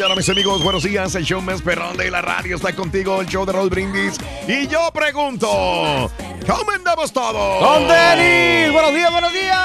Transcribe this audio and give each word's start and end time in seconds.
Mañana, 0.00 0.16
mis 0.16 0.30
amigos. 0.30 0.62
Buenos 0.62 0.82
días. 0.82 1.14
El 1.14 1.24
show 1.24 1.42
más 1.42 1.60
perrón 1.60 1.94
de 1.98 2.10
la 2.10 2.22
radio 2.22 2.56
está 2.56 2.74
contigo, 2.74 3.20
el 3.20 3.26
show 3.26 3.44
de 3.44 3.52
Raúl 3.52 3.68
Brindis. 3.68 4.16
Y 4.48 4.66
yo 4.66 4.90
pregunto, 4.94 5.46
¿cómo 6.46 6.70
andamos 6.74 7.12
todos? 7.12 7.60
¡Don 7.60 7.86
Denis! 7.86 8.72
¡Buenos 8.72 8.94
días, 8.94 9.12
buenos 9.12 9.32
días! 9.32 9.58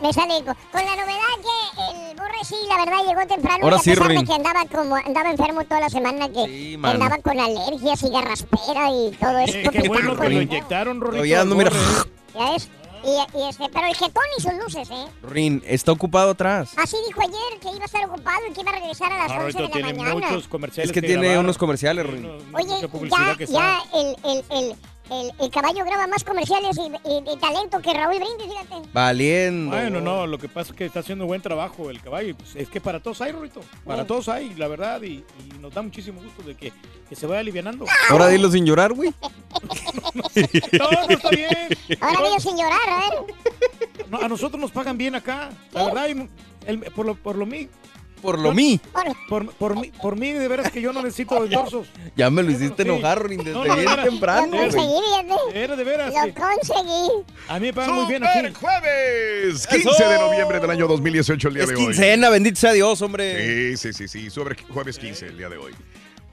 Me 0.00 0.12
sale 0.12 0.44
con, 0.44 0.54
con 0.70 0.84
la 0.84 0.94
novedad 0.94 1.34
que 1.42 2.10
el 2.10 2.16
Borre 2.16 2.44
sí, 2.44 2.54
la 2.68 2.84
verdad, 2.84 2.98
llegó 3.04 3.26
temprano. 3.26 3.64
Ahora 3.64 3.76
y 3.78 3.78
a 3.80 3.82
sí, 3.82 3.90
de 3.90 4.24
que 4.24 4.32
andaba, 4.32 4.64
como, 4.72 4.94
andaba 4.94 5.30
enfermo 5.32 5.64
toda 5.64 5.80
la 5.80 5.88
semana, 5.88 6.28
que, 6.28 6.44
Sí, 6.46 6.78
andaba 6.80 7.18
con 7.18 7.40
alergias 7.40 8.04
y 8.04 8.10
garraspera 8.10 8.90
y 8.92 9.10
todo 9.18 9.38
esto. 9.38 9.58
Eh, 9.58 9.68
qué 9.72 9.88
bueno 9.88 10.16
que 10.16 10.28
lo 10.28 10.42
inyectaron, 10.42 11.00
mira. 11.56 11.72
¿Ya 12.36 12.52
ves? 12.52 12.68
Y, 13.04 13.38
y 13.38 13.48
este, 13.48 13.68
pero 13.72 13.86
el 13.86 13.94
jetón 13.94 14.22
y 14.36 14.42
sus 14.42 14.54
luces, 14.54 14.90
¿eh? 14.90 15.06
Rin, 15.22 15.62
está 15.66 15.92
ocupado 15.92 16.30
atrás. 16.30 16.72
Así 16.76 16.96
dijo 17.06 17.20
ayer 17.20 17.60
que 17.60 17.68
iba 17.68 17.82
a 17.82 17.86
estar 17.86 18.04
ocupado 18.06 18.40
y 18.50 18.52
que 18.52 18.60
iba 18.60 18.70
a 18.70 18.74
regresar 18.74 19.12
a 19.12 19.18
las 19.18 19.30
Ah, 19.30 19.40
11 19.44 19.58
de 19.58 19.64
la 19.64 19.70
tiene 19.70 19.94
mañana. 19.94 20.14
muchos 20.14 20.48
comerciales 20.48 20.90
Es 20.90 20.94
que 20.94 21.00
tiene 21.02 21.22
grabar. 21.26 21.44
unos 21.44 21.58
comerciales, 21.58 22.06
Rin. 22.06 22.26
Oye, 22.54 22.80
ya, 23.10 23.36
ya 23.46 23.82
el, 23.94 24.16
el, 24.24 24.44
el, 24.50 24.76
el, 25.10 25.32
el 25.40 25.50
caballo 25.50 25.84
graba 25.84 26.06
más 26.06 26.22
comerciales 26.24 26.76
y, 26.76 26.82
y- 27.08 27.32
y 27.32 27.36
talento 27.38 27.80
que 27.80 27.92
Raúl 27.94 28.16
Brindis, 28.18 28.46
fíjate. 28.48 28.88
Valiendo. 28.92 29.74
Bueno, 29.76 30.00
no, 30.00 30.26
lo 30.26 30.38
que 30.38 30.48
pasa 30.48 30.72
es 30.72 30.76
que 30.78 30.84
está 30.86 31.00
haciendo 31.00 31.26
buen 31.26 31.40
trabajo 31.42 31.90
el 31.90 32.00
caballo. 32.00 32.36
pues, 32.36 32.56
es 32.56 32.68
que 32.68 32.80
para 32.80 33.00
todos 33.00 33.20
hay, 33.20 33.32
Rorrito. 33.32 33.60
Para 33.84 34.02
Sí. 34.02 34.08
todos 34.08 34.28
hay, 34.28 34.54
la 34.54 34.68
verdad. 34.68 35.00
Y, 35.02 35.24
y 35.38 35.58
nos 35.60 35.72
da 35.74 35.82
muchísimo 35.82 36.22
gusto 36.22 36.42
de 36.42 36.54
que, 36.56 36.72
que 37.08 37.16
se 37.16 37.26
vaya 37.26 37.40
alivianando. 37.40 37.84
Ahora 38.10 38.28
dilo 38.28 38.50
sin 38.50 38.64
llorar, 38.66 38.92
güey. 38.92 39.12
No, 40.78 40.90
no 40.90 41.08
está 41.08 41.30
bien. 41.30 41.48
Ahora 42.00 42.20
digo 42.24 42.40
sin 42.40 42.56
llorar, 42.56 42.80
a 42.88 42.98
ver. 43.00 43.34
No, 44.08 44.18
a 44.18 44.28
nosotros 44.28 44.60
nos 44.60 44.70
pagan 44.70 44.96
bien 44.98 45.14
acá. 45.14 45.50
La 45.72 45.84
verdad, 45.84 46.08
y 46.08 46.28
el- 46.66 46.80
por 46.92 47.06
lo, 47.06 47.14
por 47.14 47.36
lo 47.36 47.46
mí, 47.46 47.68
Por 48.22 48.38
lo 48.38 48.52
mí. 48.52 48.80
Por- 48.92 49.16
por, 49.28 49.54
por 49.54 49.76
mí, 49.80 49.92
por 50.02 50.16
mí, 50.18 50.32
de 50.32 50.48
veras 50.48 50.70
que 50.70 50.80
yo 50.80 50.92
no 50.92 51.02
necesito 51.02 51.44
endorsos. 51.44 51.86
Ya 52.16 52.30
me 52.30 52.42
lo 52.42 52.50
hiciste 52.50 52.82
Sí. 52.82 52.88
enojar, 52.88 53.28
desde 53.28 53.52
No, 53.52 53.64
no, 53.64 53.74
bien 53.74 53.84
no, 53.84 53.90
no. 53.96 54.02
Lo 54.04 54.10
temprano, 54.10 54.46
güey. 54.48 54.60
conseguí, 54.70 54.94
fíjate. 55.08 55.52
De 55.52 55.54
veras, 55.60 55.76
de 55.78 55.84
veras. 55.84 56.14
Lo 56.14 56.34
conseguí. 56.34 57.24
a 57.48 57.54
mí 57.60 57.66
me 57.66 57.72
pagan 57.72 57.94
muy 57.94 58.06
bien 58.06 58.22
¡Super 58.24 58.46
aquí. 58.46 58.54
jueves! 58.54 59.66
15 59.66 59.88
¡Eso! 59.90 60.08
de 60.08 60.18
noviembre 60.18 60.60
del 60.60 60.70
año 60.70 60.88
2018, 60.88 61.48
el 61.48 61.54
día 61.54 61.62
Es 61.62 61.68
de 61.68 61.74
hoy. 61.76 61.84
quincena, 61.86 62.28
bendito 62.30 62.58
sea 62.60 62.72
Dios, 62.72 63.00
hombre. 63.02 63.76
Sí, 63.76 63.92
sí, 63.92 63.92
sí, 63.92 64.08
sí. 64.08 64.30
Sobre 64.30 64.56
jueves 64.68 64.98
15, 64.98 65.26
el 65.26 65.38
día 65.38 65.48
de 65.48 65.58
hoy. 65.58 65.72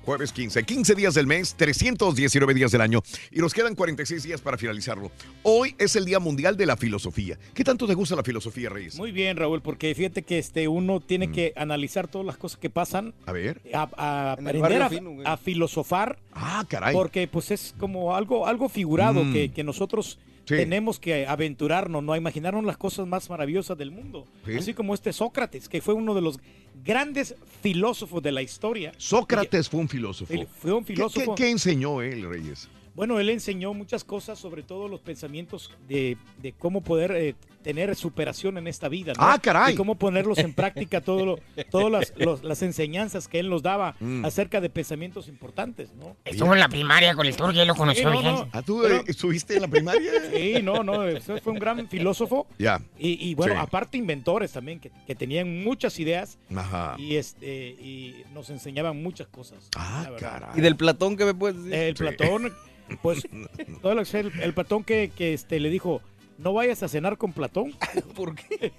Jueves 0.06 0.32
15. 0.32 0.64
15 0.64 0.94
días 0.96 1.14
del 1.16 1.26
mes, 1.26 1.56
319 1.56 2.54
días 2.54 2.72
del 2.72 2.82
año. 2.82 3.02
Y 3.32 3.40
nos 3.40 3.54
quedan 3.56 3.74
46 3.74 4.22
días 4.22 4.40
para 4.40 4.56
finalizarlo. 4.56 5.12
Hoy 5.42 5.74
es 5.80 5.96
el 5.96 6.06
Día 6.06 6.20
Mundial 6.20 6.56
de 6.58 6.68
la 6.68 6.78
Filosofía. 6.78 7.40
¿Qué 7.56 7.64
tanto 7.64 7.88
te 7.88 7.96
gusta 7.96 8.16
la 8.16 8.22
filosofía, 8.24 8.70
Reyes? 8.70 8.98
Muy 8.98 9.12
bien, 9.12 9.36
Raúl, 9.36 9.64
porque 9.64 9.96
fíjate 9.96 10.22
que 10.22 10.38
este 10.38 10.68
uno 10.68 11.00
tiene 11.00 11.32
que 11.32 11.54
analizar 11.56 12.08
todas 12.08 12.28
las 12.28 12.38
cosas 12.38 12.60
que 12.60 12.70
pasan, 12.70 13.16
A 13.26 13.32
ver. 13.32 13.62
a, 13.74 14.34
aprender 14.34 14.82
a, 14.84 14.90
fino, 14.90 15.10
güey. 15.12 15.26
a 15.26 15.38
filosofar, 15.38 16.20
Ah, 16.34 16.64
caray. 16.70 16.94
porque 16.94 17.28
pues 17.28 17.50
es 17.50 17.74
como 17.80 18.16
algo, 18.16 18.46
algo 18.46 18.70
figurado 18.70 19.24
Mm. 19.24 19.34
que, 19.34 19.52
que 19.54 19.64
nosotros 19.64 20.20
Sí. 20.46 20.56
tenemos 20.56 21.00
que 21.00 21.26
aventurarnos, 21.28 22.04
¿no? 22.04 22.14
A 22.14 22.18
imaginarnos 22.18 22.64
las 22.64 22.78
cosas 22.78 23.08
más 23.08 23.30
maravillosas 23.30 23.78
del 23.78 23.92
mundo. 23.92 24.26
Sí. 24.46 24.56
Así 24.58 24.74
como 24.74 24.94
este 24.94 25.12
Sócrates, 25.12 25.68
que 25.68 25.82
fue 25.82 25.94
uno 25.94 26.14
de 26.14 26.22
los 26.22 26.40
grandes 26.84 27.36
filósofos 27.62 28.22
de 28.22 28.32
la 28.32 28.42
historia. 28.42 28.92
Sócrates 28.98 29.70
fue 29.70 29.80
un 29.80 29.90
filósofo. 29.90 30.34
Él 30.34 30.48
fue 30.48 30.72
un 30.74 30.84
¿Qué- 30.86 30.94
filósofo. 30.94 31.36
¿Qué, 31.36 31.44
qué 31.46 31.50
enseñó 31.52 32.02
él, 32.02 32.28
Reyes? 32.30 32.70
Bueno, 32.96 33.20
él 33.20 33.30
enseñó 33.30 33.74
muchas 33.74 34.04
cosas, 34.04 34.40
sobre 34.40 34.64
todo 34.64 34.88
los 34.88 35.02
pensamientos 35.02 35.70
de, 35.88 36.16
de 36.42 36.54
cómo 36.54 36.82
poder 36.82 37.12
eh, 37.12 37.36
tener 37.66 37.96
superación 37.96 38.60
en 38.60 38.68
esta 38.68 38.88
vida. 38.90 39.14
¿no? 39.18 39.24
Ah, 39.24 39.40
caray. 39.42 39.74
Y 39.74 39.76
cómo 39.76 39.96
ponerlos 39.96 40.38
en 40.38 40.54
práctica, 40.54 41.02
todo 41.02 41.26
lo- 41.26 41.40
todas 41.72 41.92
las, 41.92 42.14
los- 42.16 42.44
las 42.44 42.62
enseñanzas 42.62 43.28
que 43.28 43.40
él 43.40 43.50
nos 43.50 43.64
daba 43.64 43.96
Mm. 44.00 44.24
acerca 44.24 44.62
de 44.62 44.70
pensamientos 44.70 45.28
importantes, 45.28 45.92
¿no? 45.96 46.16
Estuvo 46.26 46.54
en 46.54 46.60
la 46.60 46.70
primaria 46.70 47.16
con 47.16 47.26
el 47.26 47.36
turco 47.36 47.54
y 47.54 47.60
él 47.60 47.68
lo 47.68 47.74
conoció, 47.74 48.12
Sí, 48.12 48.18
no, 48.24 48.32
no. 48.32 48.48
¿Ah, 48.54 48.62
tú 48.62 48.82
Pero- 48.84 48.98
eh, 48.98 49.04
estuviste 49.08 49.56
en 49.56 49.64
la 49.64 49.68
primaria? 49.68 50.12
Sí, 50.32 50.62
no, 50.62 50.84
no, 50.84 51.04
ese 51.08 51.42
fue 51.42 51.54
un 51.54 51.60
gran 51.60 51.90
filósofo. 51.90 52.46
Ya. 52.60 52.80
Y, 53.00 53.30
y 53.30 53.34
bueno, 53.34 53.56
Sí. 53.56 53.60
aparte 53.64 53.98
inventores 53.98 54.52
también, 54.52 54.80
que, 54.80 54.92
que 55.08 55.16
tenían 55.16 55.64
muchas 55.64 56.00
ideas 56.00 56.38
Ajá. 56.56 56.96
y, 57.00 57.16
este, 57.16 57.48
y 57.70 58.24
nos 58.34 58.52
enseñaban 58.52 59.02
muchas 59.02 59.28
cosas. 59.28 59.70
Ah, 59.76 60.08
caray. 60.20 60.52
¿Y 60.56 60.62
del 60.62 60.76
Platón 60.76 61.18
qué 61.18 61.26
me 61.26 61.34
puedes 61.34 61.58
decir? 61.64 61.74
El 61.74 61.98
Sí. 61.98 62.04
Platón, 62.04 62.54
pues, 63.02 63.28
todo 63.82 63.96
lo 63.96 64.02
que 64.02 64.06
sea, 64.06 64.20
el, 64.20 64.32
el 64.40 64.54
Platón 64.54 64.84
que, 64.84 65.10
que 65.18 65.34
este, 65.34 65.60
le 65.60 65.70
dijo, 65.72 66.02
no 66.38 66.54
vayas 66.54 66.84
a 66.84 66.88
cenar 66.88 67.18
con 67.18 67.34
Platón, 67.34 67.74
¿Por 68.16 68.36
qué? 68.36 68.74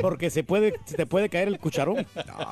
porque 0.00 0.30
se 0.30 0.42
puede, 0.44 0.74
se 0.86 0.96
te 0.96 1.06
puede 1.06 1.28
caer 1.28 1.48
el 1.48 1.58
cucharón. 1.58 2.06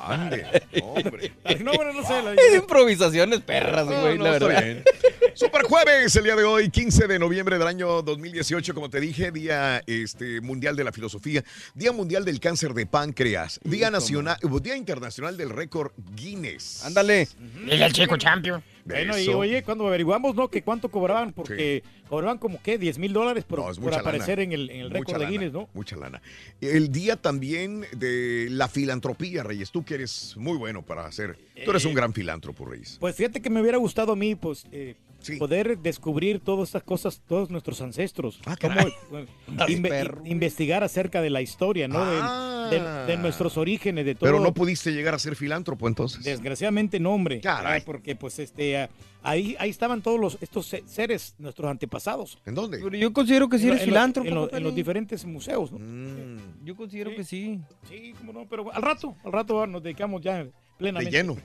Ande, 0.05 0.45
hombre. 0.83 1.33
No, 1.63 1.73
bueno, 1.73 1.93
no 1.93 2.03
sé. 2.05 2.21
la- 2.21 2.35
Improvisaciones 2.57 3.41
perras, 3.41 3.85
güey, 3.87 4.17
no, 4.17 4.23
la 4.25 4.33
está 4.33 4.47
verdad. 4.47 4.63
bien. 4.63 4.83
Super 5.33 5.63
jueves, 5.63 6.15
el 6.15 6.23
día 6.25 6.35
de 6.35 6.43
hoy, 6.43 6.69
15 6.69 7.07
de 7.07 7.17
noviembre 7.17 7.57
del 7.57 7.67
año 7.67 8.01
2018, 8.01 8.73
como 8.73 8.89
te 8.89 8.99
dije, 8.99 9.31
Día 9.31 9.81
este, 9.87 10.41
Mundial 10.41 10.75
de 10.75 10.83
la 10.83 10.91
Filosofía, 10.91 11.43
Día 11.73 11.91
Mundial 11.91 12.25
del 12.25 12.39
Cáncer 12.39 12.73
de 12.73 12.85
Páncreas, 12.85 13.59
Día 13.63 13.89
Nacional, 13.89 14.37
Día 14.61 14.75
Internacional 14.75 15.37
del 15.37 15.49
Récord 15.49 15.91
Guinness. 16.15 16.83
Ándale. 16.85 17.27
Dile 17.65 17.83
al 17.83 17.93
chico 17.93 18.17
champion. 18.17 18.61
Bueno, 18.85 19.17
y 19.17 19.27
oye, 19.29 19.63
cuando 19.63 19.87
averiguamos, 19.87 20.35
¿no? 20.35 20.49
Que 20.49 20.61
cuánto 20.61 20.89
cobraban, 20.89 21.33
porque 21.33 21.83
cobraban 22.09 22.37
como, 22.37 22.61
¿qué? 22.61 22.77
10 22.77 22.97
mil 22.99 23.13
dólares 23.13 23.43
por, 23.43 23.59
No, 23.59 23.81
por 23.81 23.93
aparecer 23.93 24.39
lana. 24.39 24.43
en 24.43 24.51
el, 24.53 24.69
en 24.69 24.79
el 24.81 24.89
récord 24.91 25.19
de 25.19 25.27
Guinness, 25.27 25.53
¿no? 25.53 25.69
Mucha 25.73 25.95
lana. 25.95 26.21
El 26.59 26.91
día 26.91 27.15
también 27.15 27.85
de 27.95 28.47
la 28.49 28.67
filantropía, 28.67 29.43
Reyes. 29.43 29.71
Tú 29.71 29.83
que 29.83 29.95
eres 29.95 30.35
muy 30.37 30.57
bueno 30.57 30.81
para 30.81 31.05
hacer. 31.05 31.37
Tú 31.63 31.71
eres 31.71 31.85
Eh, 31.85 31.87
un 31.87 31.93
gran 31.93 32.13
filántropo, 32.13 32.65
Reyes. 32.65 32.97
Pues 32.99 33.15
fíjate 33.15 33.41
que 33.41 33.49
me 33.49 33.61
hubiera 33.61 33.77
gustado 33.77 34.13
a 34.13 34.15
mí, 34.15 34.35
pues, 34.35 34.65
eh, 34.71 34.95
poder 35.39 35.77
descubrir 35.79 36.39
todas 36.39 36.69
estas 36.69 36.83
cosas, 36.83 37.21
todos 37.27 37.49
nuestros 37.49 37.81
ancestros. 37.81 38.39
Ah, 38.45 38.55
Cómo, 38.59 38.75
caray. 38.75 38.93
bueno, 39.09 39.27
Andas 39.47 39.69
inve- 39.69 39.89
perro. 39.89 40.21
investigar 40.25 40.83
acerca 40.83 41.21
de 41.21 41.29
la 41.29 41.41
historia, 41.41 41.87
¿no? 41.87 42.05
De- 42.05 42.19
Ah. 42.21 42.67
de, 42.71 43.11
de 43.13 43.17
nuestros 43.21 43.57
orígenes, 43.57 44.05
de 44.05 44.15
todo. 44.15 44.29
Pero 44.31 44.39
no 44.39 44.53
pudiste 44.53 44.91
llegar 44.93 45.13
a 45.13 45.19
ser 45.19 45.35
filántropo 45.35 45.87
entonces. 45.89 46.23
Desgraciadamente 46.23 46.99
no, 46.99 47.11
hombre. 47.13 47.41
Caray. 47.41 47.81
Ah, 47.81 47.83
Porque 47.85 48.15
pues 48.15 48.39
este 48.39 48.77
ah, 48.77 48.89
ahí, 49.23 49.57
ahí 49.59 49.69
estaban 49.69 50.01
todos 50.01 50.17
los 50.19 50.37
estos 50.41 50.67
se- 50.67 50.83
seres, 50.87 51.35
nuestros 51.37 51.69
antepasados. 51.69 52.37
¿En 52.45 52.55
dónde? 52.55 52.79
Pero 52.81 52.95
yo 52.95 53.11
considero 53.11 53.49
que 53.49 53.57
sí 53.57 53.63
En 53.65 53.69
eres 53.71 53.81
lo- 53.81 53.85
filántropo. 53.87 54.27
En, 54.29 54.35
lo- 54.35 54.41
en 54.41 54.45
compadre. 54.47 54.63
los 54.63 54.75
diferentes 54.75 55.25
museos, 55.25 55.71
¿no? 55.73 55.79
Mm. 55.79 56.63
Yo 56.63 56.75
considero 56.77 57.13
que 57.13 57.23
sí. 57.25 57.59
Sí, 57.89 58.13
cómo 58.17 58.31
no, 58.31 58.45
pero 58.47 58.71
al 58.73 58.81
rato, 58.81 59.15
al 59.25 59.31
rato 59.33 59.67
nos 59.67 59.83
dedicamos 59.83 60.21
ya 60.21 60.47
De 60.81 60.91
plenamente. 60.91 61.11
lleno. 61.11 61.37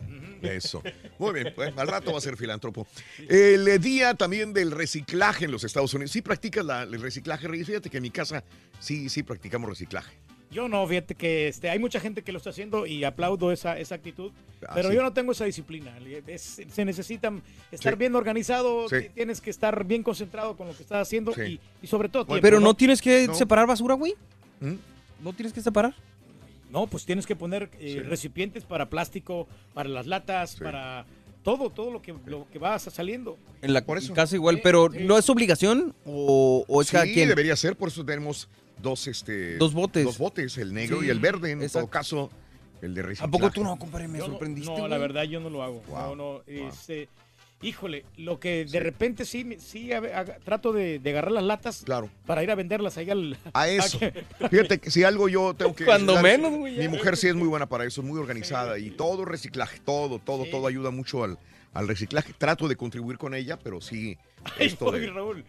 Eso. 0.42 0.82
Muy 1.18 1.32
bien, 1.32 1.52
pues 1.54 1.72
al 1.76 1.88
rato 1.88 2.12
va 2.12 2.18
a 2.18 2.20
ser 2.20 2.36
filántropo. 2.36 2.86
El 3.28 3.66
eh, 3.66 3.78
día 3.78 4.14
también 4.14 4.52
del 4.52 4.70
reciclaje 4.70 5.46
en 5.46 5.50
los 5.50 5.64
Estados 5.64 5.92
Unidos. 5.94 6.12
¿Sí 6.12 6.22
practicas 6.22 6.64
la- 6.64 6.82
el 6.82 7.00
reciclaje, 7.00 7.48
Reyes? 7.48 7.66
Fíjate 7.66 7.90
que 7.90 7.96
en 7.96 8.02
mi 8.02 8.10
casa 8.10 8.44
sí, 8.78 9.08
sí 9.08 9.22
practicamos 9.22 9.68
reciclaje. 9.70 10.12
Yo 10.50 10.68
no, 10.68 10.86
fíjate 10.86 11.16
que 11.16 11.48
este, 11.48 11.68
hay 11.70 11.78
mucha 11.80 11.98
gente 11.98 12.22
que 12.22 12.30
lo 12.30 12.38
está 12.38 12.50
haciendo 12.50 12.86
y 12.86 13.02
aplaudo 13.02 13.50
esa, 13.50 13.78
esa 13.78 13.96
actitud, 13.96 14.30
Ah, 14.66 14.72
pero 14.74 14.90
sí. 14.90 14.94
yo 14.94 15.02
no 15.02 15.12
tengo 15.12 15.32
esa 15.32 15.44
disciplina. 15.44 15.98
Es- 16.28 16.60
se 16.70 16.84
necesita 16.84 17.32
estar 17.72 17.94
Sí. 17.94 17.98
bien 17.98 18.14
organizado, 18.14 18.88
Sí. 18.88 19.08
tienes 19.12 19.40
que 19.40 19.50
estar 19.50 19.84
bien 19.84 20.02
concentrado 20.04 20.56
con 20.56 20.68
lo 20.68 20.76
que 20.76 20.82
estás 20.82 21.02
haciendo 21.02 21.32
Sí. 21.34 21.42
y, 21.42 21.60
y 21.82 21.86
sobre 21.88 22.08
todo 22.08 22.24
tiempo, 22.26 22.40
Pero 22.42 22.60
no 22.60 22.74
tienes 22.74 23.02
que 23.02 23.26
No. 23.26 23.34
separar 23.34 23.66
basura, 23.66 23.94
güey. 23.94 24.14
¿Mm? 24.60 24.74
¿No 25.24 25.32
tienes 25.32 25.52
que 25.52 25.60
separar? 25.62 25.94
No, 26.70 26.86
pues 26.86 27.04
tienes 27.04 27.26
que 27.26 27.36
poner 27.36 27.70
eh, 27.78 27.92
Sí. 27.94 28.00
recipientes 28.00 28.64
para 28.64 28.88
plástico, 28.90 29.46
para 29.74 29.88
las 29.88 30.06
latas, 30.06 30.56
para 30.56 31.06
todo, 31.42 31.70
todo 31.70 31.90
lo 31.92 32.02
que, 32.02 32.14
lo 32.26 32.46
que 32.50 32.58
va 32.58 32.78
saliendo. 32.78 33.38
En 33.62 33.72
la 33.72 33.84
casa 33.84 34.34
igual, 34.34 34.60
pero 34.62 34.88
¿no 34.88 35.16
es 35.16 35.30
obligación 35.30 35.94
o, 36.04 36.64
o 36.66 36.82
es 36.82 36.88
sí, 36.88 36.92
cada 36.92 37.04
quien? 37.04 37.28
debería 37.28 37.54
ser, 37.56 37.76
por 37.76 37.88
eso 37.88 38.04
tenemos 38.04 38.48
dos, 38.82 39.06
este, 39.06 39.56
Dos 39.58 39.72
botes. 39.72 40.04
Dos 40.04 40.18
botes, 40.18 40.58
el 40.58 40.74
negro 40.74 41.00
Sí, 41.00 41.06
y 41.06 41.10
el 41.10 41.20
verde, 41.20 41.52
en 41.52 41.62
exacto. 41.62 41.86
todo 41.86 41.90
caso, 41.90 42.30
el 42.82 42.94
de 42.94 43.02
reciclaje. 43.02 43.28
¿A 43.28 43.30
poco 43.30 43.50
tú 43.52 43.62
no, 43.64 43.78
compadre? 43.78 44.08
Me 44.08 44.18
Yo 44.18 44.26
sorprendiste. 44.26 44.76
No, 44.76 44.88
la 44.88 44.98
verdad 44.98 45.22
yo 45.22 45.38
no 45.40 45.48
lo 45.50 45.62
hago. 45.62 45.82
Wow. 45.88 46.16
No, 46.16 46.16
no, 46.16 46.42
este, 46.46 47.08
híjole, 47.62 48.04
lo 48.16 48.38
que 48.38 48.64
de 48.64 48.80
repente 48.80 49.24
sí, 49.24 49.44
me- 49.44 49.58
sí 49.58 49.92
a- 49.92 49.98
a- 49.98 50.24
trato 50.24 50.72
de, 50.72 50.98
de 50.98 51.10
agarrar 51.10 51.32
las 51.32 51.44
latas 51.44 51.82
Claro. 51.84 52.10
para 52.26 52.42
ir 52.42 52.50
a 52.50 52.54
venderlas 52.54 52.96
ahí 52.98 53.10
al... 53.10 53.36
A 53.54 53.68
eso. 53.68 53.98
Fíjate 54.50 54.78
que 54.78 54.90
si 54.90 55.04
algo 55.04 55.28
yo 55.28 55.54
tengo 55.54 55.74
que. 55.74 55.84
Cuando 55.84 56.14
dar- 56.14 56.22
menos, 56.22 56.52
güey. 56.52 56.76
Mi 56.78 56.88
mujer 56.88 57.16
sí 57.16 57.28
es 57.28 57.34
muy 57.34 57.48
buena 57.48 57.66
para 57.66 57.84
eso, 57.84 58.00
es 58.02 58.06
muy 58.06 58.18
organizada 58.20 58.78
y 58.78 58.90
todo 58.90 59.24
reciclaje, 59.24 59.80
todo, 59.80 60.18
todo, 60.18 60.44
todo 60.50 60.66
ayuda 60.66 60.90
mucho 60.90 61.24
al, 61.24 61.38
al 61.72 61.88
reciclaje. 61.88 62.32
Trato 62.36 62.68
de 62.68 62.76
contribuir 62.76 63.18
con 63.18 63.34
ella, 63.34 63.58
pero 63.58 63.80
sí. 63.80 64.18
Ay, 64.58 64.66
Esto 64.68 64.86
oye, 64.86 65.00
de, 65.00 65.10
Raúl, 65.10 65.44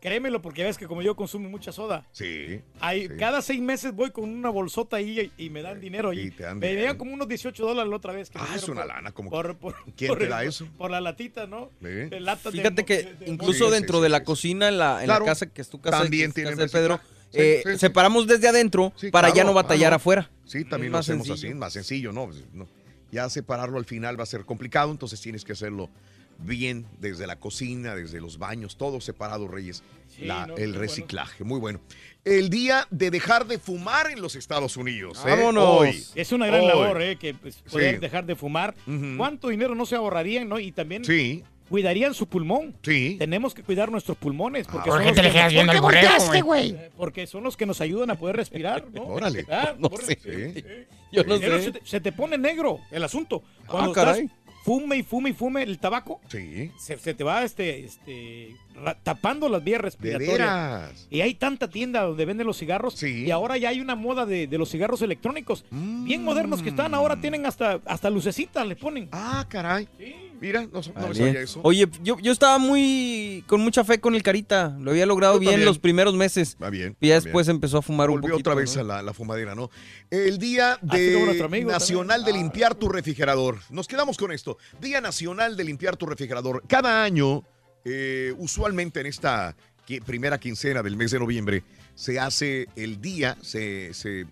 créemelo 0.00 0.40
porque 0.42 0.64
ves 0.64 0.78
que 0.78 0.86
como 0.86 1.02
yo 1.02 1.16
consumo 1.16 1.48
mucha 1.48 1.72
soda, 1.72 2.06
sí. 2.12 2.60
Hay, 2.80 3.08
sí. 3.08 3.14
Cada 3.18 3.42
seis 3.42 3.60
meses 3.60 3.92
voy 3.92 4.10
con 4.10 4.24
una 4.30 4.48
bolsota 4.50 4.96
ahí 4.96 5.32
y, 5.36 5.46
y 5.46 5.50
me 5.50 5.62
dan 5.62 5.80
dinero. 5.80 6.10
ahí. 6.10 6.20
Y 6.20 6.30
te 6.30 6.44
dan 6.44 6.58
me 6.58 6.68
dinero. 6.68 6.96
como 6.98 7.12
unos 7.14 7.28
18 7.28 7.64
dólares 7.66 7.90
la 7.90 7.96
otra 7.96 8.12
vez. 8.12 8.30
Que 8.30 8.38
Ah, 8.38 8.48
es 8.56 8.68
una 8.68 8.82
por- 8.82 8.88
lana, 8.88 9.12
como. 9.12 9.30
Por, 9.30 9.56
por- 9.58 9.74
¿Quién 9.96 10.08
por 10.08 10.18
te 10.18 10.28
da 10.28 10.44
eso? 10.44 10.66
Por 10.78 10.90
la 10.90 11.00
latita, 11.00 11.46
¿no? 11.46 11.70
Sí. 11.80 11.86
De 11.88 12.36
Fíjate 12.52 12.84
que 12.84 12.96
de- 13.02 13.14
de 13.14 13.30
incluso 13.30 13.70
dentro 13.70 14.00
de 14.00 14.08
la 14.08 14.24
cocina, 14.24 14.68
en 14.68 14.78
la, 14.78 15.00
en 15.00 15.06
Claro. 15.06 15.24
la 15.24 15.32
casa 15.32 15.46
que 15.46 15.60
es 15.62 15.68
tu 15.68 15.80
casa, 15.80 15.98
También 16.02 16.24
que 16.24 16.28
es 16.28 16.34
tienen 16.34 16.52
casa 16.56 16.62
de 16.78 16.82
Pedro, 16.84 17.00
eh, 17.32 17.62
sí, 17.64 17.72
sí. 17.72 17.78
separamos 17.78 18.26
desde 18.26 18.48
adentro 18.48 18.92
Sí, 18.96 19.10
para 19.10 19.32
ya 19.34 19.44
no 19.44 19.52
batallar 19.52 19.92
afuera. 19.94 20.30
Sí, 20.44 20.64
también 20.64 20.90
Es 20.90 20.92
lo 20.92 20.98
hacemos 20.98 21.26
sencillo. 21.26 21.48
así, 21.50 21.58
más 21.58 21.72
sencillo, 21.72 22.12
¿no? 22.12 22.30
No. 22.54 22.66
Ya 23.10 23.28
separarlo 23.30 23.78
al 23.78 23.84
final 23.86 24.18
va 24.18 24.22
a 24.22 24.26
ser 24.26 24.44
complicado, 24.44 24.90
entonces 24.90 25.20
tienes 25.20 25.44
que 25.44 25.52
hacerlo 25.52 25.88
bien 26.38 26.86
desde 26.98 27.26
la 27.26 27.36
cocina, 27.36 27.94
desde 27.94 28.20
los 28.20 28.38
baños, 28.38 28.76
todo 28.76 29.00
separado, 29.00 29.48
Reyes. 29.48 29.82
Sí, 30.08 30.24
La- 30.24 30.46
no, 30.46 30.56
el 30.56 30.74
reciclaje, 30.74 31.44
muy 31.44 31.58
bueno. 31.60 31.80
El 32.24 32.48
día 32.50 32.86
de 32.90 33.10
dejar 33.10 33.46
de 33.46 33.58
fumar 33.58 34.10
en 34.10 34.20
los 34.20 34.36
Estados 34.36 34.76
Unidos. 34.76 35.18
¿eh? 35.26 35.30
Vámonos. 35.30 35.80
Hoy. 35.80 36.04
Es 36.14 36.32
una 36.32 36.46
gran 36.46 36.60
Hoy. 36.62 36.66
labor, 36.68 37.02
¿eh? 37.02 37.16
Que 37.16 37.34
pues, 37.34 37.56
poder 37.70 37.96
Sí. 37.96 38.00
dejar 38.00 38.24
de 38.26 38.36
fumar. 38.36 38.74
¿Cuánto 39.16 39.48
dinero 39.48 39.74
no 39.74 39.84
se 39.86 39.96
ahorrarían, 39.96 40.48
no? 40.48 40.58
Y 40.58 40.72
también 40.72 41.04
Sí, 41.04 41.42
cuidarían 41.68 42.14
su 42.14 42.26
pulmón. 42.26 42.74
sí. 42.82 43.16
Tenemos 43.18 43.54
que 43.54 43.62
cuidar 43.62 43.90
nuestros 43.90 44.16
pulmones. 44.18 44.66
Porque, 44.66 44.90
¿Por 44.90 44.98
son 44.98 45.02
qué 45.02 45.08
los 45.08 45.16
te 45.16 45.22
le 45.22 45.28
que 45.28 45.32
quedas 45.32 45.44
nos- 45.46 45.52
viendo 45.52 45.72
el 45.72 45.80
¿Por 45.80 45.92
qué 45.94 46.06
borrego, 46.06 46.46
güey? 46.46 46.76
porque 46.96 47.26
son 47.26 47.44
los 47.44 47.56
que 47.56 47.66
nos 47.66 47.80
ayudan 47.80 48.10
a 48.10 48.14
poder 48.16 48.36
respirar, 48.36 48.86
¿no? 48.92 49.02
Órale. 49.06 49.46
Ah, 49.50 49.74
No 49.78 49.88
por- 49.90 50.02
sé. 50.04 50.18
Sí. 50.22 50.64
Yo 51.12 51.24
no 51.24 51.34
Dinero, 51.34 51.58
sé. 51.58 51.64
se, 51.64 51.72
te, 51.72 51.80
se 51.86 52.00
te 52.00 52.12
pone 52.12 52.36
negro 52.38 52.80
el 52.90 53.02
asunto. 53.04 53.42
Cuando 53.66 53.90
Ah, 53.92 53.94
caray. 53.94 54.24
estás 54.24 54.36
fume 54.68 54.96
y 54.98 55.02
fume 55.02 55.30
y 55.30 55.32
fume 55.32 55.62
el 55.62 55.78
tabaco, 55.78 56.20
Sí. 56.28 56.70
se, 56.78 56.98
se 56.98 57.14
te 57.14 57.24
va 57.24 57.42
este, 57.42 57.84
este, 57.84 58.54
tapando 59.02 59.48
las 59.48 59.62
vías 59.64 59.78
De 59.78 59.82
respiratorias. 59.82 60.38
veras. 60.38 61.06
Y 61.10 61.20
hay 61.20 61.34
tanta 61.34 61.68
tienda 61.68 62.02
donde 62.02 62.24
venden 62.24 62.46
los 62.46 62.58
cigarros. 62.58 62.94
Sí. 62.94 63.24
Y 63.26 63.30
ahora 63.30 63.56
ya 63.56 63.68
hay 63.70 63.80
una 63.80 63.94
moda 63.94 64.26
de, 64.26 64.46
de 64.46 64.58
los 64.58 64.70
cigarros 64.70 65.02
electrónicos. 65.02 65.64
Bien 65.70 66.22
Mm. 66.22 66.24
modernos 66.24 66.62
que 66.62 66.70
están. 66.70 66.94
Ahora 66.94 67.20
tienen 67.20 67.46
hasta, 67.46 67.80
hasta 67.84 68.10
lucecitas, 68.10 68.66
le 68.66 68.76
ponen. 68.76 69.08
Ah, 69.12 69.44
caray. 69.48 69.88
Sí. 69.98 70.14
Mira, 70.40 70.62
no, 70.72 70.80
no 70.94 71.08
me 71.08 71.14
sabía 71.16 71.40
eso. 71.40 71.58
Oye, 71.64 71.88
yo, 72.04 72.16
yo 72.20 72.30
estaba 72.30 72.58
muy 72.58 73.42
con 73.48 73.60
mucha 73.60 73.82
fe 73.82 73.98
con 73.98 74.14
el 74.14 74.22
Carita. 74.22 74.76
Lo 74.78 74.92
había 74.92 75.04
logrado 75.04 75.34
Yo 75.34 75.40
bien 75.40 75.52
también. 75.54 75.66
los 75.66 75.80
primeros 75.80 76.14
meses. 76.14 76.56
Va 76.62 76.70
bien. 76.70 76.96
Y 77.00 77.08
ya 77.08 77.14
bien. 77.14 77.24
después 77.24 77.48
empezó 77.48 77.78
a 77.78 77.82
fumar 77.82 78.08
un 78.08 78.20
Volvió 78.20 78.34
poquito. 78.34 78.50
otra 78.50 78.60
vez 78.60 78.76
¿no? 78.76 78.82
a 78.82 78.84
la, 78.84 79.02
la 79.02 79.12
fumadera, 79.12 79.56
¿no? 79.56 79.68
El 80.10 80.38
día 80.38 80.78
de 80.80 81.40
amigo 81.42 81.72
Nacional 81.72 82.18
también. 82.20 82.36
de 82.36 82.42
limpiar 82.44 82.76
tu 82.76 82.88
refrigerador. 82.88 83.58
Nos 83.70 83.88
quedamos 83.88 84.16
con 84.16 84.30
esto. 84.30 84.58
Día 84.80 85.00
Nacional 85.00 85.56
de 85.56 85.64
limpiar 85.64 85.96
tu 85.96 86.06
refrigerador. 86.06 86.62
Cada 86.68 87.02
año, 87.02 87.42
eh, 87.84 88.34
usualmente 88.38 89.00
en 89.00 89.06
esta 89.06 89.54
qui- 89.86 90.02
primera 90.02 90.38
quincena 90.38 90.82
del 90.82 90.96
mes 90.96 91.10
de 91.10 91.18
noviembre, 91.18 91.62
se 91.94 92.18
hace 92.18 92.66
el 92.76 93.00
día, 93.00 93.36
se, 93.42 93.92
se, 93.94 94.26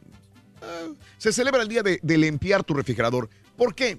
ah, 0.62 0.88
se 1.18 1.32
celebra 1.32 1.62
el 1.62 1.68
día 1.68 1.82
de, 1.82 1.98
de 2.02 2.18
limpiar 2.18 2.62
tu 2.64 2.74
refrigerador. 2.74 3.28
¿Por 3.56 3.74
qué? 3.74 3.98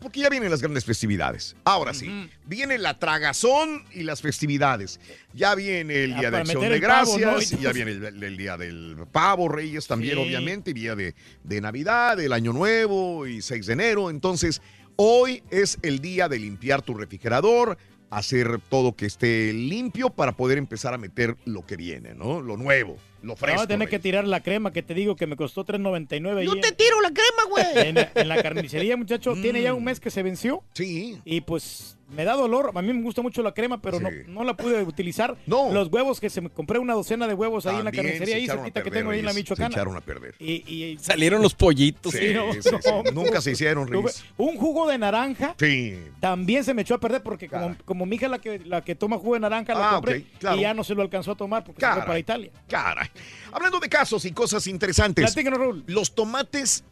Porque 0.00 0.18
ya 0.18 0.28
vienen 0.28 0.50
las 0.50 0.60
grandes 0.60 0.84
festividades. 0.84 1.54
Ahora 1.62 1.94
sí, 1.94 2.28
viene 2.44 2.76
la 2.76 2.98
tragazón 2.98 3.84
y 3.92 4.02
las 4.02 4.20
festividades. 4.20 4.98
Ya 5.32 5.54
viene 5.54 6.02
el 6.02 6.10
Ya 6.14 6.18
Día 6.18 6.30
de 6.32 6.36
Acción 6.38 6.60
de 6.62 6.74
el 6.74 6.80
pavo, 6.82 7.12
¿no? 7.12 7.18
Gracias, 7.18 7.60
ya 7.60 7.72
viene 7.72 7.92
el, 7.92 8.20
el 8.22 8.36
Día 8.36 8.56
del 8.56 8.96
Pavo, 9.12 9.48
Reyes 9.48 9.86
también, 9.86 10.16
Sí. 10.16 10.22
obviamente, 10.24 10.72
y 10.72 10.74
Día 10.74 10.96
de, 10.96 11.14
de 11.44 11.60
Navidad, 11.60 12.18
el 12.18 12.32
Año 12.32 12.52
Nuevo 12.52 13.28
y 13.28 13.42
6 13.42 13.64
de 13.66 13.72
enero. 13.74 14.10
Entonces, 14.10 14.60
hoy 14.96 15.44
es 15.52 15.78
el 15.82 16.00
día 16.00 16.28
de 16.28 16.40
limpiar 16.40 16.82
tu 16.82 16.94
refrigerador, 16.94 17.78
hacer 18.12 18.60
todo 18.68 18.94
que 18.94 19.06
esté 19.06 19.52
limpio 19.54 20.10
para 20.10 20.32
poder 20.32 20.58
empezar 20.58 20.92
a 20.92 20.98
meter 20.98 21.36
lo 21.46 21.64
que 21.64 21.76
viene, 21.76 22.14
¿no? 22.14 22.42
Lo 22.42 22.58
nuevo, 22.58 22.98
lo 23.22 23.36
fresco. 23.36 23.62
A 23.62 23.66
tener 23.66 23.88
que 23.88 23.98
tirar 23.98 24.26
la 24.26 24.40
crema 24.42 24.72
que 24.72 24.82
te 24.82 24.94
digo 24.94 25.16
que 25.16 25.26
me 25.26 25.36
costó 25.36 25.64
3.99 25.64 26.38
ahí 26.38 26.46
Yo 26.46 26.54
en- 26.54 26.60
te 26.60 26.72
tiro 26.72 27.00
la 27.00 27.10
crema, 27.10 27.44
güey. 27.48 27.64
en, 27.88 27.96
en 28.14 28.28
la 28.28 28.42
carnicería, 28.42 28.96
muchacho. 28.96 29.34
Tiene 29.34 29.62
ya 29.62 29.74
un 29.74 29.84
mes 29.84 30.00
que 30.00 30.10
se 30.10 30.22
venció. 30.22 30.62
Sí. 30.74 31.18
Y 31.24 31.40
pues 31.42 31.96
me 32.08 32.24
da 32.24 32.34
dolor. 32.34 32.72
A 32.74 32.82
mí 32.82 32.92
me 32.92 33.00
gusta 33.02 33.22
mucho 33.22 33.42
la 33.42 33.52
crema, 33.54 33.80
pero 33.80 33.98
no, 33.98 34.10
Sí. 34.10 34.16
no 34.26 34.44
la 34.44 34.54
pude 34.54 34.82
utilizar. 34.82 35.36
No. 35.46 35.72
Los 35.72 35.88
huevos 35.88 36.20
que 36.20 36.28
se 36.28 36.42
me 36.42 36.50
compré 36.50 36.78
una 36.78 36.92
docena 36.92 37.26
de 37.26 37.32
huevos 37.32 37.64
ahí 37.64 37.76
en 37.78 37.84
la 37.84 37.92
carnicería 37.92 38.52
a 38.52 38.56
cerquita 38.56 38.82
que 38.82 38.90
tengo 38.90 39.10
ahí 39.12 39.20
en 39.20 39.24
la 39.24 39.30
Reyes, 39.32 39.46
Se 39.46 39.52
Michoacana. 39.54 39.74
echaron 39.74 39.96
a 39.96 40.00
perder. 40.02 40.34
Y, 40.38 40.52
y- 40.70 40.98
Salieron 40.98 41.40
los 41.40 41.54
pollitos. 41.54 42.12
Sí, 42.12 42.18
Sí, 42.28 42.34
no, 42.34 42.52
sí, 42.52 42.60
sí. 42.62 42.70
no. 42.86 43.02
Nunca 43.12 43.40
se 43.40 43.52
hicieron, 43.52 43.88
Reyes. 43.88 44.22
un 44.36 44.56
jugo 44.58 44.86
de 44.88 44.98
naranja 44.98 45.54
Sí. 45.58 45.96
también 46.20 46.64
se 46.64 46.74
me 46.74 46.82
echó 46.82 46.94
a 46.96 47.00
perder 47.00 47.22
porque 47.22 47.48
como, 47.48 47.62
Caray. 47.68 47.78
como 47.86 48.04
mi 48.04 48.16
hija 48.16 48.28
la 48.28 48.38
que, 48.40 48.58
la 48.58 48.82
que 48.82 48.94
toma 48.94 49.16
jugo 49.16 49.34
de 49.34 49.40
naranja 49.40 49.72
la 49.74 49.90
Ah, 49.90 49.94
compré 49.94 50.18
ok, 50.18 50.24
claro. 50.38 50.56
y 50.58 50.60
ya 50.60 50.74
no 50.74 50.84
se 50.84 50.94
lo 50.94 51.00
alcanzó 51.02 51.32
a 51.32 51.36
tomar 51.36 51.64
porque 51.64 51.80
se 51.84 51.92
fue 51.92 52.02
para 52.02 52.18
Italia. 52.18 52.50
Caray. 52.68 53.08
Hablando 53.52 53.80
de 53.80 53.88
casos 53.88 54.24
y 54.24 54.32
cosas 54.32 54.66
interesantes. 54.66 55.34
Raúl. 55.34 55.84
Los 55.86 56.14
tomates 56.14 56.84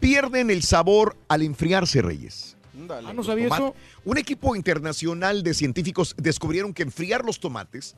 pierden 0.00 0.50
el 0.50 0.62
sabor 0.62 1.16
al 1.28 1.42
enfriarse, 1.42 2.02
Reyes. 2.02 2.56
Ah, 2.88 3.12
no 3.12 3.22
sabía 3.22 3.46
eso. 3.46 3.74
Un 4.04 4.18
equipo 4.18 4.56
internacional 4.56 5.42
de 5.42 5.54
científicos 5.54 6.14
descubrieron 6.16 6.72
que 6.72 6.82
enfriar 6.82 7.24
los 7.24 7.40
tomates 7.40 7.94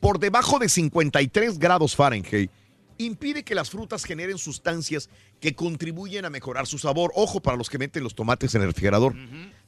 por 0.00 0.18
debajo 0.18 0.58
de 0.58 0.68
53 0.68 1.58
grados 1.58 1.96
Fahrenheit 1.96 2.50
impide 2.98 3.42
que 3.42 3.54
las 3.54 3.70
frutas 3.70 4.04
generen 4.04 4.38
sustancias 4.38 5.08
que 5.40 5.54
contribuyen 5.54 6.24
a 6.24 6.30
mejorar 6.30 6.66
su 6.66 6.78
sabor. 6.78 7.12
Ojo 7.14 7.40
para 7.40 7.56
los 7.56 7.68
que 7.68 7.78
meten 7.78 8.04
los 8.04 8.14
tomates 8.14 8.54
en 8.54 8.62
el 8.62 8.68
refrigerador. 8.68 9.14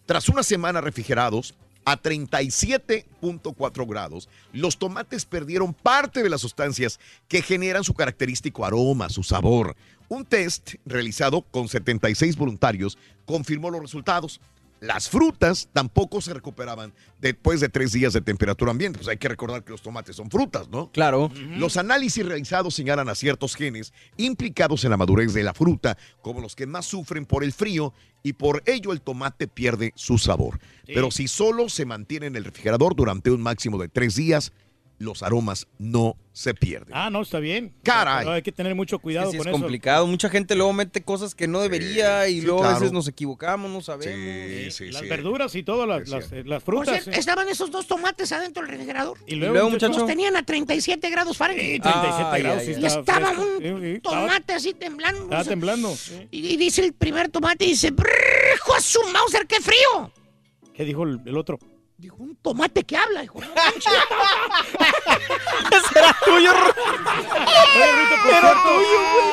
Tras 0.06 0.28
una 0.28 0.42
semana 0.42 0.80
refrigerados 0.80 1.54
a 1.84 2.00
37.4 2.00 3.88
grados, 3.88 4.28
los 4.52 4.78
tomates 4.78 5.24
perdieron 5.24 5.74
parte 5.74 6.22
de 6.22 6.30
las 6.30 6.40
sustancias 6.40 7.00
que 7.28 7.42
generan 7.42 7.84
su 7.84 7.94
característico 7.94 8.64
aroma, 8.64 9.08
su 9.08 9.22
sabor. 9.22 9.76
Un 10.08 10.24
test 10.24 10.74
realizado 10.84 11.42
con 11.42 11.68
76 11.68 12.36
voluntarios 12.36 12.98
confirmó 13.24 13.70
los 13.70 13.80
resultados. 13.80 14.40
Las 14.84 15.08
frutas 15.08 15.70
tampoco 15.72 16.20
se 16.20 16.34
recuperaban 16.34 16.92
después 17.18 17.60
de 17.60 17.70
tres 17.70 17.92
días 17.92 18.12
de 18.12 18.20
temperatura 18.20 18.70
ambiente. 18.70 18.98
Pues 18.98 19.08
hay 19.08 19.16
que 19.16 19.28
recordar 19.28 19.64
que 19.64 19.72
los 19.72 19.80
tomates 19.80 20.14
son 20.14 20.30
frutas, 20.30 20.68
¿no? 20.68 20.90
Claro. 20.92 21.30
Los 21.56 21.78
análisis 21.78 22.24
realizados 22.24 22.74
señalan 22.74 23.08
a 23.08 23.14
ciertos 23.14 23.56
genes 23.56 23.94
implicados 24.18 24.84
en 24.84 24.90
la 24.90 24.98
madurez 24.98 25.32
de 25.32 25.42
la 25.42 25.54
fruta 25.54 25.96
como 26.20 26.42
los 26.42 26.54
que 26.54 26.66
más 26.66 26.84
sufren 26.84 27.24
por 27.24 27.44
el 27.44 27.54
frío 27.54 27.94
y 28.22 28.34
por 28.34 28.62
ello 28.66 28.92
el 28.92 29.00
tomate 29.00 29.48
pierde 29.48 29.92
su 29.96 30.18
sabor. 30.18 30.58
Pero 30.86 31.10
si 31.10 31.28
solo 31.28 31.70
se 31.70 31.86
mantiene 31.86 32.26
en 32.26 32.36
el 32.36 32.44
refrigerador 32.44 32.94
durante 32.94 33.30
un 33.30 33.40
máximo 33.40 33.78
de 33.78 33.88
tres 33.88 34.16
días, 34.16 34.52
los 34.98 35.22
aromas 35.22 35.66
no 35.78 36.16
se 36.32 36.54
pierden. 36.54 36.94
Ah, 36.94 37.10
no, 37.10 37.22
está 37.22 37.38
bien. 37.40 37.72
Caray. 37.82 38.20
Pero 38.24 38.32
hay 38.32 38.42
que 38.42 38.52
tener 38.52 38.74
mucho 38.74 38.98
cuidado 38.98 39.30
Sí, 39.30 39.36
con 39.38 39.46
es 39.46 39.52
eso. 39.52 39.60
complicado. 39.60 40.06
Mucha 40.06 40.28
gente 40.28 40.54
luego 40.54 40.72
mete 40.72 41.02
cosas 41.02 41.34
que 41.34 41.46
no 41.46 41.60
debería 41.60 42.28
y 42.28 42.40
sí, 42.40 42.46
luego 42.46 42.64
a 42.64 42.74
veces 42.74 42.92
nos 42.92 43.06
equivocamos, 43.08 43.70
no 43.70 43.80
sabemos. 43.80 44.14
Sí, 44.14 44.70
sí, 44.70 44.90
Las 44.90 45.02
sí. 45.02 45.08
verduras 45.08 45.54
y 45.54 45.62
todo, 45.62 45.86
las, 45.86 46.02
frutas. 46.64 47.06
estaban 47.08 47.48
esos 47.48 47.70
dos 47.70 47.86
tomates 47.86 48.32
adentro 48.32 48.62
del 48.62 48.70
refrigerador. 48.72 49.18
Y 49.26 49.34
luego, 49.36 49.54
luego, 49.54 49.70
muchacho? 49.70 49.98
Los 49.98 50.06
tenían 50.06 50.36
a 50.36 50.44
37 50.44 51.10
grados 51.10 51.32
Sí, 51.34 51.38
Fahrenheit. 51.38 51.82
37 51.82 52.28
Ay, 52.30 52.42
grados. 52.42 52.64
y 52.68 52.84
estaba 52.86 53.30
un 53.32 54.00
tomate 54.00 54.52
así 54.54 54.74
temblando. 54.74 55.22
Estaba 55.24 55.40
o 55.40 55.44
sea, 55.44 55.50
temblando. 55.50 55.94
y, 56.30 56.46
y 56.54 56.56
dice 56.56 56.84
el 56.84 56.92
primer 56.92 57.28
tomate, 57.28 57.64
dice, 57.64 57.90
"Brrr, 57.90 58.08
¡hijo 58.56 58.80
su 58.80 59.00
Mauser, 59.12 59.46
qué 59.46 59.60
frío! 59.60 60.10
¿Qué 60.72 60.84
dijo 60.84 61.04
el, 61.04 61.20
el 61.26 61.36
otro? 61.36 61.58
Dijo, 62.04 62.16
un 62.18 62.36
tomate 62.36 62.84
que 62.84 62.98
habla, 62.98 63.24
hijo. 63.24 63.40
No 63.40 63.46
manches. 63.54 63.92
Tuyo, 66.26 66.52
Rito, 66.52 68.16
por 68.22 68.30
cierto, 68.30 68.70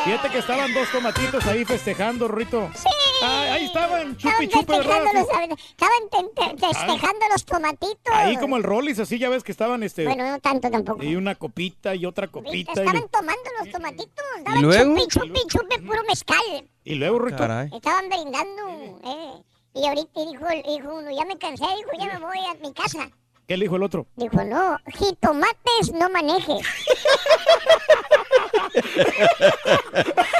fíjate 0.06 0.30
que 0.30 0.38
estaban 0.38 0.74
dos 0.74 0.90
tomatitos 0.90 1.46
ahí 1.48 1.66
festejando, 1.66 2.30
Rito. 2.30 2.72
Sí. 2.74 2.88
Ah, 3.24 3.42
ahí 3.56 3.66
estaban, 3.66 4.16
chupi 4.16 4.46
Estaban 4.46 4.50
chupi, 4.50 4.72
¿verdad? 4.72 5.04
festejando 5.04 5.50
los, 5.50 5.60
estaban 5.70 6.10
te- 6.10 6.42
te- 6.42 6.68
festejando 6.68 7.25
los 7.30 7.46
tomatitos. 7.46 8.13
Ahí 8.13 8.38
como 8.38 8.56
el 8.56 8.63
Rollis, 8.63 9.00
así 9.00 9.20
ya 9.20 9.28
ves 9.28 9.44
que 9.44 9.51
estaban 9.51 9.84
este. 9.84 10.06
Bueno, 10.06 10.32
no 10.32 10.40
tanto 10.40 10.72
tampoco. 10.72 11.04
Y 11.04 11.16
una 11.18 11.36
copita 11.36 11.94
y 11.94 12.06
otra 12.06 12.30
copita. 12.30 12.56
Y, 12.56 12.62
Estaban 12.62 13.10
tomando 13.10 13.50
los 13.60 13.70
tomatitos. 13.70 14.25
Estaban 14.38 14.62
luego? 14.62 14.96
chupi, 14.96 15.08
chupi, 15.10 15.42
chupi, 15.50 15.78
puro 15.82 16.01
mezcal. 16.08 16.70
y 16.86 16.96
luego, 16.96 17.20
Rito. 17.20 17.38
Caray. 17.38 17.70
Estaban 17.74 18.08
brindando. 18.08 19.00
Eh. 19.04 19.44
Y 19.74 19.86
ahorita 19.88 20.22
dijo, 20.25 20.48
el- 20.48 20.63
dijo 20.63 20.94
uno, 20.96 21.12
ya 21.12 21.25
me 21.25 21.38
cansé, 21.38 21.63
dijo, 21.78 21.92
ya 21.98 22.20
me 22.20 22.25
voy 22.25 22.40
a 22.46 22.54
mi 22.56 22.74
casa. 22.74 23.10
¿Qué 23.48 23.58
le 23.58 23.66
dijo 23.66 23.75
el 23.78 23.84
otro? 23.84 24.06
Dijo, 24.16 24.44
no, 24.44 24.78
jitomates 24.88 25.92
no 25.94 26.10
manejes. 26.10 26.66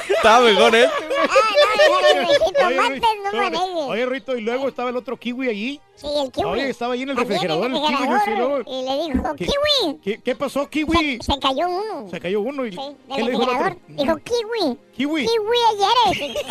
Estaba 0.10 0.46
mejor, 0.46 0.76
¿eh? 0.76 0.86
Ah, 0.88 2.90
dijo, 2.92 3.06
no 3.62 3.88
oye, 3.88 4.06
Rito, 4.06 4.38
y 4.38 4.42
luego 4.42 4.68
estaba 4.68 4.90
el 4.90 4.98
otro 4.98 5.18
kiwi 5.18 5.50
allí. 5.50 5.82
Sí, 5.96 6.08
el 6.24 6.32
kiwi. 6.32 6.48
Oye, 6.50 6.70
estaba 6.70 6.94
ahí 6.94 7.04
en 7.04 7.10
el 7.10 7.18
Allí 7.18 7.28
refrigerador, 7.28 7.66
en 7.68 7.76
el 7.76 7.82
el 7.84 7.88
kiwi, 7.98 8.08
refrigerador, 8.08 8.66
Y 8.68 8.84
le 8.84 9.14
dijo, 9.14 9.36
¿Qué? 9.36 9.46
kiwi. 9.46 10.00
¿Qué, 10.04 10.22
qué 10.22 10.36
pasó, 10.36 10.70
kiwi? 10.70 11.20
se 11.22 11.40
cayó 11.40 11.70
uno. 11.70 12.08
Se 12.10 12.20
cayó 12.20 12.42
uno 12.42 12.66
y 12.66 12.72
Sí, 12.72 12.78
¿qué 13.10 13.16
del 13.16 13.26
le 13.26 13.32
dijo 13.32 13.46
refrigerador. 13.46 13.72
otro? 13.72 14.04
Dijo, 14.04 14.18
kiwi. 14.18 14.78
Kiwi. 14.96 15.26
Kiwi 15.26 15.58
ayer. 15.74 16.36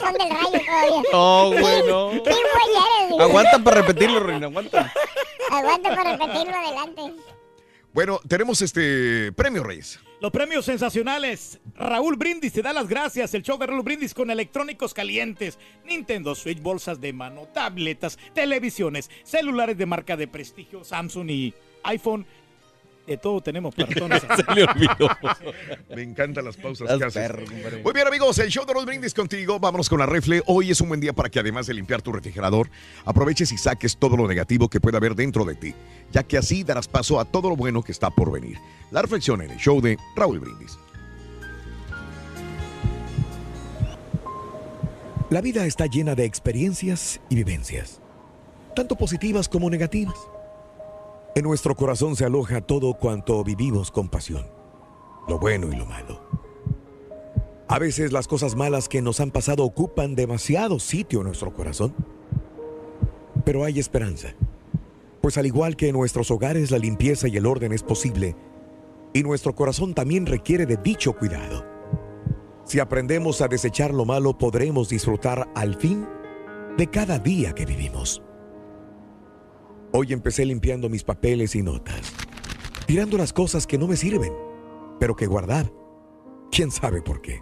Son 0.00 0.12
del 0.14 0.30
rayo 0.30 0.60
todavía. 0.66 1.02
No, 1.12 1.50
bueno. 1.50 2.10
Kiwi 2.10 2.28
ayer. 2.28 3.08
dijo. 3.10 3.20
Aguanta 3.22 3.58
para 3.58 3.80
repetirlo, 3.82 4.20
Reina, 4.20 4.46
aguanta. 4.46 4.92
Aguanta 5.50 5.94
para 5.94 6.16
repetirlo 6.16 6.56
adelante. 6.56 7.02
Bueno, 7.92 8.20
tenemos 8.28 8.60
este 8.62 9.32
premio, 9.32 9.62
Reyes. 9.62 9.98
Los 10.18 10.32
premios 10.32 10.64
sensacionales. 10.64 11.60
Raúl 11.74 12.16
Brindis 12.16 12.54
te 12.54 12.62
da 12.62 12.72
las 12.72 12.88
gracias. 12.88 13.34
El 13.34 13.42
show 13.42 13.58
de 13.58 13.66
Raúl 13.66 13.82
Brindis 13.82 14.14
con 14.14 14.30
electrónicos 14.30 14.94
calientes. 14.94 15.58
Nintendo 15.84 16.34
Switch, 16.34 16.62
bolsas 16.62 17.02
de 17.02 17.12
mano, 17.12 17.46
tabletas, 17.52 18.18
televisiones, 18.32 19.10
celulares 19.24 19.76
de 19.76 19.84
marca 19.84 20.16
de 20.16 20.26
prestigio, 20.26 20.84
Samsung 20.84 21.30
y 21.30 21.54
iPhone. 21.82 22.26
De 23.06 23.16
todo 23.16 23.40
tenemos 23.40 23.76
nosotros. 23.78 24.20
Se 24.36 24.54
le 24.54 24.64
olvidó. 24.64 25.08
Me 25.94 26.02
encantan 26.02 26.44
las 26.44 26.56
pausas 26.56 26.88
que 26.88 27.04
haces. 27.04 27.12
perro, 27.14 27.44
compadre. 27.44 27.82
Muy 27.82 27.92
bien, 27.92 28.06
amigos, 28.06 28.38
el 28.38 28.48
show 28.50 28.66
de 28.66 28.74
los 28.74 28.84
brindis 28.84 29.14
contigo. 29.14 29.60
Vámonos 29.60 29.88
con 29.88 30.00
la 30.00 30.06
refle. 30.06 30.42
Hoy 30.46 30.70
es 30.72 30.80
un 30.80 30.88
buen 30.88 31.00
día 31.00 31.12
para 31.12 31.28
que 31.28 31.38
además 31.38 31.66
de 31.66 31.74
limpiar 31.74 32.02
tu 32.02 32.12
refrigerador, 32.12 32.68
aproveches 33.04 33.52
y 33.52 33.58
saques 33.58 33.96
todo 33.96 34.16
lo 34.16 34.26
negativo 34.26 34.68
que 34.68 34.80
pueda 34.80 34.98
haber 34.98 35.14
dentro 35.14 35.44
de 35.44 35.54
ti, 35.54 35.74
ya 36.12 36.24
que 36.24 36.36
así 36.36 36.64
darás 36.64 36.88
paso 36.88 37.20
a 37.20 37.24
todo 37.24 37.48
lo 37.48 37.56
bueno 37.56 37.82
que 37.82 37.92
está 37.92 38.10
por 38.10 38.32
venir. 38.32 38.58
La 38.90 39.02
reflexión 39.02 39.40
en 39.42 39.52
el 39.52 39.58
show 39.58 39.80
de 39.80 39.96
Raúl 40.16 40.40
Brindis. 40.40 40.76
La 45.30 45.40
vida 45.40 45.66
está 45.66 45.86
llena 45.86 46.14
de 46.14 46.24
experiencias 46.24 47.20
y 47.28 47.34
vivencias, 47.34 48.00
tanto 48.76 48.96
positivas 48.96 49.48
como 49.48 49.68
negativas. 49.70 50.16
En 51.36 51.44
nuestro 51.44 51.76
corazón 51.76 52.16
se 52.16 52.24
aloja 52.24 52.62
todo 52.62 52.94
cuanto 52.94 53.44
vivimos 53.44 53.90
con 53.90 54.08
pasión, 54.08 54.46
lo 55.28 55.38
bueno 55.38 55.70
y 55.70 55.76
lo 55.76 55.84
malo. 55.84 56.18
A 57.68 57.78
veces 57.78 58.10
las 58.10 58.26
cosas 58.26 58.56
malas 58.56 58.88
que 58.88 59.02
nos 59.02 59.20
han 59.20 59.30
pasado 59.30 59.62
ocupan 59.62 60.14
demasiado 60.14 60.78
sitio 60.78 61.20
en 61.20 61.26
nuestro 61.26 61.52
corazón. 61.52 61.94
Pero 63.44 63.64
hay 63.64 63.78
esperanza, 63.78 64.28
pues 65.20 65.36
al 65.36 65.44
igual 65.44 65.76
que 65.76 65.88
en 65.88 65.96
nuestros 65.96 66.30
hogares 66.30 66.70
la 66.70 66.78
limpieza 66.78 67.28
y 67.28 67.36
el 67.36 67.44
orden 67.44 67.74
es 67.74 67.82
posible, 67.82 68.34
y 69.12 69.22
nuestro 69.22 69.54
corazón 69.54 69.92
también 69.92 70.24
requiere 70.24 70.64
de 70.64 70.78
dicho 70.78 71.12
cuidado. 71.12 71.66
Si 72.64 72.80
aprendemos 72.80 73.42
a 73.42 73.48
desechar 73.48 73.92
lo 73.92 74.06
malo, 74.06 74.38
podremos 74.38 74.88
disfrutar 74.88 75.50
al 75.54 75.74
fin 75.74 76.08
de 76.78 76.86
cada 76.86 77.18
día 77.18 77.54
que 77.54 77.66
vivimos. 77.66 78.22
Hoy 79.98 80.12
empecé 80.12 80.44
limpiando 80.44 80.90
mis 80.90 81.02
papeles 81.02 81.54
y 81.54 81.62
notas, 81.62 82.12
tirando 82.84 83.16
las 83.16 83.32
cosas 83.32 83.66
que 83.66 83.78
no 83.78 83.88
me 83.88 83.96
sirven, 83.96 84.30
pero 85.00 85.16
que 85.16 85.26
guardar. 85.26 85.72
¿Quién 86.50 86.70
sabe 86.70 87.00
por 87.00 87.22
qué? 87.22 87.40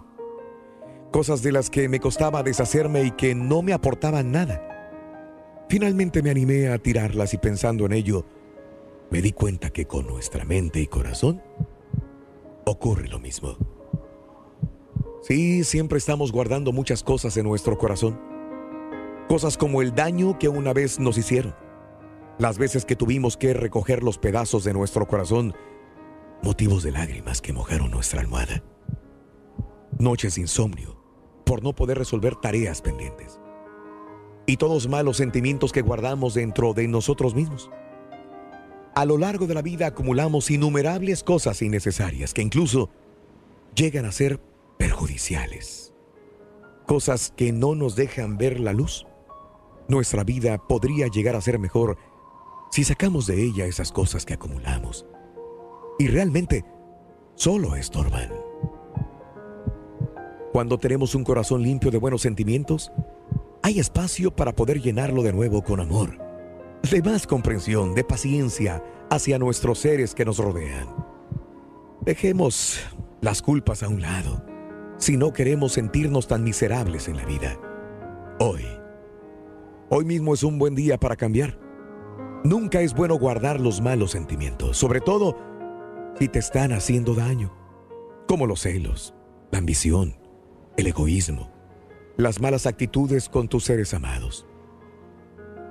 Cosas 1.11 1.43
de 1.43 1.51
las 1.51 1.69
que 1.69 1.89
me 1.89 1.99
costaba 1.99 2.43
deshacerme 2.43 3.03
y 3.03 3.11
que 3.11 3.35
no 3.35 3.61
me 3.61 3.73
aportaban 3.73 4.31
nada. 4.31 5.65
Finalmente 5.67 6.23
me 6.23 6.29
animé 6.29 6.69
a 6.69 6.77
tirarlas 6.77 7.33
y 7.33 7.39
pensando 7.39 7.85
en 7.87 7.91
ello, 7.91 8.25
me 9.11 9.21
di 9.21 9.33
cuenta 9.33 9.69
que 9.71 9.85
con 9.85 10.07
nuestra 10.07 10.45
mente 10.45 10.79
y 10.79 10.87
corazón 10.87 11.43
ocurre 12.65 13.09
lo 13.09 13.19
mismo. 13.19 13.57
Sí, 15.23 15.65
siempre 15.65 15.97
estamos 15.97 16.31
guardando 16.31 16.71
muchas 16.71 17.03
cosas 17.03 17.35
en 17.35 17.47
nuestro 17.47 17.77
corazón. 17.77 18.17
Cosas 19.27 19.57
como 19.57 19.81
el 19.81 19.93
daño 19.93 20.39
que 20.39 20.47
una 20.47 20.71
vez 20.71 21.01
nos 21.01 21.17
hicieron. 21.17 21.64
Las 22.37 22.57
veces 22.57 22.83
que 22.83 22.97
tuvimos 22.97 23.37
que 23.37 23.53
recoger 23.53 24.03
los 24.03 24.17
pedazos 24.17 24.65
de 24.65 24.73
nuestro 24.73 25.07
corazón, 25.07 25.55
motivos 26.43 26.83
de 26.83 26.91
lágrimas 26.91 27.41
que 27.41 27.53
mojaron 27.53 27.91
nuestra 27.91 28.19
almohada. 28.19 28.61
Noches 29.99 30.35
de 30.35 30.41
insomnio 30.41 31.01
por 31.45 31.63
no 31.63 31.73
poder 31.73 31.97
resolver 31.97 32.35
tareas 32.35 32.81
pendientes. 32.81 33.39
Y 34.47 34.57
todos 34.57 34.89
malos 34.89 35.17
sentimientos 35.17 35.71
que 35.71 35.81
guardamos 35.81 36.33
dentro 36.33 36.73
de 36.73 36.89
nosotros 36.89 37.35
mismos. 37.35 37.71
A 38.95 39.05
lo 39.05 39.17
largo 39.17 39.47
de 39.47 39.53
la 39.53 39.61
vida 39.61 39.87
acumulamos 39.87 40.51
innumerables 40.51 41.23
cosas 41.23 41.61
innecesarias 41.61 42.33
que 42.33 42.41
incluso 42.41 42.89
llegan 43.75 44.03
a 44.03 44.11
ser 44.11 44.41
perjudiciales. 44.77 45.93
Cosas 46.85 47.33
que 47.37 47.53
no 47.53 47.75
nos 47.75 47.95
dejan 47.95 48.37
ver 48.37 48.59
la 48.59 48.73
luz. 48.73 49.07
Nuestra 49.87 50.25
vida 50.25 50.57
podría 50.57 51.07
llegar 51.07 51.35
a 51.35 51.41
ser 51.41 51.59
mejor 51.59 51.97
si 52.75 52.83
sacamos 52.83 53.25
de 53.25 53.41
ella 53.41 53.65
esas 53.67 53.89
cosas 53.89 54.25
que 54.25 54.33
acumulamos. 54.33 55.05
Y 55.97 56.09
realmente 56.09 56.65
solo 57.35 57.77
estorban. 57.77 58.29
Cuando 60.51 60.77
tenemos 60.77 61.15
un 61.15 61.23
corazón 61.23 61.63
limpio 61.63 61.89
de 61.89 61.99
buenos 61.99 62.21
sentimientos, 62.21 62.91
hay 63.63 63.79
espacio 63.79 64.35
para 64.35 64.53
poder 64.53 64.81
llenarlo 64.81 65.23
de 65.23 65.31
nuevo 65.31 65.63
con 65.63 65.79
amor, 65.79 66.19
de 66.91 67.01
más 67.01 67.25
comprensión, 67.25 67.95
de 67.95 68.03
paciencia 68.03 68.83
hacia 69.09 69.39
nuestros 69.39 69.79
seres 69.79 70.13
que 70.13 70.25
nos 70.25 70.39
rodean. 70.39 70.93
Dejemos 72.01 72.81
las 73.21 73.41
culpas 73.41 73.83
a 73.83 73.87
un 73.87 74.01
lado 74.01 74.45
si 74.97 75.15
no 75.15 75.31
queremos 75.31 75.71
sentirnos 75.71 76.27
tan 76.27 76.43
miserables 76.43 77.07
en 77.07 77.15
la 77.15 77.23
vida. 77.23 77.57
Hoy, 78.41 78.65
hoy 79.89 80.03
mismo 80.03 80.33
es 80.33 80.43
un 80.43 80.59
buen 80.59 80.75
día 80.75 80.97
para 80.97 81.15
cambiar. 81.15 81.64
Nunca 82.45 82.81
es 82.81 82.93
bueno 82.93 83.15
guardar 83.15 83.59
los 83.59 83.81
malos 83.81 84.11
sentimientos, 84.11 84.77
sobre 84.77 85.01
todo 85.01 85.35
si 86.19 86.27
te 86.27 86.37
están 86.37 86.73
haciendo 86.73 87.15
daño, 87.15 87.51
como 88.27 88.45
los 88.45 88.61
celos, 88.61 89.15
la 89.49 89.57
ambición, 89.57 90.15
el 90.77 90.85
egoísmo, 90.85 91.51
las 92.17 92.39
malas 92.39 92.67
actitudes 92.67 93.29
con 93.29 93.47
tus 93.47 93.63
seres 93.63 93.95
amados. 93.95 94.45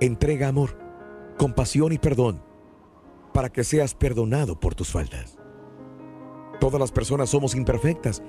Entrega 0.01 0.49
amor, 0.49 0.77
compasión 1.37 1.93
y 1.93 1.97
perdón 1.97 2.43
para 3.33 3.47
que 3.47 3.63
seas 3.63 3.95
perdonado 3.95 4.59
por 4.59 4.75
tus 4.75 4.91
faltas. 4.91 5.37
Todas 6.59 6.81
las 6.81 6.91
personas 6.91 7.29
somos 7.29 7.55
imperfectas, 7.55 8.21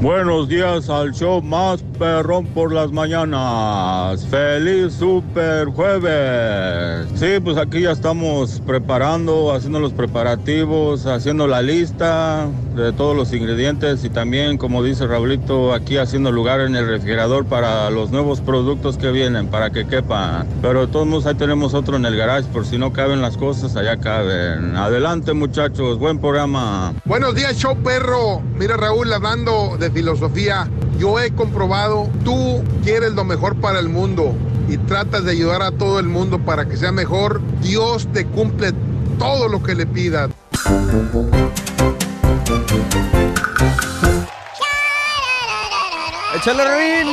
Buenos 0.02 0.48
días 0.48 0.92
al 0.92 1.12
show 1.12 1.42
más 1.42 1.82
perrón 1.98 2.46
por 2.46 2.72
las 2.72 2.92
mañanas. 2.92 4.24
Feliz 4.28 4.94
super 4.94 5.70
jueves. 5.70 7.08
Sí, 7.16 7.40
pues 7.44 7.58
aquí 7.58 7.82
ya 7.82 7.94
estamos 7.94 8.62
preparando, 8.64 9.52
haciendo 9.52 9.80
los 9.80 9.94
preparativos, 9.94 11.08
haciendo 11.08 11.48
la 11.48 11.64
lista 11.64 12.48
de 12.76 12.94
todos 12.94 13.16
los 13.16 13.34
ingredientes 13.34 14.04
y 14.06 14.12
también, 14.12 14.60
como 14.60 14.84
dice 14.84 15.08
Raulito, 15.08 15.74
aquí 15.74 15.98
haciendo 15.98 16.32
lugar 16.32 16.62
en 16.62 16.76
el 16.76 16.88
refrigerador 16.88 17.46
para 17.46 17.90
los 17.90 18.12
nuevos 18.12 18.40
productos 18.40 19.00
que 19.00 19.10
vienen, 19.10 19.48
para 19.48 19.72
que 19.72 19.88
quepan. 19.88 20.48
Pero 20.62 20.86
de 20.86 20.92
todos 20.92 21.08
modos 21.08 21.26
ahí 21.26 21.34
tenemos 21.34 21.74
otro 21.74 21.98
en 21.98 22.06
el 22.06 22.16
garage 22.16 22.48
por 22.50 22.68
si 22.68 22.78
no 22.78 22.94
caben 22.94 23.24
las 23.24 23.36
cosas, 23.36 23.76
allá 23.76 23.98
caben. 23.98 24.76
Adelante 24.76 25.34
muchachos, 25.34 25.98
buen 25.98 26.20
programa. 26.20 26.94
Buenos 27.06 27.34
días, 27.34 27.58
show 27.58 27.76
perro. 27.76 28.44
Mira, 28.60 28.78
Raúl, 28.78 29.12
hablando 29.12 29.76
de 29.80 29.87
filosofía, 29.92 30.70
yo 30.98 31.20
he 31.20 31.32
comprobado, 31.32 32.10
tú 32.24 32.64
quieres 32.84 33.14
lo 33.14 33.24
mejor 33.24 33.56
para 33.58 33.80
el 33.80 33.90
mundo 33.90 34.34
y 34.68 34.78
tratas 34.78 35.24
de 35.24 35.32
ayudar 35.32 35.62
a 35.62 35.72
todo 35.72 36.00
el 36.00 36.08
mundo 36.08 36.40
para 36.40 36.68
que 36.68 36.78
sea 36.78 36.92
mejor. 36.92 37.42
Dios 37.62 38.08
te 38.14 38.26
cumple 38.26 38.74
todo 39.18 39.48
lo 39.48 39.64
que 39.64 39.76
le 39.76 39.86
pidas. 39.86 40.30
¡Échale, 46.36 46.64
Rin! 46.64 47.08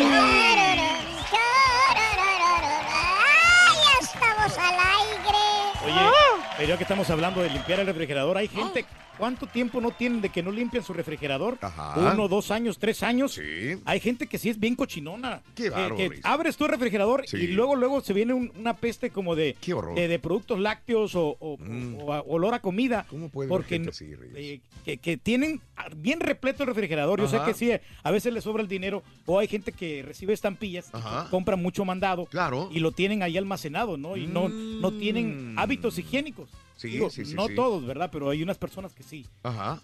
¡Ay, 3.63 3.79
estamos 4.01 4.59
al 4.59 4.75
aire! 4.75 5.45
Oye, 5.87 6.11
pero 6.57 6.69
ya 6.69 6.77
que 6.77 6.83
estamos 6.83 7.09
hablando 7.09 7.41
de 7.41 7.49
limpiar 7.51 7.81
el 7.81 7.87
refrigerador, 7.87 8.37
hay 8.37 8.49
gente, 8.49 8.85
¿cuánto 9.19 9.47
tiempo 9.47 9.81
no 9.81 9.91
tienen 9.91 10.21
de 10.21 10.29
que 10.29 10.43
no 10.43 10.51
limpian 10.51 10.83
su 10.85 10.93
refrigerador? 10.93 11.59
Uno, 11.97 12.29
dos 12.29 12.51
años, 12.51 12.79
tres 12.79 13.03
años. 13.03 13.35
Sí. 13.35 13.79
Hay 13.85 14.01
gente 14.01 14.27
que 14.27 14.39
sí 14.39 14.49
es 14.51 14.59
bien 14.59 14.75
cochinona. 14.75 15.43
Qué 15.55 15.65
Que- 15.65 15.71
bárbaro, 15.71 15.97
que 15.97 16.09
Luis. 16.09 16.21
abres 16.25 16.57
tu 16.57 16.67
refrigerador 16.67 17.25
Sí. 17.27 17.37
y 17.37 17.47
luego, 17.49 17.77
luego 17.77 18.01
se 18.01 18.13
viene 18.13 18.35
un- 18.35 18.53
una 18.59 18.75
peste 18.77 19.11
como 19.11 19.35
de, 19.35 19.57
horror. 19.75 19.95
de, 19.95 20.09
de 20.09 20.19
productos 20.19 20.59
lácteos 20.59 21.15
o, 21.15 21.37
o- 21.41 21.59
o 22.05 22.13
a- 22.13 22.23
olor 22.23 22.55
a 22.55 22.61
comida. 22.61 23.07
¿Cómo 23.09 23.29
puede 23.29 23.49
porque 23.49 23.77
gente 23.77 23.91
así, 23.91 24.07
eh, 24.35 24.61
que, 24.85 24.99
que 24.99 25.17
tienen 25.17 25.61
bien 25.97 26.21
repleto 26.21 26.63
el 26.63 26.69
refrigerador. 26.69 27.21
Yo 27.21 27.29
sé 27.29 27.37
Ajá. 27.37 27.47
que 27.47 27.55
sí, 27.55 27.71
a 28.03 28.11
veces 28.11 28.33
les 28.33 28.45
sobra 28.45 28.63
el 28.63 28.69
dinero 28.69 29.03
o 29.27 29.39
hay 29.39 29.49
gente 29.49 29.73
que 29.73 30.03
recibe 30.03 30.33
estampillas, 30.33 30.89
Ajá. 30.95 31.29
compra 31.31 31.57
mucho 31.57 31.85
mandado 31.85 32.27
Claro. 32.27 32.69
y 32.73 32.81
lo 32.81 32.93
tienen 32.93 33.23
ahí 33.23 33.37
almacenado, 33.37 33.97
¿no? 33.97 34.17
Y 34.17 34.27
no, 34.27 34.49
no 34.49 34.93
tienen 34.93 35.55
hábitos 35.57 35.99
higiénicos. 35.99 36.49
Sí, 36.77 36.89
Digo, 36.89 37.11
sí, 37.11 37.25
sí, 37.25 37.35
no 37.35 37.47
sí. 37.49 37.55
todos, 37.55 37.85
¿verdad? 37.87 38.11
Pero 38.13 38.31
hay 38.31 38.43
unas 38.43 38.59
personas 38.59 38.93
que 38.95 39.03
sí. 39.03 39.27
Ajá. 39.43 39.81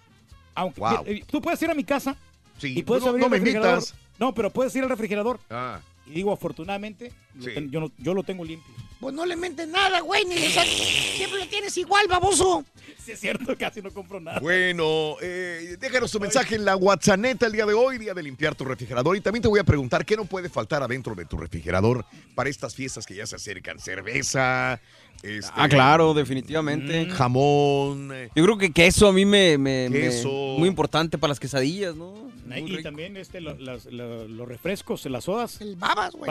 Aunque 0.54 0.80
Wow. 0.80 1.04
eh, 1.06 1.24
tú 1.30 1.40
puedes 1.40 1.60
ir 1.62 1.70
a 1.70 1.74
mi 1.74 1.84
casa 1.84 2.16
Sí, 2.58 2.78
y 2.78 2.82
puedes 2.82 3.04
no- 3.04 3.10
abrir 3.10 3.20
no 3.20 3.26
el 3.26 3.30
me 3.30 3.36
refrigerador. 3.38 3.74
invitas. 3.78 3.94
No, 4.18 4.34
pero 4.34 4.50
puedes 4.50 4.74
ir 4.76 4.82
al 4.82 4.88
refrigerador. 4.90 5.40
Ah. 5.48 5.80
Y 6.06 6.10
digo, 6.10 6.32
afortunadamente, 6.32 7.12
lo 7.36 7.44
Sí. 7.44 7.50
ten- 7.54 7.70
yo, 7.70 7.80
no- 7.80 7.92
yo 7.98 8.12
lo 8.14 8.22
tengo 8.22 8.44
limpio. 8.44 8.74
Pues 8.98 9.14
no 9.14 9.24
le 9.24 9.34
mentes 9.36 9.66
nada, 9.66 10.00
güey, 10.00 10.26
ni 10.26 10.34
le 10.34 10.50
sa- 10.50 10.62
Siempre 10.64 11.38
lo 11.38 11.46
tienes 11.48 11.74
igual, 11.78 12.06
baboso. 12.06 12.64
Sí, 13.02 13.12
es 13.12 13.20
cierto, 13.20 13.56
casi 13.58 13.80
no 13.80 13.90
compro 13.92 14.20
nada. 14.20 14.40
Bueno, 14.40 15.16
eh, 15.22 15.76
déjanos 15.80 16.10
tu 16.10 16.20
mensaje 16.20 16.56
en 16.56 16.66
la 16.66 16.76
WhatsApp 16.76 17.24
el 17.42 17.52
día 17.52 17.64
de 17.64 17.72
hoy, 17.72 17.96
día 17.96 18.12
de 18.12 18.22
limpiar 18.22 18.54
tu 18.54 18.64
refrigerador. 18.64 19.16
Y 19.16 19.20
también 19.22 19.40
te 19.42 19.48
voy 19.48 19.60
a 19.60 19.64
preguntar 19.64 20.04
qué 20.04 20.16
no 20.16 20.26
puede 20.26 20.50
faltar 20.50 20.82
adentro 20.82 21.14
de 21.14 21.24
tu 21.24 21.38
refrigerador 21.38 22.04
para 22.34 22.50
estas 22.50 22.74
fiestas 22.74 23.06
que 23.06 23.14
ya 23.14 23.26
se 23.26 23.36
acercan. 23.36 23.78
Cerveza, 23.78 24.80
este, 25.22 25.52
Ah, 25.54 25.68
claro, 25.68 26.14
definitivamente. 26.14 27.06
jamón. 27.10 28.10
eh, 28.12 28.30
Yo 28.34 28.44
creo 28.44 28.58
que 28.58 28.70
queso 28.72 29.08
a 29.08 29.12
mí 29.12 29.24
me, 29.24 29.58
me- 29.58 29.88
me- 29.90 30.00
Queso. 30.00 30.28
muy 30.58 30.68
importante 30.68 31.18
para 31.18 31.30
las 31.30 31.40
quesadillas, 31.40 31.94
¿no? 31.94 32.30
Muy 32.46 32.58
Y 32.58 32.66
rico. 32.66 32.82
también 32.82 33.16
este, 33.16 33.40
lo- 33.40 33.56
las- 33.58 33.84
lo- 33.86 34.26
los 34.26 34.48
refrescos, 34.48 35.04
las 35.06 35.24
sodas. 35.24 35.60
El 35.60 35.76
babas, 35.76 36.14
güey. 36.14 36.28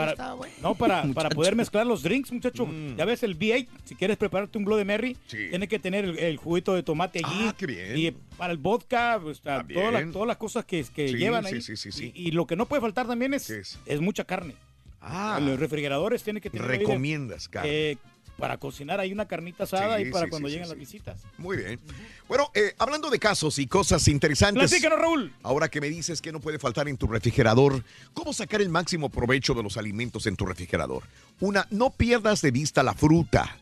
No, 0.60 0.74
para, 0.74 1.02
para 1.14 1.30
poder 1.30 1.56
mezclar 1.56 1.86
los 1.86 2.02
drinks, 2.02 2.30
muchacho. 2.30 2.66
Mm. 2.66 2.96
Ya 2.96 3.04
ves 3.06 3.22
el 3.22 3.38
V8, 3.38 3.66
si 3.84 3.94
quieres 3.94 4.18
prepararte 4.18 4.58
un 4.58 4.64
Bloody 4.66 4.84
Mary, 4.84 5.16
Sí. 5.28 5.38
tienes 5.48 5.68
que 5.68 5.78
tener 5.78 6.04
el, 6.04 6.18
el 6.18 6.36
juguito 6.36 6.74
de 6.74 6.82
tomate 6.82 7.20
allí. 7.24 7.46
Ah, 7.48 7.54
qué 7.56 7.66
bien. 7.66 7.96
Y 7.96 8.10
para 8.36 8.52
el 8.52 8.58
vodka, 8.58 9.18
pues, 9.22 9.38
Está 9.38 9.64
todas, 9.66 9.92
las, 9.94 10.12
todas 10.12 10.28
las 10.28 10.36
cosas 10.36 10.64
que, 10.66 10.84
que 10.94 11.08
Sí, 11.08 11.16
llevan 11.16 11.44
sí, 11.46 11.54
ahí. 11.54 11.62
sí, 11.62 11.76
sí, 11.76 11.90
sí. 11.90 12.12
Y, 12.14 12.28
y 12.28 12.30
lo 12.32 12.46
que 12.46 12.54
no 12.56 12.66
puede 12.66 12.82
faltar 12.82 13.06
también 13.06 13.32
es, 13.32 13.46
¿Qué 13.46 13.58
es? 13.60 13.78
es? 13.86 14.00
mucha 14.00 14.24
carne. 14.24 14.54
Ah, 15.00 15.36
En 15.38 15.46
los 15.46 15.58
refrigeradores 15.58 16.22
tiene 16.22 16.42
que 16.42 16.50
tener 16.50 16.68
de- 16.68 16.76
recomiendas, 16.78 17.48
carne. 17.48 17.70
eh, 17.92 17.96
para 18.40 18.58
cocinar 18.58 18.98
hay 18.98 19.12
una 19.12 19.26
carnita 19.26 19.64
asada 19.64 19.98
Sí, 19.98 20.04
y 20.08 20.10
para 20.10 20.24
sí, 20.24 20.30
cuando 20.30 20.48
sí, 20.48 20.54
sí, 20.54 20.60
las 20.60 20.76
visitas. 20.76 21.22
Muy 21.38 21.56
bien. 21.56 21.78
Bueno, 22.26 22.50
eh, 22.54 22.74
hablando 22.78 23.10
de 23.10 23.18
casos 23.18 23.58
y 23.58 23.66
cosas 23.66 24.06
interesantes. 24.08 24.70
Platícanos, 24.70 24.98
Raúl. 24.98 25.32
Ahora 25.42 25.68
que 25.68 25.80
me 25.80 25.88
dices 25.88 26.20
que 26.20 26.32
no 26.32 26.40
puede 26.40 26.58
faltar 26.58 26.88
en 26.88 26.96
tu 26.96 27.06
refrigerador, 27.06 27.84
¿cómo 28.14 28.32
sacar 28.32 28.60
el 28.60 28.68
máximo 28.70 29.10
provecho 29.10 29.54
de 29.54 29.62
los 29.62 29.76
alimentos 29.76 30.26
en 30.26 30.36
tu 30.36 30.46
refrigerador? 30.46 31.04
Una, 31.40 31.66
no 31.70 31.90
pierdas 31.90 32.42
de 32.42 32.50
vista 32.50 32.82
la 32.82 32.94
fruta. 32.94 33.58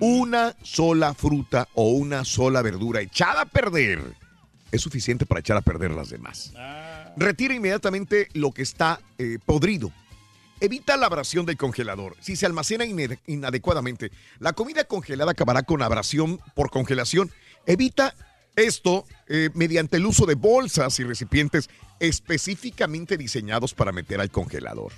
Una 0.00 0.54
sola 0.62 1.12
fruta 1.12 1.68
o 1.74 1.90
una 1.90 2.24
sola 2.24 2.62
verdura 2.62 3.00
echada 3.00 3.42
a 3.42 3.46
perder 3.46 4.00
es 4.70 4.80
suficiente 4.80 5.26
para 5.26 5.40
echar 5.40 5.56
a 5.56 5.60
perder 5.60 5.90
las 5.90 6.10
demás. 6.10 6.52
Retira 7.16 7.54
inmediatamente 7.54 8.28
lo 8.34 8.52
que 8.52 8.62
está 8.62 9.00
eh, 9.18 9.38
podrido. 9.44 9.90
Evita 10.60 10.96
la 10.96 11.06
abrasión 11.06 11.46
del 11.46 11.56
congelador. 11.56 12.16
Si 12.20 12.34
se 12.34 12.46
almacena 12.46 12.84
inadecuadamente, 13.26 14.10
la 14.40 14.52
comida 14.52 14.84
congelada 14.84 15.32
acabará 15.32 15.62
con 15.62 15.82
abrasión 15.82 16.40
por 16.54 16.70
congelación. 16.70 17.30
Evita 17.66 18.14
esto 18.56 19.04
eh, 19.28 19.50
mediante 19.54 19.98
el 19.98 20.06
uso 20.06 20.26
de 20.26 20.34
bolsas 20.34 20.98
y 20.98 21.04
recipientes 21.04 21.70
específicamente 22.00 23.16
diseñados 23.16 23.72
para 23.72 23.92
meter 23.92 24.20
al 24.20 24.30
congelador. 24.30 24.92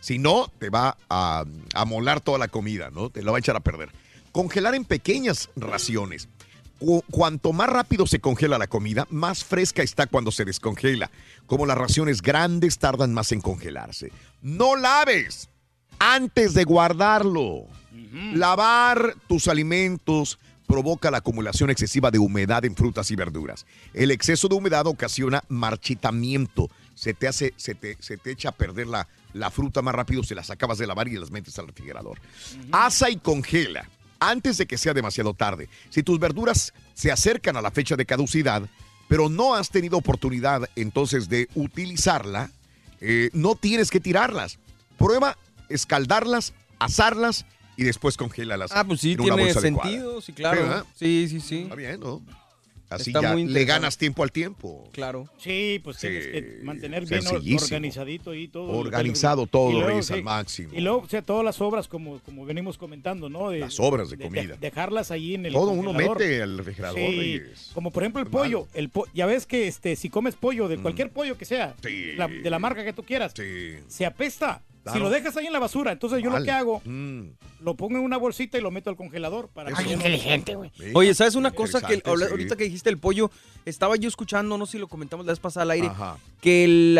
Si 0.00 0.18
no, 0.18 0.52
te 0.58 0.68
va 0.68 0.98
a, 1.08 1.44
a 1.74 1.84
molar 1.86 2.20
toda 2.20 2.38
la 2.38 2.48
comida, 2.48 2.90
¿no? 2.90 3.10
Te 3.10 3.22
la 3.22 3.30
va 3.30 3.38
a 3.38 3.40
echar 3.40 3.56
a 3.56 3.60
perder. 3.60 3.90
Congelar 4.32 4.74
en 4.74 4.84
pequeñas 4.84 5.48
raciones. 5.56 6.28
Cu- 6.80 7.04
Cuanto 7.10 7.52
más 7.52 7.68
rápido 7.68 8.06
se 8.06 8.18
congela 8.20 8.58
la 8.58 8.66
comida, 8.66 9.06
más 9.10 9.44
fresca 9.44 9.82
está 9.84 10.08
cuando 10.08 10.32
se 10.32 10.44
descongela. 10.44 11.10
Como 11.46 11.66
las 11.66 11.78
raciones 11.78 12.22
grandes 12.22 12.78
tardan 12.78 13.14
más 13.14 13.30
en 13.30 13.40
congelarse. 13.40 14.10
No 14.42 14.74
laves 14.74 15.48
antes 16.00 16.54
de 16.54 16.64
guardarlo. 16.64 17.66
Lavar 18.34 19.14
tus 19.28 19.46
alimentos 19.46 20.38
provoca 20.66 21.10
la 21.10 21.18
acumulación 21.18 21.68
excesiva 21.70 22.10
de 22.10 22.18
humedad 22.18 22.64
en 22.64 22.74
frutas 22.76 23.10
y 23.10 23.16
verduras. 23.16 23.66
El 23.92 24.10
exceso 24.10 24.48
de 24.48 24.54
humedad 24.54 24.86
ocasiona 24.86 25.42
marchitamiento. 25.48 26.70
Se 26.94 27.12
te 27.14 27.26
hace, 27.28 27.52
se 27.56 27.74
te, 27.74 27.96
se 28.00 28.16
te 28.16 28.30
echa 28.30 28.50
a 28.50 28.52
perder 28.52 28.86
la, 28.86 29.08
la 29.32 29.50
fruta 29.50 29.82
más 29.82 29.94
rápido, 29.94 30.22
se 30.22 30.34
las 30.34 30.50
acabas 30.50 30.78
de 30.78 30.86
lavar 30.86 31.08
y 31.08 31.16
las 31.18 31.30
metes 31.30 31.58
al 31.58 31.66
refrigerador. 31.66 32.18
Asa 32.72 33.10
y 33.10 33.16
congela 33.16 33.88
antes 34.20 34.58
de 34.58 34.66
que 34.66 34.78
sea 34.78 34.94
demasiado 34.94 35.34
tarde. 35.34 35.68
Si 35.88 36.02
tus 36.02 36.18
verduras 36.20 36.72
se 36.94 37.10
acercan 37.10 37.56
a 37.56 37.62
la 37.62 37.70
fecha 37.70 37.96
de 37.96 38.06
caducidad, 38.06 38.62
pero 39.08 39.28
no 39.28 39.54
has 39.54 39.70
tenido 39.70 39.96
oportunidad 39.96 40.68
entonces 40.76 41.28
de 41.28 41.48
utilizarla, 41.54 42.50
eh, 43.00 43.30
no 43.32 43.56
tienes 43.56 43.90
que 43.90 43.98
tirarlas. 43.98 44.58
Prueba 44.98 45.36
escaldarlas, 45.68 46.52
asarlas 46.78 47.46
y 47.76 47.84
después 47.84 48.16
congélalas. 48.16 48.70
Ah, 48.72 48.84
pues 48.84 49.00
sí, 49.00 49.12
en 49.12 49.20
una 49.20 49.36
tiene 49.36 49.50
adecuada. 49.50 49.88
sentido, 49.88 50.20
sí, 50.20 50.32
claro. 50.32 50.86
Sí, 50.94 51.26
sí, 51.28 51.40
sí. 51.40 51.62
Está 51.62 51.74
bien, 51.74 51.98
¿no? 51.98 52.22
Así 52.90 53.10
Está 53.10 53.22
ya 53.22 53.32
muy 53.32 53.46
le 53.46 53.64
ganas 53.64 53.96
tiempo 53.96 54.24
al 54.24 54.32
tiempo. 54.32 54.88
Claro. 54.92 55.28
Sí, 55.38 55.80
pues 55.84 55.96
Sí, 55.98 56.08
tienes 56.08 56.26
que 56.26 56.58
mantener 56.64 57.06
bien 57.06 57.20
or- 57.20 57.28
sencillísimo. 57.34 57.64
organizadito 57.66 58.34
y 58.34 58.48
todo. 58.48 58.64
Organizado 58.72 59.46
todo, 59.46 59.86
Reyes, 59.86 60.10
al 60.10 60.24
máximo. 60.24 60.70
Y 60.74 60.80
luego, 60.80 60.98
o 60.98 61.08
sea, 61.08 61.22
todas 61.22 61.44
las 61.44 61.60
obras, 61.60 61.86
como, 61.86 62.18
como 62.20 62.44
venimos 62.44 62.76
comentando, 62.76 63.28
¿no? 63.28 63.50
De- 63.50 63.60
Las 63.60 63.78
obras 63.78 64.10
de 64.10 64.18
comida. 64.18 64.56
dejarlas 64.60 65.12
ahí 65.12 65.34
en 65.36 65.46
el 65.46 65.52
Todo 65.52 65.70
uno 65.70 65.92
congelador. 65.92 66.18
mete 66.18 66.42
al 66.42 66.58
refrigerador, 66.58 66.98
Sí, 66.98 67.06
Reyes. 67.16 67.70
como 67.74 67.92
por 67.92 68.02
ejemplo 68.02 68.20
el 68.22 68.26
pollo. 68.28 68.66
El 68.74 68.88
po- 68.88 69.06
ya 69.14 69.26
ves 69.26 69.46
que 69.46 69.68
este, 69.68 69.94
si 69.94 70.10
comes 70.10 70.34
pollo, 70.34 70.66
de 70.66 70.76
cualquier 70.78 71.10
pollo 71.10 71.38
que 71.38 71.44
sea, 71.44 71.76
la- 72.16 72.26
de 72.26 72.50
la 72.50 72.58
marca 72.58 72.84
que 72.84 72.92
tú 72.92 73.04
quieras, 73.04 73.32
se 73.86 74.04
apesta. 74.04 74.62
Si 74.92 74.98
lo 74.98 75.10
dejas 75.10 75.36
ahí 75.36 75.46
en 75.46 75.52
la 75.52 75.58
basura, 75.58 75.92
entonces 75.92 76.22
yo 76.22 76.30
Vale. 76.30 76.40
lo 76.40 76.44
que 76.44 76.50
hago, 76.50 76.82
Mm. 76.84 77.28
lo 77.60 77.74
pongo 77.74 77.98
en 77.98 78.04
una 78.04 78.16
bolsita 78.16 78.56
y 78.58 78.60
lo 78.62 78.70
meto 78.70 78.88
al 78.90 78.96
congelador 78.96 79.48
para 79.48 79.70
que 79.72 79.84
ya 79.88 79.96
no- 79.96 80.56
güey. 80.56 80.70
Oye, 80.94 81.14
¿sabes 81.14 81.34
una 81.34 81.50
cosa 81.50 81.80
que 81.80 81.96
sí. 81.96 82.02
ahorita 82.04 82.56
que 82.56 82.64
dijiste 82.64 82.88
el 82.90 82.98
pollo, 82.98 83.30
estaba 83.66 83.96
yo 83.96 84.08
escuchando, 84.08 84.56
no 84.56 84.66
sé 84.66 84.72
si 84.72 84.78
lo 84.78 84.88
comentamos 84.88 85.26
la 85.26 85.32
vez 85.32 85.40
pasada 85.40 85.62
al 85.64 85.70
aire, 85.72 85.88
Ajá. 85.88 86.16
que 86.40 86.64
el, 86.64 86.98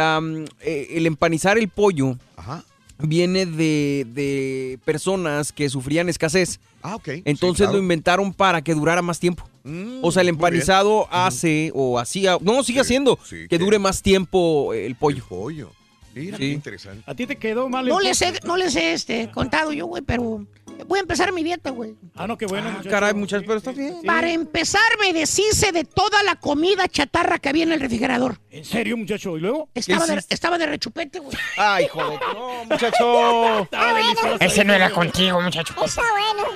eh, 0.61 0.89
el 0.91 1.07
empanizar 1.07 1.57
el 1.59 1.69
pollo 1.69 2.17
Ajá. 2.37 2.65
viene 2.99 3.47
de, 3.47 4.07
de 4.13 4.79
personas 4.85 5.51
que 5.53 5.69
sufrían 5.71 6.09
escasez. 6.09 6.61
Ah, 6.83 6.97
ok. 6.97 7.09
Entonces 7.25 7.65
claro. 7.67 7.73
lo 7.75 7.79
inventaron 7.79 8.33
para 8.33 8.63
que 8.63 8.75
durara 8.75 9.01
más 9.03 9.19
tiempo. 9.21 9.49
Mm, 9.65 9.99
o 10.03 10.11
sea, 10.13 10.23
el 10.23 10.29
empanizado 10.31 11.07
hace 11.11 11.71
o 11.75 11.99
hacía, 11.99 12.39
no, 12.41 12.63
sigue 12.63 12.81
haciendo, 12.81 13.19
sí, 13.25 13.37
que 13.43 13.49
que- 13.49 13.59
dure 13.59 13.79
más 13.79 14.03
tiempo 14.03 14.73
el 14.75 14.95
pollo. 14.97 15.25
pollo. 15.29 15.71
Mira, 16.15 16.37
Sí. 16.37 16.43
qué 16.45 16.49
interesante. 16.53 17.03
¿A 17.07 17.15
ti 17.15 17.27
te 17.27 17.37
quedó 17.37 17.69
mal 17.69 17.87
No 17.87 18.01
les 18.01 18.21
he, 18.23 18.33
no 18.45 18.57
les 18.57 18.75
he 18.77 18.93
este, 18.93 19.31
contado 19.31 19.73
yo, 19.73 19.87
güey, 19.87 20.03
pero 20.03 20.45
voy 20.87 20.99
a 20.99 21.03
empezar 21.03 21.33
mi 21.33 21.43
dieta, 21.43 21.71
güey. 21.71 21.95
Ah, 22.17 22.27
no, 22.27 22.37
qué 22.37 22.47
bueno. 22.47 22.69
Ah, 22.69 22.73
muchacho. 22.73 22.91
caray, 22.91 23.15
muchachos, 23.15 23.45
pero 23.47 23.59
está 23.59 23.73
bien. 23.73 24.03
Para 24.05 24.31
empezar, 24.31 24.83
me 25.01 25.13
deshice 25.13 25.73
de 25.73 25.85
toda 25.85 26.23
la 26.23 26.37
comida 26.37 26.89
chatarra 26.89 27.39
que 27.39 27.49
había 27.49 27.65
en 27.65 27.73
el 27.73 27.81
refrigerador. 27.81 28.41
¿En 28.51 28.65
serio, 28.65 28.97
muchacho? 28.97 29.37
¿Y 29.37 29.41
luego? 29.41 29.69
Estaba 29.75 30.07
de, 30.07 30.23
estaba 30.29 30.59
de 30.59 30.67
rechupete, 30.67 31.21
güey. 31.21 31.37
Ay, 31.57 31.87
joder. 31.89 32.19
No, 32.35 32.65
muchacho. 32.65 33.69
Ese 34.41 34.65
no 34.65 34.75
era 34.75 34.91
contigo, 34.91 35.41
muchacho. 35.41 35.75
Está 35.85 36.03
bueno. 36.11 36.49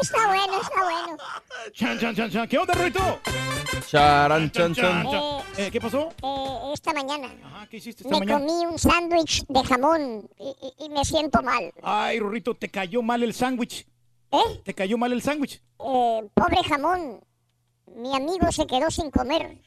Está 0.00 0.26
bueno, 0.26 0.60
está 0.60 0.82
bueno. 0.82 1.16
Chan, 1.72 1.98
chan, 1.98 2.14
chan, 2.14 2.30
chan. 2.30 2.48
¿Qué 2.48 2.58
onda, 2.58 2.74
Ruito? 2.74 3.20
Charan, 3.86 4.50
chan, 4.50 4.74
chan. 4.74 5.06
Eh, 5.56 5.70
¿Qué 5.70 5.80
pasó? 5.80 6.08
Eh, 6.22 6.72
esta 6.74 6.92
mañana 6.92 7.32
Ajá, 7.44 7.66
¿qué 7.68 7.76
hiciste 7.76 8.02
esta 8.02 8.18
me 8.18 8.26
mañana? 8.26 8.40
comí 8.46 8.66
un 8.66 8.78
sándwich 8.78 9.44
de 9.46 9.64
jamón 9.64 10.28
y, 10.38 10.44
y- 10.78 10.84
y 10.86 10.88
me 10.88 11.04
siento 11.04 11.42
mal. 11.42 11.72
Ay, 11.82 12.18
Rurrito, 12.18 12.54
te 12.54 12.68
cayó 12.68 13.02
mal 13.02 13.22
el 13.22 13.32
sándwich. 13.34 13.86
¿Eh? 14.32 14.60
¿Te 14.64 14.74
cayó 14.74 14.98
mal 14.98 15.12
el 15.12 15.22
sándwich? 15.22 15.62
Eh, 15.78 16.28
pobre 16.34 16.62
jamón. 16.68 17.20
Mi 17.96 18.14
amigo 18.16 18.50
se 18.50 18.66
quedó 18.66 18.90
sin 18.90 19.10
comer. 19.10 19.58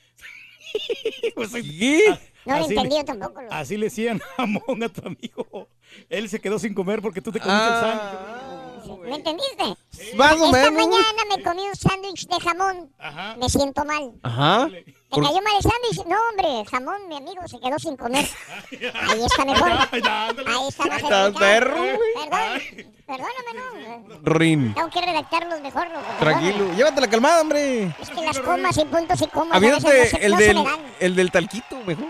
Pues, 1.36 1.52
¿Qué? 1.54 2.20
No 2.46 2.60
lo 2.60 2.66
entendí 2.66 3.04
tampoco. 3.06 3.42
lo- 3.42 3.52
Así 3.54 3.78
le 3.78 3.86
decían 3.86 4.20
jamón 4.38 4.84
a 4.84 4.90
tu 4.90 5.06
amigo. 5.08 5.70
Él 6.10 6.28
se 6.30 6.40
quedó 6.42 6.60
sin 6.60 6.74
comer 6.74 7.02
porque 7.02 7.22
tú 7.22 7.32
te 7.32 7.40
comiste 7.40 7.62
Ah. 7.63 7.74
el 7.74 7.82
sándwich. 7.82 8.66
¿Me 9.08 9.15
entendiste? 9.15 10.15
Más 10.15 10.34
o 10.34 10.46
Esta 10.46 10.72
menos. 10.72 10.88
mañana 10.88 11.22
me 11.36 11.43
comí 11.43 11.62
un 11.67 11.76
sándwich 11.76 12.28
de 12.28 12.39
jamón. 12.39 12.91
Me 13.38 13.50
siento 13.50 13.84
mal. 13.86 14.12
Ajá. 14.24 14.67
¿Te 14.70 14.84
Por- 15.10 15.24
cayó 15.24 15.41
mal 15.41 15.54
el 15.56 15.62
sándwich? 15.63 16.06
No, 16.06 16.17
hombre, 16.30 16.70
jamón, 16.70 17.08
mi 17.08 17.17
amigo 17.17 17.48
se 17.48 17.60
quedó 17.60 17.80
sin 17.80 17.96
comer. 17.96 18.26
Ahí 18.72 19.24
está 19.26 19.46
mejor. 19.46 19.72
Ahí 19.72 20.67
está 20.67 20.86
más 20.86 20.93
explicado. 21.00 21.34
perro. 21.34 21.76
Perdón, 21.76 22.62
perdóname, 23.08 24.04
no. 24.10 24.20
Rin. 24.24 24.74
Tengo 24.74 24.89
que 24.89 25.02
redactarlos 25.02 25.62
mejor, 25.62 25.88
loco. 25.88 26.06
Tranquilo. 26.20 26.74
Llévatela 26.76 27.08
calmada, 27.10 27.41
hombre. 27.41 27.96
Es 28.02 28.10
que 28.10 28.22
las 28.22 28.39
comas 28.39 28.78
y 28.78 28.86
puntos 28.86 29.22
y 29.22 29.28
comas 29.28 29.56
a 29.56 29.60
veces 29.60 29.82
no, 29.84 29.89
Aviéntate 29.89 30.10
se, 30.20 30.26
el 30.26 30.32
no 30.34 30.38
se 30.38 30.43
del, 30.43 30.58
me 30.58 30.63
dan. 30.65 30.80
el 31.00 31.15
del 31.15 31.32
talquito, 31.32 31.78
mejor. 31.86 32.06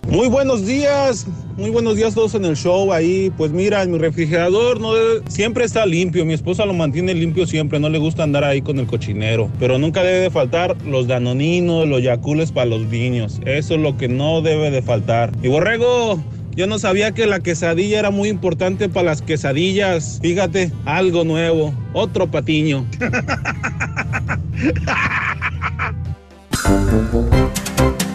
Muy 0.09 0.29
buenos 0.29 0.67
días, 0.67 1.27
muy 1.57 1.71
buenos 1.71 1.97
días 1.97 2.15
todos 2.15 2.35
en 2.35 2.45
el 2.45 2.57
show 2.57 2.93
ahí. 2.93 3.33
Pues 3.37 3.51
mira, 3.51 3.85
mi 3.87 3.99
refrigerador 3.99 4.81
no 4.81 4.93
siempre 5.29 5.65
está 5.65 5.87
limpio. 5.87 6.25
Mi 6.25 6.35
esposa 6.35 6.67
lo 6.67 6.75
mantiene 6.75 7.15
limpio 7.15 7.47
siempre. 7.47 7.81
No 7.81 7.89
le 7.89 7.99
gusta 7.99 8.23
andar 8.23 8.45
ahí 8.45 8.61
con 8.61 8.79
el 8.79 8.87
cochinero. 8.87 9.51
Pero 9.59 9.79
nunca 9.79 10.03
debe 10.03 10.21
de 10.21 10.31
faltar 10.31 10.77
los 10.85 11.07
danoninos, 11.07 11.89
los 11.89 12.03
yacules 12.03 12.53
para 12.53 12.67
los 12.67 12.87
niños. 12.87 13.41
Eso 13.47 13.75
es 13.75 13.81
lo 13.81 13.97
que 13.97 14.09
no 14.09 14.43
debe 14.43 14.71
de 14.71 14.83
faltar. 14.83 15.33
Y 15.43 15.49
borrego. 15.49 16.23
Yo 16.55 16.67
no 16.67 16.79
sabía 16.79 17.13
que 17.13 17.27
la 17.27 17.41
quesadilla 17.41 17.99
era 17.99 18.11
muy 18.11 18.31
importante 18.31 18.89
para 18.89 19.07
las 19.07 19.21
quesadillas. 19.21 20.19
Fíjate, 20.23 20.73
algo 20.87 21.23
nuevo, 21.23 21.75
otro 21.93 22.31
patiño. 22.31 22.87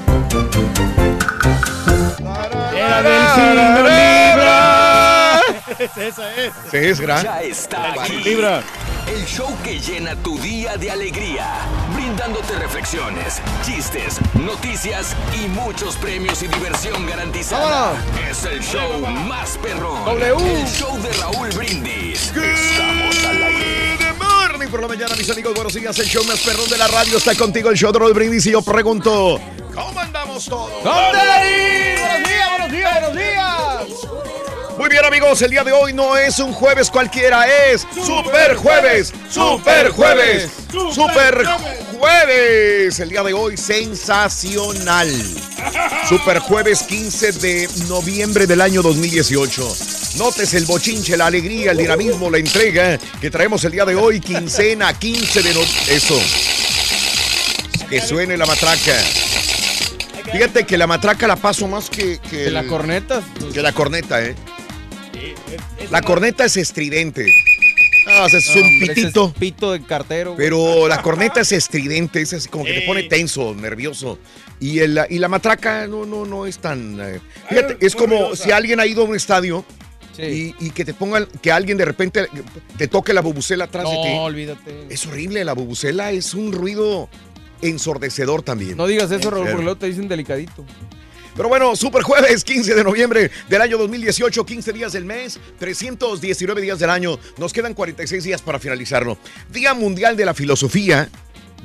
Era 2.74 3.04
del 3.04 3.28
signo 3.36 3.84
Libra. 3.84 5.41
Esa 6.08 6.36
es. 6.36 6.54
Sí, 6.72 6.78
es 6.78 7.02
gran. 7.02 7.24
Ya 7.24 7.41
está 7.41 7.91
aquí. 7.91 8.24
Libra. 8.24 8.63
El 9.08 9.26
show 9.26 9.54
que 9.62 9.78
llena 9.78 10.15
tu 10.15 10.39
día 10.39 10.78
de 10.78 10.89
alegría, 10.89 11.48
brindándote 11.94 12.54
reflexiones, 12.60 13.41
chistes, 13.65 14.22
noticias 14.36 15.17
y 15.44 15.50
muchos 15.50 15.98
premios 15.98 16.41
y 16.44 16.48
diversión 16.48 17.06
garantizada. 17.08 17.94
Es 18.30 18.46
el 18.46 18.62
show 18.62 19.06
más 19.28 19.58
perrón. 19.58 20.06
W. 20.06 20.62
El 20.62 20.67
show 20.67 20.98
de 21.02 21.12
Raúl 21.13 21.50
Brindis. 21.50 22.32
Estamos 22.32 23.26
al 23.26 23.44
aire. 23.44 23.90
Morning 24.62 24.71
por 24.71 24.82
la 24.82 24.88
mañana, 24.88 25.15
mis 25.15 25.28
amigos. 25.28 25.56
Buenos 25.56 25.74
días. 25.74 25.97
El 25.97 26.06
show 26.06 26.24
más 26.24 26.39
perrón 26.41 26.69
de 26.69 26.78
la 26.78 26.88
radio 26.88 27.17
está 27.17 27.34
contigo. 27.34 27.71
El 27.71 27.78
show 27.78 27.91
de 27.91 27.97
Roll 27.97 28.13
Brindis. 28.13 28.45
Y 28.45 28.52
yo 28.52 28.62
pregunto: 28.62 29.39
¿Cómo 29.74 30.00
andamos 30.00 30.45
todos? 30.45 30.84
¡Buenos 30.84 31.13
días, 31.13 32.50
buenos 32.50 32.71
días, 32.71 32.91
buenos 32.91 33.13
días! 33.17 33.61
Muy 34.78 34.90
bien, 34.90 35.06
amigos. 35.06 35.42
El 35.42 35.52
día 35.52 35.64
de 35.64 35.72
hoy 35.72 35.94
no 35.94 36.18
es 36.18 36.40
un 36.40 36.54
jueves 36.54 36.90
cualquiera. 36.90 37.46
Es 37.46 37.86
Super 37.94 38.56
Jueves. 38.56 39.14
Super 39.30 39.90
Jueves. 39.90 40.50
Super 40.70 41.46
Jueves. 41.98 43.00
El 43.00 43.10
día 43.10 43.24
de 43.24 43.34
hoy, 43.34 43.58
sensacional. 43.58 45.10
Super 46.08 46.40
Jueves 46.40 46.84
15 46.84 47.32
de 47.34 47.70
noviembre 47.88 48.48
del 48.48 48.62
año 48.62 48.82
2018. 48.82 49.76
Notes 50.18 50.54
el 50.54 50.66
bochinche, 50.66 51.16
la 51.16 51.28
alegría, 51.28 51.72
el 51.72 51.78
dinamismo, 51.78 52.30
la 52.30 52.38
entrega 52.38 52.98
que 53.20 53.30
traemos 53.30 53.64
el 53.64 53.72
día 53.72 53.86
de 53.86 53.96
hoy, 53.96 54.20
quincena 54.20 54.98
15 54.98 55.42
de 55.42 55.54
noviembre. 55.54 55.96
Eso. 55.96 56.20
Que 57.90 58.02
suene 58.02 58.38
la 58.38 58.46
matraca. 58.46 58.96
Fíjate 60.32 60.66
que 60.66 60.78
la 60.78 60.88
matraca 60.88 61.28
la 61.28 61.36
paso 61.36 61.68
más 61.68 61.90
que, 61.90 62.20
que, 62.20 62.46
¿Que 62.46 62.52
la 62.52 62.64
corneta? 62.64 63.22
Que 63.54 63.62
la 63.62 63.74
corneta, 63.74 64.24
¿eh? 64.24 64.36
La 65.92 66.02
corneta 66.02 66.46
es 66.46 66.58
estridente. 66.58 67.32
Ah, 68.08 68.24
o 68.26 68.30
sea, 68.30 68.40
es 68.40 68.48
No, 68.56 68.62
un 68.62 68.68
hombre, 68.68 68.84
ese 68.86 68.92
es 68.94 68.98
pitito. 69.06 69.34
pito 69.38 69.72
de 69.72 69.82
cartero. 69.84 70.34
güey. 70.34 70.44
Pero 70.46 70.88
la 70.88 71.02
corneta 71.02 71.42
es 71.42 71.52
estridente, 71.52 72.22
es 72.22 72.34
así 72.34 72.50
como 72.50 72.66
que 72.66 72.74
te 72.74 72.82
pone 72.82 73.04
tenso, 73.04 73.54
nervioso. 73.54 74.18
Y, 74.60 74.80
el, 74.80 75.00
y 75.10 75.20
la 75.20 75.28
matraca 75.28 75.88
no, 75.88 76.06
no, 76.06 76.26
no 76.26 76.46
es 76.46 76.58
tan... 76.60 77.00
eh, 77.00 77.20
fíjate, 77.50 77.78
es 77.86 77.96
como 77.96 78.36
si 78.36 78.52
alguien 78.52 78.80
ha 78.80 78.86
ido 78.86 79.04
a 79.04 79.06
un 79.06 79.16
estadio 79.16 79.64
Sí. 80.16 80.54
y, 80.60 80.66
y 80.68 80.70
que 80.72 80.84
te 80.84 80.94
pongan, 80.94 81.26
que 81.42 81.54
alguien 81.54 81.78
de 81.78 81.86
repente 81.86 82.28
te 82.78 82.88
toque 82.90 83.14
la 83.14 83.22
bubucela 83.22 83.64
atrás 83.66 83.86
de 83.86 83.96
ti. 83.96 84.10
No, 84.14 84.24
olvídate. 84.24 84.88
Es 84.90 85.06
horrible, 85.08 85.46
la 85.46 85.54
bubucela 85.54 86.12
es 86.12 86.34
un 86.34 86.52
ruido 86.52 87.08
ensordecedor 87.62 88.42
también. 88.42 88.76
No 88.76 88.88
digas 88.88 89.10
eso, 89.12 89.30
Raúl, 89.30 89.46
porque 89.48 89.64
luego 89.64 89.78
te 89.78 89.86
dicen 89.88 90.08
delicadito. 90.10 90.66
Pero 91.36 91.48
bueno, 91.48 91.76
super 91.76 92.04
jueves, 92.04 92.44
15 92.44 92.76
de 92.76 92.84
noviembre 92.84 93.32
del 93.48 93.62
año 93.62 93.78
2018, 93.78 94.46
15 94.46 94.74
días 94.74 94.91
del 94.91 95.06
mes, 95.06 95.39
319 95.60 96.62
días 96.62 96.80
del 96.80 96.89
año. 96.89 97.17
Nos 97.38 97.54
quedan 97.54 97.74
46 97.74 98.24
días 98.24 98.41
para 98.41 98.60
finalizarlo. 98.60 99.17
Día 99.50 99.74
Mundial 99.74 100.17
de 100.17 100.26
la 100.26 100.34
Filosofía, 100.34 101.10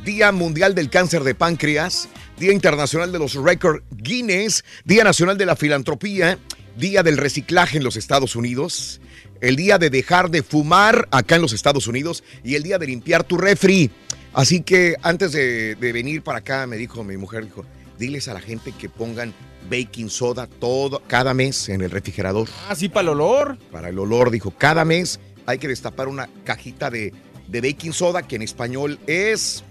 Día 0.04 0.30
Mundial 0.30 0.76
del 0.76 0.88
Cáncer 0.88 1.24
de 1.24 1.34
Páncreas, 1.34 2.08
Día 2.38 2.52
Internacional 2.52 3.10
de 3.10 3.18
los 3.18 3.34
Record 3.34 3.82
Guinness, 3.90 4.64
Día 4.84 5.02
Nacional 5.02 5.36
de 5.36 5.46
la 5.46 5.56
Filantropía, 5.56 6.38
Día 6.76 7.02
del 7.02 7.16
Reciclaje 7.16 7.78
en 7.78 7.84
los 7.84 7.96
Estados 7.96 8.36
Unidos, 8.36 9.00
el 9.40 9.56
Día 9.56 9.78
de 9.78 9.90
dejar 9.90 10.30
de 10.30 10.44
fumar 10.44 11.08
acá 11.10 11.36
en 11.36 11.42
los 11.42 11.52
Estados 11.52 11.88
Unidos 11.88 12.22
y 12.44 12.54
el 12.54 12.62
Día 12.62 12.78
de 12.78 12.86
limpiar 12.86 13.24
tu 13.24 13.36
refri. 13.36 13.90
Así 14.32 14.60
que 14.60 14.94
antes 15.02 15.32
de, 15.32 15.74
de 15.74 15.92
venir 15.92 16.22
para 16.22 16.38
acá, 16.38 16.68
me 16.68 16.76
dijo 16.76 17.02
mi 17.02 17.16
mujer, 17.16 17.46
dijo, 17.46 17.64
diles 17.98 18.28
a 18.28 18.34
la 18.34 18.40
gente 18.40 18.72
que 18.78 18.88
pongan 18.88 19.34
baking 19.68 20.08
soda 20.10 20.46
todo, 20.46 21.02
cada 21.06 21.34
mes 21.34 21.68
en 21.68 21.82
el 21.82 21.90
refrigerador. 21.90 22.48
Ah, 22.68 22.74
sí, 22.74 22.88
para 22.88 23.02
el 23.02 23.08
olor. 23.10 23.58
Para 23.70 23.88
el 23.88 23.98
olor, 23.98 24.30
dijo, 24.30 24.50
cada 24.56 24.84
mes 24.84 25.20
hay 25.46 25.58
que 25.58 25.68
destapar 25.68 26.08
una 26.08 26.28
cajita 26.44 26.90
de, 26.90 27.12
de 27.48 27.60
baking 27.60 27.92
soda, 27.92 28.22
que 28.22 28.36
en 28.36 28.42
español 28.42 28.98
es... 29.06 29.62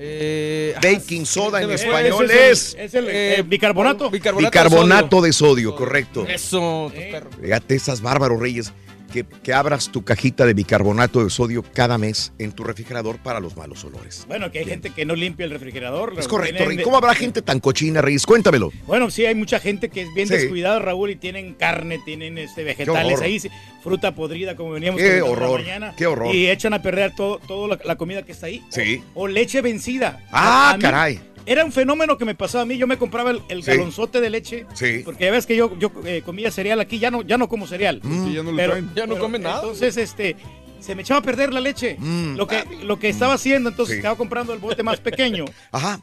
Eh, 0.00 0.74
ah, 0.76 0.80
Baking 0.80 1.26
soda 1.26 1.60
en 1.60 1.72
español 1.72 2.30
es... 2.30 2.74
el- 2.74 2.80
es 2.82 2.94
el 2.94 3.08
Eh, 3.08 3.38
eh, 3.40 3.42
bicarbonato. 3.42 4.08
Bicarbonato, 4.10 4.48
Bicarbonato 4.50 5.20
de 5.20 5.32
sodio, 5.32 5.74
correcto. 5.74 6.24
Eso, 6.28 6.92
perros. 6.94 7.34
Fíjate, 7.42 7.74
esas 7.74 8.00
bárbaros 8.00 8.38
reyes. 8.38 8.72
Que, 9.12 9.24
que 9.24 9.52
abras 9.54 9.90
tu 9.90 10.04
cajita 10.04 10.44
de 10.44 10.52
bicarbonato 10.54 11.24
de 11.24 11.30
sodio 11.30 11.62
cada 11.72 11.96
mes 11.96 12.32
en 12.38 12.52
tu 12.52 12.62
refrigerador 12.62 13.16
para 13.18 13.40
los 13.40 13.56
malos 13.56 13.82
olores. 13.84 14.24
Bueno, 14.28 14.50
que 14.52 14.58
hay 14.58 14.66
gente 14.66 14.90
que 14.90 15.04
no 15.06 15.14
limpia 15.14 15.44
el 15.46 15.50
refrigerador. 15.50 16.14
Es 16.18 16.28
correcto, 16.28 16.64
Rey. 16.66 16.78
¿Cómo 16.82 16.98
habrá 16.98 17.14
gente 17.16 17.40
tan 17.40 17.58
cochina, 17.60 18.02
Reyes? 18.02 18.26
Cuéntamelo. 18.26 18.70
Bueno, 18.86 19.10
sí, 19.10 19.24
hay 19.24 19.34
mucha 19.34 19.60
gente 19.60 19.88
que 19.88 20.02
es 20.02 20.12
bien 20.14 20.28
Sí. 20.28 20.34
descuidada, 20.34 20.78
Raúl, 20.78 21.10
y 21.10 21.16
tienen 21.16 21.54
carne, 21.54 21.98
tienen 22.04 22.36
este, 22.38 22.64
vegetales 22.64 23.20
ahí, 23.22 23.40
fruta 23.82 24.14
podrida, 24.14 24.56
como 24.56 24.72
veníamos 24.72 25.00
Qué 25.00 25.18
la 25.18 25.24
horror, 25.24 25.60
mañana. 25.62 25.94
qué 25.96 26.06
horror. 26.06 26.34
Y 26.34 26.50
echan 26.50 26.74
a 26.74 26.82
perder 26.82 27.14
todo, 27.14 27.38
toda 27.38 27.68
la, 27.68 27.78
la 27.84 27.96
comida 27.96 28.22
que 28.24 28.32
está 28.32 28.46
ahí. 28.46 28.62
Sí. 28.68 29.02
O 29.14 29.26
leche 29.26 29.62
vencida. 29.62 30.22
Ah, 30.30 30.72
A 30.74 30.78
caray. 30.78 31.18
Era 31.48 31.64
un 31.64 31.72
fenómeno 31.72 32.18
que 32.18 32.24
me 32.24 32.34
pasaba 32.34 32.62
a 32.62 32.66
mí. 32.66 32.76
Yo 32.76 32.86
me 32.86 32.98
compraba 32.98 33.30
el, 33.30 33.40
el 33.48 33.62
Sí. 33.62 33.70
galonzote 33.70 34.20
de 34.20 34.30
leche. 34.30 34.66
Sí. 34.74 35.00
Porque 35.04 35.24
ya 35.24 35.30
ves 35.30 35.46
que 35.46 35.56
yo, 35.56 35.76
yo 35.78 35.90
eh, 36.04 36.22
comía 36.24 36.50
cereal 36.50 36.78
aquí, 36.80 36.98
ya 36.98 37.10
no, 37.10 37.22
ya 37.22 37.38
no 37.38 37.48
como 37.48 37.66
cereal. 37.66 38.00
Mm. 38.02 38.32
ya 38.32 38.42
no 38.42 38.50
lo 38.50 38.56
Pero-. 38.56 38.74
Ya 38.94 39.06
no 39.06 39.14
pero, 39.14 39.18
come 39.18 39.38
nada. 39.38 39.60
Entonces, 39.62 39.96
este, 39.96 40.36
se 40.80 40.94
me 40.94 41.02
echaba 41.02 41.20
a 41.20 41.22
perder 41.22 41.52
la 41.52 41.60
leche. 41.60 41.96
Mm. 41.98 42.36
Lo, 42.36 42.46
que, 42.46 42.62
lo 42.84 42.98
que 42.98 43.08
estaba 43.08 43.34
haciendo, 43.34 43.70
entonces 43.70 43.94
Sí. 43.94 43.98
estaba 43.98 44.16
comprando 44.16 44.52
el 44.52 44.58
bote 44.58 44.82
más 44.82 45.00
pequeño. 45.00 45.46
Ajá. 45.72 46.00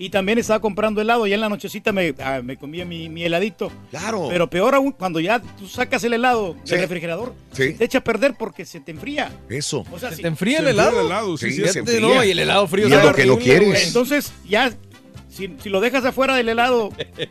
Y 0.00 0.10
también 0.10 0.38
estaba 0.38 0.60
comprando 0.60 1.00
helado. 1.00 1.26
Ya 1.26 1.34
en 1.34 1.40
la 1.40 1.48
nochecita 1.48 1.90
me, 1.90 2.14
ah, 2.20 2.40
me 2.40 2.56
comía 2.56 2.84
mi, 2.84 3.08
mi 3.08 3.24
heladito. 3.24 3.72
Claro. 3.90 4.28
Pero 4.30 4.48
peor 4.48 4.76
aún, 4.76 4.92
cuando 4.92 5.18
ya 5.18 5.40
tú 5.40 5.66
sacas 5.66 6.04
el 6.04 6.12
helado 6.14 6.54
Sí. 6.62 6.70
del 6.72 6.82
refrigerador, 6.82 7.34
Sí. 7.50 7.72
te 7.74 7.84
echa 7.84 7.98
a 7.98 8.04
perder 8.04 8.34
porque 8.38 8.64
se 8.64 8.78
te 8.78 8.92
enfría. 8.92 9.32
Eso. 9.48 9.84
O 9.90 9.98
sea, 9.98 10.10
¿Se 10.10 10.16
si- 10.16 10.22
te 10.22 10.28
enfría 10.28 10.58
el 10.58 10.64
Se 10.66 10.70
enfría 10.70 10.84
helado? 10.84 11.00
el 11.00 11.06
helado, 11.06 11.36
sí, 11.36 11.50
Sí, 11.50 11.64
sí. 11.64 11.68
se 11.72 11.78
enfría. 11.80 12.00
no, 12.00 12.22
y 12.24 12.30
el 12.30 12.38
helado 12.38 12.68
frío 12.68 12.86
Y 12.88 12.92
es 12.92 13.02
lo 13.04 13.12
que 13.12 13.28
horrible, 13.28 13.38
quieres. 13.44 13.86
entonces 13.88 14.32
ya, 14.48 14.72
si, 15.38 15.56
si 15.62 15.68
lo 15.70 15.80
dejas 15.80 16.04
afuera 16.04 16.34
del 16.36 16.48
helado, 16.50 16.90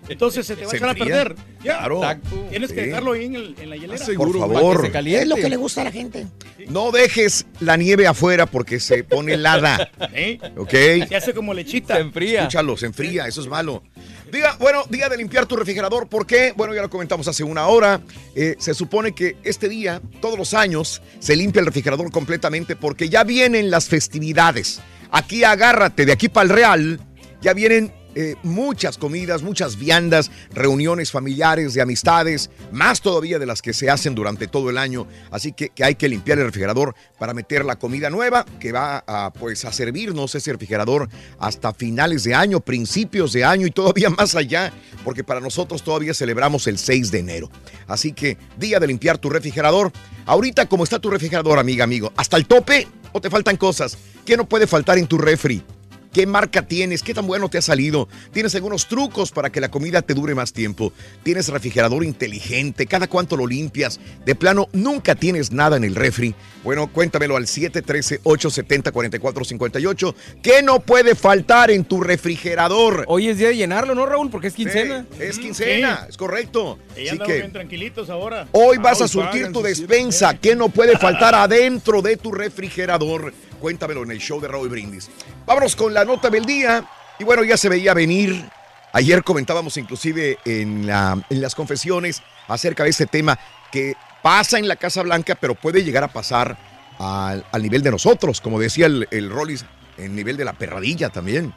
entonces 0.09 0.47
se 0.47 0.55
te 0.55 0.63
va 0.65 0.69
Se 0.71 0.77
a 0.77 0.79
echar 0.79 0.89
a 0.89 0.93
perder. 0.95 1.35
Ya, 1.63 1.77
Claro. 1.79 1.97
Exacto. 1.97 2.45
Tienes 2.49 2.71
que 2.71 2.79
Sí. 2.81 2.85
dejarlo 2.87 3.11
ahí 3.11 3.25
en, 3.25 3.35
el- 3.35 3.55
en 3.59 3.69
la 3.69 3.75
hielera. 3.75 3.99
Ah, 4.01 4.05
seguro, 4.05 4.31
Por 4.31 4.41
Para 4.47 4.53
favor. 4.53 4.77
que 4.81 4.87
se 4.87 4.91
caliente. 4.93 5.21
Es 5.23 5.27
lo 5.29 5.35
que 5.35 5.49
le 5.49 5.55
gusta 5.57 5.81
a 5.81 5.83
la 5.83 5.91
gente. 5.91 6.27
No 6.69 6.91
dejes 6.91 7.45
la 7.59 7.77
nieve 7.77 8.07
afuera 8.07 8.45
porque 8.45 8.79
se 8.79 9.03
pone 9.03 9.33
helada. 9.33 9.91
¿Eh? 10.13 10.39
¿Ok? 10.57 10.71
Se 11.07 11.15
hace 11.15 11.33
como 11.33 11.53
lechita. 11.53 11.95
Se 11.95 12.01
enfría. 12.01 12.39
Escúchalo, 12.41 12.77
se 12.77 12.85
enfría, 12.87 13.27
eso 13.27 13.41
es 13.41 13.47
malo. 13.47 13.83
Día, 14.31 14.55
bueno, 14.59 14.83
día 14.89 15.07
de 15.09 15.17
limpiar 15.17 15.45
tu 15.45 15.55
refrigerador. 15.55 16.07
¿Por 16.09 16.25
qué? 16.25 16.53
Bueno, 16.55 16.73
ya 16.75 16.81
lo 16.81 16.89
comentamos 16.89 17.27
hace 17.27 17.43
una 17.43 17.67
hora. 17.67 18.01
Eh, 18.35 18.55
se 18.59 18.73
supone 18.73 19.13
que 19.13 19.37
este 19.43 19.69
día, 19.69 20.01
todos 20.21 20.37
los 20.37 20.53
años, 20.53 21.01
se 21.19 21.35
limpia 21.35 21.59
el 21.61 21.65
refrigerador 21.65 22.11
completamente 22.11 22.75
porque 22.75 23.07
ya 23.09 23.23
vienen 23.23 23.69
las 23.71 23.87
festividades. 23.87 24.81
Aquí 25.11 25.45
agárrate, 25.45 26.05
de 26.05 26.11
aquí 26.11 26.27
para 26.27 26.43
el 26.43 26.49
Real, 26.49 26.99
ya 27.41 27.53
vienen 27.53 27.93
eh, 28.19 28.35
muchas 28.41 28.97
comidas, 28.97 29.43
muchas 29.43 29.77
viandas, 29.77 30.31
reuniones 30.51 31.11
familiares, 31.11 31.75
de 31.75 31.83
amistades, 31.83 32.49
más 32.71 32.99
todavía 32.99 33.37
de 33.37 33.45
las 33.45 33.61
que 33.61 33.73
se 33.73 33.91
hacen 33.91 34.15
durante 34.15 34.47
todo 34.47 34.71
el 34.71 34.79
año. 34.79 35.05
Así 35.29 35.51
que, 35.51 35.71
hay 35.83 35.93
que 35.93 36.09
limpiar 36.09 36.39
el 36.39 36.45
refrigerador 36.45 36.95
para 37.19 37.35
meter 37.35 37.63
la 37.63 37.75
comida 37.75 38.09
nueva 38.09 38.43
que 38.59 38.71
va 38.71 39.03
a, 39.05 39.31
pues, 39.33 39.65
a 39.65 39.71
servirnos 39.71 40.33
ese 40.33 40.51
refrigerador 40.51 41.09
hasta 41.37 41.75
finales 41.75 42.23
de 42.23 42.33
año, 42.33 42.59
principios 42.59 43.33
de 43.33 43.45
año 43.45 43.67
y 43.67 43.71
todavía 43.71 44.09
más 44.09 44.33
allá, 44.33 44.73
porque 45.03 45.23
para 45.23 45.39
nosotros 45.39 45.83
todavía 45.83 46.15
celebramos 46.15 46.65
el 46.65 46.79
6 46.79 47.11
de 47.11 47.19
enero. 47.19 47.51
Así 47.85 48.13
que 48.13 48.39
día 48.57 48.79
de 48.79 48.87
limpiar 48.87 49.19
tu 49.19 49.29
refrigerador. 49.29 49.91
Ahorita, 50.25 50.65
¿cómo 50.67 50.85
está 50.85 50.97
tu 50.97 51.11
refrigerador, 51.11 51.59
amiga, 51.59 51.83
amigo? 51.83 52.11
¿Hasta 52.17 52.37
el 52.37 52.47
tope 52.47 52.87
o 53.13 53.21
te 53.21 53.29
faltan 53.29 53.57
cosas? 53.57 53.95
¿Qué 54.25 54.35
no 54.35 54.49
puede 54.49 54.65
faltar 54.65 54.97
en 54.97 55.05
tu 55.05 55.19
refri? 55.19 55.63
¿Qué 56.17 56.25
marca 56.25 56.63
tienes? 56.63 57.03
¿Qué 57.03 57.13
tan 57.13 57.27
bueno 57.27 57.47
te 57.47 57.59
ha 57.59 57.61
salido? 57.61 58.09
¿Tienes 58.33 58.55
algunos 58.55 58.87
trucos 58.87 59.31
para 59.31 59.51
que 59.51 59.61
la 59.61 59.69
comida 59.69 60.01
te 60.01 60.15
dure 60.15 60.33
más 60.33 60.51
tiempo? 60.51 60.91
¿Tienes 61.21 61.47
refrigerador 61.49 62.03
inteligente? 62.03 62.87
¿Cada 62.87 63.07
cuánto 63.07 63.37
lo 63.37 63.45
limpias? 63.45 63.99
De 64.25 64.33
plano, 64.33 64.67
nunca 64.73 65.13
tienes 65.13 65.51
nada 65.51 65.77
en 65.77 65.83
el 65.83 65.93
refri. 65.93 66.33
Bueno, 66.63 66.91
cuéntamelo 66.91 67.37
al 67.37 67.45
713-870-4458. 67.45 70.15
¿Qué 70.41 70.63
no 70.63 70.79
puede 70.79 71.13
faltar 71.13 71.69
en 71.69 71.85
tu 71.85 72.01
refrigerador? 72.01 73.05
Hoy 73.07 73.29
es 73.29 73.37
día 73.37 73.49
de 73.49 73.57
llenarlo, 73.57 73.93
¿no, 73.93 74.07
Raúl? 74.07 74.31
Porque 74.31 74.47
es 74.47 74.55
quincena. 74.55 75.05
Sí, 75.15 75.23
es 75.23 75.37
quincena, 75.37 76.07
es 76.09 76.17
correcto. 76.17 76.79
Y 76.97 77.03
ya 77.05 77.11
Así 77.11 77.19
que 77.19 77.33
bien 77.33 77.53
tranquilitos 77.53 78.09
ahora. 78.09 78.47
Hoy 78.53 78.79
vas 78.79 79.01
Ah, 79.01 79.03
a 79.03 79.05
hoy 79.05 79.09
surtir 79.09 79.51
tu 79.51 79.59
sí, 79.59 79.67
despensa. 79.67 80.35
¿Qué 80.35 80.55
no 80.55 80.69
puede 80.69 80.97
faltar 80.97 81.35
adentro 81.35 82.01
de 82.01 82.17
tu 82.17 82.31
refrigerador? 82.31 83.35
Cuéntamelo 83.59 84.03
en 84.03 84.11
el 84.11 84.19
show 84.19 84.39
de 84.39 84.47
Raúl 84.47 84.69
Brindis. 84.69 85.09
Vámonos 85.45 85.75
con 85.75 85.93
la 85.93 86.05
nota 86.05 86.29
del 86.29 86.45
día. 86.45 86.85
Y 87.19 87.23
bueno, 87.23 87.43
ya 87.43 87.57
se 87.57 87.69
veía 87.69 87.93
venir. 87.93 88.47
Ayer 88.93 89.23
comentábamos 89.23 89.77
inclusive 89.77 90.37
en, 90.45 90.87
la- 90.87 91.25
en 91.29 91.41
las 91.41 91.55
confesiones 91.55 92.21
acerca 92.47 92.83
de 92.83 92.89
este 92.91 93.05
tema 93.07 93.37
que 93.71 93.95
pasa 94.23 94.57
en 94.59 94.67
la 94.67 94.75
Casa 94.75 95.01
Blanca, 95.03 95.35
pero 95.35 95.55
puede 95.55 95.83
llegar 95.83 96.03
a 96.03 96.07
pasar 96.07 96.57
al, 96.99 97.45
al 97.51 97.61
nivel 97.61 97.81
de 97.83 97.91
nosotros, 97.91 98.39
como 98.41 98.59
decía 98.59 98.85
el, 98.85 99.07
el 99.11 99.29
Rollis, 99.29 99.65
el 99.97 100.15
nivel 100.15 100.37
de 100.37 100.45
la 100.45 100.53
perradilla 100.53 101.09
también. 101.09 101.53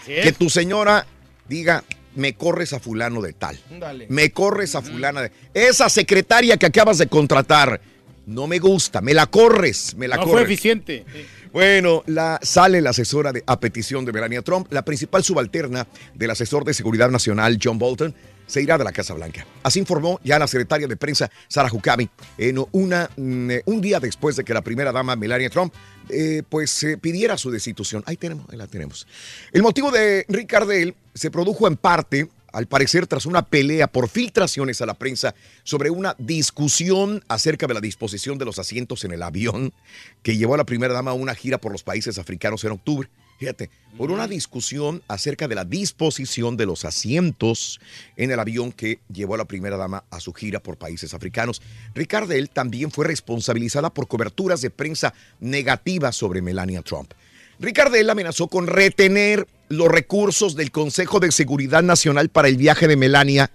Así 0.00 0.12
Que 0.14 0.28
es. 0.28 0.36
tu 0.36 0.50
señora 0.50 1.06
diga, 1.48 1.82
me 2.14 2.34
corres 2.34 2.72
a 2.72 2.80
fulano 2.80 3.20
de 3.22 3.32
tal. 3.32 3.58
Dale. 3.78 4.06
Me 4.08 4.30
corres 4.32 4.74
a 4.74 4.82
fulana 4.82 5.22
de... 5.22 5.32
Esa 5.54 5.88
secretaria 5.88 6.56
que 6.56 6.66
acabas 6.66 6.98
de 6.98 7.06
contratar, 7.08 7.80
no 8.26 8.46
me 8.46 8.58
gusta, 8.58 9.00
me 9.00 9.14
la 9.14 9.26
corres, 9.26 9.94
me 9.96 10.08
la 10.08 10.16
No 10.16 10.26
fue 10.26 10.42
eficiente. 10.42 11.04
Bueno, 11.52 12.02
la, 12.06 12.38
sale 12.42 12.80
la 12.80 12.90
asesora 12.90 13.32
de, 13.32 13.42
a 13.46 13.58
petición 13.58 14.04
de 14.04 14.12
Melania 14.12 14.42
Trump, 14.42 14.66
la 14.70 14.84
principal 14.84 15.24
subalterna 15.24 15.86
del 16.14 16.30
asesor 16.30 16.64
de 16.64 16.74
seguridad 16.74 17.08
nacional 17.08 17.58
John 17.62 17.78
Bolton, 17.78 18.14
se 18.46 18.62
irá 18.62 18.78
de 18.78 18.84
la 18.84 18.92
Casa 18.92 19.14
Blanca. 19.14 19.46
Así 19.62 19.78
informó 19.78 20.20
ya 20.22 20.38
la 20.38 20.46
secretaria 20.46 20.86
de 20.86 20.96
prensa 20.96 21.30
Sarah 21.48 21.70
Huckabee 21.72 22.08
en 22.38 22.64
una, 22.72 23.10
mm, 23.16 23.50
eh, 23.50 23.62
un 23.66 23.80
día 23.80 24.00
después 24.00 24.36
de 24.36 24.44
que 24.44 24.54
la 24.54 24.62
primera 24.62 24.92
dama 24.92 25.16
Melania 25.16 25.50
Trump 25.50 25.72
eh, 26.08 26.42
pues 26.48 26.82
eh, 26.84 26.98
pidiera 26.98 27.36
su 27.36 27.50
destitución. 27.50 28.02
Ahí 28.06 28.16
tenemos, 28.16 28.46
ahí 28.50 28.56
la 28.56 28.66
tenemos. 28.66 29.06
El 29.52 29.62
motivo 29.62 29.90
de 29.90 30.24
Ricardel 30.28 30.94
se 31.14 31.30
produjo 31.30 31.66
en 31.66 31.76
parte 31.76 32.28
al 32.56 32.66
parecer 32.66 33.06
tras 33.06 33.26
una 33.26 33.44
pelea 33.44 33.86
por 33.86 34.08
filtraciones 34.08 34.80
a 34.80 34.86
la 34.86 34.94
prensa 34.94 35.34
sobre 35.62 35.90
una 35.90 36.16
discusión 36.18 37.22
acerca 37.28 37.66
de 37.66 37.74
la 37.74 37.82
disposición 37.82 38.38
de 38.38 38.46
los 38.46 38.58
asientos 38.58 39.04
en 39.04 39.12
el 39.12 39.22
avión 39.22 39.74
que 40.22 40.38
llevó 40.38 40.54
a 40.54 40.56
la 40.56 40.64
primera 40.64 40.94
dama 40.94 41.10
a 41.10 41.14
una 41.14 41.34
gira 41.34 41.58
por 41.58 41.70
los 41.70 41.82
países 41.82 42.16
africanos 42.16 42.64
en 42.64 42.72
octubre. 42.72 43.10
Fíjate, 43.38 43.68
por 43.98 44.10
una 44.10 44.26
discusión 44.26 45.02
acerca 45.06 45.48
de 45.48 45.54
la 45.54 45.66
disposición 45.66 46.56
de 46.56 46.64
los 46.64 46.86
asientos 46.86 47.78
en 48.16 48.30
el 48.30 48.40
avión 48.40 48.72
que 48.72 49.00
llevó 49.12 49.34
a 49.34 49.38
la 49.38 49.44
primera 49.44 49.76
dama 49.76 50.04
a 50.08 50.18
su 50.20 50.32
gira 50.32 50.58
por 50.58 50.78
países 50.78 51.12
africanos. 51.12 51.60
Ricardel 51.94 52.48
también 52.48 52.90
fue 52.90 53.06
responsabilizada 53.06 53.90
por 53.90 54.08
coberturas 54.08 54.62
de 54.62 54.70
prensa 54.70 55.12
negativas 55.40 56.16
sobre 56.16 56.40
Melania 56.40 56.80
Trump. 56.80 57.12
Ricardel 57.58 58.10
amenazó 58.10 58.48
con 58.48 58.66
retener 58.66 59.46
los 59.68 59.88
recursos 59.88 60.56
del 60.56 60.70
Consejo 60.70 61.20
de 61.20 61.32
Seguridad 61.32 61.82
Nacional 61.82 62.28
para 62.28 62.48
el 62.48 62.56
viaje 62.56 62.86
de 62.86 62.96
Melania, 62.96 63.50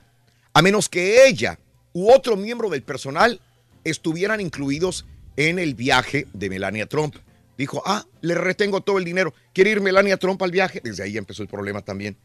a 0.53 0.61
menos 0.61 0.89
que 0.89 1.27
ella 1.27 1.59
u 1.93 2.11
otro 2.11 2.35
miembro 2.35 2.69
del 2.69 2.81
personal 2.81 3.39
estuvieran 3.83 4.41
incluidos 4.41 5.05
en 5.37 5.59
el 5.59 5.75
viaje 5.75 6.27
de 6.33 6.49
Melania 6.49 6.87
Trump. 6.87 7.15
Dijo, 7.57 7.83
ah, 7.85 8.05
le 8.21 8.35
retengo 8.35 8.81
todo 8.81 8.97
el 8.97 9.05
dinero. 9.05 9.33
¿Quiere 9.53 9.71
ir 9.71 9.81
Melania 9.81 10.17
Trump 10.17 10.41
al 10.41 10.51
viaje? 10.51 10.81
Desde 10.83 11.03
ahí 11.03 11.17
empezó 11.17 11.43
el 11.43 11.49
problema 11.49 11.81
también. 11.81 12.17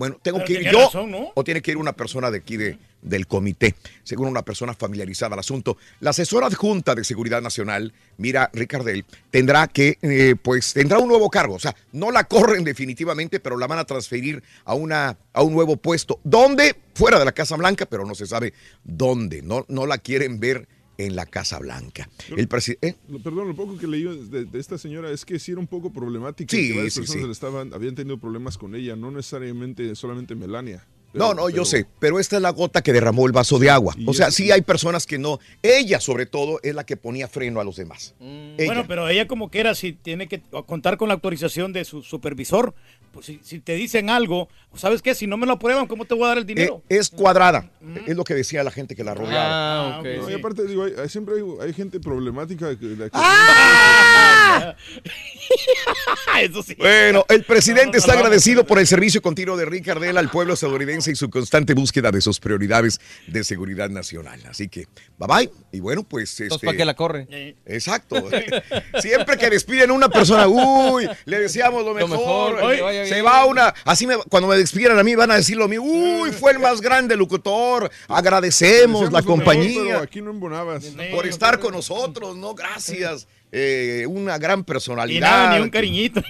Bueno, 0.00 0.16
tengo 0.22 0.38
Pero 0.38 0.46
que 0.46 0.52
ir 0.54 0.72
yo 0.72 0.86
razón, 0.86 1.10
¿no? 1.10 1.30
o 1.34 1.44
tiene 1.44 1.60
que 1.60 1.72
ir 1.72 1.76
una 1.76 1.92
persona 1.92 2.30
de 2.30 2.38
aquí 2.38 2.56
de, 2.56 2.78
del 3.02 3.26
comité, 3.26 3.74
según 4.02 4.28
una 4.28 4.40
persona 4.40 4.72
familiarizada 4.72 5.34
al 5.34 5.40
asunto. 5.40 5.76
La 6.00 6.08
asesora 6.08 6.46
adjunta 6.46 6.94
de 6.94 7.04
Seguridad 7.04 7.42
Nacional, 7.42 7.92
Mira 8.16 8.48
Ricardel, 8.54 9.04
tendrá 9.30 9.66
que, 9.68 9.98
eh, 10.00 10.36
pues, 10.42 10.72
tendrá 10.72 10.98
un 11.00 11.08
nuevo 11.08 11.28
cargo. 11.28 11.52
O 11.52 11.58
sea, 11.58 11.76
no 11.92 12.10
la 12.10 12.24
corren 12.24 12.64
definitivamente, 12.64 13.40
pero 13.40 13.58
la 13.58 13.66
van 13.66 13.78
a 13.78 13.84
transferir 13.84 14.42
a, 14.64 14.72
una, 14.72 15.18
a 15.34 15.42
un 15.42 15.52
nuevo 15.52 15.76
puesto. 15.76 16.18
¿Dónde? 16.24 16.76
Fuera 16.94 17.18
de 17.18 17.26
la 17.26 17.32
Casa 17.32 17.56
Blanca, 17.56 17.84
pero 17.84 18.06
no 18.06 18.14
se 18.14 18.26
sabe 18.26 18.54
dónde. 18.82 19.42
No, 19.42 19.66
no 19.68 19.84
la 19.84 19.98
quieren 19.98 20.40
ver 20.40 20.66
en 21.06 21.16
la 21.16 21.26
Casa 21.26 21.58
Blanca. 21.58 22.08
El 22.36 22.48
presidente... 22.48 22.96
Lo- 23.08 23.20
Perdón, 23.20 23.48
lo 23.48 23.54
poco 23.54 23.76
que 23.76 23.86
leí 23.86 24.02
de, 24.04 24.44
de 24.44 24.58
esta 24.58 24.78
señora 24.78 25.10
es 25.10 25.24
que 25.24 25.38
sí 25.38 25.52
era 25.52 25.60
un 25.60 25.66
poco 25.66 25.92
problemática. 25.92 26.56
Sí, 26.56 26.68
que 26.68 26.74
varias 26.76 26.94
sí, 26.94 27.00
personas 27.00 27.22
sí. 27.22 27.26
le 27.26 27.32
estaban, 27.32 27.74
habían 27.74 27.94
tenido 27.94 28.18
problemas 28.18 28.56
con 28.58 28.74
ella, 28.74 28.96
no 28.96 29.10
necesariamente 29.10 29.94
solamente 29.94 30.34
Melania. 30.34 30.86
No, 31.12 31.34
no, 31.34 31.50
yo 31.50 31.64
sé, 31.64 31.86
pero 31.98 32.20
esta 32.20 32.36
es 32.36 32.42
la 32.42 32.50
gota 32.50 32.82
que 32.82 32.92
derramó 32.92 33.26
el 33.26 33.32
vaso 33.32 33.58
de 33.58 33.68
agua. 33.70 33.94
O 34.06 34.14
sea, 34.14 34.30
sí 34.30 34.50
hay 34.52 34.62
personas 34.62 35.06
que 35.06 35.18
no. 35.18 35.40
Ella, 35.62 35.98
sobre 36.00 36.26
todo, 36.26 36.60
es 36.62 36.74
la 36.74 36.84
que 36.84 36.96
ponía 36.96 37.26
freno 37.26 37.60
a 37.60 37.64
los 37.64 37.76
demás. 37.76 38.14
Ella. 38.20 38.66
Bueno, 38.66 38.84
pero 38.86 39.08
ella 39.08 39.26
como 39.26 39.50
quiera, 39.50 39.74
si 39.74 39.92
tiene 39.92 40.28
que 40.28 40.40
contar 40.66 40.96
con 40.96 41.08
la 41.08 41.14
autorización 41.14 41.72
de 41.72 41.84
su 41.84 42.02
supervisor, 42.02 42.74
pues 43.12 43.26
si, 43.26 43.40
si 43.42 43.58
te 43.58 43.74
dicen 43.74 44.08
algo, 44.08 44.48
¿sabes 44.76 45.02
qué? 45.02 45.16
Si 45.16 45.26
no 45.26 45.36
me 45.36 45.46
lo 45.46 45.54
aprueban, 45.54 45.88
¿cómo 45.88 46.04
te 46.04 46.14
voy 46.14 46.24
a 46.24 46.28
dar 46.28 46.38
el 46.38 46.46
dinero? 46.46 46.82
Eh, 46.88 46.98
es 46.98 47.10
cuadrada, 47.10 47.68
es 48.06 48.16
lo 48.16 48.22
que 48.22 48.34
decía 48.34 48.62
la 48.62 48.70
gente 48.70 48.94
que 48.94 49.02
la 49.02 49.14
rodeaba. 49.14 49.96
Ah, 49.96 49.98
ok. 50.00 50.06
No, 50.22 50.30
y 50.30 50.34
aparte, 50.34 50.64
digo, 50.66 50.84
hay- 50.84 50.94
hay- 50.96 51.08
siempre 51.08 51.34
hay, 51.36 51.42
hay 51.66 51.72
gente 51.74 51.98
problemática. 51.98 52.78
Que, 52.78 52.86
de 52.86 53.04
aquí- 53.06 53.12
¡Ah! 53.14 54.76
Eso 56.40 56.62
sí. 56.62 56.74
Bueno, 56.78 57.24
el 57.28 57.44
presidente 57.44 57.98
está 57.98 58.12
agradecido 58.14 58.64
por 58.64 58.78
el 58.78 58.86
servicio 58.86 59.20
continuo 59.22 59.56
de 59.56 59.64
Ricardel 59.64 60.16
al 60.16 60.30
pueblo 60.30 60.54
estadounidense 60.54 60.99
y 61.08 61.14
su 61.16 61.30
constante 61.30 61.74
búsqueda 61.74 62.10
de 62.10 62.20
sus 62.20 62.40
prioridades 62.40 63.00
de 63.26 63.44
seguridad 63.44 63.88
nacional. 63.90 64.40
Así 64.48 64.68
que, 64.68 64.86
bye 65.18 65.28
bye. 65.28 65.50
Y 65.72 65.80
bueno, 65.80 66.02
pues. 66.02 66.38
Entonces, 66.40 66.56
este, 66.56 66.66
¿para 66.66 66.76
qué 66.78 66.84
la 66.84 66.94
corre? 66.94 67.56
Exacto. 67.66 68.16
Siempre 69.00 69.36
que 69.38 69.50
despiden 69.50 69.90
a 69.90 69.92
una 69.92 70.08
persona, 70.08 70.48
uy, 70.48 71.08
le 71.24 71.38
deseamos 71.40 71.84
lo 71.84 71.94
Lo 71.94 72.08
mejor. 72.08 72.58
se 73.06 73.22
va 73.22 73.44
una. 73.44 73.72
Así 73.84 74.06
me- 74.06 74.16
cuando 74.28 74.48
me 74.48 74.56
despidan 74.56 74.98
a 74.98 75.02
mí 75.02 75.14
van 75.14 75.30
a 75.30 75.36
decir 75.36 75.56
lo 75.56 75.68
mismo. 75.68 75.84
Uy, 75.86 76.30
fue 76.32 76.52
el 76.52 76.58
más 76.58 76.80
grande 76.80 77.16
locutor. 77.16 77.90
Agradecemos 78.08 79.04
la 79.12 79.20
mejor, 79.20 79.24
compañía 79.24 79.80
pero 79.84 79.98
aquí 80.00 80.20
no 80.20 80.30
embonabas. 80.30 80.84
por 81.12 81.26
estar 81.26 81.58
con 81.60 81.72
nosotros, 81.72 82.36
¿no? 82.36 82.54
Gracias. 82.54 83.26
Eh, 83.52 84.04
una 84.08 84.38
gran 84.38 84.64
personalidad. 84.64 85.18
Y 85.18 85.20
nada, 85.20 85.56
ni 85.56 85.62
un 85.62 85.70
cariñito. 85.70 86.22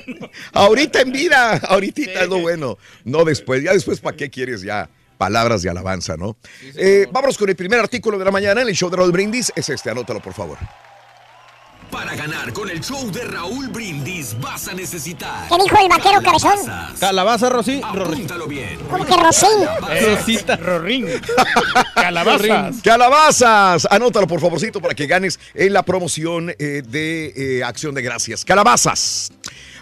Ahorita 0.52 1.00
en 1.00 1.12
vida, 1.12 1.56
ahorita 1.56 2.02
es 2.02 2.28
lo 2.28 2.38
bueno. 2.38 2.78
No 3.04 3.24
después, 3.24 3.62
ya 3.62 3.72
después, 3.72 4.00
¿para 4.00 4.16
qué 4.16 4.30
quieres 4.30 4.62
ya? 4.62 4.88
Palabras 5.16 5.62
de 5.62 5.70
alabanza, 5.70 6.16
¿no? 6.16 6.36
Eh, 6.76 7.08
vámonos 7.10 7.36
con 7.36 7.48
el 7.48 7.56
primer 7.56 7.80
artículo 7.80 8.18
de 8.18 8.24
la 8.24 8.30
mañana 8.30 8.62
en 8.62 8.68
el 8.68 8.74
show 8.74 8.88
de 8.88 8.96
Raúl 8.96 9.10
Brindis. 9.10 9.52
Es 9.56 9.68
este, 9.68 9.90
anótalo, 9.90 10.20
por 10.20 10.32
favor. 10.34 10.58
Para 11.90 12.14
ganar 12.14 12.52
con 12.52 12.68
el 12.68 12.80
show 12.82 13.10
de 13.10 13.24
Raúl 13.24 13.68
Brindis 13.68 14.36
vas 14.40 14.68
a 14.68 14.74
necesitar. 14.74 15.48
¿Qué 15.48 15.56
dijo 15.62 15.76
el 15.80 15.88
vaquero 15.88 16.20
cabezón? 16.22 16.58
Calabaza, 17.00 17.48
Rosy. 17.48 17.80
Apúntalo 17.82 18.46
bien. 18.46 18.78
¿Cómo 18.90 19.06
que 19.06 19.16
Rosín? 19.16 19.48
Rosita. 20.04 20.56
Rorín. 20.56 21.06
Calabazas. 21.94 22.76
Calabazas, 22.82 23.88
anótalo 23.90 24.26
por 24.26 24.40
favorcito 24.40 24.80
para 24.80 24.94
que 24.94 25.06
ganes 25.06 25.40
en 25.54 25.72
la 25.72 25.82
promoción 25.82 26.50
eh, 26.58 26.82
de 26.86 27.32
eh, 27.58 27.64
Acción 27.64 27.94
de 27.94 28.02
Gracias. 28.02 28.44
Calabazas. 28.44 29.32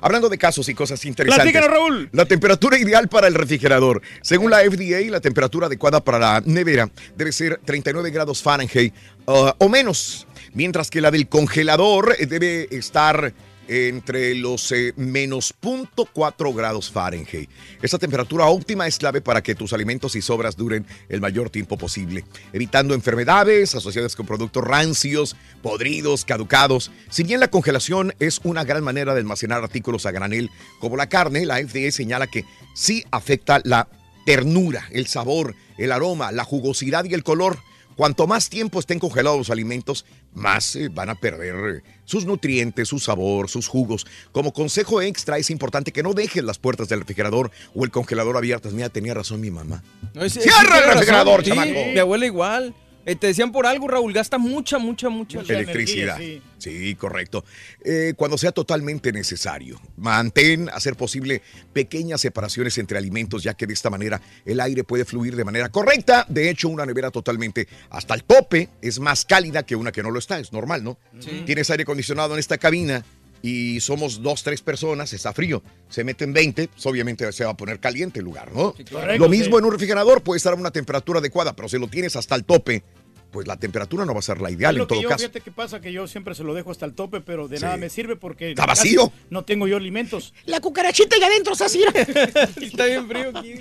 Hablando 0.01 0.29
de 0.29 0.39
casos 0.39 0.69
y 0.69 0.75
cosas 0.75 1.05
interesantes. 1.05 1.53
Platícanos, 1.53 1.71
Raúl. 1.71 2.09
La 2.13 2.27
temperatura 2.27 2.79
ideal 2.79 3.09
para 3.09 3.27
el 3.27 3.35
refrigerador. 3.35 4.03
Según 4.23 4.51
la 4.51 4.59
FDA, 4.59 5.11
la 5.11 5.21
temperatura 5.21 5.67
adecuada 5.67 6.05
para 6.05 6.19
la 6.19 6.43
nevera 6.45 6.89
debe 7.17 7.33
ser 7.33 7.61
39 7.65 8.11
grados 8.11 8.43
Fahrenheit 8.43 8.95
uh, 9.27 9.51
o 9.59 9.69
menos, 9.69 10.27
mientras 10.57 10.91
que 10.91 11.01
la 11.01 11.13
del 11.13 11.29
congelador 11.29 12.17
eh, 12.19 12.27
debe 12.27 12.67
estar 12.75 13.33
entre 13.69 14.35
los 14.37 14.71
eh, 14.73 14.93
menos 14.97 15.55
0.4 15.61 16.55
grados 16.55 16.91
Fahrenheit. 16.91 17.51
Esta 17.83 17.99
temperatura 17.99 18.47
óptima 18.47 18.87
es 18.87 18.97
clave 18.97 19.21
para 19.21 19.43
que 19.43 19.57
tus 19.57 19.73
alimentos 19.73 20.15
y 20.17 20.23
sobras 20.23 20.57
duren 20.57 20.87
el 21.09 21.21
mayor 21.21 21.51
tiempo 21.51 21.77
posible, 21.77 22.25
evitando 22.53 22.95
enfermedades 22.95 23.75
asociadas 23.75 24.17
con 24.17 24.25
productos 24.25 24.65
rancios, 24.65 25.37
podridos, 25.63 26.25
caducados. 26.25 26.93
Si 27.11 27.25
bien 27.25 27.41
la 27.41 27.49
congelación 27.49 28.15
es 28.21 28.41
una 28.45 28.65
gran 28.65 28.85
manera 28.85 29.15
de 29.15 29.21
almacenar 29.21 29.63
artículos 29.63 30.07
a 30.07 30.13
granel 30.13 30.51
como 30.79 30.97
la 30.97 31.09
carne, 31.09 31.45
la 31.45 31.59
FDA 31.59 31.91
señala 31.91 32.29
que 32.29 32.45
sí 32.75 33.05
afecta 33.11 33.61
la 33.65 33.89
ternura, 34.25 34.89
el 34.93 35.07
sabor, 35.07 35.55
el 35.77 35.93
aroma, 35.93 36.33
la 36.33 36.45
jugosidad 36.45 37.05
y 37.05 37.15
el 37.15 37.25
color. 37.25 37.59
Cuanto 37.97 38.27
más 38.27 38.49
tiempo 38.51 38.79
estén 38.79 38.99
congelados 38.99 39.39
los 39.39 39.51
alimentos, 39.51 40.05
más 40.35 40.77
eh, 40.77 40.89
van 40.93 41.09
a 41.09 41.15
perder 41.15 41.77
eh, 41.79 41.83
sus 42.05 42.27
nutrientes, 42.27 42.89
su 42.89 42.99
sabor, 42.99 43.49
sus 43.49 43.69
jugos. 43.69 44.07
Como 44.33 44.53
consejo 44.53 45.01
extra, 45.01 45.39
es 45.39 45.49
importante 45.51 45.93
que 45.93 46.03
no 46.03 46.13
dejes 46.13 46.45
las 46.45 46.59
puertas 46.59 46.89
del 46.89 47.01
refrigerador 47.01 47.51
o 47.75 47.85
el 47.85 47.91
congelador 47.91 48.37
abiertas. 48.37 48.75
Mira, 48.75 48.91
tenía 48.91 49.15
razón 49.15 49.41
mi 49.41 49.51
mamá. 49.51 49.83
No, 50.15 50.23
es- 50.25 50.35
¡Cierra 50.35 50.61
el 50.61 50.69
razón, 50.85 50.91
refrigerador, 50.93 51.43
sí, 51.43 51.51
chamaco! 51.51 51.71
Mi 51.93 51.99
abuela 51.99 52.27
igual. 52.27 52.75
Eh, 53.07 53.15
te 53.15 53.29
decían 53.29 53.53
por 53.53 53.67
algo, 53.69 53.87
Raúl, 53.87 54.13
gasta 54.13 54.37
mucha, 54.37 54.79
mucha, 54.79 55.09
mucha 55.09 55.39
Electricidad. 55.41 56.21
energía, 56.21 56.43
sí. 56.59 56.95
correcto. 56.97 57.45
Eh, 57.85 58.15
cuando 58.17 58.37
sea 58.37 58.51
totalmente 58.51 59.13
necesario. 59.13 59.81
Mantén, 59.97 60.69
a 60.71 60.81
ser 60.81 60.97
posible, 60.97 61.41
pequeñas 61.73 62.21
separaciones 62.21 62.77
entre 62.79 62.99
alimentos, 62.99 63.45
ya 63.45 63.55
que 63.55 63.69
de 63.69 63.75
esta 63.75 63.91
manera 63.91 64.21
el 64.45 64.61
aire 64.61 64.83
puede 64.83 65.05
fluir 65.05 65.37
de 65.37 65.45
manera 65.45 65.69
correcta. 65.69 66.27
De 66.29 66.51
hecho, 66.51 66.69
una 66.69 66.85
nevera 66.85 67.13
totalmente 67.13 67.69
hasta 67.91 68.15
el 68.15 68.25
tope 68.25 68.71
es 68.83 68.99
más 68.99 69.25
cálida 69.25 69.65
que 69.65 69.77
una 69.77 69.93
que 69.93 70.03
no 70.03 70.11
lo 70.11 70.19
está. 70.19 70.41
Es 70.41 70.53
normal, 70.53 70.83
¿no? 70.83 70.99
Sí. 71.21 71.45
Tienes 71.47 71.71
aire 71.71 71.85
acondicionado 71.85 72.35
en 72.35 72.41
esta 72.41 72.59
cabina 72.59 73.05
y 73.47 73.79
somos 73.79 74.23
dos, 74.23 74.43
tres 74.43 74.61
personas, 74.61 75.13
está 75.13 75.33
frío. 75.33 75.63
Se 75.89 76.03
meten 76.03 76.33
20, 76.33 76.67
pues 76.67 76.85
obviamente 76.85 77.31
se 77.31 77.45
va 77.45 77.53
a 77.53 77.57
poner 77.57 77.79
caliente 77.79 78.19
el 78.19 78.25
lugar, 78.25 78.53
¿no? 78.53 78.75
correcto, 78.91 79.19
lo 79.19 79.29
mismo 79.29 79.55
sí. 79.55 79.59
en 79.61 79.65
un 79.67 79.71
refrigerador, 79.71 80.21
puede 80.21 80.39
estar 80.39 80.53
a 80.53 80.57
una 80.57 80.73
temperatura 80.73 81.21
adecuada, 81.21 81.55
pero 81.55 81.69
si 81.69 81.79
lo 81.79 81.87
tienes 81.87 82.17
hasta 82.17 82.35
el 82.35 82.45
tope, 82.45 82.83
pues 83.31 83.47
la 83.47 83.57
temperatura 83.57 84.05
no 84.05 84.13
va 84.15 84.21
a 84.21 84.23
ser 84.23 84.41
la 84.41 84.51
ideal 84.51 84.75
Es 84.75 84.79
lo 84.79 84.83
en 84.85 84.89
que 84.89 84.95
todo 84.95 85.03
yo, 85.03 85.09
caso. 85.09 85.19
fíjate 85.21 85.41
qué 85.43 85.51
pasa, 85.51 85.81
que 85.81 85.93
yo 85.93 86.07
siempre 86.07 86.35
se 86.35 86.43
lo 86.45 86.55
dejo 86.55 86.71
hasta 86.71 86.87
el 86.87 86.95
tope, 86.95 87.21
pero 87.21 87.49
de 87.49 87.59
Sí. 87.59 87.65
nada 87.65 87.77
me 87.77 87.91
sirve 87.91 88.17
porque... 88.17 88.51
Está 88.51 88.67
vacío. 88.67 89.13
No 89.31 89.45
tengo 89.45 89.67
yo 89.69 89.77
alimentos. 89.77 90.33
La 90.47 90.61
cucarachita 90.61 91.17
allá 91.17 91.27
adentro, 91.27 91.53
así. 91.59 91.83
Está 92.63 92.87
bien 92.87 93.07
frío 93.09 93.33
aquí. 93.35 93.55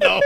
No, 0.00 0.18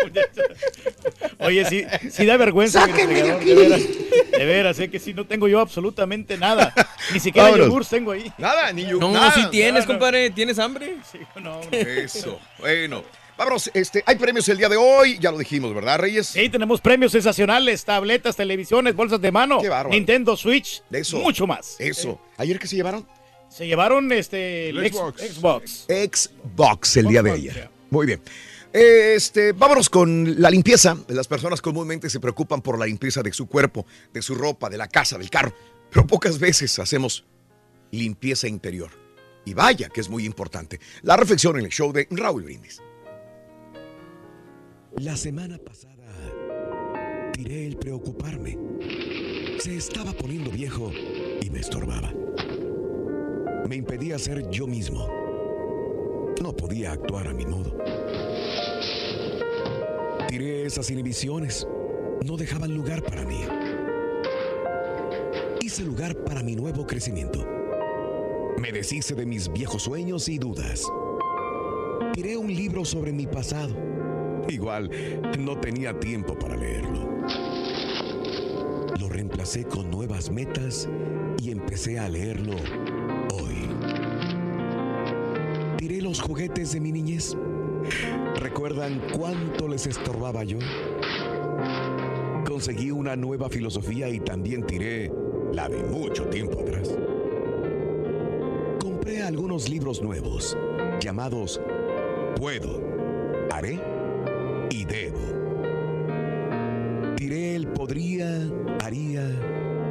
Oye, 1.47 1.65
sí, 1.65 1.85
sí 2.11 2.25
da 2.27 2.37
vergüenza. 2.37 2.87
Sáquenme 2.87 3.15
de 3.15 3.33
refrigerador, 3.35 3.45
De 3.45 3.53
aquí. 3.53 3.61
veras, 3.61 4.31
de 4.39 4.45
veras, 4.45 4.77
sé 4.77 4.91
que 4.91 4.99
sí, 5.01 5.15
no 5.15 5.27
tengo 5.27 5.49
yo 5.49 5.61
absolutamente 5.61 6.39
nada. 6.39 6.73
Ni 7.13 7.21
siquiera 7.21 7.49
Vámonos. 7.49 7.67
yogur 7.69 7.85
tengo 7.87 8.13
ahí. 8.13 8.33
Nada, 8.39 8.73
ni 8.73 8.87
yo. 8.87 8.99
No, 8.99 9.13
nada. 9.13 9.33
si 9.33 9.51
tienes, 9.51 9.85
no. 9.87 9.93
compadre. 9.95 10.31
¿Tienes 10.31 10.59
hambre? 10.59 10.97
Sí, 11.11 11.19
no, 11.37 11.61
no. 11.61 11.71
Eso, 11.73 12.39
bueno. 12.59 13.03
Vámonos, 13.37 13.69
este, 13.75 14.03
hay 14.07 14.17
premios 14.17 14.49
el 14.49 14.59
día 14.59 14.69
de 14.69 14.77
hoy, 14.77 15.19
ya 15.19 15.33
lo 15.33 15.39
dijimos, 15.39 15.75
¿verdad, 15.75 15.99
Reyes? 15.99 16.29
Sí, 16.29 16.49
tenemos 16.49 16.81
premios 16.81 17.11
sensacionales, 17.13 17.85
tabletas, 17.85 18.37
televisiones, 18.37 18.95
bolsas 18.95 19.21
de 19.21 19.33
mano, 19.33 19.59
Qué. 19.61 19.71
Nintendo 19.91 20.37
Switch, 20.37 20.83
Eso. 20.93 21.19
mucho 21.19 21.47
más. 21.47 21.75
Eso. 21.81 22.21
¿Ayer 22.37 22.59
qué 22.61 22.69
se 22.69 22.77
llevaron? 22.77 23.07
Se 23.49 23.67
llevaron 23.67 24.11
este 24.13 24.69
El 24.71 24.79
el 24.79 24.87
ex- 24.87 24.97
Xbox. 24.97 25.23
Xbox. 25.23 25.87
Xbox 25.89 26.97
el 26.97 27.07
día 27.09 27.23
de 27.23 27.33
ayer. 27.33 27.71
Muy 27.91 28.07
bien. 28.07 28.21
Este, 28.73 29.53
vámonos 29.53 29.89
con 29.91 30.41
la 30.41 30.51
limpieza. 30.51 30.97
Las 31.09 31.29
personas 31.29 31.61
comúnmente 31.63 32.11
se 32.11 32.19
preocupan 32.21 32.61
por 32.63 32.79
la 32.79 32.87
limpieza 32.87 33.23
de 33.23 33.33
su 33.33 33.47
cuerpo, 33.47 33.87
de 34.13 34.23
su 34.23 34.35
ropa, 34.35 34.69
de 34.71 34.77
la 34.79 34.89
casa, 34.89 35.19
del 35.19 35.31
carro, 35.31 35.53
pero 35.91 36.07
pocas 36.07 36.39
veces 36.41 36.77
hacemos 36.81 37.25
limpieza 37.93 38.49
interior. 38.49 38.91
Y 39.45 39.55
vaya 39.55 39.89
que 39.89 40.01
es 40.01 40.09
muy 40.09 40.25
importante. 40.25 40.81
La 41.03 41.17
reflexión 41.17 41.59
en 41.59 41.65
el 41.67 41.71
show 41.71 41.93
de 41.93 42.07
Raúl 42.11 42.43
Brindis. 42.45 42.81
La 44.99 45.17
semana 45.17 45.59
pasada 45.59 46.05
tiré 47.33 47.67
el 47.67 47.77
preocuparme. 47.77 48.57
Se 49.59 49.77
estaba 49.77 50.13
poniendo 50.13 50.53
viejo 50.53 50.93
y 51.43 51.51
me 51.51 51.59
estorbaba. 51.59 52.13
Me 53.69 53.75
impedía 53.75 54.19
ser 54.19 54.49
yo 54.51 54.69
mismo. 54.69 55.09
No 56.41 56.55
podía 56.55 56.93
actuar 56.93 57.27
a 57.27 57.35
mi 57.35 57.45
modo. 57.45 57.77
Tiré 60.29 60.65
esas 60.65 60.89
inhibiciones. 60.91 61.67
No 62.25 62.37
dejaban 62.37 62.73
lugar 62.73 63.03
para 63.03 63.25
mí. 63.25 63.41
Hice 65.61 65.83
lugar 65.83 66.15
para 66.25 66.43
mi 66.43 66.55
nuevo 66.55 66.87
crecimiento. 66.87 67.45
Me 68.59 68.71
deshice 68.71 69.15
de 69.17 69.27
mis 69.27 69.53
viejos 69.53 69.83
sueños 69.83 70.29
y 70.29 70.39
dudas. 70.39 70.85
Tiré 72.13 72.37
un 72.37 72.55
libro 72.55 72.85
sobre 72.85 73.13
mi 73.13 73.27
pasado. 73.27 73.94
Igual, 74.49 74.91
no 75.39 75.59
tenía 75.59 75.99
tiempo 75.99 76.39
para 76.39 76.57
leerlo. 76.57 77.09
Lo 79.01 79.09
reemplacé 79.09 79.65
con 79.65 79.91
nuevas 79.91 80.31
metas 80.31 80.89
y 81.43 81.51
empecé 81.51 81.99
a 81.99 82.09
leerlo 82.09 82.55
hoy. 83.33 83.69
Tiré 85.79 86.03
los 86.03 86.21
juguetes 86.21 86.73
de 86.73 86.81
mi 86.81 86.93
niñez. 86.93 87.37
¿Recuerdan 88.37 89.01
cuánto 89.17 89.69
les 89.69 89.87
estorbaba 89.87 90.45
yo? 90.45 90.59
Conseguí 92.47 92.91
una 92.91 93.17
nueva 93.17 93.49
filosofía 93.49 94.09
y 94.09 94.21
también 94.21 94.65
tiré 94.65 95.11
la 95.53 95.69
de 95.69 95.83
mucho 95.85 96.27
tiempo 96.29 96.61
atrás. 96.61 96.97
Compré 98.81 99.23
algunos 99.23 99.69
libros 99.69 100.03
nuevos 100.03 100.57
llamados 101.01 101.61
Puedo, 102.37 102.81
Haré 103.51 103.94
y 104.71 104.85
Debo. 104.85 105.19
Tiré 107.17 107.57
el 107.57 107.69
podría, 107.69 108.29
haría 108.83 109.29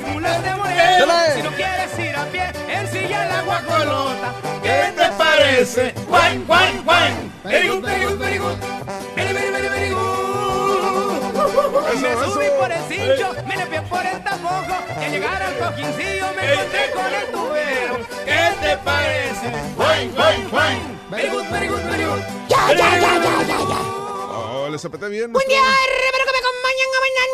De. 0.04 1.34
Si 1.34 1.42
no 1.42 1.50
quieres 1.50 1.98
ir 1.98 2.16
a 2.16 2.24
pie, 2.26 2.52
en 2.68 2.88
silla 2.90 3.26
la 3.26 3.42
guacolota. 3.42 4.34
¿Qué 4.62 4.92
te 4.96 5.08
parece? 5.16 5.94
Juan, 6.08 6.44
Juan, 6.46 6.84
Juan. 6.84 7.32
Very 7.44 7.68
good, 7.68 7.84
very 7.84 8.04
good, 8.04 8.18
very 8.18 8.38
good. 8.38 8.56
Very, 9.14 9.32
very, 9.32 9.50
very, 9.50 9.68
very 9.68 9.90
good. 9.90 10.04
Me 12.00 12.10
subí 12.32 12.46
por 12.58 12.70
el 12.70 12.82
cincho, 12.88 13.34
me 13.46 13.56
limpié 13.56 13.82
por 13.82 14.04
el 14.04 14.22
tapojo. 14.22 14.76
Y 15.00 15.04
al 15.04 15.10
llegar 15.12 15.42
al 15.42 15.58
cojincillo 15.58 16.26
me 16.36 16.52
encontré 16.52 16.90
con 16.90 17.14
el 17.14 17.26
tubero. 17.32 17.98
¿Qué 18.24 18.52
te 18.62 18.76
parece? 18.78 19.50
Juan, 19.76 20.12
Juan, 20.14 20.50
Juan. 20.50 21.00
Very 21.10 21.28
good, 21.28 21.46
very 21.50 21.68
good, 21.68 21.82
very 21.82 22.04
good. 22.04 22.20
Ya, 22.48 22.72
ya, 22.72 22.98
ya, 22.98 23.14
ya, 23.22 23.42
ya, 23.42 23.58
ya. 23.58 23.78
Oh, 24.36 24.68
les 24.70 24.84
apreté 24.84 25.08
bien. 25.08 25.32
Día, 25.32 25.62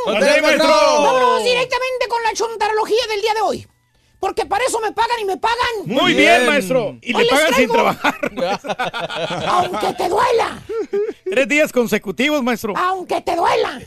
¡Ándale, 0.07 0.43
maestro! 0.43 0.69
Vámonos 0.69 1.45
directamente 1.45 2.09
con 2.09 2.23
la 2.23 2.33
chuntarología 2.33 3.07
del 3.09 3.21
día 3.23 3.35
de 3.35 3.41
hoy. 3.43 3.67
Porque 4.19 4.45
para 4.45 4.65
eso 4.67 4.79
me 4.81 4.93
pagan 4.93 5.19
y 5.21 5.25
me 5.25 5.39
pagan. 5.39 5.57
Muy 5.87 6.13
bien, 6.13 6.45
maestro. 6.47 6.99
Y 7.01 7.15
Hoy 7.15 7.23
le 7.25 7.31
les 7.31 7.33
pagan 7.33 7.55
sin 7.55 7.69
traigo- 7.71 7.73
trabajar. 7.73 8.15
Aunque 9.49 9.93
te 9.95 10.09
duela. 10.11 10.63
Tres 11.25 11.49
días 11.49 11.73
consecutivos, 11.73 12.43
maestro. 12.43 12.75
Aunque 12.77 13.21
te 13.23 13.35
duela. 13.35 13.81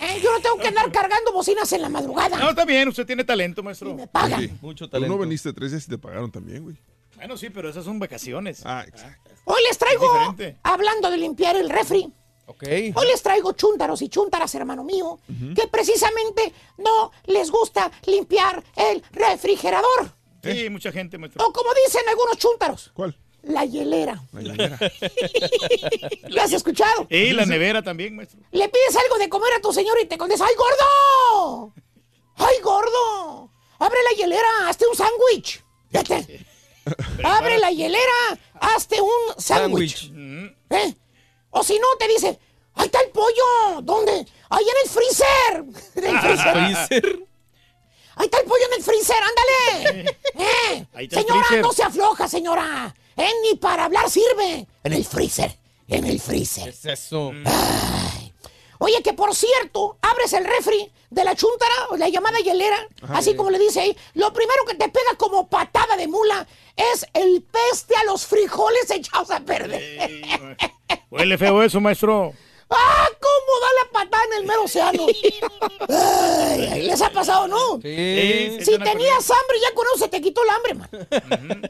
Eh, 0.00 0.20
yo 0.22 0.32
no 0.32 0.40
tengo 0.40 0.58
que 0.58 0.68
andar 0.68 0.90
cargando 0.90 1.32
bocinas 1.32 1.72
en 1.72 1.82
la 1.82 1.88
madrugada. 1.88 2.36
No, 2.36 2.50
está 2.50 2.64
bien, 2.64 2.88
usted 2.88 3.06
tiene 3.06 3.22
talento, 3.24 3.62
maestro. 3.62 3.94
me 3.94 4.08
pagan. 4.08 4.40
Sí. 4.40 4.50
Mucho 4.60 4.90
Tú 4.90 4.98
no 5.00 5.18
veniste 5.18 5.52
tres 5.52 5.70
días 5.70 5.84
y 5.86 5.90
te 5.90 5.98
pagaron 5.98 6.30
también, 6.32 6.64
güey. 6.64 6.76
Bueno, 7.14 7.36
sí, 7.36 7.48
pero 7.48 7.70
esas 7.70 7.84
son 7.84 7.98
vacaciones. 7.98 8.62
Ah, 8.64 8.84
exacto. 8.86 9.30
Hoy 9.44 9.62
les 9.68 9.78
traigo, 9.78 10.34
hablando 10.64 11.10
de 11.10 11.16
limpiar 11.16 11.56
el 11.56 11.70
refri, 11.70 12.12
Hoy 12.46 13.06
les 13.06 13.22
traigo 13.22 13.52
chúntaros 13.52 14.02
y 14.02 14.08
chúntaras, 14.08 14.54
hermano 14.54 14.84
mío, 14.84 15.18
que 15.54 15.66
precisamente 15.68 16.52
no 16.78 17.10
les 17.24 17.50
gusta 17.50 17.90
limpiar 18.06 18.62
el 18.76 19.02
refrigerador. 19.12 20.12
Sí, 20.42 20.70
mucha 20.70 20.92
gente, 20.92 21.18
maestro. 21.18 21.44
O 21.44 21.52
como 21.52 21.70
dicen 21.84 22.02
algunos 22.08 22.38
chúntaros, 22.38 22.92
¿Cuál? 22.94 23.18
la 23.42 23.64
hielera. 23.64 24.22
La 24.32 24.42
hielera. 24.42 24.78
¿Lo 26.28 26.42
has 26.42 26.52
escuchado? 26.52 27.06
Y 27.10 27.32
la 27.32 27.46
nevera 27.46 27.82
también, 27.82 28.14
maestro. 28.14 28.40
Le 28.52 28.68
pides 28.68 28.96
algo 28.96 29.18
de 29.18 29.28
comer 29.28 29.52
a 29.54 29.60
tu 29.60 29.72
señor 29.72 29.96
y 30.00 30.06
te 30.06 30.16
contesta, 30.16 30.46
¡ay, 30.46 30.54
gordo! 30.56 31.74
¡Ay, 32.36 32.60
gordo! 32.62 33.50
Abre 33.78 33.98
la 34.10 34.16
hielera, 34.16 34.68
hazte 34.68 34.86
un 34.86 34.96
sándwich. 34.96 35.62
Abre 37.24 37.58
la 37.58 37.72
hielera, 37.72 38.38
hazte 38.60 39.00
un 39.00 39.42
sándwich. 39.42 40.12
¿Eh? 40.70 40.94
O 41.58 41.62
si 41.62 41.78
no, 41.78 41.86
te 41.98 42.06
dice, 42.06 42.38
¡ahí 42.74 42.84
está 42.84 43.00
el 43.00 43.08
pollo! 43.08 43.80
¿Dónde? 43.82 44.26
¡Ahí 44.50 44.64
en 44.64 44.76
el 44.84 44.90
freezer! 44.90 45.64
En 45.94 46.04
el 46.04 46.18
freezer. 46.20 47.26
¡Ahí 48.16 48.24
está 48.26 48.38
el 48.40 48.44
pollo 48.46 48.64
en 48.66 48.72
el 48.74 48.82
freezer! 48.84 49.16
¡Ándale! 49.22 50.10
¿Eh? 50.34 50.86
Ahí 50.92 51.04
está 51.06 51.20
el 51.20 51.26
Señora, 51.26 51.44
freezer. 51.46 51.62
no 51.62 51.72
se 51.72 51.82
afloja, 51.82 52.28
señora. 52.28 52.94
¿Eh? 53.16 53.30
Ni 53.42 53.56
para 53.56 53.86
hablar 53.86 54.10
sirve. 54.10 54.66
En 54.84 54.92
el 54.92 55.04
freezer. 55.06 55.56
En 55.88 56.04
el 56.04 56.20
freezer. 56.20 56.68
es 56.68 56.84
eso? 56.84 57.32
Oye, 58.78 59.02
que 59.02 59.14
por 59.14 59.34
cierto, 59.34 59.96
abres 60.02 60.34
el 60.34 60.44
refri 60.44 60.92
de 61.08 61.24
la 61.24 61.34
chuntara, 61.34 61.72
o 61.90 61.96
la 61.96 62.10
llamada 62.10 62.38
hielera, 62.40 62.76
Ajá. 63.00 63.16
así 63.16 63.34
como 63.34 63.48
le 63.48 63.58
dice 63.58 63.80
ahí, 63.80 63.96
lo 64.12 64.30
primero 64.34 64.66
que 64.66 64.74
te 64.74 64.90
pega 64.90 65.14
como 65.16 65.48
patada 65.48 65.96
de 65.96 66.06
mula 66.06 66.46
es 66.76 67.06
el 67.14 67.42
peste 67.42 67.96
a 67.96 68.04
los 68.04 68.26
frijoles 68.26 68.90
echados 68.90 69.30
a 69.30 69.40
perder. 69.40 70.58
Huele 71.16 71.38
feo 71.38 71.62
eso, 71.62 71.80
maestro. 71.80 72.32
¡Ah, 72.68 73.08
cómo 73.20 73.60
da 73.60 73.68
la 73.84 73.92
patada 73.92 74.24
en 74.24 74.32
el 74.40 74.46
mero 74.46 74.64
océano! 74.64 75.06
Ay, 75.88 76.68
ay, 76.72 76.82
les 76.82 77.00
ha 77.00 77.10
pasado, 77.10 77.46
¿no? 77.46 77.80
Sí, 77.80 78.58
Si 78.60 78.78
tenías 78.78 79.30
hambre, 79.30 79.58
ya 79.62 79.72
con 79.74 79.86
eso 79.86 80.04
se 80.04 80.08
te 80.08 80.20
quitó 80.20 80.42
el 80.42 80.50
hambre, 80.50 80.74
man. 80.74 80.88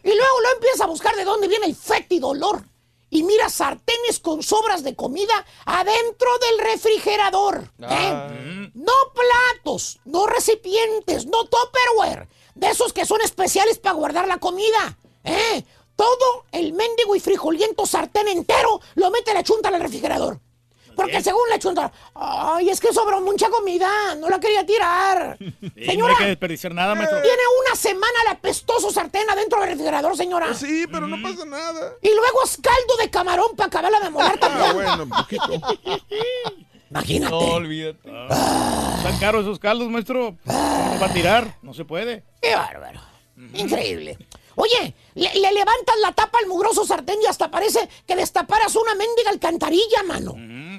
Y 0.03 0.09
luego 0.09 0.41
lo 0.43 0.53
empiezas 0.55 0.81
a 0.81 0.87
buscar 0.87 1.15
de 1.17 1.25
dónde 1.25 1.49
viene 1.49 1.67
el 1.67 1.77
fétido 1.77 2.29
olor. 2.29 2.63
y 3.11 3.23
mira 3.23 3.49
sartenes 3.49 4.19
con 4.21 4.43
sobras 4.43 4.83
de 4.83 4.97
comida 4.97 5.45
adentro 5.65 6.29
del 6.39 6.59
refrigerador. 6.73 7.71
¿eh? 7.89 8.71
No 8.75 8.93
platos, 9.15 9.99
no 10.05 10.27
recipientes, 10.27 11.27
no 11.27 11.45
tupperware, 11.45 12.27
de 12.55 12.71
esos 12.71 12.93
que 12.93 13.07
son 13.07 13.21
especiales 13.21 13.79
para 13.79 13.95
guardar 13.95 14.27
la 14.27 14.39
comida. 14.39 14.99
¿eh? 15.25 15.65
Todo 15.97 16.45
el 16.53 16.73
mendigo 16.75 17.17
y 17.17 17.21
frijoliento 17.21 17.87
sartén 17.87 18.29
entero 18.29 18.81
lo 18.95 19.11
mete 19.11 19.33
la 19.35 19.43
chunta 19.43 19.71
al 19.71 19.81
refrigerador. 19.81 20.39
Porque 20.95 21.23
según 21.23 21.47
la 21.51 21.59
chunta, 21.59 21.93
ay, 22.15 22.71
es 22.71 22.81
que 22.81 22.91
sobró 22.91 23.21
mucha 23.21 23.51
comida, 23.51 24.15
no 24.15 24.31
la 24.31 24.41
quería 24.41 24.65
tirar. 24.65 25.37
Sí, 25.77 25.83
no 25.85 25.93
Señora, 25.93 26.13
hay 26.15 26.19
que 26.19 26.27
desperdiciar 26.29 26.75
nada, 26.75 26.95
maestro. 26.95 27.21
tiene 27.21 27.43
una 27.67 27.77
semana 27.77 28.23
el 28.25 28.29
apestoso 28.33 28.91
sartén 28.91 29.29
adentro 29.29 29.61
del 29.61 29.71
refrigerador, 29.71 30.17
señora. 30.17 30.47
Pues 30.47 30.59
sí, 30.59 30.87
pero 30.91 31.07
no 31.07 31.21
pasa 31.23 31.45
nada. 31.45 31.93
Y 32.01 32.09
luego 32.09 32.43
es 32.45 32.57
caldo 32.57 32.97
de 32.99 33.11
camarón 33.11 33.55
para 33.57 33.67
acabarla 33.67 34.01
de 34.01 34.09
moler 34.11 34.39
también. 34.39 34.71
Ah, 34.71 34.73
bueno, 34.97 35.09
poquito. 35.09 35.53
Imagínate. 36.91 37.31
No, 37.31 37.39
olvídate. 37.41 38.09
Están 38.09 39.19
caros 39.21 39.43
esos 39.43 39.59
caldos, 39.59 39.91
maestro. 39.91 40.37
¿Cómo 40.47 40.99
va 41.01 41.07
a 41.07 41.13
tirar? 41.13 41.59
No 41.63 41.75
se 41.75 41.85
puede. 41.85 42.23
Qué 42.41 42.55
bárbaro. 42.55 43.01
Increíble. 43.55 44.17
Oye, 44.57 44.95
le, 45.15 45.35
le 45.35 45.53
levantas 45.53 45.97
la 46.01 46.13
tapa 46.13 46.39
al 46.39 46.47
mugroso 46.47 46.85
sartén 46.85 47.21
y 47.23 47.27
hasta 47.27 47.51
parece 47.51 47.89
que 48.07 48.17
destaparas 48.17 48.75
una 48.75 48.95
mendiga 48.95 49.31
alcantarilla, 49.31 50.03
mano. 50.05 50.35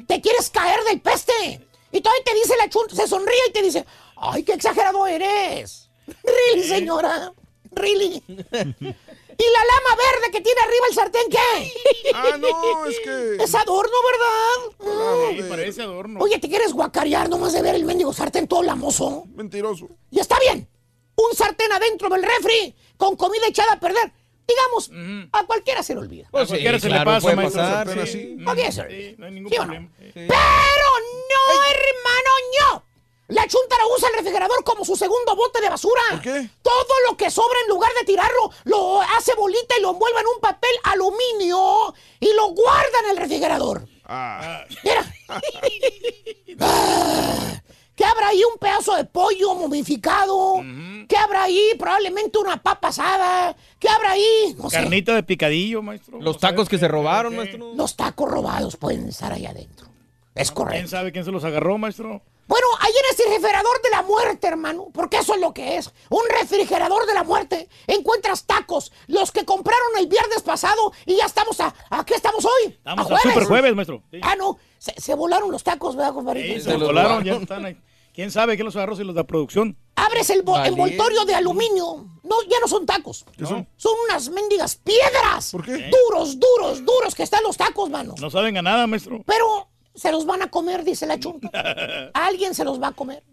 Te 0.07 0.19
quieres 0.21 0.49
caer 0.49 0.83
del 0.83 0.99
peste. 1.01 1.67
Y 1.91 2.01
todavía 2.01 2.23
te 2.25 2.33
dice 2.33 2.55
la 2.57 2.69
chunta, 2.69 2.95
se 2.95 3.07
sonríe 3.07 3.47
y 3.49 3.51
te 3.53 3.61
dice, 3.61 3.85
ay, 4.17 4.43
qué 4.43 4.53
exagerado 4.53 5.05
eres. 5.07 5.89
Really, 6.23 6.67
señora. 6.67 7.33
Really. 7.71 8.23
¿Y 8.27 9.43
la 9.51 9.63
lama 9.65 9.95
verde 9.95 10.31
que 10.31 10.41
tiene 10.41 10.61
arriba 10.61 10.85
el 10.89 10.95
sartén 10.95 11.29
qué? 11.29 12.11
Ah, 12.13 12.37
no, 12.39 12.85
es 12.87 12.99
que. 12.99 13.43
Es 13.43 13.53
adorno, 13.53 13.93
¿verdad? 14.11 15.35
Sí, 15.35 15.43
parece 15.47 15.81
adorno. 15.83 16.19
Oye, 16.19 16.39
¿te 16.39 16.49
quieres 16.49 16.73
guacarear 16.73 17.29
nomás 17.29 17.53
de 17.53 17.61
ver 17.61 17.75
el 17.75 17.85
mendigo 17.85 18.11
sartén 18.13 18.47
todo 18.47 18.63
lamoso? 18.63 19.25
Mentiroso. 19.35 19.89
Y 20.09 20.19
está 20.19 20.39
bien. 20.39 20.67
Un 21.15 21.35
sartén 21.35 21.71
adentro 21.71 22.09
del 22.09 22.23
refri 22.23 22.75
con 22.97 23.15
comida 23.15 23.47
echada 23.47 23.73
a 23.73 23.79
perder. 23.79 24.11
Digamos, 24.47 24.89
a 25.33 25.45
cualquiera 25.45 25.83
se 25.83 25.93
le 25.93 25.99
olvida. 25.99 26.27
A 26.27 26.45
cualquiera 26.45 26.79
se 26.79 26.89
le 26.89 27.03
pasa, 27.03 27.19
puede 27.21 27.35
maestro. 27.35 27.61
pasar, 27.61 27.87
Sí. 28.07 28.11
sí. 28.11 28.35
Le 28.37 28.71
sí, 28.71 29.15
no 29.17 29.25
hay 29.25 29.31
ningún 29.33 29.51
¿Sí 29.51 29.57
o 29.57 29.65
no? 29.65 29.73
problema. 29.73 29.89
Pero 30.13 30.29
no, 30.29 31.63
hermano, 31.65 32.31
no. 32.61 32.83
La 33.29 33.45
chuntara 33.45 33.83
usa 33.93 34.07
el 34.07 34.15
refrigerador 34.15 34.63
como 34.63 34.85
su 34.85 34.95
segundo 34.95 35.35
bote 35.35 35.59
de 35.59 35.67
basura. 35.69 36.01
¿Por 36.11 36.21
qué? 36.21 36.49
Todo 36.61 36.93
lo 37.09 37.17
que 37.17 37.29
sobra 37.29 37.59
en 37.63 37.67
lugar 37.67 37.91
de 37.99 38.05
tirarlo, 38.05 38.51
lo 38.63 39.01
hace 39.01 39.35
bolita 39.35 39.77
y 39.77 39.81
lo 39.81 39.89
envuelve 39.91 40.21
en 40.21 40.27
un 40.27 40.39
papel 40.39 40.71
aluminio 40.83 41.93
y 42.21 42.31
lo 42.33 42.47
guarda 42.51 42.99
en 43.03 43.09
el 43.11 43.17
refrigerador. 43.17 43.85
Ah. 44.05 44.63
Mira. 44.81 45.05
Ah, 46.59 47.61
¿Qué 47.97 48.05
habrá 48.05 48.27
ahí? 48.27 48.41
Un 48.53 48.59
pedazo 48.59 48.95
de 48.95 49.03
pollo 49.05 49.55
momificado. 49.55 50.61
¿Qué 51.09 51.17
habrá 51.17 51.43
ahí? 51.43 51.71
Probablemente 51.79 52.37
una 52.37 52.61
papa 52.61 52.89
asada. 52.89 53.55
¿Qué 53.79 53.89
habrá 53.89 54.11
ahí? 54.11 54.55
No 54.57 54.69
sé. 54.69 54.77
Carnita 54.77 55.15
de 55.15 55.23
picadillo, 55.23 55.81
maestro. 55.81 56.19
Los 56.21 56.37
tacos 56.37 56.57
sabe 56.57 56.69
que 56.69 56.75
qué- 56.75 56.79
se 56.79 56.87
robaron, 56.87 57.31
qué- 57.31 57.37
maestro. 57.37 57.73
Los 57.73 57.95
tacos 57.95 58.29
robados 58.29 58.77
pueden 58.77 59.09
estar 59.09 59.33
ahí 59.33 59.45
adentro. 59.47 59.87
Es 60.35 60.51
¿Quién 60.51 60.55
correcto. 60.55 60.87
sabe 60.89 61.11
quién 61.11 61.25
se 61.25 61.31
los 61.31 61.43
agarró, 61.43 61.79
maestro? 61.79 62.21
Bueno, 62.47 62.67
ahí 62.79 62.91
en 62.91 63.09
este 63.09 63.23
refrigerador 63.29 63.81
de 63.81 63.89
la 63.89 64.03
muerte, 64.03 64.47
hermano, 64.47 64.87
porque 64.93 65.17
eso 65.17 65.33
es 65.33 65.41
lo 65.41 65.51
que 65.53 65.77
es. 65.77 65.91
Un 66.09 66.21
refrigerador 66.29 67.05
de 67.07 67.13
la 67.15 67.23
muerte. 67.23 67.67
Encuentras 67.87 68.45
tacos, 68.45 68.93
los 69.07 69.31
que 69.31 69.43
compraron 69.43 69.97
el 69.97 70.05
viernes 70.07 70.43
pasado 70.43 70.93
y 71.05 71.17
ya 71.17 71.25
estamos 71.25 71.59
a... 71.59 71.73
¿A 71.89 72.05
qué 72.05 72.13
estamos 72.13 72.45
hoy? 72.45 72.67
Estamos 72.67 73.11
a 73.11 73.15
a 73.15 73.19
super 73.19 73.43
jueves, 73.45 73.75
maestro. 73.75 74.01
Sí. 74.11 74.19
Ah, 74.21 74.35
no, 74.37 74.57
se, 74.77 74.93
se 75.01 75.13
volaron 75.15 75.51
los 75.51 75.63
tacos, 75.63 75.95
¿verdad, 75.97 76.13
compadrito? 76.13 76.53
Sí, 76.53 76.61
se 76.61 76.71
se 76.71 76.77
los 76.77 76.87
volaron, 76.87 77.23
ya 77.23 77.33
están 77.33 77.65
ahí. 77.65 77.77
¿Quién 78.17 78.31
sabe 78.31 78.55
quién 78.55 78.65
los 78.65 78.75
agarró 78.75 78.95
si 78.95 79.03
los 79.03 79.13
da 79.13 79.25
producción? 79.25 79.77
Abres 79.95 80.31
el 80.31 80.39
envoltorio 80.39 81.23
de 81.23 81.35
aluminio. 81.35 82.07
No, 82.23 82.41
ya 82.49 82.59
no 82.59 82.67
son 82.67 82.83
tacos. 82.83 83.23
¿Qué 83.37 83.45
son? 83.45 83.69
Son 83.77 83.93
unas 84.05 84.29
mendigas 84.29 84.75
piedras. 84.75 85.51
¿Por 85.51 85.63
qué? 85.63 85.91
Duros, 85.91 86.39
duros, 86.39 86.83
duros 86.83 87.13
que 87.13 87.21
están 87.21 87.43
los 87.43 87.55
tacos, 87.57 87.91
mano. 87.91 88.15
No 88.19 88.31
saben 88.31 88.57
a 88.57 88.63
nada, 88.63 88.87
maestro. 88.87 89.21
Pero 89.23 89.69
se 89.93 90.11
los 90.11 90.25
van 90.25 90.41
a 90.41 90.49
comer, 90.49 90.83
dice 90.83 91.05
la 91.05 91.19
chunta. 91.19 91.51
Alguien 92.15 92.55
se 92.55 92.65
los 92.65 92.81
va 92.81 92.87
a 92.87 92.91
comer. 92.93 93.23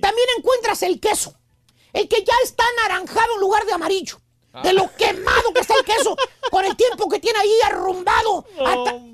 También 0.00 0.26
encuentras 0.38 0.82
el 0.82 0.98
queso. 0.98 1.34
El 1.92 2.08
que 2.08 2.24
ya 2.24 2.32
está 2.42 2.64
anaranjado 2.78 3.34
en 3.34 3.40
lugar 3.42 3.66
de 3.66 3.72
amarillo. 3.74 4.18
De 4.62 4.72
lo 4.72 4.90
quemado 4.96 5.52
que 5.52 5.60
está 5.60 5.74
el 5.74 5.84
queso. 5.84 6.16
Con 6.50 6.64
el 6.64 6.74
tiempo 6.74 7.06
que 7.06 7.20
tiene 7.20 7.38
ahí 7.38 7.52
arrumbado. 7.66 8.46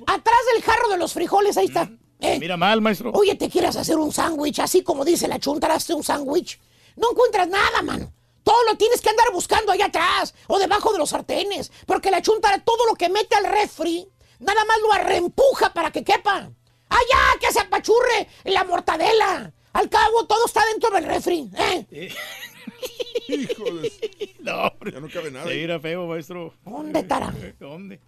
atrás 0.06 0.40
del 0.54 0.62
jarro 0.62 0.88
de 0.90 0.96
los 0.96 1.12
frijoles, 1.12 1.56
ahí 1.56 1.66
está. 1.66 1.90
Eh, 2.20 2.38
Mira 2.40 2.56
mal, 2.56 2.80
maestro. 2.80 3.10
Oye, 3.12 3.34
¿te 3.36 3.48
quieres 3.48 3.76
hacer 3.76 3.96
un 3.96 4.12
sándwich? 4.12 4.58
Así 4.58 4.82
como 4.82 5.04
dice 5.04 5.28
la 5.28 5.38
chunta, 5.38 5.72
hazte 5.72 5.94
un 5.94 6.02
sándwich. 6.02 6.58
No 6.96 7.10
encuentras 7.12 7.48
nada, 7.48 7.82
mano. 7.82 8.12
Todo 8.42 8.64
lo 8.64 8.76
tienes 8.76 9.00
que 9.00 9.10
andar 9.10 9.26
buscando 9.32 9.72
allá 9.72 9.86
atrás 9.86 10.34
o 10.46 10.58
debajo 10.58 10.92
de 10.92 10.98
los 10.98 11.10
sartenes. 11.10 11.70
Porque 11.86 12.10
la 12.10 12.22
chunta, 12.22 12.58
todo 12.64 12.86
lo 12.86 12.94
que 12.94 13.08
mete 13.08 13.36
al 13.36 13.44
refri, 13.44 14.08
nada 14.40 14.64
más 14.64 14.78
lo 14.80 15.04
reempuja 15.04 15.72
para 15.72 15.92
que 15.92 16.02
quepa. 16.02 16.50
¡Allá! 16.88 17.38
¡Que 17.40 17.52
se 17.52 17.60
apachurre 17.60 18.26
la 18.44 18.64
mortadela! 18.64 19.52
Al 19.74 19.88
cabo, 19.88 20.24
todo 20.26 20.46
está 20.46 20.62
dentro 20.72 20.90
del 20.90 21.04
refri. 21.04 21.50
¿eh? 21.56 21.86
Hijo 23.28 23.64
de... 23.64 24.34
No, 24.40 24.62
hombre. 24.68 24.92
Ya 24.92 25.00
no 25.00 25.08
cabe 25.08 25.30
nada. 25.30 25.46
Se 25.46 25.54
mira 25.54 25.78
feo, 25.78 26.06
maestro. 26.06 26.54
¿Dónde 26.64 27.00
estará? 27.00 27.32
¿Dónde? 27.60 28.00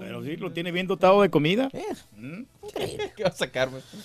Pero 0.00 0.22
sí, 0.24 0.36
lo 0.36 0.52
tiene 0.52 0.72
bien 0.72 0.86
dotado 0.86 1.20
de 1.22 1.30
comida. 1.30 1.68
Increíble. 2.62 3.12
¿Qué 3.16 3.22
va 3.22 3.28
a 3.30 3.32
sacar, 3.32 3.70
maestro? 3.70 3.98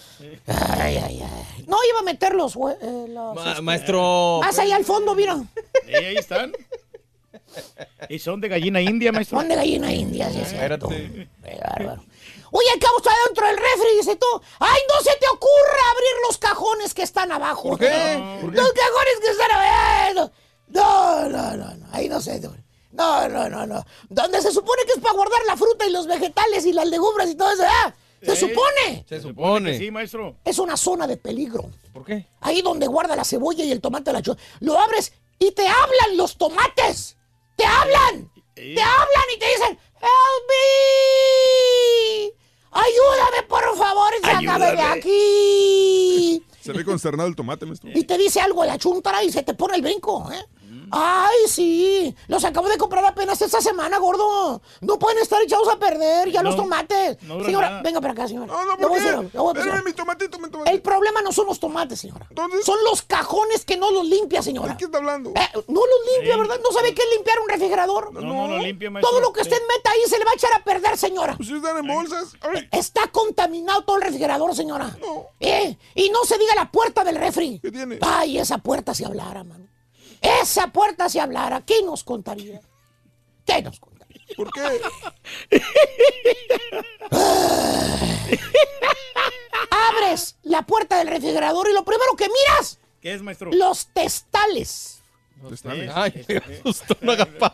Ay, 0.48 0.98
ay, 0.98 1.22
ay. 1.24 1.64
No 1.68 1.78
iba 1.90 2.00
a 2.00 2.04
meter 2.04 2.36
los... 2.36 2.56
hue- 2.56 2.78
eh, 2.82 3.06
los- 3.10 3.36
Ma- 3.36 3.62
maestro. 3.62 4.40
Más 4.42 4.58
allá 4.60 4.76
al 4.76 4.86
fondo, 4.86 5.16
mira. 5.16 5.38
Sí, 5.86 5.94
ahí 5.96 6.16
están. 6.18 6.52
Y 8.10 8.20
son 8.20 8.42
de 8.42 8.48
gallina 8.48 8.82
india, 8.82 9.12
maestro. 9.12 9.40
Son 9.40 9.48
de 9.48 9.56
gallina 9.56 9.92
india, 9.92 10.30
sí, 10.30 10.40
es 10.42 10.50
cierto. 10.50 10.90
Espérate. 10.92 11.30
Qué 11.44 11.60
bárbaro. 11.62 12.04
Oye, 12.52 12.68
al 12.74 12.80
cabo 12.80 12.98
está 12.98 13.12
dentro 13.28 13.46
del 13.48 13.58
refri, 13.58 13.96
dice 13.98 14.16
tú. 14.16 14.26
¡Ay, 14.60 14.82
no 14.88 15.02
se 15.04 15.18
te 15.20 15.28
ocurra 15.32 15.84
abrir 15.92 16.12
los 16.28 16.38
cajones 16.40 16.94
que 16.96 17.04
están 17.04 17.32
abajo! 17.32 17.70
¿Por 17.70 17.80
qué? 17.80 18.38
¿Por 18.42 18.56
Los 18.56 18.72
cajones 18.74 19.20
que 19.22 19.28
están 19.30 19.52
abajo. 19.52 20.32
No, 20.70 21.30
no, 21.30 21.58
no, 21.58 21.76
no. 21.76 21.86
Ahí 21.92 22.10
no 22.10 22.20
sé. 22.22 22.42
No, 22.92 23.28
no, 23.30 23.48
no, 23.50 23.66
no. 23.68 23.86
Donde 24.10 24.42
se 24.42 24.52
supone 24.52 24.82
que 24.86 24.94
es 24.94 25.00
para 25.00 25.14
guardar 25.14 25.40
la 25.48 25.56
fruta 25.56 25.86
y 25.86 25.92
los 25.92 26.08
vegetales 26.08 26.66
y 26.66 26.74
las 26.74 26.88
legumbres 26.88 27.30
y 27.30 27.36
todo 27.36 27.52
eso. 27.52 27.64
¿ah? 27.66 27.94
Se 28.22 28.36
Sí. 28.36 28.48
supone. 28.50 29.06
Se 29.08 29.22
supone. 29.22 29.78
Sí, 29.78 29.92
maestro. 29.92 30.36
Es 30.44 30.58
una 30.60 30.76
zona 30.76 31.08
de 31.08 31.16
peligro. 31.18 31.70
¿Por 31.94 32.04
qué? 32.04 32.26
Ahí 32.42 32.62
donde 32.62 32.88
guarda 32.88 33.16
la 33.16 33.24
cebolla 33.24 33.64
y 33.64 33.72
el 33.72 33.80
tomate 33.80 34.12
la 34.12 34.22
Lo 34.60 34.80
abres 34.80 35.14
y 35.38 35.52
te 35.52 35.68
hablan 35.68 36.18
los 36.18 36.38
tomates. 36.38 37.16
¡Te 37.56 37.66
hablan! 37.66 38.30
¡Te 38.56 38.82
hablan 38.82 39.24
y 39.36 39.40
te 39.40 39.46
dicen, 39.48 39.80
¡Help 40.02 40.50
me! 40.50 42.34
¡Ayúdame, 42.72 43.44
por 43.48 43.78
favor! 43.78 44.12
¡Sácame 44.22 44.66
de 44.66 44.82
Ayúdame. 44.82 45.02
Se 46.62 46.72
aquí! 46.72 46.78
ve 46.78 46.86
consternado 46.86 47.28
el 47.30 47.36
tomate, 47.36 47.66
maestro. 47.66 47.90
Y 47.94 48.04
te 48.04 48.18
dice 48.18 48.40
algo 48.42 48.64
la 48.66 48.78
chuntara 48.78 49.24
y 49.24 49.32
se 49.32 49.44
te 49.44 49.54
pone 49.54 49.76
el 49.76 49.82
brinco, 49.82 50.30
¿eh? 50.32 50.46
¡Ay, 50.92 51.38
sí! 51.48 52.16
Los 52.28 52.44
acabo 52.46 52.68
de 52.68 52.78
comprar 52.78 53.06
apenas 53.06 53.42
esta 53.42 53.62
semana, 53.62 53.98
gordo. 54.00 54.62
No 54.82 55.00
pueden 55.00 55.20
estar 55.20 55.42
echados 55.42 55.68
a 55.70 55.78
perder 55.78 56.30
ya 56.32 56.42
los 56.44 56.56
tomates. 56.56 57.22
no 57.24 57.44
señora, 57.44 57.70
nada. 57.70 57.82
venga 57.82 58.02
para 58.02 58.14
acá, 58.14 58.28
señora. 58.28 58.48
No, 58.48 58.66
no, 58.66 58.78
¿por 58.78 58.90
voy 58.90 59.00
a 59.00 59.04
qué? 59.04 59.12
decir 59.12 59.30
voy 59.40 59.54
Espérame, 59.58 59.84
mi 59.86 59.94
tomatito, 59.94 60.40
mi 60.40 60.50
tomatito. 60.50 60.76
El 60.76 60.82
problema 60.82 61.22
no 61.22 61.32
son 61.32 61.46
los 61.48 61.60
tomates, 61.60 62.00
señora. 62.00 62.26
Entonces- 62.30 62.66
Son 62.66 62.78
los 62.84 63.02
cajones 63.04 63.66
que 63.66 63.78
no 63.78 63.92
los 63.92 64.06
limpia, 64.08 64.42
señora. 64.42 64.70
¿De 64.74 64.78
qué 64.78 64.86
está 64.86 64.98
hablando? 64.98 65.32
Eh, 65.36 65.50
no 65.68 65.82
los 65.82 66.00
limpia, 66.16 66.34
Sí. 66.34 66.40
¿verdad? 66.40 66.60
¿No 66.64 66.72
sabe 66.72 66.94
qué 66.94 67.02
es 67.02 67.10
limpiar 67.16 67.40
un 67.40 67.50
refrigerador? 67.50 68.14
No, 68.14 68.22
no, 68.22 68.48
no 68.48 68.58
limpia, 68.60 68.90
maestro. 68.90 69.10
Todo 69.12 69.22
lo 69.22 69.34
que 69.34 69.44
Sí. 69.44 69.50
usted 69.50 69.62
meta 69.76 69.92
ahí 69.92 70.00
se 70.08 70.18
le 70.20 70.26
va 70.26 70.32
a 70.32 70.36
echar 70.36 70.54
a 70.54 70.64
perder, 70.64 70.98
señora. 70.98 71.36
Pues 71.38 71.48
si 71.50 71.56
están 71.56 71.78
en 71.78 71.88
bolsas. 71.88 72.34
Ay, 72.42 72.68
Está 72.72 73.08
contaminado 73.12 73.84
todo 73.84 73.98
el 73.98 74.04
refrigerador, 74.04 74.56
señora. 74.56 74.96
No. 75.02 75.28
Eh, 75.40 75.78
y 75.96 76.10
no 76.10 76.24
se 76.26 76.38
diga 76.38 76.56
la 76.56 76.70
puerta 76.72 77.04
del 77.04 77.16
refri. 77.16 77.60
¿Qué 77.60 77.72
tiene? 77.72 78.00
Ay, 78.02 78.38
esa 78.38 78.58
puerta 78.60 78.94
si 78.94 79.04
hablara, 79.04 79.44
mano. 79.44 79.66
Esa 80.22 80.68
puerta 80.68 81.08
si 81.10 81.20
hablara, 81.20 81.62
¿qué 81.66 81.82
nos 81.84 82.04
contaría? 82.04 82.60
¿Qué 83.46 83.62
nos 83.62 83.80
contaría? 83.80 84.22
¿Por 84.36 84.52
qué? 84.52 84.82
Abres 89.72 90.38
la 90.44 90.64
puerta 90.64 90.98
del 90.98 91.08
refrigerador 91.08 91.70
y 91.70 91.74
lo 91.74 91.84
primero 91.84 92.16
que 92.16 92.28
miras, 92.28 92.80
¿Qué 93.02 93.14
es, 93.14 93.22
maestro? 93.22 93.52
los 93.52 93.88
testales. 93.94 94.96
Están- 95.52 95.90
Ay, 95.96 96.26
me 96.28 96.38
asustó, 96.38 96.98
no 97.02 97.14
haga 97.14 97.26
pausa. 97.26 97.54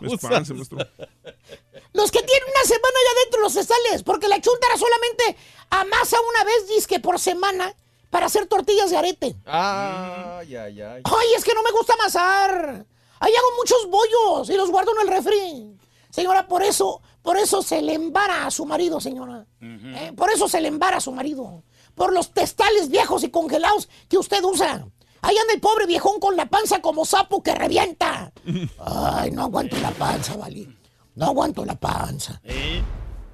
Los 1.93 2.11
que 2.11 2.24
tienen 2.24 2.49
una 2.49 2.63
semana 2.63 2.97
ya 3.07 3.20
dentro 3.24 3.41
los 3.41 3.53
testales, 3.53 4.01
porque 4.03 4.28
la 4.28 4.41
chuntara 4.41 4.76
solamente 4.78 5.38
amasa 5.70 6.18
una 6.30 6.43
vez, 6.45 6.68
disque 6.68 6.99
por 6.99 7.20
semana, 7.20 7.76
para 8.16 8.28
hacer 8.28 8.45
tortillas 8.47 8.89
de 8.89 8.95
arete. 8.95 9.36
Ay, 9.43 10.55
ay, 10.55 10.82
ay. 10.82 11.01
Ay, 11.03 11.28
es 11.36 11.43
que 11.43 11.53
no 11.53 11.61
me 11.63 11.72
gusta 11.72 11.95
amasar. 11.95 12.86
Ahí 13.20 13.34
hago 13.36 13.57
muchos 13.57 13.89
bollos 13.89 14.49
y 14.49 14.53
los 14.53 14.72
guardo 14.72 14.93
en 14.95 15.01
el 15.01 15.13
refri. 15.13 15.78
Señora, 16.09 16.47
por 16.47 16.63
eso, 16.63 17.01
por 17.22 17.36
eso 17.36 17.61
se 17.61 17.82
le 17.82 17.93
embara 17.93 18.45
a 18.45 18.51
su 18.51 18.66
marido, 18.66 19.01
señora. 19.01 19.45
Eh, 19.59 20.13
por 20.16 20.32
eso 20.32 20.47
se 20.47 20.61
le 20.61 20.70
embara 20.70 20.95
a 20.95 21.01
su 21.01 21.11
marido. 21.11 21.66
Por 21.93 22.13
los 22.13 22.32
testales 22.32 22.88
viejos 22.88 23.22
y 23.26 23.32
congelados 23.32 23.89
que 24.07 24.18
usted 24.18 24.41
usa. 24.45 24.88
Ahí 25.22 25.38
anda 25.38 25.53
el 25.53 25.59
pobre 25.59 25.86
viejón 25.86 26.22
con 26.22 26.38
la 26.38 26.45
panza 26.45 26.80
como 26.82 27.03
sapo 27.03 27.43
que 27.43 27.53
revienta. 27.53 28.32
Ay, 28.80 29.32
no 29.32 29.41
aguanto 29.41 29.76
la 29.80 29.91
panza, 29.91 30.38
Vali. 30.38 30.74
No 31.16 31.26
aguanto 31.26 31.66
la 31.66 31.76
panza. 31.76 32.39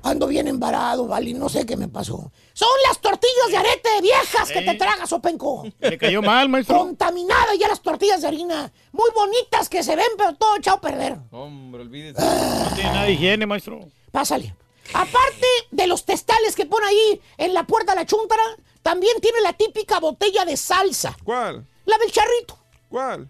Ando 0.03 0.27
bien 0.27 0.47
embarado, 0.47 1.07
Vali. 1.07 1.33
No 1.33 1.47
sé 1.47 1.65
qué 1.65 1.77
me 1.77 1.87
pasó. 1.87 2.31
Son 2.53 2.69
las 2.87 2.99
tortillas 2.99 3.47
de 3.49 3.57
arete 3.57 3.89
viejas 4.01 4.51
que 4.51 4.61
te 4.61 4.73
tragas, 4.75 5.11
Openco. 5.13 5.63
Le 5.79 5.97
cayó 5.97 6.21
mal, 6.21 6.49
maestro. 6.49 6.77
Contaminadas 6.79 7.57
ya 7.59 7.67
las 7.67 7.81
tortillas 7.81 8.21
de 8.21 8.27
harina. 8.27 8.71
Muy 8.91 9.09
bonitas 9.13 9.69
que 9.69 9.83
se 9.83 9.95
ven, 9.95 10.07
pero 10.17 10.33
todo 10.35 10.55
echado 10.55 10.77
a 10.77 10.81
perder. 10.81 11.17
Hombre, 11.31 11.81
olvídese. 11.81 12.19
No 12.19 12.75
tiene 12.75 12.91
nada 12.91 13.05
de 13.05 13.11
higiene, 13.11 13.45
maestro. 13.45 13.79
Pásale. 14.11 14.55
Aparte 14.93 15.47
de 15.69 15.87
los 15.87 16.03
testales 16.03 16.55
que 16.55 16.65
pone 16.65 16.85
ahí 16.87 17.21
en 17.37 17.53
la 17.53 17.63
puerta 17.65 17.93
de 17.93 17.99
la 18.01 18.05
chuntara, 18.05 18.43
también 18.81 19.21
tiene 19.21 19.39
la 19.41 19.53
típica 19.53 19.99
botella 19.99 20.43
de 20.45 20.57
salsa. 20.57 21.15
¿Cuál? 21.23 21.65
La 21.85 21.97
del 21.97 22.11
charrito. 22.11 22.57
¿Cuál? 22.89 23.29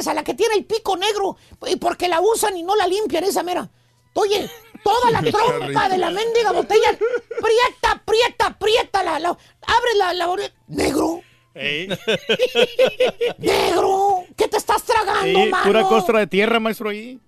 Esa, 0.00 0.14
la 0.14 0.24
que 0.24 0.34
tiene 0.34 0.54
el 0.54 0.64
pico 0.64 0.96
negro. 0.96 1.36
Y 1.66 1.76
porque 1.76 2.08
la 2.08 2.20
usan 2.20 2.56
y 2.56 2.62
no 2.62 2.74
la 2.74 2.86
limpian, 2.86 3.24
esa 3.24 3.42
mera. 3.42 3.70
Oye, 4.14 4.50
toda 4.82 5.10
la 5.10 5.22
trompa 5.22 5.88
de 5.88 5.98
la 5.98 6.10
mendiga 6.10 6.52
botella. 6.52 6.90
Prieta, 6.98 8.02
prieta, 8.04 8.56
prieta. 8.58 9.02
La, 9.02 9.18
la- 9.18 9.28
abre 9.30 9.94
la, 9.96 10.12
la 10.14 10.26
botella. 10.26 10.52
Negro. 10.68 11.20
Negro. 13.38 14.24
¿Qué 14.36 14.48
te 14.48 14.56
estás 14.56 14.82
tragando, 14.84 15.24
Sí, 15.44 15.48
mano? 15.50 15.64
pura 15.64 15.82
costra 15.84 16.18
de 16.20 16.26
tierra, 16.26 16.60
maestro, 16.60 16.90
ahí. 16.90 17.18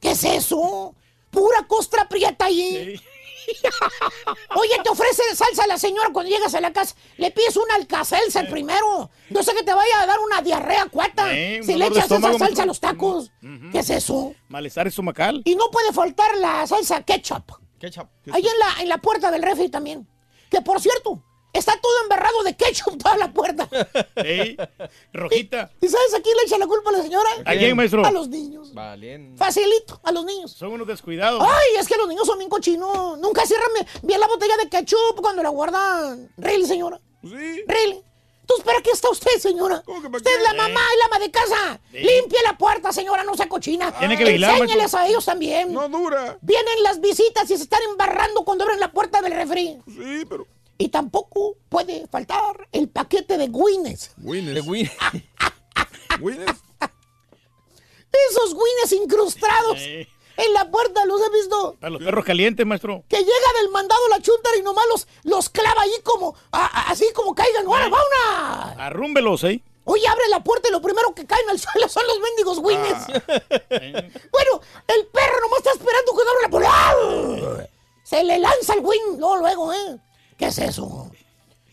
¿Qué 0.00 0.12
es 0.12 0.24
eso? 0.24 0.94
Pura 1.30 1.62
costra 1.66 2.08
prieta 2.08 2.46
ahí. 2.46 3.00
Oye, 4.56 4.80
te 4.82 4.90
ofrece 4.90 5.22
salsa 5.34 5.66
la 5.66 5.78
señora 5.78 6.10
cuando 6.12 6.30
llegas 6.30 6.54
a 6.54 6.60
la 6.60 6.72
casa. 6.72 6.94
Le 7.16 7.30
pides 7.30 7.56
un 7.56 7.70
alcacelser 7.72 8.48
primero. 8.50 9.10
No 9.30 9.42
sé 9.42 9.54
que 9.54 9.62
te 9.62 9.74
vaya 9.74 10.02
a 10.02 10.06
dar 10.06 10.18
una 10.18 10.42
diarrea 10.42 10.86
cuata. 10.86 11.32
Eh, 11.34 11.60
si 11.62 11.76
le 11.76 11.86
echas 11.86 12.10
esa 12.10 12.38
salsa 12.38 12.62
a 12.62 12.66
los 12.66 12.80
tacos. 12.80 13.30
¿Qué 13.72 13.78
es 13.78 13.90
eso? 13.90 14.34
Malestar 14.48 14.86
estomacal. 14.86 15.42
Y 15.44 15.54
no 15.54 15.70
puede 15.70 15.92
faltar 15.92 16.36
la 16.36 16.66
salsa 16.66 17.02
ketchup. 17.02 17.52
Ketchup. 17.78 18.08
Ahí 18.32 18.46
en 18.46 18.58
la, 18.58 18.82
en 18.82 18.88
la 18.88 18.98
puerta 18.98 19.30
del 19.30 19.42
refri 19.42 19.68
también. 19.68 20.08
Que 20.50 20.60
por 20.60 20.80
cierto, 20.80 21.22
está 21.52 21.78
todo 21.80 21.92
embarrado 22.02 22.42
de 22.42 22.56
ketchup 22.56 23.02
toda 23.02 23.16
la 23.16 23.32
puerta. 23.32 23.68
Ey, 24.16 24.56
rojita. 25.12 25.70
¿Y 25.80 25.88
sabes 25.88 26.14
a 26.14 26.20
quién 26.20 26.36
le 26.36 26.42
echa 26.44 26.58
la 26.58 26.66
culpa 26.66 26.90
a 26.90 26.92
la 26.94 27.02
señora? 27.02 27.28
¿A 27.44 27.52
quién, 27.54 27.76
maestro? 27.76 28.04
A 28.04 28.10
los 28.10 28.28
niños. 28.28 28.72
Valiente. 28.74 29.36
Facilito, 29.36 30.00
a 30.02 30.12
los 30.12 30.24
niños. 30.24 30.52
Son 30.52 30.72
unos 30.72 30.86
descuidados. 30.86 31.42
Ay, 31.42 31.78
es 31.78 31.86
que 31.88 31.96
los 31.96 32.08
niños 32.08 32.26
son 32.26 32.38
bien 32.38 32.50
cochinos. 32.50 33.18
Nunca 33.18 33.44
cierran 33.46 33.68
bien- 33.74 33.86
bien 34.02 34.20
la 34.20 34.26
botella 34.28 34.56
de 34.56 34.68
ketchup 34.68 35.20
cuando 35.20 35.42
la 35.42 35.48
guardan. 35.50 36.30
¿Really, 36.36 36.66
señora? 36.66 37.00
Sí. 37.22 37.62
¿Really? 37.66 38.02
Entonces, 38.42 38.66
¿para 38.66 38.82
qué 38.82 38.90
está 38.90 39.08
usted, 39.10 39.30
señora? 39.38 39.80
Usted 39.86 40.36
es 40.38 40.42
la 40.42 40.54
mamá 40.54 40.80
y 40.80 40.98
la 40.98 41.04
ama 41.04 41.18
de 41.20 41.30
casa. 41.30 41.80
Sí. 41.92 41.98
Limpie 41.98 42.38
la 42.42 42.58
puerta, 42.58 42.92
señora, 42.92 43.22
no 43.22 43.36
sea 43.36 43.48
cochina. 43.48 43.92
Tiene 43.92 44.16
que 44.18 44.24
vigilar, 44.24 44.50
Enséñeles 44.54 44.76
maestro. 44.76 44.98
a 45.00 45.06
ellos 45.06 45.24
también. 45.24 45.72
No 45.72 45.88
dura. 45.88 46.36
Vienen 46.40 46.82
las 46.82 47.00
visitas 47.00 47.48
y 47.48 47.56
se 47.56 47.62
están 47.62 47.80
embarrando 47.88 48.44
cuando 48.44 48.64
abren 48.64 48.80
la 48.80 48.90
puerta 48.90 49.22
del 49.22 49.32
refri. 49.34 49.78
Sí, 49.86 50.24
pero. 50.28 50.48
Y 50.80 50.88
tampoco 50.88 51.56
puede 51.68 52.06
faltar 52.08 52.66
el 52.72 52.88
paquete 52.88 53.36
de 53.36 53.48
Guinness. 53.48 54.12
Winnes. 54.16 54.64
Win- 54.66 54.90
Winnes. 56.20 56.48
Esos 58.30 58.54
Guinness 58.54 58.92
incrustados 58.92 59.78
en 59.78 60.54
la 60.54 60.70
puerta, 60.70 61.04
¿los 61.04 61.20
he 61.20 61.30
visto? 61.30 61.76
para 61.78 61.90
los 61.90 62.02
perros 62.02 62.24
calientes, 62.24 62.64
maestro. 62.64 63.04
Que 63.10 63.18
llega 63.18 63.52
del 63.60 63.68
mandado 63.70 64.00
la 64.08 64.22
chuntara 64.22 64.56
y 64.56 64.62
nomás 64.62 64.86
los, 64.88 65.06
los 65.24 65.50
clava 65.50 65.82
ahí 65.82 65.92
como, 66.02 66.34
a- 66.50 66.64
a- 66.64 66.90
así 66.90 67.04
como 67.14 67.34
caigan. 67.34 67.66
¡Ahora, 67.66 67.90
va 67.90 67.98
una! 68.72 68.86
Arrúmbelos, 68.86 69.44
¿eh? 69.44 69.62
Oye, 69.84 70.08
abre 70.08 70.28
la 70.30 70.42
puerta 70.42 70.68
y 70.70 70.72
lo 70.72 70.80
primero 70.80 71.14
que 71.14 71.26
caen 71.26 71.46
al 71.50 71.58
suelo 71.58 71.90
son 71.90 72.06
los 72.06 72.20
mendigos 72.20 72.62
Guinness. 72.62 73.06
bueno, 74.32 74.60
el 74.88 75.06
perro 75.08 75.40
nomás 75.42 75.58
está 75.58 75.72
esperando 75.72 76.12
que 76.14 76.22
abra 76.22 76.42
la 76.42 76.48
puerta. 76.48 76.70
¡Ah! 76.72 77.66
Se 78.02 78.24
le 78.24 78.38
lanza 78.38 78.72
el 78.72 78.80
Win, 78.80 79.18
luego, 79.18 79.36
luego, 79.36 79.72
¿eh? 79.74 79.98
¿Qué 80.40 80.46
es 80.46 80.56
eso? 80.56 81.10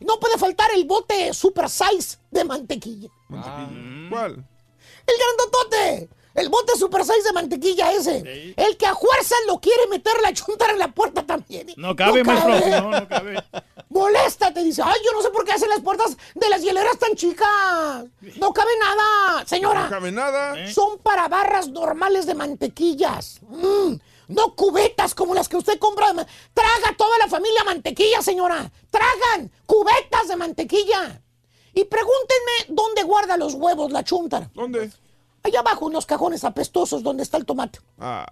No 0.02 0.20
puede 0.20 0.38
faltar 0.38 0.70
el 0.76 0.84
bote 0.84 1.34
super 1.34 1.70
size 1.70 2.18
de 2.30 2.44
mantequilla. 2.44 3.08
¿Cuál? 3.30 4.44
El 5.08 5.16
grandotote. 5.18 6.10
El 6.36 6.50
bote 6.50 6.78
super 6.78 7.06
size 7.06 7.24
de 7.24 7.32
mantequilla 7.32 7.94
ese. 7.94 8.54
El 8.58 8.76
que 8.76 8.86
a 8.86 8.94
fuerza 8.94 9.36
lo 9.48 9.62
quiere 9.62 9.88
meter 9.88 10.16
la 10.22 10.34
chuntara 10.34 10.74
en 10.74 10.80
la 10.80 10.90
puerta 10.90 11.26
también. 11.26 11.68
No 11.78 11.96
cabe, 11.96 12.26
maestro. 12.26 12.60
No, 12.82 12.92
no 12.92 13.08
cabe. 13.08 13.42
Molesta, 13.88 14.54
te 14.54 14.66
dice. 14.66 14.82
Ay, 14.84 15.00
yo 15.06 15.14
no 15.14 15.22
sé 15.22 15.30
por 15.30 15.46
qué 15.46 15.54
hacen 15.54 15.70
las 15.70 15.80
puertas 15.80 16.18
de 16.36 16.50
las 16.50 16.62
hieleras 16.62 17.00
tan 17.00 17.16
chicas. 17.16 18.04
No 18.36 18.52
cabe 18.52 18.72
nada, 18.82 19.46
señora. 19.48 19.86
No 19.86 19.90
cabe 19.90 20.12
nada. 20.12 20.74
Son 20.74 21.00
para 21.00 21.30
barras 21.30 21.70
normales 21.70 22.26
de 22.26 22.36
mantequillas. 22.36 23.40
Mm, 23.44 23.94
no 24.28 24.56
cubetas 24.56 25.16
como 25.16 25.34
las 25.34 25.48
que 25.50 25.58
usted 25.58 25.80
compra. 25.80 26.08
Traga 26.54 26.96
toda 26.98 27.18
la 27.18 27.28
familia 27.28 27.64
mantequilla, 27.64 28.22
señora. 28.22 28.72
Tragan 28.90 29.52
cubetas 29.66 30.28
de 30.28 30.36
mantequilla. 30.36 31.22
Y 31.74 31.84
pregúntenme 31.86 32.52
dónde 32.70 33.04
guarda 33.04 33.38
los 33.38 33.54
huevos 33.54 33.92
la 33.92 34.04
chuntara. 34.04 34.50
¿Dónde? 34.54 34.92
Allá 35.44 35.60
abajo, 35.60 35.88
en 35.88 35.94
los 35.94 36.06
cajones 36.06 36.44
apestosos 36.44 37.04
donde 37.04 37.24
está 37.24 37.38
el 37.38 37.46
tomate. 37.46 37.80
Ah, 38.00 38.26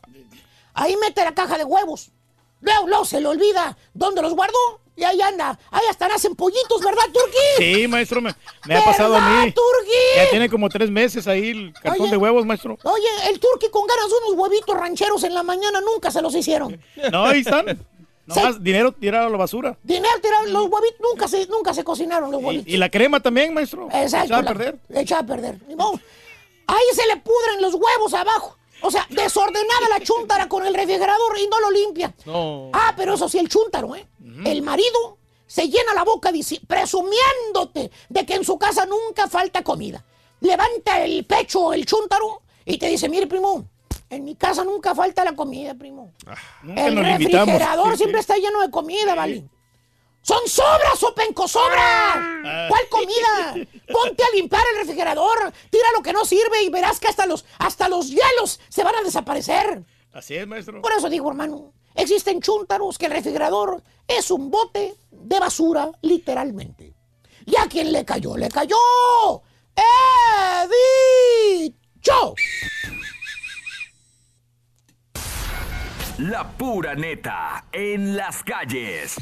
Ahí 0.73 0.97
mete 0.97 1.23
la 1.23 1.33
caja 1.33 1.57
de 1.57 1.63
huevos. 1.63 2.11
Luego, 2.59 2.87
luego 2.87 3.05
se 3.05 3.21
le 3.21 3.27
olvida 3.27 3.77
dónde 3.93 4.21
los 4.21 4.33
guardó. 4.33 4.81
Y 4.97 5.03
ahí 5.03 5.21
anda. 5.21 5.59
Ahí 5.71 5.83
hasta 5.89 6.07
nacen 6.07 6.35
pollitos, 6.35 6.81
¿verdad, 6.81 7.03
Turquí? 7.13 7.37
Sí, 7.57 7.87
maestro, 7.87 8.21
me, 8.21 8.33
me 8.65 8.75
ha 8.77 8.83
pasado 8.85 9.15
a 9.15 9.19
¿Verdad, 9.19 9.45
mí. 9.45 9.51
Turquí? 9.51 9.91
Ya 10.15 10.29
tiene 10.29 10.49
como 10.49 10.69
tres 10.69 10.89
meses 10.89 11.27
ahí 11.27 11.49
el 11.49 11.73
cartón 11.73 12.03
Oye. 12.03 12.11
de 12.11 12.17
huevos, 12.17 12.45
maestro. 12.45 12.77
Oye, 12.83 13.07
el 13.29 13.39
Turqui 13.39 13.69
con 13.69 13.85
ganas 13.85 14.07
de 14.09 14.15
unos 14.25 14.39
huevitos 14.39 14.75
rancheros 14.77 15.23
en 15.23 15.33
la 15.33 15.43
mañana 15.43 15.81
nunca 15.81 16.11
se 16.11 16.21
los 16.21 16.33
hicieron. 16.33 16.79
No, 17.11 17.25
ahí 17.25 17.41
están. 17.41 17.65
Nomás 18.25 18.63
dinero 18.63 18.91
tirado 18.91 19.27
a 19.27 19.29
la 19.29 19.37
basura. 19.37 19.77
Dinero 19.83 20.15
tiraron 20.21 20.51
los 20.51 20.65
huevitos, 20.67 20.99
nunca 21.01 21.27
se, 21.27 21.45
nunca 21.47 21.73
se 21.73 21.83
cocinaron 21.83 22.31
los 22.31 22.41
huevitos. 22.41 22.67
Y 22.67 22.77
la 22.77 22.89
crema 22.89 23.19
también, 23.19 23.53
maestro. 23.53 23.87
Exacto. 23.93 24.25
Echada 24.33 24.41
a 24.41 24.45
perder. 24.53 24.79
Echada 24.89 25.21
a 25.21 25.25
perder. 25.25 25.59
Ahí 26.67 26.85
se 26.93 27.05
le 27.05 27.17
pudren 27.17 27.61
los 27.61 27.75
huevos 27.75 28.13
abajo. 28.15 28.57
O 28.81 28.91
sea, 28.91 29.05
desordenada 29.09 29.89
la 29.89 29.99
chuntara 30.01 30.47
con 30.47 30.65
el 30.65 30.73
refrigerador 30.73 31.37
y 31.39 31.47
no 31.47 31.59
lo 31.59 31.71
limpia. 31.71 32.13
No. 32.25 32.69
Ah, 32.73 32.93
pero 32.95 33.15
eso 33.15 33.27
sí, 33.29 33.37
el 33.39 33.49
chúntaro, 33.49 33.95
¿eh? 33.95 34.07
El 34.45 34.61
marido 34.61 35.17
se 35.47 35.69
llena 35.69 35.93
la 35.93 36.03
boca 36.03 36.31
presumiéndote 36.67 37.91
de 38.09 38.25
que 38.25 38.35
en 38.35 38.43
su 38.43 38.57
casa 38.57 38.85
nunca 38.85 39.27
falta 39.27 39.63
comida. 39.63 40.03
Levanta 40.41 41.03
el 41.03 41.25
pecho 41.25 41.73
el 41.73 41.85
chúntaro 41.85 42.41
y 42.65 42.77
te 42.77 42.87
dice, 42.87 43.09
mire, 43.09 43.27
primo, 43.27 43.65
en 44.09 44.23
mi 44.23 44.35
casa 44.35 44.63
nunca 44.63 44.93
falta 44.93 45.23
la 45.23 45.35
comida, 45.35 45.73
primo. 45.73 46.13
Nunca 46.63 46.87
el 46.87 46.95
limitamos. 46.95 47.19
refrigerador 47.47 47.97
siempre 47.97 48.19
está 48.19 48.35
lleno 48.35 48.61
de 48.61 48.69
comida, 48.69 49.15
¿vale? 49.15 49.45
¡Son 50.25 50.47
sobras, 50.47 51.03
Openco, 51.03 51.47
sobras! 51.47 52.15
Ah. 52.17 52.65
¿Cuál 52.67 52.89
comida? 52.89 53.67
Ponte 53.93 54.23
a 54.23 54.35
limpiar 54.35 54.63
el 54.73 54.79
refrigerador, 54.79 55.53
tira 55.69 55.85
lo 55.95 56.01
que 56.01 56.13
no 56.13 56.25
sirve 56.25 56.63
y 56.63 56.69
verás 56.69 56.99
que 56.99 57.07
hasta 57.07 57.27
los, 57.27 57.45
hasta 57.59 57.87
los 57.89 58.09
hielos 58.09 58.59
se 58.67 58.83
van 58.83 58.95
a 58.95 59.03
desaparecer. 59.03 59.83
Así 60.11 60.35
es, 60.35 60.47
maestro. 60.47 60.81
Por 60.81 60.93
eso 60.93 61.11
digo, 61.11 61.29
hermano, 61.29 61.73
existen 61.93 62.41
chúntaros 62.41 62.97
que 62.97 63.05
el 63.05 63.11
refrigerador 63.11 63.83
es 64.07 64.31
un 64.31 64.49
bote 64.49 64.95
de 65.11 65.39
basura, 65.39 65.91
literalmente. 66.01 66.95
¿Y 67.45 67.55
a 67.57 67.67
quién 67.67 67.91
le 67.91 68.03
cayó? 68.03 68.35
¡Le 68.35 68.49
cayó! 68.49 68.77
¡He 69.75 70.67
dicho! 71.67 72.33
La 76.17 76.51
pura 76.57 76.95
neta 76.95 77.65
en 77.71 78.17
las 78.17 78.41
calles. 78.41 79.17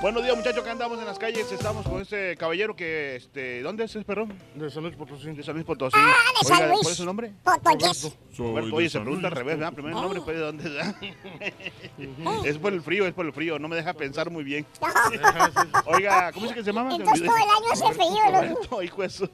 Buenos 0.00 0.22
días, 0.24 0.34
muchachos, 0.34 0.64
que 0.64 0.70
andamos 0.70 0.98
en 0.98 1.04
las 1.04 1.18
calles. 1.18 1.52
Estamos 1.52 1.86
con 1.86 2.00
este 2.00 2.34
caballero 2.38 2.74
que, 2.74 3.16
este, 3.16 3.60
¿dónde 3.60 3.84
es 3.84 3.90
ese 3.94 4.02
perro? 4.04 4.26
de 4.54 4.70
San 4.70 4.82
Luis 4.82 4.96
Potosí. 4.96 5.30
De 5.32 5.42
San 5.42 5.52
Luis 5.54 5.66
Potosí. 5.66 5.96
Ah, 5.98 6.14
de 6.40 6.46
San 6.48 6.56
Oiga, 6.56 6.68
Luis. 6.68 6.80
¿cuál 6.80 6.92
es 6.92 6.96
su 6.96 7.04
nombre? 7.04 7.32
Roberto, 8.38 8.76
oye, 8.76 8.88
se 8.88 8.98
pregunta 9.00 9.28
al 9.28 9.34
revés, 9.34 9.58
¿verdad? 9.58 9.74
Primero 9.74 9.96
el 9.96 10.02
nombre, 10.02 10.20
pues, 10.22 10.36
¿de 10.38 10.42
dónde 10.42 10.64
es? 10.64 10.72
verdad? 10.72 12.46
Es 12.46 12.56
por 12.58 12.72
el 12.72 12.80
frío, 12.80 13.06
es 13.06 13.12
por 13.12 13.26
el 13.26 13.32
frío. 13.34 13.58
No 13.58 13.68
me 13.68 13.76
deja 13.76 13.92
pensar 13.92 14.30
muy 14.30 14.42
bien. 14.42 14.64
Oiga, 15.86 16.32
¿cómo 16.32 16.46
es 16.46 16.52
que 16.52 16.64
se 16.64 16.72
llama? 16.72 16.94
Entonces 16.94 17.26
todo 17.26 17.36
el 17.36 17.42
año 17.42 17.72
hace 17.72 17.92
frío, 17.92 18.24
loco. 18.32 18.40
Roberto, 18.54 18.82
hijo 18.82 19.02
de 19.02 19.10
su- 19.10 19.30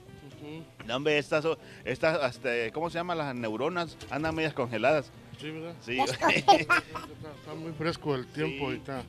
No, 0.84 0.96
hombre, 0.96 1.18
estas, 1.18 1.44
estas, 1.84 2.34
este, 2.34 2.72
¿cómo 2.72 2.90
se 2.90 2.98
llaman 2.98 3.18
las 3.18 3.32
neuronas? 3.36 3.96
Andan 4.10 4.34
medias 4.34 4.52
congeladas. 4.52 5.12
Sí, 5.40 5.50
¿verdad? 5.50 5.74
Sí. 5.80 5.98
Está, 6.00 6.54
está 6.58 7.54
muy 7.54 7.72
fresco 7.72 8.14
el 8.16 8.26
tiempo 8.28 8.72
y 8.72 8.76
está. 8.76 9.02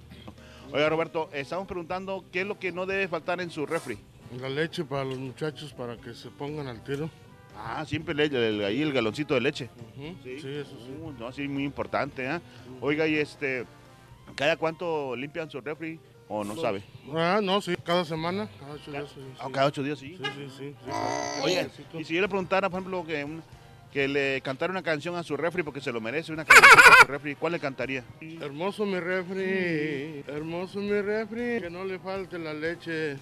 Oiga, 0.71 0.89
Roberto, 0.89 1.29
estamos 1.33 1.67
preguntando 1.67 2.25
qué 2.31 2.41
es 2.41 2.47
lo 2.47 2.59
que 2.59 2.71
no 2.71 2.85
debe 2.85 3.07
faltar 3.07 3.39
en 3.41 3.49
su 3.49 3.65
refri. 3.65 3.97
La 4.39 4.49
leche 4.49 4.83
para 4.83 5.05
los 5.05 5.17
muchachos 5.17 5.73
para 5.73 5.95
que 5.97 6.13
se 6.13 6.29
pongan 6.29 6.67
al 6.67 6.83
tiro. 6.83 7.09
Ah, 7.55 7.85
siempre 7.85 8.13
le, 8.13 8.25
el- 8.25 8.63
ahí 8.63 8.81
el 8.81 8.91
galoncito 8.93 9.33
de 9.33 9.41
leche. 9.41 9.69
Sí, 10.23 10.39
sí, 10.41 10.47
eso 10.49 10.71
sí. 10.85 10.91
Uh, 11.01 11.11
no, 11.17 11.31
sí, 11.31 11.47
muy 11.47 11.63
importante, 11.63 12.27
¿ah? 12.27 12.41
Oiga, 12.81 13.07
y 13.07 13.15
este, 13.15 13.65
¿cada 14.35 14.57
cuánto 14.57 15.15
limpian 15.15 15.49
su 15.49 15.59
refri 15.61 15.99
o 16.27 16.43
no 16.43 16.55
sabe? 16.57 16.83
Ah, 17.15 17.39
no, 17.41 17.61
sí, 17.61 17.73
cada 17.83 18.03
semana, 18.05 18.47
cada 18.59 18.73
ocho 18.73 18.91
días. 18.91 19.09
Sí, 19.09 19.21
sí. 19.21 19.51
cada 19.53 19.67
ocho 19.67 19.83
días, 19.83 19.99
sí. 19.99 20.17
Sí, 20.17 20.23
sí, 20.35 20.49
sí. 20.57 20.75
sí. 20.83 20.91
Oye, 21.43 21.69
y 21.97 22.03
si 22.03 22.13
yo 22.15 22.21
le 22.21 22.27
preguntara, 22.27 22.69
por 22.69 22.79
ejemplo, 22.81 23.05
que, 23.05 23.23
un- 23.23 23.41
que 23.91 24.07
le 24.07 24.41
cantara 24.41 24.71
una 24.71 24.83
canción 24.83 25.15
a 25.15 25.23
su 25.23 25.37
refri 25.37 25.63
porque 25.63 25.81
se 25.81 25.91
lo 25.91 26.01
merece, 26.01 26.31
una 26.33 26.45
canción 26.45 26.65
a 26.65 27.05
su 27.05 27.11
refri, 27.11 27.35
¿cuál 27.35 27.53
le 27.53 27.59
cantaría? 27.59 28.03
Hermoso 28.41 28.85
mi 28.85 28.99
refri, 28.99 30.23
hermoso 30.27 30.79
mi 30.79 31.01
refri, 31.01 31.61
que 31.61 31.69
no 31.69 31.83
le 31.85 31.97
falte 31.99 32.37
la 32.37 32.53
leche. 32.53 33.13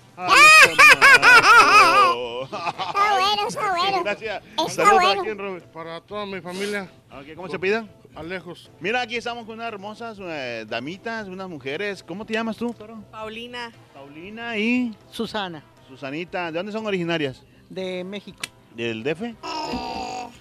Está 2.45 3.13
bueno, 3.19 3.47
está 3.47 3.71
bueno. 3.75 4.03
Gracias. 4.03 4.43
Está 4.45 4.69
Saludos 4.69 4.93
para 4.95 5.05
bueno. 5.07 5.23
quién, 5.23 5.37
Robert. 5.37 5.65
Para 5.71 6.01
toda 6.01 6.25
mi 6.25 6.41
familia. 6.41 6.89
Ok, 7.11 7.35
¿Cómo 7.35 7.49
se 7.49 7.59
pidan? 7.59 7.89
Alejos. 8.15 8.71
Mira, 8.79 9.01
aquí 9.01 9.15
estamos 9.15 9.45
con 9.45 9.55
unas 9.55 9.67
hermosas 9.67 10.17
eh, 10.21 10.65
damitas, 10.67 11.27
unas 11.27 11.49
mujeres. 11.49 12.03
¿Cómo 12.03 12.25
te 12.25 12.33
llamas 12.33 12.57
tú? 12.57 12.73
Paulina. 13.11 13.71
Paulina 13.93 14.57
y 14.57 14.95
Susana. 15.11 15.63
Susanita. 15.87 16.51
¿De 16.51 16.57
dónde 16.59 16.71
son 16.71 16.85
originarias? 16.85 17.43
De 17.69 18.03
México. 18.03 18.41
¿Del 18.75 19.03
DF? 19.03 19.35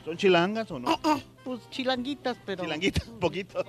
¿Son 0.05 0.17
chilangas 0.17 0.71
o 0.71 0.79
no? 0.79 0.99
Pues 1.45 1.61
chilanguitas, 1.71 2.37
pero. 2.45 2.63
Chilanguitas, 2.65 3.07
un 3.09 3.19
poquito. 3.21 3.65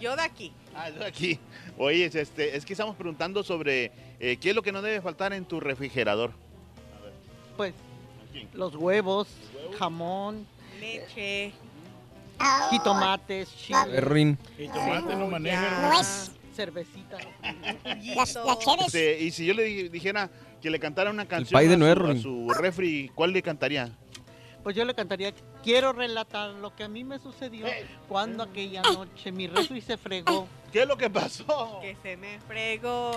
Yo 0.00 0.14
de 0.14 0.22
aquí. 0.22 0.52
Ah, 0.74 0.90
yo 0.90 1.04
aquí. 1.04 1.38
Oye, 1.76 2.04
es, 2.04 2.14
este, 2.14 2.56
es 2.56 2.64
que 2.64 2.72
estamos 2.74 2.94
preguntando 2.96 3.42
sobre 3.42 3.90
eh, 4.20 4.36
qué 4.40 4.50
es 4.50 4.54
lo 4.54 4.62
que 4.62 4.70
no 4.70 4.80
debe 4.82 5.00
faltar 5.00 5.32
en 5.32 5.44
tu 5.44 5.58
refrigerador. 5.60 6.32
Pues 7.56 7.74
los 8.54 8.74
huevos, 8.76 9.28
jamón, 9.78 10.46
leche, 10.80 11.52
Ah. 12.40 12.68
jitomates, 12.70 13.48
chile. 13.56 13.80
Perrín. 13.90 14.38
Jitomate 14.56 15.16
no 15.16 15.26
maneja. 15.26 15.88
Nuez. 15.92 16.30
Cervecita. 16.54 17.18
Las, 18.16 18.34
las 18.34 18.58
cheves. 18.60 18.86
Este, 18.86 19.20
y 19.22 19.30
si 19.32 19.46
yo 19.46 19.54
le 19.54 19.62
di- 19.64 19.88
dijera 19.88 20.28
que 20.60 20.70
le 20.70 20.78
cantara 20.80 21.10
una 21.10 21.26
canción 21.26 21.56
pay 21.58 21.66
de 21.68 21.74
a, 21.74 21.94
su, 21.96 22.02
a 22.10 22.16
su 22.16 22.50
refri, 22.50 23.10
¿cuál 23.14 23.32
le 23.32 23.42
cantaría? 23.42 23.90
Pues 24.68 24.76
yo 24.76 24.84
le 24.84 24.94
cantaría, 24.94 25.32
quiero 25.62 25.94
relatar 25.94 26.50
lo 26.50 26.76
que 26.76 26.84
a 26.84 26.88
mí 26.88 27.02
me 27.02 27.18
sucedió 27.18 27.64
cuando 28.06 28.42
aquella 28.42 28.82
noche 28.82 29.32
mi 29.32 29.46
refri 29.46 29.80
se 29.80 29.96
fregó. 29.96 30.46
¿Qué 30.72 30.82
es 30.82 30.86
lo 30.86 30.98
que 30.98 31.08
pasó? 31.08 31.78
Que 31.80 31.96
se 32.02 32.18
me 32.18 32.38
fregó. 32.40 33.12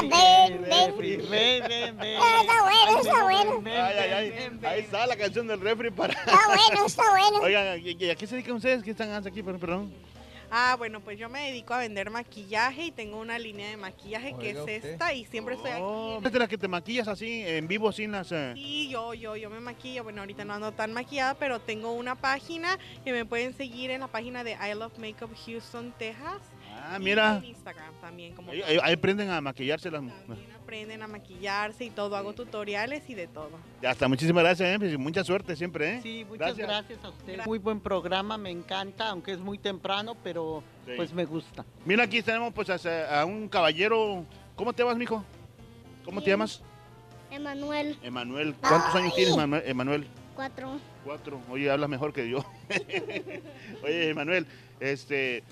Ven, 0.00 0.62
ven. 0.62 0.96
Ven, 1.28 1.28
ven, 1.28 1.98
ven. 1.98 2.20
Está 2.40 2.62
bueno, 2.62 3.00
está 3.00 3.22
bueno. 3.24 3.62
Ay, 3.66 3.94
ay, 3.98 4.12
ay. 4.12 4.60
Ahí 4.64 4.80
está 4.82 5.08
la 5.08 5.16
canción 5.16 5.48
del 5.48 5.60
refri 5.60 5.90
para. 5.90 6.12
Está 6.12 6.38
bueno, 6.46 6.86
está 6.86 7.02
bueno. 7.10 7.38
Oigan, 7.40 7.80
¿y- 7.84 7.96
y 8.04 8.10
¿a 8.10 8.14
qué 8.14 8.24
se 8.28 8.36
dedican 8.36 8.54
ustedes? 8.54 8.84
¿Qué 8.84 8.92
están 8.92 9.08
haciendo 9.08 9.28
aquí? 9.28 9.42
Perdón, 9.42 9.60
Perdón. 9.60 9.92
Ah, 10.54 10.74
bueno, 10.76 11.00
pues 11.00 11.18
yo 11.18 11.30
me 11.30 11.46
dedico 11.46 11.72
a 11.72 11.78
vender 11.78 12.10
maquillaje 12.10 12.84
y 12.86 12.90
tengo 12.90 13.18
una 13.18 13.38
línea 13.38 13.70
de 13.70 13.78
maquillaje 13.78 14.34
que 14.38 14.50
es 14.50 14.58
usted. 14.58 14.84
esta 14.84 15.14
y 15.14 15.24
siempre 15.24 15.54
estoy 15.54 15.70
Oh, 15.80 16.16
aquí. 16.18 16.26
¿Es 16.26 16.32
de 16.34 16.38
las 16.38 16.48
que 16.48 16.58
te 16.58 16.68
maquillas 16.68 17.08
así, 17.08 17.42
en 17.46 17.66
vivo, 17.66 17.90
sin 17.90 18.12
las... 18.12 18.30
eh? 18.32 18.52
Sí, 18.54 18.90
yo, 18.90 19.14
yo, 19.14 19.34
yo 19.36 19.48
me 19.48 19.60
maquillo. 19.60 20.04
Bueno, 20.04 20.20
ahorita 20.20 20.44
no 20.44 20.52
ando 20.52 20.70
tan 20.72 20.92
maquillada, 20.92 21.32
pero 21.34 21.58
tengo 21.58 21.92
una 21.92 22.16
página 22.16 22.78
que 23.02 23.12
me 23.12 23.24
pueden 23.24 23.54
seguir 23.54 23.90
en 23.90 24.00
la 24.00 24.08
página 24.08 24.44
de 24.44 24.52
I 24.52 24.74
Love 24.78 24.98
Makeup 24.98 25.30
Houston, 25.46 25.94
Texas. 25.98 26.42
Ah, 26.74 26.96
y 27.00 27.02
mira. 27.02 27.38
En 27.38 27.44
Instagram 27.46 27.94
también. 28.02 28.34
Como 28.34 28.52
Ahí, 28.52 28.60
ahí- 28.60 28.78
ahí 28.82 28.92
aprenden 28.92 29.30
a 29.30 29.40
maquillarse 29.40 29.90
las 29.90 30.02
mujeres. 30.02 30.38
Aprenden 30.72 31.02
a 31.02 31.06
maquillarse 31.06 31.84
y 31.84 31.90
todo. 31.90 32.16
Hago 32.16 32.32
tutoriales 32.32 33.02
y 33.10 33.14
de 33.14 33.26
todo. 33.26 33.50
Ya 33.82 33.90
está, 33.90 34.08
muchísimas 34.08 34.42
gracias, 34.42 34.70
eh, 34.74 34.78
pues, 34.78 34.96
mucha 34.98 35.22
suerte 35.22 35.54
siempre, 35.54 35.96
¿eh? 35.96 36.00
Sí, 36.02 36.24
muchas 36.26 36.56
gracias, 36.56 37.04
a 37.04 37.10
ustedes. 37.10 37.44
Muy 37.46 37.58
buen 37.58 37.78
programa, 37.78 38.38
me 38.38 38.48
encanta, 38.50 39.10
aunque 39.10 39.32
es 39.32 39.38
muy 39.38 39.58
temprano, 39.58 40.16
pero 40.24 40.62
Sí. 40.86 40.92
pues 40.96 41.12
me 41.12 41.26
gusta. 41.26 41.66
Mira, 41.84 42.04
aquí 42.04 42.22
tenemos 42.22 42.54
pues 42.54 42.70
a, 42.70 43.20
a 43.20 43.26
un 43.26 43.48
caballero. 43.50 44.24
¿Cómo 44.56 44.72
te 44.72 44.82
llamas, 44.82 44.96
mijo? 44.96 45.22
¿Cómo 46.06 46.22
te 46.22 46.30
llamas? 46.30 46.62
Emanuel, 47.30 47.98
Emanuel. 48.02 48.54
¿Cuántos 48.54 48.94
años 48.94 49.14
tienes, 49.14 49.36
Manu- 49.36 49.62
Emanuel? 49.66 50.06
cuatro. 50.34 50.78
Cuatro. 51.04 51.38
Oye, 51.50 51.70
hablas 51.70 51.90
mejor 51.90 52.14
que 52.14 52.30
yo. 52.30 52.42
Oye, 53.84 54.08
Emanuel, 54.08 54.46
este, 54.80 55.42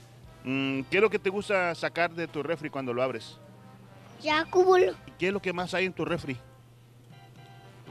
mm, 0.44 0.80
¿qué 0.90 0.96
es 0.96 1.02
lo 1.02 1.10
que 1.10 1.18
te 1.18 1.28
gusta 1.28 1.74
sacar 1.74 2.10
de 2.14 2.26
tu 2.26 2.42
refri 2.42 2.70
cuando 2.70 2.94
lo 2.94 3.02
abres? 3.02 3.38
Yakul, 4.22 4.96
¿Qué 5.18 5.28
es 5.28 5.32
lo 5.32 5.40
que 5.42 5.52
más 5.52 5.74
hay 5.74 5.86
en 5.86 5.92
tu 5.92 6.04
refri? 6.04 6.36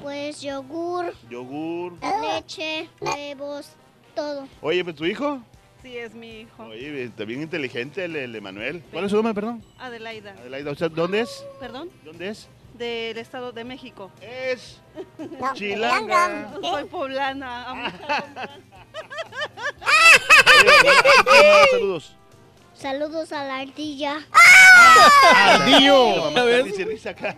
pues 0.01 0.39
yogur, 0.41 1.13
Yogur. 1.29 1.93
leche, 2.21 2.89
huevos, 3.01 3.71
todo. 4.15 4.47
Oye, 4.61 4.81
pues, 4.83 4.95
¿tu 4.95 5.03
hijo? 5.05 5.41
Sí, 5.81 5.97
es 5.97 6.13
mi 6.13 6.41
hijo. 6.41 6.63
Oye, 6.65 7.03
está 7.03 7.25
bien 7.25 7.41
inteligente 7.41 8.05
el, 8.05 8.15
el 8.15 8.33
Emanuel. 8.35 8.81
¿Cuál 8.91 9.05
es 9.05 9.11
su 9.11 9.17
nombre, 9.17 9.33
perdón? 9.33 9.61
Adelaida. 9.77 10.31
Adelaida, 10.39 10.71
¿usted 10.71 10.89
dónde 10.91 11.21
es? 11.21 11.45
¿Perdón? 11.59 11.89
¿Dónde 12.05 12.29
es? 12.29 12.47
Del 12.77 13.17
Estado 13.17 13.51
de 13.51 13.63
México. 13.65 14.09
Es 14.21 14.79
Chilanga. 15.53 16.53
Soy 16.61 16.85
poblana. 16.85 17.69
amo- 17.69 17.91
Saludos. 21.71 22.15
Saludos 22.79 23.33
a 23.33 23.43
la 23.43 23.57
ardilla. 23.57 24.25
Ardillo. 25.35 26.31
Risa 26.85 27.09
acá. 27.09 27.35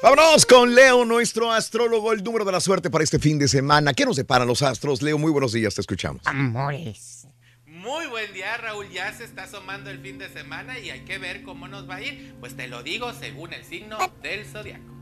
Vámonos 0.00 0.46
con 0.46 0.76
Leo, 0.76 1.04
nuestro 1.04 1.50
astrólogo, 1.50 2.12
el 2.12 2.22
número 2.22 2.44
de 2.44 2.52
la 2.52 2.60
suerte 2.60 2.88
para 2.88 3.02
este 3.02 3.18
fin 3.18 3.36
de 3.36 3.48
semana. 3.48 3.94
¿Qué 3.94 4.06
nos 4.06 4.14
separan 4.14 4.46
los 4.46 4.62
astros? 4.62 5.02
Leo, 5.02 5.18
muy 5.18 5.32
buenos 5.32 5.52
días, 5.52 5.74
te 5.74 5.80
escuchamos. 5.80 6.22
Amores. 6.24 7.26
Muy 7.66 8.06
buen 8.06 8.32
día, 8.32 8.56
Raúl. 8.58 8.88
Ya 8.90 9.12
se 9.12 9.24
está 9.24 9.44
asomando 9.44 9.90
el 9.90 9.98
fin 9.98 10.18
de 10.18 10.28
semana 10.28 10.78
y 10.78 10.90
hay 10.90 11.00
que 11.00 11.18
ver 11.18 11.42
cómo 11.42 11.66
nos 11.66 11.90
va 11.90 11.96
a 11.96 12.02
ir. 12.02 12.36
Pues 12.38 12.56
te 12.56 12.68
lo 12.68 12.84
digo 12.84 13.12
según 13.12 13.52
el 13.52 13.64
signo 13.64 13.98
del 14.22 14.46
zodiaco. 14.46 14.97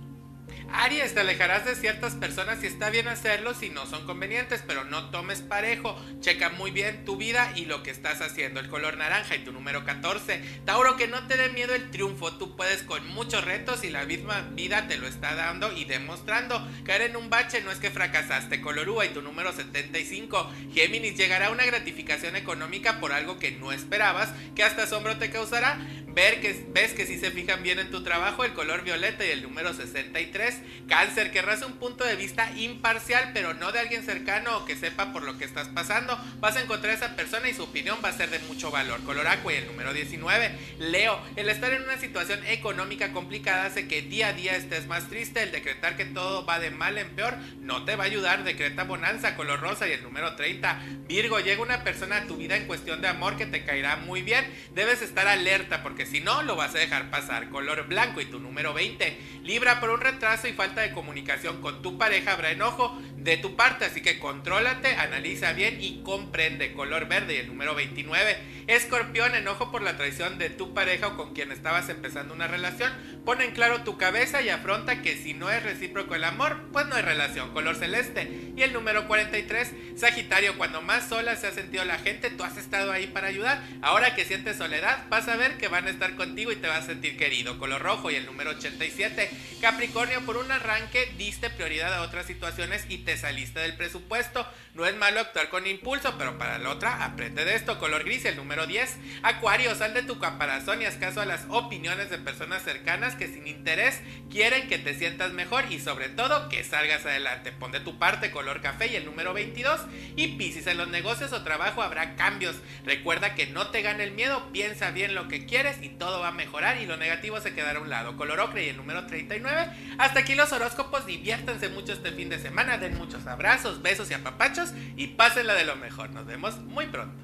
Aries, 0.73 1.15
te 1.15 1.21
alejarás 1.21 1.65
de 1.65 1.75
ciertas 1.75 2.15
personas 2.15 2.63
y 2.63 2.67
está 2.67 2.91
bien 2.91 3.09
hacerlo 3.09 3.55
si 3.55 3.71
no 3.71 3.87
son 3.87 4.05
convenientes, 4.05 4.63
pero 4.67 4.85
no 4.85 5.11
tomes 5.11 5.41
parejo. 5.41 5.97
Checa 6.21 6.51
muy 6.51 6.71
bien 6.71 7.05
tu 7.05 7.17
vida 7.17 7.53
y 7.55 7.67
lo 7.67 7.83
que 7.83 7.91
estás 7.91 8.21
haciendo. 8.21 8.61
El 8.61 8.69
color 8.69 8.97
naranja 8.97 9.37
y 9.37 9.45
tu 9.45 9.53
número 9.53 9.85
14. 9.85 10.43
Tauro, 10.65 10.97
que 10.97 11.09
no 11.09 11.27
te 11.27 11.37
dé 11.37 11.49
miedo 11.51 11.75
el 11.75 11.91
triunfo. 11.91 12.33
Tú 12.33 12.57
puedes 12.57 12.83
con 12.83 13.07
muchos 13.09 13.45
retos 13.45 13.85
y 13.85 13.91
la 13.91 14.05
misma 14.05 14.49
vida 14.53 14.89
te 14.89 14.99
lo 14.99 15.07
está 15.07 15.35
dando 15.35 15.73
y 15.73 15.85
demostrando. 15.85 16.67
Caer 16.85 17.03
en 17.03 17.17
un 17.17 17.31
bache 17.31 17.63
no 17.63 17.71
es 17.71 17.79
que 17.79 17.91
fracasaste. 17.91 18.61
Color 18.61 18.89
uva 18.89 19.07
y 19.07 19.11
tu 19.11 19.23
número 19.23 19.53
75. 19.53 20.53
Géminis, 20.75 21.17
llegará 21.17 21.51
una 21.51 21.65
gratificación 21.65 22.37
económica 22.37 23.01
por 23.01 23.13
algo 23.13 23.39
que 23.39 23.53
no 23.53 23.73
esperabas, 23.73 24.31
que 24.55 24.65
hasta 24.65 24.85
asombro 24.85 25.17
te 25.17 25.31
causará. 25.31 25.79
Ver 26.09 26.41
que 26.41 26.67
ves 26.71 26.95
que 26.95 27.05
si 27.05 27.19
se 27.19 27.31
fijan 27.31 27.63
bien 27.63 27.79
en 27.79 27.91
tu 27.91 28.03
trabajo, 28.03 28.43
el 28.45 28.55
color 28.55 28.83
violeta 28.83 29.27
y 29.27 29.31
el 29.31 29.43
número 29.43 29.75
63. 29.75 30.56
Cáncer, 30.89 31.33
querrás 31.33 31.63
un 31.63 31.75
punto 31.75 32.05
de 32.05 32.17
vista 32.17 32.51
imparcial, 32.57 33.31
pero 33.35 33.55
no 33.55 33.73
de 33.73 33.81
alguien 33.81 34.05
cercano 34.05 34.59
o 34.59 34.65
que 34.65 34.77
sepa 34.77 35.13
por 35.13 35.23
lo 35.23 35.37
que 35.37 35.45
estás 35.45 35.69
pasando. 35.69 36.17
Vas 36.39 36.57
a 36.57 36.63
encontrar 36.63 36.93
a 36.93 36.97
esa 36.97 37.17
persona 37.17 37.49
y 37.49 37.55
su 37.55 37.65
opinión 37.65 37.99
va 38.05 38.11
a 38.11 38.13
ser 38.13 38.31
de 38.31 38.39
mucho 38.41 38.71
valor. 38.71 39.03
Color 39.03 39.27
aqua 39.27 39.53
y 39.53 39.57
el 39.57 39.67
número 39.67 39.93
19. 39.93 40.53
Leo, 40.79 41.21
el 41.35 41.49
estar 41.49 41.73
en 41.73 41.83
una 41.83 41.99
situación 41.99 42.45
económica 42.47 43.13
complicada 43.13 43.65
hace 43.65 43.89
que 43.89 44.03
día 44.03 44.29
a 44.29 44.33
día 44.33 44.57
estés 44.57 44.87
más 44.87 45.09
triste. 45.09 45.43
El 45.43 45.53
decretar 45.53 45.97
que 45.97 46.05
todo 46.05 46.47
va 46.47 46.61
de 46.61 46.71
mal 46.71 46.99
en 46.99 47.11
peor 47.11 47.35
no 47.61 47.85
te 47.85 47.97
va 47.97 48.05
a 48.05 48.07
ayudar. 48.07 48.45
Decreta 48.45 48.85
bonanza, 48.85 49.37
color 49.37 49.61
rosa 49.61 49.89
y 49.89 49.93
el 49.93 50.03
número 50.03 50.37
30. 50.37 50.83
Virgo, 51.09 51.41
llega 51.41 51.63
una 51.63 51.83
persona 51.83 52.19
a 52.19 52.27
tu 52.27 52.37
vida 52.37 52.57
en 52.57 52.67
cuestión 52.67 53.01
de 53.01 53.09
amor 53.09 53.37
que 53.37 53.47
te 53.47 53.65
caerá 53.65 53.97
muy 53.97 54.23
bien. 54.23 54.47
Debes 54.75 55.03
estar 55.03 55.27
alerta 55.27 55.83
porque 55.83 56.07
si 56.07 56.21
no, 56.21 56.43
lo 56.43 56.57
vas 56.57 56.75
a 56.75 56.79
dejar 56.79 57.11
pasar. 57.11 57.49
Color 57.51 57.89
blanco 57.89 58.21
y 58.21 58.27
tu 58.27 58.39
número 58.39 58.73
20. 58.73 59.19
Libra, 59.43 59.81
por 59.81 59.91
un 59.91 60.01
retraso 60.01 60.46
y 60.47 60.53
falta 60.53 60.81
de 60.81 60.93
comunicación 60.93 61.61
con 61.61 61.83
tu 61.83 61.99
pareja 61.99 62.33
habrá 62.33 62.51
enojo 62.51 62.97
de 63.17 63.37
tu 63.37 63.57
parte, 63.57 63.85
así 63.85 64.01
que 64.01 64.19
contrólate, 64.19 64.95
analiza 64.95 65.53
bien 65.53 65.79
y 65.81 66.03
comprende. 66.03 66.73
Color 66.73 67.09
verde 67.09 67.35
y 67.35 67.39
el 67.39 67.49
número 67.49 67.75
29. 67.75 68.37
Escorpión, 68.69 69.35
enojo 69.35 69.71
por 69.71 69.83
la 69.83 69.97
traición 69.97 70.39
de 70.39 70.51
tu 70.51 70.75
pareja 70.75 71.09
o 71.09 71.17
con 71.17 71.35
quien 71.35 71.53
estabas 71.53 71.89
empezando 71.89 72.35
una 72.35 72.47
relación. 72.47 72.93
Pon 73.25 73.41
en 73.41 73.53
claro 73.53 73.83
tu 73.83 73.97
cabeza 73.97 74.43
y 74.43 74.49
afronta 74.49 75.03
que 75.03 75.17
si 75.17 75.35
no 75.35 75.51
es 75.51 75.63
recíproco 75.63 76.15
el 76.15 76.25
amor, 76.25 76.69
pues 76.73 76.87
no 76.87 76.95
hay 76.95 77.03
relación. 77.03 77.53
Color 77.53 77.77
celeste. 77.77 78.53
Y 78.57 78.63
el 78.63 78.73
número 78.73 79.07
43. 79.07 79.73
Sagitario, 79.97 80.57
cuando 80.57 80.83
más 80.83 81.09
sola 81.09 81.37
se 81.37 81.47
ha 81.47 81.53
sentido 81.53 81.85
la 81.85 81.99
gente, 81.99 82.31
tú 82.31 82.45
has 82.45 82.57
estado 82.57 82.93
ahí 82.93 83.07
para 83.07 83.29
ayudar. 83.29 83.63
Ahora 83.83 84.15
que 84.15 84.25
sientes 84.25 84.57
soledad, 84.57 85.07
vas 85.09 85.29
a 85.29 85.37
ver 85.37 85.59
que 85.59 85.69
van 85.69 85.87
a 85.87 85.91
estar 85.91 86.15
contigo 86.15 86.53
y 86.53 86.57
te 86.57 86.69
vas 86.69 86.85
a 86.85 86.87
sentir 86.87 87.17
querido. 87.17 87.59
Color 87.59 87.83
rojo 87.83 88.11
y 88.11 88.17
el 88.17 88.27
número 88.27 88.51
87. 88.51 89.31
Capricornio, 89.61 90.25
por 90.25 90.36
un 90.37 90.53
arranque 90.53 91.13
diste 91.17 91.51
prioridad 91.51 91.95
a 91.95 92.03
otras 92.03 92.27
situaciones 92.27 92.85
y 92.89 92.99
te 92.99 93.07
te 93.07 93.17
saliste 93.17 93.61
del 93.61 93.77
presupuesto. 93.77 94.47
No 94.75 94.85
es 94.85 94.95
malo 94.97 95.21
actuar 95.21 95.49
con 95.49 95.67
impulso, 95.67 96.19
pero 96.19 96.37
para 96.37 96.59
la 96.59 96.71
otra, 96.71 97.05
aprende 97.05 97.45
de 97.45 97.55
esto. 97.55 97.79
Color 97.79 98.05
gris, 98.05 98.25
el 98.27 98.37
número 98.37 98.67
10. 98.67 98.97
Acuario, 99.23 99.75
sal 99.75 99.95
de 99.95 100.03
tu 100.03 100.19
caparazón 100.19 100.83
y 100.83 100.85
haz 100.85 100.97
caso 100.97 101.21
a 101.21 101.25
las 101.25 101.47
opiniones 101.49 102.11
de 102.11 102.19
personas 102.19 102.63
cercanas 102.63 103.15
que 103.15 103.29
sin 103.29 103.47
interés 103.47 104.01
quieren 104.29 104.69
que 104.69 104.79
te 104.79 104.95
sientas 104.95 105.33
mejor 105.33 105.65
y 105.71 105.79
sobre 105.79 106.09
todo 106.09 106.49
que 106.49 106.65
salgas 106.65 107.07
adelante. 107.07 107.53
Pon 107.53 107.73
de 107.73 107.81
tu 107.81 107.99
parte 107.99 108.33
color 108.33 108.61
café 108.61 108.89
y 108.89 108.97
el 108.97 109.07
número 109.07 109.33
22. 109.33 109.81
Y 110.17 110.37
Piscis, 110.37 110.67
en 110.67 110.77
los 110.77 110.89
negocios 110.89 111.33
o 111.33 111.45
trabajo 111.45 111.81
habrá 111.81 112.17
cambios. 112.17 112.57
Recuerda 112.85 113.35
que 113.35 113.47
no 113.47 113.69
te 113.69 113.83
gane 113.83 114.03
el 114.03 114.11
miedo, 114.11 114.51
piensa 114.53 114.91
bien 114.91 115.15
lo 115.15 115.29
que 115.29 115.47
quieres 115.47 115.81
y 115.81 115.91
todo 115.91 116.21
va 116.21 116.29
a 116.29 116.33
mejorar 116.33 116.77
y 116.83 116.87
lo 116.87 116.97
negativo 116.97 117.41
se 117.41 117.55
quedará 117.55 117.79
a 117.79 117.83
un 117.83 117.89
lado. 117.89 118.17
Color 118.17 118.41
ocre 118.41 118.67
y 118.67 118.69
el 118.71 118.77
número 118.77 119.07
39. 119.07 119.69
Hasta 119.99 120.25
aquí 120.27 120.35
los 120.35 120.51
horóscopos, 120.51 121.07
diviértanse 121.07 121.69
mucho 121.69 121.93
este 121.93 122.11
fin 122.11 122.29
de 122.29 122.41
semana, 122.41 122.79
den 122.79 122.99
muchos 122.99 123.25
abrazos, 123.29 123.81
besos 123.81 124.11
y 124.11 124.15
apapachos 124.15 124.71
y 124.97 125.07
pásenla 125.07 125.55
de 125.55 125.65
lo 125.65 125.77
mejor. 125.77 126.11
Nos 126.11 126.27
vemos 126.27 126.59
muy 126.63 126.87
pronto. 126.87 127.15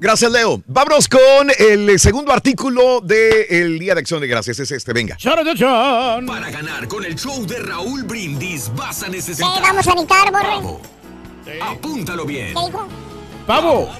Gracias, 0.00 0.32
Leo. 0.32 0.62
Vámonos 0.66 1.08
con 1.08 1.50
el 1.58 2.00
segundo 2.00 2.32
artículo 2.32 3.02
del 3.02 3.78
Día 3.78 3.94
de 3.94 4.00
Acción 4.00 4.22
de 4.22 4.26
Gracias. 4.26 4.58
Es 4.58 4.70
este, 4.70 4.94
venga. 4.94 5.18
Para 5.22 6.50
ganar 6.50 6.88
con 6.88 7.04
el 7.04 7.14
show 7.14 7.46
de 7.46 7.58
Raúl 7.58 8.04
Brindis 8.04 8.70
vas 8.74 9.02
a 9.02 9.08
necesitar. 9.08 9.52
¿Qué 9.54 9.60
vamos 9.60 9.86
a 9.86 9.90
necesitar, 9.90 10.32
borre? 10.32 10.46
Pavo. 10.48 10.80
Apúntalo 11.60 12.24
bien. 12.24 12.54
¿Qué 12.54 12.66
dijo? 12.66 12.88
Pavo. 13.46 13.92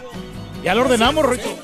Ya 0.62 0.74
lo 0.74 0.82
ordenamos, 0.82 1.26
Rito. 1.26 1.58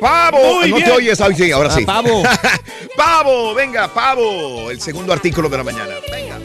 ¡Pavo! 0.00 0.60
Muy 0.60 0.70
no 0.70 0.76
bien. 0.76 0.88
te 0.88 0.92
oyes, 0.92 1.20
ah, 1.20 1.28
sí, 1.34 1.52
ahora 1.52 1.70
sí. 1.70 1.82
Ah, 1.82 1.86
pavo. 1.86 2.22
¡Pavo! 2.96 3.54
Venga, 3.54 3.88
pavo. 3.88 4.70
El 4.70 4.80
segundo 4.80 5.12
artículo 5.12 5.48
de 5.48 5.56
la 5.56 5.64
mañana. 5.64 5.94
Venga. 6.10 6.38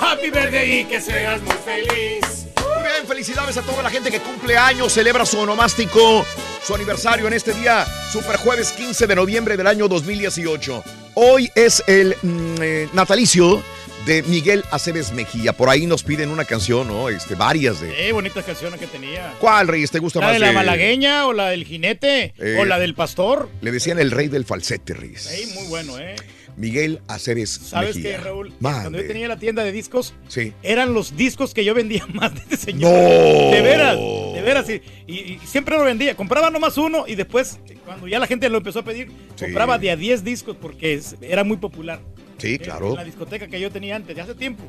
Happy 0.00 0.30
birthday 0.30 0.80
y 0.80 0.84
que 0.84 1.00
seas 1.00 1.42
muy 1.42 1.56
feliz. 1.56 2.46
Muy 2.56 2.82
bien, 2.82 3.06
felicidades 3.06 3.56
a 3.56 3.62
toda 3.62 3.82
la 3.82 3.90
gente 3.90 4.10
que 4.10 4.20
cumple 4.20 4.56
años, 4.56 4.92
celebra 4.92 5.26
su 5.26 5.38
onomástico, 5.40 6.24
su 6.64 6.74
aniversario 6.74 7.26
en 7.26 7.32
este 7.32 7.52
día, 7.52 7.84
super 8.12 8.36
jueves 8.36 8.72
15 8.72 9.06
de 9.06 9.16
noviembre 9.16 9.56
del 9.56 9.66
año 9.66 9.88
2018. 9.88 10.84
Hoy 11.14 11.50
es 11.54 11.82
el 11.88 12.16
mm, 12.22 12.54
eh, 12.62 12.88
natalicio 12.92 13.62
de 14.08 14.22
Miguel 14.24 14.64
Aceves 14.72 15.12
Mejía. 15.12 15.52
Por 15.52 15.68
ahí 15.68 15.86
nos 15.86 16.02
piden 16.02 16.30
una 16.30 16.44
canción, 16.44 16.88
¿no? 16.88 17.08
Este, 17.10 17.34
varias 17.36 17.80
de. 17.80 17.92
Qué 17.94 18.10
bonitas 18.12 18.44
canciones 18.44 18.80
que 18.80 18.86
tenía. 18.86 19.34
¿Cuál, 19.38 19.68
Reyes, 19.68 19.90
te 19.90 19.98
gusta 20.00 20.18
¿La 20.18 20.26
más? 20.26 20.32
de 20.34 20.38
la 20.40 20.52
malagueña 20.52 21.26
o 21.26 21.32
la 21.32 21.50
del 21.50 21.64
jinete? 21.64 22.32
Eh, 22.38 22.56
¿O 22.58 22.64
la 22.64 22.78
del 22.78 22.94
pastor? 22.94 23.48
Le 23.60 23.70
decían 23.70 23.98
el 23.98 24.10
rey 24.10 24.28
del 24.28 24.44
falsete, 24.44 24.94
Reyes. 24.94 25.30
Ey, 25.30 25.46
muy 25.54 25.66
bueno, 25.68 25.98
¿eh? 25.98 26.16
Miguel 26.56 27.00
Aceves 27.06 27.50
¿Sabes 27.50 27.94
Mejía. 27.96 28.16
qué, 28.16 28.24
Raúl? 28.24 28.52
Mande. 28.58 28.80
Cuando 28.80 29.00
yo 29.02 29.06
tenía 29.06 29.28
la 29.28 29.38
tienda 29.38 29.62
de 29.62 29.70
discos, 29.70 30.14
Sí. 30.26 30.52
eran 30.64 30.92
los 30.92 31.16
discos 31.16 31.54
que 31.54 31.64
yo 31.64 31.72
vendía 31.74 32.04
más 32.14 32.34
de 32.34 32.40
ese 32.50 32.56
señor. 32.72 32.90
¡No! 32.90 33.50
De 33.52 33.60
veras, 33.62 33.96
de 33.96 34.42
veras. 34.42 34.68
Y, 34.68 34.82
y- 35.06 35.38
y 35.40 35.46
siempre 35.46 35.76
lo 35.76 35.84
vendía. 35.84 36.16
Compraba 36.16 36.50
nomás 36.50 36.76
uno 36.78 37.04
y 37.06 37.14
después, 37.14 37.60
cuando 37.84 38.08
ya 38.08 38.18
la 38.18 38.26
gente 38.26 38.48
lo 38.48 38.56
empezó 38.58 38.80
a 38.80 38.84
pedir, 38.84 39.08
Sí. 39.36 39.44
compraba 39.44 39.78
de 39.78 39.90
a 39.92 39.96
10 39.96 40.24
discos 40.24 40.56
porque 40.60 41.00
era 41.20 41.44
muy 41.44 41.58
popular. 41.58 42.00
Sí, 42.38 42.54
En 42.54 42.58
claro. 42.58 42.96
la 42.96 43.04
discoteca 43.04 43.46
que 43.46 43.60
yo 43.60 43.70
tenía 43.70 43.96
antes, 43.96 44.14
de 44.16 44.22
hace 44.22 44.34
tiempo. 44.34 44.64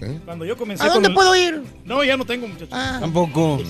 ¿Eh? 0.00 0.18
Cuando 0.24 0.44
yo 0.44 0.56
comencé 0.56 0.82
¿A 0.82 0.88
dónde 0.88 1.10
puedo 1.10 1.34
ir? 1.36 1.62
No, 1.84 2.02
ya 2.02 2.16
no 2.16 2.24
tengo, 2.24 2.48
muchachos. 2.48 2.70
Ah. 2.72 2.98
Tampoco. 3.00 3.62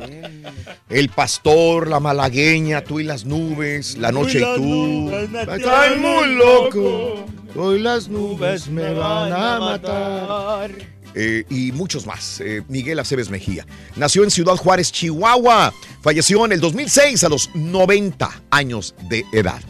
El 0.88 1.08
pastor, 1.08 1.88
la 1.88 1.98
malagueña, 1.98 2.82
tú 2.82 3.00
y 3.00 3.04
las 3.04 3.24
nubes, 3.24 3.98
la 3.98 4.12
noche 4.12 4.38
y 4.38 4.56
tú. 4.56 5.10
Estoy 5.10 5.98
muy 5.98 6.34
loco. 6.36 7.26
Hoy 7.56 7.80
las 7.80 8.08
Nubes 8.08 8.68
me 8.68 8.92
van 8.94 9.32
a 9.32 9.58
matar. 9.58 10.70
Eh, 11.14 11.44
y 11.50 11.72
muchos 11.72 12.06
más. 12.06 12.40
Eh, 12.40 12.62
Miguel 12.68 13.00
Aceves 13.00 13.28
Mejía. 13.28 13.66
Nació 13.96 14.22
en 14.22 14.30
Ciudad 14.30 14.54
Juárez, 14.54 14.92
Chihuahua. 14.92 15.74
Falleció 16.00 16.44
en 16.44 16.52
el 16.52 16.60
2006 16.60 17.24
a 17.24 17.28
los 17.28 17.50
90 17.54 18.42
años 18.50 18.94
de 19.08 19.24
edad. 19.32 19.60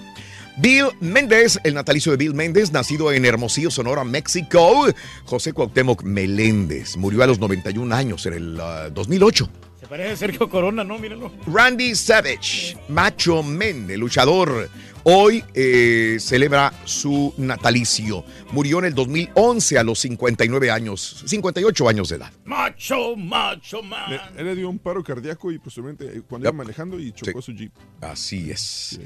Bill 0.60 0.86
Méndez, 1.00 1.58
el 1.64 1.74
natalicio 1.74 2.12
de 2.12 2.18
Bill 2.18 2.34
Méndez, 2.34 2.70
nacido 2.72 3.12
en 3.12 3.24
Hermosillo, 3.24 3.70
Sonora, 3.70 4.04
México. 4.04 4.86
José 5.24 5.52
Cuauhtémoc 5.52 6.02
Meléndez 6.02 6.96
murió 6.96 7.22
a 7.22 7.26
los 7.26 7.38
91 7.38 7.94
años 7.94 8.26
en 8.26 8.34
el 8.34 8.60
ah, 8.60 8.90
2008. 8.90 9.48
Se 9.80 9.86
parece 9.86 10.10
a 10.12 10.16
Sergio 10.16 10.48
Corona, 10.50 10.84
¿no? 10.84 10.98
Mírenlo. 10.98 11.32
Randy 11.46 11.94
Savage, 11.94 12.76
Macho 12.88 13.42
Men, 13.42 13.90
el 13.90 13.98
luchador, 14.00 14.68
hoy 15.04 15.42
eh, 15.54 16.18
celebra 16.20 16.72
su 16.84 17.32
natalicio. 17.38 18.22
Murió 18.52 18.80
en 18.80 18.84
el 18.86 18.94
2011 18.94 19.78
a 19.78 19.82
los 19.82 19.98
59 20.00 20.70
años, 20.70 21.22
58 21.26 21.88
años 21.88 22.10
de 22.10 22.16
edad. 22.16 22.30
Macho, 22.44 23.16
macho, 23.16 23.82
man. 23.82 24.10
Le- 24.10 24.20
Él 24.40 24.46
le 24.46 24.54
dio 24.56 24.68
un 24.68 24.78
paro 24.78 25.02
cardíaco 25.02 25.50
y 25.50 25.58
posteriormente 25.58 26.18
eh, 26.18 26.22
cuando 26.28 26.46
iba 26.48 26.52
manejando 26.56 27.00
y 27.00 27.12
chocó 27.12 27.40
su 27.40 27.52
jeep. 27.52 27.72
Así 28.02 28.50
es. 28.50 29.00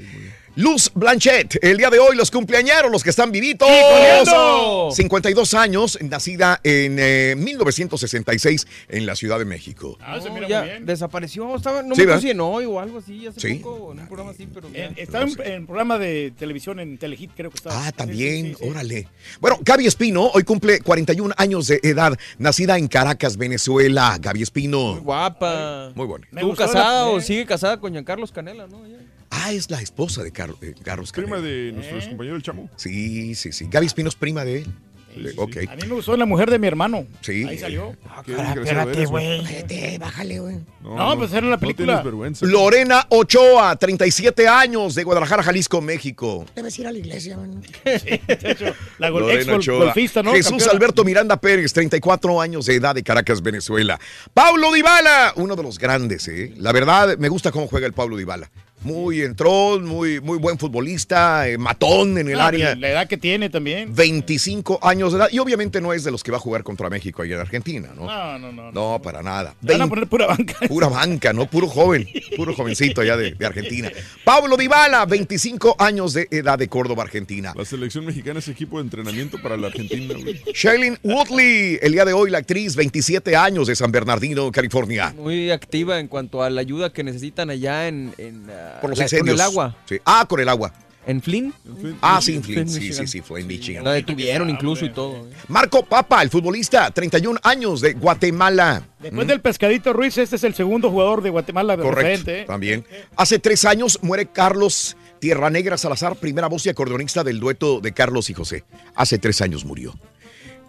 Luz 0.57 0.89
Blanchet, 0.95 1.57
el 1.61 1.77
día 1.77 1.89
de 1.89 1.99
hoy 1.99 2.15
los 2.15 2.31
cumpleañeros, 2.31 2.89
los 2.89 3.03
que 3.03 3.09
están 3.09 3.29
vivitos. 3.29 3.67
coleando! 3.67 4.89
52 4.93 5.53
años, 5.53 5.97
nacida 6.01 6.61
en 6.63 6.95
eh, 6.97 7.35
1966 7.37 8.65
en 8.87 9.05
la 9.05 9.17
Ciudad 9.17 9.37
de 9.37 9.43
México. 9.43 9.97
Ah, 9.99 10.17
se 10.21 10.29
No, 10.29 10.35
mira 10.35 10.47
ya 10.47 10.61
muy 10.61 10.69
bien. 10.69 10.85
desapareció. 10.85 11.53
Estaba, 11.57 11.83
no 11.83 11.93
Sí, 11.93 12.05
me 12.05 12.13
en 12.31 12.39
hoy 12.39 12.63
o 12.63 12.79
algo 12.79 12.99
así, 12.99 13.27
hace 13.27 13.39
Sí. 13.41 13.55
poco, 13.55 13.91
en 13.91 13.99
un 13.99 14.07
programa 14.07 14.31
así, 14.31 14.47
pero. 14.47 14.69
Eh, 14.73 14.93
Estaba 14.95 15.25
en, 15.25 15.41
en 15.41 15.65
programa 15.65 15.97
de 15.97 16.31
televisión 16.37 16.79
en 16.79 16.97
Telehit, 16.97 17.31
creo 17.35 17.49
que 17.51 17.57
estaba. 17.57 17.75
Ah, 17.77 17.87
Sí, 17.87 17.97
también, 17.97 18.45
sí, 18.45 18.53
sí, 18.57 18.63
sí. 18.63 18.69
órale. 18.69 19.07
Bueno, 19.41 19.57
Gaby 19.61 19.87
Espino 19.87 20.27
hoy 20.33 20.43
cumple 20.43 20.79
41 20.79 21.33
años 21.37 21.67
de 21.67 21.81
edad, 21.83 22.17
nacida 22.37 22.77
en 22.77 22.87
Caracas, 22.87 23.35
Venezuela. 23.35 24.17
Gaby 24.21 24.41
Espino. 24.41 25.01
Guapa. 25.01 25.91
Muy 25.95 26.05
buena. 26.07 26.27
Me 26.31 26.41
¿Estuvo 26.41 26.55
casada 26.55 27.01
la- 27.03 27.07
o 27.07 27.17
eh. 27.19 27.21
sigue 27.21 27.45
casada 27.45 27.77
con 27.79 27.91
Giancarlos 27.91 28.31
Canela, 28.31 28.67
no? 28.67 28.87
Ya. 28.87 28.95
Ah, 29.43 29.51
es 29.53 29.69
la 29.69 29.81
esposa 29.81 30.23
de 30.23 30.31
Car- 30.31 30.55
eh, 30.61 30.73
Carlos 30.83 31.11
Prima 31.11 31.39
de 31.39 31.71
nuestro 31.73 31.99
¿Eh? 31.99 32.07
compañero 32.09 32.35
el 32.35 32.41
chamo. 32.43 32.69
Sí, 32.75 33.35
sí, 33.35 33.51
sí. 33.51 33.67
Gaby 33.69 33.85
Espino 33.87 34.09
es 34.09 34.15
prima 34.15 34.43
de 34.45 34.59
él. 34.59 34.67
Le- 35.15 35.31
ok. 35.37 35.57
A 35.69 35.75
mí 35.77 35.83
me 35.87 35.95
gustó 35.95 36.17
la 36.17 36.25
mujer 36.25 36.51
de 36.51 36.59
mi 36.59 36.67
hermano. 36.67 37.05
Sí. 37.21 37.45
Ahí 37.45 37.57
salió. 37.57 37.95
Qué 38.25 38.33
desgraciado 38.33 38.91
eres, 38.91 39.09
güey. 39.09 39.39
Espérate, 39.39 39.97
bájale, 39.97 40.39
güey. 40.39 40.57
No, 40.83 41.17
pues 41.17 41.31
era 41.31 41.47
la 41.47 41.57
película. 41.57 42.03
No. 42.03 42.33
Lorena 42.41 43.05
Ochoa, 43.07 43.77
37 43.77 44.45
años, 44.45 44.93
de 44.93 45.03
Guadalajara, 45.05 45.41
Jalisco, 45.41 45.79
México. 45.79 46.45
Debes 46.53 46.77
ir 46.79 46.87
a 46.87 46.91
la 46.91 46.97
iglesia, 46.99 47.37
man. 47.37 47.61
La 48.99 49.09
gol- 49.09 49.21
Lorena 49.21 49.41
ex 49.55 49.67
Ochoa. 49.69 49.85
golfista, 49.85 50.21
¿no? 50.21 50.31
Jesús 50.33 50.49
Campeona. 50.51 50.71
Alberto 50.73 51.03
Miranda 51.05 51.39
Pérez, 51.39 51.71
34 51.71 52.41
años 52.41 52.65
de 52.65 52.75
edad 52.75 52.93
de 52.93 53.01
Caracas, 53.03 53.41
Venezuela. 53.41 53.97
Pablo 54.33 54.73
Dybala, 54.73 55.31
uno 55.37 55.55
de 55.55 55.63
los 55.63 55.79
grandes, 55.79 56.27
¿eh? 56.27 56.53
La 56.57 56.73
verdad, 56.73 57.17
me 57.17 57.29
gusta 57.29 57.51
cómo 57.53 57.67
juega 57.67 57.87
el 57.87 57.93
Pablo 57.93 58.17
Dybala. 58.17 58.49
Muy 58.85 59.21
entrón, 59.21 59.83
muy, 59.85 60.21
muy 60.21 60.37
buen 60.37 60.59
futbolista, 60.59 61.47
eh, 61.49 61.57
matón 61.57 62.17
en 62.19 62.29
el 62.29 62.39
Ah, 62.39 62.47
área. 62.47 62.75
La 62.75 62.89
edad 62.89 63.07
que 63.07 63.17
tiene 63.17 63.49
también. 63.49 63.93
25 63.95 64.79
años 64.83 65.11
de 65.11 65.17
edad. 65.19 65.29
Y 65.31 65.39
obviamente 65.39 65.81
no 65.81 65.91
es 65.91 66.03
de 66.03 66.11
los 66.11 66.23
que 66.23 66.29
va 66.31 66.37
a 66.37 66.39
jugar 66.39 66.63
contra 66.63 66.89
México 66.89 67.23
ahí 67.23 67.33
en 67.33 67.39
Argentina, 67.39 67.89
¿no? 67.95 68.05
No, 68.05 68.37
no, 68.39 68.51
no. 68.51 68.71
No, 68.71 69.01
para 69.01 69.23
nada. 69.23 69.55
Van 69.61 69.81
a 69.81 69.85
20 69.85 69.89
poner 69.89 70.07
pura 70.07 70.27
banca. 70.27 70.55
Pura 70.67 70.87
banca, 70.87 71.33
¿no? 71.33 71.49
Puro 71.49 71.67
joven, 71.67 72.07
puro 72.37 72.53
jovencito 72.53 73.01
allá 73.01 73.17
de, 73.17 73.31
de 73.33 73.45
Argentina. 73.45 73.91
Pablo 74.23 74.55
Dybala, 74.55 75.05
25 75.05 75.75
años 75.79 76.13
de 76.13 76.27
edad 76.29 76.59
de 76.59 76.67
Córdoba, 76.67 77.03
Argentina. 77.03 77.53
La 77.57 77.65
selección 77.65 78.05
mexicana 78.05 78.37
es 78.39 78.47
equipo 78.47 78.77
de 78.77 78.83
entrenamiento 78.83 79.41
para 79.41 79.57
la 79.57 79.67
Argentina, 79.67 80.13
güey. 80.13 80.41
Shailene 80.53 80.97
Woodley, 81.03 81.79
el 81.81 81.93
día 81.93 82.05
de 82.05 82.13
hoy 82.13 82.29
la 82.29 82.37
actriz, 82.37 82.75
27 82.75 83.35
años 83.35 83.65
de 83.67 83.75
San 83.75 83.91
Bernardino, 83.91 84.51
California. 84.51 85.13
Muy 85.17 85.49
activa 85.49 85.99
en 85.99 86.07
cuanto 86.07 86.43
a 86.43 86.49
la 86.51 86.61
ayuda 86.61 86.93
que 86.93 87.03
necesitan 87.03 87.49
allá 87.49 87.87
en, 87.87 88.13
en, 88.17 88.45
ah, 88.51 88.74
Por 88.81 88.89
los 88.91 88.99
la- 88.99 89.05
incendios. 89.05 89.35
con 89.35 89.45
el 89.45 89.51
agua. 89.51 89.75
Sí. 89.87 89.97
Ah, 90.05 90.25
con 90.27 90.39
el 90.39 90.49
agua. 90.49 90.73
¿En 91.07 91.21
Flynn? 91.21 91.53
Ah, 92.01 92.19
sí, 92.19 92.33
en. 92.35 92.43
Flint, 92.43 92.67
Sí, 92.67 92.91
sí, 92.91 93.05
sí, 93.05 93.21
fue 93.21 93.39
en 93.41 93.45
Michigan. 93.45 93.83
La 93.83 93.91
detuvieron 93.91 94.49
incluso 94.49 94.85
y 94.85 94.89
todo. 94.91 95.27
¿eh? 95.27 95.33
Marco 95.49 95.85
Papa, 95.85 96.23
el 96.23 96.31
futbolista, 96.31 96.89
31 96.89 97.39
años 97.43 97.79
de 97.81 97.93
Guatemala. 97.93 98.81
Después 98.99 99.27
del 99.27 99.39
pescadito 99.39 99.93
Ruiz, 99.93 100.17
este 100.17 100.35
es 100.37 100.43
el 100.43 100.55
segundo 100.55 100.89
jugador 100.89 101.21
de 101.21 101.29
Guatemala 101.29 101.77
de 101.77 101.83
Correcto, 101.83 102.31
¿eh? 102.31 102.45
también. 102.47 102.85
Hace 103.15 103.37
tres 103.37 103.65
años 103.65 103.99
muere 104.01 104.25
Carlos 104.25 104.97
Tierra 105.19 105.51
Negra 105.51 105.77
Salazar, 105.77 106.15
primera 106.15 106.47
voz 106.47 106.65
y 106.65 106.69
acordeonista 106.69 107.23
del 107.23 107.39
dueto 107.39 107.81
de 107.81 107.91
Carlos 107.91 108.31
y 108.31 108.33
José. 108.33 108.63
Hace 108.95 109.19
tres 109.19 109.41
años 109.41 109.63
murió. 109.63 109.93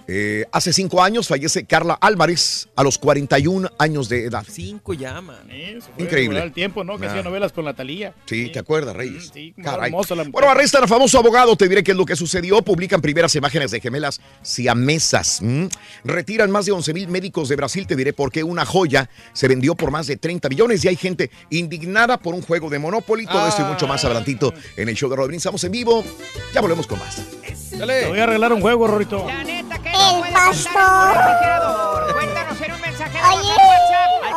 Eh, 0.09 0.45
hace 0.53 0.73
cinco 0.73 1.03
años 1.03 1.27
fallece 1.29 1.65
Carla 1.65 1.99
Álvarez 2.01 2.69
a 2.77 2.83
los 2.85 2.97
41 2.99 3.71
años 3.79 4.09
de 4.09 4.25
edad. 4.27 4.45
Cinco 4.49 4.95
llaman. 4.95 5.51
Eso 5.51 5.89
fue 5.95 6.05
Increíble. 6.05 6.41
El 6.43 6.53
tiempo, 6.53 6.85
¿no? 6.85 6.97
Que 6.99 7.07
Ah. 7.07 7.11
hacía 7.11 7.23
novelas 7.23 7.53
con 7.53 7.65
la 7.65 7.75
Talía. 7.75 8.15
Sí, 8.27 8.51
¿te 8.53 8.59
acuerdas, 8.61 8.95
Reyes? 8.95 9.31
Sí, 9.35 9.53
como 9.53 9.65
Caray. 9.65 9.87
hermosa 9.91 10.15
la 10.15 10.23
mujer. 10.23 10.33
Bueno, 10.33 10.49
arrestan 10.51 10.83
al 10.85 10.89
famoso 10.89 11.19
abogado. 11.19 11.57
Te 11.57 11.69
diré 11.69 11.83
qué 11.83 11.91
es 11.91 11.97
lo 11.97 12.05
que 12.07 12.15
sucedió. 12.17 12.63
Publican 12.63 13.01
primeras 13.01 13.35
imágenes 13.35 13.71
de 13.73 13.81
gemelas 13.81 14.21
siamesas. 14.43 15.41
Retiran 16.05 16.51
más 16.51 16.67
de 16.67 16.73
11 16.73 16.95
mil 16.95 17.09
médicos 17.09 17.49
de 17.49 17.57
Brasil. 17.57 17.87
Te 17.87 17.97
diré 17.97 18.13
por 18.13 18.31
qué 18.31 18.45
una 18.45 18.65
joya 18.65 19.11
se 19.33 19.49
vendió 19.49 19.75
por 19.75 19.91
más 19.91 20.07
de 20.07 20.17
30 20.17 20.49
millones. 20.49 20.85
Y 20.85 20.89
hay 20.89 20.97
gente 20.97 21.31
indignada 21.51 22.19
por 22.19 22.35
un 22.35 22.43
juego 22.43 22.71
de 22.71 22.79
Monopoly. 22.79 23.27
Todo 23.27 23.49
esto 23.49 23.63
y 23.63 23.65
mucho 23.65 23.87
más 23.87 24.05
adelantito 24.05 24.55
en 24.77 24.89
el 24.89 24.95
show 24.95 25.11
de 25.11 25.17
Rodríguez. 25.17 25.41
Estamos 25.41 25.65
en 25.65 25.73
vivo. 25.73 26.05
Ya 26.55 26.61
volvemos 26.61 26.87
con 26.87 26.99
más. 26.99 27.17
Te 27.71 28.07
voy 28.09 28.19
a 28.19 28.25
arreglar 28.25 28.53
un 28.53 28.61
juego, 28.61 28.87
Rorito. 28.87 29.27
La 29.27 29.45
neta 29.45 29.79
que 29.79 29.91
tu 29.97 30.23
refrigerador. 30.23 32.13
Cuéntanos 32.13 32.61
en 32.61 32.73
un 32.73 32.81
mensaje 32.81 33.19
de 33.19 33.25
Oye. 33.25 33.51
al 33.51 33.57
WhatsApp 33.69 34.25
al 34.25 34.35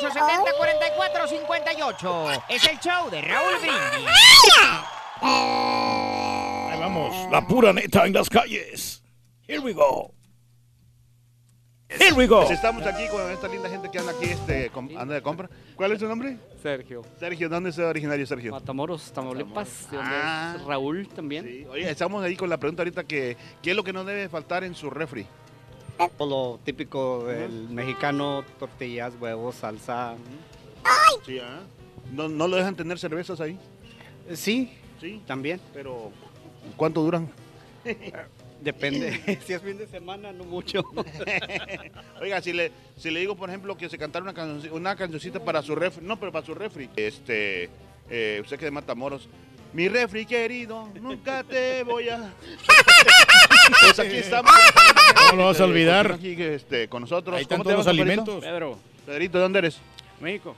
713-870-4458. 0.00 2.42
Es 2.48 2.64
el 2.66 2.78
show 2.80 3.08
de 3.10 3.20
Raúl 3.22 3.56
Brindis. 3.60 4.10
Ahí 6.70 6.78
vamos, 6.80 7.14
la 7.30 7.46
pura 7.46 7.72
neta 7.72 8.04
en 8.06 8.12
las 8.12 8.28
calles. 8.28 9.02
Here 9.46 9.60
we 9.60 9.72
go. 9.72 10.12
Here 11.88 12.12
we 12.14 12.26
go. 12.26 12.40
Pues 12.40 12.52
estamos 12.52 12.84
aquí 12.86 13.06
con 13.08 13.30
esta 13.30 13.46
linda 13.46 13.68
gente 13.68 13.90
que 13.90 13.98
anda 13.98 14.12
aquí, 14.12 14.24
este, 14.24 14.70
com- 14.70 14.88
anda 14.96 15.14
de 15.14 15.22
compra. 15.22 15.48
¿Cuál 15.76 15.92
es 15.92 15.98
tu 15.98 16.08
nombre? 16.08 16.38
Sergio. 16.62 17.02
Sergio, 17.20 17.48
¿dónde 17.48 17.70
es 17.70 17.78
originario, 17.78 18.26
Sergio? 18.26 18.52
Matamoros, 18.52 19.12
Tamaulipas, 19.12 19.88
Ah. 19.92 20.54
es 20.56 20.64
Raúl 20.64 21.06
también. 21.08 21.66
Oye, 21.70 21.88
estamos 21.88 22.24
ahí 22.24 22.36
con 22.36 22.48
la 22.48 22.56
pregunta 22.56 22.82
ahorita 22.82 23.04
que 23.04 23.36
¿qué 23.62 23.70
es 23.70 23.76
lo 23.76 23.84
que 23.84 23.92
no 23.92 24.02
debe 24.04 24.28
faltar 24.28 24.64
en 24.64 24.74
su 24.74 24.90
refri? 24.90 25.26
Por 26.16 26.28
lo 26.28 26.58
típico 26.64 27.24
del 27.26 27.68
mexicano, 27.68 28.44
tortillas, 28.58 29.12
huevos, 29.20 29.54
salsa. 29.56 30.14
Sí, 31.24 31.38
¿ah? 31.38 31.60
¿No, 32.12 32.28
¿No 32.28 32.48
lo 32.48 32.56
dejan 32.56 32.74
tener 32.74 32.98
cervezas 32.98 33.40
ahí? 33.40 33.58
Sí, 34.34 34.72
sí, 35.00 35.22
también. 35.26 35.60
Pero, 35.72 36.10
¿cuánto 36.76 37.02
duran? 37.02 37.28
Depende. 38.64 39.38
si 39.46 39.52
es 39.52 39.60
fin 39.62 39.76
de 39.76 39.86
semana, 39.86 40.32
no 40.32 40.44
mucho. 40.44 40.82
Oiga, 42.20 42.40
si 42.40 42.52
le, 42.52 42.72
si 42.96 43.10
le 43.10 43.20
digo, 43.20 43.36
por 43.36 43.50
ejemplo, 43.50 43.76
que 43.76 43.88
se 43.90 43.98
cantara 43.98 44.22
una, 44.22 44.32
cancionci- 44.34 44.70
una 44.72 44.96
cancioncita 44.96 45.44
para 45.44 45.62
su 45.62 45.74
refri, 45.74 46.04
no, 46.04 46.18
pero 46.18 46.32
para 46.32 46.46
su 46.46 46.54
refri, 46.54 46.88
este, 46.96 47.68
eh, 48.08 48.40
usted 48.42 48.58
que 48.58 48.64
de 48.64 48.70
Matamoros, 48.70 49.28
mi 49.74 49.88
refri 49.88 50.24
querido, 50.24 50.88
nunca 51.00 51.44
te 51.44 51.82
voy 51.82 52.08
a... 52.08 52.18
pues 53.80 53.98
aquí 53.98 54.16
estamos. 54.16 54.50
No 55.30 55.36
lo 55.36 55.44
vas 55.46 55.60
a 55.60 55.64
olvidar. 55.64 56.12
Aquí, 56.12 56.34
este, 56.38 56.88
con 56.88 57.02
nosotros. 57.02 57.36
Ahí 57.36 57.42
están 57.42 57.58
¿Cómo 57.58 57.68
te 57.68 57.74
todos 57.74 57.84
llamas, 57.86 57.96
los 57.98 58.06
Pedrito? 58.06 58.22
alimentos. 58.32 58.50
Pedro. 58.50 58.78
Pedrito, 59.04 59.38
¿de 59.38 59.42
dónde 59.42 59.58
eres? 59.58 59.78
México. 60.20 60.56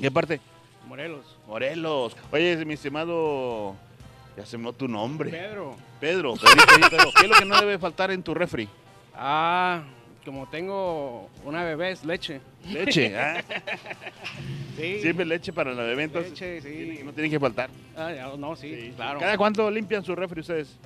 ¿Qué 0.00 0.10
parte? 0.10 0.40
Morelos. 0.86 1.24
Morelos. 1.46 2.16
Oye, 2.30 2.64
mi 2.64 2.74
estimado, 2.74 3.74
ya 4.36 4.44
se 4.44 4.58
me 4.58 4.72
tu 4.72 4.86
nombre. 4.86 5.30
Pedro. 5.30 5.76
Pedro, 6.00 6.34
Pedrito, 6.34 6.90
Pedro, 6.90 7.10
¿qué 7.14 7.24
es 7.24 7.28
lo 7.28 7.36
que 7.36 7.44
no 7.44 7.58
debe 7.60 7.78
faltar 7.78 8.10
en 8.10 8.22
tu 8.22 8.34
refri? 8.34 8.68
Ah, 9.14 9.82
como 10.24 10.46
tengo 10.48 11.30
una 11.44 11.64
bebé, 11.64 11.92
es 11.92 12.04
leche. 12.04 12.40
Leche, 12.68 13.16
¿ah? 13.18 13.42
Sí. 14.76 15.00
Siempre 15.00 15.24
leche 15.24 15.52
para 15.52 15.72
la 15.72 15.84
bebé, 15.84 16.02
entonces 16.04 16.32
Leche, 16.32 16.60
sí. 16.60 17.00
no 17.02 17.12
tiene 17.12 17.30
que 17.30 17.40
faltar. 17.40 17.70
Ah, 17.96 18.12
ya, 18.12 18.36
no, 18.36 18.54
sí, 18.56 18.92
claro. 18.94 19.20
¿Cada 19.20 19.38
cuánto 19.38 19.70
limpian 19.70 20.04
su 20.04 20.14
refri 20.14 20.40
ustedes? 20.40 20.76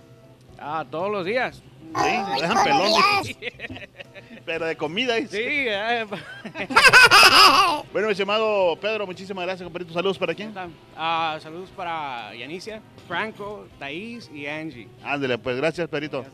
Ah, 0.59 0.85
todos 0.89 1.11
los 1.11 1.25
días. 1.25 1.63
Sí, 1.95 2.17
lo 2.35 2.41
dejan 2.41 2.65
pelón. 2.65 2.93
Pero 4.47 4.67
de 4.67 4.77
comida. 4.77 5.17
Sí, 5.19 5.27
eh, 5.39 6.07
Bueno, 7.93 8.07
mi 8.09 8.13
estimado 8.13 8.77
Pedro, 8.81 9.07
muchísimas 9.07 9.45
gracias, 9.45 9.65
compadrito. 9.65 9.93
Saludos 9.93 10.19
para 10.19 10.35
quién. 10.35 10.55
ah, 10.97 11.39
saludos 11.43 11.71
para 11.77 12.35
Yanicia, 12.35 12.81
Franco, 13.07 13.67
Thais 13.79 14.31
y 14.33 14.47
Angie. 14.47 14.89
Ándale, 15.05 15.39
pues 15.39 15.57
gracias, 15.57 15.89
Pedrito. 15.89 16.25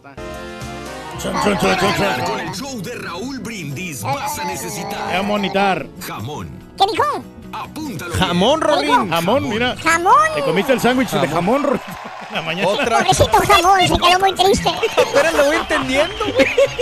Con 1.22 2.40
el 2.40 2.52
show 2.52 2.80
de 2.82 2.94
Raúl 2.96 3.38
Brindis 3.40 4.02
vas 4.02 4.38
a 4.38 4.44
necesitar 4.44 5.06
Voy 5.06 5.14
a 5.16 5.22
monitar. 5.22 5.86
jamón. 6.06 6.50
¿Qué 6.78 6.84
dijo? 6.92 7.24
Apúntalo. 7.52 8.14
Jamón, 8.14 8.60
Rolín. 8.60 9.08
Jamón, 9.10 9.48
mira. 9.48 9.76
Jamón. 9.82 10.12
Te 10.34 10.42
comiste 10.42 10.72
el 10.74 10.80
sándwich 10.80 11.10
de 11.10 11.26
jamón, 11.28 11.62
Rolín. 11.62 11.80
La 12.32 12.42
mañana. 12.42 12.66
Pobrecito 12.66 13.38
jamón, 13.46 13.80
se 13.80 13.98
quedó 13.98 14.18
muy 14.18 14.34
triste. 14.34 14.68
Apenas 14.68 15.34
lo 15.34 15.44
voy 15.46 15.56
entendiendo, 15.56 16.14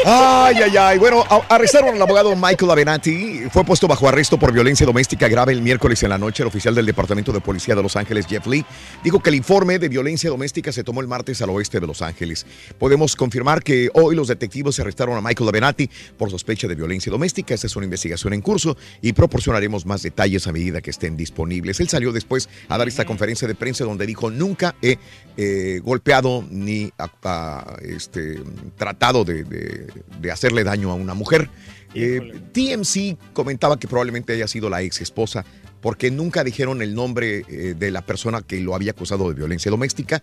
Ay, 0.06 0.56
ay, 0.56 0.76
ay. 0.76 0.98
Bueno, 0.98 1.24
arrestaron 1.48 1.94
al 1.94 2.02
abogado 2.02 2.34
Michael 2.34 2.70
Avenatti. 2.70 3.42
Fue 3.50 3.64
puesto 3.64 3.86
bajo 3.86 4.08
arresto 4.08 4.38
por 4.38 4.52
violencia 4.52 4.86
doméstica 4.86 5.28
grave 5.28 5.52
el 5.52 5.62
miércoles 5.62 6.02
en 6.02 6.10
la 6.10 6.18
noche. 6.18 6.42
El 6.42 6.48
oficial 6.48 6.74
del 6.74 6.86
Departamento 6.86 7.32
de 7.32 7.40
Policía 7.40 7.74
de 7.74 7.82
Los 7.82 7.96
Ángeles, 7.96 8.26
Jeff 8.26 8.46
Lee, 8.46 8.64
dijo 9.02 9.20
que 9.20 9.30
el 9.30 9.36
informe 9.36 9.78
de 9.78 9.88
violencia 9.88 10.30
doméstica 10.30 10.72
se 10.72 10.82
tomó 10.82 11.00
el 11.00 11.08
martes 11.08 11.42
al 11.42 11.50
oeste 11.50 11.80
de 11.80 11.86
Los 11.86 12.02
Ángeles. 12.02 12.46
Podemos 12.78 13.14
confirmar 13.14 13.62
que 13.62 13.90
hoy 13.94 14.14
los 14.14 14.28
detectivos 14.28 14.80
arrestaron 14.80 15.16
a 15.16 15.20
Michael 15.20 15.48
Avenatti 15.48 15.90
por 16.16 16.30
sospecha 16.30 16.66
de 16.68 16.74
violencia 16.74 17.10
doméstica. 17.12 17.54
Esta 17.54 17.66
es 17.66 17.76
una 17.76 17.84
investigación 17.84 18.32
en 18.32 18.40
curso 18.40 18.76
y 19.02 19.12
proporcionaremos 19.12 19.84
más 19.84 20.02
detalles 20.02 20.46
a 20.46 20.52
medida 20.52 20.80
que 20.80 20.90
estén 20.90 21.16
disponibles. 21.16 21.80
Él 21.80 21.88
salió 21.88 22.12
después 22.12 22.48
a 22.68 22.78
dar 22.78 22.88
esta 22.88 23.04
conferencia 23.04 23.46
de 23.46 23.54
prensa 23.54 23.84
donde 23.84 24.06
dijo 24.06 24.30
nunca 24.30 24.74
he 24.82 24.98
eh, 25.36 25.80
golpeado 25.82 26.44
ni 26.50 26.92
a- 26.98 27.10
a, 27.24 27.76
este, 27.82 28.40
tratado 28.76 29.24
de, 29.24 29.44
de- 29.44 29.86
de 30.20 30.30
hacerle 30.30 30.64
daño 30.64 30.90
a 30.90 30.94
una 30.94 31.14
mujer. 31.14 31.50
Eh, 31.94 32.40
TMC 32.52 33.16
comentaba 33.32 33.78
que 33.78 33.86
probablemente 33.88 34.32
haya 34.32 34.48
sido 34.48 34.68
la 34.68 34.82
ex 34.82 35.00
esposa 35.00 35.44
porque 35.80 36.10
nunca 36.10 36.42
dijeron 36.44 36.82
el 36.82 36.94
nombre 36.94 37.44
eh, 37.48 37.74
de 37.78 37.90
la 37.90 38.02
persona 38.02 38.42
que 38.42 38.58
lo 38.60 38.74
había 38.74 38.92
acusado 38.92 39.28
de 39.28 39.34
violencia 39.34 39.70
doméstica, 39.70 40.22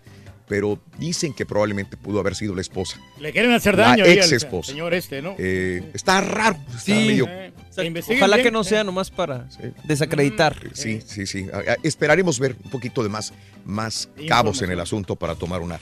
pero 0.52 0.78
dicen 0.98 1.32
que 1.32 1.46
probablemente 1.46 1.96
pudo 1.96 2.20
haber 2.20 2.34
sido 2.34 2.54
la 2.54 2.60
esposa. 2.60 3.00
Le 3.18 3.32
quieren 3.32 3.52
hacer 3.52 3.74
La 3.74 3.84
daño 3.84 4.04
ahí 4.04 4.10
ex 4.10 4.26
al 4.26 4.32
esposa. 4.34 4.70
señor 4.72 4.92
este, 4.92 5.22
¿no? 5.22 5.34
Eh, 5.38 5.82
está 5.94 6.20
raro. 6.20 6.58
Está 6.68 6.78
Sí. 6.78 6.92
medio- 6.92 7.26
Eh, 7.26 7.52
Ojalá 8.18 8.36
bien. 8.36 8.44
que 8.48 8.50
no 8.50 8.62
sea 8.62 8.84
nomás 8.84 9.10
para 9.10 9.48
desacreditar. 9.84 10.54
Sí, 10.74 11.00
sí, 11.06 11.24
sí. 11.26 11.46
Esperaremos 11.82 12.38
ver 12.38 12.54
un 12.62 12.70
poquito 12.70 13.02
de 13.02 13.08
más, 13.08 13.32
más 13.64 14.10
cabos 14.28 14.60
en 14.60 14.70
el 14.70 14.78
asunto 14.80 15.16
para 15.16 15.36
tomar 15.36 15.62
un 15.62 15.72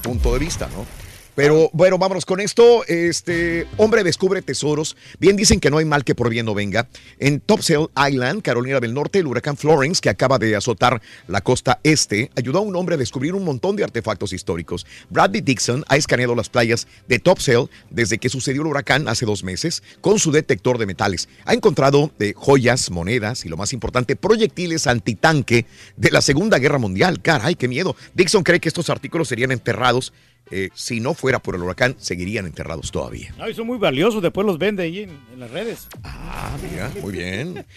punto 0.00 0.32
de 0.32 0.38
vista, 0.38 0.68
¿no? 0.68 0.86
Pero 1.34 1.70
bueno, 1.72 1.98
vámonos 1.98 2.26
con 2.26 2.40
esto. 2.40 2.84
Este 2.86 3.66
hombre 3.76 4.04
descubre 4.04 4.42
tesoros. 4.42 4.96
Bien 5.18 5.36
dicen 5.36 5.60
que 5.60 5.70
no 5.70 5.78
hay 5.78 5.84
mal 5.84 6.04
que 6.04 6.14
por 6.14 6.28
bien 6.28 6.46
no 6.46 6.54
venga. 6.54 6.88
En 7.18 7.40
Topsail 7.40 7.88
Island, 8.08 8.42
Carolina 8.42 8.80
del 8.80 8.94
Norte, 8.94 9.20
el 9.20 9.26
huracán 9.26 9.56
Florence, 9.56 10.00
que 10.00 10.10
acaba 10.10 10.38
de 10.38 10.56
azotar 10.56 11.00
la 11.28 11.40
costa 11.40 11.80
este, 11.82 12.30
ayudó 12.36 12.58
a 12.58 12.62
un 12.62 12.76
hombre 12.76 12.94
a 12.94 12.98
descubrir 12.98 13.34
un 13.34 13.44
montón 13.44 13.76
de 13.76 13.84
artefactos 13.84 14.32
históricos. 14.32 14.86
Bradley 15.08 15.40
Dixon 15.40 15.84
ha 15.88 15.96
escaneado 15.96 16.34
las 16.34 16.48
playas 16.48 16.86
de 17.08 17.18
Topsail 17.18 17.68
desde 17.90 18.18
que 18.18 18.28
sucedió 18.28 18.62
el 18.62 18.68
huracán 18.68 19.08
hace 19.08 19.26
dos 19.26 19.44
meses 19.44 19.82
con 20.00 20.18
su 20.18 20.32
detector 20.32 20.78
de 20.78 20.86
metales. 20.86 21.28
Ha 21.44 21.54
encontrado 21.54 22.10
eh, 22.18 22.32
joyas, 22.36 22.90
monedas 22.90 23.44
y 23.44 23.48
lo 23.48 23.56
más 23.56 23.72
importante, 23.72 24.16
proyectiles 24.16 24.86
antitanque 24.86 25.66
de 25.96 26.10
la 26.10 26.20
Segunda 26.20 26.58
Guerra 26.58 26.78
Mundial. 26.78 27.20
Caray, 27.22 27.54
qué 27.54 27.68
miedo. 27.68 27.96
Dixon 28.14 28.42
cree 28.42 28.60
que 28.60 28.68
estos 28.68 28.90
artículos 28.90 29.28
serían 29.28 29.52
enterrados. 29.52 30.12
Eh, 30.50 30.70
si 30.74 31.00
no 31.00 31.14
fuera 31.14 31.38
por 31.38 31.54
el 31.54 31.62
huracán, 31.62 31.96
seguirían 31.98 32.46
enterrados 32.46 32.90
todavía. 32.90 33.34
No, 33.38 33.48
y 33.48 33.54
son 33.54 33.66
muy 33.66 33.78
valiosos, 33.78 34.22
después 34.22 34.46
los 34.46 34.58
vende 34.58 34.82
ahí 34.82 35.00
en, 35.00 35.10
en 35.32 35.40
las 35.40 35.50
redes. 35.50 35.88
Ah, 36.02 36.56
mira, 36.70 36.90
muy 37.00 37.12
bien. 37.12 37.64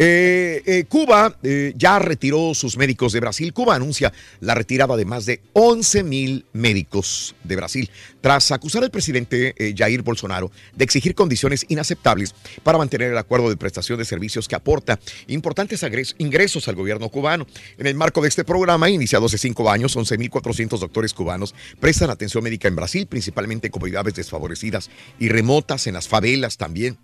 Eh, 0.00 0.62
eh, 0.64 0.84
Cuba 0.88 1.36
ya 1.74 1.98
retiró 1.98 2.54
sus 2.54 2.76
médicos 2.76 3.12
de 3.12 3.20
Brasil. 3.20 3.52
Cuba 3.52 3.74
anuncia 3.74 4.12
la 4.40 4.54
retirada 4.54 4.96
de 4.96 5.04
más 5.04 5.26
de 5.26 5.40
11 5.54 6.04
mil 6.04 6.46
médicos 6.52 7.34
de 7.42 7.56
Brasil 7.56 7.90
tras 8.28 8.52
acusar 8.52 8.84
al 8.84 8.90
presidente 8.90 9.54
eh, 9.56 9.72
Jair 9.74 10.02
Bolsonaro 10.02 10.50
de 10.76 10.84
exigir 10.84 11.14
condiciones 11.14 11.64
inaceptables 11.70 12.34
para 12.62 12.76
mantener 12.76 13.10
el 13.10 13.16
acuerdo 13.16 13.48
de 13.48 13.56
prestación 13.56 13.98
de 13.98 14.04
servicios 14.04 14.46
que 14.46 14.54
aporta 14.54 15.00
importantes 15.28 15.82
ingresos 16.18 16.68
al 16.68 16.74
gobierno 16.74 17.08
cubano. 17.08 17.46
En 17.78 17.86
el 17.86 17.94
marco 17.94 18.20
de 18.20 18.28
este 18.28 18.44
programa, 18.44 18.90
iniciado 18.90 19.24
hace 19.24 19.38
cinco 19.38 19.70
años, 19.70 19.96
11.400 19.96 20.78
doctores 20.78 21.14
cubanos 21.14 21.54
prestan 21.80 22.10
atención 22.10 22.44
médica 22.44 22.68
en 22.68 22.76
Brasil, 22.76 23.06
principalmente 23.06 23.68
en 23.68 23.72
comunidades 23.72 24.12
desfavorecidas 24.12 24.90
y 25.18 25.30
remotas, 25.30 25.86
en 25.86 25.94
las 25.94 26.06
favelas 26.06 26.58
también 26.58 26.98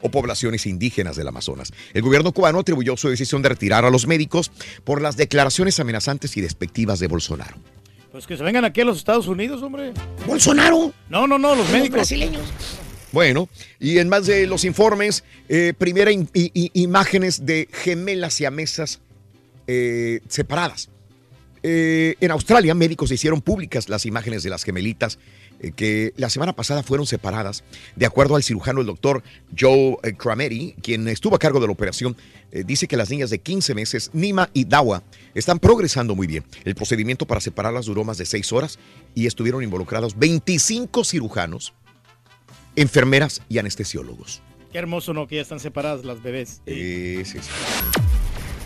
o 0.00 0.10
poblaciones 0.10 0.64
indígenas 0.64 1.14
del 1.14 1.28
Amazonas. 1.28 1.74
El 1.92 2.00
gobierno 2.00 2.32
cubano 2.32 2.60
atribuyó 2.60 2.96
su 2.96 3.10
decisión 3.10 3.42
de 3.42 3.50
retirar 3.50 3.84
a 3.84 3.90
los 3.90 4.06
médicos 4.06 4.50
por 4.84 5.02
las 5.02 5.18
declaraciones 5.18 5.78
amenazantes 5.78 6.38
y 6.38 6.40
despectivas 6.40 7.00
de 7.00 7.08
Bolsonaro. 7.08 7.58
Pues 8.12 8.26
que 8.26 8.36
se 8.36 8.42
vengan 8.42 8.64
aquí 8.64 8.80
a 8.80 8.84
los 8.84 8.98
Estados 8.98 9.28
Unidos, 9.28 9.62
hombre. 9.62 9.92
¿Bolsonaro? 10.26 10.92
No, 11.08 11.26
no, 11.26 11.38
no, 11.38 11.54
los 11.54 11.68
médicos. 11.70 11.92
brasileños. 11.92 12.42
Bueno, 13.12 13.48
y 13.78 13.98
en 13.98 14.08
más 14.08 14.26
de 14.26 14.46
los 14.46 14.64
informes, 14.64 15.24
eh, 15.48 15.74
primera 15.76 16.10
im- 16.12 16.28
i- 16.34 16.50
i- 16.54 16.70
imágenes 16.82 17.44
de 17.46 17.68
gemelas 17.72 18.34
siamesas 18.34 19.00
eh, 19.66 20.20
separadas. 20.28 20.90
Eh, 21.62 22.14
en 22.20 22.30
Australia, 22.30 22.74
médicos 22.74 23.12
hicieron 23.12 23.40
públicas 23.42 23.88
las 23.88 24.06
imágenes 24.06 24.42
de 24.42 24.50
las 24.50 24.64
gemelitas 24.64 25.18
que 25.76 26.12
la 26.16 26.30
semana 26.30 26.54
pasada 26.54 26.82
fueron 26.82 27.06
separadas. 27.06 27.64
De 27.96 28.06
acuerdo 28.06 28.36
al 28.36 28.42
cirujano, 28.42 28.80
el 28.80 28.86
doctor 28.86 29.22
Joe 29.58 29.96
eh, 30.02 30.14
Crameri, 30.14 30.74
quien 30.82 31.06
estuvo 31.08 31.36
a 31.36 31.38
cargo 31.38 31.60
de 31.60 31.66
la 31.66 31.72
operación, 31.72 32.16
eh, 32.52 32.64
dice 32.66 32.88
que 32.88 32.96
las 32.96 33.10
niñas 33.10 33.30
de 33.30 33.38
15 33.38 33.74
meses, 33.74 34.10
Nima 34.12 34.50
y 34.54 34.64
Dawa, 34.64 35.02
están 35.34 35.58
progresando 35.58 36.14
muy 36.14 36.26
bien. 36.26 36.44
El 36.64 36.74
procedimiento 36.74 37.26
para 37.26 37.40
separarlas 37.40 37.86
duró 37.86 38.04
más 38.04 38.18
de 38.18 38.26
6 38.26 38.52
horas 38.52 38.78
y 39.14 39.26
estuvieron 39.26 39.62
involucrados 39.62 40.18
25 40.18 41.04
cirujanos, 41.04 41.74
enfermeras 42.76 43.42
y 43.48 43.58
anestesiólogos. 43.58 44.42
Qué 44.72 44.78
hermoso, 44.78 45.12
¿no? 45.12 45.26
Que 45.26 45.36
ya 45.36 45.42
están 45.42 45.60
separadas 45.60 46.04
las 46.04 46.22
bebés. 46.22 46.62
Eh, 46.66 47.22
sí, 47.24 47.38
sí. 47.40 48.09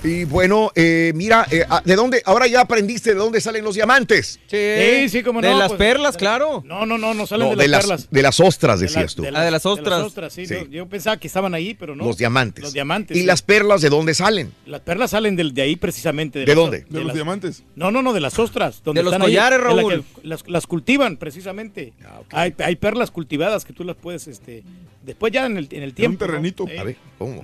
Y 0.07 0.25
bueno, 0.25 0.71
eh, 0.75 1.13
mira, 1.15 1.47
eh, 1.51 1.65
ah, 1.67 1.81
¿de 1.83 1.97
dónde? 1.97 2.23
Ahora 2.27 2.47
ya 2.47 2.61
aprendiste 2.61 3.15
de 3.15 3.17
dónde 3.17 3.41
salen 3.41 3.65
los 3.65 3.75
diamantes. 3.75 4.39
Sí, 4.49 5.09
sí, 5.09 5.23
como 5.23 5.41
no. 5.41 5.49
De 5.49 5.55
las 5.55 5.69
pues, 5.69 5.79
perlas, 5.79 6.19
claro. 6.19 6.63
No, 6.67 6.85
no, 6.85 6.99
no, 6.99 7.15
no 7.15 7.27
salen 7.27 7.49
No, 7.49 7.57
de, 7.57 7.63
de 7.63 7.69
las, 7.69 7.87
las, 7.87 8.03
perlas. 8.03 8.11
de 8.11 8.23
las 8.23 8.41
ostras, 8.41 8.81
De 8.81 8.87
decías 8.87 9.13
la- 9.13 9.17
tú. 9.17 9.23
de 9.23 9.31
la- 9.31 9.41
Ah, 9.41 9.45
de 9.47 9.51
las 9.51 9.63
de 9.63 9.69
ostras. 9.71 10.03
ostras, 10.03 10.33
sí, 10.35 10.47
Sí. 10.47 10.55
no, 10.61 10.67
yo 10.67 10.87
pensaba 10.87 11.17
que 11.17 11.27
estaban 11.27 11.55
ahí, 11.55 11.73
pero 11.73 11.97
no. 11.97 12.05
Los 12.05 12.19
diamantes. 12.19 12.63
Los 12.63 12.75
diamantes. 12.75 13.17
¿Y 13.17 13.21
sí. 13.21 13.27
las 13.27 13.41
perlas 13.41 13.81
de 13.81 13.89
dónde 13.89 14.13
salen? 14.13 14.53
Las 14.67 14.81
perlas 14.83 15.13
salen 15.13 15.37
del- 15.37 15.55
de, 15.55 15.63
ahí 15.63 15.77
precisamente. 15.77 16.41
¿De 16.41 16.47
las- 16.49 16.55
dónde? 16.57 16.81
De 16.81 16.99
los 16.99 17.07
las- 17.07 17.15
diamantes. 17.15 17.63
No, 17.75 17.91
no, 17.91 18.03
no, 18.03 18.13
de 18.13 18.21
las 18.21 18.39
ostras. 18.39 18.83
Donde 18.85 18.99
De 19.01 19.05
los 19.05 19.13
están 19.15 19.23
ahí, 19.27 19.33
collares, 19.33 19.59
de 19.59 19.65
la 19.65 19.71
Raúl. 19.75 20.05
que 20.23 20.29
las, 20.29 20.47
las 20.47 20.67
cultivan 20.67 21.17
precisamente. 21.17 21.95
Ah, 22.05 22.21
hay, 22.43 22.55
hay 22.59 22.77
perlas 22.77 23.11
cultivadas 23.11 23.65
que 23.65 23.73
tú 23.73 23.85
las 23.85 23.97
puedes, 23.97 24.29
este, 24.29 24.65
después 25.03 25.33
ya 25.33 25.47
en 25.47 25.57
el, 25.57 25.67
en 25.71 25.83
el 25.83 25.95
tiempo. 25.95 26.23
¿no? 26.23 26.27
terrenito. 26.31 26.69
Eh, 26.69 26.79
A 26.79 26.85
ver, 26.85 26.97
¿cómo? 27.17 27.43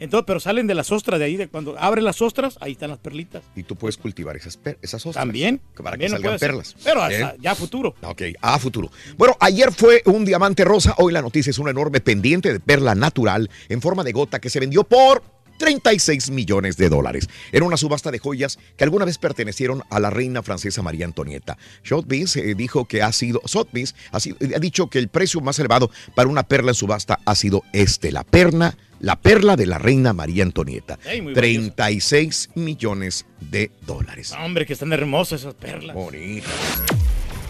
Entonces, 0.00 0.24
pero 0.26 0.40
salen 0.40 0.66
de 0.66 0.74
las 0.74 0.90
ostras 0.92 1.18
de 1.18 1.24
ahí, 1.26 1.36
de 1.36 1.48
cuando 1.48 1.76
abres 1.78 2.04
las 2.04 2.20
ostras, 2.22 2.56
ahí 2.60 2.72
están 2.72 2.90
las 2.90 2.98
perlitas. 2.98 3.42
Y 3.56 3.62
tú 3.64 3.76
puedes 3.76 3.96
cultivar 3.96 4.36
esas, 4.36 4.58
esas 4.82 5.04
ostras. 5.06 5.22
También. 5.24 5.60
Para 5.76 5.90
también 5.90 6.12
que 6.12 6.16
salgan 6.18 6.38
perlas. 6.38 6.76
Pero 6.84 7.06
Bien. 7.08 7.22
hasta 7.24 7.36
ya 7.40 7.50
a 7.52 7.54
futuro. 7.54 7.94
Ok, 8.02 8.22
a 8.40 8.58
futuro. 8.58 8.90
Bueno, 9.16 9.36
ayer 9.40 9.72
fue 9.72 10.02
un 10.06 10.24
diamante 10.24 10.64
rosa, 10.64 10.94
hoy 10.98 11.12
la 11.12 11.22
noticia 11.22 11.50
es 11.50 11.58
una 11.58 11.70
enorme 11.70 12.00
pendiente 12.00 12.52
de 12.52 12.60
perla 12.60 12.94
natural 12.94 13.50
en 13.68 13.80
forma 13.82 14.04
de 14.04 14.12
gota 14.12 14.38
que 14.40 14.50
se 14.50 14.60
vendió 14.60 14.84
por 14.84 15.22
36 15.58 16.30
millones 16.30 16.76
de 16.76 16.88
dólares. 16.88 17.28
Era 17.50 17.64
una 17.64 17.76
subasta 17.76 18.12
de 18.12 18.20
joyas 18.20 18.58
que 18.76 18.84
alguna 18.84 19.04
vez 19.04 19.18
pertenecieron 19.18 19.82
a 19.90 19.98
la 19.98 20.08
reina 20.08 20.42
francesa 20.42 20.82
María 20.82 21.04
Antonieta. 21.04 21.58
Sotheby's 21.82 22.36
eh, 22.36 22.54
dijo 22.54 22.84
que 22.86 23.02
ha 23.02 23.10
sido, 23.10 23.40
Sotheby's 23.44 23.96
ha, 24.12 24.20
sido- 24.20 24.36
ha 24.54 24.58
dicho 24.60 24.88
que 24.88 25.00
el 25.00 25.08
precio 25.08 25.40
más 25.40 25.58
elevado 25.58 25.90
para 26.14 26.28
una 26.28 26.44
perla 26.44 26.70
en 26.70 26.74
subasta 26.76 27.18
ha 27.24 27.34
sido 27.34 27.64
este, 27.72 28.12
la 28.12 28.22
perla, 28.22 28.76
la 29.00 29.16
perla 29.16 29.56
de 29.56 29.66
la 29.66 29.78
reina 29.78 30.12
María 30.12 30.42
Antonieta. 30.42 30.98
Ey, 31.04 31.22
muy 31.22 31.34
36 31.34 32.50
millones 32.54 33.26
de 33.40 33.70
dólares. 33.86 34.34
Hombre, 34.38 34.66
que 34.66 34.72
están 34.72 34.92
hermosas 34.92 35.40
esas 35.40 35.54
perlas. 35.54 35.96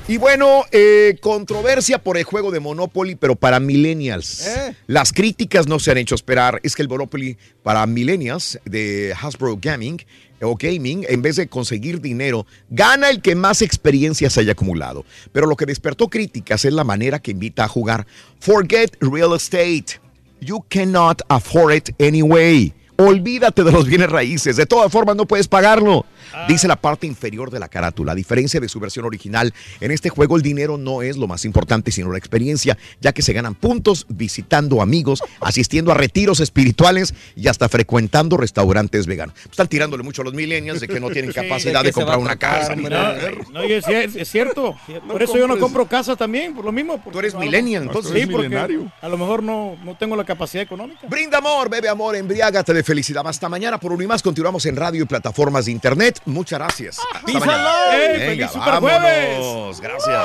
Y 0.09 0.17
bueno, 0.17 0.65
eh, 0.73 1.19
controversia 1.21 1.99
por 1.99 2.17
el 2.17 2.25
juego 2.25 2.51
de 2.51 2.61
Monopoly, 2.61 3.15
pero 3.15 3.37
para 3.37 3.61
millennials. 3.61 4.47
Eh. 4.47 4.75
Las 4.87 5.13
críticas 5.13 5.67
no 5.67 5.79
se 5.79 5.91
han 5.91 5.99
hecho 5.99 6.15
esperar. 6.15 6.61
Es 6.63 6.75
que 6.75 6.81
el 6.81 6.89
Monopoly 6.89 7.37
para 7.63 7.87
millennials 7.87 8.59
de 8.65 9.15
Hasbro 9.21 9.59
Gaming 9.61 10.01
o 10.41 10.57
Gaming, 10.57 11.05
en 11.07 11.21
vez 11.21 11.37
de 11.37 11.49
conseguir 11.49 12.01
dinero, 12.01 12.47
gana 12.71 13.11
el 13.11 13.21
que 13.21 13.35
más 13.35 13.61
experiencias 13.61 14.39
haya 14.39 14.53
acumulado. 14.53 15.05
Pero 15.31 15.47
lo 15.47 15.57
que 15.57 15.67
despertó 15.67 16.09
críticas 16.09 16.65
es 16.65 16.73
la 16.73 16.85
manera 16.85 17.19
que 17.19 17.33
invita 17.33 17.65
a 17.65 17.69
jugar. 17.69 18.07
Forget 18.41 18.97
real 19.03 19.35
estate. 19.35 20.01
You 20.41 20.65
cannot 20.69 21.23
afford 21.29 21.75
it 21.75 21.91
anyway. 21.99 22.73
Olvídate 22.97 23.63
de 23.65 23.73
los 23.73 23.87
bienes 23.87 24.11
raíces. 24.11 24.57
De 24.57 24.67
todas 24.67 24.91
formas, 24.91 25.17
no 25.17 25.27
puedes 25.27 25.49
pagarlo. 25.49 26.05
Dice 26.49 26.69
la 26.69 26.77
parte 26.77 27.07
inferior 27.07 27.51
de 27.51 27.59
la 27.59 27.69
carátula. 27.69 28.13
A 28.13 28.15
diferencia 28.15 28.61
de 28.61 28.69
su 28.69 28.81
versión 28.81 29.05
original, 29.05 29.53
en 29.81 29.91
este 29.91 30.09
juego 30.11 30.37
el 30.37 30.43
dinero 30.43 30.79
no 30.79 31.03
es 31.03 31.17
lo 31.17 31.27
más 31.27 31.45
importante, 31.45 31.91
sino 31.93 32.11
la 32.13 32.19
experiencia, 32.19 32.77
ya 33.01 33.13
que 33.13 33.23
se 33.23 33.33
ganan 33.33 33.55
puntos 33.55 34.07
visitando 34.09 34.83
amigos, 34.83 35.23
asistiendo 35.41 35.91
a 35.93 35.95
retiros 35.95 36.41
espirituales 36.41 37.15
y 37.37 37.49
hasta 37.49 37.69
frecuentando 37.69 38.37
restaurantes 38.37 39.07
veganos. 39.07 39.35
Están 39.51 39.69
tirándole 39.69 40.03
mucho 40.03 40.23
a 40.23 40.25
los 40.25 40.35
millennials 40.35 40.81
de 40.81 40.89
que 40.89 41.01
no 41.01 41.11
tienen 41.11 41.33
Sí. 41.33 41.35
capacidad 41.35 41.83
¿De 41.85 41.93
comprar 41.93 42.19
una 42.19 42.37
casa. 42.37 42.75
ni 42.75 42.85
hombre? 42.85 42.97
nada. 42.97 43.19
No, 43.53 43.65
y 43.65 43.73
es, 43.73 43.87
es- 43.89 44.17
es 44.17 44.29
cierto. 44.31 44.77
Por 45.09 45.23
eso 45.23 45.37
yo 45.37 45.47
no 45.47 45.59
compro 45.59 45.87
casa 45.87 46.17
también, 46.17 46.55
por 46.55 46.65
lo 46.65 46.73
mismo. 46.73 47.03
Tú 47.13 47.19
eres 47.19 47.35
millennial, 47.35 47.85
entonces. 47.85 48.13
Sí, 48.13 48.19
eres 48.19 48.31
porque 48.31 48.57
a 49.01 49.09
lo 49.09 49.19
mejor 49.19 49.43
no, 49.43 49.77
no 49.85 49.97
tengo 49.97 50.17
la 50.17 50.25
capacidad 50.25 50.63
económica. 50.63 51.01
Brinda 51.09 51.39
amor, 51.39 51.69
bebe 51.69 51.89
amor, 51.89 52.17
embriágate 52.17 52.73
de 52.75 52.83
felicidad. 52.83 53.27
Hasta 53.27 53.49
mañana 53.49 53.79
por 53.79 53.93
uno 53.93 54.03
y 54.03 54.07
más. 54.07 54.23
Continuamos 54.23 54.65
en 54.67 54.77
radio 54.77 55.03
y 55.03 55.07
plataformas 55.07 55.67
de 55.67 55.73
internet. 55.73 56.18
Muchas 56.25 56.59
gracias. 56.59 56.99
Hasta 57.15 57.27
Peace 57.27 57.39
mañana. 57.39 57.55
and 57.57 57.65
love. 57.65 57.95
¡Ey, 57.95 58.19
Venga, 58.29 58.49
feliz 58.49 58.51
superjueves! 58.53 59.39
vámonos. 59.39 59.81
Gracias. 59.81 60.23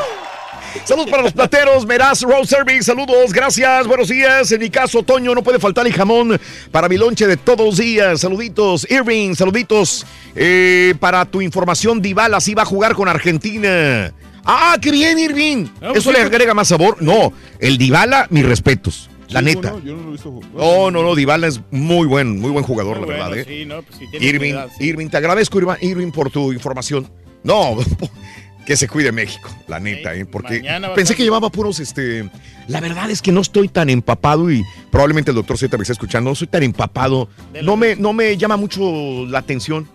Saludos 0.86 1.10
para 1.12 1.22
los 1.22 1.34
plateros, 1.34 1.86
Meraz 1.86 2.22
Road 2.24 2.46
Service, 2.46 2.84
saludos, 2.84 3.32
gracias, 3.32 3.86
buenos 3.86 4.08
días. 4.08 4.52
En 4.52 4.60
mi 4.60 4.72
caso, 4.72 5.04
Toño, 5.04 5.36
no 5.36 5.44
puede 5.44 5.60
faltar 5.60 5.86
el 5.86 5.94
jamón 5.94 6.39
para 6.72 6.89
mi 6.89 6.98
lonche 6.98 7.28
de 7.28 7.38
todos 7.38 7.64
los 7.64 7.78
días. 7.78 8.22
Saluditos, 8.22 8.89
Irving, 8.89 9.36
saluditos. 9.36 10.04
Eh, 10.36 10.96
para 11.00 11.26
tu 11.26 11.41
información, 11.41 12.02
Dybala 12.02 12.39
sí 12.41 12.56
va 12.56 12.64
a 12.64 12.66
jugar 12.66 12.96
con 12.96 13.08
Argentina. 13.08 14.12
Ah, 14.46 14.78
qué 14.82 14.89
bien, 14.91 15.20
Irving. 15.20 15.68
Ah, 15.76 15.89
pues 15.89 15.98
¿Eso 15.98 16.12
le 16.12 16.20
agrega 16.22 16.56
más 16.56 16.70
sabor? 16.70 16.98
No, 17.02 17.32
el 17.60 17.78
Dybala, 17.78 18.26
mis 18.32 18.44
respetos, 18.46 19.10
la 19.34 19.39
Sí, 19.39 19.45
neta. 19.45 19.73
yo 19.84 19.95
no 19.95 20.01
lo 20.03 20.09
he 20.09 20.11
visto. 20.11 20.39
No, 20.53 20.91
no, 20.91 21.03
no, 21.03 21.15
Dybala 21.15 21.47
es 21.47 21.59
muy 21.71 22.07
buen, 22.07 22.39
muy 22.39 22.51
buen 22.51 22.63
jugador, 22.63 22.99
la 22.99 23.05
Bueno, 23.05 23.29
verdad. 23.29 23.45
¿eh? 23.47 23.65
no, 23.65 23.81
pues 23.81 23.97
sí, 23.99 24.05
tiene 24.11 24.25
Irving. 24.25 24.55
Irving, 24.79 25.07
te 25.09 25.17
agradezco, 25.17 25.59
Irving, 25.81 26.11
por 26.11 26.29
tu 26.29 26.53
información. 26.53 27.09
No, 27.43 27.75
que 28.65 28.77
se 28.77 28.88
cuide 28.88 29.11
México, 29.11 29.49
la 29.67 29.79
neta, 29.79 30.15
¿eh? 30.15 30.25
porque 30.25 30.63
pensé 30.95 31.15
que 31.15 31.23
llevaba 31.23 31.49
puros, 31.49 31.79
este... 31.81 32.29
La 32.69 32.79
verdad 32.79 33.09
es 33.09 33.21
que 33.21 33.34
no 33.34 33.41
estoy 33.41 33.67
tan 33.67 33.89
empapado 33.89 34.49
y 34.49 34.63
probablemente 34.89 35.31
el 35.31 35.36
doctor 35.36 35.57
Z 35.57 35.75
me 35.77 35.81
está 35.81 35.91
escuchando, 35.91 36.29
no 36.29 36.36
soy 36.36 36.47
tan 36.47 36.63
empapado, 36.63 37.27
no 37.61 37.75
me, 37.75 37.97
no 37.97 38.13
me 38.13 38.38
llama 38.38 38.55
mucho 38.55 39.25
la 39.27 39.39
atención. 39.39 39.86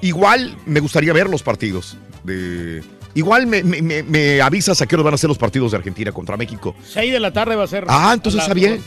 Igual 0.00 0.56
me 0.66 0.80
gustaría 0.80 1.12
ver 1.12 1.28
los 1.28 1.42
partidos 1.44 1.96
de... 2.24 2.82
Igual 3.14 3.46
me, 3.46 3.62
me- 3.62 3.82
me- 3.82 4.02
me 4.02 4.40
avisas 4.40 4.80
a 4.80 4.86
qué 4.86 4.94
hora 4.94 5.04
van 5.04 5.14
a 5.14 5.18
ser 5.18 5.28
los 5.28 5.38
partidos 5.38 5.72
de 5.72 5.76
Argentina 5.78 6.12
contra 6.12 6.36
México. 6.36 6.74
6 6.88 7.12
de 7.12 7.20
la 7.20 7.32
tarde 7.32 7.56
va 7.56 7.64
a 7.64 7.66
ser. 7.66 7.84
Ah, 7.88 8.12
entonces 8.14 8.40
está 8.40 8.54
bien. 8.54 8.82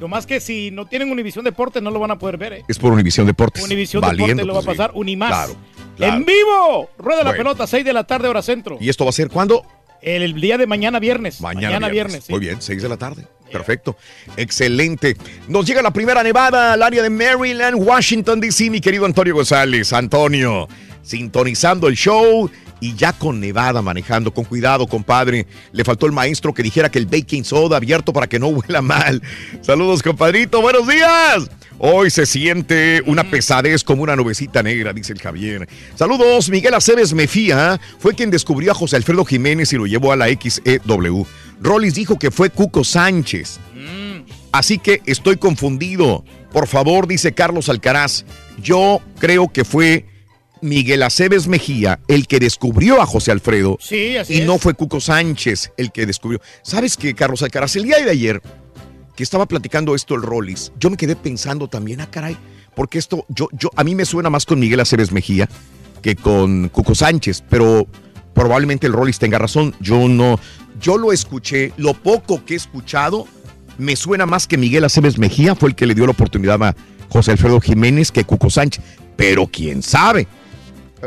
Lo 0.00 0.08
más 0.08 0.26
que 0.26 0.40
si 0.40 0.70
no 0.70 0.86
tienen 0.86 1.10
Univisión 1.10 1.44
Deportes 1.44 1.82
no 1.82 1.90
lo 1.90 2.00
van 2.00 2.10
a 2.10 2.18
poder 2.18 2.36
ver, 2.38 2.52
¿eh? 2.54 2.64
Es 2.68 2.78
por 2.78 2.92
Univisión 2.92 3.26
Deportes. 3.26 3.62
Univisión 3.62 4.02
Deportes 4.02 4.44
lo 4.46 4.54
va 4.54 4.60
a 4.60 4.62
pues, 4.62 4.76
pasar, 4.76 4.90
Unimás. 4.94 5.28
Claro, 5.30 5.56
claro. 5.96 6.14
¡En 6.16 6.24
vivo! 6.24 6.90
Rueda 6.98 7.18
la 7.22 7.30
Bueno. 7.30 7.38
pelota, 7.38 7.66
6 7.66 7.84
de 7.84 7.92
la 7.92 8.04
tarde, 8.04 8.28
hora 8.28 8.42
centro. 8.42 8.78
¿Y 8.80 8.88
esto 8.88 9.04
va 9.04 9.10
a 9.10 9.12
ser 9.12 9.28
cuándo? 9.28 9.64
El, 10.00 10.22
el 10.22 10.40
día 10.40 10.58
de 10.58 10.66
mañana 10.66 10.98
viernes. 10.98 11.40
Mañana, 11.40 11.88
viernes. 11.88 12.24
sí. 12.24 12.32
Muy 12.32 12.40
bien, 12.40 12.60
6 12.60 12.82
de 12.82 12.88
la 12.88 12.96
tarde. 12.96 13.26
Perfecto. 13.52 13.96
Excelente. 14.36 15.16
Nos 15.46 15.66
llega 15.66 15.82
la 15.82 15.92
primera 15.92 16.22
nevada 16.22 16.72
al 16.72 16.82
área 16.82 17.02
de 17.02 17.10
Maryland, 17.10 17.76
Washington, 17.78 18.40
D.C., 18.40 18.70
mi 18.70 18.80
querido 18.80 19.04
Antonio 19.04 19.34
González. 19.34 19.92
Antonio, 19.92 20.66
sintonizando 21.02 21.86
el 21.88 21.94
show 21.94 22.50
y 22.82 22.96
ya 22.96 23.12
con 23.12 23.38
nevada 23.38 23.80
manejando. 23.80 24.34
Con 24.34 24.44
cuidado, 24.44 24.88
compadre. 24.88 25.46
Le 25.70 25.84
faltó 25.84 26.06
el 26.06 26.12
maestro 26.12 26.52
que 26.52 26.64
dijera 26.64 26.90
que 26.90 26.98
el 26.98 27.06
baking 27.06 27.44
soda 27.44 27.76
abierto 27.76 28.12
para 28.12 28.26
que 28.26 28.40
no 28.40 28.48
huela 28.48 28.82
mal. 28.82 29.22
Saludos, 29.60 30.02
compadrito. 30.02 30.60
Buenos 30.60 30.88
días. 30.88 31.48
Hoy 31.78 32.10
se 32.10 32.26
siente 32.26 33.00
una 33.06 33.30
pesadez 33.30 33.84
como 33.84 34.02
una 34.02 34.16
nubecita 34.16 34.64
negra, 34.64 34.92
dice 34.92 35.12
el 35.12 35.20
Javier. 35.20 35.68
Saludos, 35.94 36.50
Miguel 36.50 36.74
Aceves 36.74 37.14
Mefía 37.14 37.80
fue 37.98 38.14
quien 38.14 38.32
descubrió 38.32 38.72
a 38.72 38.74
José 38.74 38.96
Alfredo 38.96 39.24
Jiménez 39.24 39.72
y 39.72 39.76
lo 39.76 39.86
llevó 39.86 40.10
a 40.10 40.16
la 40.16 40.26
XEW. 40.26 41.24
Rollis 41.60 41.94
dijo 41.94 42.18
que 42.18 42.32
fue 42.32 42.50
Cuco 42.50 42.82
Sánchez. 42.82 43.60
Así 44.50 44.78
que 44.78 45.02
estoy 45.06 45.36
confundido. 45.36 46.24
Por 46.52 46.66
favor, 46.66 47.06
dice 47.06 47.32
Carlos 47.32 47.68
Alcaraz, 47.68 48.24
yo 48.60 49.00
creo 49.18 49.48
que 49.52 49.64
fue 49.64 50.11
Miguel 50.62 51.02
Aceves 51.02 51.48
Mejía 51.48 52.00
el 52.08 52.26
que 52.26 52.38
descubrió 52.38 53.02
a 53.02 53.06
José 53.06 53.32
Alfredo. 53.32 53.76
Sí, 53.80 54.16
así 54.16 54.34
y 54.34 54.38
es. 54.40 54.46
no 54.46 54.58
fue 54.58 54.74
Cuco 54.74 55.00
Sánchez 55.00 55.72
el 55.76 55.92
que 55.92 56.06
descubrió. 56.06 56.40
¿Sabes 56.62 56.96
qué, 56.96 57.14
Carlos 57.14 57.42
Alcaraz? 57.42 57.76
El 57.76 57.82
día 57.82 57.98
de 57.98 58.10
ayer 58.10 58.40
que 59.16 59.22
estaba 59.22 59.46
platicando 59.46 59.94
esto 59.94 60.14
el 60.14 60.22
Rollis, 60.22 60.72
yo 60.78 60.88
me 60.88 60.96
quedé 60.96 61.16
pensando 61.16 61.68
también, 61.68 62.00
ah, 62.00 62.10
caray, 62.10 62.36
porque 62.74 62.98
esto, 62.98 63.26
yo, 63.28 63.48
yo, 63.52 63.70
a 63.76 63.84
mí 63.84 63.94
me 63.94 64.06
suena 64.06 64.30
más 64.30 64.46
con 64.46 64.58
Miguel 64.58 64.80
Aceves 64.80 65.12
Mejía 65.12 65.48
que 66.00 66.16
con 66.16 66.68
Cuco 66.68 66.94
Sánchez, 66.94 67.44
pero 67.48 67.86
probablemente 68.34 68.86
el 68.86 68.92
Rollis 68.92 69.18
tenga 69.18 69.38
razón. 69.38 69.74
Yo 69.80 70.08
no, 70.08 70.38
yo 70.80 70.96
lo 70.96 71.12
escuché, 71.12 71.72
lo 71.76 71.94
poco 71.94 72.44
que 72.44 72.54
he 72.54 72.56
escuchado, 72.56 73.26
me 73.78 73.96
suena 73.96 74.26
más 74.26 74.46
que 74.46 74.58
Miguel 74.58 74.84
Aceves 74.84 75.18
Mejía 75.18 75.54
fue 75.54 75.70
el 75.70 75.74
que 75.74 75.86
le 75.86 75.94
dio 75.94 76.06
la 76.06 76.12
oportunidad 76.12 76.62
a 76.62 76.76
José 77.08 77.32
Alfredo 77.32 77.60
Jiménez 77.60 78.10
que 78.10 78.24
Cuco 78.24 78.50
Sánchez, 78.50 78.82
pero 79.16 79.46
quién 79.46 79.82
sabe. 79.82 80.26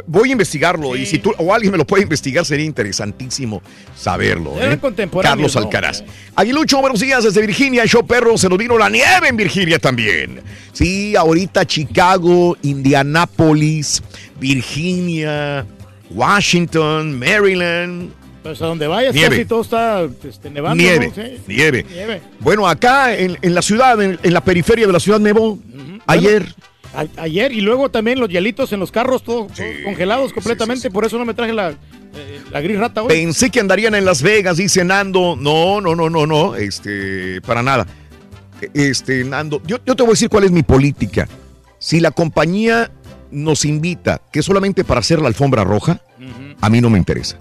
Voy 0.07 0.29
a 0.29 0.31
investigarlo 0.33 0.95
y 0.95 1.05
si 1.05 1.19
tú 1.19 1.33
o 1.37 1.53
alguien 1.53 1.71
me 1.71 1.77
lo 1.77 1.87
puede 1.87 2.03
investigar 2.03 2.43
sería 2.45 2.65
interesantísimo 2.65 3.61
saberlo. 3.95 4.53
¿eh? 4.61 4.77
Carlos 5.21 5.55
¿no? 5.55 5.61
Alcaraz. 5.61 6.03
Aguilucho, 6.35 6.81
buenos 6.81 6.99
días 6.99 7.23
desde 7.23 7.39
Virginia. 7.41 7.85
Show 7.85 8.05
perro, 8.05 8.37
se 8.37 8.49
nos 8.49 8.57
vino 8.57 8.77
la 8.77 8.89
nieve 8.89 9.29
en 9.29 9.37
Virginia 9.37 9.79
también. 9.79 10.41
Sí, 10.73 11.15
ahorita 11.15 11.65
Chicago, 11.65 12.57
Indianápolis, 12.61 14.03
Virginia, 14.37 15.65
Washington, 16.09 17.17
Maryland. 17.17 18.11
Pues 18.43 18.61
a 18.61 18.65
donde 18.65 18.87
vayas, 18.87 19.15
Nieve. 19.15 19.29
casi 19.29 19.45
todo 19.45 19.61
está 19.61 20.07
este, 20.27 20.49
nevando. 20.49 20.83
Nieve, 20.83 21.07
¿no? 21.07 21.23
Sí. 21.23 21.37
nieve. 21.47 21.85
Nieve. 21.89 22.21
Bueno, 22.41 22.67
acá 22.67 23.15
en, 23.15 23.37
en 23.41 23.55
la 23.55 23.61
ciudad, 23.61 23.99
en, 24.01 24.19
en 24.21 24.33
la 24.33 24.43
periferia 24.43 24.85
de 24.85 24.93
la 24.93 24.99
ciudad 24.99 25.19
nevó 25.19 25.57
ayer. 26.05 26.53
A- 26.95 27.21
ayer 27.23 27.51
y 27.51 27.61
luego 27.61 27.89
también 27.89 28.19
los 28.19 28.29
hielitos 28.29 28.71
en 28.73 28.79
los 28.79 28.91
carros, 28.91 29.23
todos 29.23 29.51
todos 29.53 29.69
congelados 29.83 30.33
completamente. 30.33 30.89
Por 30.91 31.05
eso 31.05 31.17
no 31.17 31.25
me 31.25 31.33
traje 31.33 31.53
la, 31.53 31.71
eh, 31.71 32.41
la 32.51 32.61
gris 32.61 32.77
rata 32.79 33.01
hoy. 33.03 33.09
Pensé 33.09 33.49
que 33.49 33.59
andarían 33.59 33.95
en 33.95 34.05
Las 34.05 34.21
Vegas, 34.21 34.57
dice 34.57 34.83
Nando. 34.83 35.35
No, 35.35 35.81
no, 35.81 35.95
no, 35.95 36.09
no, 36.09 36.25
no. 36.25 36.55
Este, 36.55 37.41
para 37.41 37.61
nada. 37.61 37.85
Este, 38.73 39.23
Nando, 39.23 39.61
yo, 39.65 39.77
yo 39.85 39.95
te 39.95 40.03
voy 40.03 40.11
a 40.11 40.13
decir 40.13 40.29
cuál 40.29 40.45
es 40.45 40.51
mi 40.51 40.63
política. 40.63 41.27
Si 41.77 41.99
la 41.99 42.11
compañía 42.11 42.89
nos 43.31 43.65
invita 43.65 44.21
que 44.31 44.41
solamente 44.41 44.83
para 44.83 45.01
hacer 45.01 45.19
la 45.21 45.27
alfombra 45.27 45.63
roja, 45.63 46.01
a 46.61 46.69
mí 46.69 46.79
no 46.81 46.89
me 46.89 46.97
interesa. 46.97 47.37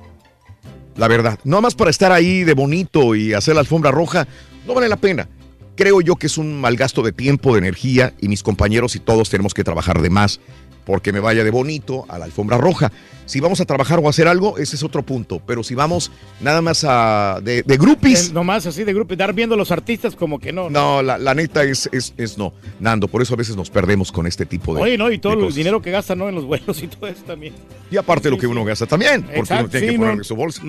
La 0.97 1.09
verdad, 1.09 1.39
no 1.45 1.61
más 1.61 1.75
para 1.75 1.91
estar 1.91 2.13
ahí 2.13 2.45
de 2.45 2.55
bonito 2.55 3.15
y 3.15 3.33
hacer 3.33 3.55
la 3.55 3.61
alfombra 3.61 3.91
roja, 3.91 4.27
no 4.67 4.75
vale 4.75 4.89
la 4.89 4.97
pena. 4.97 5.29
Creo 5.77 6.01
yo 6.01 6.17
que 6.17 6.27
es 6.27 6.39
un 6.39 6.61
mal 6.61 6.77
gasto 6.77 7.03
de 7.03 7.13
tiempo, 7.13 7.53
de 7.53 7.59
energía 7.59 8.15
y 8.21 8.29
mis 8.29 8.43
compañeros 8.43 8.95
y 8.97 9.01
todos 9.01 9.29
tenemos 9.31 9.55
que 9.55 9.65
trabajar 9.65 10.01
de 10.03 10.11
más 10.11 10.41
porque 10.85 11.13
me 11.15 11.21
vaya 11.21 11.45
de 11.45 11.51
bonito 11.51 12.05
a 12.09 12.19
la 12.19 12.27
alfombra 12.27 12.59
roja. 12.59 12.93
Si 13.25 13.41
vamos 13.41 13.59
a 13.63 13.65
trabajar 13.65 14.01
o 14.01 14.07
a 14.07 14.11
hacer 14.11 14.29
algo, 14.29 14.59
ese 14.59 14.77
es 14.77 14.83
otro 14.83 15.03
punto. 15.03 15.41
Pero 15.47 15.65
si 15.65 15.75
vamos 15.75 16.13
nada 16.43 16.61
más 16.61 16.85
a 16.87 17.41
de, 17.43 17.63
de 17.63 17.77
groupies, 17.79 18.29
Eh, 18.29 18.33
Nomás 18.35 18.67
así 18.67 18.85
de 18.85 18.93
grupo, 18.93 19.17
dar 19.17 19.33
viendo 19.33 19.55
a 19.55 19.59
los 19.59 19.71
artistas 19.71 20.15
como 20.15 20.39
que 20.39 20.53
no. 20.53 20.69
no, 20.69 21.01
la, 21.03 21.17
la 21.17 21.35
neta 21.35 21.65
es, 21.65 21.89
es, 21.91 22.13
es 22.19 22.37
no. 22.37 22.53
Nando, 22.81 23.09
por 23.09 23.23
eso 23.23 23.33
a 23.33 23.39
veces 23.39 23.57
nos 23.57 23.71
perdemos 23.71 24.13
con 24.13 24.27
este 24.27 24.45
tipo 24.45 24.75
de. 24.75 24.83
Oye, 24.83 24.99
no, 24.99 25.11
y 25.11 25.17
todo 25.17 25.49
el 25.49 25.55
dinero 25.55 25.81
que 25.81 25.91
gastan 25.91 26.19
¿no? 26.19 26.29
en 26.29 26.35
los 26.35 26.45
vuelos 26.45 26.83
y 26.83 26.87
todo 26.89 27.07
eso 27.07 27.23
también. 27.25 27.55
Y 27.91 27.97
aparte 27.97 28.29
lo 28.29 28.37
que 28.37 28.47
uno 28.47 28.63
gasta 28.63 28.85
también, 28.87 29.23
porque 29.23 29.41
Exacto, 29.41 29.65
uno 29.65 29.71
tiene 29.71 29.87
sí, 29.87 29.93
que 29.95 29.99
poner 29.99 30.15
no. 30.17 30.21
en 30.21 30.25
su 30.25 30.37
bolsa. 30.37 30.63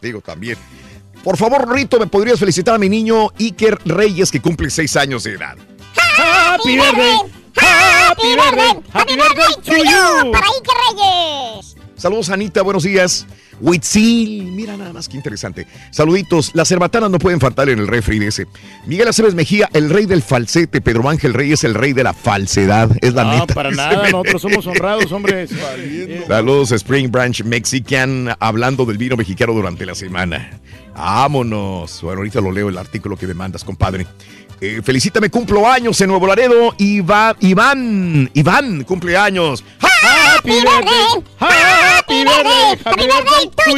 Digo, 0.00 0.20
también. 0.20 0.56
Por 1.26 1.36
favor, 1.36 1.68
Rito, 1.74 1.98
¿me 1.98 2.06
podrías 2.06 2.38
felicitar 2.38 2.76
a 2.76 2.78
mi 2.78 2.88
niño 2.88 3.30
Iker 3.40 3.80
Reyes, 3.84 4.30
que 4.30 4.40
cumple 4.40 4.70
seis 4.70 4.94
años 4.94 5.24
de 5.24 5.32
edad? 5.32 5.56
Happy 6.16 6.76
birthday, 6.76 7.16
happy 7.56 8.28
birthday, 8.36 8.82
happy 8.92 9.16
birthday 9.16 9.54
to 9.64 9.76
you. 9.76 10.30
Para 10.30 10.46
Ike 10.46 10.70
Reyes. 10.94 11.76
Saludos, 11.96 12.30
Anita, 12.30 12.62
buenos 12.62 12.84
días. 12.84 13.26
Huitzil, 13.60 14.52
mira 14.52 14.76
nada 14.76 14.92
más 14.92 15.08
que 15.08 15.16
interesante. 15.16 15.66
Saluditos, 15.90 16.52
las 16.54 16.68
cerbatanas 16.68 17.10
no 17.10 17.18
pueden 17.18 17.40
faltar 17.40 17.70
en 17.70 17.80
el 17.80 17.88
refri 17.88 18.20
de 18.20 18.28
ese. 18.28 18.46
Miguel 18.86 19.08
Aceves 19.08 19.34
Mejía, 19.34 19.68
el 19.72 19.90
rey 19.90 20.06
del 20.06 20.22
falsete. 20.22 20.80
Pedro 20.80 21.08
Ángel 21.08 21.34
Reyes, 21.34 21.64
el 21.64 21.74
rey 21.74 21.92
de 21.92 22.04
la 22.04 22.14
falsedad. 22.14 22.88
Es 23.00 23.14
la 23.14 23.24
No, 23.24 23.40
neta. 23.40 23.52
para 23.52 23.70
Dice 23.70 23.82
nada, 23.82 24.10
nosotros 24.10 24.42
somos 24.42 24.64
honrados, 24.68 25.10
hombres. 25.10 25.50
Eh, 25.76 26.24
Saludos, 26.28 26.70
Spring 26.70 27.10
Branch 27.10 27.42
Mexican, 27.42 28.28
hablando 28.38 28.84
del 28.84 28.96
vino 28.98 29.16
mexicano 29.16 29.54
durante 29.54 29.84
la 29.86 29.96
semana. 29.96 30.60
Vámonos. 30.96 32.00
Bueno, 32.02 32.18
ahorita 32.20 32.40
lo 32.40 32.50
leo 32.50 32.68
el 32.68 32.78
artículo 32.78 33.16
que 33.16 33.26
me 33.26 33.34
mandas, 33.34 33.62
compadre. 33.64 34.06
Eh, 34.60 34.80
felicítame, 34.82 35.28
cumplo 35.28 35.68
años 35.70 36.00
en 36.00 36.08
Nuevo 36.08 36.26
Laredo. 36.26 36.74
Iva- 36.78 37.36
Iván, 37.40 38.30
Iván, 38.32 38.84
cumpleaños. 38.84 39.62
Happy 39.80 40.50
birthday, 40.50 41.24
happy 41.38 42.24
birthday, 42.24 42.78
happy 42.84 43.02
birthday 43.04 43.50
to 43.50 43.70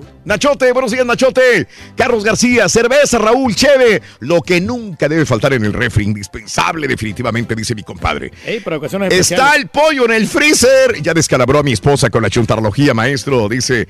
you. 0.00 0.06
Nachote, 0.24 0.72
buenos 0.72 0.92
días, 0.92 1.04
Nachote. 1.04 1.66
Carlos 1.96 2.24
García, 2.24 2.68
cerveza, 2.68 3.18
Raúl, 3.18 3.54
cheve. 3.54 4.00
Lo 4.20 4.40
que 4.40 4.60
nunca 4.60 5.08
debe 5.08 5.26
faltar 5.26 5.52
en 5.52 5.64
el 5.64 5.72
refri, 5.74 6.04
indispensable, 6.04 6.86
definitivamente, 6.88 7.54
dice 7.54 7.74
mi 7.74 7.82
compadre. 7.82 8.30
Ey, 8.46 8.60
para 8.60 8.76
ocasiones 8.78 9.12
Está 9.12 9.20
especiales. 9.34 9.56
el 9.62 9.68
pollo 9.68 10.04
en 10.06 10.12
el 10.12 10.26
freezer. 10.28 11.02
Ya 11.02 11.12
descalabró 11.12 11.58
a 11.58 11.62
mi 11.62 11.72
esposa 11.72 12.08
con 12.08 12.22
la 12.22 12.30
chuntarología, 12.30 12.94
maestro, 12.94 13.48
dice 13.48 13.86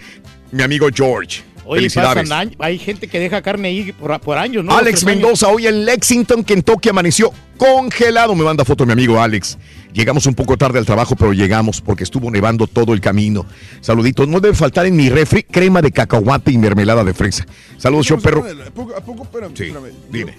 mi 0.51 0.63
amigo 0.63 0.89
George. 0.93 1.43
Oye, 1.65 1.81
Felicidades. 1.83 2.15
pasan 2.29 2.33
años- 2.39 2.55
hay 2.59 2.79
gente 2.79 3.07
que 3.09 3.21
deja 3.21 3.41
carne 3.43 3.69
ahí 3.69 3.93
por, 3.93 4.19
por 4.21 4.37
años, 4.39 4.65
¿no? 4.65 4.77
Alex 4.77 5.05
años. 5.05 5.17
Mendoza, 5.17 5.49
hoy 5.49 5.67
en 5.67 5.85
Lexington, 5.85 6.43
Kentucky, 6.45 6.89
amaneció 6.89 7.33
congelado. 7.57 8.35
Me 8.35 8.45
manda 8.45 8.65
foto 8.65 8.85
mi 8.85 8.93
amigo 8.93 9.21
Alex. 9.21 9.59
Llegamos 9.93 10.27
un 10.27 10.35
poco 10.35 10.57
tarde 10.57 10.79
al 10.79 10.87
trabajo, 10.87 11.15
pero 11.17 11.33
llegamos 11.33 11.81
porque 11.81 12.03
estuvo 12.05 12.31
nevando 12.31 12.67
todo 12.67 12.93
el 12.95 13.01
camino. 13.01 13.47
Saluditos. 13.81 14.27
No 14.27 14.41
debe 14.41 14.55
faltar 14.55 14.87
en 14.87 14.97
mi 14.97 15.09
refri 15.11 15.43
crema 15.45 15.83
de 15.83 15.93
cacahuate 15.93 16.51
y 16.51 16.59
mermelada 16.59 17.05
de 17.05 17.15
fresa. 17.15 17.47
Saludos, 17.79 18.07
show 18.07 18.21
perro. 18.21 18.45
¿A 18.67 18.71
poco, 18.71 18.97
a 18.97 19.01
poco 19.05 19.23
espérame, 19.25 19.57
Sí, 19.57 19.65
espérame. 19.65 19.93
dime. 20.11 20.35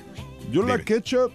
Yo 0.51 0.63
la 0.63 0.77
ketchup, 0.79 1.31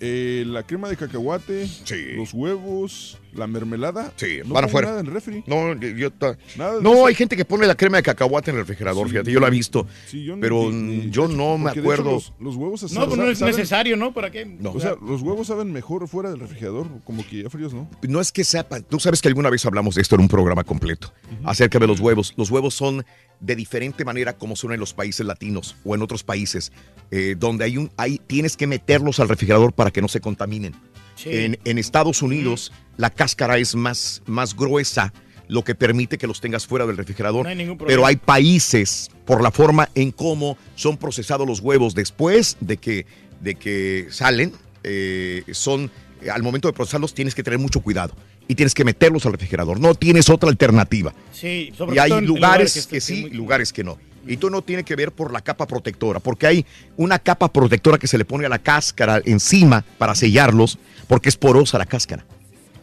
eh, 0.00 0.44
la 0.46 0.62
crema 0.64 0.88
de 0.88 0.96
cacahuate, 0.96 1.68
los 2.16 2.34
huevos, 2.34 3.18
la 3.34 3.46
mermelada. 3.46 4.12
Sí, 4.16 4.38
no 4.44 4.54
van 4.54 4.64
afuera. 4.64 4.88
nada 4.88 5.00
en 5.00 5.06
refri. 5.06 5.42
No, 5.46 5.74
yo 5.80 6.10
ta- 6.12 6.36
Nada 6.56 6.76
de 6.76 6.82
no, 6.82 6.92
eso. 6.92 7.06
hay 7.06 7.14
gente 7.14 7.36
que 7.36 7.44
pone 7.44 7.66
la 7.66 7.74
crema 7.74 7.96
de 7.96 8.02
cacahuate 8.02 8.50
en 8.50 8.56
el 8.56 8.62
refrigerador, 8.62 9.06
Sí, 9.06 9.12
fíjate, 9.12 9.32
yo 9.32 9.40
la 9.40 9.48
he 9.48 9.50
visto. 9.50 9.86
Sí, 10.06 10.24
yo 10.24 10.38
pero 10.40 10.70
ni- 10.70 10.98
ni- 10.98 11.10
yo 11.10 11.28
no 11.28 11.56
me 11.58 11.70
acuerdo. 11.70 12.12
los, 12.12 12.32
los 12.40 12.56
huevos 12.56 12.82
así 12.82 12.94
No, 12.94 13.06
pues 13.06 13.16
no 13.18 13.24
es 13.28 13.38
saben- 13.38 13.56
necesario, 13.56 13.96
¿no? 13.96 14.12
¿Para 14.12 14.30
qué? 14.30 14.44
No. 14.44 14.72
O 14.72 14.80
sea, 14.80 14.94
los 15.00 15.22
huevos 15.22 15.46
saben 15.46 15.72
mejor 15.72 16.06
fuera 16.08 16.30
del 16.30 16.40
refrigerador, 16.40 16.86
como 17.04 17.26
que 17.26 17.42
ya 17.42 17.50
fríos, 17.50 17.72
¿no? 17.72 17.88
No 18.02 18.20
es 18.20 18.32
que 18.32 18.44
sepan, 18.44 18.82
tú 18.84 19.00
sabes 19.00 19.22
que 19.22 19.28
alguna 19.28 19.50
vez 19.50 19.64
hablamos 19.66 19.94
de 19.94 20.02
esto 20.02 20.14
en 20.16 20.22
un 20.22 20.28
programa 20.28 20.64
completo, 20.64 21.12
acerca 21.44 21.78
de 21.78 21.86
los 21.86 22.00
huevos. 22.00 22.34
Los 22.36 22.50
huevos 22.50 22.74
son 22.74 23.04
de 23.40 23.56
diferente 23.56 24.04
manera 24.04 24.34
como 24.34 24.54
son 24.54 24.72
en 24.72 24.78
los 24.78 24.94
países 24.94 25.26
latinos 25.26 25.74
o 25.84 25.94
en 25.94 26.02
otros 26.02 26.22
países, 26.22 26.70
eh, 27.10 27.34
donde 27.36 27.64
hay 27.64 27.76
un, 27.76 27.90
hay, 27.96 28.18
tienes 28.18 28.56
que 28.56 28.66
meterlos 28.68 29.18
al 29.20 29.28
refrigerador 29.28 29.72
para 29.72 29.90
que 29.90 30.00
no 30.00 30.06
se 30.08 30.20
contaminen. 30.20 30.74
Sí. 31.16 31.28
En, 31.30 31.58
en 31.64 31.78
Estados 31.78 32.22
Unidos 32.22 32.72
la 32.96 33.10
cáscara 33.10 33.58
es 33.58 33.74
más, 33.74 34.22
más 34.26 34.54
gruesa, 34.56 35.12
lo 35.48 35.64
que 35.64 35.74
permite 35.74 36.18
que 36.18 36.26
los 36.26 36.40
tengas 36.40 36.66
fuera 36.66 36.86
del 36.86 36.96
refrigerador. 36.96 37.44
No 37.44 37.50
hay 37.50 37.76
Pero 37.86 38.06
hay 38.06 38.16
países, 38.16 39.10
por 39.24 39.42
la 39.42 39.50
forma 39.50 39.88
en 39.94 40.10
cómo 40.10 40.56
son 40.76 40.96
procesados 40.96 41.46
los 41.46 41.60
huevos 41.60 41.94
después 41.94 42.56
de 42.60 42.76
que, 42.78 43.06
de 43.40 43.54
que 43.56 44.06
salen, 44.10 44.52
eh, 44.82 45.42
son, 45.52 45.90
al 46.32 46.42
momento 46.42 46.68
de 46.68 46.72
procesarlos 46.72 47.14
tienes 47.14 47.34
que 47.34 47.42
tener 47.42 47.58
mucho 47.58 47.80
cuidado 47.80 48.14
y 48.48 48.54
tienes 48.54 48.74
que 48.74 48.84
meterlos 48.84 49.26
al 49.26 49.32
refrigerador. 49.32 49.78
No 49.78 49.94
tienes 49.94 50.30
otra 50.30 50.48
alternativa. 50.48 51.12
Sí, 51.32 51.72
sobre 51.76 51.96
Y 51.96 51.98
hay 51.98 52.20
lugares 52.22 52.86
que, 52.86 52.94
que 52.96 53.00
sí, 53.00 53.22
muy- 53.22 53.30
lugares 53.30 53.72
que 53.72 53.84
no. 53.84 53.98
Y 54.26 54.36
todo 54.36 54.52
no 54.52 54.62
tiene 54.62 54.84
que 54.84 54.94
ver 54.94 55.10
por 55.10 55.32
la 55.32 55.40
capa 55.40 55.66
protectora, 55.66 56.20
porque 56.20 56.46
hay 56.46 56.66
una 56.96 57.18
capa 57.18 57.52
protectora 57.52 57.98
que 57.98 58.06
se 58.06 58.16
le 58.18 58.24
pone 58.24 58.46
a 58.46 58.48
la 58.48 58.60
cáscara 58.60 59.20
encima 59.24 59.84
para 59.98 60.14
sellarlos, 60.14 60.78
porque 61.08 61.28
es 61.28 61.36
porosa 61.36 61.76
la 61.76 61.86
cáscara. 61.86 62.24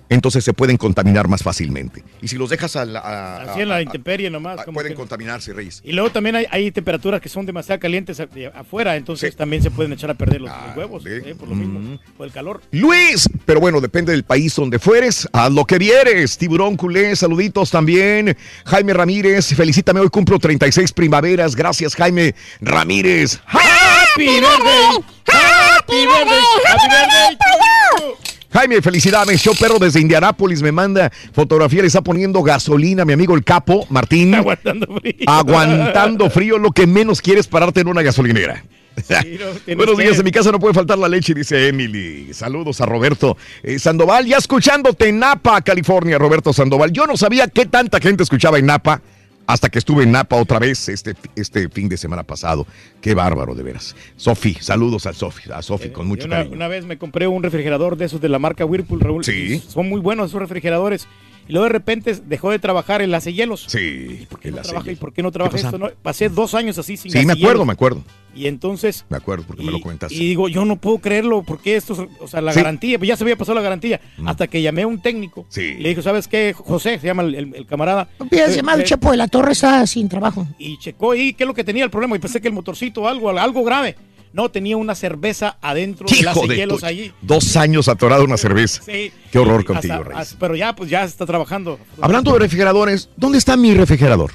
Entonces 0.10 0.44
se 0.44 0.54
pueden 0.54 0.78
contaminar 0.78 1.28
más 1.28 1.44
fácilmente. 1.44 2.04
Y 2.22 2.28
si 2.28 2.36
los 2.38 2.50
dejas 2.50 2.76
a 2.76 2.84
la, 2.86 3.00
a- 3.00 3.42
Así 3.44 3.60
a- 3.60 3.64
en 3.64 3.70
la 3.70 3.76
a- 3.76 3.82
intemperie 3.82 4.30
nomás. 4.30 4.64
como 4.66 4.76
pueden 4.76 4.94
que- 4.94 4.98
contaminarse, 4.98 5.54
Reyes. 5.54 5.82
Y 5.84 5.92
luego 5.94 6.10
también 6.12 6.36
hay, 6.36 6.46
hay 6.50 6.72
temperaturas 6.72 7.22
que 7.22 7.30
son 7.30 7.46
demasiado 7.46 7.80
calientes 7.80 8.20
afuera, 8.54 8.96
entonces 8.96 9.36
también 9.36 9.62
se 9.64 9.72
pueden 9.72 9.94
echar 9.94 10.10
a 10.10 10.16
perder 10.16 10.42
los, 10.42 10.52
los 10.68 10.76
huevos, 10.78 11.04
eh, 11.06 11.36
por 11.38 11.48
lo 11.48 11.56
mismo, 11.56 12.00
por 12.18 12.26
el 12.26 12.34
calor. 12.34 12.62
Luis, 12.72 13.30
pero 13.46 13.60
bueno, 13.60 13.80
depende 13.82 14.12
del 14.12 14.24
país 14.24 14.56
donde 14.56 14.80
fueres, 14.80 15.28
haz 15.32 15.52
lo 15.52 15.66
que 15.66 15.78
vieres. 15.78 16.38
Tiburón 16.38 16.76
culé, 16.76 17.16
saluditos 17.16 17.70
también. 17.72 18.36
Jaime 18.66 18.94
Ramírez, 18.94 19.54
felicítame, 19.56 20.00
hoy 20.00 20.10
cumplo 20.10 20.40
36 20.40 20.92
primaveras. 20.92 21.56
Gracias, 21.56 21.96
Jaime 21.96 22.34
Ramírez. 22.62 23.40
Happy 23.46 24.26
birthday, 24.26 25.04
happy 25.28 26.06
birthday, 26.06 26.44
happy 26.66 26.88
birthday. 26.90 28.29
Jaime, 28.52 28.82
felicidades. 28.82 29.42
Show 29.42 29.54
Perro 29.60 29.78
desde 29.80 30.00
Indianápolis 30.00 30.62
me 30.62 30.72
manda 30.72 31.12
fotografía, 31.34 31.82
le 31.82 31.88
está 31.88 32.02
poniendo 32.02 32.42
gasolina, 32.42 33.06
mi 33.06 33.14
amigo 33.14 33.36
el 33.36 33.44
capo, 33.44 33.86
Martín. 33.90 34.34
Aguantando 34.36 34.88
frío. 35.00 35.16
Aguantando 35.28 36.30
frío, 36.30 36.58
lo 36.58 36.72
que 36.72 36.88
menos 36.88 37.22
quieres 37.22 37.48
pararte 37.48 37.82
en 37.82 37.88
una 37.88 38.02
gasolinera. 38.02 38.64
tienes 39.08 39.78
Buenos 39.78 39.96
que- 39.98 40.04
días, 40.04 40.18
en 40.20 40.26
mi 40.26 40.32
casa 40.32 40.52
no 40.52 40.60
puede 40.60 40.74
faltar 40.74 40.98
la 40.98 41.08
leche, 41.08 41.34
dice 41.34 41.68
Emily. 41.68 42.34
Saludos 42.34 42.82
a 42.82 42.86
Roberto 42.86 43.38
eh, 43.64 43.78
Sandoval, 43.80 44.26
ya 44.26 44.38
escuchándote 44.38 45.08
en 45.10 45.20
Napa, 45.20 45.62
California, 45.62 46.18
Roberto 46.18 46.52
Sandoval. 46.52 46.92
Yo 46.92 47.06
no 47.06 47.16
sabía 47.18 47.48
qué 47.48 47.66
tanta 47.66 48.00
gente 48.00 48.24
escuchaba 48.24 48.58
en 48.58 48.66
Napa 48.66 49.02
hasta 49.50 49.70
que 49.70 49.80
estuve 49.80 50.04
en 50.04 50.12
Napa 50.12 50.36
otra 50.36 50.60
vez 50.60 50.90
este, 50.90 51.16
este 51.36 51.70
fin 51.70 51.90
de 51.90 51.98
semana 51.98 52.22
pasado. 52.22 52.68
Qué 53.02 53.16
bárbaro, 53.16 53.56
de 53.56 53.64
veras. 53.64 53.96
Sofi, 54.16 54.54
saludos 54.54 55.08
a 55.08 55.14
Sofi, 55.14 55.52
a 55.52 55.64
Sofi 55.64 55.90
con 55.90 56.08
mucho 56.08 56.28
una, 56.28 56.38
cariño. 56.38 56.56
una 56.56 56.68
vez 56.68 56.86
me 56.86 57.00
compré 57.00 57.26
un 57.28 57.42
refrigerador 57.42 57.98
de 57.98 58.06
esos 58.06 58.22
de 58.22 58.30
la 58.30 58.38
marca 58.38 58.64
Whirlpool, 58.64 59.00
Raúl. 59.00 59.26
Sí. 59.26 59.58
Son 59.68 59.90
muy 59.90 60.00
buenos 60.02 60.30
esos 60.30 60.40
refrigeradores. 60.40 61.08
Y 61.50 61.52
luego 61.54 61.64
de 61.66 61.70
repente 61.74 62.16
dejó 62.28 62.52
de 62.52 62.60
trabajar 62.60 63.02
el 63.02 63.12
hielos. 63.20 63.66
Sí, 63.68 64.28
porque 64.30 64.52
¿No 64.52 64.58
la 64.58 64.62
trabaja? 64.62 64.92
¿Y 64.92 64.96
por 64.96 65.12
qué 65.12 65.24
no 65.24 65.32
trabaja 65.32 65.58
¿Qué 65.58 65.64
esto? 65.64 65.80
No, 65.80 65.90
pasé 66.04 66.30
dos 66.30 66.54
años 66.54 66.78
así 66.78 66.96
sin 66.96 67.12
Sí, 67.12 67.26
me 67.26 67.34
acuerdo, 67.34 67.66
me 67.66 67.74
acuerdo. 67.74 68.04
Y 68.36 68.46
entonces, 68.46 69.04
Me 69.10 69.18
acuerdo 69.18 69.44
porque 69.48 69.64
me 69.64 69.72
lo 69.72 69.82
comentaste. 69.82 70.14
y 70.14 70.20
digo, 70.20 70.48
yo 70.48 70.64
no 70.64 70.76
puedo 70.76 71.00
creerlo, 71.00 71.42
porque 71.42 71.76
esto, 71.76 71.94
es- 71.94 72.10
o 72.22 72.28
sea, 72.28 72.42
la 72.42 72.54
Sí. 72.54 72.60
garantía, 72.60 73.00
pues 73.00 73.08
ya 73.08 73.18
se 73.18 73.24
había 73.24 73.36
pasado 73.36 73.56
la 73.56 73.62
garantía, 73.64 74.00
hasta 74.24 74.46
que 74.48 74.62
llamé 74.62 74.84
a 74.84 74.88
un 74.88 75.02
técnico. 75.02 75.48
Sí. 75.50 75.74
Le 75.80 75.90
dije, 75.90 76.04
¿sabes 76.04 76.28
qué? 76.28 76.54
José, 76.56 77.00
se 77.00 77.08
llama 77.08 77.24
el, 77.24 77.34
el- 77.34 77.56
el 77.56 77.66
camarada. 77.66 78.08
Piensas 78.30 78.54
Eh, 78.54 78.58
llamado 78.58 78.78
el 78.78 78.84
eh, 78.84 78.88
Chepo 78.88 79.10
de 79.10 79.18
la 79.18 79.28
Torre 79.28 79.54
está 79.54 79.86
sin 79.88 80.08
trabajo. 80.08 80.48
Y 80.60 80.78
checó 80.78 81.14
ahí 81.14 81.34
qué 81.34 81.46
es 81.46 81.48
lo 81.48 81.56
que 81.56 81.64
tenía 81.64 81.84
el 81.84 81.90
problema. 81.90 82.16
Y 82.16 82.20
pensé 82.20 82.40
que 82.40 82.48
el 82.48 82.54
motorcito, 82.54 83.08
algo, 83.08 83.32
algo 83.32 83.64
grave. 83.64 83.96
No, 84.32 84.50
tenía 84.52 84.78
una 84.78 84.94
cerveza 84.96 85.58
adentro 85.62 86.06
Hijo 86.10 86.46
de 86.48 86.56
hielos 86.56 86.84
allí. 86.84 87.12
Dos 87.22 87.56
años 87.58 87.88
atorado 87.88 88.24
una 88.24 88.38
cerveza. 88.38 88.84
Sí. 88.84 89.12
Qué 89.32 89.40
horror 89.40 89.62
Hasta- 89.62 89.74
contigo, 89.74 90.04
Reyes. 90.04 90.22
hasta- 90.22 90.40
pero 90.40 90.56
ya, 90.56 90.76
pues 90.76 90.90
ya 90.90 91.04
está 91.04 91.26
trabajando. 91.26 91.80
Hablando 92.00 92.32
de 92.34 92.40
refrigeradores, 92.40 93.10
¿dónde 93.18 93.38
está 93.40 93.58
mi 93.58 93.74
refrigerador? 93.74 94.32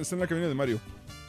Está 0.00 0.14
en 0.16 0.20
la 0.20 0.26
cabina 0.26 0.48
de 0.48 0.54
Mario. 0.54 0.78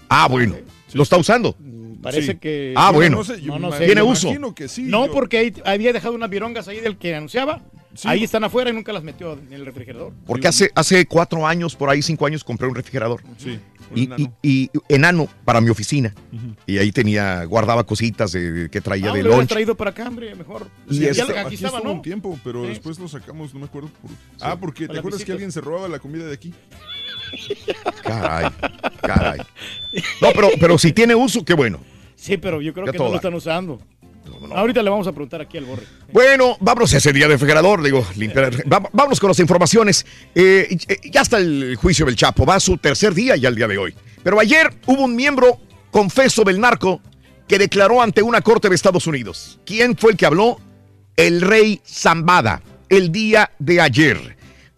Ah, 0.09 0.27
bueno. 0.27 0.55
¿Lo 0.93 1.03
está 1.03 1.17
usando? 1.17 1.55
Parece 2.01 2.33
Sí. 2.33 2.37
que. 2.37 2.73
Ah, 2.75 2.91
bueno. 2.91 3.17
No, 3.17 3.23
sé, 3.23 3.41
yo 3.41 3.57
no 3.59 3.71
sé. 3.71 3.85
Tiene 3.85 4.01
uso. 4.01 4.27
imagino 4.27 4.53
que 4.55 4.67
sí. 4.67 4.83
No, 4.83 5.07
porque 5.11 5.37
ahí 5.37 5.53
había 5.63 5.93
dejado 5.93 6.15
unas 6.15 6.29
virongas 6.29 6.67
ahí 6.67 6.79
del 6.79 6.97
que 6.97 7.15
anunciaba. 7.15 7.61
Ahí 8.05 8.23
están 8.23 8.43
afuera 8.43 8.69
y 8.69 8.73
nunca 8.73 8.93
las 8.93 9.03
metió 9.03 9.33
en 9.33 9.51
el 9.53 9.65
refrigerador. 9.65 10.13
Porque 10.25 10.47
hace, 10.47 10.71
hace 10.75 11.05
cuatro 11.05 11.45
años, 11.45 11.75
por 11.75 11.89
ahí 11.89 12.01
cinco 12.01 12.25
años, 12.25 12.43
compré 12.43 12.67
un 12.67 12.73
refrigerador. 12.75 13.21
Sí. 13.37 13.59
Y, 13.95 14.09
y- 14.13 14.29
y 14.41 14.69
enano 14.89 15.27
para 15.45 15.61
mi 15.61 15.69
oficina. 15.69 16.13
Y 16.65 16.77
ahí 16.77 16.91
tenía, 16.91 17.43
guardaba 17.45 17.83
cositas 17.85 18.31
de, 18.31 18.69
que 18.71 18.81
traía 18.81 19.11
Ah, 19.11 19.13
de 19.13 19.23
lunch. 19.23 19.47
traído 19.49 19.75
para 19.75 19.91
acá, 19.91 20.07
hombre, 20.07 20.33
mejor. 20.35 20.67
Y 20.89 20.95
Sí, 20.97 21.05
este- 21.05 21.17
ya 21.17 21.23
aquí 21.25 21.39
Aquí 21.39 21.55
estaba, 21.55 21.77
estuvo 21.77 21.91
¿no? 21.91 21.97
un 21.97 22.01
tiempo, 22.01 22.39
pero 22.43 22.63
Sí. 22.63 22.69
después 22.69 22.99
lo 22.99 23.07
sacamos, 23.07 23.53
no 23.53 23.59
me 23.61 23.65
acuerdo. 23.65 23.89
por- 24.01 24.11
Ah, 24.39 24.55
porque 24.59 24.87
¿te 24.87 24.97
acuerdas 24.99 25.19
que 25.19 25.23
visitas. 25.25 25.33
alguien 25.33 25.51
se 25.51 25.61
robaba 25.61 25.87
la 25.87 25.99
comida 25.99 26.25
de 26.25 26.33
aquí? 26.33 26.53
Caray, 28.03 28.49
caray. 29.01 29.39
No, 30.21 30.29
pero, 30.33 30.49
pero 30.59 30.77
si 30.77 30.91
tiene 30.91 31.15
uso, 31.15 31.43
qué 31.45 31.53
bueno. 31.53 31.79
Sí, 32.15 32.37
pero 32.37 32.61
yo 32.61 32.73
creo 32.73 32.85
Ya 32.85 32.91
que 32.91 32.97
no 32.97 33.09
lo 33.09 33.15
están 33.15 33.33
usando. 33.33 33.81
Ahorita 34.53 34.83
le 34.83 34.89
vamos 34.89 35.07
a 35.07 35.11
preguntar 35.11 35.41
aquí 35.41 35.57
al 35.57 35.65
Borre. 35.65 35.83
Bueno, 36.11 36.57
vámonos 36.59 36.93
a 36.93 36.97
ese 36.97 37.13
día 37.13 37.25
de 37.27 37.33
refrigerador, 37.33 37.81
digo, 37.83 38.05
limpiar. 38.15 38.53
Va- 38.71 38.89
vámonos 38.91 39.19
con 39.19 39.29
las 39.29 39.39
informaciones. 39.39 40.05
Eh, 40.35 40.77
eh, 40.87 40.97
ya 41.09 41.21
está 41.21 41.37
el 41.37 41.75
juicio 41.77 42.05
del 42.05 42.15
Chapo, 42.15 42.45
va 42.45 42.55
a 42.55 42.59
su 42.59 42.77
tercer 42.77 43.13
día 43.13 43.35
ya 43.37 43.49
el 43.49 43.55
día 43.55 43.67
de 43.67 43.77
hoy. 43.77 43.95
Pero 44.23 44.39
ayer 44.39 44.73
hubo 44.87 45.03
un 45.03 45.15
miembro 45.15 45.59
confeso 45.89 46.43
del 46.43 46.59
narco 46.59 47.01
que 47.47 47.57
declaró 47.57 48.01
ante 48.01 48.21
una 48.21 48.41
corte 48.41 48.69
de 48.69 48.75
Estados 48.75 49.07
Unidos. 49.07 49.59
¿Quién 49.65 49.95
fue 49.97 50.11
el 50.11 50.17
que 50.17 50.25
habló? 50.25 50.59
El 51.15 51.41
rey 51.41 51.81
Zambada, 51.85 52.61
el 52.89 53.11
día 53.11 53.51
de 53.59 53.81
ayer. 53.81 54.37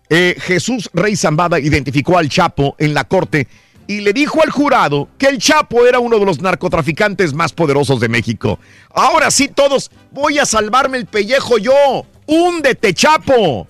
Eh, 0.10 0.36
Jesús 0.40 0.90
Rey 0.94 1.16
Zambada 1.16 1.60
identificó 1.60 2.18
al 2.18 2.30
Chapo 2.30 2.76
en 2.78 2.94
la 2.94 3.04
corte 3.06 3.48
y 3.88 4.02
le 4.02 4.14
dijo 4.14 4.42
al 4.44 4.50
jurado 4.50 5.10
que 5.18 5.28
el 5.28 5.40
Chapo 5.40 5.86
era 5.86 6.00
uno 6.00 6.20
de 6.20 6.26
los 6.26 6.42
narcotraficantes 6.42 7.34
más 7.34 7.52
poderosos 7.54 8.00
de 8.00 8.10
México. 8.10 8.60
Ahora 8.94 9.32
sí, 9.32 9.48
todos, 9.48 9.92
voy 10.12 10.40
a 10.40 10.46
salvarme 10.46 10.98
el 10.98 11.06
pellejo 11.06 11.58
yo. 11.58 12.06
¡Húndete, 12.26 12.94
Chapo! 12.94 13.68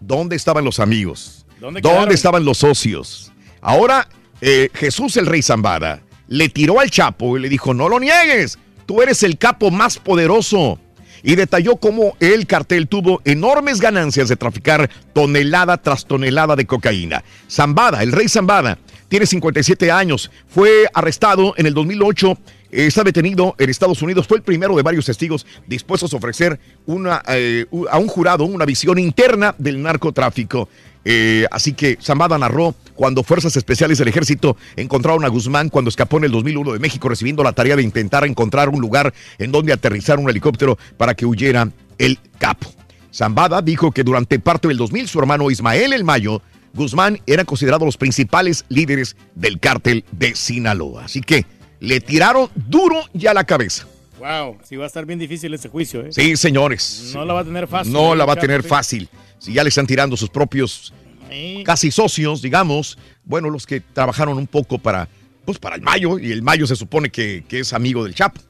¿Dónde 0.00 0.36
estaban 0.36 0.64
los 0.64 0.80
amigos? 0.80 1.46
¿Dónde 1.60 2.14
estaban 2.14 2.44
los 2.44 2.58
socios? 2.58 3.32
Ahora, 3.60 4.08
eh, 4.40 4.68
Jesús 4.74 5.16
el 5.16 5.26
Rey 5.26 5.42
Zambada 5.42 6.02
le 6.28 6.48
tiró 6.48 6.80
al 6.80 6.90
Chapo 6.90 7.36
y 7.36 7.40
le 7.40 7.48
dijo, 7.48 7.74
no 7.74 7.88
lo 7.88 8.00
niegues, 8.00 8.58
tú 8.86 9.02
eres 9.02 9.22
el 9.22 9.38
capo 9.38 9.70
más 9.70 9.98
poderoso. 9.98 10.78
Y 11.24 11.36
detalló 11.36 11.76
cómo 11.76 12.16
el 12.18 12.48
cartel 12.48 12.88
tuvo 12.88 13.20
enormes 13.24 13.80
ganancias 13.80 14.28
de 14.28 14.34
traficar 14.34 14.90
tonelada 15.12 15.76
tras 15.80 16.04
tonelada 16.04 16.56
de 16.56 16.66
cocaína. 16.66 17.22
Zambada, 17.48 18.02
el 18.02 18.10
rey 18.10 18.28
Zambada, 18.28 18.78
tiene 19.12 19.26
57 19.26 19.90
años, 19.90 20.30
fue 20.48 20.86
arrestado 20.94 21.52
en 21.58 21.66
el 21.66 21.74
2008, 21.74 22.30
eh, 22.70 22.86
está 22.86 23.04
detenido 23.04 23.54
en 23.58 23.68
Estados 23.68 24.00
Unidos, 24.00 24.26
fue 24.26 24.38
el 24.38 24.42
primero 24.42 24.74
de 24.74 24.82
varios 24.82 25.04
testigos 25.04 25.44
dispuestos 25.66 26.14
a 26.14 26.16
ofrecer 26.16 26.58
una, 26.86 27.22
eh, 27.28 27.66
a 27.90 27.98
un 27.98 28.06
jurado 28.06 28.44
una 28.44 28.64
visión 28.64 28.98
interna 28.98 29.54
del 29.58 29.82
narcotráfico. 29.82 30.66
Eh, 31.04 31.44
así 31.50 31.74
que 31.74 31.98
Zambada 32.00 32.38
narró 32.38 32.74
cuando 32.94 33.22
fuerzas 33.22 33.54
especiales 33.54 33.98
del 33.98 34.08
ejército 34.08 34.56
encontraron 34.76 35.26
a 35.26 35.28
Guzmán 35.28 35.68
cuando 35.68 35.90
escapó 35.90 36.16
en 36.16 36.24
el 36.24 36.30
2001 36.30 36.72
de 36.72 36.78
México 36.78 37.06
recibiendo 37.10 37.42
la 37.42 37.52
tarea 37.52 37.76
de 37.76 37.82
intentar 37.82 38.24
encontrar 38.24 38.70
un 38.70 38.80
lugar 38.80 39.12
en 39.36 39.52
donde 39.52 39.74
aterrizar 39.74 40.18
un 40.18 40.30
helicóptero 40.30 40.78
para 40.96 41.14
que 41.14 41.26
huyera 41.26 41.68
el 41.98 42.18
capo. 42.38 42.66
Zambada 43.12 43.60
dijo 43.60 43.92
que 43.92 44.04
durante 44.04 44.38
parte 44.38 44.68
del 44.68 44.78
2000 44.78 45.06
su 45.06 45.18
hermano 45.18 45.50
Ismael 45.50 45.92
El 45.92 46.02
Mayo 46.02 46.40
Guzmán 46.74 47.20
eran 47.26 47.46
considerados 47.46 47.84
los 47.86 47.96
principales 47.96 48.64
líderes 48.68 49.16
del 49.34 49.60
cártel 49.60 50.04
de 50.12 50.34
Sinaloa. 50.34 51.04
Así 51.04 51.20
que 51.20 51.44
le 51.80 52.00
tiraron 52.00 52.48
duro 52.54 52.96
ya 53.12 53.34
la 53.34 53.44
cabeza. 53.44 53.86
Wow, 54.18 54.58
sí 54.62 54.76
va 54.76 54.84
a 54.84 54.86
estar 54.86 55.04
bien 55.04 55.18
difícil 55.18 55.52
ese 55.52 55.68
juicio, 55.68 56.02
¿eh? 56.02 56.08
Sí, 56.12 56.36
señores. 56.36 57.10
No 57.12 57.24
la 57.24 57.34
va 57.34 57.40
a 57.40 57.44
tener 57.44 57.66
fácil. 57.66 57.92
No 57.92 58.14
¿eh, 58.14 58.16
la 58.16 58.24
va 58.24 58.34
a 58.34 58.36
tener 58.36 58.62
fácil. 58.62 59.08
Si 59.38 59.52
ya 59.52 59.62
le 59.64 59.68
están 59.68 59.86
tirando 59.86 60.16
sus 60.16 60.30
propios 60.30 60.92
Sí. 61.30 61.62
casi 61.64 61.90
socios, 61.90 62.42
digamos, 62.42 62.98
bueno, 63.24 63.48
los 63.48 63.66
que 63.66 63.80
trabajaron 63.80 64.36
un 64.36 64.46
poco 64.46 64.78
para, 64.78 65.08
pues 65.46 65.58
para 65.58 65.76
el 65.76 65.82
Mayo, 65.82 66.18
y 66.18 66.30
el 66.30 66.42
Mayo 66.42 66.66
se 66.66 66.76
supone 66.76 67.08
que, 67.10 67.42
que 67.48 67.60
es 67.60 67.72
amigo 67.72 68.04
del 68.04 68.14
Chapo. 68.14 68.40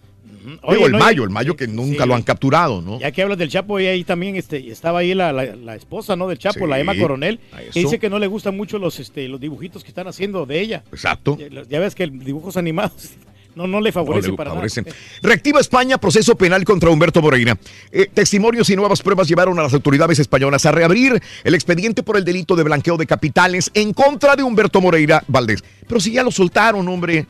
Oye, 0.62 0.76
Digo, 0.76 0.86
el 0.86 0.92
no, 0.92 0.98
Mayo, 0.98 1.24
el 1.24 1.30
Mayo 1.30 1.56
que 1.56 1.66
nunca 1.68 2.02
sí. 2.02 2.08
lo 2.08 2.14
han 2.14 2.22
capturado, 2.22 2.82
¿no? 2.82 2.98
Ya 2.98 3.10
que 3.12 3.22
hablas 3.22 3.38
del 3.38 3.48
Chapo, 3.48 3.78
y 3.80 3.86
ahí 3.86 4.04
también 4.04 4.36
este, 4.36 4.70
estaba 4.70 5.00
ahí 5.00 5.14
la, 5.14 5.32
la- 5.32 5.54
la 5.56 5.74
esposa, 5.76 6.16
¿no? 6.16 6.28
Del 6.28 6.38
Chapo, 6.38 6.60
Sí, 6.64 6.66
la 6.66 6.78
Emma 6.80 6.94
Coronel, 6.96 7.38
que 7.72 7.80
dice 7.80 7.98
que 7.98 8.10
no 8.10 8.18
le 8.18 8.26
gustan 8.26 8.56
mucho 8.56 8.78
los, 8.78 8.98
este, 9.00 9.28
los 9.28 9.40
dibujitos 9.40 9.82
que 9.84 9.88
están 9.90 10.06
haciendo 10.08 10.44
de 10.46 10.60
ella. 10.60 10.82
Exacto. 10.92 11.36
Ya, 11.38 11.62
ya 11.68 11.80
ves 11.80 11.94
que 11.94 12.04
el 12.04 12.18
dibujos 12.24 12.56
animados 12.56 13.10
no, 13.54 13.66
no 13.66 13.80
le 13.80 13.92
favorece 13.92 14.28
No 14.28 14.32
le 14.32 14.36
para 14.36 14.50
favorecen. 14.50 14.84
nada. 14.84 14.96
Reactiva 15.22 15.60
España 15.60 15.98
proceso 15.98 16.34
penal 16.36 16.64
contra 16.64 16.90
Humberto 16.90 17.20
Moreira. 17.22 17.56
Eh, 17.92 18.08
testimonios 18.12 18.68
y 18.70 18.76
nuevas 18.76 19.02
pruebas 19.02 19.28
llevaron 19.28 19.58
a 19.58 19.62
las 19.62 19.74
autoridades 19.74 20.18
españolas 20.18 20.64
a 20.66 20.72
reabrir 20.72 21.22
el 21.44 21.54
expediente 21.54 22.02
por 22.02 22.16
el 22.16 22.24
delito 22.24 22.56
de 22.56 22.62
blanqueo 22.64 22.96
de 22.96 23.06
capitales 23.06 23.70
en 23.74 23.92
contra 23.92 24.34
de 24.36 24.42
Humberto 24.42 24.80
Moreira 24.80 25.22
Valdés. 25.28 25.62
Pero 25.86 26.00
si 26.00 26.12
ya 26.12 26.22
lo 26.22 26.30
soltaron, 26.30 26.88
hombre. 26.88 27.26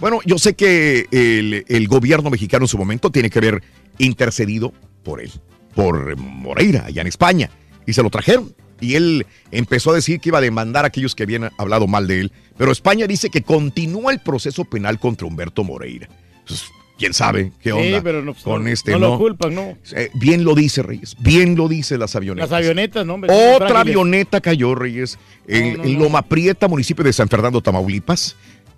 Bueno, 0.00 0.20
yo 0.24 0.38
sé 0.38 0.54
que 0.54 1.06
el, 1.10 1.64
el 1.68 1.88
gobierno 1.88 2.30
mexicano 2.30 2.64
en 2.64 2.68
su 2.68 2.78
momento 2.78 3.10
tiene 3.10 3.30
que 3.30 3.38
haber 3.38 3.62
intercedido 3.98 4.72
por 5.02 5.20
él, 5.20 5.30
por 5.74 6.16
Moreira, 6.16 6.84
allá 6.86 7.00
en 7.02 7.06
España. 7.06 7.50
Y 7.86 7.92
se 7.92 8.02
lo 8.02 8.10
trajeron. 8.10 8.54
Y 8.80 8.96
él 8.96 9.26
empezó 9.50 9.92
a 9.92 9.94
decir 9.94 10.20
que 10.20 10.30
iba 10.30 10.38
a 10.38 10.42
demandar 10.42 10.84
a 10.84 10.88
aquellos 10.88 11.14
que 11.14 11.22
habían 11.22 11.50
hablado 11.58 11.86
mal 11.86 12.06
de 12.06 12.20
él. 12.20 12.32
Pero 12.58 12.72
España 12.72 13.06
dice 13.06 13.30
que 13.30 13.42
continúa 13.42 14.12
el 14.12 14.20
proceso 14.20 14.64
penal 14.64 14.98
contra 14.98 15.26
Humberto 15.26 15.62
Moreira. 15.64 16.08
Pues, 16.46 16.64
¿Quién 16.98 17.12
sabe 17.12 17.50
qué 17.60 17.70
Sí, 17.70 17.76
onda 17.76 18.02
pero 18.02 18.22
no, 18.22 18.34
pues, 18.34 18.44
con 18.44 18.68
este? 18.68 18.92
no 18.92 18.98
No, 18.98 19.08
lo 19.10 19.18
culpan, 19.18 19.54
¿no? 19.54 19.76
Eh, 19.96 20.10
bien 20.14 20.44
lo 20.44 20.54
dice 20.54 20.80
Reyes, 20.82 21.16
bien 21.18 21.56
lo 21.56 21.66
dice 21.68 21.98
las 21.98 22.14
avionetas. 22.14 22.50
Las 22.50 22.58
avionetas, 22.58 23.04
¿no? 23.04 23.14
hombre, 23.14 23.32
Otra 23.56 23.80
avioneta 23.80 24.40
cayó, 24.40 24.76
Reyes, 24.76 25.18
en, 25.48 25.78
No, 25.78 25.84
en. 25.84 25.98
Loma 25.98 26.22
Prieta, 26.22 26.68
municipio 26.68 27.02
de 27.04 27.12
San 27.12 27.28
Fernando, 27.28 27.60
Tamaulipas. 27.60 28.36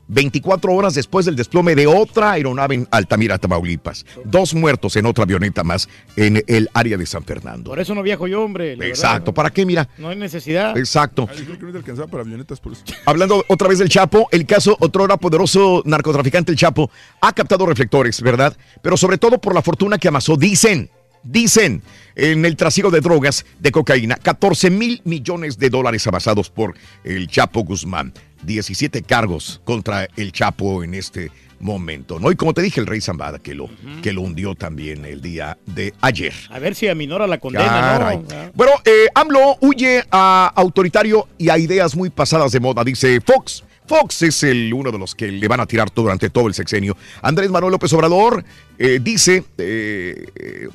24 0.09 0.73
horas 0.73 0.95
después 0.95 1.27
del 1.27 1.37
desplome 1.37 1.75
de 1.75 1.87
otra 1.87 2.33
aeronave 2.33 2.75
en 2.77 2.89
Altamira, 2.91 3.39
Tamaulipas. 3.39 4.05
Dos 4.25 4.55
muertos 4.55 4.97
en 4.97 5.07
otra 5.07 5.25
avioneta 5.25 5.65
más 5.65 5.89
en 6.17 6.43
el 6.47 6.69
área 6.75 6.97
de 6.97 7.07
San 7.07 7.25
Fernando. 7.25 7.71
Por 7.71 7.81
eso 7.81 7.95
no 7.95 8.03
viajo 8.03 8.27
yo, 8.27 8.43
hombre. 8.43 8.77
la 8.77 8.87
Exacto, 8.87 9.27
verdad, 9.27 9.35
¿para 9.35 9.51
qué? 9.51 9.67
Mira. 9.67 9.89
No, 9.99 10.09
hay 10.09 10.17
necesidad. 10.17 10.77
Exacto. 10.77 11.27
Ah, 11.31 11.35
yo 11.37 11.45
creo 11.45 11.59
que 11.59 11.65
no 11.67 11.73
te 11.73 11.79
alcanzaba 11.79 12.09
para 12.09 12.23
avionetas 12.23 12.61
por 12.61 12.73
eso. 12.73 12.85
Hablando 13.05 13.45
otra 13.49 13.69
vez 13.69 13.79
del 13.79 13.89
Chapo, 13.89 14.29
el 14.31 14.47
caso 14.47 14.77
otrora 14.81 15.17
poderoso 15.17 15.83
narcotraficante 15.85 16.53
el 16.53 16.59
Chapo 16.59 16.91
ha 17.21 17.33
captado 17.33 17.67
reflectores, 17.67 18.21
¿verdad? 18.23 18.57
Pero 18.83 18.97
sobre 18.97 19.19
todo 19.19 19.41
por 19.41 19.55
la 19.55 19.63
fortuna 19.63 19.99
que 19.99 20.09
amasó, 20.09 20.37
dicen, 20.37 20.91
dicen, 21.23 21.83
en 22.15 22.45
el 22.45 22.57
trasiego 22.57 22.91
de 22.91 23.01
drogas, 23.01 23.45
de 23.59 23.73
cocaína, 23.73 24.17
14 24.17 24.71
mil 24.71 25.03
millones 25.05 25.59
de 25.59 25.71
dólares 25.71 26.07
amasados 26.07 26.51
por 26.51 26.75
el 27.05 27.27
Chapo 27.29 27.61
Guzmán. 27.65 28.13
17 28.43 29.03
cargos 29.03 29.61
contra 29.65 30.09
el 30.17 30.33
Chapo 30.33 30.83
en 30.83 30.95
este 30.95 31.31
momento, 31.59 32.21
¿no? 32.21 32.31
Y 32.31 32.37
como 32.37 32.53
te 32.53 32.63
dije, 32.63 32.81
el 32.81 32.87
rey 32.87 33.01
Zambada, 33.01 33.39
que 33.39 33.55
lo, 33.55 33.69
que 34.03 34.13
lo 34.13 34.21
hundió 34.21 34.55
también 34.55 35.05
el 35.05 35.23
día 35.23 35.57
de 35.67 35.95
ayer. 36.01 36.35
A 36.51 36.59
ver 36.59 36.75
si 36.75 36.89
aminora 36.89 37.27
la 37.27 37.39
condena. 37.39 37.99
¿no? 37.99 38.27
Ah. 38.31 38.51
Bueno, 38.55 38.73
eh, 38.85 39.07
AMLO 39.15 39.57
huye 39.61 40.05
a 40.11 40.53
autoritario 40.55 41.29
y 41.39 41.49
a 41.49 41.59
ideas 41.59 41.97
muy 41.97 42.11
pasadas 42.11 42.53
de 42.53 42.61
moda, 42.61 42.85
dice 42.85 43.21
Fox. 43.21 43.65
Fox 43.87 44.23
es 44.23 44.43
el, 44.43 44.73
uno 44.75 44.91
de 44.91 44.99
los 44.99 45.15
que 45.15 45.31
le 45.31 45.49
van 45.49 45.61
a 45.61 45.67
tirar 45.67 45.91
todo, 45.91 46.05
durante 46.05 46.31
todo 46.31 46.49
el 46.49 46.55
sexenio. 46.55 46.97
Andrés 47.23 47.51
Manuel 47.51 47.73
López 47.73 47.93
Obrador 47.93 48.45
eh, 48.79 48.99
dice, 49.01 49.45
eh, 49.59 50.27
eh, 50.35 50.69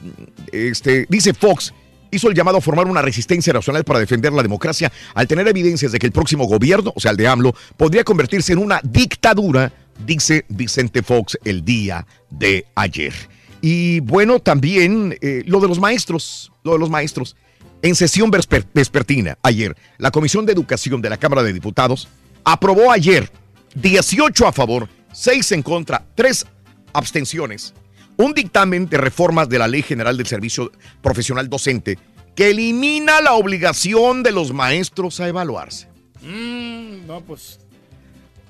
este, 0.52 1.06
dice 1.10 1.34
Fox, 1.34 1.74
hizo 2.12 2.30
el 2.30 2.36
llamado 2.36 2.58
a 2.58 2.62
formar 2.62 2.88
una 2.88 3.02
resistencia 3.02 3.54
nacional 3.54 3.84
para 3.84 4.00
defender 4.00 4.32
la 4.34 4.44
democracia 4.44 4.92
al 5.16 5.28
tener 5.28 5.48
evidencias 5.48 5.92
de 5.92 6.00
que 6.00 6.06
el 6.06 6.12
próximo 6.12 6.46
gobierno, 6.46 6.92
o 6.96 7.00
sea, 7.00 7.12
el 7.12 7.18
de 7.18 7.28
AMLO, 7.28 7.56
podría 7.78 8.04
convertirse 8.04 8.54
en 8.54 8.60
una 8.60 8.80
dictadura, 8.84 9.72
dice 10.06 10.46
Vicente 10.50 11.02
Fox 11.04 11.38
el 11.44 11.64
día 11.66 12.06
de 12.30 12.66
ayer. 12.76 13.14
Y 13.62 14.00
bueno, 14.02 14.40
también 14.40 15.18
eh, 15.22 15.44
lo 15.46 15.60
de 15.60 15.68
los 15.68 15.80
maestros, 15.80 16.52
lo 16.64 16.74
de 16.74 16.80
los 16.80 16.90
maestros. 16.90 17.36
En 17.84 17.96
sesión 17.96 18.32
vesper- 18.32 18.66
vespertina, 18.74 19.38
ayer, 19.44 19.76
la 19.98 20.12
Comisión 20.12 20.46
de 20.46 20.54
Educación 20.54 21.02
de 21.02 21.10
la 21.10 21.18
Cámara 21.18 21.44
de 21.44 21.54
Diputados 21.54 22.08
aprobó 22.44 22.92
ayer 22.92 23.32
18 23.76 24.48
a 24.48 24.52
favor, 24.52 24.88
6 25.14 25.52
en 25.54 25.62
contra, 25.64 26.06
3 26.16 26.46
abstenciones, 26.94 27.74
un 28.22 28.34
dictamen 28.34 28.88
de 28.90 28.98
reformas 28.98 29.50
de 29.50 29.60
la 29.60 29.68
Ley 29.68 29.82
General 29.82 30.16
del 30.18 30.28
Servicio 30.28 30.72
Profesional 31.02 31.50
Docente 31.50 31.98
que 32.36 32.50
elimina 32.52 33.20
la 33.22 33.34
obligación 33.34 34.24
de 34.24 34.32
los 34.32 34.54
maestros 34.54 35.20
a 35.20 35.28
evaluarse. 35.28 35.88
Mm, 36.22 37.06
no, 37.08 37.22
pues. 37.22 37.60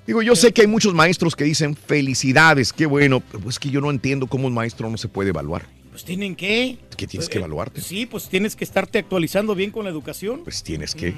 Digo, 0.05 0.21
yo 0.21 0.35
sé 0.35 0.51
que 0.51 0.61
hay 0.61 0.67
muchos 0.67 0.93
maestros 0.93 1.35
que 1.35 1.43
dicen 1.43 1.75
felicidades, 1.75 2.73
qué 2.73 2.85
bueno, 2.85 3.21
pero 3.21 3.49
es 3.49 3.59
que 3.59 3.69
yo 3.69 3.81
no 3.81 3.89
entiendo 3.89 4.27
cómo 4.27 4.47
un 4.47 4.53
maestro 4.53 4.89
no 4.89 4.97
se 4.97 5.07
puede 5.07 5.29
evaluar. 5.29 5.65
Pues 5.89 6.03
tienen 6.05 6.35
que. 6.35 6.77
Que 6.95 7.05
tienes 7.07 7.27
que 7.27 7.37
evaluarte. 7.39 7.81
Sí, 7.81 8.05
pues 8.05 8.29
tienes 8.29 8.55
que 8.55 8.63
estarte 8.63 8.99
actualizando 8.99 9.55
bien 9.55 9.71
con 9.71 9.83
la 9.83 9.89
educación. 9.89 10.41
Pues 10.43 10.63
tienes 10.63 10.95
que. 10.95 11.13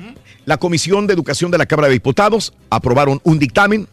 La 0.46 0.58
Comisión 0.58 1.06
de 1.08 1.14
Educación 1.14 1.52
de 1.52 1.58
la 1.58 1.66
Cámara 1.66 1.88
de 1.90 1.94
Diputados 1.94 2.54
aprobaron 2.70 3.20
un 3.24 3.40
dictamen 3.40 3.88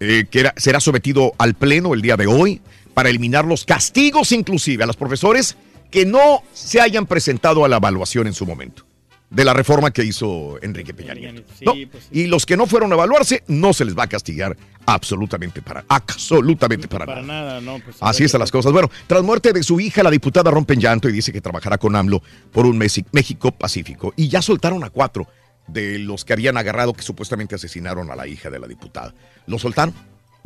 eh, 0.00 0.24
que 0.30 0.40
era- 0.40 0.54
será 0.56 0.80
sometido 0.80 1.32
al 1.38 1.54
Pleno 1.54 1.92
el 1.94 2.02
día 2.02 2.16
de 2.16 2.26
hoy 2.26 2.60
para 2.96 3.10
eliminar 3.10 3.44
los 3.44 3.66
castigos 3.66 4.32
inclusive 4.32 4.82
a 4.82 4.86
los 4.86 4.96
profesores 4.96 5.58
que 5.90 6.06
no 6.06 6.42
se 6.54 6.80
hayan 6.80 7.04
presentado 7.04 7.62
a 7.62 7.68
la 7.68 7.76
evaluación 7.76 8.26
en 8.26 8.32
su 8.32 8.46
momento 8.46 8.86
de 9.28 9.44
la 9.44 9.52
reforma 9.52 9.90
que 9.90 10.02
hizo 10.02 10.56
Enrique 10.62 10.94
Peña 10.94 11.12
Nieto. 11.12 11.42
¿no? 11.60 11.74
Y 12.10 12.26
los 12.26 12.46
que 12.46 12.56
no 12.56 12.66
fueron 12.66 12.90
a 12.92 12.94
evaluarse 12.94 13.44
no 13.48 13.74
se 13.74 13.84
les 13.84 13.94
va 13.94 14.04
a 14.04 14.06
castigar 14.06 14.56
absolutamente 14.86 15.60
para 15.60 15.84
absolutamente 15.86 16.88
para, 16.88 17.04
Para 17.04 17.20
nada. 17.20 17.44
nada, 17.44 17.60
no. 17.60 17.80
Pues, 17.80 17.96
Así 18.00 18.24
están 18.24 18.38
las 18.38 18.50
cosas. 18.50 18.72
Bueno, 18.72 18.90
tras 19.06 19.22
muerte 19.22 19.52
de 19.52 19.62
su 19.62 19.78
hija, 19.78 20.02
la 20.02 20.10
diputada 20.10 20.50
rompe 20.50 20.72
en 20.72 20.80
llanto 20.80 21.06
y 21.10 21.12
dice 21.12 21.34
que 21.34 21.42
trabajará 21.42 21.76
con 21.76 21.94
AMLO 21.96 22.22
por 22.50 22.64
un 22.64 22.78
México 22.78 23.52
pacífico. 23.52 24.14
Y 24.16 24.28
ya 24.28 24.40
soltaron 24.40 24.82
a 24.84 24.88
cuatro 24.88 25.28
de 25.68 25.98
los 25.98 26.24
que 26.24 26.32
habían 26.32 26.56
agarrado 26.56 26.94
que 26.94 27.02
supuestamente 27.02 27.56
asesinaron 27.56 28.10
a 28.10 28.16
la 28.16 28.26
hija 28.26 28.48
de 28.48 28.58
la 28.58 28.66
diputada. 28.66 29.12
¿Lo 29.46 29.58
soltaron? 29.58 29.92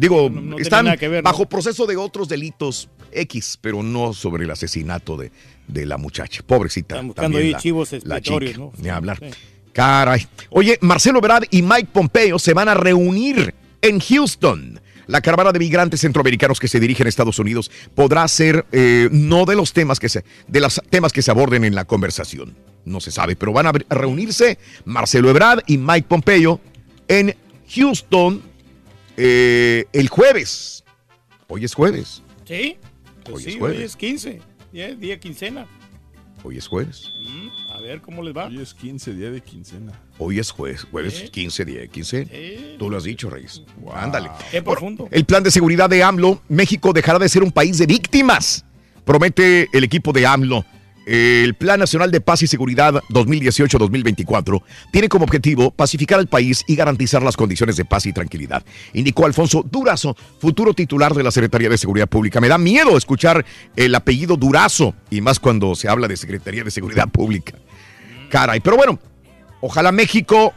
Digo, 0.00 0.30
no 0.30 0.58
están 0.58 0.86
bajo 1.22 1.46
proceso 1.46 1.86
de 1.86 1.96
otros 1.96 2.28
delitos 2.28 2.88
X, 3.12 3.58
pero 3.60 3.82
no 3.82 4.12
sobre 4.14 4.44
el 4.44 4.50
asesinato 4.50 5.16
de, 5.16 5.30
de 5.68 5.84
la 5.84 5.98
muchacha. 5.98 6.42
Pobrecita. 6.46 6.94
Están 6.94 7.08
buscando 7.08 7.26
también 7.36 7.46
ahí 7.48 7.52
la- 7.52 7.58
chivos 7.58 7.92
la 8.04 8.20
chica, 8.20 8.58
¿no? 8.58 8.72
Ni 8.78 8.88
hablar. 8.88 9.18
Caray. 9.72 10.26
Oye, 10.50 10.78
Marcelo 10.80 11.18
Ebrard 11.18 11.44
y 11.50 11.62
Mike 11.62 11.88
Pompeo 11.92 12.38
se 12.38 12.54
van 12.54 12.68
a 12.68 12.74
reunir 12.74 13.54
en 13.82 14.00
Houston. 14.00 14.80
La 15.06 15.20
caravana 15.20 15.52
de 15.52 15.58
migrantes 15.58 16.00
centroamericanos 16.00 16.58
que 16.60 16.68
se 16.68 16.78
dirigen 16.80 17.06
a 17.06 17.08
Estados 17.08 17.38
Unidos 17.38 17.70
podrá 17.94 18.26
ser 18.28 18.64
eh, 18.72 19.08
no 19.12 19.44
de 19.44 19.56
los 19.56 19.72
temas 19.72 19.98
que 20.00 20.08
se 20.08 20.24
de 20.46 20.60
los 20.60 20.80
temas 20.88 21.12
que 21.12 21.20
se 21.20 21.30
aborden 21.30 21.64
en 21.64 21.74
la 21.74 21.84
conversación. 21.84 22.56
No 22.84 23.00
se 23.00 23.10
sabe, 23.10 23.36
pero 23.36 23.52
van 23.52 23.66
a 23.66 23.70
a 23.70 23.94
reunirse 23.94 24.58
Marcelo 24.86 25.28
Ebrard 25.28 25.62
y 25.66 25.78
Mike 25.78 26.06
Pompeo 26.08 26.60
en 27.08 27.34
Houston 27.74 28.42
eh, 29.22 29.84
el 29.92 30.08
jueves. 30.08 30.84
Hoy 31.48 31.64
es 31.64 31.74
jueves. 31.74 32.22
Sí, 32.44 32.78
pues 33.24 33.36
Hoy 33.36 33.42
sí, 33.42 33.48
es 33.50 33.54
hoy 33.56 33.60
jueves. 33.60 33.80
es 33.82 33.96
15, 33.96 34.40
ya, 34.72 34.88
día 34.94 35.20
quincena. 35.20 35.66
Hoy 36.42 36.56
es 36.56 36.66
jueves. 36.66 37.12
Mm, 37.20 37.70
a 37.70 37.80
ver 37.80 38.00
cómo 38.00 38.22
les 38.22 38.34
va. 38.34 38.46
Hoy 38.46 38.60
es 38.62 38.72
15, 38.72 39.12
día 39.14 39.30
de 39.30 39.42
quincena. 39.42 39.92
Hoy 40.18 40.38
es 40.38 40.50
jueves, 40.50 40.86
jueves 40.90 41.30
15, 41.30 41.64
día 41.66 41.86
15. 41.86 42.76
Tú 42.78 42.88
lo 42.88 42.96
has 42.96 43.04
dicho, 43.04 43.28
Reyes. 43.28 43.62
Ándale. 43.92 44.30
Qué 44.50 44.62
profundo. 44.62 45.06
El 45.10 45.26
plan 45.26 45.42
de 45.42 45.50
seguridad 45.50 45.90
de 45.90 46.02
AMLO, 46.02 46.40
México 46.48 46.94
dejará 46.94 47.18
de 47.18 47.28
ser 47.28 47.42
un 47.42 47.52
país 47.52 47.76
de 47.76 47.86
víctimas. 47.86 48.64
Promete 49.04 49.68
el 49.72 49.84
equipo 49.84 50.12
de 50.12 50.26
AMLO. 50.26 50.64
El 51.12 51.54
Plan 51.54 51.80
Nacional 51.80 52.12
de 52.12 52.20
Paz 52.20 52.40
y 52.42 52.46
Seguridad 52.46 53.02
2018-2024 53.08 54.62
tiene 54.92 55.08
como 55.08 55.24
objetivo 55.24 55.72
pacificar 55.72 56.20
al 56.20 56.28
país 56.28 56.62
y 56.68 56.76
garantizar 56.76 57.20
las 57.20 57.36
condiciones 57.36 57.76
de 57.76 57.84
paz 57.84 58.06
y 58.06 58.12
tranquilidad, 58.12 58.64
indicó 58.92 59.26
Alfonso 59.26 59.64
Durazo, 59.68 60.16
futuro 60.38 60.72
titular 60.72 61.12
de 61.12 61.24
la 61.24 61.32
Secretaría 61.32 61.68
de 61.68 61.78
Seguridad 61.78 62.06
Pública. 62.06 62.40
Me 62.40 62.46
da 62.46 62.58
miedo 62.58 62.96
escuchar 62.96 63.44
el 63.74 63.92
apellido 63.96 64.36
Durazo, 64.36 64.94
y 65.10 65.20
más 65.20 65.40
cuando 65.40 65.74
se 65.74 65.88
habla 65.88 66.06
de 66.06 66.16
Secretaría 66.16 66.62
de 66.62 66.70
Seguridad 66.70 67.08
Pública. 67.08 67.54
Caray, 68.28 68.60
pero 68.60 68.76
bueno, 68.76 69.00
ojalá 69.60 69.90
México 69.90 70.54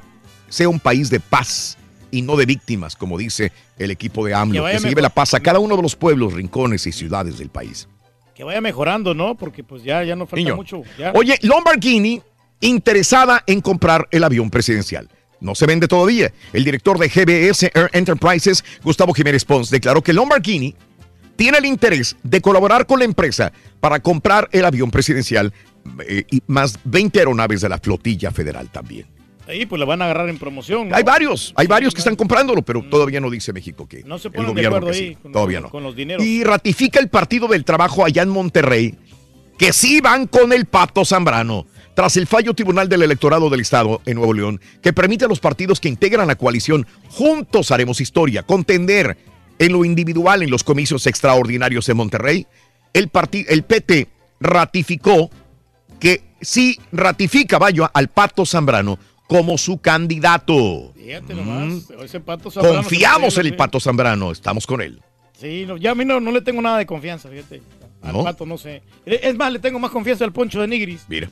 sea 0.50 0.70
un 0.70 0.80
país 0.80 1.10
de 1.10 1.20
paz 1.20 1.80
y 2.12 2.22
no 2.22 2.36
de 2.36 2.46
víctimas, 2.46 2.96
como 2.96 3.18
dice 3.18 3.52
el 3.80 3.90
equipo 3.90 4.24
de 4.24 4.34
Que 4.34 4.36
AMLO, 4.36 4.62
vaya 4.62 4.76
que 4.76 4.82
se 4.84 4.90
lleve 4.90 5.02
la 5.02 5.10
paz 5.10 5.34
a 5.34 5.40
cada 5.40 5.58
uno 5.58 5.76
de 5.78 5.82
los 5.82 5.96
pueblos, 5.96 6.34
rincones 6.34 6.86
y 6.86 6.92
ciudades 6.92 7.40
del 7.40 7.50
país. 7.50 7.88
Que 8.36 8.44
vaya 8.44 8.62
mejorando, 8.62 9.14
¿no? 9.14 9.36
Porque 9.36 9.64
pues 9.64 9.84
ya, 9.84 10.04
ya 10.04 10.16
no 10.16 10.26
falta 10.26 10.38
Niño. 10.38 10.56
mucho. 10.56 10.82
ya. 10.98 11.12
Oye, 11.14 11.38
Lamborghini 11.42 12.22
interesada 12.62 13.44
en 13.46 13.62
comprar 13.62 14.08
el 14.12 14.24
avión 14.24 14.50
presidencial. 14.50 15.10
No 15.40 15.54
se 15.56 15.66
vende 15.66 15.88
todavía. 15.88 16.32
El 16.54 16.64
director 16.64 16.98
de 16.98 17.10
GBS 17.10 17.64
Air 17.74 17.90
Enterprises, 17.92 18.64
Gustavo 18.82 19.14
Jiménez 19.14 19.44
Pons, 19.44 19.70
declaró 19.70 20.02
que 20.02 20.14
Lamborghini 20.14 20.74
tiene 21.36 21.58
el 21.58 21.66
interés 21.66 22.16
de 22.24 22.42
colaborar 22.42 22.86
con 22.86 23.00
la 23.00 23.06
empresa 23.06 23.52
para 23.80 24.00
comprar 24.00 24.48
el 24.54 24.64
avión 24.64 24.90
presidencial 24.90 25.54
eh, 26.08 26.24
y 26.32 26.42
más 26.48 26.80
20 26.86 27.20
aeronaves 27.20 27.62
de 27.62 27.70
la 27.70 27.78
flotilla 27.78 28.32
federal 28.32 28.70
también. 28.70 29.08
Ahí 29.48 29.66
pues 29.66 29.80
la 29.80 29.86
van 29.86 30.02
a 30.02 30.06
agarrar 30.06 30.30
en 30.30 30.38
promoción. 30.38 30.90
¿no? 30.90 30.96
Hay 30.96 31.04
varios, 31.04 31.54
hay 31.56 31.68
varios 31.68 31.94
que 31.94 32.00
están 32.00 32.16
comprándolo, 32.16 32.62
pero 32.62 32.82
todavía 32.90 33.20
no 33.20 33.30
dice 33.30 33.52
México 33.54 33.88
que 33.88 34.04
No 34.04 34.18
se 34.18 34.30
el 34.30 34.34
ponen 34.34 34.48
de 34.56 34.62
gobierno 34.68 34.78
acuerdo 34.78 34.98
que 34.98 35.04
ahí 35.04 35.10
sí. 35.10 35.18
con- 35.22 35.32
todavía 35.32 35.60
no. 35.62 35.70
con 35.70 35.84
los 35.84 35.96
dineros. 35.96 36.26
Y 36.26 36.44
ratifica 36.44 37.00
el 37.00 37.10
Partido 37.10 37.48
del 37.48 37.66
Trabajo 37.66 38.06
allá 38.06 38.22
en 38.24 38.30
Monterrey 38.30 38.96
que 39.58 39.72
sí 39.74 40.02
van 40.02 40.28
con 40.28 40.52
el 40.54 40.66
Pato 40.66 41.06
Zambrano. 41.06 41.66
Tras 41.96 42.18
el 42.18 42.26
fallo 42.26 42.56
tribunal 42.56 42.90
del 42.90 43.04
electorado 43.04 43.52
del 43.52 43.60
Estado 43.60 44.02
en 44.08 44.16
Nuevo 44.16 44.34
León, 44.34 44.60
que 44.82 44.94
permite 44.94 45.26
a 45.26 45.28
los 45.28 45.40
partidos 45.40 45.80
que 45.80 45.90
integran 45.90 46.28
la 46.28 46.36
coalición 46.36 46.88
Juntos 47.10 47.70
Haremos 47.70 48.02
Historia 48.02 48.42
contender 48.42 49.16
en 49.60 49.72
lo 49.72 49.86
individual 49.86 50.42
en 50.42 50.50
los 50.50 50.64
comicios 50.64 51.06
extraordinarios 51.06 51.88
en 51.90 51.98
Monterrey, 51.98 52.48
el, 52.94 53.12
el 53.48 53.64
PT 53.64 54.08
ratificó 54.40 55.30
que 56.00 56.24
sí 56.42 56.80
ratifica, 56.92 57.60
vaya, 57.60 57.92
al 57.94 58.08
Pato 58.10 58.46
Zambrano 58.46 58.98
como 59.28 59.58
su 59.58 59.80
candidato. 59.80 60.94
Fíjate 60.96 61.34
nomás. 61.34 61.90
Ese 62.04 62.20
pato 62.20 62.52
Zambrano 62.52 62.78
se 62.78 62.82
Confiamos 62.82 63.38
en 63.38 63.46
el 63.46 63.56
Pato 63.56 63.80
Zambrano, 63.80 64.32
estamos 64.32 64.68
con 64.68 64.82
él. 64.82 65.02
Sí, 65.40 65.66
no, 65.68 65.78
ya 65.78 65.92
a 65.92 65.96
mí 65.96 66.06
no, 66.06 66.20
no 66.20 66.32
le 66.32 66.42
tengo 66.42 66.62
nada 66.62 66.78
de 66.78 66.86
confianza, 66.86 67.30
fíjate. 67.30 67.62
Al 68.02 68.14
¿No? 68.14 68.24
pato 68.24 68.46
no 68.46 68.58
sé. 68.58 68.84
Es 69.06 69.36
más, 69.36 69.52
le 69.52 69.60
tengo 69.60 69.80
más 69.80 69.92
confianza 69.92 70.26
al 70.26 70.34
poncho 70.34 70.60
de 70.62 70.68
Nigris. 70.68 71.06
Mira. 71.08 71.30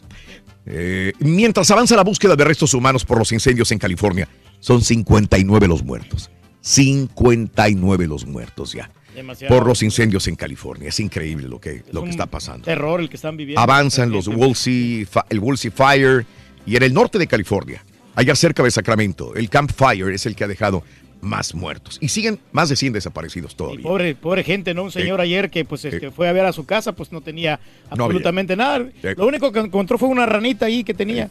Eh, 0.65 1.11
mientras 1.19 1.69
avanza 1.71 1.95
la 1.95 2.03
búsqueda 2.03 2.35
de 2.35 2.43
restos 2.43 2.73
humanos 2.73 3.03
por 3.03 3.17
los 3.17 3.31
incendios 3.31 3.71
en 3.71 3.79
California, 3.79 4.27
son 4.59 4.81
59 4.81 5.67
los 5.67 5.83
muertos. 5.83 6.29
59 6.61 8.07
los 8.07 8.25
muertos 8.25 8.73
ya. 8.73 8.89
Demasiado. 9.13 9.53
Por 9.53 9.67
los 9.67 9.83
incendios 9.83 10.27
en 10.27 10.35
California. 10.35 10.87
Es 10.89 10.99
increíble 10.99 11.49
lo 11.49 11.59
que, 11.59 11.83
lo 11.91 12.03
que 12.03 12.11
está 12.11 12.27
pasando. 12.27 12.65
Terror 12.65 13.01
el 13.01 13.09
que 13.09 13.17
están 13.17 13.35
viviendo. 13.35 13.59
Avanzan 13.59 14.11
los 14.11 14.27
el 15.29 15.39
Woolsey 15.39 15.71
Fire 15.71 16.25
y 16.65 16.75
en 16.75 16.83
el 16.83 16.93
norte 16.93 17.17
de 17.17 17.27
California, 17.27 17.83
allá 18.15 18.35
cerca 18.35 18.63
de 18.63 18.71
Sacramento, 18.71 19.35
el 19.35 19.49
Camp 19.49 19.71
Fire 19.71 20.09
es 20.09 20.25
el 20.25 20.35
que 20.35 20.43
ha 20.43 20.47
dejado 20.47 20.83
más 21.21 21.53
muertos. 21.53 21.97
Y 22.01 22.09
siguen 22.09 22.39
más 22.51 22.69
de 22.69 22.75
100 22.75 22.93
desaparecidos 22.93 23.55
todavía. 23.55 23.83
Pobre, 23.83 24.15
pobre 24.15 24.43
gente, 24.43 24.73
¿no? 24.73 24.83
Un 24.83 24.91
señor 24.91 25.21
ayer 25.21 25.49
que 25.49 25.63
pues 25.65 25.85
este, 25.85 26.11
fue 26.11 26.27
a 26.27 26.33
ver 26.33 26.45
a 26.45 26.51
su 26.51 26.65
casa, 26.65 26.93
pues 26.93 27.11
no 27.11 27.21
tenía 27.21 27.59
No 27.95 28.05
absolutamente 28.05 28.55
nada. 28.55 28.89
Eh. 29.03 29.13
Lo 29.15 29.27
único 29.27 29.51
que 29.51 29.59
encontró 29.59 29.97
fue 29.97 30.09
una 30.09 30.25
ranita 30.25 30.65
ahí 30.65 30.83
que 30.83 30.93
tenía. 30.93 31.29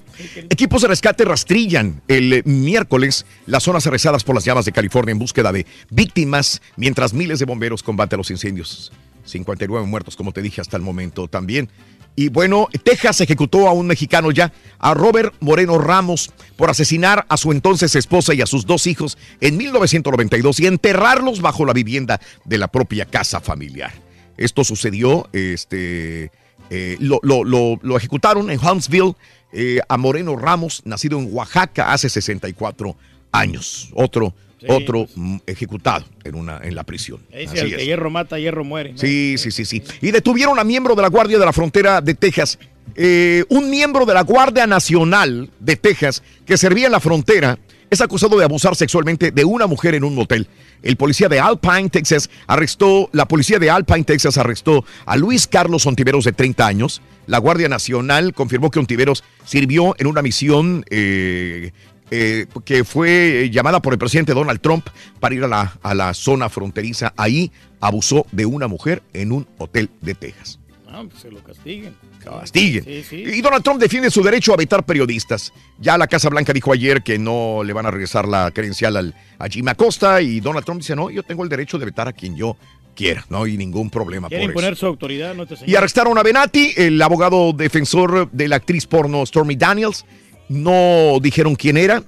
Equipos 0.48 0.82
de 0.82 0.88
rescate 0.88 1.24
rastrillan 1.24 2.00
el 2.08 2.32
eh, 2.32 2.42
miércoles 2.44 3.26
las 3.46 3.64
zonas 3.64 3.86
arrasadas 3.86 4.24
por 4.24 4.34
las 4.34 4.44
llamas 4.44 4.64
de 4.64 4.72
California 4.72 5.12
en 5.12 5.18
búsqueda 5.18 5.52
de 5.52 5.66
víctimas, 5.90 6.62
mientras 6.76 7.12
miles 7.12 7.38
de 7.38 7.44
bomberos 7.44 7.82
combaten 7.82 8.16
los 8.16 8.30
incendios. 8.30 8.92
59 9.24 9.86
muertos, 9.86 10.16
como 10.16 10.32
te 10.32 10.42
dije 10.42 10.60
hasta 10.60 10.76
el 10.76 10.82
momento 10.82 11.28
también. 11.28 11.68
Y 12.16 12.28
bueno, 12.28 12.68
Texas 12.84 13.20
ejecutó 13.20 13.66
a 13.68 13.72
un 13.72 13.86
mexicano 13.86 14.30
ya, 14.30 14.52
a 14.78 14.92
Robert 14.94 15.34
Moreno 15.40 15.78
Ramos, 15.78 16.30
por 16.56 16.68
asesinar 16.68 17.24
a 17.28 17.36
su 17.36 17.50
entonces 17.52 17.94
esposa 17.96 18.34
y 18.34 18.42
a 18.42 18.46
sus 18.46 18.66
dos 18.66 18.86
hijos 18.86 19.16
en 19.40 19.56
1992 19.56 20.60
y 20.60 20.66
enterrarlos 20.66 21.40
bajo 21.40 21.64
la 21.64 21.72
vivienda 21.72 22.20
de 22.44 22.58
la 22.58 22.68
propia 22.68 23.06
casa 23.06 23.40
familiar. 23.40 23.92
Esto 24.36 24.64
sucedió, 24.64 25.28
este, 25.32 26.30
eh, 26.70 26.96
lo, 27.00 27.20
lo- 27.22 27.44
lo- 27.44 27.96
ejecutaron 27.96 28.50
en 28.50 28.58
Huntsville 28.64 29.14
eh, 29.52 29.80
a 29.88 29.96
Moreno 29.96 30.36
Ramos, 30.36 30.82
nacido 30.84 31.18
en 31.18 31.28
Oaxaca 31.32 31.92
hace 31.92 32.08
64 32.08 32.96
años. 33.32 33.90
Otro, 33.94 34.34
Sí, 34.60 34.66
otro 34.68 35.06
mm, 35.14 35.38
ejecutado 35.46 36.04
en, 36.22 36.34
una, 36.34 36.60
en 36.62 36.74
la 36.74 36.84
prisión. 36.84 37.20
Ahí 37.32 37.46
Así 37.46 37.58
el 37.58 37.72
es. 37.72 37.76
que 37.78 37.84
hierro 37.86 38.10
mata, 38.10 38.38
hierro 38.38 38.62
muere. 38.62 38.92
¿no? 38.92 38.98
Sí, 38.98 39.36
sí, 39.38 39.50
sí, 39.50 39.64
sí. 39.64 39.82
Y 40.02 40.10
detuvieron 40.10 40.58
a 40.58 40.64
miembro 40.64 40.94
de 40.94 41.02
la 41.02 41.08
Guardia 41.08 41.38
de 41.38 41.46
la 41.46 41.52
Frontera 41.52 42.00
de 42.00 42.14
Texas. 42.14 42.58
Eh, 42.94 43.44
un 43.48 43.70
miembro 43.70 44.04
de 44.04 44.12
la 44.12 44.22
Guardia 44.22 44.66
Nacional 44.66 45.48
de 45.60 45.76
Texas 45.76 46.22
que 46.44 46.58
servía 46.58 46.86
en 46.86 46.92
la 46.92 47.00
frontera 47.00 47.58
es 47.88 48.00
acusado 48.00 48.38
de 48.38 48.44
abusar 48.44 48.76
sexualmente 48.76 49.30
de 49.32 49.44
una 49.44 49.66
mujer 49.66 49.94
en 49.94 50.04
un 50.04 50.14
motel. 50.14 50.46
El 50.82 50.96
policía 50.96 51.28
de 51.28 51.40
Alpine, 51.40 51.90
Texas, 51.90 52.30
arrestó, 52.46 53.10
la 53.12 53.26
policía 53.26 53.58
de 53.58 53.68
Alpine, 53.68 54.04
Texas, 54.04 54.38
arrestó 54.38 54.84
a 55.04 55.16
Luis 55.16 55.46
Carlos 55.46 55.84
Ontiveros 55.86 56.24
de 56.24 56.32
30 56.32 56.66
años. 56.66 57.02
La 57.26 57.38
Guardia 57.38 57.68
Nacional 57.68 58.32
confirmó 58.32 58.70
que 58.70 58.78
Ontiveros 58.78 59.24
sirvió 59.44 59.94
en 59.98 60.06
una 60.06 60.22
misión 60.22 60.84
eh, 60.88 61.72
eh, 62.10 62.46
que 62.64 62.84
fue 62.84 63.44
eh, 63.44 63.50
llamada 63.50 63.80
por 63.80 63.92
el 63.92 63.98
presidente 63.98 64.34
Donald 64.34 64.60
Trump 64.60 64.86
para 65.20 65.34
ir 65.34 65.44
a 65.44 65.48
la, 65.48 65.78
a 65.82 65.94
la 65.94 66.14
zona 66.14 66.48
fronteriza. 66.48 67.12
Ahí 67.16 67.50
abusó 67.80 68.26
de 68.32 68.46
una 68.46 68.66
mujer 68.68 69.02
en 69.12 69.32
un 69.32 69.46
hotel 69.58 69.90
de 70.00 70.14
Texas. 70.14 70.58
Ah, 70.92 71.04
pues 71.08 71.22
se 71.22 71.30
lo 71.30 71.38
castiguen. 71.42 71.94
Castiguen. 72.24 72.84
Sí, 72.84 73.04
sí. 73.08 73.16
Y 73.16 73.40
Donald 73.40 73.62
Trump 73.62 73.80
defiende 73.80 74.10
su 74.10 74.22
derecho 74.22 74.52
a 74.52 74.56
vetar 74.56 74.84
periodistas. 74.84 75.52
Ya 75.78 75.96
la 75.96 76.08
Casa 76.08 76.28
Blanca 76.28 76.52
dijo 76.52 76.72
ayer 76.72 77.02
que 77.02 77.16
no 77.18 77.62
le 77.64 77.72
van 77.72 77.86
a 77.86 77.90
regresar 77.92 78.26
la 78.26 78.50
credencial 78.50 78.96
al, 78.96 79.14
a 79.38 79.46
Jim 79.48 79.68
Acosta 79.68 80.20
y 80.20 80.40
Donald 80.40 80.64
Trump 80.64 80.80
dice, 80.80 80.96
no, 80.96 81.08
yo 81.08 81.22
tengo 81.22 81.44
el 81.44 81.48
derecho 81.48 81.78
de 81.78 81.84
vetar 81.84 82.08
a 82.08 82.12
quien 82.12 82.36
yo 82.36 82.56
quiera, 82.96 83.24
no 83.30 83.44
hay 83.44 83.56
ningún 83.56 83.88
problema 83.88 84.28
por 84.28 84.30
Quiere 84.30 84.44
eso. 84.44 84.50
imponer 84.50 84.76
su 84.76 84.84
autoridad. 84.86 85.34
Y 85.64 85.76
arrestaron 85.76 86.18
a 86.18 86.22
Benatti, 86.24 86.74
el 86.76 87.00
abogado 87.00 87.52
defensor 87.52 88.28
de 88.30 88.48
la 88.48 88.56
actriz 88.56 88.86
porno 88.86 89.24
Stormy 89.24 89.54
Daniels. 89.54 90.04
No 90.50 91.18
dijeron 91.22 91.54
quién 91.54 91.76
era. 91.76 92.02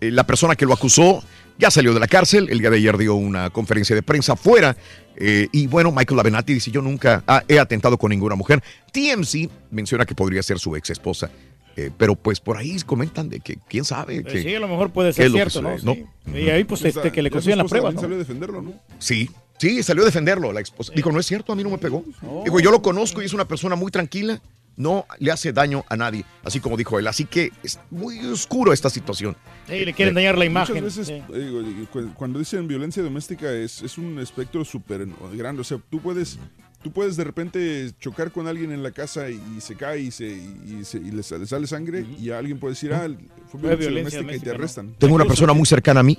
Eh, 0.00 0.10
La 0.10 0.26
persona 0.26 0.56
que 0.56 0.66
lo 0.66 0.74
acusó 0.74 1.22
Ya 1.58 1.70
salió 1.70 1.94
de 1.94 2.00
la 2.00 2.06
cárcel, 2.08 2.48
el 2.50 2.58
día 2.58 2.68
de 2.68 2.76
ayer 2.76 2.98
dio 2.98 3.14
una 3.14 3.48
conferencia 3.48 3.96
de 3.96 4.02
prensa 4.02 4.36
fuera. 4.36 4.76
eh, 5.16 5.46
y 5.52 5.66
bueno, 5.68 5.90
Michael 5.90 6.20
Avenatti 6.20 6.52
dice, 6.52 6.70
yo 6.70 6.82
nunca 6.82 7.22
ah, 7.26 7.42
he 7.48 7.58
atentado 7.58 7.96
con 7.96 8.10
ninguna 8.10 8.34
mujer. 8.34 8.62
TMC 8.92 9.48
menciona 9.70 10.04
que 10.04 10.14
podría 10.14 10.42
ser 10.42 10.58
su 10.58 10.76
ex 10.76 10.90
esposa. 10.90 11.30
eh, 11.78 11.90
pero 11.96 12.14
pues 12.16 12.40
por 12.40 12.56
ahí 12.58 12.76
comentan 12.80 13.28
de 13.30 13.40
que 13.40 13.58
quién 13.68 13.84
sabe. 13.84 14.22
Que- 14.24 14.42
sí, 14.42 14.54
a 14.54 14.60
lo 14.60 14.68
mejor 14.68 14.90
puede 14.90 15.12
ser 15.14 15.30
cierto, 15.30 15.62
¿no? 15.62 15.78
Sí. 15.78 16.04
Y 16.34 16.48
ahí, 16.50 16.64
pues, 16.64 16.84
este, 16.84 17.12
que 17.12 17.22
le 17.22 17.30
consigan 17.30 17.58
la 17.58 17.64
prueba, 17.64 17.90
¿no? 17.92 18.00
salió 18.00 18.16
a 18.16 18.18
defenderlo, 18.18 18.60
¿no? 18.62 18.72
Sí, 18.98 19.30
sí, 19.58 19.82
salió 19.82 20.02
a 20.02 20.06
defenderlo 20.06 20.52
la 20.52 20.60
esposa. 20.60 20.92
Dijo, 20.96 21.10
no 21.12 21.20
es 21.20 21.26
cierto, 21.26 21.52
a 21.52 21.56
mí 21.56 21.62
no 21.62 21.70
me 21.70 21.78
pegó. 21.78 22.02
Dijo, 22.44 22.60
yo 22.60 22.70
lo 22.70 22.82
conozco 22.82 23.22
y 23.22 23.26
es 23.26 23.32
una 23.34 23.46
persona 23.46 23.76
muy 23.76 23.90
tranquila, 23.90 24.40
no 24.76 25.06
le 25.18 25.30
hace 25.32 25.52
daño 25.52 25.84
a 25.88 25.96
nadie, 25.96 26.24
así 26.44 26.60
como 26.60 26.76
dijo 26.76 26.98
él. 26.98 27.06
Así 27.06 27.24
que 27.24 27.50
es 27.62 27.78
muy 27.90 28.18
oscuro 28.26 28.72
esta 28.72 28.90
situación. 28.90 29.36
Sí, 29.68 29.84
le 29.84 29.92
quieren 29.94 30.14
dañar 30.14 30.36
la 30.38 30.44
imagen. 30.44 30.76
Muchas 30.84 30.96
veces, 30.98 31.06
sí. 31.06 31.34
eh, 31.34 31.86
digo, 31.92 32.14
cuando 32.14 32.38
dicen 32.38 32.68
violencia 32.68 33.02
doméstica, 33.02 33.50
es, 33.52 33.82
es 33.82 33.98
un 33.98 34.18
espectro 34.18 34.64
súper 34.64 35.06
grande. 35.32 35.60
O 35.62 35.64
sea, 35.64 35.78
tú 35.90 36.00
puedes, 36.00 36.38
tú 36.82 36.92
puedes 36.92 37.16
de 37.16 37.24
repente 37.24 37.90
chocar 38.00 38.30
con 38.30 38.46
alguien 38.46 38.70
en 38.72 38.82
la 38.82 38.90
casa 38.90 39.30
y, 39.30 39.40
y 39.56 39.60
se 39.60 39.74
cae 39.76 40.00
y, 40.00 40.10
se, 40.10 40.26
y, 40.28 40.80
se- 40.84 40.98
y 40.98 41.10
le, 41.10 41.22
sa- 41.22 41.38
le 41.38 41.46
sale 41.46 41.66
sangre 41.66 42.04
y 42.20 42.30
alguien 42.30 42.58
puede 42.58 42.74
decir, 42.74 42.92
ah, 42.92 43.08
fue 43.50 43.60
Fue 43.60 43.76
violencia, 43.76 43.88
violencia 43.88 44.18
doméstica, 44.20 44.36
y 44.36 44.50
te 44.50 44.50
arrestan. 44.56 44.94
Tengo 44.98 45.14
una 45.14 45.24
persona 45.24 45.52
muy 45.52 45.66
cercana 45.66 46.00
a 46.00 46.02
mí 46.02 46.18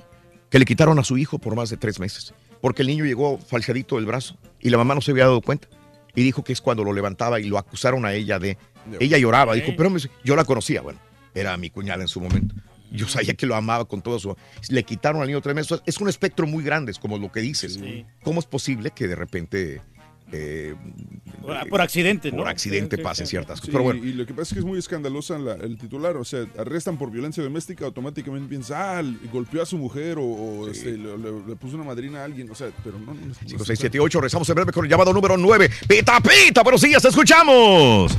que 0.50 0.58
le 0.58 0.64
quitaron 0.64 0.98
a 0.98 1.04
su 1.04 1.16
hijo 1.18 1.38
por 1.38 1.54
más 1.54 1.70
de 1.70 1.76
tres 1.76 2.00
meses, 2.00 2.32
porque 2.60 2.82
el 2.82 2.88
niño 2.88 3.04
llegó 3.04 3.38
falseadito 3.38 3.96
del 3.96 4.06
brazo 4.06 4.36
y 4.60 4.70
la 4.70 4.78
mamá 4.78 4.94
no 4.94 5.00
se 5.00 5.10
había 5.12 5.24
dado 5.24 5.40
cuenta. 5.42 5.68
Y 6.18 6.22
dijo 6.24 6.42
que 6.42 6.52
es 6.52 6.60
cuando 6.60 6.82
lo 6.82 6.92
levantaba 6.92 7.38
y 7.38 7.44
lo 7.44 7.58
acusaron 7.58 8.04
a 8.04 8.12
ella 8.12 8.38
de... 8.38 8.58
Ella 8.98 9.18
lloraba, 9.18 9.54
dijo, 9.54 9.72
pero 9.76 9.88
me- 9.90 10.00
yo 10.24 10.34
la 10.34 10.44
conocía, 10.44 10.80
bueno, 10.80 10.98
era 11.34 11.56
mi 11.56 11.70
cuñada 11.70 12.02
en 12.02 12.08
su 12.08 12.20
momento. 12.20 12.54
Yo 12.90 13.06
sabía 13.06 13.34
que 13.34 13.46
lo 13.46 13.54
amaba 13.54 13.84
con 13.84 14.00
todo 14.02 14.18
su... 14.18 14.34
Le 14.70 14.82
quitaron 14.82 15.20
al 15.20 15.28
niño 15.28 15.40
tres 15.42 15.54
meses. 15.54 15.80
Es 15.86 15.98
un 16.00 16.08
espectro 16.08 16.46
muy 16.46 16.64
grande, 16.64 16.90
es 16.90 16.98
como 16.98 17.18
lo 17.18 17.30
que 17.30 17.40
dices. 17.40 17.78
¿Cómo 18.24 18.40
es 18.40 18.46
posible 18.46 18.90
que 18.90 19.06
de 19.06 19.14
repente... 19.14 19.80
eh, 20.32 20.74
Por, 21.42 21.68
por 21.68 21.80
accidente, 21.80 22.30
¿no? 22.30 22.38
por 22.38 22.48
accidente 22.48 22.96
Sí, 22.96 23.00
sí, 23.00 23.04
pasen 23.04 23.26
sí. 23.26 23.30
ciertas 23.30 23.58
Sí, 23.58 23.60
cosas. 23.62 23.72
Pero 23.72 23.84
bueno, 23.84 24.04
y 24.04 24.12
lo 24.12 24.26
que 24.26 24.34
pasa 24.34 24.42
es 24.42 24.52
que 24.54 24.58
es 24.60 24.64
muy 24.64 24.78
escandalosa 24.78 25.38
la- 25.38 25.54
el 25.54 25.78
titular, 25.78 26.16
o 26.16 26.24
sea, 26.24 26.46
arrestan 26.58 26.98
por 26.98 27.10
violencia 27.10 27.42
doméstica, 27.42 27.86
automáticamente 27.86 28.48
piensan, 28.48 28.76
ah, 28.78 29.28
golpeó 29.32 29.62
a 29.62 29.66
su 29.66 29.78
mujer 29.78 30.18
o, 30.18 30.24
o, 30.24 30.68
este, 30.70 30.92
le, 30.98 31.16
le- 31.16 31.46
le 31.46 31.56
puso 31.56 31.76
una 31.76 31.84
madrina 31.84 32.20
a 32.20 32.24
alguien, 32.24 32.50
o 32.50 32.54
sea, 32.54 32.68
pero 32.84 32.98
no. 32.98 33.14
no, 33.14 33.26
no 33.26 33.34
5, 33.46 33.64
6, 33.64 33.78
7, 33.78 34.00
8. 34.00 34.20
Rezamos 34.20 34.48
en 34.48 34.54
breve 34.56 34.72
con 34.72 34.84
el 34.84 34.90
llamado 34.90 35.12
número 35.12 35.36
9. 35.36 35.70
Pita, 35.88 36.20
pita, 36.20 36.62
buenos 36.62 36.82
días, 36.82 37.00
te 37.02 37.08
escuchamos. 37.08 38.16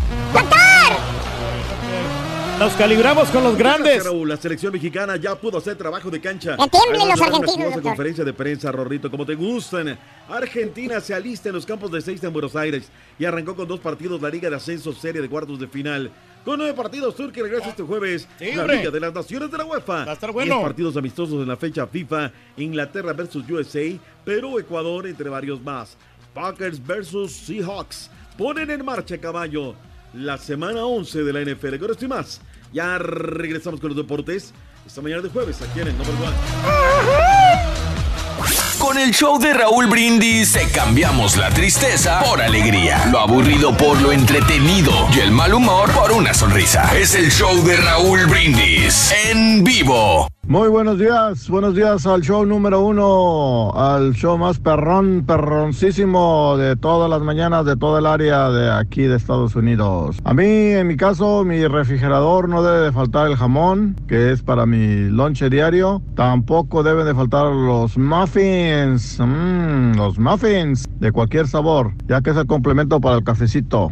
Nos 2.60 2.74
calibramos 2.74 3.30
con 3.30 3.42
los 3.42 3.58
grandes. 3.58 4.04
La 4.26 4.36
selección 4.36 4.74
mexicana 4.74 5.16
ya 5.16 5.34
pudo 5.34 5.60
hacer 5.60 5.78
trabajo 5.78 6.10
de 6.10 6.20
cancha. 6.20 6.58
Además, 6.60 7.08
los 7.08 7.18
una 7.22 7.38
argentinos, 7.38 7.82
conferencia 7.82 8.26
de 8.26 8.34
prensa, 8.34 8.70
Rorrito, 8.70 9.10
como 9.10 9.26
te 9.26 9.34
gustan. 9.34 9.98
Argentina 10.28 11.00
se 11.00 11.14
alista 11.14 11.48
en 11.48 11.56
los 11.56 11.66
campos 11.66 11.90
de 11.90 12.02
seis 12.02 12.22
en 12.22 12.34
Buenos 12.34 12.58
Aires 12.58 12.90
y 13.18 13.24
arrancó 13.24 13.56
con 13.56 13.66
dos 13.66 13.80
partidos 13.80 14.22
la 14.22 14.30
Liga 14.30 14.50
de 14.50 14.58
Ascenso 14.58 14.92
Serie 14.92 15.22
de 15.22 15.30
Cuartos 15.30 15.58
de 15.58 15.70
Final. 15.70 16.12
Con 16.44 16.58
nueve 16.58 16.74
partidos, 16.74 17.16
Turquía 17.16 17.44
regresa 17.44 17.70
este 17.70 17.84
jueves 17.84 18.28
Sí, 18.38 18.52
la. 18.54 18.68
Liga 18.68 18.92
de 18.92 19.00
las 19.00 19.14
Naciones 19.14 19.50
de 19.50 19.58
la 19.58 19.64
UEFA. 19.64 20.04
Va 20.04 20.12
a 20.12 20.14
estar 20.16 20.32
bueno. 20.34 20.56
Diez 20.56 20.66
partidos 20.66 20.98
amistosos 20.98 21.42
en 21.42 21.48
la 21.48 21.56
fecha 21.56 21.88
FIFA, 21.88 22.30
Inglaterra 22.58 23.14
versus 23.14 23.50
USA, 23.50 23.98
Perú, 24.26 24.60
Ecuador, 24.60 25.08
entre 25.08 25.30
varios 25.30 25.62
más. 25.62 25.96
Packers 26.34 26.86
versus 26.86 27.32
Seahawks. 27.32 28.12
Ponen 28.38 28.70
en 28.70 28.84
marcha, 28.84 29.18
caballo, 29.18 29.76
la 30.14 30.38
semana 30.38 30.86
11 30.86 31.24
de 31.24 31.34
la 31.34 31.42
NFL. 31.42 31.78
Con 31.78 31.92
esto 31.92 32.06
y 32.06 32.08
más, 32.08 32.42
ya 32.74 32.98
regresamos 32.98 33.80
con 33.80 33.90
los 33.90 33.98
deportes. 33.98 34.54
Esta 34.86 35.02
mañana 35.02 35.22
de 35.22 35.30
jueves, 35.30 35.62
aquí 35.62 35.82
en 35.82 35.88
el 35.88 35.98
Number 35.98 36.16
One. 36.16 36.36
Con 38.80 38.98
el 38.98 39.12
show 39.14 39.38
de 39.38 39.54
Raúl 39.54 39.88
Brindis 39.88 40.58
cambiamos 40.74 41.36
la 41.36 41.50
tristeza 41.50 42.22
por 42.24 42.42
alegría, 42.42 43.06
lo 43.12 43.20
aburrido 43.20 43.76
por 43.76 44.02
lo 44.02 44.14
entretenido 44.14 44.92
y 45.14 45.20
el 45.20 45.32
mal 45.32 45.54
humor 45.54 45.92
por 45.92 46.12
una 46.14 46.34
sonrisa. 46.34 46.98
Es 46.98 47.14
el 47.14 47.30
show 47.30 47.62
de 47.64 47.76
Raúl 47.76 48.26
Brindis 48.26 49.14
en 49.26 49.64
vivo. 49.64 50.28
Muy 50.50 50.68
buenos 50.68 50.98
días, 50.98 51.48
buenos 51.48 51.76
días 51.76 52.08
al 52.08 52.22
show 52.22 52.44
número 52.44 52.82
uno, 52.82 53.72
al 53.76 54.16
show 54.16 54.36
más 54.36 54.58
perrón, 54.58 55.24
perroncísimo 55.24 56.58
de 56.58 56.76
todas 56.76 57.08
las 57.08 57.22
mañanas 57.22 57.68
de 57.68 57.78
todo 57.78 58.00
el 58.00 58.08
área 58.08 58.50
de 58.50 58.72
aquí 58.72 59.04
de 59.04 59.16
Estados 59.16 59.56
Unidos. 59.56 60.18
A 60.24 60.34
mí, 60.34 60.48
en 60.48 60.88
mi 60.88 60.98
caso, 60.98 61.46
mi 61.46 61.68
refrigerador 61.68 62.50
no 62.50 62.64
debe 62.64 62.86
de 62.86 62.92
faltar 62.92 63.28
el 63.28 63.36
jamón, 63.36 63.96
que 64.08 64.32
es 64.32 64.42
para 64.42 64.66
mi 64.66 65.12
lonche 65.12 65.52
diario. 65.52 66.02
Tampoco 66.16 66.82
deben 66.82 67.06
de 67.06 67.14
faltar 67.14 67.46
los 67.46 67.96
muffins, 67.96 69.20
mm, 69.20 69.98
los 69.98 70.18
muffins 70.18 70.90
de 71.00 71.12
cualquier 71.12 71.48
sabor, 71.48 71.94
ya 72.08 72.22
que 72.22 72.32
es 72.32 72.38
el 72.38 72.48
complemento 72.48 73.00
para 73.00 73.18
el 73.18 73.24
cafecito. 73.24 73.92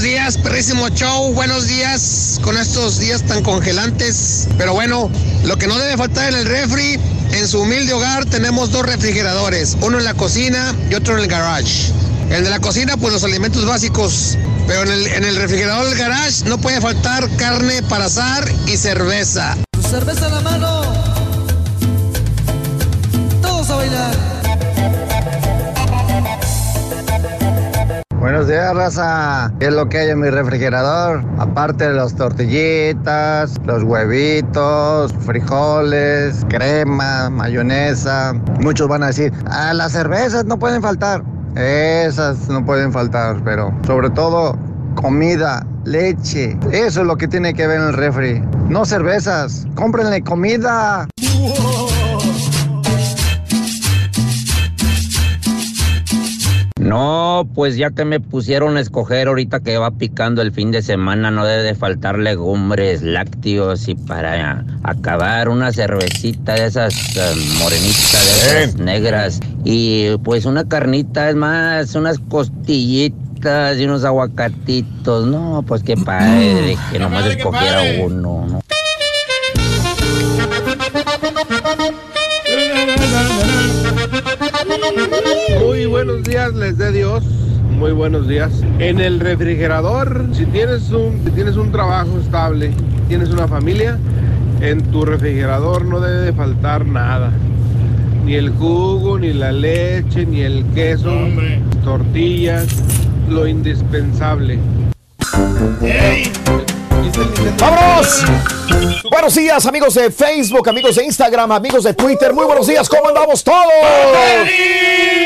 Buenos 0.00 0.16
días, 0.16 0.38
perrísimo 0.38 0.88
show. 0.88 1.34
Buenos 1.34 1.66
días 1.66 2.40
con 2.42 2.56
estos 2.56 2.98
días 2.98 3.22
tan 3.22 3.42
congelantes. 3.42 4.48
Pero 4.56 4.72
bueno, 4.72 5.10
lo 5.44 5.58
que 5.58 5.66
no 5.66 5.76
debe 5.76 5.98
faltar 5.98 6.32
en 6.32 6.38
el 6.38 6.46
refri, 6.46 6.98
en 7.32 7.46
su 7.46 7.60
humilde 7.60 7.92
hogar 7.92 8.24
tenemos 8.24 8.70
dos 8.70 8.86
refrigeradores, 8.86 9.76
uno 9.82 9.98
en 9.98 10.04
la 10.04 10.14
cocina 10.14 10.74
y 10.90 10.94
otro 10.94 11.18
en 11.18 11.24
el 11.24 11.26
garage. 11.28 11.92
El 12.30 12.48
la 12.48 12.60
cocina, 12.60 12.96
pues 12.96 13.12
los 13.12 13.24
alimentos 13.24 13.66
básicos. 13.66 14.38
Pero 14.66 14.84
en 14.84 14.90
el, 14.90 15.06
en 15.06 15.24
el 15.24 15.36
refrigerador 15.36 15.86
del 15.90 15.98
garage 15.98 16.44
no 16.46 16.56
puede 16.56 16.80
faltar 16.80 17.28
carne 17.36 17.82
para 17.82 18.06
asar 18.06 18.50
y 18.66 18.78
cerveza. 18.78 19.54
Cerveza 19.90 20.28
en 20.28 20.34
la 20.34 20.40
mano. 20.40 20.82
Todos 23.42 23.68
a 23.68 23.76
bailar. 23.76 24.29
Buenos 28.20 28.48
días, 28.48 28.74
raza. 28.74 29.50
¿Qué 29.58 29.68
es 29.68 29.72
lo 29.72 29.88
que 29.88 29.96
hay 29.96 30.10
en 30.10 30.20
mi 30.20 30.28
refrigerador? 30.28 31.24
Aparte 31.38 31.88
de 31.88 31.94
las 31.94 32.14
tortillitas, 32.14 33.56
los 33.64 33.82
huevitos, 33.82 35.14
frijoles, 35.20 36.44
crema, 36.50 37.30
mayonesa. 37.30 38.34
Muchos 38.60 38.88
van 38.88 39.04
a 39.04 39.06
decir, 39.06 39.32
ah, 39.46 39.72
las 39.72 39.92
cervezas 39.92 40.44
no 40.44 40.58
pueden 40.58 40.82
faltar. 40.82 41.22
Esas 41.56 42.46
no 42.50 42.62
pueden 42.62 42.92
faltar, 42.92 43.42
pero 43.42 43.72
sobre 43.86 44.10
todo 44.10 44.54
comida, 44.96 45.66
leche. 45.84 46.58
Eso 46.72 47.00
es 47.00 47.06
lo 47.06 47.16
que 47.16 47.26
tiene 47.26 47.54
que 47.54 47.66
ver 47.66 47.80
en 47.80 47.86
el 47.86 47.94
refri. 47.94 48.44
No 48.68 48.84
cervezas, 48.84 49.66
cómprenle 49.74 50.22
comida. 50.22 51.08
No, 56.80 57.46
pues 57.54 57.76
ya 57.76 57.90
que 57.90 58.06
me 58.06 58.20
pusieron 58.20 58.78
a 58.78 58.80
escoger 58.80 59.28
ahorita 59.28 59.60
que 59.60 59.76
va 59.76 59.90
picando 59.90 60.40
el 60.40 60.50
fin 60.50 60.70
de 60.70 60.80
semana, 60.80 61.30
no 61.30 61.44
debe 61.44 61.62
de 61.62 61.74
faltar 61.74 62.18
legumbres, 62.18 63.02
lácteos 63.02 63.86
y 63.86 63.94
para 63.94 64.64
acabar 64.82 65.50
una 65.50 65.72
cervecita 65.72 66.54
de 66.54 66.64
esas 66.64 66.94
eh, 67.16 67.34
morenitas, 67.58 68.52
de 68.52 68.64
esas 68.64 68.76
negras 68.76 69.40
y 69.62 70.16
pues 70.24 70.46
una 70.46 70.66
carnita, 70.66 71.28
es 71.28 71.36
más, 71.36 71.94
unas 71.94 72.18
costillitas 72.18 73.78
y 73.78 73.84
unos 73.84 74.04
aguacatitos. 74.04 75.26
No, 75.26 75.62
pues 75.66 75.82
qué 75.82 75.98
padre 75.98 76.78
que 76.90 76.98
nomás 76.98 77.26
escogiera 77.26 77.82
uno, 78.06 78.46
¿no? 78.48 78.62
Buenos 86.04 86.22
días, 86.24 86.54
les 86.54 86.78
dé 86.78 86.92
Dios. 86.92 87.22
Muy 87.78 87.92
buenos 87.92 88.26
días. 88.26 88.50
En 88.78 89.00
el 89.00 89.20
refrigerador, 89.20 90.28
si 90.32 90.46
tienes 90.46 90.90
un, 90.92 91.22
si 91.22 91.30
tienes 91.32 91.56
un 91.56 91.70
trabajo 91.72 92.18
estable, 92.18 92.70
tienes 93.08 93.28
una 93.28 93.46
familia, 93.46 93.98
en 94.62 94.80
tu 94.92 95.04
refrigerador 95.04 95.84
no 95.84 96.00
debe 96.00 96.22
de 96.22 96.32
faltar 96.32 96.86
nada. 96.86 97.30
Ni 98.24 98.34
el 98.34 98.48
jugo, 98.48 99.18
ni 99.18 99.34
la 99.34 99.52
leche, 99.52 100.24
ni 100.24 100.40
el 100.40 100.64
queso, 100.74 101.12
tortillas, 101.84 102.66
lo 103.28 103.46
indispensable. 103.46 104.58
¡Vámonos! 107.58 108.24
Buenos 109.10 109.34
días, 109.34 109.66
amigos 109.66 109.94
de 109.94 110.10
Facebook, 110.10 110.68
amigos 110.68 110.96
de 110.96 111.04
Instagram, 111.04 111.52
amigos 111.52 111.84
de 111.84 111.94
Twitter. 111.94 112.32
Muy 112.32 112.44
buenos 112.44 112.66
días, 112.66 112.88
¿cómo 112.88 113.08
andamos 113.08 113.42
todos? 113.42 113.66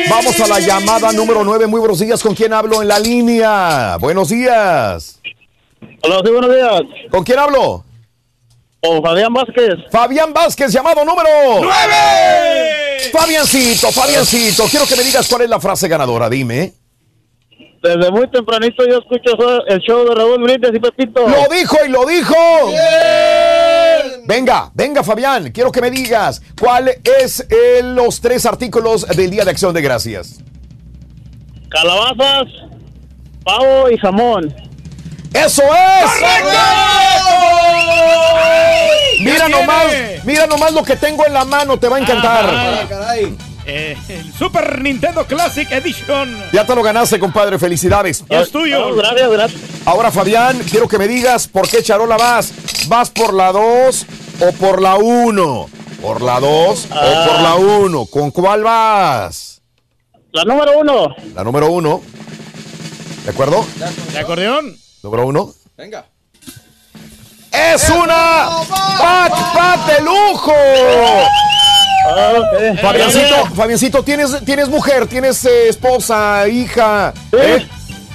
Vamos 0.08 0.40
a 0.40 0.46
la 0.48 0.60
llamada 0.60 1.12
número 1.12 1.44
9. 1.44 1.66
Muy 1.66 1.80
buenos 1.80 1.98
días, 1.98 2.22
¿con 2.22 2.34
quién 2.34 2.52
hablo 2.52 2.82
en 2.82 2.88
la 2.88 2.98
línea? 2.98 3.96
Buenos 4.00 4.28
días. 4.28 5.20
Hola, 6.02 6.20
sí, 6.24 6.30
buenos 6.30 6.54
días. 6.54 6.82
¿Con 7.10 7.24
quién 7.24 7.38
hablo? 7.38 7.84
Con 8.80 9.02
Fabián 9.02 9.32
Vázquez. 9.32 9.74
Fabián 9.90 10.32
Vázquez, 10.32 10.72
llamado 10.72 11.04
número 11.04 11.28
9. 11.62 11.72
Fabiancito, 13.12 13.92
Fabiancito, 13.92 14.64
quiero 14.70 14.86
que 14.86 14.96
me 14.96 15.02
digas 15.02 15.28
cuál 15.28 15.42
es 15.42 15.50
la 15.50 15.60
frase 15.60 15.88
ganadora, 15.88 16.28
dime. 16.28 16.72
Desde 17.82 18.10
muy 18.10 18.26
tempranito 18.30 18.82
yo 18.88 18.98
escucho 18.98 19.32
el 19.66 19.78
show 19.80 20.08
de 20.08 20.14
Raúl 20.14 20.42
Brindis 20.42 20.70
y 20.74 20.80
Pepito. 20.80 21.28
Lo 21.28 21.54
dijo 21.54 21.76
y 21.86 21.90
lo 21.90 22.06
dijo. 22.06 22.34
Venga, 24.26 24.70
venga 24.74 25.02
Fabián, 25.02 25.50
quiero 25.52 25.70
que 25.70 25.80
me 25.80 25.90
digas 25.90 26.40
cuál 26.58 26.88
es 27.20 27.46
eh, 27.50 27.82
los 27.82 28.20
tres 28.20 28.46
artículos 28.46 29.06
del 29.08 29.30
Día 29.30 29.44
de 29.44 29.50
Acción 29.50 29.74
de 29.74 29.82
Gracias. 29.82 30.40
Calabazas, 31.68 32.48
pavo 33.44 33.90
y 33.90 33.98
jamón. 33.98 34.54
¡Eso 35.32 35.62
es! 35.62 36.10
Mira 39.20 39.48
nomás, 39.48 39.86
mira 40.24 40.46
nomás 40.46 40.72
lo 40.72 40.84
que 40.84 40.96
tengo 40.96 41.26
en 41.26 41.32
la 41.32 41.44
mano, 41.44 41.78
te 41.78 41.88
va 41.88 41.96
a 41.96 42.00
encantar. 42.00 42.46
Ah, 42.48 43.14
Eh, 43.66 43.96
el 44.08 44.32
Super 44.34 44.80
Nintendo 44.82 45.24
Classic 45.26 45.70
Edition. 45.72 46.38
Ya 46.52 46.66
te 46.66 46.74
lo 46.74 46.82
ganaste, 46.82 47.18
compadre, 47.18 47.58
felicidades. 47.58 48.22
Ya 48.28 48.40
es 48.40 48.50
tuyo. 48.50 48.94
gracias, 48.94 49.30
gracias. 49.30 49.60
Ahora, 49.86 50.10
Fabián, 50.10 50.58
quiero 50.70 50.86
que 50.86 50.98
me 50.98 51.08
digas 51.08 51.48
por 51.48 51.68
qué 51.68 51.82
charola 51.82 52.16
vas. 52.16 52.52
¿Vas 52.88 53.08
por 53.10 53.32
la 53.32 53.52
2 53.52 54.06
o 54.40 54.52
por 54.52 54.82
la 54.82 54.96
1? 54.96 55.68
¿Por 56.02 56.20
la 56.20 56.40
2 56.40 56.86
o 56.90 56.94
Ah. 56.94 57.26
por 57.26 57.40
la 57.40 57.54
1? 57.54 58.06
¿Con 58.06 58.30
cuál 58.30 58.62
vas? 58.64 59.62
La 60.32 60.44
número 60.44 60.78
uno. 60.78 61.14
La 61.34 61.44
número 61.44 61.70
1. 61.70 62.02
¿De 63.24 63.30
acuerdo? 63.30 63.64
¿De 64.12 64.18
acordeón? 64.18 64.76
Número 65.02 65.26
1. 65.26 65.54
Venga. 65.78 66.04
¡Es 67.52 67.88
una 67.88 68.48
backpack 68.98 69.86
de 69.86 70.02
lujo! 70.04 70.52
Fabiancito, 72.80 73.46
Fabiancito, 73.54 74.02
¿tienes, 74.02 74.44
tienes 74.44 74.68
mujer, 74.68 75.06
tienes 75.06 75.44
eh, 75.44 75.68
esposa, 75.68 76.46
hija. 76.48 77.12
¿Eh? 77.32 77.66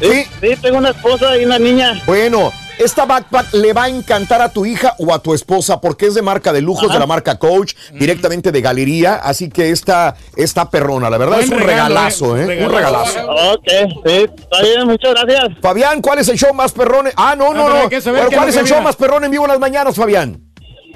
Sí, 0.02 0.24
sí, 0.41 0.56
tengo 0.61 0.78
una 0.78 0.90
esposa 0.91 1.36
y 1.38 1.45
una 1.45 1.60
niña. 1.60 2.02
Bueno, 2.06 2.52
esta 2.78 3.06
backpack 3.06 3.53
le 3.53 3.74
va 3.74 3.84
a 3.86 3.90
encantar 3.90 4.41
a 4.41 4.49
tu 4.49 4.66
hija 4.66 4.95
o 4.98 5.14
a 5.14 5.20
tu 5.22 5.34
esposa 5.34 5.82
porque 5.82 6.06
es 6.06 6.14
de 6.14 6.22
marca 6.22 6.53
de 6.53 6.61
lujos, 6.61 6.86
Ajá. 6.86 6.94
de 6.94 6.99
la 6.99 7.06
marca 7.06 7.38
Coach, 7.38 7.74
directamente 7.91 8.52
de 8.53 8.61
galería. 8.61 9.16
Así 9.16 9.49
que 9.49 9.72
esta, 9.72 10.16
esta 10.38 10.70
perrona, 10.70 11.10
la 11.10 11.18
verdad 11.18 11.38
Buen 11.38 11.45
es 11.48 11.52
un 11.52 11.60
regalo, 11.60 11.95
regalazo, 11.95 12.38
eh, 12.38 12.41
¿eh? 12.41 12.66
Un 12.66 12.72
regalazo. 12.72 13.14
regalazo. 13.20 13.53
Ok, 13.53 13.68
sí, 14.06 14.26
está 14.38 14.61
bien, 14.61 14.88
muchas 14.88 15.14
gracias. 15.16 15.49
Fabián, 15.61 16.02
¿cuál 16.02 16.20
es 16.20 16.30
el 16.30 16.38
show 16.38 16.53
más 16.53 16.72
perrón? 16.72 17.10
Ah, 17.18 17.36
no, 17.38 17.53
no, 17.53 17.68
Ah, 17.68 17.88
pero 17.90 18.03
no. 18.14 18.30
qué 18.30 18.36
¿Cuál 18.36 18.49
es 18.49 18.56
el 18.56 18.66
show 18.66 18.82
más 18.82 18.95
perrón 18.95 19.26
en 19.26 19.32
vivo 19.32 19.44
en 19.44 19.49
las 19.52 19.60
mañanas, 19.60 19.95
Fabián? 19.95 20.41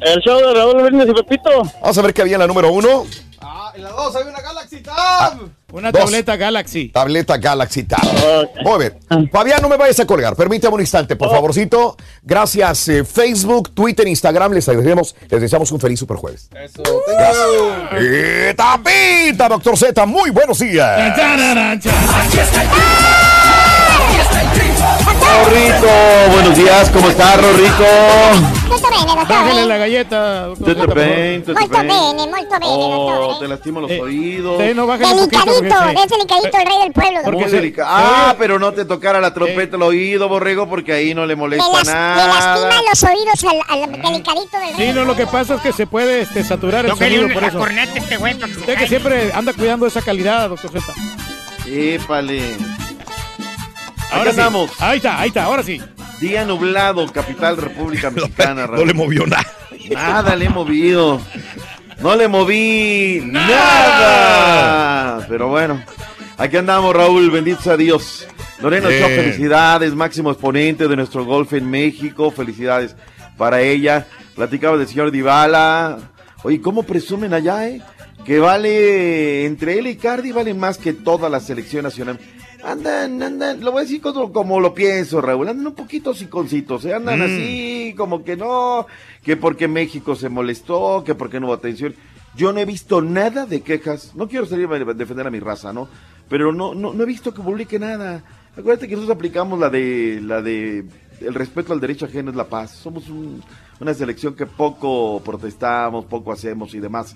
El 0.05 0.19
show 0.21 0.37
de 0.39 0.53
Raúl 0.53 0.83
Brindis 0.83 1.09
y 1.09 1.13
Pepito. 1.13 1.49
Vamos 1.81 1.97
a 1.97 2.01
ver 2.01 2.13
qué 2.13 2.21
había 2.21 2.35
en 2.35 2.39
la 2.41 2.47
número 2.47 2.71
uno. 2.71 3.05
En 3.75 3.83
la 3.83 3.89
2 3.89 4.15
hay 4.17 4.23
una 4.27 4.39
Galaxy 4.41 4.81
Tab. 4.81 5.39
Una 5.71 5.91
Dos. 5.91 6.01
tableta 6.03 6.35
Galaxy. 6.35 6.89
Tableta 6.89 7.37
Galaxy 7.37 7.83
Tab. 7.83 8.01
Muy 8.63 8.77
bien. 8.79 9.29
Fabián, 9.31 9.59
no 9.63 9.67
me 9.69 9.77
vayas 9.77 9.99
a 9.99 10.05
colgar. 10.05 10.35
Permítame 10.35 10.75
un 10.75 10.81
instante, 10.81 11.15
por 11.15 11.31
favorcito. 11.31 11.97
Gracias, 12.21 12.87
eh, 12.89 13.03
Facebook, 13.03 13.73
Twitter, 13.73 14.07
Instagram. 14.07 14.53
Les 14.53 14.69
agradecemos, 14.69 15.15
les 15.27 15.41
deseamos 15.41 15.71
un 15.71 15.79
feliz 15.79 15.97
super 15.99 16.17
jueves. 16.17 16.49
Eso, 16.53 16.83
Eh, 17.99 18.53
tapita, 18.55 19.49
doctor 19.49 19.75
Z, 19.75 20.05
muy 20.05 20.29
buenos 20.29 20.59
días. 20.59 21.15
Rorrito, 25.23 26.31
buenos 26.33 26.57
días, 26.57 26.89
¿cómo 26.89 27.09
estás, 27.09 27.41
Rorrito? 27.41 27.85
Molto 28.67 28.87
bene, 28.89 29.05
dottore. 29.05 29.25
Bájale 29.27 29.65
la 29.65 29.77
galleta. 29.77 30.45
doctor 30.47 30.75
Tutto 30.75 30.93
bene, 30.95 31.39
tutto 31.39 31.59
Molto 31.59 31.77
bene. 31.77 31.93
bene, 31.93 32.13
molto 32.31 32.53
bene, 32.59 32.65
Oh, 32.65 33.11
dottore. 33.21 33.39
te 33.39 33.47
lastimo 33.47 33.79
los 33.81 33.91
Eh, 33.91 34.01
oídos. 34.01 34.61
sí, 34.61 34.73
no, 34.73 34.85
un 34.85 34.89
poquito, 34.89 35.15
Delicadito, 35.15 35.75
porque 35.83 36.03
es 36.03 36.09
delicadito 36.09 36.57
el 36.57 36.65
rey 36.65 36.79
del 36.83 36.91
pueblo, 36.91 37.19
Muy 37.23 37.31
dottore. 37.31 37.51
delica- 37.51 37.85
Ah, 37.87 38.35
pero 38.37 38.59
no 38.59 38.73
te 38.73 38.83
tocara 38.85 39.21
la 39.21 39.33
trompeta 39.33 39.75
al 39.77 39.83
oído, 39.83 40.27
borrego, 40.27 40.67
porque 40.67 40.91
ahí 40.93 41.13
no 41.13 41.21
le 41.21 41.27
Le, 41.29 41.35
molesta 41.37 41.69
las- 41.71 41.87
le 41.87 41.93
nada. 41.93 42.27
lastima 42.27 42.81
los 42.89 43.03
oídos 43.03 43.43
al, 43.69 43.81
al 43.81 43.91
delicadito 44.01 44.57
del 44.59 44.77
rey. 44.77 44.87
Sí, 44.87 44.93
no, 44.93 45.05
lo 45.05 45.15
que 45.15 45.27
pasa 45.27 45.55
es 45.55 45.61
que 45.61 45.71
se 45.71 45.87
puede 45.87 46.21
este, 46.21 46.43
saturar 46.43 46.85
el 46.85 46.91
Tócale 46.91 47.15
sonido 47.17 47.33
por 47.33 47.43
eso. 47.43 47.57
corneta 47.59 47.97
este 47.97 48.17
güey. 48.17 48.33
para 48.33 48.47
que 48.47 48.53
se 48.53 48.59
Usted 48.59 48.73
que 48.73 48.75
calle. 48.75 48.87
siempre 48.89 49.31
anda 49.33 49.53
cuidando 49.53 49.87
esa 49.87 50.01
calidad, 50.01 50.49
doctor 50.49 50.71
Z. 50.71 50.93
Épale. 51.65 52.57
Ahora 54.13 54.31
sí. 54.33 54.39
andamos. 54.39 54.71
Ahí 54.81 54.97
está, 54.97 55.19
ahí 55.19 55.27
está, 55.29 55.43
ahora 55.45 55.63
sí. 55.63 55.81
Día 56.19 56.45
nublado, 56.45 57.11
capital 57.11 57.57
República 57.57 58.09
Mexicana. 58.11 58.67
No 58.67 58.85
le 58.85 58.93
movió 58.93 59.25
nada. 59.27 59.45
Nada 59.91 60.35
le 60.35 60.45
he 60.45 60.49
movido. 60.49 61.19
No 61.99 62.15
le 62.15 62.27
moví 62.27 63.21
nada. 63.25 65.25
Pero 65.27 65.49
bueno, 65.49 65.81
aquí 66.37 66.57
andamos, 66.57 66.95
Raúl. 66.95 67.29
Bendito 67.31 67.61
sea 67.61 67.77
Dios. 67.77 68.27
Lorena 68.61 68.87
Ochoa, 68.87 69.07
felicidades. 69.09 69.93
Máximo 69.93 70.31
exponente 70.31 70.87
de 70.87 70.95
nuestro 70.95 71.25
golf 71.25 71.53
en 71.53 71.69
México. 71.69 72.31
Felicidades 72.31 72.95
para 73.37 73.61
ella. 73.61 74.05
Platicaba 74.35 74.77
del 74.77 74.87
señor 74.87 75.11
Dybala. 75.11 75.97
Oye, 76.43 76.61
¿cómo 76.61 76.83
presumen 76.83 77.33
allá, 77.33 77.67
eh? 77.67 77.81
Que 78.25 78.39
vale, 78.39 79.45
entre 79.45 79.79
él 79.79 79.87
y 79.87 79.95
Cardi, 79.97 80.31
valen 80.31 80.57
más 80.59 80.77
que 80.77 80.93
toda 80.93 81.29
la 81.29 81.39
selección 81.41 81.83
nacional. 81.83 82.19
Andan, 82.63 83.21
andan, 83.21 83.59
lo 83.61 83.71
voy 83.73 83.79
a 83.79 83.83
decir 83.83 83.99
como, 84.01 84.31
como 84.31 84.59
lo 84.61 84.73
pienso, 84.73 85.19
Raúl, 85.19 85.49
andan 85.49 85.67
un 85.67 85.75
poquito 85.75 86.13
siconcitos, 86.13 86.85
¿eh? 86.85 86.93
andan 86.93 87.19
Mm. 87.19 87.23
así, 87.23 87.93
como 87.97 88.23
que 88.23 88.37
no, 88.37 88.87
que 89.21 89.35
porque 89.35 89.67
México 89.67 90.15
se 90.15 90.29
molestó, 90.29 91.03
que 91.05 91.13
porque 91.13 91.39
no 91.41 91.47
hubo 91.47 91.53
atención. 91.55 91.93
Yo 92.35 92.53
no 92.53 92.59
he 92.59 92.65
visto 92.65 93.01
nada 93.01 93.45
de 93.45 93.61
quejas, 93.61 94.13
no 94.15 94.29
quiero 94.29 94.45
salir 94.45 94.67
a 94.71 94.93
defender 94.93 95.27
a 95.27 95.29
mi 95.29 95.39
raza, 95.41 95.73
¿no? 95.73 95.89
Pero 96.29 96.53
no, 96.53 96.73
no, 96.73 96.93
no 96.93 97.03
he 97.03 97.05
visto 97.05 97.33
que 97.33 97.41
publique 97.41 97.77
nada. 97.77 98.23
Acuérdate 98.57 98.87
que 98.87 98.95
nosotros 98.95 99.17
aplicamos 99.17 99.59
la 99.59 99.69
de, 99.69 100.19
la 100.23 100.41
de, 100.41 100.85
el 101.19 101.33
respeto 101.33 101.73
al 101.73 101.81
derecho 101.81 102.05
ajeno 102.05 102.29
es 102.31 102.35
la 102.37 102.45
paz. 102.47 102.71
Somos 102.71 103.09
un- 103.09 103.43
una 103.81 103.93
selección 103.93 104.35
que 104.35 104.45
poco 104.45 105.21
protestamos, 105.23 106.05
poco 106.05 106.31
hacemos 106.31 106.73
y 106.73 106.79
demás. 106.79 107.15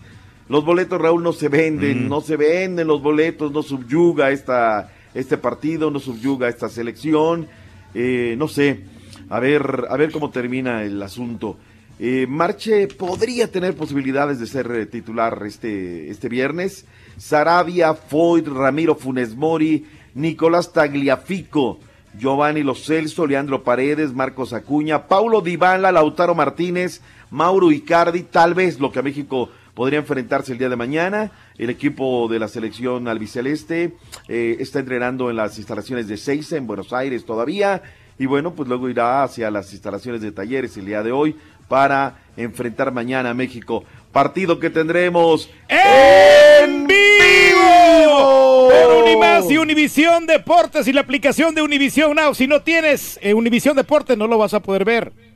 Los 0.50 0.66
boletos, 0.66 1.00
Raúl, 1.00 1.24
no 1.24 1.32
se 1.34 1.48
venden, 1.48 2.06
Mm. 2.06 2.10
no 2.10 2.20
se 2.22 2.36
venden 2.36 2.88
los 2.88 3.02
boletos, 3.02 3.52
no 3.52 3.64
subyuga 3.64 4.30
esta, 4.32 4.92
este 5.14 5.38
partido, 5.38 5.92
no 5.92 6.00
subyuga 6.00 6.48
esta 6.48 6.70
selección. 6.70 7.48
Eh, 7.94 8.36
no 8.38 8.48
sé, 8.48 8.82
a 9.30 9.40
ver, 9.40 9.86
a 9.90 9.98
ver 9.98 10.12
cómo 10.12 10.30
termina 10.30 10.84
el 10.84 11.02
asunto. 11.02 11.58
Eh, 12.00 12.28
Marche 12.30 12.88
podría 12.88 13.52
tener 13.52 13.76
posibilidades 13.76 14.40
de 14.40 14.46
ser 14.46 14.70
eh, 14.72 14.86
titular 14.86 15.42
este, 15.46 16.12
este 16.12 16.30
viernes. 16.30 16.86
Sarabia, 17.18 17.96
Foyt, 17.96 18.48
Ramiro 18.48 18.96
Funes 18.96 19.36
Mori, 19.36 19.86
Nicolás 20.14 20.74
Tagliafico, 20.74 21.80
Giovanni 22.20 22.62
Lo 22.62 22.76
Celso, 22.76 23.26
Leandro 23.26 23.64
Paredes, 23.64 24.14
Marcos 24.14 24.54
Acuña, 24.54 25.08
Paulo 25.08 25.42
Dybala, 25.42 25.92
Lautaro 25.92 26.36
Martínez, 26.36 27.02
Mauro 27.32 27.72
Icardi, 27.72 28.24
tal 28.24 28.54
vez 28.54 28.80
lo 28.80 28.92
que 28.92 29.00
a 29.00 29.04
México 29.04 29.50
podría 29.78 30.00
enfrentarse 30.00 30.54
el 30.54 30.58
día 30.58 30.70
de 30.70 30.76
mañana. 30.76 31.30
El 31.56 31.70
equipo 31.70 32.28
de 32.28 32.40
la 32.40 32.48
selección 32.48 33.08
albiceleste 33.08 33.94
eh, 34.28 34.58
está 34.60 34.80
entrenando 34.80 35.30
en 35.30 35.36
las 35.36 35.60
instalaciones 35.60 36.08
de 36.08 36.18
Seiza, 36.18 36.58
en 36.58 36.66
Buenos 36.66 36.94
Aires 36.94 37.26
todavía. 37.26 37.84
Y 38.18 38.26
bueno, 38.26 38.56
pues 38.56 38.68
luego 38.68 38.90
irá 38.90 39.22
hacia 39.22 39.52
las 39.52 39.72
instalaciones 39.74 40.22
de 40.22 40.32
talleres 40.32 40.76
el 40.78 40.88
día 40.88 41.04
de 41.04 41.12
hoy 41.12 41.36
para 41.68 42.18
enfrentar 42.38 42.92
mañana 42.92 43.30
a 43.30 43.34
México. 43.36 43.84
Partido 44.12 44.60
que 44.60 44.72
tendremos 44.72 45.48
¡En 45.70 46.88
vivo! 46.88 48.70
Por 48.72 49.04
Unimás 49.04 49.48
y 49.52 49.60
Univisión 49.60 50.26
Deportes 50.26 50.88
y 50.88 50.94
la 50.94 51.02
aplicación 51.02 51.54
de 51.54 51.62
Univisión 51.62 52.16
Now. 52.16 52.34
Si 52.34 52.48
no 52.48 52.64
tienes 52.64 53.20
eh, 53.22 53.36
Univisión 53.36 53.76
Deportes, 53.76 54.18
no 54.18 54.26
lo 54.26 54.40
vas 54.40 54.56
a 54.56 54.60
poder 54.60 54.86
ver. 54.86 55.27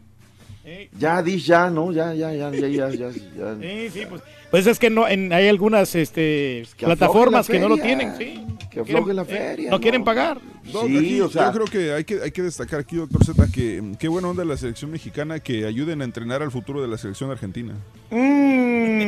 Ya, 0.97 1.21
di 1.21 1.37
ya, 1.39 1.69
¿no? 1.69 1.91
Ya, 1.91 2.13
ya, 2.13 2.33
ya, 2.33 2.51
ya, 2.51 2.67
ya, 2.67 2.89
ya. 2.89 3.09
ya. 3.09 3.55
Sí, 3.61 3.89
sí, 3.91 4.05
pues, 4.09 4.21
pues 4.49 4.67
es 4.67 4.79
que 4.79 4.89
no, 4.89 5.07
en- 5.07 5.31
hay 5.33 5.47
algunas 5.47 5.93
este, 5.95 6.63
que 6.77 6.85
plataformas 6.85 7.47
que 7.47 7.59
no 7.59 7.69
lo 7.69 7.77
tienen, 7.77 8.15
sí. 8.17 8.45
que 8.69 8.81
Quieren- 8.81 8.95
afloje 8.97 9.13
la 9.13 9.21
eh, 9.23 9.25
feria, 9.25 9.69
no 9.69 9.77
¿no? 9.77 9.81
quieren 9.81 10.03
pagar. 10.03 10.39
No, 10.73 10.85
Sí, 10.85 10.97
aquí, 10.97 11.21
o 11.21 11.29
sea- 11.29 11.47
yo 11.47 11.51
creo 11.53 11.65
que 11.65 11.93
hay, 11.93 12.03
que 12.03 12.21
hay 12.21 12.31
que 12.31 12.43
destacar 12.43 12.79
aquí, 12.79 12.95
doctor 12.95 13.23
Z, 13.25 13.47
que 13.51 13.81
mm, 13.81 13.95
qué 13.95 14.07
buena 14.07 14.29
onda 14.29 14.45
la 14.45 14.57
selección 14.57 14.91
mexicana 14.91 15.39
que 15.39 15.65
ayuden 15.65 16.01
a 16.01 16.05
entrenar 16.05 16.41
al 16.41 16.51
futuro 16.51 16.81
de 16.81 16.87
la 16.87 16.97
selección 16.97 17.31
argentina. 17.31 17.73
Mm. 18.11 19.01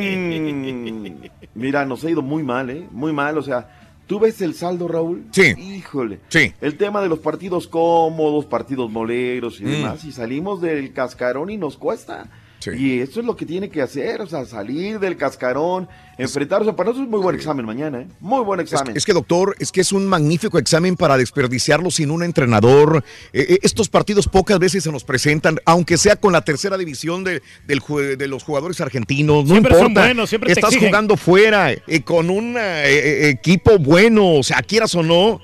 Mira, 1.54 1.84
nos 1.84 2.04
ha 2.04 2.10
ido 2.10 2.22
muy 2.22 2.42
mal, 2.42 2.70
¿eh? 2.70 2.86
Muy 2.90 3.12
mal, 3.12 3.38
o 3.38 3.42
sea, 3.42 3.68
¿tú 4.06 4.18
ves 4.20 4.40
el 4.42 4.54
saldo, 4.54 4.88
Raúl? 4.88 5.24
Sí. 5.32 5.52
Híjole. 5.58 6.20
Sí. 6.28 6.52
El 6.60 6.76
tema 6.76 7.00
de 7.02 7.08
los 7.08 7.18
partidos 7.20 7.66
cómodos, 7.68 8.46
partidos 8.46 8.90
moleros 8.90 9.60
y 9.60 9.64
Mm. 9.64 9.70
demás, 9.70 10.04
y 10.04 10.12
salimos 10.12 10.60
del 10.60 10.92
cascarón 10.92 11.50
y 11.50 11.56
nos 11.56 11.76
cuesta. 11.76 12.28
Sí. 12.64 12.70
Y 12.76 13.00
eso 13.00 13.20
es 13.20 13.26
lo 13.26 13.36
que 13.36 13.44
tiene 13.44 13.68
que 13.68 13.82
hacer, 13.82 14.22
o 14.22 14.26
sea, 14.26 14.46
salir 14.46 14.98
del 14.98 15.16
cascarón, 15.18 15.86
enfrentarse. 16.16 16.72
Para 16.72 16.90
nosotros 16.90 17.06
es 17.06 17.10
muy 17.10 17.20
buen 17.20 17.36
examen 17.36 17.66
mañana, 17.66 18.00
¿eh? 18.00 18.06
Muy 18.20 18.42
buen 18.42 18.60
examen. 18.60 18.96
es 18.96 19.04
que, 19.04 19.12
doctor, 19.12 19.54
es 19.58 19.70
que 19.70 19.82
es 19.82 19.92
un 19.92 20.06
magnífico 20.06 20.58
examen 20.58 20.96
para 20.96 21.18
desperdiciarlo 21.18 21.90
sin 21.90 22.10
un 22.10 22.22
entrenador. 22.22 23.04
Eh, 23.32 23.46
eh, 23.50 23.58
estos 23.62 23.90
partidos 23.90 24.28
pocas 24.28 24.58
veces 24.58 24.84
se 24.84 24.90
nos 24.92 25.04
presentan, 25.04 25.58
aunque 25.66 25.98
sea 25.98 26.16
con 26.16 26.32
la 26.32 26.42
tercera 26.42 26.78
división 26.78 27.22
de, 27.22 27.42
del 27.66 27.82
de 28.16 28.28
los 28.28 28.42
jugadores 28.44 28.80
argentinos. 28.80 29.44
No 29.44 29.50
Siempre 29.50 29.74
son 29.74 29.88
importa. 29.88 30.06
buenos, 30.06 30.28
siempre 30.30 30.54
te 30.54 30.60
Estás 30.60 30.76
jugando 30.76 31.16
fuera, 31.18 31.72
eh, 31.72 32.02
con 32.02 32.30
un 32.30 32.56
eh, 32.58 33.28
equipo 33.28 33.78
bueno, 33.78 34.36
o 34.36 34.42
sea, 34.42 34.62
quieras 34.62 34.94
o 34.94 35.02
no. 35.02 35.40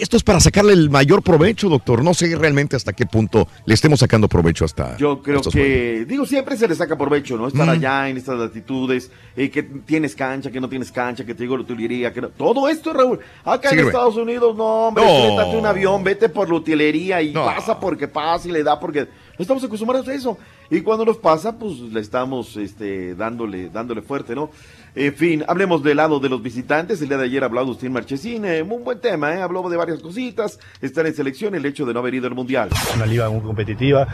Esto 0.00 0.16
es 0.16 0.22
para 0.22 0.40
sacarle 0.40 0.72
el 0.72 0.90
mayor 0.90 1.22
provecho, 1.22 1.68
doctor. 1.68 2.02
No 2.04 2.14
sé 2.14 2.34
realmente 2.36 2.76
hasta 2.76 2.92
qué 2.92 3.06
punto 3.06 3.48
le 3.66 3.74
estemos 3.74 4.00
sacando 4.00 4.28
provecho 4.28 4.64
hasta. 4.64 4.96
Yo 4.96 5.20
creo 5.22 5.40
que, 5.42 6.04
digo, 6.08 6.24
siempre 6.26 6.56
se 6.56 6.68
le 6.68 6.74
saca 6.74 6.96
provecho, 6.96 7.36
¿no? 7.36 7.48
Estar 7.48 7.66
Mm. 7.66 7.70
allá 7.70 8.08
en 8.08 8.16
estas 8.16 8.38
latitudes, 8.38 9.10
eh, 9.36 9.50
que 9.50 9.62
tienes 9.62 10.14
cancha, 10.14 10.50
que 10.50 10.60
no 10.60 10.68
tienes 10.68 10.92
cancha, 10.92 11.24
que 11.24 11.34
te 11.34 11.42
digo 11.42 11.56
la 11.56 11.62
utilería, 11.62 12.12
que 12.12 12.20
no. 12.20 12.28
Todo 12.28 12.68
esto, 12.68 12.92
Raúl. 12.92 13.18
Acá 13.44 13.70
en. 13.70 13.80
Estados 13.80 14.16
Unidos, 14.16 14.56
no, 14.56 14.88
hombre, 14.88 15.04
No. 15.04 15.50
un 15.58 15.66
avión, 15.66 16.02
vete 16.04 16.28
por 16.28 16.48
la 16.48 16.54
utilería 16.56 17.20
y 17.22 17.32
No. 17.32 17.44
pasa 17.44 17.78
porque 17.80 18.08
pasa 18.08 18.48
y 18.48 18.52
le 18.52 18.62
da 18.62 18.78
porque. 18.78 19.08
No 19.38 19.42
estamos 19.42 19.64
acostumbrados 19.64 20.06
a 20.08 20.14
eso. 20.14 20.38
Y 20.70 20.80
cuando 20.80 21.04
nos 21.04 21.18
pasa, 21.18 21.58
pues 21.58 21.78
le 21.80 22.00
estamos 22.00 22.56
este, 22.56 23.14
dándole, 23.14 23.68
dándole 23.68 24.02
fuerte, 24.02 24.34
¿no? 24.34 24.50
En 24.94 25.12
fin, 25.14 25.44
hablemos 25.48 25.82
del 25.82 25.96
lado 25.96 26.20
de 26.20 26.28
los 26.28 26.40
visitantes. 26.40 27.02
El 27.02 27.08
día 27.08 27.18
de 27.18 27.24
ayer 27.24 27.42
habló 27.42 27.60
Agustín 27.60 27.92
Marchesín, 27.92 28.44
eh, 28.44 28.62
un 28.62 28.84
buen 28.84 29.00
tema, 29.00 29.34
¿eh? 29.34 29.42
Habló 29.42 29.68
de 29.68 29.76
varias 29.76 30.00
cositas. 30.00 30.60
Estar 30.80 31.04
en 31.06 31.14
selección, 31.14 31.54
el 31.54 31.66
hecho 31.66 31.84
de 31.84 31.92
no 31.92 32.00
haber 32.00 32.14
ido 32.14 32.28
al 32.28 32.34
Mundial. 32.34 32.68
una 32.94 33.06
liga 33.06 33.28
muy 33.28 33.40
competitiva. 33.40 34.06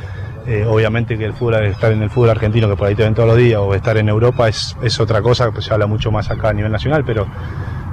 Eh, 0.47 0.65
obviamente 0.67 1.19
que 1.19 1.27
el 1.27 1.35
fútbol, 1.35 1.67
estar 1.67 1.93
en 1.93 2.03
el 2.03 2.11
fútbol 2.11 2.31
argentino, 2.31 2.69
que 2.69 2.77
por 2.77 2.89
ahí 2.89 2.95
te 2.95 3.03
ven 3.03 3.15
todos 3.15 3.29
los 3.29 3.37
días, 3.37 3.61
o 3.61 3.75
estar 3.75 3.99
en 3.99 4.09
Europa 4.09 4.49
es, 4.49 4.75
es 4.83 4.99
otra 5.01 5.21
cosa, 5.21 5.51
pues 5.53 5.67
se 5.67 5.75
habla 5.75 5.87
mucho 5.87 6.11
más 6.11 6.31
acá 6.31 6.49
a 6.49 6.53
nivel 6.55 6.73
nacional, 6.73 7.05
pero, 7.05 7.27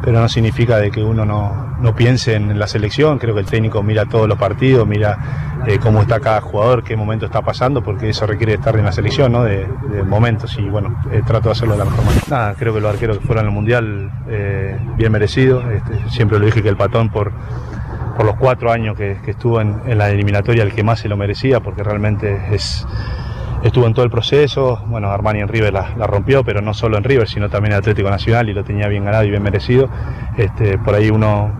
pero 0.04 0.20
no 0.20 0.30
significa 0.30 0.78
de 0.78 0.92
que 0.92 1.04
uno 1.04 1.26
no, 1.26 1.76
no 1.80 1.96
piense 1.96 2.36
en 2.36 2.58
la 2.58 2.68
selección. 2.68 3.18
Creo 3.18 3.34
que 3.34 3.42
el 3.42 3.46
técnico 3.46 3.84
mira 3.84 4.06
todos 4.06 4.28
los 4.28 4.38
partidos, 4.38 4.88
mira 4.88 5.18
eh, 5.66 5.80
cómo 5.80 6.02
está 6.02 6.20
cada 6.20 6.42
jugador, 6.42 6.84
qué 6.84 6.96
momento 6.96 7.26
está 7.26 7.42
pasando, 7.42 7.84
porque 7.84 8.10
eso 8.10 8.26
requiere 8.26 8.54
estar 8.54 8.76
en 8.78 8.86
la 8.86 8.92
selección, 8.92 9.32
¿no? 9.32 9.44
De, 9.44 9.68
momentos, 10.06 10.58
y 10.58 10.70
bueno, 10.70 10.96
eh, 11.12 11.22
trato 11.26 11.50
de 11.50 11.54
hacerlo 11.54 11.74
de 11.74 11.80
la 11.80 11.86
mejor 11.86 12.06
manera. 12.06 12.56
Creo 12.58 12.74
que 12.74 12.80
los 12.80 12.94
arqueros 12.94 13.18
que 13.18 13.26
fueron 13.26 13.46
al 13.46 13.52
Mundial, 13.52 14.12
eh, 14.28 14.78
bien 14.96 15.12
merecido. 15.12 15.70
Este, 15.72 16.10
siempre 16.10 16.40
lo 16.40 16.46
dije 16.46 16.62
que 16.62 16.70
el 16.70 16.78
patón 16.78 17.10
por 17.10 17.32
por 18.16 18.26
los 18.26 18.36
cuatro 18.38 18.72
años 18.72 18.98
que, 18.98 19.20
estuvo 19.28 19.62
en 19.62 19.96
la 19.96 20.10
eliminatoria 20.10 20.64
el 20.64 20.74
que 20.74 20.82
más 20.82 21.02
se 21.02 21.08
lo 21.08 21.18
merecía, 21.18 21.60
porque 21.60 21.84
realmente 21.84 22.42
es, 22.52 22.84
estuvo 23.64 23.88
en 23.88 23.94
todo 23.94 24.06
el 24.06 24.12
proceso. 24.12 24.82
Bueno, 24.88 25.10
Armani 25.10 25.40
en 25.40 25.48
River 25.48 25.74
la, 25.74 26.08
rompió, 26.08 26.44
pero 26.44 26.62
no 26.62 26.74
solo 26.74 26.98
en 26.98 27.04
River, 27.04 27.28
sino 27.28 27.50
también 27.50 27.74
en 27.74 27.80
Atlético 27.80 28.10
Nacional 28.10 28.50
y 28.50 28.54
lo 28.54 28.64
tenía 28.64 28.88
bien 28.88 29.06
ganado 29.06 29.24
y 29.24 29.30
bien 29.30 29.44
merecido. 29.44 29.90
Este, 30.38 30.78
por 30.78 30.96
ahí 30.96 31.10
uno 31.10 31.52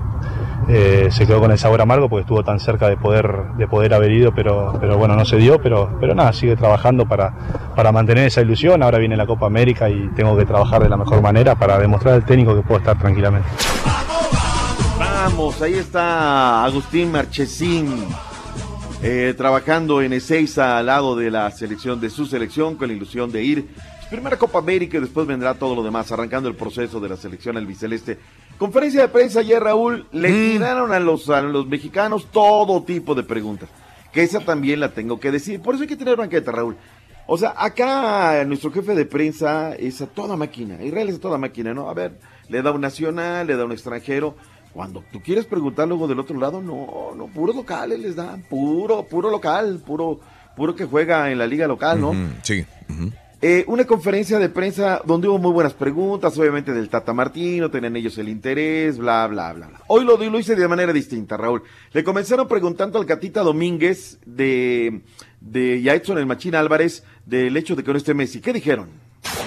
eh, 0.70 1.08
se 1.12 1.26
quedó 1.26 1.40
con 1.40 1.52
el 1.52 1.58
sabor 1.58 1.82
amargo 1.82 2.10
porque 2.10 2.22
estuvo 2.22 2.44
tan 2.44 2.60
cerca 2.60 2.90
de 2.90 2.98
poder, 2.98 3.54
de 3.58 3.68
poder 3.68 3.94
haber 3.94 4.12
ido, 4.12 4.34
pero, 4.34 4.78
pero 4.80 4.98
bueno, 4.98 5.16
no 5.16 5.26
se 5.26 5.38
dio, 5.38 5.62
pero, 5.62 5.90
pero 6.00 6.14
nada, 6.14 6.34
sigue 6.34 6.56
trabajando 6.56 7.08
para, 7.08 7.34
para 7.76 7.92
mantener 7.92 8.28
esa 8.28 8.42
ilusión. 8.42 8.84
Ahora 8.84 8.98
viene 8.98 9.16
la 9.16 9.26
Copa 9.26 9.46
América 9.46 9.90
y 9.90 10.10
tengo 10.16 10.38
que 10.38 10.46
trabajar 10.46 10.84
de 10.84 10.90
la 10.90 10.98
mejor 10.98 11.22
manera 11.22 11.56
para 11.56 11.78
demostrar 11.78 12.16
al 12.16 12.26
técnico 12.26 12.56
que 12.56 12.62
puedo 12.62 12.80
estar 12.80 12.98
tranquilamente. 12.98 13.48
Vamos, 15.00 15.62
ahí 15.62 15.76
está 15.76 16.64
Agustín 16.64 17.12
Marchesín 17.12 18.08
eh, 19.04 19.34
trabajando 19.38 20.02
en 20.02 20.14
Ezeiza 20.14 20.78
al 20.78 20.88
lado 20.88 21.16
de 21.16 21.32
la 21.32 21.50
selección 21.52 22.02
de 22.02 22.10
su 22.10 22.26
selección 22.26 22.76
con 22.76 22.88
la 22.88 22.94
ilusión 22.94 23.32
de 23.32 23.44
ir 23.44 23.68
primera 24.10 24.38
Copa 24.38 24.60
América 24.60 24.98
y 24.98 25.02
después 25.02 25.28
vendrá 25.28 25.54
todo 25.54 25.76
lo 25.76 25.84
demás, 25.84 26.12
arrancando 26.12 26.48
el 26.48 26.56
proceso 26.56 27.00
de 27.00 27.10
la 27.10 27.18
selección 27.18 27.58
albiceleste. 27.58 28.18
Conferencia 28.58 29.02
de 29.02 29.08
prensa 29.10 29.42
ayer, 29.42 29.62
Raúl, 29.62 30.08
le 30.12 30.30
tiraron 30.30 30.94
a 30.94 31.00
los, 31.00 31.30
a 31.30 31.42
los 31.42 31.68
mexicanos 31.68 32.28
todo 32.32 32.84
tipo 32.84 33.16
de 33.16 33.24
preguntas, 33.24 33.70
que 34.12 34.24
esa 34.24 34.40
también 34.40 34.80
la 34.80 34.94
tengo 34.94 35.20
que 35.20 35.32
decir, 35.32 35.62
por 35.62 35.76
eso 35.76 35.84
hay 35.84 35.90
que 35.90 35.98
tener 35.98 36.16
banqueta, 36.16 36.52
Raúl. 36.52 36.78
O 37.30 37.38
sea, 37.38 37.54
acá 37.58 38.44
nuestro 38.46 38.72
jefe 38.72 38.96
de 38.96 39.06
prensa 39.06 39.76
es 39.76 40.02
a 40.02 40.08
toda 40.08 40.38
máquina, 40.38 40.82
Israel 40.82 41.10
es 41.10 41.16
a 41.16 41.20
toda 41.20 41.38
máquina, 41.38 41.74
¿no? 41.74 41.90
A 41.90 41.94
ver, 41.94 42.18
le 42.48 42.62
da 42.62 42.72
un 42.72 42.80
nacional, 42.80 43.46
le 43.48 43.58
da 43.58 43.66
un 43.66 43.74
extranjero. 43.74 44.36
Cuando 44.78 45.04
tú 45.12 45.20
quieres 45.24 45.46
preguntar 45.46 45.88
luego 45.88 46.08
del 46.08 46.20
otro 46.20 46.40
lado, 46.40 46.62
no, 46.62 47.12
no, 47.18 47.26
puros 47.26 47.56
locales 47.56 47.98
les 47.98 48.16
dan, 48.16 48.44
puro, 48.44 49.02
puro 49.08 49.32
local, 49.32 49.82
puro, 49.84 50.20
puro 50.56 50.76
que 50.76 50.86
juega 50.86 51.32
en 51.32 51.40
la 51.40 51.48
liga 51.48 51.66
local, 51.66 52.00
¿no? 52.00 52.14
Sí. 52.44 52.64
Eh, 53.42 53.66
una 53.66 53.86
conferencia 53.86 54.38
de 54.38 54.50
prensa 54.50 55.02
donde 55.04 55.30
hubo 55.30 55.40
muy 55.40 55.52
buenas 55.52 55.74
preguntas, 55.74 56.38
obviamente 56.38 56.74
del 56.74 56.90
Tata 56.90 57.12
Martino, 57.12 57.72
tenían 57.72 57.96
ellos 57.96 58.20
el 58.20 58.30
interés, 58.30 59.00
bla, 59.00 59.26
bla, 59.26 59.52
bla, 59.54 59.66
bla. 59.66 59.82
Hoy 59.88 60.06
lo, 60.06 60.16
lo 60.16 60.40
hice 60.40 60.56
de 60.56 60.68
manera 60.68 60.94
distinta, 60.94 61.38
Raúl. 61.38 61.64
Le 61.92 62.04
comenzaron 62.04 62.48
preguntando 62.48 63.00
al 63.00 63.08
Catita 63.08 63.42
Domínguez 63.42 64.20
de, 64.28 65.02
de 65.42 65.80
el 65.80 66.26
Machín 66.28 66.54
Álvarez 66.54 67.04
del 67.26 67.58
hecho 67.58 67.76
de 67.76 67.84
que 67.84 67.92
no 67.92 67.98
esté 67.98 68.14
Messi. 68.14 68.42
¿Qué 68.42 68.54
dijeron? 68.54 68.90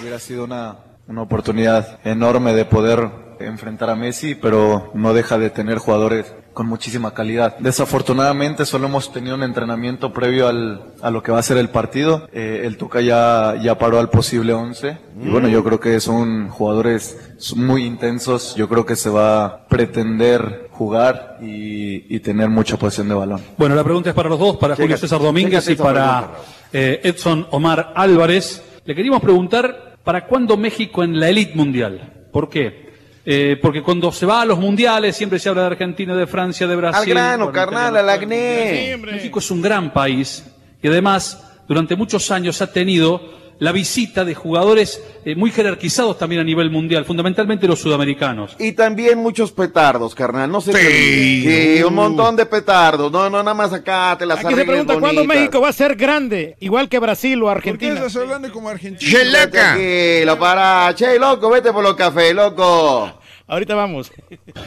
Hubiera 0.00 0.18
sido 0.18 0.42
una, 0.42 0.78
una 1.06 1.22
oportunidad 1.22 2.00
enorme 2.04 2.52
de 2.52 2.64
poder 2.64 3.29
enfrentar 3.40 3.90
a 3.90 3.96
Messi, 3.96 4.34
pero 4.34 4.90
no 4.94 5.14
deja 5.14 5.38
de 5.38 5.50
tener 5.50 5.78
jugadores 5.78 6.32
con 6.52 6.66
muchísima 6.66 7.14
calidad. 7.14 7.56
Desafortunadamente 7.58 8.66
solo 8.66 8.86
hemos 8.86 9.12
tenido 9.12 9.36
un 9.36 9.42
entrenamiento 9.42 10.12
previo 10.12 10.48
al, 10.48 10.82
a 11.00 11.10
lo 11.10 11.22
que 11.22 11.32
va 11.32 11.38
a 11.38 11.42
ser 11.42 11.56
el 11.58 11.68
partido. 11.68 12.28
Eh, 12.32 12.62
el 12.64 12.76
Tuca 12.76 13.00
ya, 13.00 13.54
ya 13.62 13.78
paró 13.78 13.98
al 13.98 14.10
posible 14.10 14.52
11 14.52 14.98
y 15.22 15.28
bueno, 15.28 15.48
yo 15.48 15.62
creo 15.64 15.80
que 15.80 16.00
son 16.00 16.48
jugadores 16.48 17.16
muy 17.54 17.84
intensos. 17.84 18.54
Yo 18.56 18.68
creo 18.68 18.84
que 18.84 18.96
se 18.96 19.10
va 19.10 19.44
a 19.44 19.66
pretender 19.68 20.68
jugar 20.72 21.38
y, 21.40 22.14
y 22.14 22.20
tener 22.20 22.48
mucha 22.48 22.76
posesión 22.76 23.08
de 23.08 23.14
balón. 23.14 23.40
Bueno, 23.56 23.74
la 23.74 23.84
pregunta 23.84 24.10
es 24.10 24.14
para 24.16 24.28
los 24.28 24.38
dos, 24.38 24.56
para 24.56 24.76
Julio 24.76 24.96
César 24.96 25.20
Domínguez 25.20 25.68
y 25.68 25.76
para 25.76 26.30
eh, 26.72 27.00
Edson 27.04 27.46
Omar 27.50 27.92
Álvarez. 27.94 28.62
Le 28.84 28.94
queríamos 28.94 29.20
preguntar, 29.20 29.96
¿para 30.02 30.26
cuándo 30.26 30.56
México 30.56 31.04
en 31.04 31.20
la 31.20 31.28
elite 31.28 31.54
mundial? 31.54 32.26
¿Por 32.32 32.48
qué? 32.48 32.89
Eh, 33.24 33.58
porque 33.60 33.82
cuando 33.82 34.10
se 34.12 34.24
va 34.24 34.40
a 34.40 34.44
los 34.46 34.58
mundiales 34.58 35.14
siempre 35.14 35.38
se 35.38 35.48
habla 35.48 35.62
de 35.62 35.66
Argentina, 35.68 36.16
de 36.16 36.26
Francia, 36.26 36.66
de 36.66 36.76
Brasil. 36.76 37.00
Al 37.00 37.08
grano, 37.08 37.52
carnal, 37.52 37.96
al 37.96 38.08
acné. 38.08 38.96
México 38.96 39.38
es 39.40 39.50
un 39.50 39.60
gran 39.60 39.92
país 39.92 40.44
y 40.82 40.88
además 40.88 41.42
durante 41.68 41.96
muchos 41.96 42.30
años 42.30 42.62
ha 42.62 42.72
tenido 42.72 43.39
la 43.60 43.72
visita 43.72 44.24
de 44.24 44.34
jugadores 44.34 45.00
eh, 45.24 45.36
muy 45.36 45.50
jerarquizados 45.52 46.18
también 46.18 46.40
a 46.40 46.44
nivel 46.44 46.70
mundial, 46.70 47.04
fundamentalmente 47.04 47.68
los 47.68 47.78
sudamericanos. 47.78 48.56
Y 48.58 48.72
también 48.72 49.18
muchos 49.18 49.52
petardos, 49.52 50.14
carnal. 50.14 50.50
No 50.50 50.60
sé 50.60 50.72
Sí. 50.72 51.76
Sí, 51.76 51.82
un 51.82 51.94
montón 51.94 52.36
de 52.36 52.46
petardos. 52.46 53.12
No, 53.12 53.30
no, 53.30 53.42
nada 53.42 53.54
más 53.54 53.72
acá 53.72 54.16
te 54.18 54.26
las 54.26 54.44
Aquí 54.44 54.54
se 54.54 54.64
pregunta 54.64 54.94
cuándo 54.98 55.20
bonitas. 55.20 55.36
México 55.36 55.60
va 55.60 55.68
a 55.68 55.72
ser 55.72 55.94
grande, 55.94 56.56
igual 56.60 56.88
que 56.88 56.98
Brasil 56.98 57.40
o 57.42 57.46
¿Por 57.46 57.52
qué 57.62 57.70
Argentina. 57.70 57.94
estás 57.94 58.16
hablando 58.16 58.50
como 58.50 58.68
argentino? 58.68 59.18
Tranquilo, 59.50 60.38
para. 60.38 60.94
Che, 60.94 61.18
loco, 61.18 61.50
vete 61.50 61.72
por 61.72 61.84
los 61.84 61.94
cafés, 61.94 62.34
loco. 62.34 63.12
Ahorita 63.46 63.74
vamos. 63.74 64.10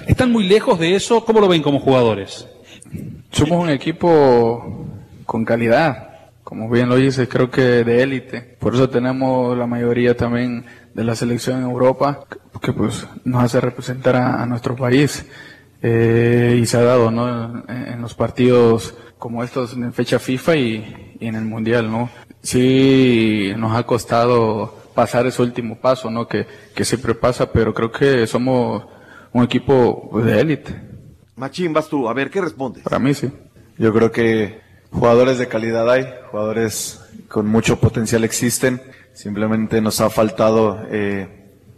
¿Están 0.07 0.31
muy 0.31 0.43
lejos 0.43 0.77
de 0.77 0.95
eso? 0.95 1.25
¿Cómo 1.25 1.39
lo 1.39 1.47
ven 1.47 1.63
como 1.63 1.79
jugadores? 1.79 2.47
Somos 3.31 3.63
un 3.63 3.69
equipo 3.69 4.85
con 5.25 5.43
calidad, 5.45 6.12
como 6.53 6.69
bien 6.69 6.87
lo 6.87 6.97
dices, 6.97 7.27
creo 7.27 7.49
que 7.49 7.61
de 7.83 8.03
élite. 8.03 8.41
Por 8.59 8.75
eso 8.75 8.87
tenemos 8.87 9.57
la 9.57 9.65
mayoría 9.65 10.15
también 10.15 10.63
de 10.93 11.03
la 11.03 11.15
selección 11.15 11.57
en 11.57 11.63
Europa, 11.63 12.25
que 12.61 12.71
pues 12.71 13.07
nos 13.23 13.43
hace 13.43 13.59
representar 13.59 14.15
a, 14.15 14.43
a 14.43 14.45
nuestro 14.45 14.75
país. 14.75 15.25
Eh, 15.81 16.59
y 16.61 16.67
se 16.67 16.77
ha 16.77 16.83
dado, 16.83 17.09
¿no? 17.09 17.63
En, 17.67 17.93
en 17.93 18.01
los 18.03 18.13
partidos 18.13 18.95
como 19.17 19.43
estos 19.43 19.73
en 19.73 19.91
fecha 19.93 20.19
FIFA 20.19 20.55
y, 20.55 21.15
y 21.19 21.25
en 21.25 21.33
el 21.33 21.43
Mundial, 21.43 21.89
¿no? 21.89 22.11
Sí, 22.43 23.51
nos 23.57 23.75
ha 23.75 23.81
costado 23.81 24.77
pasar 24.93 25.25
ese 25.25 25.41
último 25.41 25.79
paso, 25.79 26.11
¿no? 26.11 26.27
Que, 26.27 26.45
que 26.75 26.85
siempre 26.85 27.15
pasa, 27.15 27.51
pero 27.51 27.73
creo 27.73 27.91
que 27.91 28.27
somos 28.27 28.85
un 29.31 29.43
equipo 29.43 30.21
de 30.23 30.39
élite. 30.39 30.79
Machín, 31.35 31.73
vas 31.73 31.89
tú. 31.89 32.07
A 32.07 32.13
ver, 32.13 32.29
¿qué 32.29 32.41
respondes? 32.41 32.83
Para 32.83 32.99
mí 32.99 33.15
sí. 33.15 33.31
Yo 33.79 33.91
creo 33.91 34.11
que 34.11 34.61
jugadores 34.93 35.37
de 35.37 35.47
calidad 35.47 35.89
hay, 35.91 36.05
jugadores 36.31 37.01
con 37.27 37.47
mucho 37.47 37.79
potencial 37.79 38.23
existen. 38.23 38.81
Simplemente 39.13 39.81
nos 39.81 40.01
ha 40.01 40.09
faltado, 40.09 40.79
eh, 40.89 41.27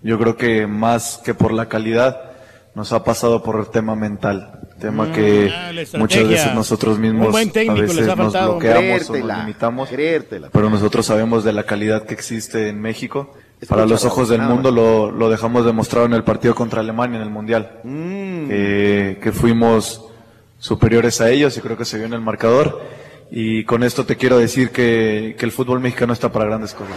yo 0.03 0.19
creo 0.19 0.37
que 0.37 0.67
más 0.67 1.21
que 1.23 1.33
por 1.33 1.51
la 1.51 1.67
calidad, 1.67 2.31
nos 2.75 2.91
ha 2.91 3.03
pasado 3.03 3.41
por 3.41 3.59
el 3.59 3.67
tema 3.67 3.95
mental. 3.95 4.59
Tema 4.79 5.05
Mm, 5.05 5.11
que 5.13 5.51
muchas 5.97 6.27
veces 6.27 6.53
nosotros 6.53 6.99
mismos 6.99 7.33
a 7.33 7.39
veces 7.39 7.65
nos 8.17 8.33
bloqueamos 8.33 9.09
o 9.09 9.17
nos 9.17 9.37
limitamos. 9.39 9.89
creértela. 9.89 10.49
Pero 10.51 10.69
nosotros 10.69 11.05
sabemos 11.05 11.45
de 11.45 11.53
la 11.53 11.63
calidad 11.63 12.03
que 12.03 12.13
existe 12.13 12.67
en 12.67 12.81
México. 12.81 13.33
Escucha, 13.61 13.69
Para 13.69 13.85
los 13.85 14.03
ojos 14.03 14.27
del 14.27 14.39
nada 14.39 14.53
mundo 14.53 14.71
lo, 14.71 15.11
lo 15.11 15.29
dejamos 15.29 15.65
demostrado 15.65 16.05
en 16.05 16.13
el 16.13 16.25
partido 16.25 16.53
contra 16.53 16.81
Alemania 16.81 17.15
en 17.15 17.23
el 17.23 17.29
Mundial. 17.29 17.79
Mm. 17.85 18.49
Que, 18.49 19.19
que 19.23 19.31
fuimos 19.31 20.03
superiores 20.59 21.21
a 21.21 21.29
ellos 21.29 21.55
y 21.57 21.61
creo 21.61 21.77
que 21.77 21.85
se 21.85 21.97
vio 21.97 22.05
en 22.05 22.13
el 22.13 22.21
marcador. 22.21 22.81
Y 23.31 23.63
con 23.65 23.83
esto 23.83 24.05
te 24.05 24.15
quiero 24.15 24.37
decir 24.37 24.69
que, 24.69 25.35
que 25.37 25.45
el 25.45 25.51
fútbol 25.51 25.79
mexicano 25.79 26.13
está 26.13 26.31
para 26.31 26.45
grandes 26.45 26.73
cosas. 26.73 26.95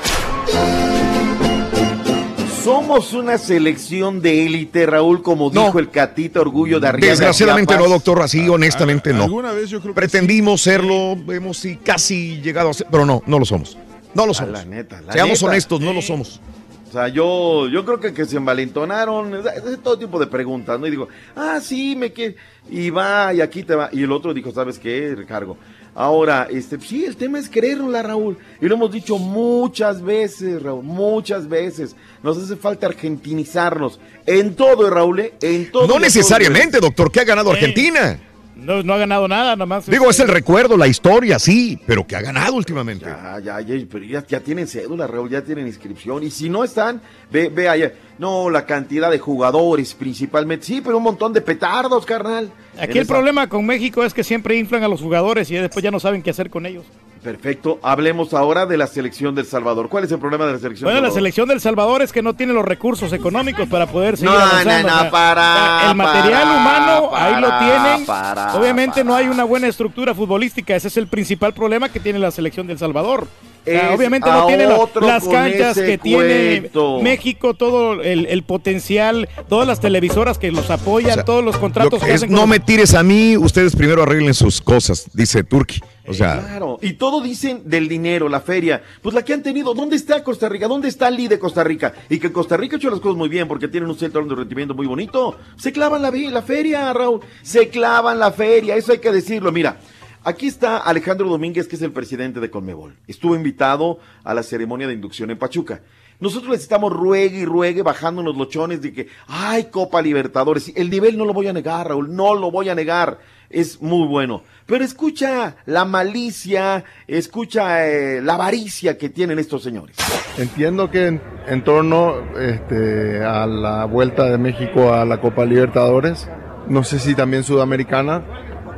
Somos 2.62 3.14
una 3.14 3.38
selección 3.38 4.20
de 4.20 4.44
élite, 4.44 4.84
Raúl, 4.84 5.22
como 5.22 5.48
dijo 5.48 5.78
el 5.78 5.88
Catita 5.90 6.40
Orgullo 6.40 6.78
de 6.78 6.88
Arriaga. 6.88 7.12
Desgraciadamente 7.12 7.74
no, 7.78 7.88
doctor, 7.88 8.20
así 8.20 8.46
honestamente 8.48 9.12
no. 9.14 9.24
Alguna 9.24 9.52
vez 9.52 9.70
yo 9.70 9.80
creo 9.80 9.94
que 9.94 10.00
Pretendimos 10.00 10.60
serlo, 10.60 11.16
hemos 11.32 11.56
sí, 11.56 11.78
casi 11.82 12.42
llegado 12.42 12.68
a 12.70 12.74
ser, 12.74 12.86
pero 12.90 13.06
no, 13.06 13.22
no 13.26 13.38
lo 13.38 13.46
somos. 13.46 13.78
No 14.14 14.26
lo 14.26 14.34
somos. 14.34 14.52
la 14.52 14.64
neta, 14.66 15.00
la 15.00 15.12
Seamos 15.14 15.38
neta. 15.40 15.46
honestos, 15.46 15.80
no 15.80 15.92
lo 15.94 16.02
somos. 16.02 16.40
O 16.88 16.92
sea, 16.92 17.08
yo, 17.08 17.68
yo 17.68 17.84
creo 17.84 18.00
que, 18.00 18.12
que 18.12 18.24
se 18.24 18.36
envalentonaron, 18.36 19.42
todo 19.82 19.98
tipo 19.98 20.18
de 20.18 20.26
preguntas, 20.26 20.78
¿no? 20.80 20.86
Y 20.86 20.90
digo, 20.90 21.08
ah, 21.36 21.60
sí, 21.62 21.94
me 21.96 22.12
que 22.12 22.36
y 22.70 22.90
va, 22.90 23.32
y 23.32 23.40
aquí 23.40 23.62
te 23.62 23.74
va. 23.74 23.88
Y 23.92 24.02
el 24.02 24.12
otro 24.12 24.34
dijo, 24.34 24.52
¿sabes 24.52 24.78
qué? 24.78 25.14
Recargo. 25.14 25.56
Ahora, 26.00 26.46
este, 26.48 26.78
sí, 26.78 27.04
el 27.04 27.16
tema 27.16 27.40
es 27.40 27.48
creerla, 27.48 28.04
Raúl. 28.04 28.38
Y 28.60 28.66
lo 28.68 28.76
hemos 28.76 28.92
dicho 28.92 29.18
muchas 29.18 30.00
veces, 30.00 30.62
Raúl, 30.62 30.84
muchas 30.84 31.48
veces. 31.48 31.96
Nos 32.22 32.38
hace 32.38 32.54
falta 32.54 32.86
argentinizarnos. 32.86 33.98
En 34.24 34.54
todo, 34.54 34.88
Raúl, 34.90 35.18
¿eh? 35.18 35.34
en 35.42 35.72
todo. 35.72 35.88
No 35.88 35.98
necesariamente, 35.98 36.78
doctor, 36.78 37.10
que 37.10 37.18
ha 37.18 37.24
ganado 37.24 37.50
Argentina. 37.50 38.27
No, 38.58 38.82
no 38.82 38.92
ha 38.92 38.98
ganado 38.98 39.28
nada, 39.28 39.54
nada 39.56 39.66
más. 39.66 39.86
Digo, 39.86 40.10
es 40.10 40.18
el 40.20 40.28
recuerdo, 40.28 40.76
la 40.76 40.86
historia, 40.88 41.38
sí, 41.38 41.78
pero 41.86 42.06
que 42.06 42.16
ha 42.16 42.20
ganado 42.20 42.54
últimamente. 42.54 43.04
Ya, 43.06 43.38
ya, 43.42 43.60
ya, 43.60 43.86
pero 43.90 44.04
ya, 44.04 44.26
ya 44.26 44.40
tienen 44.40 44.66
cédula, 44.66 45.06
Raúl, 45.06 45.30
ya 45.30 45.42
tienen 45.42 45.66
inscripción. 45.66 46.22
Y 46.24 46.30
si 46.30 46.48
no 46.48 46.64
están, 46.64 47.00
ve, 47.30 47.48
ve 47.48 47.68
allá. 47.68 47.92
No, 48.18 48.50
la 48.50 48.66
cantidad 48.66 49.10
de 49.12 49.18
jugadores 49.20 49.94
principalmente. 49.94 50.66
Sí, 50.66 50.80
pero 50.84 50.96
un 50.96 51.04
montón 51.04 51.32
de 51.32 51.40
petardos, 51.40 52.04
carnal. 52.04 52.50
Aquí 52.76 52.90
En 52.92 52.96
el 52.98 53.02
esa- 53.04 53.14
problema 53.14 53.48
con 53.48 53.64
México 53.64 54.02
es 54.04 54.12
que 54.12 54.24
siempre 54.24 54.56
inflan 54.56 54.82
a 54.82 54.88
los 54.88 55.00
jugadores 55.00 55.48
y 55.50 55.54
después 55.54 55.82
ya 55.82 55.90
no 55.92 56.00
saben 56.00 56.22
qué 56.22 56.30
hacer 56.30 56.50
con 56.50 56.66
ellos. 56.66 56.84
Perfecto. 57.22 57.78
Hablemos 57.82 58.32
ahora 58.34 58.64
de 58.66 58.76
la 58.76 58.86
selección 58.86 59.34
del 59.34 59.44
Salvador. 59.46 59.88
¿Cuál 59.88 60.04
es 60.04 60.12
el 60.12 60.18
problema 60.18 60.46
de 60.46 60.52
la 60.54 60.58
selección? 60.58 60.86
Bueno, 60.86 61.00
la 61.00 61.06
Salvador? 61.08 61.18
selección 61.18 61.48
del 61.48 61.60
Salvador 61.60 62.02
es 62.02 62.12
que 62.12 62.22
no 62.22 62.34
tiene 62.34 62.52
los 62.52 62.64
recursos 62.64 63.12
económicos 63.12 63.68
para 63.68 63.86
poder 63.86 64.16
seguir 64.16 64.32
No, 64.34 64.38
avanzando. 64.40 64.88
no, 64.88 65.04
no, 65.04 65.10
para, 65.10 65.90
el 65.90 65.96
material 65.96 66.42
para, 66.42 66.56
humano 66.56 67.10
ahí 67.14 67.40
lo 67.40 67.58
tienen. 67.58 68.06
para, 68.06 68.54
Obviamente 68.56 69.04
no 69.04 69.14
hay 69.14 69.28
una 69.28 69.44
buena 69.44 69.66
estructura 69.68 70.14
futbolística. 70.14 70.74
Ese 70.76 70.88
es 70.88 70.96
el 70.96 71.06
principal 71.08 71.52
problema 71.52 71.88
que 71.88 72.00
tiene 72.00 72.18
la 72.18 72.30
selección 72.30 72.66
del 72.66 72.78
Salvador. 72.78 73.26
O 73.60 73.70
sea, 73.70 73.90
Es 73.90 73.98
obviamente 73.98 74.30
no 74.30 74.46
tiene 74.46 74.64
la- 74.66 74.78
las 75.02 75.28
canchas 75.28 75.76
que 75.76 75.98
tiene. 75.98 76.70
México, 77.02 77.52
todo 77.52 78.00
el, 78.00 78.24
el 78.26 78.42
potencial, 78.42 79.28
todas 79.48 79.66
las 79.66 79.80
televisoras 79.80 80.38
que 80.38 80.50
los 80.50 80.70
apoyan, 80.70 81.10
O 81.10 81.14
sea, 81.16 81.24
todos 81.24 81.44
los 81.44 81.56
Lo 81.56 81.60
contratos 81.60 82.00
que 82.00 82.06
que 82.06 82.12
es, 82.12 82.16
hacen 82.22 82.30
con 82.30 82.36
no 82.40 82.46
me 82.46 82.60
tires 82.60 82.94
a 82.94 83.02
mí, 83.02 83.36
ustedes 83.36 83.76
primero 83.76 84.02
arreglen 84.04 84.32
sus 84.32 84.62
cosas, 84.62 85.10
dice 85.12 85.44
Turki. 85.44 85.80
O 86.08 86.14
sea, 86.14 86.40
Claro, 86.40 86.78
y 86.80 86.94
todo 86.94 87.20
dicen 87.20 87.62
del 87.64 87.88
dinero, 87.88 88.28
la 88.28 88.40
feria. 88.40 88.82
Pues 89.02 89.14
la 89.14 89.24
que 89.24 89.34
han 89.34 89.42
tenido, 89.42 89.74
¿dónde 89.74 89.96
está 89.96 90.24
Costa 90.24 90.48
Rica? 90.48 90.66
¿Dónde 90.68 90.88
está 90.88 91.08
el 91.08 91.28
de 91.28 91.38
Costa 91.38 91.64
Rica? 91.64 91.92
Y 92.08 92.18
que 92.18 92.32
Costa 92.32 92.56
Rica 92.56 92.76
ha 92.76 92.78
hecho 92.78 92.90
las 92.90 93.00
cosas 93.00 93.18
muy 93.18 93.28
bien 93.28 93.48
porque 93.48 93.68
tienen 93.68 93.90
un 93.90 93.98
centro 93.98 94.24
de 94.24 94.34
rendimiento 94.34 94.74
muy 94.74 94.86
bonito. 94.86 95.36
Se 95.56 95.72
clavan 95.72 96.02
la, 96.02 96.10
la 96.10 96.42
feria, 96.42 96.92
Raúl. 96.92 97.20
Se 97.42 97.68
clavan 97.68 98.18
la 98.18 98.30
feria, 98.30 98.76
eso 98.76 98.92
hay 98.92 98.98
que 98.98 99.10
decirlo. 99.10 99.50
Mira, 99.52 99.80
aquí 100.22 100.46
está 100.46 100.78
Alejandro 100.78 101.28
Domínguez, 101.28 101.66
que 101.66 101.76
es 101.76 101.82
el 101.82 101.92
presidente 101.92 102.40
de 102.40 102.50
Conmebol. 102.50 102.96
Estuvo 103.06 103.34
invitado 103.34 103.98
a 104.22 104.32
la 104.32 104.42
ceremonia 104.42 104.86
de 104.86 104.94
inducción 104.94 105.30
en 105.30 105.38
Pachuca. 105.38 105.82
Nosotros 106.20 106.50
les 106.50 106.62
estamos 106.62 106.92
ruegue 106.92 107.38
y 107.38 107.44
ruegue 107.44 107.82
bajándonos 107.82 108.36
los 108.36 108.48
chones 108.48 108.82
de 108.82 108.92
que, 108.92 109.08
ay, 109.28 109.66
Copa 109.70 110.02
Libertadores. 110.02 110.72
El 110.74 110.90
nivel 110.90 111.16
no 111.16 111.24
lo 111.24 111.32
voy 111.32 111.46
a 111.46 111.52
negar, 111.52 111.88
Raúl, 111.88 112.14
no 112.14 112.34
lo 112.34 112.50
voy 112.50 112.68
a 112.68 112.74
negar. 112.74 113.20
Es 113.50 113.80
muy 113.80 114.06
bueno. 114.06 114.42
Pero 114.68 114.84
escucha 114.84 115.56
la 115.64 115.86
malicia, 115.86 116.84
escucha 117.06 117.88
eh, 117.88 118.20
la 118.22 118.34
avaricia 118.34 118.98
que 118.98 119.08
tienen 119.08 119.38
estos 119.38 119.62
señores. 119.62 119.96
Entiendo 120.36 120.90
que 120.90 121.06
en, 121.06 121.22
en 121.46 121.64
torno 121.64 122.16
este, 122.38 123.24
a 123.24 123.46
la 123.46 123.86
vuelta 123.86 124.26
de 124.26 124.36
México 124.36 124.92
a 124.92 125.06
la 125.06 125.22
Copa 125.22 125.46
Libertadores, 125.46 126.28
no 126.68 126.84
sé 126.84 126.98
si 126.98 127.14
también 127.14 127.44
Sudamericana 127.44 128.22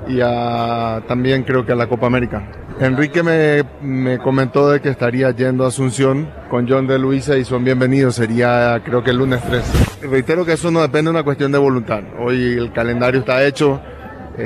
y 0.07 0.21
a- 0.23 1.03
también 1.09 1.43
creo 1.43 1.67
que 1.67 1.73
a 1.73 1.77
la 1.77 1.89
Copa 1.89 2.07
América. 2.07 2.49
Enrique 2.79 3.25
me, 3.25 3.65
me 3.83 4.19
comentó 4.19 4.71
de 4.71 4.81
que 4.81 4.91
estaría 4.91 5.33
yendo 5.33 5.65
a 5.65 5.69
Asunción 5.69 6.31
con 6.49 6.69
John 6.69 6.87
de 6.87 7.01
Luisa 7.01 7.37
y 7.37 7.45
son 7.45 7.65
bienvenidos, 7.65 8.15
sería 8.15 8.81
creo 8.85 9.03
que 9.03 9.11
el 9.11 9.17
lunes 9.17 9.41
3. 9.43 10.09
Reitero 10.11 10.47
que 10.47 10.53
eso 10.53 10.71
no 10.71 10.81
depende 10.83 11.11
de 11.11 11.17
una 11.17 11.25
cuestión 11.25 11.51
de 11.51 11.59
voluntad. 11.59 12.03
Hoy 12.21 12.55
el 12.57 12.73
calendario 12.73 13.21
está 13.21 13.45
hecho, 13.45 13.83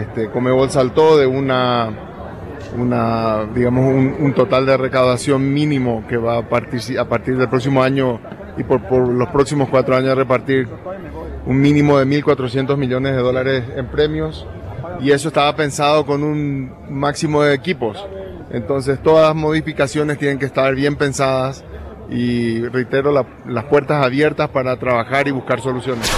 este, 0.00 0.30
Comebol 0.30 0.70
saltó 0.70 1.16
de 1.16 1.26
una 1.26 1.90
una, 2.76 3.44
digamos, 3.54 3.84
un, 3.84 4.16
un 4.18 4.32
total 4.32 4.66
de 4.66 4.76
recaudación 4.76 5.52
mínimo 5.52 6.02
que 6.08 6.16
va 6.16 6.38
a 6.38 6.48
partir, 6.48 6.98
a 6.98 7.04
partir 7.04 7.36
del 7.36 7.48
próximo 7.48 7.82
año 7.82 8.18
y 8.56 8.64
por, 8.64 8.82
por 8.88 9.06
los 9.06 9.28
próximos 9.28 9.68
cuatro 9.68 9.94
años 9.94 10.10
a 10.10 10.14
repartir 10.16 10.68
un 11.46 11.60
mínimo 11.60 11.98
de 11.98 12.04
1.400 12.06 12.76
millones 12.76 13.14
de 13.14 13.22
dólares 13.22 13.64
en 13.76 13.86
premios 13.86 14.44
y 15.00 15.12
eso 15.12 15.28
estaba 15.28 15.54
pensado 15.54 16.04
con 16.04 16.24
un 16.24 16.72
máximo 16.88 17.42
de 17.42 17.54
equipos. 17.54 18.04
Entonces 18.50 19.00
todas 19.00 19.26
las 19.28 19.36
modificaciones 19.36 20.18
tienen 20.18 20.38
que 20.38 20.46
estar 20.46 20.74
bien 20.74 20.96
pensadas 20.96 21.64
y 22.10 22.60
reitero 22.68 23.12
la- 23.12 23.26
las 23.46 23.64
puertas 23.64 24.04
abiertas 24.04 24.48
para 24.48 24.76
trabajar 24.78 25.28
y 25.28 25.30
buscar 25.30 25.60
soluciones. 25.60 26.10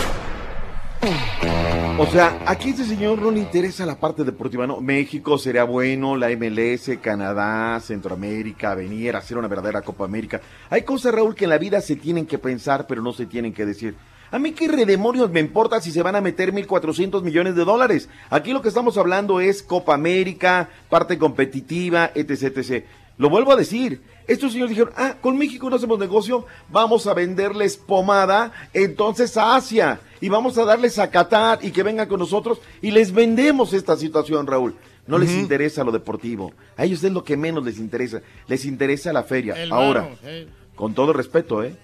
O 1.98 2.04
sea, 2.04 2.42
aquí 2.44 2.70
este 2.70 2.84
señor 2.84 3.22
no 3.22 3.30
le 3.30 3.38
interesa 3.38 3.86
la 3.86 3.98
parte 3.98 4.22
deportiva, 4.22 4.66
¿no? 4.66 4.82
México 4.82 5.38
sería 5.38 5.64
bueno, 5.64 6.14
la 6.14 6.28
MLS, 6.28 6.90
Canadá, 7.00 7.80
Centroamérica, 7.80 8.74
venir 8.74 9.16
a 9.16 9.20
hacer 9.20 9.38
una 9.38 9.48
verdadera 9.48 9.80
Copa 9.80 10.04
América. 10.04 10.42
Hay 10.68 10.82
cosas, 10.82 11.14
Raúl, 11.14 11.34
que 11.34 11.44
en 11.44 11.50
la 11.50 11.56
vida 11.56 11.80
se 11.80 11.96
tienen 11.96 12.26
que 12.26 12.36
pensar, 12.36 12.86
pero 12.86 13.00
no 13.00 13.14
se 13.14 13.24
tienen 13.24 13.54
que 13.54 13.64
decir. 13.64 13.94
A 14.30 14.38
mí 14.38 14.52
qué 14.52 14.68
redemonios 14.68 15.30
me 15.30 15.40
importa 15.40 15.80
si 15.80 15.90
se 15.90 16.02
van 16.02 16.16
a 16.16 16.20
meter 16.20 16.52
1.400 16.52 17.22
millones 17.22 17.56
de 17.56 17.64
dólares. 17.64 18.10
Aquí 18.28 18.52
lo 18.52 18.60
que 18.60 18.68
estamos 18.68 18.98
hablando 18.98 19.40
es 19.40 19.62
Copa 19.62 19.94
América, 19.94 20.68
parte 20.90 21.16
competitiva, 21.16 22.10
etc, 22.14 22.58
etc. 22.58 22.84
Lo 23.16 23.30
vuelvo 23.30 23.52
a 23.52 23.56
decir. 23.56 24.02
Estos 24.26 24.52
señores 24.52 24.70
dijeron, 24.70 24.92
ah, 24.98 25.14
con 25.22 25.38
México 25.38 25.70
no 25.70 25.76
hacemos 25.76 25.98
negocio, 25.98 26.44
vamos 26.68 27.06
a 27.06 27.14
venderles 27.14 27.78
pomada 27.78 28.52
entonces 28.74 29.34
a 29.38 29.56
Asia 29.56 30.00
y 30.20 30.28
vamos 30.28 30.56
a 30.58 30.64
darles 30.64 30.98
a 30.98 31.10
Qatar 31.10 31.58
y 31.62 31.70
que 31.70 31.82
vengan 31.82 32.08
con 32.08 32.18
nosotros 32.20 32.60
y 32.82 32.90
les 32.90 33.12
vendemos 33.12 33.72
esta 33.72 33.96
situación, 33.96 34.46
Raúl. 34.46 34.74
No 35.06 35.18
les 35.18 35.30
interesa 35.30 35.84
lo 35.84 35.92
deportivo. 35.92 36.52
A 36.76 36.84
ellos 36.84 37.04
es 37.04 37.12
lo 37.12 37.22
que 37.22 37.36
menos 37.36 37.64
les 37.64 37.78
interesa. 37.78 38.22
Les 38.48 38.64
interesa 38.64 39.12
la 39.12 39.22
feria. 39.22 39.54
El 39.54 39.70
Ahora, 39.70 40.08
eh. 40.24 40.48
con 40.74 40.94
todo 40.94 41.12
respeto, 41.12 41.62
¿eh? 41.62 41.76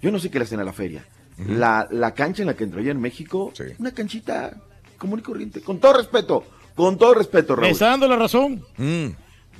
Yo 0.00 0.12
no 0.12 0.20
sé 0.20 0.30
qué 0.30 0.38
le 0.38 0.44
hacen 0.44 0.60
a 0.60 0.64
la 0.64 0.72
feria. 0.72 1.04
la, 1.38 1.88
la 1.90 2.14
cancha 2.14 2.42
en 2.42 2.46
la 2.46 2.54
que 2.54 2.62
entró 2.64 2.80
allá 2.80 2.92
en 2.92 3.00
México, 3.00 3.52
una 3.78 3.90
canchita 3.92 4.54
común 4.96 5.18
y 5.18 5.22
corriente. 5.22 5.60
Con 5.60 5.78
todo 5.80 5.94
respeto, 5.94 6.44
con 6.76 6.96
todo 6.96 7.14
respeto, 7.14 7.56
Raúl. 7.56 7.66
Me 7.66 7.72
está 7.72 7.86
dando 7.88 8.06
la 8.06 8.16
razón. 8.16 8.64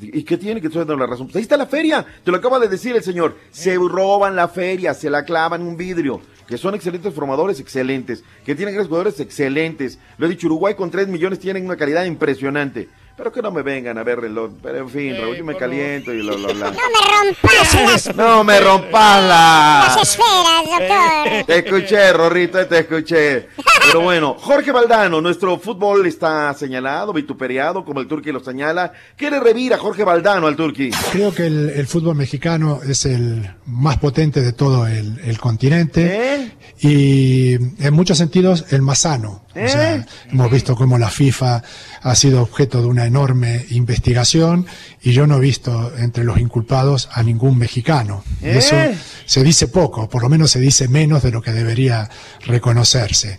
¿Y 0.00 0.22
qué 0.22 0.36
tiene 0.36 0.60
que 0.60 0.68
estoy 0.68 0.80
dando 0.80 0.96
la 0.96 1.06
razón? 1.06 1.26
Pues 1.26 1.36
ahí 1.36 1.42
está 1.42 1.56
la 1.56 1.66
feria, 1.66 2.04
te 2.24 2.30
lo 2.30 2.36
acaba 2.36 2.58
de 2.58 2.68
decir 2.68 2.94
el 2.94 3.02
señor. 3.02 3.36
Se 3.50 3.74
roban 3.76 4.36
la 4.36 4.48
feria, 4.48 4.94
se 4.94 5.10
la 5.10 5.24
clavan 5.24 5.62
un 5.62 5.76
vidrio. 5.76 6.20
Que 6.46 6.56
son 6.56 6.74
excelentes 6.74 7.12
formadores, 7.12 7.60
excelentes. 7.60 8.24
Que 8.44 8.54
tienen 8.54 8.74
grandes 8.74 8.88
jugadores, 8.88 9.20
excelentes. 9.20 9.98
Lo 10.16 10.26
he 10.26 10.30
dicho, 10.30 10.46
Uruguay 10.46 10.74
con 10.74 10.90
3 10.90 11.08
millones 11.08 11.40
tienen 11.40 11.66
una 11.66 11.76
calidad 11.76 12.04
impresionante. 12.04 12.88
Pero 13.18 13.32
que 13.32 13.42
no 13.42 13.50
me 13.50 13.62
vengan 13.62 13.98
a 13.98 14.04
ver 14.04 14.20
reloj. 14.20 14.52
Pero 14.62 14.78
en 14.78 14.88
fin, 14.88 15.16
Raúl, 15.20 15.36
yo 15.36 15.44
me 15.44 15.56
caliento 15.56 16.14
y 16.14 16.22
lo, 16.22 16.38
lo, 16.38 16.54
lo. 16.54 16.64
No 16.66 16.70
me 16.70 16.78
rompas 17.10 17.74
las, 17.74 18.16
No 18.16 18.44
me 18.44 18.60
rompas 18.60 19.22
la... 19.24 19.84
las 19.96 20.02
esferas, 20.02 20.64
doctor. 20.64 21.44
Te 21.44 21.58
escuché, 21.58 22.12
Rorrito, 22.12 22.64
te 22.68 22.78
escuché. 22.78 23.48
Pero 23.86 24.02
bueno, 24.02 24.36
Jorge 24.38 24.70
Valdano, 24.70 25.20
nuestro 25.20 25.58
fútbol 25.58 26.06
está 26.06 26.54
señalado, 26.54 27.12
vituperiado, 27.12 27.84
como 27.84 28.00
el 28.00 28.06
Turqui 28.06 28.30
lo 28.30 28.38
señala. 28.38 28.92
¿Qué 29.16 29.30
le 29.32 29.40
revira 29.40 29.78
Jorge 29.78 30.04
Valdano 30.04 30.46
al 30.46 30.54
Turqui? 30.54 30.90
Creo 31.10 31.34
que 31.34 31.46
el, 31.46 31.70
el 31.70 31.86
fútbol 31.88 32.14
mexicano 32.14 32.80
es 32.86 33.04
el 33.04 33.50
más 33.66 33.96
potente 33.96 34.42
de 34.42 34.52
todo 34.52 34.86
el, 34.86 35.18
el 35.24 35.38
continente 35.40 36.52
y 36.80 37.54
en 37.54 37.94
muchos 37.94 38.18
sentidos 38.18 38.66
el 38.70 38.82
más 38.82 39.00
sano. 39.00 39.42
O 39.50 39.68
sea, 39.68 40.06
hemos 40.30 40.50
visto 40.52 40.76
cómo 40.76 40.98
la 40.98 41.10
FIFA 41.10 41.62
ha 42.02 42.14
sido 42.14 42.42
objeto 42.42 42.80
de 42.80 42.86
una 42.86 43.06
enorme 43.06 43.64
investigación 43.70 44.66
y 45.02 45.12
yo 45.12 45.26
no 45.26 45.36
he 45.36 45.40
visto 45.40 45.92
entre 45.98 46.24
los 46.24 46.38
inculpados 46.38 47.08
a 47.12 47.22
ningún 47.22 47.58
mexicano. 47.58 48.24
Y 48.42 48.48
eso 48.48 48.76
¿Eh? 48.76 48.96
se 49.26 49.42
dice 49.42 49.68
poco, 49.68 50.08
por 50.08 50.22
lo 50.22 50.28
menos 50.28 50.50
se 50.50 50.60
dice 50.60 50.88
menos 50.88 51.22
de 51.22 51.30
lo 51.30 51.42
que 51.42 51.52
debería 51.52 52.08
reconocerse. 52.46 53.38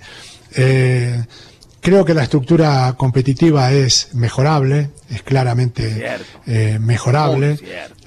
Eh, 0.56 1.23
creo 1.81 2.03
que 2.06 2.14
la 2.14 2.23
estructura 2.23 2.94
competitiva 2.98 3.72
es 3.72 4.10
mejorable, 4.14 4.90
es 5.10 5.22
claramente 5.23 6.06
eh, 6.48 6.77
mejorable. 6.81 7.57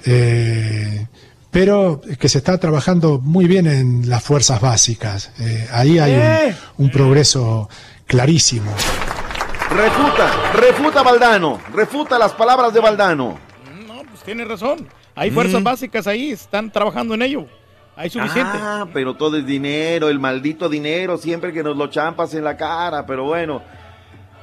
Eh, 0.05 1.07
pero 1.51 2.01
que 2.19 2.29
se 2.29 2.39
está 2.39 2.57
trabajando 2.57 3.19
muy 3.19 3.45
bien 3.45 3.67
en 3.67 4.09
las 4.09 4.23
fuerzas 4.23 4.59
básicas. 4.59 5.29
Eh, 5.39 5.67
ahí 5.71 5.99
hay 5.99 6.11
Eh. 6.13 6.55
un, 6.77 6.85
un 6.85 6.91
progreso 6.91 7.69
clarísimo. 8.07 8.71
Refuta, 9.75 10.51
refuta 10.53 11.01
Valdano, 11.01 11.59
refuta 11.73 12.19
las 12.19 12.33
palabras 12.33 12.73
de 12.73 12.79
Valdano. 12.79 13.37
No, 13.87 14.03
pues 14.09 14.21
tiene 14.23 14.45
razón. 14.45 14.87
Hay 15.15 15.31
fuerzas 15.31 15.61
Mm. 15.61 15.63
básicas 15.63 16.05
ahí, 16.07 16.31
están 16.31 16.71
trabajando 16.71 17.13
en 17.15 17.23
ello. 17.23 17.45
Hay 17.95 18.09
suficiente. 18.09 18.51
Ah, 18.55 18.85
pero 18.93 19.15
todo 19.15 19.37
es 19.37 19.45
dinero, 19.45 20.09
el 20.09 20.19
maldito 20.19 20.69
dinero, 20.69 21.17
siempre 21.17 21.51
que 21.53 21.63
nos 21.63 21.75
lo 21.77 21.87
champas 21.87 22.33
en 22.33 22.43
la 22.43 22.55
cara, 22.57 23.05
pero 23.05 23.23
bueno. 23.25 23.61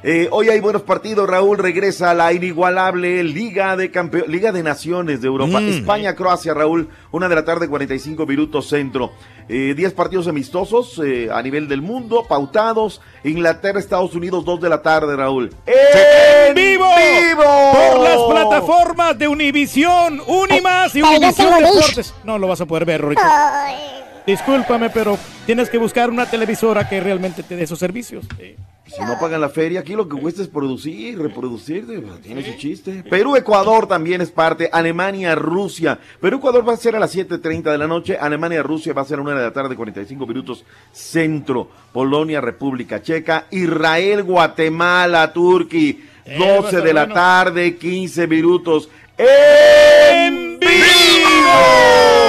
Eh, 0.02 0.28
hoy 0.32 0.48
hay 0.48 0.60
buenos 0.60 0.82
partidos, 0.82 1.28
Raúl 1.28 1.58
regresa 1.58 2.10
a 2.12 2.14
la 2.14 2.32
inigualable 2.32 3.22
Liga 3.22 3.76
de 3.76 3.92
Campe- 3.92 4.26
Liga 4.26 4.50
de 4.50 4.62
Naciones 4.62 5.20
de 5.20 5.26
Europa. 5.26 5.60
Mm. 5.60 5.68
España, 5.68 6.14
Croacia, 6.14 6.54
Raúl, 6.54 6.88
una 7.10 7.28
de 7.28 7.34
la 7.34 7.44
tarde, 7.44 7.68
45 7.68 8.24
minutos 8.26 8.66
centro. 8.68 9.12
Eh, 9.52 9.74
10 9.74 9.94
partidos 9.94 10.28
amistosos 10.28 11.00
eh, 11.04 11.28
a 11.32 11.42
nivel 11.42 11.66
del 11.66 11.82
mundo, 11.82 12.24
pautados. 12.28 13.00
Inglaterra, 13.24 13.80
Estados 13.80 14.14
Unidos, 14.14 14.44
2 14.44 14.60
de 14.60 14.68
la 14.68 14.80
tarde, 14.80 15.16
Raúl. 15.16 15.52
¡En 15.66 16.54
vivo! 16.54 16.86
vivo! 16.96 17.42
Por 17.42 18.00
las 18.00 18.16
plataformas 18.30 19.18
de 19.18 19.26
Univisión, 19.26 20.22
Unimas 20.24 20.94
y 20.94 21.02
Univisión. 21.02 21.64
Deportes. 21.64 22.14
No 22.22 22.38
lo 22.38 22.46
vas 22.46 22.60
a 22.60 22.66
poder 22.66 22.84
ver, 22.84 23.00
Rorito. 23.00 23.22
Discúlpame, 24.26 24.90
pero 24.90 25.18
tienes 25.46 25.68
que 25.70 25.78
buscar 25.78 26.10
una 26.10 26.26
televisora 26.26 26.88
que 26.88 27.00
realmente 27.00 27.42
te 27.42 27.56
dé 27.56 27.64
esos 27.64 27.78
servicios. 27.78 28.26
Sí. 28.38 28.54
Si 28.86 29.00
no 29.04 29.16
pagan 29.20 29.40
la 29.40 29.48
feria, 29.48 29.80
aquí 29.80 29.92
lo 29.94 30.08
que 30.08 30.18
cuesta 30.18 30.42
es 30.42 30.48
producir, 30.48 31.16
reproducir, 31.16 31.86
tiene 32.24 32.42
su 32.42 32.58
chiste. 32.58 33.04
Perú, 33.08 33.36
Ecuador 33.36 33.86
también 33.86 34.20
es 34.20 34.32
parte, 34.32 34.68
Alemania, 34.72 35.36
Rusia. 35.36 35.96
Perú, 36.20 36.38
Ecuador 36.38 36.68
va 36.68 36.72
a 36.72 36.76
ser 36.76 36.96
a 36.96 36.98
las 36.98 37.14
7.30 37.14 37.70
de 37.70 37.78
la 37.78 37.86
noche, 37.86 38.18
Alemania, 38.18 38.64
Rusia 38.64 38.92
va 38.92 39.02
a 39.02 39.04
ser 39.04 39.20
a 39.20 39.22
una 39.22 39.34
de 39.36 39.42
la 39.42 39.52
tarde, 39.52 39.76
45 39.76 40.26
minutos, 40.26 40.64
centro. 40.92 41.68
Polonia, 41.92 42.40
República 42.40 43.00
Checa, 43.00 43.46
Israel, 43.52 44.24
Guatemala, 44.24 45.32
Turquía, 45.32 45.94
Eh, 46.24 46.36
va 46.40 46.46
a 46.46 46.48
12 46.56 46.68
estar 46.68 46.82
de 46.82 46.92
la 46.92 47.00
bueno. 47.02 47.14
tarde, 47.14 47.76
15 47.76 48.26
minutos. 48.26 48.88
¡En 49.16 50.58
vivo! 50.58 52.19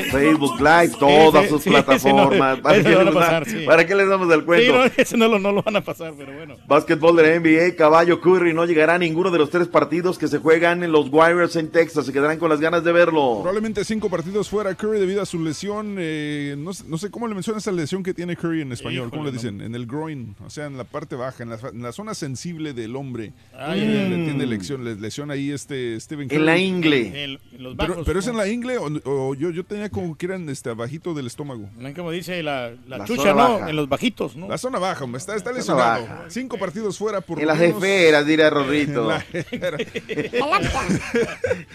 Facebook 0.00 0.58
Live, 0.58 0.92
todas 0.98 1.44
sí, 1.44 1.48
sus 1.50 1.62
sí, 1.62 1.70
plataformas. 1.70 2.56
no, 2.58 2.62
¿Para, 2.62 2.82
qué 2.82 2.88
les 2.88 2.96
van 2.96 3.08
a 3.08 3.10
da- 3.10 3.20
pasar, 3.20 3.46
sí. 3.48 3.56
¿Para 3.66 3.86
qué 3.86 3.94
les 3.94 4.08
damos 4.08 4.32
el 4.32 4.40
Sí, 4.40 4.46
cuento? 4.46 4.72
no, 4.72 4.84
ese 4.96 5.16
no 5.16 5.28
lo, 5.28 5.38
no 5.38 5.52
lo 5.52 5.62
van 5.62 5.76
a 5.76 5.80
pasar, 5.82 6.14
pero 6.16 6.32
bueno. 6.34 6.56
Básquetbol 6.66 7.16
de 7.16 7.22
la 7.22 7.38
NBA, 7.40 7.76
Caballo 7.76 8.20
Curry 8.20 8.52
no 8.54 8.64
llegará 8.64 8.94
a 8.94 8.98
ninguno 8.98 9.30
de 9.30 9.38
los 9.38 9.50
tres 9.50 9.68
partidos 9.68 10.18
que 10.18 10.28
se 10.28 10.38
juegan 10.38 10.82
en 10.82 10.92
los 10.92 11.08
Warriors 11.08 11.56
en 11.56 11.68
Texas. 11.70 12.06
Se 12.06 12.12
quedarán 12.12 12.38
con 12.38 12.48
las 12.50 12.60
ganas 12.60 12.84
de 12.84 12.92
verlo. 12.92 13.38
Probablemente 13.42 13.84
cinco 13.84 14.08
partidos 14.08 14.48
fuera 14.48 14.74
Curry 14.74 14.98
debido 15.00 15.22
a 15.22 15.26
su 15.26 15.38
lesión. 15.42 15.96
eh, 15.98 16.54
no, 16.58 16.72
sé- 16.74 16.84
no 16.88 16.98
sé 16.98 17.10
cómo 17.10 17.28
le 17.28 17.34
menciona 17.34 17.58
esa 17.58 17.72
lesión 17.72 18.02
que 18.02 18.14
tiene 18.14 18.36
Curry 18.36 18.62
en 18.62 18.72
español. 18.72 19.10
¿Cómo 19.10 19.24
le 19.24 19.30
Híjole, 19.30 19.42
dicen? 19.50 19.60
En 19.60 19.74
el 19.74 19.86
groin, 19.86 20.34
o 20.44 20.50
sea, 20.50 20.66
en 20.66 20.76
la 20.76 20.84
parte 20.84 21.16
baja, 21.16 21.42
en 21.42 21.50
la, 21.50 21.58
en 21.72 21.82
la 21.82 21.92
zona 21.92 22.14
sensible 22.14 22.72
del 22.72 22.96
hombre. 22.96 23.32
Ay, 23.56 23.80
Eh, 23.82 24.08
le 24.10 24.24
tiene 24.24 24.46
lesión, 24.46 24.84
le 24.84 24.94
lesiona 24.96 25.34
ahí 25.34 25.50
este 25.50 25.98
Steven 26.00 26.28
Curry. 26.28 26.38
En 26.40 26.46
la 26.46 26.58
ingle. 26.58 27.24
En- 27.24 27.38
en 27.52 27.62
los 27.62 27.76
Pero, 27.76 27.88
bajos, 27.90 28.06
pero 28.06 28.18
es 28.18 28.26
en 28.26 28.36
la 28.36 28.48
ingle 28.48 28.78
o, 28.78 28.88
o 29.04 29.34
yo, 29.34 29.50
yo 29.50 29.64
tenía 29.64 29.81
como 29.90 30.16
que 30.16 30.26
eran 30.26 30.48
este, 30.48 30.70
abajito 30.70 31.14
del 31.14 31.26
estómago. 31.26 31.68
Como 31.96 32.10
dice 32.10 32.42
la, 32.42 32.70
la, 32.86 32.98
La 32.98 33.04
chucha, 33.04 33.22
zona 33.22 33.34
¿no? 33.48 33.54
baja. 33.58 33.70
En 33.70 33.76
los 33.76 33.88
bajitos, 33.88 34.36
¿no? 34.36 34.48
La 34.48 34.58
zona 34.58 34.78
baja, 34.78 35.04
hombre, 35.04 35.18
está, 35.18 35.34
está 35.36 35.52
lesionado. 35.52 36.02
baja. 36.06 36.24
Cinco 36.28 36.58
partidos 36.58 36.98
fuera 36.98 37.20
por 37.20 37.40
En 37.40 37.46
las 37.46 37.58
menos. 37.58 37.76
esferas, 37.82 38.26
dirá 38.26 38.50
Rorrito. 38.50 39.06
La. 39.08 39.24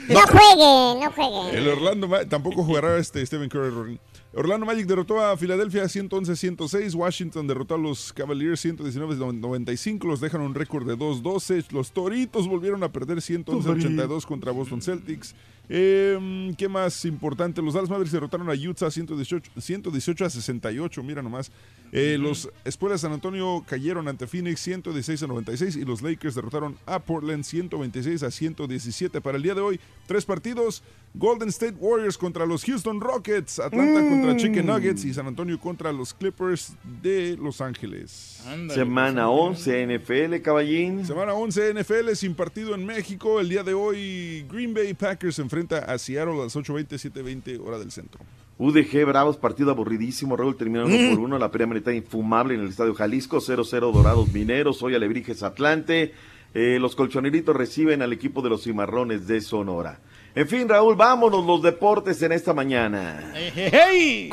No 0.09 0.21
juegue, 0.21 1.03
no 1.05 1.11
juegue. 1.11 1.57
El 1.57 1.67
Orlando 1.67 2.07
Ma- 2.07 2.25
tampoco 2.25 2.63
jugará 2.63 2.97
este 2.97 3.25
Stephen 3.25 3.49
Curry. 3.49 3.69
Rorín. 3.69 3.99
Orlando 4.34 4.65
Magic 4.65 4.85
derrotó 4.85 5.19
a 5.23 5.35
Filadelfia 5.38 5.84
111-106. 5.85 6.93
Washington 6.95 7.47
derrotó 7.47 7.75
a 7.75 7.77
los 7.77 8.13
Cavaliers 8.13 8.63
119-95. 8.65 10.03
Los 10.05 10.19
dejan 10.21 10.41
un 10.41 10.53
récord 10.53 10.88
de 10.88 10.95
2-12. 10.97 11.71
Los 11.71 11.91
Toritos 11.91 12.47
volvieron 12.47 12.84
a 12.84 12.91
perder 12.91 13.17
111-82 13.17 14.25
contra 14.25 14.51
Boston 14.51 14.81
Celtics. 14.81 15.34
Eh, 15.69 16.53
¿Qué 16.57 16.69
más 16.69 17.03
importante? 17.06 17.61
Los 17.61 17.73
Dallas 17.73 17.89
Mavericks 17.89 18.14
derrotaron 18.14 18.49
a 18.49 18.53
Utah 18.53 18.89
118, 18.89 19.52
118 19.60 20.26
a 20.26 20.30
68. 20.30 21.03
Mira 21.03 21.22
nomás. 21.22 21.52
Eh, 21.91 22.18
Los 22.19 22.49
Espuelas 22.65 23.02
de 23.02 23.07
San 23.07 23.14
Antonio 23.14 23.64
cayeron 23.68 24.07
ante 24.07 24.27
Phoenix 24.27 24.60
116 24.61 25.23
a 25.23 25.27
96 25.27 25.76
y 25.77 25.85
los 25.85 26.02
Lakers 26.02 26.35
derrotaron 26.35 26.77
a 26.85 26.99
Portland 26.99 27.44
126 27.44 28.23
a 28.23 28.31
117. 28.31 29.22
Para 29.22 29.38
el 29.38 29.44
día 29.44 29.56
de 29.56 29.61
hoy, 29.61 29.80
tres 30.06 30.26
partidos. 30.26 30.84
Golden 31.14 31.49
State 31.49 31.76
Warriors 31.80 32.18
contra 32.18 32.45
los 32.45 32.64
Houston 32.65 33.02
Rockets, 33.02 33.60
Atlanta 33.60 34.07
contra 34.07 34.35
Chicken 34.38 34.68
Nuggets 34.68 35.03
y 35.06 35.14
San 35.14 35.26
Antonio 35.26 35.60
contra 35.60 35.91
los 35.91 36.14
Clippers 36.14 36.73
de 37.02 37.35
Los 37.41 37.60
Ángeles. 37.60 38.36
Semana 38.73 39.29
11 39.29 39.87
NFL, 39.99 40.41
caballín. 40.41 41.05
Semana 41.05 41.33
11 41.33 41.73
NFL 41.73 42.13
sin 42.15 42.33
partido 42.35 42.73
en 42.75 42.85
México. 42.85 43.39
El 43.39 43.49
día 43.49 43.63
de 43.63 43.73
hoy 43.73 44.45
Green 44.49 44.73
Bay 44.73 44.93
Packers 44.93 45.35
se 45.35 45.41
enfrenta 45.41 45.79
a 45.79 45.97
Seattle 45.97 46.33
a 46.39 46.43
las 46.45 46.55
8.20, 46.55 46.87
7.20 46.97 47.59
hora 47.65 47.77
del 47.79 47.91
centro. 47.91 48.21
UDG 48.59 49.05
Bravos, 49.05 49.37
partido 49.37 49.71
aburridísimo. 49.71 50.35
Raúl 50.35 50.55
terminó 50.57 50.85
uno 50.85 50.95
Mm. 50.95 51.09
por 51.11 51.19
uno. 51.19 51.37
La 51.37 51.51
primera 51.51 51.75
mitad 51.75 51.91
infumable 51.91 52.55
en 52.55 52.61
el 52.61 52.69
Estadio 52.69 52.93
Jalisco. 52.95 53.39
0-0 53.39 53.91
Dorados 53.91 54.31
Mineros. 54.33 54.81
Hoy 54.81 54.95
Alebrijes 54.95 55.43
Atlante. 55.43 56.13
Eh, 56.53 56.77
los 56.79 56.95
colchoneritos 56.95 57.55
reciben 57.55 58.01
al 58.01 58.13
equipo 58.13 58.41
de 58.41 58.49
los 58.49 58.63
cimarrones 58.63 59.27
de 59.27 59.41
Sonora. 59.41 59.99
En 60.38 60.47
fin, 60.47 60.69
Raúl, 60.69 60.95
vámonos 60.95 61.43
los 61.43 61.64
deportes 61.64 62.22
en 62.22 62.31
esta 62.31 62.53
mañana. 62.53 63.34
¡Hey! 63.34 64.30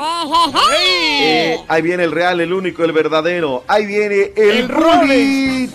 Eh, 1.18 1.58
ahí 1.66 1.80
viene 1.80 2.04
el 2.04 2.12
real, 2.12 2.42
el 2.42 2.52
único, 2.52 2.84
el 2.84 2.92
verdadero. 2.92 3.64
Ahí 3.66 3.86
viene 3.86 4.32
el, 4.36 4.50
El 4.50 4.68
Rulis 4.68 5.70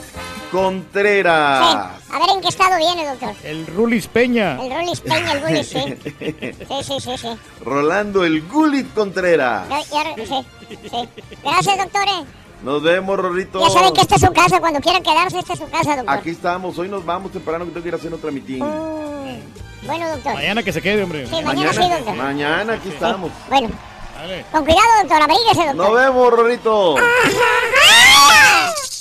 Contreras. 0.52 1.64
A 2.12 2.20
ver 2.20 2.30
en 2.36 2.42
qué 2.42 2.48
estado 2.50 2.78
viene, 2.78 3.08
doctor. 3.08 3.34
El 3.44 3.66
Rulis 3.66 4.06
Peña. 4.06 4.60
El 4.64 4.72
Rulis 4.72 5.02
Peña, 5.02 5.32
el 5.32 5.42
Rulis, 5.42 5.68
sí. 5.68 5.80
Sí, 6.20 6.84
sí, 6.84 7.00
sí, 7.00 7.18
sí. 7.18 7.30
Rolando 7.66 8.24
el 8.24 8.44
Gulit 8.44 8.94
Contreras. 8.94 9.68
Ya- 9.68 9.82
ya- 9.82 10.16
sí, 10.28 10.46
sí. 10.92 11.10
Gracias, 11.44 11.78
doctores. 11.80 12.14
Nos 12.62 12.84
vemos, 12.84 13.18
Rorrito. 13.18 13.60
Ya 13.62 13.70
saben 13.70 13.94
que 13.94 14.02
esta 14.02 14.16
es 14.16 14.22
su 14.22 14.34
casa. 14.34 14.60
Cuando 14.60 14.80
quieran 14.82 15.02
quedarse, 15.02 15.40
esta 15.40 15.54
es 15.54 15.60
su 15.60 15.70
casa, 15.70 15.96
doctor. 15.96 16.16
Aquí 16.18 16.30
estamos, 16.32 16.78
hoy 16.78 16.90
nos 16.90 17.06
vamos 17.06 17.32
temprano 17.32 17.66
que 17.66 17.72
tengo 17.72 17.84
que 17.84 17.88
ir 17.90 17.94
a 17.94 17.98
hacer 17.98 18.32
mitin. 18.32 18.60
Mm, 18.64 19.88
Bueno, 19.88 20.10
doctor. 20.10 20.34
Mañana 20.34 20.62
que 20.64 20.74
se 20.74 20.82
quede, 20.82 21.04
hombre. 21.04 21.26
Sí, 21.28 21.42
mañana 21.44 21.74
sí, 21.74 21.90
doctor. 21.90 22.16
mañana 22.16 22.74
aquí 22.74 22.90
estamos. 22.90 23.32
Bueno, 23.48 23.70
Dale. 24.16 24.46
con 24.52 24.66
cuidado, 24.66 24.88
doctor. 25.02 25.22
Abríguese, 25.22 25.66
doctor. 25.68 25.76
Nos 25.76 25.94
vemos, 25.94 26.34
Rorrito. 26.34 26.96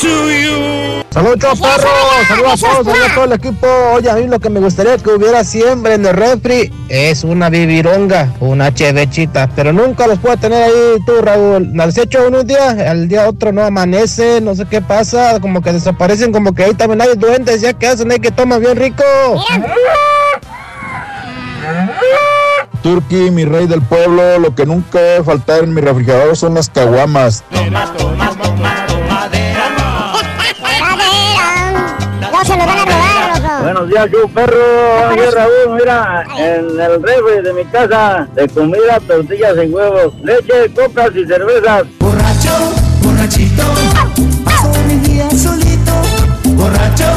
to 0.00 0.30
you. 0.32 1.04
Saludos, 1.10 1.60
perro. 1.60 1.90
Saludos 2.26 2.64
a 2.64 2.66
todos, 2.66 2.86
saludos 2.86 3.10
a 3.10 3.14
todo 3.14 3.24
el 3.26 3.32
equipo. 3.32 3.66
Oye, 3.92 4.10
a 4.10 4.14
mí 4.14 4.26
lo 4.26 4.40
que 4.40 4.48
me 4.48 4.60
gustaría 4.60 4.96
que 4.96 5.10
hubiera 5.10 5.44
siempre 5.44 5.92
en 5.92 6.06
el 6.06 6.14
refri 6.14 6.72
es 6.88 7.22
una 7.22 7.50
bibironga, 7.50 8.32
una 8.40 8.72
chevechita. 8.72 9.50
Pero 9.54 9.74
nunca 9.74 10.06
los 10.06 10.18
puede 10.20 10.38
tener 10.38 10.62
ahí 10.62 10.96
tú, 11.04 11.20
Raúl. 11.20 11.70
Las 11.74 11.98
hecho 11.98 12.26
uno 12.26 12.40
un 12.40 12.46
día, 12.46 12.70
al 12.90 13.08
día 13.08 13.28
otro 13.28 13.52
no 13.52 13.62
amanece, 13.62 14.40
no 14.40 14.54
sé 14.54 14.64
qué 14.64 14.80
pasa. 14.80 15.38
Como 15.40 15.60
que 15.60 15.74
desaparecen, 15.74 16.32
como 16.32 16.54
que 16.54 16.64
ahí 16.64 16.72
también 16.72 17.02
hay 17.02 17.16
duendes, 17.16 17.60
ya 17.60 17.74
que 17.74 17.88
hacen 17.88 18.10
ahí 18.10 18.20
que 18.20 18.30
toman 18.30 18.62
bien 18.62 18.76
rico. 18.76 19.04
Turki, 22.84 23.30
mi 23.30 23.46
rey 23.46 23.66
del 23.66 23.80
pueblo, 23.80 24.38
lo 24.38 24.54
que 24.54 24.66
nunca 24.66 25.00
debe 25.00 25.24
faltar 25.24 25.64
en 25.64 25.72
mi 25.72 25.80
refrigerador 25.80 26.36
son 26.36 26.52
las 26.52 26.68
caguamas. 26.68 27.42
No 27.50 27.58
se 27.58 27.70
lo 32.58 32.66
van 32.66 32.78
a 32.78 32.84
robar, 32.84 33.40
loco. 33.40 33.62
Buenos 33.62 33.88
días, 33.88 34.10
yo 34.12 34.28
perro. 34.28 34.58
Aquí 35.08 35.20
Raúl, 35.34 35.78
mira, 35.78 36.24
en 36.36 36.78
el 36.78 37.02
refri 37.02 37.40
de 37.42 37.54
mi 37.54 37.64
casa, 37.64 38.28
de 38.34 38.46
comida, 38.50 39.00
tortillas 39.06 39.54
y 39.64 39.70
huevos, 39.70 40.12
leche, 40.22 40.70
copas 40.74 41.12
y 41.16 41.26
cervezas. 41.26 41.84
Borracho, 41.98 42.74
borrachito, 43.00 43.62
paso 44.44 44.70
mi 44.86 44.96
día 44.96 45.30
solito. 45.30 45.92
Borracho. 46.48 47.13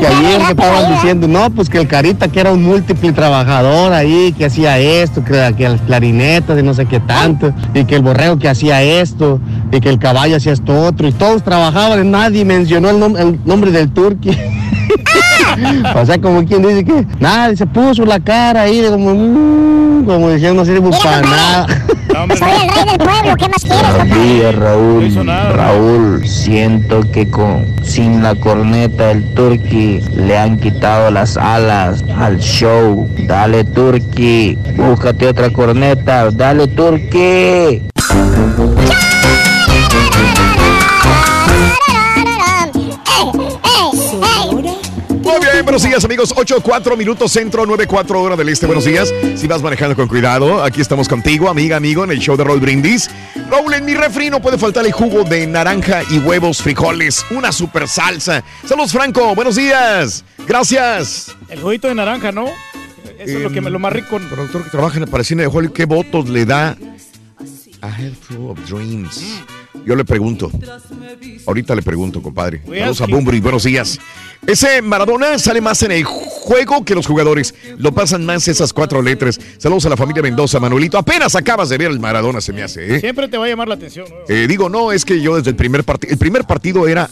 Que 0.00 0.06
ayer 0.06 0.40
que 0.40 0.50
estaban 0.52 0.92
diciendo, 0.94 1.28
no, 1.28 1.50
pues 1.50 1.68
que 1.68 1.78
el 1.78 1.86
Carita 1.86 2.28
que 2.28 2.40
era 2.40 2.50
un 2.52 2.62
múltiple 2.62 3.12
trabajador 3.12 3.92
ahí, 3.92 4.32
que 4.36 4.46
hacía 4.46 4.78
esto, 4.78 5.24
que, 5.24 5.54
que 5.56 5.68
las 5.68 5.80
clarinetas 5.82 6.58
y 6.58 6.62
no 6.62 6.74
sé 6.74 6.86
qué 6.86 6.98
tanto, 7.00 7.52
y 7.74 7.84
que 7.84 7.96
el 7.96 8.02
borrego 8.02 8.38
que 8.38 8.48
hacía 8.48 8.82
esto, 8.82 9.38
y 9.70 9.80
que 9.80 9.88
el 9.88 9.98
caballo 9.98 10.36
hacía 10.36 10.52
esto 10.52 10.74
otro, 10.86 11.06
y 11.08 11.12
todos 11.12 11.42
trabajaban 11.42 12.10
nadie 12.10 12.44
mencionó 12.44 12.90
el, 12.90 12.96
nom- 12.96 13.18
el 13.18 13.38
nombre 13.44 13.70
del 13.70 13.90
turqui. 13.90 14.30
o 15.94 16.06
sea, 16.06 16.18
como 16.20 16.44
quien 16.44 16.62
dice 16.62 16.84
que 16.84 17.06
nada, 17.20 17.54
se 17.54 17.66
puso 17.66 18.04
la 18.04 18.18
cara 18.20 18.62
ahí, 18.62 18.80
de 18.80 18.90
como, 18.90 19.10
mm, 19.14 20.04
como 20.06 20.30
diciendo, 20.30 20.62
no 20.62 20.64
sirve 20.64 20.90
para 21.02 21.20
nada. 21.22 21.66
Soy 22.22 22.50
el 22.52 22.68
rey 22.68 22.84
del 22.86 22.98
pueblo, 22.98 23.36
¿qué 23.36 23.48
más 23.48 23.64
quieres, 23.64 24.54
Raúl. 24.54 25.26
Raúl, 25.52 26.28
siento 26.28 27.00
que 27.10 27.28
con 27.28 27.66
sin 27.82 28.22
la 28.22 28.36
corneta 28.36 29.08
del 29.08 29.24
Turqui 29.34 30.00
le 30.14 30.38
han 30.38 30.56
quitado 30.60 31.10
las 31.10 31.36
alas 31.36 32.04
al 32.16 32.38
show. 32.38 33.08
Dale 33.26 33.64
Turqui, 33.64 34.56
búscate 34.76 35.26
otra 35.26 35.50
corneta. 35.50 36.30
Dale 36.30 36.68
Turqui. 36.68 37.82
Muy 38.14 39.31
bien, 45.62 45.64
buenos 45.64 45.82
días 45.82 46.04
amigos. 46.04 46.34
8, 46.36 46.60
4 46.60 46.96
minutos 46.96 47.32
centro, 47.32 47.64
9, 47.64 47.86
4 47.86 48.20
hora 48.20 48.36
del 48.36 48.48
este. 48.48 48.66
Buenos 48.66 48.84
días. 48.84 49.12
Si 49.36 49.46
vas 49.46 49.62
manejando 49.62 49.94
con 49.94 50.08
cuidado, 50.08 50.62
aquí 50.62 50.80
estamos 50.80 51.08
contigo, 51.08 51.48
amiga, 51.48 51.76
amigo, 51.76 52.04
en 52.04 52.10
el 52.10 52.18
show 52.18 52.36
de 52.36 52.44
Roll 52.44 52.60
Brindis. 52.60 53.08
Raúl, 53.48 53.72
en 53.74 53.84
mi 53.84 53.94
refri 53.94 54.30
no 54.30 54.40
puede 54.40 54.58
faltar 54.58 54.84
el 54.86 54.92
jugo 54.92 55.24
de 55.24 55.46
naranja 55.46 56.02
y 56.10 56.18
huevos, 56.18 56.62
frijoles, 56.62 57.24
una 57.30 57.52
super 57.52 57.86
salsa. 57.86 58.42
Saludos, 58.66 58.92
Franco. 58.92 59.34
Buenos 59.34 59.56
días. 59.56 60.24
Gracias. 60.46 61.36
El 61.48 61.60
juguito 61.60 61.88
de 61.88 61.94
naranja, 61.94 62.32
¿no? 62.32 62.46
Eso 63.18 63.38
es 63.38 63.42
lo 63.42 63.50
que 63.50 63.60
me 63.60 63.70
lo 63.70 63.78
más 63.78 63.92
rico. 63.92 64.18
Productor 64.18 64.64
que 64.64 64.70
trabaja 64.70 64.96
en 64.96 65.04
el 65.04 65.08
Parecine 65.08 65.42
de 65.42 65.48
Hollywood, 65.48 65.74
¿qué 65.74 65.84
votos 65.84 66.28
le 66.28 66.44
da 66.44 66.76
a 67.80 67.88
Head 67.88 68.14
Full 68.14 68.50
of 68.50 68.58
Dreams? 68.68 69.42
Yo 69.84 69.96
le 69.96 70.04
pregunto. 70.04 70.50
Ahorita 71.46 71.74
le 71.74 71.82
pregunto, 71.82 72.22
compadre. 72.22 72.62
Saludos 72.64 73.00
a. 73.00 73.06
Bumbri, 73.06 73.40
buenos 73.40 73.64
días. 73.64 73.98
Ese 74.46 74.82
Maradona 74.82 75.38
sale 75.38 75.60
más 75.60 75.82
en 75.82 75.92
el 75.92 76.04
juego 76.04 76.84
que 76.84 76.94
los 76.94 77.06
jugadores. 77.06 77.54
Lo 77.78 77.92
pasan 77.92 78.26
más 78.26 78.46
esas 78.48 78.72
cuatro 78.72 79.02
letras. 79.02 79.40
Saludos 79.58 79.86
a 79.86 79.88
la 79.88 79.96
familia 79.96 80.22
Mendoza, 80.22 80.60
Manuelito. 80.60 80.98
Apenas 80.98 81.34
acabas 81.36 81.68
de 81.68 81.78
ver 81.78 81.90
el 81.90 82.00
Maradona, 82.00 82.40
se 82.40 82.52
me 82.52 82.62
hace, 82.62 82.96
¿eh? 82.96 83.00
Siempre 83.00 83.28
te 83.28 83.38
va 83.38 83.46
a 83.46 83.48
llamar 83.48 83.68
la 83.68 83.74
atención. 83.74 84.06
¿no? 84.08 84.34
Eh, 84.34 84.46
digo, 84.46 84.68
no, 84.68 84.92
es 84.92 85.04
que 85.04 85.20
yo 85.20 85.36
desde 85.36 85.50
el 85.50 85.56
primer 85.56 85.84
partido, 85.84 86.12
el 86.12 86.18
primer 86.18 86.44
partido 86.44 86.86
era 86.88 87.08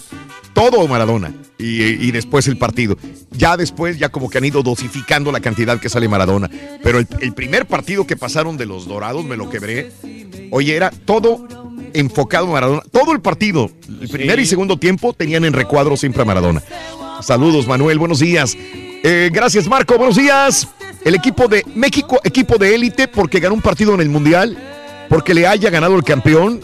todo 0.55 0.87
Maradona 0.89 1.33
y, 1.59 1.83
y 1.83 2.11
después 2.11 2.47
el 2.49 2.59
partido. 2.59 2.97
Ya 3.31 3.57
después, 3.57 3.99
ya 3.99 4.09
como 4.09 4.29
que 4.29 4.39
han 4.39 4.45
ido 4.45 4.63
dosificando 4.63 5.33
la 5.33 5.41
cantidad 5.41 5.81
que 5.81 5.89
sale 5.89 6.09
Maradona. 6.09 6.51
Pero 6.83 6.99
el, 6.99 7.09
el 7.21 7.33
primer 7.33 7.67
partido 7.67 8.07
que 8.07 8.17
pasaron 8.17 8.57
de 8.57 8.67
los 8.67 8.87
Dorados, 8.87 9.25
me 9.25 9.37
lo 9.37 9.49
quebré. 9.51 9.93
Oye, 10.51 10.75
era 10.75 10.91
todo 10.91 11.47
enfocado 11.95 12.49
a 12.49 12.53
Maradona. 12.53 12.83
Todo 12.91 13.13
el 13.13 13.21
partido, 13.21 13.71
el 14.01 14.09
primer 14.09 14.39
y 14.39 14.47
segundo 14.47 14.79
tiempo, 14.79 15.13
tenían 15.13 15.45
en 15.45 15.53
recuadro 15.53 15.97
siempre 15.97 16.23
a 16.23 16.25
Maradona. 16.25 16.63
Saludos, 17.23 17.67
Manuel, 17.67 17.99
buenos 17.99 18.21
días. 18.21 18.57
Eh, 19.03 19.31
gracias, 19.33 19.69
Marco, 19.69 19.97
buenos 19.97 20.17
días. 20.17 20.69
El 21.05 21.15
equipo 21.15 21.49
de 21.49 21.65
México, 21.75 22.21
equipo 22.25 22.59
de 22.59 22.75
élite, 22.75 23.09
porque 23.09 23.41
ganó 23.41 23.55
un 23.55 23.63
partido 23.63 23.95
en 23.95 24.01
el 24.01 24.11
Mundial, 24.11 24.59
porque 25.09 25.35
le 25.35 25.47
haya 25.47 25.71
ganado 25.71 25.97
el 25.97 26.05
campeón, 26.05 26.61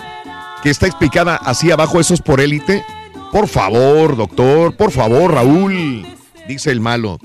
que 0.62 0.70
está 0.70 0.86
explicada 0.86 1.36
así 1.36 1.70
abajo, 1.70 2.00
eso 2.00 2.14
es 2.14 2.20
por 2.20 2.40
élite. 2.40 2.84
Por 3.32 3.48
favor, 3.48 4.16
doctor, 4.16 4.76
por 4.76 4.90
favor, 4.90 5.32
Raúl, 5.34 6.06
dice 6.48 6.70
el 6.70 6.80
malo. 6.80 7.18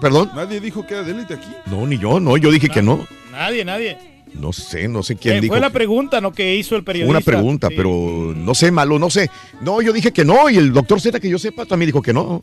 ¿Perdón? 0.00 0.30
Nadie 0.34 0.60
dijo 0.60 0.86
que 0.86 0.94
era 0.94 1.02
de 1.02 1.12
élite 1.12 1.34
aquí. 1.34 1.48
No, 1.66 1.86
ni 1.86 1.98
yo, 1.98 2.20
no, 2.20 2.36
yo 2.36 2.50
dije 2.50 2.68
que 2.68 2.82
no. 2.82 3.06
Nadie, 3.32 3.64
nadie. 3.64 3.96
No 4.34 4.52
sé, 4.52 4.88
no 4.88 5.02
sé 5.02 5.16
quién 5.16 5.36
Eh, 5.36 5.40
dijo. 5.40 5.52
Fue 5.54 5.60
la 5.60 5.70
pregunta, 5.70 6.20
¿no? 6.20 6.32
Que 6.32 6.56
hizo 6.56 6.76
el 6.76 6.84
periodista. 6.84 7.10
Una 7.10 7.20
pregunta, 7.22 7.68
pero 7.74 8.34
no 8.36 8.54
sé, 8.54 8.70
malo, 8.70 8.98
no 8.98 9.08
sé. 9.08 9.30
No, 9.62 9.80
yo 9.80 9.92
dije 9.94 10.12
que 10.12 10.24
no, 10.24 10.50
y 10.50 10.56
el 10.58 10.72
doctor 10.74 11.00
Z, 11.00 11.18
que 11.20 11.30
yo 11.30 11.38
sepa, 11.38 11.64
también 11.64 11.88
dijo 11.88 12.02
que 12.02 12.12
no. 12.12 12.42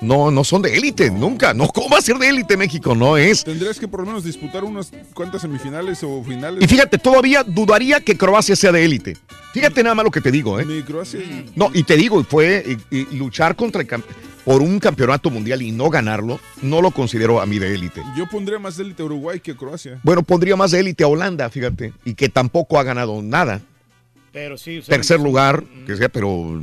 No, 0.00 0.30
no 0.30 0.44
son 0.44 0.60
de 0.62 0.76
élite, 0.76 1.10
nunca. 1.10 1.54
No, 1.54 1.68
¿cómo 1.68 1.88
va 1.88 1.98
a 1.98 2.02
ser 2.02 2.16
de 2.18 2.28
élite 2.28 2.56
México? 2.56 2.94
No 2.94 3.16
es. 3.16 3.44
Tendrías 3.44 3.78
que 3.78 3.88
por 3.88 4.00
lo 4.00 4.06
menos 4.06 4.24
disputar 4.24 4.64
unas 4.64 4.90
cuantas 5.14 5.42
semifinales 5.42 6.02
o 6.02 6.22
finales. 6.24 6.62
Y 6.62 6.66
fíjate, 6.66 6.98
todavía 6.98 7.42
dudaría 7.44 8.00
que 8.00 8.16
Croacia 8.16 8.54
sea 8.56 8.72
de 8.72 8.84
élite. 8.84 9.16
Fíjate 9.52 9.82
nada 9.82 9.94
más 9.94 10.04
lo 10.04 10.10
que 10.10 10.20
te 10.20 10.30
digo, 10.30 10.58
¿eh? 10.60 10.64
Ni 10.66 10.82
Croacia 10.82 11.20
y- 11.20 11.50
No, 11.54 11.70
y 11.72 11.84
te 11.84 11.96
digo, 11.96 12.22
fue 12.24 12.76
y- 12.90 12.96
y 12.96 13.16
luchar 13.16 13.54
contra 13.56 13.80
el 13.80 13.88
por 14.44 14.60
un 14.60 14.78
campeonato 14.78 15.30
mundial 15.30 15.62
y 15.62 15.70
no 15.72 15.88
ganarlo, 15.88 16.38
no 16.60 16.82
lo 16.82 16.90
considero 16.90 17.40
a 17.40 17.46
mí 17.46 17.58
de 17.58 17.74
élite. 17.74 18.02
Yo 18.16 18.28
pondría 18.28 18.58
más 18.58 18.76
de 18.76 18.82
élite 18.84 19.02
a 19.02 19.06
Uruguay 19.06 19.40
que 19.40 19.52
a 19.52 19.56
Croacia. 19.56 20.00
Bueno, 20.02 20.22
pondría 20.22 20.54
más 20.56 20.72
de 20.72 20.80
élite 20.80 21.02
a 21.04 21.06
Holanda, 21.08 21.48
fíjate, 21.48 21.94
y 22.04 22.12
que 22.14 22.28
tampoco 22.28 22.78
ha 22.78 22.82
ganado 22.82 23.22
nada. 23.22 23.62
Pero 24.32 24.58
sí. 24.58 24.82
son- 24.82 24.90
Tercer 24.90 25.20
lugar, 25.20 25.62
que 25.86 25.96
sea, 25.96 26.08
pero, 26.10 26.60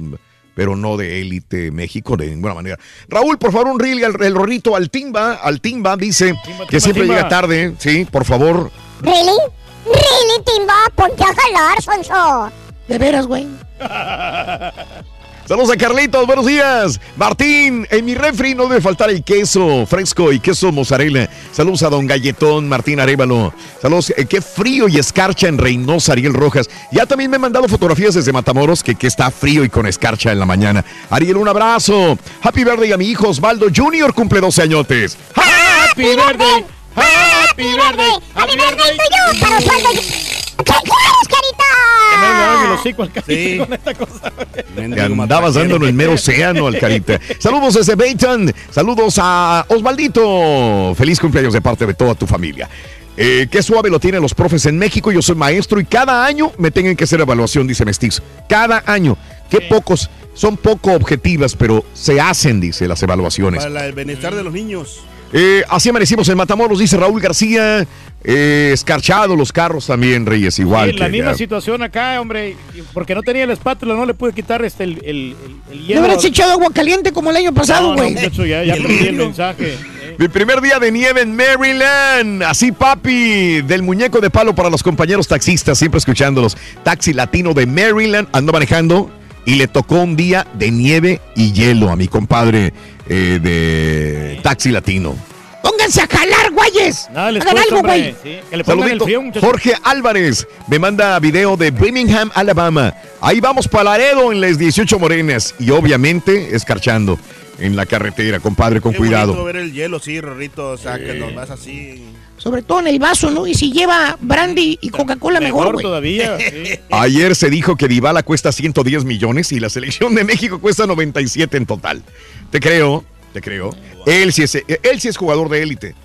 pero 0.55 0.75
no 0.75 0.97
de 0.97 1.21
élite 1.21 1.71
México 1.71 2.17
de 2.17 2.27
ninguna 2.27 2.53
manera. 2.53 2.77
Raúl, 3.07 3.37
por 3.37 3.51
favor, 3.51 3.67
un 3.67 3.79
reel 3.79 4.03
al 4.03 4.21
el 4.21 4.35
rorrito 4.35 4.75
al 4.75 4.89
Timba, 4.89 5.33
al 5.35 5.61
Timba 5.61 5.95
dice 5.97 6.33
que 6.43 6.51
timba, 6.51 6.79
siempre 6.79 7.03
timba. 7.03 7.15
llega 7.15 7.29
tarde, 7.29 7.73
sí, 7.79 8.05
por 8.05 8.25
favor. 8.25 8.71
¿Really? 9.01 9.37
¿Really, 9.85 10.43
Timba? 10.45 10.75
Ponte 10.95 11.23
a 11.23 11.33
jalar, 11.33 11.81
Sonso. 11.81 12.51
De 12.87 12.97
veras, 12.97 13.25
güey. 13.25 13.47
Saludos 15.51 15.71
a 15.71 15.75
Carlitos, 15.75 16.25
buenos 16.25 16.45
días. 16.45 16.97
Martín, 17.17 17.85
en 17.91 18.05
mi 18.05 18.15
refri 18.15 18.55
no 18.55 18.69
debe 18.69 18.79
faltar 18.79 19.09
el 19.09 19.21
queso 19.21 19.85
fresco 19.85 20.31
y 20.31 20.39
queso 20.39 20.71
mozzarella. 20.71 21.29
Saludos 21.51 21.83
a 21.83 21.89
don 21.89 22.07
Galletón, 22.07 22.69
Martín 22.69 23.01
Arevalo. 23.01 23.53
Saludos, 23.81 24.13
eh, 24.15 24.25
qué 24.27 24.41
frío 24.41 24.87
y 24.87 24.97
escarcha 24.97 25.49
en 25.49 25.57
Reynosa, 25.57 26.13
Ariel 26.13 26.33
Rojas. 26.33 26.69
Ya 26.93 27.05
también 27.05 27.29
me 27.29 27.35
han 27.35 27.41
mandado 27.41 27.67
fotografías 27.67 28.13
desde 28.13 28.31
Matamoros 28.31 28.81
que, 28.81 28.95
que 28.95 29.07
está 29.07 29.29
frío 29.29 29.65
y 29.65 29.69
con 29.69 29.85
escarcha 29.87 30.31
en 30.31 30.39
la 30.39 30.45
mañana. 30.45 30.85
Ariel, 31.09 31.35
un 31.35 31.49
abrazo. 31.49 32.17
Happy 32.41 32.63
birthday 32.63 32.93
a 32.93 32.97
mi 32.97 33.07
hijo 33.07 33.27
Osvaldo 33.27 33.67
Junior, 33.75 34.13
cumple 34.13 34.39
12 34.39 34.61
añotes. 34.61 35.17
Happy 35.35 36.03
birthday. 36.15 36.65
Happy 36.95 37.63
birthday. 37.63 38.21
Happy 38.35 38.55
birthday. 38.55 38.97
tuyo 38.97 39.41
para 39.41 39.57
Osvaldo. 39.57 40.30
¿Qué 40.63 40.73
quieres, 40.83 41.27
carita? 41.27 41.63
Que 42.11 42.17
no 42.17 42.27
le 42.27 42.43
hagan 42.43 42.65
el 42.65 42.71
hocico 42.71 43.03
al 43.03 43.11
carita 43.11 43.65
con 43.65 43.73
esta 43.73 43.93
cosa. 43.93 44.33
Te 44.75 45.01
andabas 45.01 45.53
dando 45.55 45.75
en 45.77 45.83
el 45.83 45.93
mero 45.93 46.13
océano 46.13 46.67
al 46.67 46.79
carita. 46.79 47.19
Saludos 47.39 47.75
desde 47.75 47.95
Bayton. 47.95 48.53
Saludos 48.69 49.15
a 49.21 49.65
Osvaldito. 49.69 50.93
Feliz 50.95 51.19
cumpleaños 51.19 51.53
de 51.53 51.61
parte 51.61 51.85
de 51.85 51.93
toda 51.93 52.15
tu 52.15 52.27
familia. 52.27 52.69
Eh, 53.17 53.47
qué 53.51 53.61
suave 53.61 53.89
lo 53.89 53.99
tienen 53.99 54.21
los 54.21 54.33
profes 54.33 54.65
en 54.65 54.77
México. 54.77 55.11
Yo 55.11 55.21
soy 55.21 55.35
maestro 55.35 55.79
y 55.79 55.85
cada 55.85 56.25
año 56.25 56.51
me 56.57 56.71
tienen 56.71 56.95
que 56.95 57.03
hacer 57.03 57.19
evaluación, 57.21 57.67
dice 57.67 57.85
Mestizo. 57.85 58.23
Cada 58.47 58.83
año. 58.85 59.17
Qué 59.49 59.61
pocos, 59.61 60.09
son 60.33 60.55
poco 60.55 60.93
objetivas, 60.93 61.55
pero 61.55 61.83
se 61.93 62.21
hacen, 62.21 62.61
dice, 62.61 62.87
las 62.87 63.03
evaluaciones. 63.03 63.63
Para 63.63 63.85
el 63.85 63.93
bienestar 63.93 64.33
de 64.33 64.43
los 64.43 64.53
niños. 64.53 65.01
Eh, 65.33 65.63
así 65.69 65.89
amanecimos 65.89 66.27
en 66.29 66.37
Matamoros, 66.37 66.79
dice 66.79 66.97
Raúl 66.97 67.21
García. 67.21 67.85
Eh, 68.23 68.69
escarchado 68.71 69.35
los 69.35 69.51
carros 69.51 69.87
también, 69.87 70.25
Reyes, 70.27 70.59
igual. 70.59 70.91
Sí, 70.91 70.97
la 70.97 71.05
que 71.07 71.11
misma 71.11 71.31
ya. 71.31 71.37
situación 71.37 71.81
acá, 71.81 72.21
hombre. 72.21 72.55
Porque 72.93 73.15
no 73.15 73.23
tenía 73.23 73.47
la 73.47 73.53
espátula, 73.53 73.95
no 73.95 74.05
le 74.05 74.13
pude 74.13 74.31
quitar 74.33 74.63
este 74.63 74.83
el, 74.83 74.91
el, 75.03 75.07
el, 75.07 75.35
el 75.71 75.77
Le 75.81 75.87
hielo. 75.87 76.01
hubieras 76.01 76.23
echado 76.25 76.51
agua 76.51 76.67
caliente 76.73 77.11
como 77.13 77.31
el 77.31 77.37
año 77.37 77.51
pasado, 77.53 77.95
No, 77.95 77.95
no, 77.95 78.03
güey. 78.03 78.13
ya 78.15 78.75
perdí 78.75 79.07
el 79.07 79.15
mensaje. 79.15 79.75
Mi 80.19 80.27
primer 80.27 80.61
día 80.61 80.77
de 80.77 80.91
nieve 80.91 81.21
en 81.21 81.35
Maryland. 81.35 82.43
Así, 82.43 82.71
papi. 82.71 83.61
Del 83.61 83.81
muñeco 83.81 84.19
de 84.19 84.29
palo 84.29 84.53
para 84.53 84.69
los 84.69 84.83
compañeros 84.83 85.27
taxistas, 85.27 85.79
siempre 85.79 85.97
escuchándolos. 85.97 86.55
Taxi 86.83 87.13
latino 87.13 87.53
de 87.55 87.65
Maryland. 87.65 88.27
Ando 88.33 88.51
manejando 88.53 89.09
y 89.45 89.55
le 89.55 89.67
tocó 89.67 89.95
un 90.01 90.15
día 90.15 90.45
de 90.53 90.69
nieve 90.69 91.21
y 91.35 91.51
hielo 91.53 91.89
a 91.89 91.95
mi 91.95 92.07
compadre 92.07 92.73
eh, 93.11 93.39
de 93.41 94.39
taxi 94.41 94.71
latino. 94.71 95.15
Pónganse 95.61 96.01
a 96.01 96.07
jalar, 96.07 96.51
güeyes. 96.51 97.07
Hagan 97.09 97.35
algo, 97.57 97.79
hombre. 97.79 97.81
güey. 97.81 98.15
Sí, 98.23 98.39
que 98.49 98.57
le 98.57 98.63
pongan 98.63 98.89
el 98.89 98.99
Saludito. 98.99 99.31
frío. 99.31 99.41
Jorge 99.41 99.73
Álvarez 99.83 100.47
me 100.67 100.79
manda 100.79 101.19
video 101.19 101.55
de 101.57 101.69
Birmingham, 101.71 102.31
Alabama. 102.33 102.93
Ahí 103.19 103.39
vamos 103.39 103.67
para 103.67 103.83
Laredo 103.83 104.31
en 104.31 104.41
las 104.41 104.57
18 104.57 104.97
morenas 104.97 105.53
y 105.59 105.69
obviamente 105.71 106.55
escarchando. 106.55 107.19
en 107.59 107.75
la 107.75 107.85
carretera, 107.85 108.39
compadre, 108.39 108.81
con 108.81 108.91
Qué 108.93 108.97
cuidado. 108.97 109.43
ver 109.43 109.57
el 109.57 109.71
hielo, 109.71 109.99
sí, 109.99 110.19
Rorrito. 110.19 110.69
O 110.71 110.77
sea, 110.77 110.97
que 110.97 111.13
nos 111.13 111.35
vas 111.35 111.51
así. 111.51 112.03
Sobre 112.41 112.63
todo 112.63 112.79
en 112.79 112.87
el 112.87 112.97
vaso, 112.97 113.29
¿no? 113.29 113.45
Y 113.45 113.53
si 113.53 113.71
lleva 113.71 114.17
brandy 114.19 114.79
y 114.81 114.89
Coca-Cola, 114.89 115.39
mejor, 115.39 115.73
güey. 115.73 115.83
todavía. 115.83 116.39
Ayer 116.89 117.35
se 117.35 117.51
dijo 117.51 117.75
que 117.75 117.87
Dybala 117.87 118.23
cuesta 118.23 118.51
110 118.51 119.05
millones 119.05 119.51
y 119.51 119.59
la 119.59 119.69
selección 119.69 120.15
de 120.15 120.23
México 120.23 120.59
cuesta 120.59 120.87
97 120.87 121.55
en 121.57 121.67
total. 121.67 122.01
Te 122.49 122.59
creo, 122.59 123.05
te 123.31 123.41
creo. 123.41 123.75
Él 124.07 124.33
sí 124.33 124.41
es, 124.41 124.55
él 124.55 124.99
sí 124.99 125.07
es 125.07 125.17
jugador 125.17 125.49
de 125.49 125.61
élite. 125.61 125.95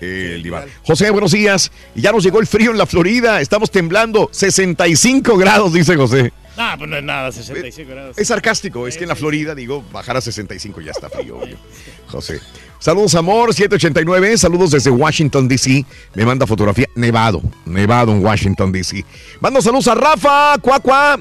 El 0.00 0.42
Dybala. 0.42 0.66
José, 0.84 1.10
buenos 1.10 1.30
días. 1.30 1.70
Ya 1.94 2.10
nos 2.10 2.24
llegó 2.24 2.40
el 2.40 2.48
frío 2.48 2.72
en 2.72 2.78
la 2.78 2.86
Florida. 2.86 3.40
Estamos 3.40 3.70
temblando. 3.70 4.28
65 4.32 5.36
grados, 5.36 5.72
dice 5.72 5.94
José. 5.94 6.32
Ah, 6.56 6.74
pues 6.78 6.88
no 6.88 6.96
es 6.96 7.02
nada, 7.04 7.32
65 7.32 7.90
grados. 7.90 8.18
Es 8.18 8.28
sarcástico, 8.28 8.86
es 8.86 8.96
que 8.96 9.04
en 9.04 9.08
la 9.08 9.16
Florida, 9.16 9.54
digo, 9.54 9.84
bajar 9.92 10.16
a 10.16 10.20
65 10.20 10.80
ya 10.80 10.92
está 10.92 11.08
frío, 11.08 11.38
obvio. 11.38 11.56
José. 12.06 12.40
Saludos, 12.84 13.14
amor, 13.14 13.54
789. 13.54 14.36
Saludos 14.36 14.72
desde 14.72 14.90
Washington, 14.90 15.48
D.C. 15.48 15.86
Me 16.12 16.26
manda 16.26 16.46
fotografía. 16.46 16.86
Nevado, 16.94 17.40
nevado 17.64 18.12
en 18.12 18.22
Washington, 18.22 18.72
D.C. 18.72 19.02
Mando 19.40 19.62
saludos 19.62 19.88
a 19.88 19.94
Rafa, 19.94 20.58
Cuacua, 20.60 21.18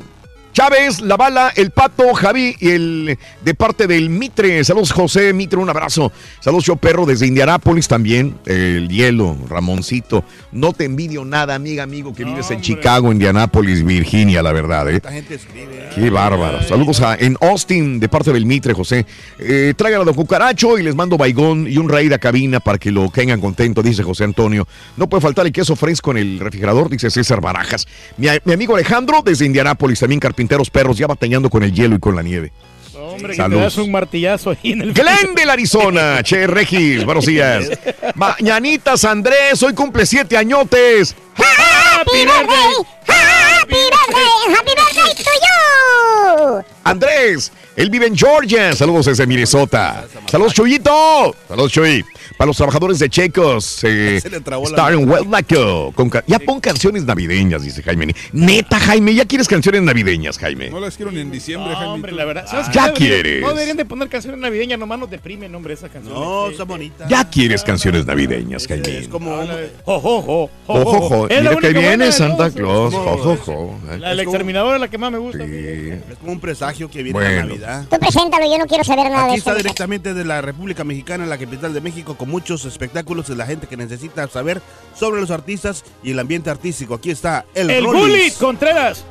Chávez, 0.54 1.02
La 1.02 1.18
Bala, 1.18 1.52
El 1.56 1.72
Pato, 1.72 2.14
Javi 2.14 2.56
y 2.60 2.70
el 2.70 3.18
de 3.44 3.56
parte 3.56 3.88
del 3.88 4.12
Mitre. 4.12 4.64
Saludos, 4.64 4.92
José 4.92 5.34
Mitre, 5.34 5.58
un 5.58 5.68
abrazo. 5.68 6.12
Saludos, 6.42 6.66
yo 6.66 6.76
perro, 6.76 7.08
desde 7.08 7.26
Indianápolis 7.26 7.88
también. 7.88 8.36
El 8.46 8.88
hielo, 8.88 9.36
Ramoncito. 9.50 10.24
No 10.52 10.72
te 10.72 10.86
envidio 10.86 11.26
nada, 11.26 11.56
amiga, 11.56 11.82
amigo, 11.82 12.14
que 12.14 12.24
vives 12.24 12.52
en 12.52 12.62
Chicago, 12.62 13.12
Indianápolis, 13.12 13.84
Virginia, 13.84 14.44
la 14.44 14.54
verdad, 14.54 14.92
¿eh? 14.92 14.98
Esta 14.98 15.12
gente 15.12 15.34
escribe. 15.34 15.90
Qué 15.96 16.12
bárbaro. 16.12 16.62
Saludos 16.62 17.02
a, 17.02 17.16
en 17.16 17.36
Austin 17.42 18.00
de 18.00 18.08
parte 18.08 18.32
del 18.32 18.46
Mitre, 18.46 18.76
José. 18.76 19.08
Eh, 19.40 19.74
traigan 19.76 20.02
a 20.02 20.04
Don 20.04 20.14
Cucaracho 20.14 20.78
y 20.78 20.84
les 20.84 20.94
mando 20.94 21.18
baigón 21.18 21.66
y 21.68 21.80
un 21.80 21.90
raíz 21.90 22.12
a 22.12 22.20
cabina 22.20 22.60
para 22.60 22.78
que 22.78 22.92
lo 22.92 23.10
tengan 23.10 23.42
contento, 23.42 23.82
dice 23.82 24.04
José 24.04 24.24
Antonio. 24.24 24.68
No 24.98 25.10
puede 25.10 25.22
faltar 25.22 25.48
el 25.48 25.52
queso 25.52 25.76
fresco 25.76 26.12
en 26.12 26.18
el 26.18 26.40
refrigerador, 26.40 26.92
dice 26.92 27.10
César 27.10 27.42
Barajas. 27.42 27.88
Mi, 28.18 28.28
mi 28.46 28.54
amigo 28.54 28.76
Alejandro 28.76 29.24
desde 29.26 29.48
Indianápolis, 29.48 30.00
también 30.00 30.20
carpinteros 30.44 30.70
perros, 30.70 30.98
ya 30.98 31.08
batallando 31.08 31.50
con 31.50 31.64
el 31.64 31.72
hielo 31.74 31.96
y 31.96 32.00
con 32.00 32.16
la 32.16 32.22
nieve. 32.22 32.52
Hombre, 32.96 33.22
que 33.22 33.28
te 33.30 33.36
Saludos. 33.36 33.64
das 33.64 33.78
un 33.78 33.92
martillazo 33.92 34.50
ahí 34.52 34.72
en 34.74 34.82
el 34.82 34.94
Glendale, 34.94 35.52
Arizona. 35.52 36.20
Che, 36.24 36.48
Regis, 36.48 37.06
buenos 37.06 37.26
días. 37.26 37.70
Mañanitas, 38.16 39.06
Andrés, 39.06 39.62
hoy 39.64 39.74
cumple 39.74 40.06
siete 40.06 40.36
añotes. 40.38 41.16
¡Happy 41.36 42.26
birthday! 42.26 42.74
¡Happy 43.08 43.76
birthday! 43.76 44.56
¡Happy 44.56 44.72
birthday 44.76 45.24
to 45.24 46.58
you! 46.58 46.64
Andrés, 46.84 47.52
él 47.76 47.90
vive 47.90 48.08
en 48.08 48.16
Georgia. 48.16 48.74
Saludos 48.74 49.06
desde 49.08 49.26
Minnesota. 49.28 50.06
Saludos, 50.30 50.54
Chuyito. 50.54 51.36
Saludos, 51.48 51.72
Chuy. 51.72 52.04
Para 52.38 52.48
los 52.48 52.58
trabajadores 52.58 53.00
de 53.00 53.10
Checos, 53.10 53.84
eh, 53.84 54.18
Star 54.24 54.94
and. 54.94 55.08
Well 55.10 55.94
con 55.94 56.10
Ya 56.28 56.40
pon 56.40 56.60
canciones 56.60 57.04
navideñas, 57.06 57.62
dice 57.64 57.84
Jaime. 57.84 58.16
Neta, 58.32 58.80
Jaime, 58.80 59.14
ya 59.14 59.26
quieres 59.26 59.48
canciones 59.48 59.82
navideñas, 59.84 60.38
Jaime. 60.40 60.70
No 60.70 60.80
las 60.80 60.96
quiero 60.96 61.12
ni 61.12 61.20
en 61.22 61.30
diciembre, 61.32 61.74
Jaime. 61.76 61.94
Hombre, 61.94 62.12
la 62.12 62.26
verdad. 62.26 62.46
¿sabes 62.48 62.68
Ah, 62.70 62.72
ya 62.74 62.82
No 62.88 62.94
deberían- 62.94 63.22
quieres. 63.22 63.42
No 63.42 63.50
deberían 63.50 63.78
de 63.78 63.86
poner 63.86 64.10
canciones 64.10 64.40
navideñas, 64.40 64.80
nomás 64.80 65.00
nos 65.00 65.10
deprimen, 65.10 65.54
hombre, 65.54 65.74
esa 65.76 65.90
canción. 65.90 66.14
No, 66.14 66.50
está 66.50 66.64
bonita. 66.64 67.08
Ya 67.08 67.30
quieres 67.30 67.64
canciones 67.64 68.06
navideñas, 68.06 68.68
Jaime. 68.68 68.98
Es 69.00 69.08
como 69.08 69.40
un- 69.40 69.48
Jo, 69.86 70.00
jo, 70.00 70.22
jo, 70.22 70.50
jo, 70.68 70.74
Ojo, 70.74 70.98
ojo. 70.98 71.30
Es 71.30 71.44
la 71.44 71.52
Mira 71.52 71.62
que 71.62 71.74
viene 71.80 72.12
Santa 72.12 72.48
¿no? 72.50 72.54
Claus. 72.56 72.94
como- 72.94 73.12
Ojo, 73.12 73.32
ojo. 73.34 73.80
La 74.00 74.10
del 74.10 74.22
exterminador 74.22 74.76
es 74.76 74.82
la 74.82 74.88
que 74.88 74.98
más 74.98 75.12
me 75.12 75.18
gusta. 75.20 75.44
Es 75.44 76.18
como 76.20 76.32
un 76.32 76.40
presagio 76.40 76.90
que 76.90 77.04
viene 77.04 77.20
Bueno. 77.20 77.56
Navidad. 77.68 77.86
Tú 77.90 78.00
preséntalo, 78.00 78.46
yo 78.46 78.58
no 78.58 78.66
quiero 78.66 78.84
saber 78.84 79.10
nada 79.10 79.24
Aquí 79.26 79.32
de 79.34 79.38
está 79.38 79.52
eso. 79.52 79.58
directamente 79.60 80.14
de 80.14 80.26
la 80.26 80.42
República 80.42 80.84
Mexicana, 80.84 81.24
en 81.24 81.30
la 81.30 81.38
capital 81.38 81.74
de 81.74 81.82
México, 81.82 82.16
con 82.16 82.30
muchos 82.30 82.66
espectáculos 82.66 83.28
de 83.28 83.36
la 83.36 83.46
gente 83.46 83.68
que 83.68 83.78
necesita 83.78 84.28
saber 84.28 84.62
sobre 84.96 85.22
los 85.22 85.32
artistas 85.32 85.84
y 86.04 86.12
el 86.12 86.20
ambiente 86.20 86.50
artístico. 86.50 86.96
Aquí 86.96 87.12
está 87.12 87.46
el, 87.56 87.70
El 87.70 87.84
Rollis. 87.86 88.02
Bully 88.02 88.32
Contreras. 88.32 89.04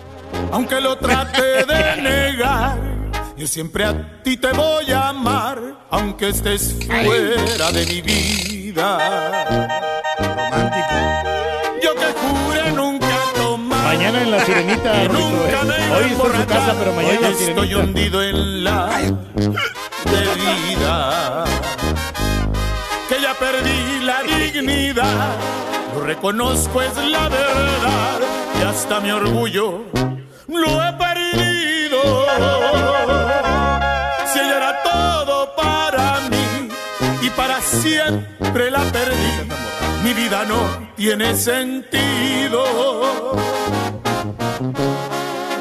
Aunque 0.50 0.80
lo 0.80 0.96
trate 0.96 1.42
de 1.66 2.02
negar, 2.02 2.78
yo 3.36 3.46
siempre 3.46 3.84
a 3.84 4.22
ti 4.22 4.36
te 4.36 4.50
voy 4.52 4.90
a 4.90 5.08
amar, 5.10 5.84
aunque 5.90 6.28
estés 6.30 6.74
fuera 6.86 7.70
de 7.72 7.86
mi 7.86 8.00
vida. 8.00 9.68
Mañana 13.92 14.22
en 14.22 14.30
la 14.30 14.42
sirenita, 14.42 15.04
nunca 15.04 15.60
¿eh? 15.60 15.64
me 15.66 15.94
Hoy 15.94 16.04
está 16.12 16.26
en 16.26 16.40
su 16.40 16.46
casa, 16.46 16.74
pero 16.78 16.94
mañana 16.94 17.28
en 17.28 17.34
estoy 17.34 17.74
hundido 17.74 18.22
en 18.22 18.64
la 18.64 18.86
bebida. 20.06 21.44
Que 23.06 23.20
ya 23.20 23.34
perdí 23.34 24.00
la 24.02 24.22
dignidad. 24.22 25.36
Lo 25.94 26.04
reconozco, 26.04 26.80
es 26.80 26.96
la 26.96 27.28
verdad. 27.28 28.20
Y 28.58 28.62
hasta 28.64 28.98
mi 29.00 29.10
orgullo 29.10 29.82
lo 30.48 30.82
he 30.82 30.92
perdido. 30.94 32.00
Si 34.24 34.38
ella 34.38 34.56
era 34.56 34.82
todo 34.82 35.54
para 35.54 36.18
mí 36.30 36.70
y 37.20 37.28
para 37.28 37.60
siempre 37.60 38.70
la 38.70 38.84
perdí, 38.84 39.52
mi 40.02 40.14
vida 40.14 40.46
no 40.48 40.88
tiene 40.96 41.36
sentido. 41.36 42.62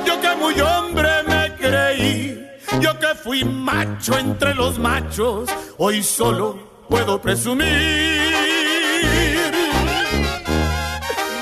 Yo 0.06 0.22
que 0.22 0.36
muy 0.36 0.60
hombre 0.62 1.10
me 1.28 1.56
creí, 1.56 2.48
yo 2.80 2.98
que 3.00 3.16
fui 3.16 3.44
macho 3.44 4.18
entre 4.18 4.54
los 4.54 4.78
machos, 4.78 5.50
hoy 5.78 6.04
solo 6.04 6.60
puedo 6.88 7.20
presumir 7.20 7.68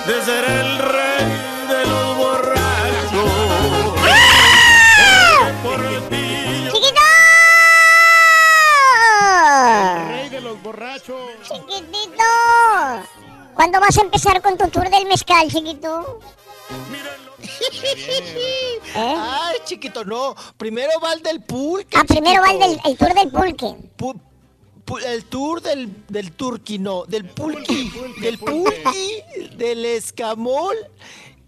de 0.07 0.21
ser 0.23 0.43
el 0.45 0.77
rey 0.77 1.25
de 1.67 1.85
los 1.85 2.17
borrachos. 2.17 3.31
Por 5.61 5.79
ti 6.09 6.63
yo- 6.65 6.71
¡Chiquito! 6.73 7.01
Rey 10.07 10.29
de 10.29 10.41
los 10.41 10.61
borrachos. 10.63 11.21
¡Chiquitito! 11.43 12.23
¿Cuándo 13.53 13.79
vas 13.81 13.97
a 13.97 14.01
empezar 14.01 14.41
con 14.41 14.57
tu 14.57 14.69
tour 14.69 14.89
del 14.89 15.05
mezcal, 15.07 15.49
chiquito? 15.49 16.19
¿Eh? 18.95 19.15
Ay, 19.17 19.57
chiquito, 19.65 20.03
no. 20.03 20.35
Primero 20.57 20.91
va 21.03 21.13
el 21.13 21.21
del 21.21 21.41
pulque. 21.41 21.97
Ah, 21.97 22.03
primero 22.07 22.41
va 22.41 22.51
el, 22.51 22.59
chiquito. 22.59 22.81
del, 22.83 22.91
el 22.91 22.97
tour 22.97 23.13
del 23.13 23.29
pulque. 23.31 23.89
Pu- 23.97 24.19
pu- 24.85 25.03
el 25.05 25.25
tour 25.25 25.61
del, 25.61 25.89
del 26.07 26.31
turqui, 26.31 26.79
no, 26.79 27.05
del 27.05 27.25
pulqui, 27.25 27.91
del 28.21 28.37
pulqui, 28.39 29.21
del 29.57 29.85
escamol 29.85 30.75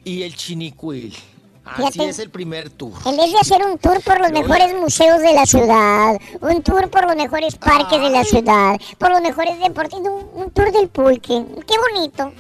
y 0.04 0.24
el 0.24 0.36
chinicuil. 0.36 1.16
Así 1.64 1.78
Fíjate. 1.94 2.10
es 2.10 2.20
el 2.20 2.32
primer 2.32 2.72
tour. 2.72 2.94
En 3.06 3.16
vez 3.18 3.32
de 3.32 3.38
hacer 3.40 3.64
un 3.64 3.78
tour 3.78 4.02
por 4.02 4.20
los 4.20 4.32
mejores 4.32 4.74
museos 4.76 5.20
de 5.20 5.34
la 5.34 5.46
ciudad, 5.46 6.20
un 6.42 6.64
tour 6.64 6.90
por 6.90 7.06
los 7.06 7.16
mejores 7.16 7.56
parques 7.56 8.02
de 8.02 8.10
la 8.10 8.24
ciudad, 8.24 8.80
por 8.98 9.12
los 9.12 9.22
mejores 9.22 9.60
deportes, 9.60 10.00
un, 10.00 10.28
un 10.34 10.50
tour 10.52 10.72
del 10.72 10.90
pulque. 10.90 11.46
Qué 11.68 11.76
bonito. 11.94 12.34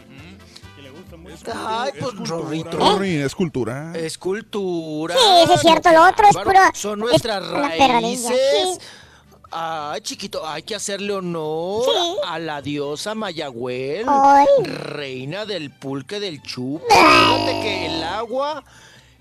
Ay, 1.56 1.92
pues 2.00 2.30
Rorrito. 2.30 2.78
Rory, 2.78 3.16
es 3.18 3.36
cultura. 3.36 3.94
Es 3.96 4.18
cultura. 4.18 5.16
Sí, 5.16 5.22
eso 5.44 5.54
es 5.56 5.62
cierto, 5.62 5.92
lo 5.92 6.08
otro 6.08 6.28
es 6.28 6.36
Bárbaro. 6.36 6.60
puro- 6.60 6.72
Son 6.76 7.00
es 7.00 7.06
nuestras 7.10 7.48
raíces. 7.50 8.80
Ay, 9.54 10.00
chiquito, 10.02 10.48
hay 10.48 10.64
que 10.64 10.76
hacerle 10.76 11.12
honor 11.14 11.84
Sí. 11.84 12.16
a 12.26 12.40
la 12.40 12.62
diosa 12.62 13.16
Mayagüel, 13.16 14.06
Ay. 14.08 14.46
reina 14.64 15.46
del 15.46 15.72
pulque 15.72 16.20
del 16.22 16.42
chupo. 16.42 16.86
Fíjate 16.90 17.60
que 17.62 17.86
el 17.88 18.02
agua 18.04 18.64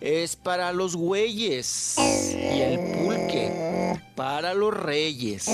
es 0.01 0.37
para 0.37 0.73
los 0.73 0.95
güeyes 0.95 1.97
y 1.99 2.61
el 2.61 2.79
pulque 3.03 4.01
para 4.15 4.55
los 4.55 4.73
reyes. 4.73 5.49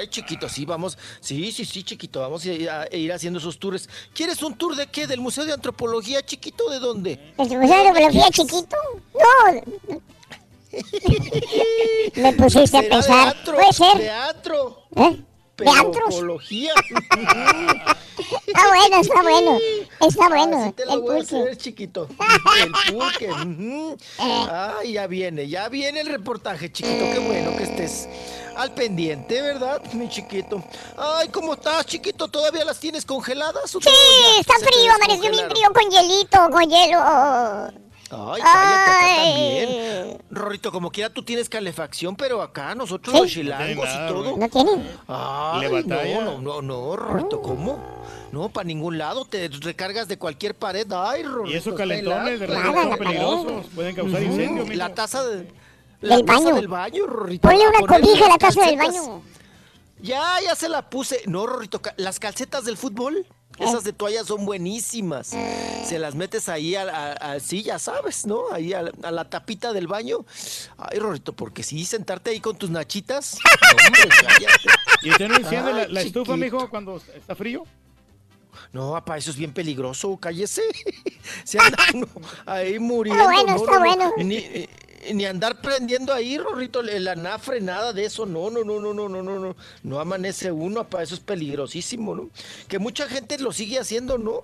Ay, 0.00 0.08
chiquito, 0.08 0.48
sí, 0.48 0.64
vamos. 0.64 0.96
Sí, 1.20 1.52
sí, 1.52 1.66
sí, 1.66 1.82
chiquito, 1.84 2.20
vamos 2.20 2.42
a 2.46 2.48
ir, 2.48 2.70
a 2.70 2.88
ir 2.90 3.12
haciendo 3.12 3.38
esos 3.38 3.58
tours. 3.58 3.86
¿Quieres 4.14 4.42
un 4.42 4.56
tour 4.56 4.74
de 4.74 4.86
qué? 4.86 5.06
¿Del 5.06 5.20
Museo 5.20 5.44
de 5.44 5.52
Antropología, 5.52 6.24
chiquito? 6.24 6.70
¿De 6.70 6.78
dónde? 6.78 7.34
¿El 7.36 7.58
museo 7.58 7.82
de 7.82 7.88
antropología 7.88 8.30
chiquito? 8.30 8.76
No. 9.12 9.62
Me 12.22 12.32
pusiste 12.32 12.78
a 12.78 12.82
pensar. 12.82 13.34
Teatro, 13.34 13.54
Puede 13.54 13.72
ser. 13.74 13.98
Teatro. 13.98 14.82
¿Eh? 14.96 15.24
Antropología. 15.66 16.72
Está 18.46 18.68
bueno, 18.68 19.00
está 19.00 19.22
bueno. 19.22 19.58
Está 20.00 20.28
bueno. 20.28 20.64
Así 20.64 20.72
te 20.72 20.84
lo 20.84 20.92
el 20.92 21.00
voy 21.00 21.18
a 21.18 21.20
hacer, 21.22 21.56
chiquito. 21.56 22.08
El 22.60 22.72
pulque. 22.92 23.30
Ay, 24.18 24.92
ya 24.92 25.06
viene, 25.06 25.48
ya 25.48 25.68
viene 25.68 26.00
el 26.00 26.08
reportaje, 26.08 26.70
chiquito. 26.70 27.04
Qué 27.12 27.18
bueno 27.18 27.56
que 27.56 27.62
estés 27.64 28.08
al 28.56 28.72
pendiente, 28.72 29.40
¿verdad, 29.40 29.82
mi 29.92 30.08
chiquito? 30.08 30.62
Ay, 30.96 31.28
¿cómo 31.28 31.54
estás, 31.54 31.86
chiquito? 31.86 32.28
¿Todavía 32.28 32.64
las 32.64 32.78
tienes 32.78 33.04
congeladas? 33.04 33.74
o 33.74 33.80
Sí, 33.80 33.88
está 34.38 34.54
frío, 34.54 34.92
amaneció 34.94 35.30
bien 35.30 35.50
frío 35.50 35.68
con 35.72 35.90
hielito, 35.90 36.50
con 36.50 36.62
hielo. 36.68 37.00
Ay, 38.12 38.40
cállate 38.42 38.90
acá 38.90 38.96
también. 39.06 40.18
Rorrito, 40.30 40.72
como 40.72 40.90
quiera 40.90 41.10
tú 41.10 41.22
tienes 41.22 41.48
calefacción, 41.48 42.16
pero 42.16 42.42
acá 42.42 42.74
nosotros 42.74 43.14
Sí. 43.14 43.20
los 43.22 43.30
chilangos 43.30 43.88
No 43.88 43.94
y 43.94 44.08
todo. 44.08 44.36
¿No 44.36 44.48
tienen? 44.48 44.88
Ay, 45.06 45.84
no, 45.86 46.20
no, 46.20 46.40
no, 46.40 46.62
no, 46.62 46.96
Rorrito, 46.96 47.40
¿cómo? 47.40 47.78
No, 48.32 48.48
para 48.48 48.64
ningún 48.66 48.98
lado, 48.98 49.24
te 49.24 49.48
recargas 49.48 50.08
de 50.08 50.18
cualquier 50.18 50.56
pared. 50.56 50.86
Ay, 50.92 51.22
Rorrito. 51.22 51.54
Y 51.54 51.58
esos 51.58 51.74
calentones 51.74 52.40
de 52.40 52.46
repente 52.46 52.82
son 52.82 52.98
peligrosos. 52.98 53.66
Pueden 53.74 53.94
causar 53.94 54.22
incendios, 54.22 54.66
mijo. 54.66 54.78
La 54.78 54.92
taza 54.94 55.24
de, 55.26 55.46
la 56.00 56.16
Del 56.16 56.24
taza 56.26 56.40
baño. 56.44 56.54
del 56.56 56.68
baño, 56.68 57.06
Rorrito. 57.06 57.48
Ponle 57.48 57.68
una 57.68 57.78
Ponerle 57.80 58.06
cobija 58.08 58.26
a 58.26 58.28
la 58.28 58.38
taza 58.38 58.60
del 58.66 58.76
calcetas. 58.78 59.06
baño. 59.06 59.22
Ya, 60.02 60.40
ya 60.42 60.54
se 60.54 60.68
la 60.68 60.88
puse. 60.88 61.22
No, 61.26 61.46
Rorrito, 61.46 61.82
ca- 61.82 61.94
las 61.98 62.18
calcetas 62.18 62.64
del 62.64 62.76
fútbol, 62.78 63.26
esas 63.58 63.84
de 63.84 63.92
toalla 63.92 64.24
son 64.24 64.46
buenísimas. 64.46 65.26
Se 65.84 65.98
las 65.98 66.14
metes 66.14 66.48
ahí, 66.48 66.74
a, 66.74 66.82
a- 66.84 67.12
a- 67.32 67.40
sí, 67.40 67.62
ya 67.62 67.78
sabes, 67.78 68.24
¿no? 68.24 68.44
Ahí 68.50 68.72
a, 68.72 68.80
la- 68.82 68.92
a 69.02 69.10
la 69.10 69.28
tapita 69.28 69.74
del 69.74 69.86
baño. 69.88 70.24
Ay, 70.78 70.98
Rorrito, 70.98 71.34
porque 71.34 71.62
sí, 71.62 71.84
sentarte 71.84 72.30
ahí 72.30 72.40
con 72.40 72.56
tus 72.56 72.70
nachitas. 72.70 73.36
hombre, 73.86 74.08
cállate. 74.08 74.68
¿Y 75.02 75.10
usted 75.10 75.28
no 75.28 75.36
enciende 75.36 75.72
la, 75.74 75.82
Ay, 75.82 75.92
la 75.92 76.00
estufa, 76.00 76.32
chiquito. 76.34 76.56
mijo, 76.56 76.70
cuando 76.70 76.96
está 76.96 77.34
frío? 77.34 77.64
No, 78.72 78.92
papá, 78.92 79.18
eso 79.18 79.30
es 79.30 79.36
bien 79.36 79.52
peligroso, 79.52 80.16
cállese. 80.16 80.62
Se 81.44 81.58
anda 81.60 81.76
uno 81.92 82.06
ahí 82.46 82.78
muriendo. 82.78 83.24
bueno, 83.24 83.44
no, 83.52 83.56
está 83.56 83.72
no, 83.72 83.78
no. 83.78 83.84
bueno. 83.84 84.12
Ni, 84.18 84.36
eh, 84.36 84.68
ni 85.12 85.24
andar 85.24 85.60
prendiendo 85.60 86.12
ahí, 86.12 86.38
Rorrito, 86.38 86.80
el 86.80 87.08
anafre, 87.08 87.60
nada 87.60 87.92
de 87.92 88.04
eso. 88.04 88.26
No, 88.26 88.50
no, 88.50 88.64
no, 88.64 88.80
no, 88.80 88.92
no, 88.92 89.08
no, 89.08 89.22
no, 89.22 89.38
no. 89.38 89.56
No 89.82 90.00
amanece 90.00 90.52
uno, 90.52 90.84
papá, 90.84 91.02
eso 91.02 91.14
es 91.14 91.20
peligrosísimo, 91.20 92.14
¿no? 92.14 92.30
Que 92.68 92.78
mucha 92.78 93.08
gente 93.08 93.38
lo 93.38 93.52
sigue 93.52 93.78
haciendo, 93.78 94.18
¿no? 94.18 94.42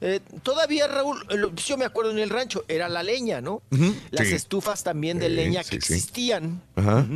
Eh, 0.00 0.20
todavía, 0.42 0.86
Raúl, 0.86 1.26
eh, 1.30 1.42
yo 1.56 1.76
me 1.76 1.84
acuerdo 1.84 2.10
en 2.12 2.18
el 2.18 2.30
rancho, 2.30 2.64
era 2.68 2.88
la 2.88 3.02
leña, 3.02 3.40
¿no? 3.40 3.62
Las 4.10 4.28
sí. 4.28 4.34
estufas 4.34 4.82
también 4.82 5.18
de 5.18 5.26
Sí, 5.28 5.34
leña 5.34 5.62
sí, 5.62 5.70
que 5.70 5.80
sí. 5.86 5.94
existían. 5.94 6.62
Ajá. 6.76 7.06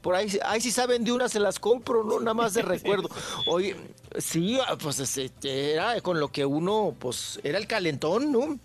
Por 0.00 0.14
ahí, 0.14 0.38
ahí 0.44 0.60
si 0.60 0.70
saben 0.70 1.04
de 1.04 1.12
una 1.12 1.28
se 1.28 1.40
las 1.40 1.58
compro, 1.58 2.04
¿no? 2.04 2.20
Nada 2.20 2.34
más 2.34 2.54
de 2.54 2.62
recuerdo. 2.74 3.10
Oye, 3.46 3.76
sí, 4.18 4.58
ah, 4.66 4.76
pues 4.76 4.98
este, 5.00 5.72
era 5.74 6.00
con 6.00 6.20
lo 6.20 6.28
que 6.28 6.44
uno, 6.46 6.94
pues, 6.98 7.38
era 7.44 7.58
el 7.58 7.66
calentón, 7.66 8.32
¿no? 8.32 8.58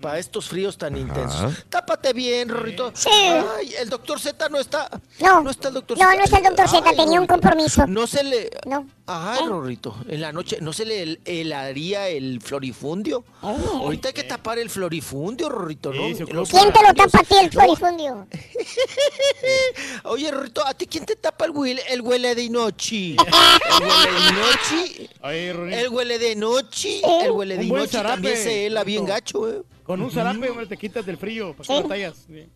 Para 0.00 0.18
estos 0.18 0.48
fríos 0.48 0.76
tan 0.78 0.96
intensos. 0.96 1.64
Tápate 1.68 2.12
bien, 2.12 2.48
Rorrito. 2.48 2.92
Sí. 3.04 3.10
Ay, 3.10 3.74
el 3.80 3.88
doctor 3.90 4.18
Z 4.18 4.48
no 4.48 4.58
está. 4.58 4.88
No. 5.20 5.42
No 5.42 5.50
está 5.50 5.68
el 5.68 5.74
doctor 5.74 5.98
No, 5.98 6.04
Z. 6.04 6.16
no 6.16 6.24
está 6.24 6.38
el 6.38 6.44
doctor 6.44 6.68
Z, 6.68 6.88
Ay, 6.90 6.96
tenía 6.96 7.20
un 7.20 7.26
compromiso. 7.26 7.86
No 7.86 8.06
se 8.06 8.24
le. 8.24 8.50
No. 8.66 8.86
Ay, 9.06 9.40
¿Eh? 9.42 9.46
Rorrito, 9.46 9.94
en 10.08 10.20
la 10.22 10.32
noche, 10.32 10.58
¿no 10.62 10.72
se 10.72 10.86
le 10.86 11.20
helaría 11.26 12.08
el 12.08 12.40
florifundio? 12.40 13.24
Ahorita 13.42 14.08
hay 14.08 14.14
que 14.14 14.24
tapar 14.24 14.58
el 14.58 14.70
florifundio, 14.70 15.50
Rorrito, 15.50 15.92
¿no? 15.92 16.06
Sí, 16.16 16.24
¿Quién 16.24 16.72
te 16.72 16.82
lo 16.82 16.94
tapa 16.94 17.18
a 17.20 17.22
ti 17.22 17.34
el 17.38 17.46
No, 17.46 17.50
florifundio? 17.52 18.26
Oye, 20.04 20.30
Rorrito, 20.30 20.66
¿a 20.66 20.74
ti 20.74 20.86
quién 20.86 21.04
te 21.04 21.16
tapa 21.16 21.44
el 21.44 21.50
huele, 21.50 21.82
el 21.88 22.00
huele 22.00 22.34
de 22.34 22.48
noche? 22.48 23.16
¿El 23.16 23.86
huele 23.86 24.20
de 24.20 24.32
noche? 24.32 25.10
Ay, 25.22 25.38
El 25.82 25.88
huele 25.90 26.18
de 26.18 26.36
noche, 26.36 27.00
el 27.24 27.30
huele 27.32 27.56
de 27.56 27.62
Un 27.64 27.68
buen 27.68 27.82
noche 27.82 27.92
zarape, 27.92 28.14
también 28.14 28.36
se 28.36 28.66
hela 28.66 28.84
bien 28.84 29.04
gacho, 29.04 29.50
¿eh? 29.50 29.62
Con 29.84 30.00
un 30.00 30.10
zarape, 30.10 30.48
hombre, 30.48 30.66
te 30.66 30.78
quitas 30.78 31.04
del 31.04 31.18
frío. 31.18 31.54
¿Para 31.54 31.64
Sí. 31.66 31.82
batallas? 31.82 32.14
Sí. 32.26 32.46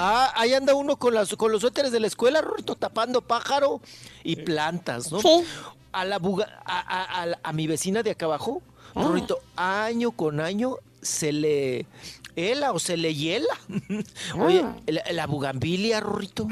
Ah, 0.00 0.32
ahí 0.36 0.54
anda 0.54 0.74
uno 0.76 0.96
con, 0.96 1.12
las, 1.12 1.34
con 1.34 1.50
los 1.50 1.60
suéteres 1.62 1.90
de 1.90 1.98
la 1.98 2.06
escuela, 2.06 2.40
Rorrito, 2.40 2.76
tapando 2.76 3.20
pájaro 3.20 3.80
y 4.22 4.36
plantas, 4.36 5.10
¿no? 5.10 5.20
Sí. 5.20 5.44
A 5.90 6.04
la 6.04 6.20
buga- 6.20 6.60
a, 6.64 6.78
a- 6.78 7.22
a 7.22 7.26
la- 7.26 7.40
a 7.42 7.52
mi 7.52 7.66
vecina 7.66 8.04
de 8.04 8.12
acá 8.12 8.26
abajo, 8.26 8.62
Ah. 8.94 9.02
Rorrito, 9.02 9.40
año 9.56 10.12
con 10.12 10.40
año 10.40 10.76
se 11.02 11.32
le 11.32 11.86
hela 12.38 12.72
o 12.72 12.78
se 12.78 12.96
le 12.96 13.14
hiela. 13.14 13.54
Oye, 14.38 14.62
Ah. 14.64 14.76
la, 14.86 15.02
la 15.12 15.26
bugambilia, 15.26 16.00
Rorrito, 16.00 16.46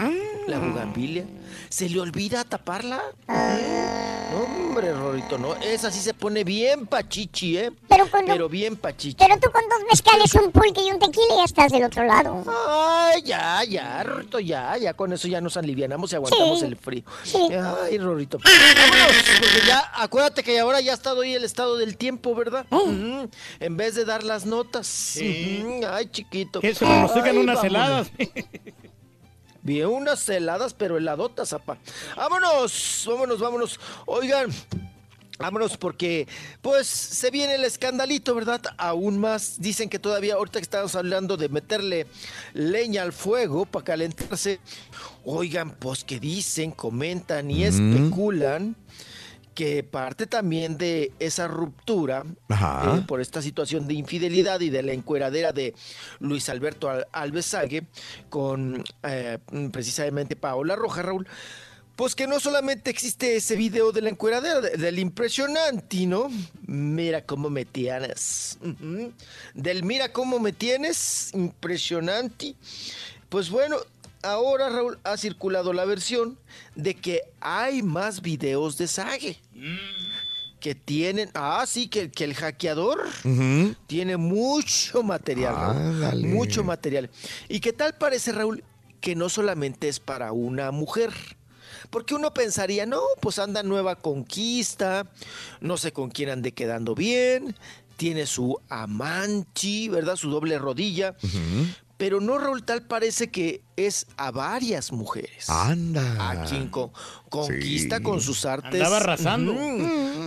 la 0.46 0.58
bugambilia, 0.58 1.24
¿se 1.68 1.88
le 1.88 2.00
olvida 2.00 2.44
taparla? 2.44 3.00
No, 3.28 4.42
hombre, 4.42 4.92
Rorrito, 4.92 5.38
no, 5.38 5.54
esa 5.56 5.90
sí 5.90 6.00
se 6.00 6.12
pone 6.12 6.42
bien 6.44 6.86
pachichi, 6.86 7.56
¿eh? 7.58 7.70
Pero 7.88 8.10
con 8.10 8.24
Pero 8.26 8.48
bien 8.48 8.76
pachichi. 8.76 9.16
Pero 9.16 9.38
tú 9.40 9.50
con 9.52 9.62
dos 9.68 9.78
mezcales, 9.90 10.34
un 10.34 10.50
pulque 10.52 10.82
y 10.84 10.90
un 10.90 10.98
tequila 10.98 11.34
y 11.34 11.36
ya 11.38 11.44
estás 11.44 11.72
del 11.72 11.84
otro 11.84 12.04
lado. 12.04 12.44
Ay, 12.68 13.22
ya, 13.22 13.62
ya, 13.64 14.02
Rorrito, 14.02 14.40
ya, 14.40 14.76
ya 14.76 14.94
con 14.94 15.12
eso 15.12 15.28
ya 15.28 15.40
nos 15.40 15.56
alivianamos 15.56 16.12
y 16.12 16.16
aguantamos 16.16 16.60
Sí. 16.60 16.66
el 16.66 16.76
frío. 16.76 17.04
Sí. 17.22 17.38
Ay, 17.84 17.98
Rorrito. 17.98 18.38
Vámonos, 18.38 19.16
porque 19.40 19.66
ya, 19.66 19.92
acuérdate 19.94 20.42
que 20.42 20.58
ahora 20.58 20.80
ya 20.80 20.92
ha 20.92 20.94
estado 20.94 21.20
ahí 21.22 21.34
el 21.34 21.44
estado 21.44 21.76
del 21.76 21.96
tiempo, 21.96 22.34
¿verdad? 22.34 22.66
Ujú, 22.70 23.28
En 23.60 23.76
vez 23.76 23.94
de 23.94 24.04
dar 24.04 24.24
las 24.24 24.44
notas. 24.44 24.86
Sí. 24.86 25.62
Ay, 25.84 26.06
chiquito. 26.10 26.60
Que 26.60 26.74
se 26.74 26.84
pronostican 26.84 27.30
Ay, 27.30 27.36
unas 27.38 27.56
vámonos. 27.56 27.64
heladas. 27.64 28.10
Bien, 29.62 29.86
unas 29.86 30.28
heladas, 30.28 30.74
pero 30.74 30.96
heladotas, 30.96 31.52
apa. 31.52 31.76
Vámonos, 32.16 33.04
vámonos, 33.08 33.40
vámonos. 33.40 33.80
Oigan. 34.06 34.50
Vámonos 35.38 35.76
porque, 35.76 36.26
pues, 36.62 36.86
se 36.86 37.30
viene 37.30 37.56
el 37.56 37.64
escandalito, 37.64 38.34
¿verdad? 38.34 38.62
Aún 38.78 39.18
más. 39.18 39.56
Dicen 39.58 39.90
que 39.90 39.98
todavía, 39.98 40.34
ahorita 40.34 40.60
que 40.60 40.64
estamos 40.64 40.94
hablando 40.94 41.36
de 41.36 41.50
meterle 41.50 42.06
leña 42.54 43.02
al 43.02 43.12
fuego 43.12 43.66
para 43.66 43.84
calentarse. 43.84 44.60
Oigan, 45.24 45.72
pues 45.72 46.04
que 46.04 46.20
dicen, 46.20 46.70
comentan 46.70 47.50
y 47.50 47.64
especulan 47.64 48.76
que 49.56 49.82
parte 49.82 50.26
también 50.28 50.76
de 50.78 51.10
esa 51.18 51.48
ruptura 51.48 52.24
eh, 52.50 53.02
por 53.08 53.20
esta 53.20 53.40
situación 53.42 53.88
de 53.88 53.94
infidelidad 53.94 54.60
y 54.60 54.70
de 54.70 54.82
la 54.84 54.92
encueradera 54.92 55.50
de 55.50 55.74
Luis 56.20 56.48
Alberto 56.50 56.88
Al- 56.90 57.08
Alves 57.10 57.46
Sague 57.46 57.84
con 58.28 58.84
eh, 59.02 59.38
precisamente 59.72 60.36
Paola 60.36 60.76
Roja, 60.76 61.02
Raúl. 61.02 61.26
Pues 61.96 62.14
que 62.14 62.26
no 62.26 62.38
solamente 62.40 62.90
existe 62.90 63.36
ese 63.36 63.56
video 63.56 63.90
de 63.90 64.02
la 64.02 64.10
encueradera, 64.10 64.60
de- 64.60 64.76
del 64.76 64.98
impresionante, 64.98 66.04
¿no? 66.06 66.28
Mira 66.66 67.22
cómo 67.22 67.48
me 67.48 67.64
tienes. 67.64 68.58
Del 69.54 69.82
mira 69.82 70.12
cómo 70.12 70.38
me 70.38 70.52
tienes, 70.52 71.30
impresionante. 71.32 72.54
Pues 73.30 73.48
bueno, 73.50 73.78
ahora 74.26 74.68
Raúl 74.68 74.98
ha 75.04 75.16
circulado 75.16 75.72
la 75.72 75.84
versión 75.84 76.38
de 76.74 76.94
que 76.94 77.22
hay 77.40 77.82
más 77.82 78.22
videos 78.22 78.76
de 78.76 78.88
Sague. 78.88 79.38
Que 80.60 80.74
tienen, 80.74 81.30
ah, 81.34 81.64
sí, 81.66 81.88
que, 81.88 82.10
que 82.10 82.24
el 82.24 82.34
hackeador 82.34 83.04
tiene 83.86 84.16
mucho 84.16 85.02
material, 85.02 86.00
Raúl, 86.00 86.26
mucho 86.26 86.64
material. 86.64 87.10
Y 87.48 87.60
que 87.60 87.72
tal 87.72 87.94
parece, 87.94 88.32
Raúl, 88.32 88.64
que 89.00 89.14
no 89.14 89.28
solamente 89.28 89.88
es 89.88 90.00
para 90.00 90.32
una 90.32 90.70
mujer. 90.72 91.12
Porque 91.90 92.14
uno 92.14 92.34
pensaría, 92.34 92.84
no, 92.86 93.00
pues 93.20 93.38
anda 93.38 93.60
en 93.60 93.68
nueva 93.68 93.96
conquista, 93.96 95.06
no 95.60 95.76
sé 95.76 95.92
con 95.92 96.10
quién 96.10 96.30
ande 96.30 96.52
quedando 96.52 96.94
bien, 96.96 97.54
tiene 97.96 98.26
su 98.26 98.58
amanchi, 98.68 99.88
¿verdad? 99.88 100.16
Su 100.16 100.30
doble 100.30 100.58
rodilla. 100.58 101.14
Pero 101.96 102.20
no, 102.20 102.36
Raúl, 102.36 102.62
tal 102.62 102.82
parece 102.82 103.30
que 103.30 103.62
es 103.76 104.06
a 104.18 104.30
varias 104.30 104.92
mujeres. 104.92 105.48
Anda. 105.48 106.30
A 106.30 106.44
quien 106.44 106.68
co- 106.68 106.92
conquista 107.30 107.96
Sí. 107.98 108.02
con 108.02 108.20
sus 108.20 108.44
artes. 108.44 108.74
Andaba 108.74 108.98
arrasando. 108.98 109.54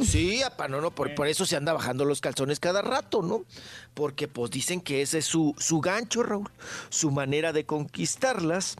Sí, 0.03 0.41
apa, 0.41 0.67
no, 0.67 0.81
no, 0.81 0.89
por, 0.91 1.13
por 1.13 1.27
eso 1.27 1.45
se 1.45 1.55
anda 1.55 1.73
bajando 1.73 2.05
los 2.05 2.21
calzones 2.21 2.59
cada 2.59 2.81
rato, 2.81 3.21
¿no? 3.21 3.43
Porque 3.93 4.27
pues 4.27 4.49
dicen 4.49 4.81
que 4.81 5.01
ese 5.03 5.19
es 5.19 5.25
su, 5.25 5.53
su 5.59 5.79
gancho, 5.79 6.23
Raúl, 6.23 6.49
su 6.89 7.11
manera 7.11 7.53
de 7.53 7.65
conquistarlas. 7.67 8.75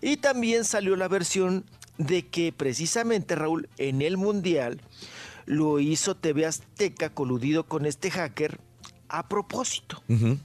Y 0.00 0.18
también 0.18 0.64
salió 0.64 0.94
la 0.94 1.08
versión 1.08 1.64
de 1.96 2.26
que 2.28 2.52
precisamente, 2.52 3.34
Raúl, 3.34 3.68
en 3.78 4.00
el 4.02 4.16
Mundial 4.16 4.80
lo 5.46 5.80
hizo 5.80 6.14
TV 6.14 6.46
Azteca 6.46 7.10
coludido 7.10 7.64
con 7.66 7.84
este 7.86 8.10
hacker 8.12 8.60
a 9.08 9.26
propósito 9.28 10.02
Ujú, 10.08 10.38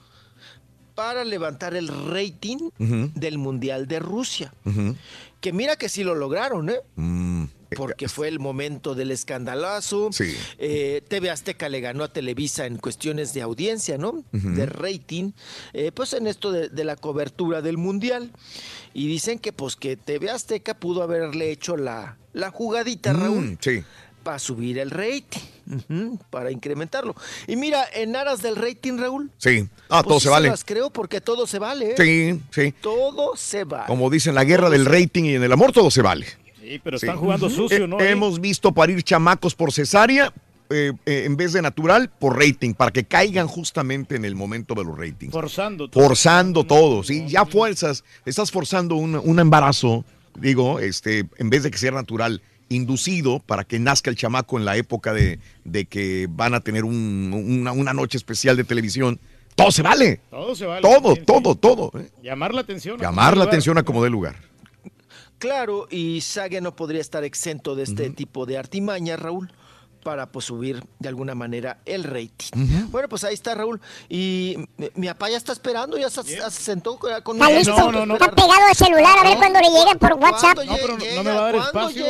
para 0.94 1.24
levantar 1.24 1.74
el 1.74 1.88
rating 1.88 2.70
del 2.78 3.38
Mundial 3.38 3.86
de 3.88 3.98
Rusia. 3.98 4.52
Que 5.40 5.52
mira 5.52 5.76
que 5.76 5.88
sí 5.88 6.04
lo 6.04 6.14
lograron, 6.14 6.70
¿eh? 6.70 6.80
Mm, 6.96 7.44
Porque 7.76 8.08
fue 8.08 8.28
el 8.28 8.38
momento 8.38 8.94
del 8.94 9.10
escandalazo. 9.10 10.10
Sí. 10.12 10.32
Eh, 10.58 11.02
TV 11.08 11.28
Azteca 11.30 11.68
le 11.68 11.80
ganó 11.80 12.04
a 12.04 12.08
Televisa 12.12 12.64
en 12.66 12.78
cuestiones 12.78 13.34
de 13.34 13.42
audiencia, 13.42 13.98
¿no? 13.98 14.24
De 14.32 14.64
rating. 14.66 15.32
eh, 15.72 15.90
pues 15.92 16.12
en 16.14 16.26
esto 16.28 16.50
de, 16.52 16.68
de 16.70 16.84
la 16.84 16.96
cobertura 16.96 17.60
del 17.60 17.76
Mundial. 17.76 18.30
Y 18.94 19.06
dicen 19.08 19.38
que 19.38 19.52
pues 19.52 19.76
que 19.76 19.96
TV 19.96 20.30
Azteca 20.30 20.74
pudo 20.74 21.02
haberle 21.02 21.50
hecho 21.50 21.76
la, 21.76 22.16
la 22.32 22.50
jugadita, 22.50 23.12
Raúl, 23.12 23.44
Mm, 23.52 23.56
sí. 23.60 23.82
para 24.22 24.38
subir 24.38 24.78
el 24.78 24.90
rating. 24.90 25.40
Para 26.30 26.50
incrementarlo. 26.50 27.14
Y 27.46 27.56
mira, 27.56 27.84
en 27.94 28.16
aras 28.16 28.42
del 28.42 28.56
rating, 28.56 28.98
Raúl. 28.98 29.30
Sí. 29.38 29.68
Ah, 29.88 30.02
pues 30.02 30.08
todo 30.08 30.20
sí 30.20 30.24
se 30.24 30.30
vale. 30.30 30.48
las 30.48 30.64
creo 30.64 30.90
porque 30.90 31.20
todo 31.20 31.46
se 31.46 31.58
vale. 31.58 31.92
¿eh? 31.92 31.94
Sí, 31.96 32.40
sí. 32.50 32.74
Todo 32.80 33.36
se 33.36 33.64
vale. 33.64 33.86
Como 33.86 34.10
dicen, 34.10 34.34
la 34.34 34.44
guerra 34.44 34.70
del 34.70 34.84
rating 34.86 35.24
y 35.24 35.34
en 35.34 35.42
el 35.42 35.52
amor 35.52 35.72
todo 35.72 35.90
se 35.90 36.02
vale. 36.02 36.26
Sí, 36.60 36.80
pero 36.82 36.98
Sí. 36.98 37.06
están 37.06 37.18
jugando 37.18 37.50
sucio, 37.50 37.86
¿no? 37.86 38.00
Eh. 38.00 38.10
Hemos 38.10 38.40
visto 38.40 38.72
parir 38.72 39.02
chamacos 39.02 39.54
por 39.54 39.72
cesárea 39.72 40.32
eh, 40.70 40.92
eh, 41.04 41.24
en 41.26 41.36
vez 41.36 41.52
de 41.52 41.60
natural 41.60 42.08
por 42.18 42.38
rating, 42.38 42.72
para 42.72 42.90
que 42.90 43.04
caigan 43.04 43.46
justamente 43.46 44.16
en 44.16 44.24
el 44.24 44.34
momento 44.34 44.74
de 44.74 44.82
los 44.84 44.96
ratings. 44.98 45.30
Forzando 45.30 45.88
todo. 45.90 46.02
Forzando 46.02 46.64
todo, 46.64 47.02
¿sí? 47.02 47.26
Ya 47.28 47.44
fuerzas, 47.44 48.02
estás 48.24 48.50
forzando 48.50 48.96
un, 48.96 49.14
un 49.14 49.38
embarazo, 49.38 50.06
digo, 50.38 50.80
este, 50.80 51.28
en 51.36 51.50
vez 51.50 51.64
de 51.64 51.70
que 51.70 51.76
sea 51.76 51.90
natural, 51.90 52.40
inducido 52.68 53.40
para 53.40 53.64
que 53.64 53.78
nazca 53.78 54.10
el 54.10 54.16
chamaco 54.16 54.58
en 54.58 54.64
la 54.64 54.76
época 54.76 55.12
de, 55.12 55.38
de 55.64 55.84
que 55.86 56.26
van 56.30 56.54
a 56.54 56.60
tener 56.60 56.84
un- 56.84 57.32
una, 57.32 57.72
una 57.72 57.92
noche 57.92 58.16
especial 58.18 58.56
de 58.56 58.64
televisión. 58.64 59.18
Todo 59.54 59.70
se 59.70 59.82
vale. 59.82 60.20
Todo 60.30 60.54
se 60.56 60.66
vale. 60.66 60.82
Todo, 60.82 61.14
Sí, 61.14 61.20
sí. 61.20 61.26
todo, 61.26 61.54
todo. 61.54 61.92
¿eh? 62.00 62.10
Llamar 62.22 62.52
la 62.54 62.62
atención. 62.62 62.98
Llamar 63.00 63.36
la 63.36 63.44
atención 63.44 63.78
a 63.78 63.82
como 63.84 64.02
dé 64.02 64.10
lugar. 64.10 64.36
Claro, 65.38 65.86
y 65.90 66.20
Saga 66.22 66.60
no 66.60 66.74
podría 66.74 67.00
estar 67.00 67.22
exento 67.24 67.74
de 67.74 67.82
este 67.82 68.08
tipo 68.10 68.46
de 68.46 68.56
artimaña, 68.56 69.16
Raúl, 69.16 69.52
para 70.04 70.26
pues 70.26 70.44
subir 70.46 70.80
de 71.00 71.08
alguna 71.08 71.34
manera 71.34 71.78
el 71.86 72.04
rating. 72.04 72.52
Bueno, 72.90 73.08
pues 73.08 73.24
ahí 73.24 73.34
está 73.34 73.54
Raúl. 73.56 73.80
Y 74.08 74.56
mi, 74.76 74.88
mi 74.94 75.06
papá 75.08 75.30
ya 75.30 75.36
está 75.36 75.52
esperando, 75.52 75.98
ya 75.98 76.08
se, 76.10 76.22
se 76.22 76.50
sentó 76.50 76.96
con 76.98 77.10
Está 77.36 77.50
listo, 77.50 77.72
está 78.12 78.30
pegado 78.30 78.66
al 78.68 78.76
celular 78.76 79.18
a 79.18 79.28
ver 79.28 79.36
cuando 79.38 79.58
le 79.60 79.68
llega 79.70 79.94
por 79.98 80.12
WhatsApp. 80.14 80.58
No, 80.64 80.76
pero 80.76 80.96
no, 80.98 81.04
no 81.16 81.24
me 81.24 81.30
va 81.32 81.38
a 81.38 81.52
dar 81.52 81.56
espacio. 81.56 82.04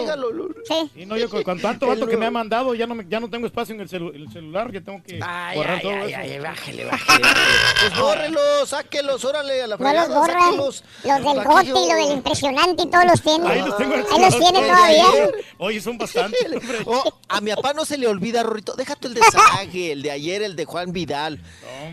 Y 0.95 1.07
no, 1.07 1.17
yo 1.17 1.31
con, 1.31 1.43
con 1.43 1.61
tanto 1.61 1.87
vato 1.87 2.07
que 2.07 2.17
me 2.17 2.27
ha 2.27 2.31
mandado, 2.31 2.75
ya 2.75 2.87
no, 2.87 2.95
me- 2.95 3.07
ya 3.09 3.21
no 3.21 3.31
tengo 3.31 3.47
espacio 3.47 3.75
en 3.75 3.81
el, 3.81 3.89
celu- 3.89 4.15
el 4.15 4.31
celular, 4.33 4.71
ya 4.73 4.81
tengo 4.81 5.03
que 5.03 5.21
Ay, 5.23 5.57
borrar 5.57 5.77
ay, 5.77 5.83
todo 5.83 5.93
ay, 5.93 6.13
eso. 6.13 6.21
ay, 6.21 6.39
bájele, 6.41 6.85
bájele. 6.85 7.29
Pues 7.81 8.01
bórrelos, 8.01 8.69
sáquelos, 8.69 9.25
órale, 9.25 9.63
a 9.63 9.67
la 9.67 9.77
No 9.77 9.83
los 9.85 9.91
fregada, 9.93 10.19
borra. 10.21 10.33
sáquelos. 10.41 10.85
Los 11.05 11.17
del 11.17 11.25
que 11.65 11.69
yo- 11.69 11.75
lo 11.89 11.95
del 11.95 12.13
impresionante 12.13 12.83
y 12.83 12.87
todos 12.91 13.05
los 13.07 13.23
tiene. 13.23 13.49
Ahí 13.49 13.63
los 13.63 13.77
tengo 13.77 13.95
Ahí 13.95 14.21
los 14.21 14.39
tiene 14.39 14.61
todavía. 14.61 15.07
Oye, 15.59 15.81
son 15.81 15.97
bastantes. 15.99 16.41
Oh, 16.87 17.03
a 17.29 17.41
mi 17.41 17.51
papá 17.55 17.73
no 17.73 17.84
se 17.85 17.99
le 17.99 18.07
olvida, 18.07 18.43
Rorrito. 18.43 18.75
Déjate 18.75 19.09
el 19.09 19.15
de 19.15 19.21
Sague, 19.33 19.93
el 19.93 20.03
de 20.03 20.11
ayer, 20.11 20.43
el 20.43 20.57
de 20.57 20.65
Juan 20.65 20.93
Vidal. 20.93 21.41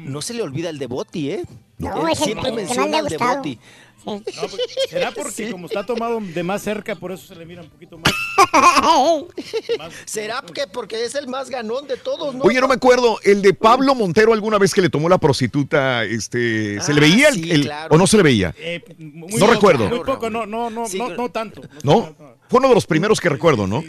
No 0.02 0.22
se 0.22 0.34
le 0.34 0.42
olvida 0.44 0.70
el 0.70 0.78
de 0.80 0.88
Boti, 0.88 1.32
¿eh? 1.32 1.44
No, 1.78 2.06
Él 2.08 2.14
es 2.14 2.20
el 2.20 2.26
siempre 2.26 2.52
que 2.52 2.52
más 2.52 2.56
le 2.62 2.66
menciona 2.68 3.00
el 3.00 3.06
de. 3.08 3.18
Boti. 3.18 3.60
No, 4.04 4.20
pues, 4.24 4.58
¿Será 4.90 5.12
porque 5.12 5.52
como 5.52 5.68
está 5.68 5.86
tomado 5.86 6.20
de 6.20 6.42
más 6.42 6.64
cerca, 6.64 6.96
por 6.96 7.12
eso 7.12 7.28
se 7.28 7.36
le 7.36 7.46
mira 7.46 7.62
un 7.62 7.70
poquito 7.70 8.00
más? 8.00 8.12
¿Será 10.06 10.44
que 10.54 10.66
porque 10.68 11.04
es 11.06 11.14
el 11.16 11.28
más 11.28 11.50
ganón 11.50 11.88
de 11.88 11.98
todos, 11.98 12.34
no? 12.34 12.44
Oye, 12.44 12.60
no 12.60 12.68
me 12.68 12.74
acuerdo, 12.76 13.20
el 13.24 13.42
de 13.44 13.54
Pablo 13.54 13.94
Montero 13.96 14.34
alguna 14.34 14.58
vez 14.58 14.74
que 14.74 14.82
le 14.82 14.90
tomó 14.90 15.08
la 15.10 15.18
prostituta, 15.20 16.04
este, 16.04 16.82
¿se 16.82 16.94
le 16.94 17.00
Ah, 17.00 17.02
veía 17.02 17.28
el- 17.30 17.36
sí, 17.36 17.52
el- 17.52 17.62
claro. 17.64 17.94
o 17.96 17.98
no 18.00 18.08
se 18.08 18.18
le 18.18 18.24
veía? 18.24 18.56
Eh, 18.58 18.84
muy 18.98 19.34
No 19.34 19.40
poco, 19.42 19.52
recuerdo. 19.54 19.90
Muy 19.90 20.00
poco, 20.00 20.30
no, 20.30 20.46
no, 20.46 20.70
no, 20.72 20.88
Sí, 20.88 20.98
no, 20.98 21.10
no 21.10 21.30
tanto. 21.30 21.62
¿No? 21.84 22.16
Fue 22.50 22.60
uno 22.60 22.70
de 22.70 22.76
los 22.76 22.86
primeros 22.88 23.20
que 23.22 23.30
recuerdo, 23.30 23.68
¿no? 23.68 23.84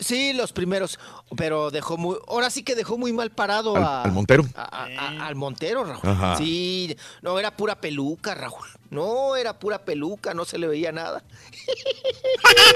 Sí, 0.00 0.32
los 0.32 0.52
primeros, 0.52 0.98
pero 1.36 1.70
dejó 1.70 1.96
muy, 1.96 2.16
ahora 2.28 2.50
sí 2.50 2.62
que 2.62 2.74
dejó 2.74 2.96
muy 2.98 3.12
mal 3.12 3.30
parado 3.30 3.76
Al- 3.76 3.82
a, 3.84 4.02
al 4.02 4.12
Montero. 4.12 4.44
a- 4.54 4.62
a- 4.62 4.86
a- 4.86 5.26
al 5.26 5.34
Montero, 5.36 5.84
Raúl. 5.84 6.00
Ajá. 6.02 6.36
Sí, 6.36 6.96
no, 7.22 7.38
era 7.38 7.56
pura 7.56 7.80
peluca, 7.80 8.34
Raúl. 8.34 8.66
No, 8.90 9.36
era 9.36 9.58
pura 9.58 9.84
peluca, 9.84 10.32
no 10.32 10.46
se 10.46 10.56
le 10.56 10.66
veía 10.66 10.90
nada. 10.92 11.22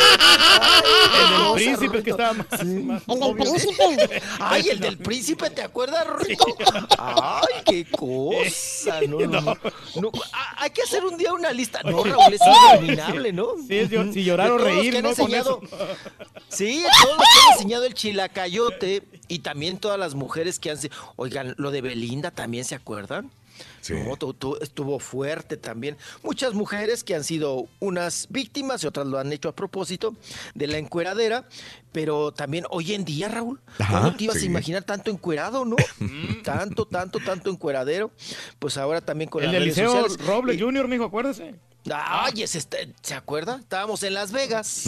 El 1.15 1.31
del 1.31 1.55
príncipe 1.55 1.99
es 1.99 2.05
que 2.05 2.11
estaba 2.11 2.33
más, 2.35 2.47
más 2.65 3.03
El 3.09 3.21
del 3.21 3.35
príncipe. 3.37 4.23
Ay, 4.41 4.69
el 4.69 4.81
del 4.81 4.99
príncipe, 4.99 5.51
¿te 5.51 5.63
acuerdas, 5.63 6.07
Rorrito? 6.07 6.45
Ay, 6.99 7.63
qué 7.65 7.87
cosa. 7.91 9.01
No, 9.09 9.21
no, 9.21 9.41
no. 9.41 9.57
No, 10.01 10.11
hay 10.59 10.71
que 10.71 10.83
hacer 10.83 11.05
un 11.05 11.17
día 11.17 11.33
una 11.33 11.53
lista. 11.53 11.81
No, 11.83 12.03
Raúl, 12.05 12.35
es 12.35 12.41
interminable, 12.47 13.33
¿no? 13.33 13.47
Sí, 13.67 13.89
si 14.13 14.25
llorar 14.25 14.51
o 14.51 14.59
reír, 14.59 14.95
¿no? 15.03 15.15
Con 15.15 15.27
enseñado- 15.33 15.61
eso. 15.63 15.79
Sí, 16.49 16.85
todos 17.03 17.17
los 17.17 17.27
que 17.27 17.41
han 17.47 17.53
enseñado 17.55 17.85
el 17.87 17.95
chilacayote 18.47 19.03
y 19.29 19.41
también 19.41 19.79
todas 19.79 19.99
las 19.99 20.15
mujeres 20.15 20.59
que 20.59 20.71
han 20.71 20.79
sido. 20.79 20.95
Oigan, 21.17 21.55
lo 21.59 21.71
de 21.71 21.81
Belinda 21.83 22.31
también, 22.31 22.65
¿se 22.65 22.75
acuerdan? 22.75 23.31
Sí. 23.81 23.93
No, 23.95 24.17
tu- 24.17 24.33
tu- 24.35 24.57
estuvo 24.61 24.99
fuerte 24.99 25.57
también. 25.57 25.97
Muchas 26.23 26.55
mujeres 26.55 27.05
que 27.05 27.15
han 27.15 27.23
sido 27.23 27.67
unas 27.81 28.27
víctimas 28.31 28.83
y 28.83 28.87
otras 28.87 29.07
lo 29.07 29.19
han 29.19 29.33
hecho 29.33 29.49
a 29.49 29.55
propósito 29.55 30.17
de 30.55 30.67
la 30.67 30.79
encueradera, 30.79 31.47
pero 31.93 32.33
también 32.33 32.65
hoy 32.71 32.95
en 32.95 33.05
día, 33.05 33.29
Raúl, 33.29 33.61
Ajá, 33.79 34.01
no 34.01 34.17
te 34.17 34.25
ibas 34.25 34.39
sí. 34.39 34.45
a 34.45 34.47
imaginar 34.47 34.83
tanto 34.85 35.11
encuerado, 35.11 35.65
¿no? 35.65 35.77
tanto, 36.43 36.87
tanto, 36.87 37.19
tanto 37.21 37.51
encueradero. 37.51 38.11
Pues 38.59 38.77
ahora 38.79 39.01
también 39.01 39.29
con 39.31 39.43
El 39.43 39.53
las 39.53 39.61
redes 39.61 39.77
Liceo 39.77 39.93
sociales. 39.93 40.27
Robles 40.27 40.57
Y- 40.57 40.61
Junior, 40.61 40.89
mijo, 40.89 41.05
acuérdese. 41.05 41.55
Ay, 41.93 42.43
ese 42.43 42.59
este- 42.59 42.93
¿se 43.03 43.15
acuerda? 43.15 43.57
Estábamos 43.61 44.03
en 44.05 44.15
Las 44.15 44.31
Vegas. 44.31 44.87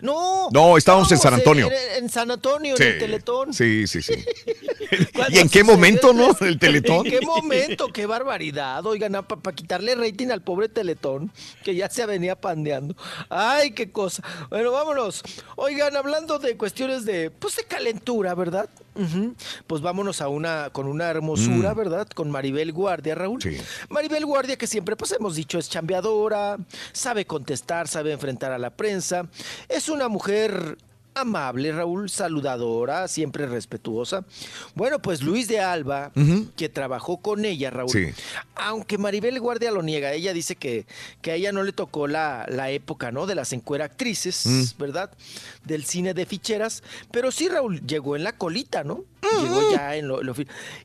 No. 0.00 0.48
No, 0.50 0.76
estábamos 0.76 1.10
en 1.12 1.18
San 1.18 1.34
Antonio. 1.34 1.68
En, 1.70 2.04
en 2.04 2.10
San 2.10 2.30
Antonio, 2.30 2.76
Sí. 2.76 2.82
en 2.82 2.88
el 2.90 2.98
Teletón. 2.98 3.54
Sí, 3.54 3.86
sí, 3.86 4.02
sí. 4.02 4.14
¿Cuándo 5.14 5.36
¿Y 5.38 5.40
en 5.40 5.48
qué 5.48 5.62
momento, 5.62 6.12
no? 6.12 6.36
El 6.40 6.58
Teletón. 6.58 7.06
¿En 7.06 7.12
qué 7.18 7.20
momento? 7.24 7.88
¡Qué 7.88 8.06
barbaridad! 8.06 8.84
Oigan, 8.86 9.12
para 9.24 9.54
quitarle 9.54 9.94
rating 9.94 10.28
al 10.28 10.42
pobre 10.42 10.68
Teletón, 10.68 11.32
que 11.62 11.74
ya 11.74 11.88
se 11.88 12.04
venía 12.06 12.34
pandeando. 12.40 12.96
¡Ay, 13.28 13.70
qué 13.72 13.90
cosa! 13.92 14.22
Bueno, 14.50 14.72
vámonos. 14.72 15.22
Oigan, 15.56 15.96
hablando 15.96 16.38
de 16.38 16.56
cuestiones 16.56 17.04
de, 17.04 17.30
pues, 17.30 17.56
de 17.56 17.64
calentura, 17.64 18.34
¿verdad? 18.34 18.68
Pues 19.66 19.80
vámonos 19.80 20.20
a 20.20 20.28
una, 20.28 20.70
con 20.70 20.86
una 20.86 21.08
hermosura, 21.08 21.72
Mm. 21.74 21.76
¿verdad? 21.76 22.08
Con 22.08 22.30
Maribel 22.30 22.72
Guardia, 22.72 23.14
Raúl. 23.14 23.40
Sí. 23.42 23.56
Maribel 23.88 24.26
Guardia, 24.26 24.56
que 24.56 24.66
siempre, 24.66 24.96
pues 24.96 25.12
hemos 25.12 25.34
dicho, 25.34 25.58
es 25.58 25.68
chambeadora, 25.70 26.58
sabe 26.92 27.24
contestar, 27.24 27.88
sabe 27.88 28.12
enfrentar 28.12 28.52
a 28.52 28.58
la 28.58 28.70
prensa. 28.70 29.26
Es 29.68 29.88
una 29.88 30.08
mujer 30.08 30.76
amable, 31.14 31.70
Raúl, 31.72 32.08
saludadora, 32.08 33.06
siempre 33.06 33.44
respetuosa. 33.44 34.24
Bueno, 34.74 35.02
pues 35.02 35.20
Luis 35.20 35.46
de 35.46 35.60
Alba, 35.60 36.10
que 36.56 36.70
trabajó 36.70 37.18
con 37.18 37.44
ella, 37.44 37.68
Raúl. 37.70 37.90
Sí. 37.90 38.06
Aunque 38.54 38.96
Maribel 38.96 39.38
Guardia 39.38 39.70
lo 39.72 39.82
niega, 39.82 40.12
ella 40.14 40.32
dice 40.32 40.56
que, 40.56 40.86
que 41.20 41.32
a 41.32 41.34
ella 41.34 41.52
no 41.52 41.64
le 41.64 41.72
tocó 41.72 42.06
la, 42.08 42.46
la 42.48 42.70
época, 42.70 43.12
¿no? 43.12 43.26
De 43.26 43.34
las 43.34 43.52
encuera 43.52 43.84
actrices, 43.84 44.46
Mm. 44.46 44.62
¿verdad? 44.78 45.10
Del 45.64 45.84
cine 45.84 46.14
de 46.14 46.26
ficheras. 46.26 46.82
Pero 47.10 47.30
sí, 47.30 47.48
Raúl, 47.48 47.80
llegó 47.86 48.16
en 48.16 48.24
la 48.24 48.32
colita, 48.32 48.84
¿no? 48.84 49.04
Llegó 49.40 49.70
ya 49.72 49.96
en 49.96 50.08
lo, 50.08 50.20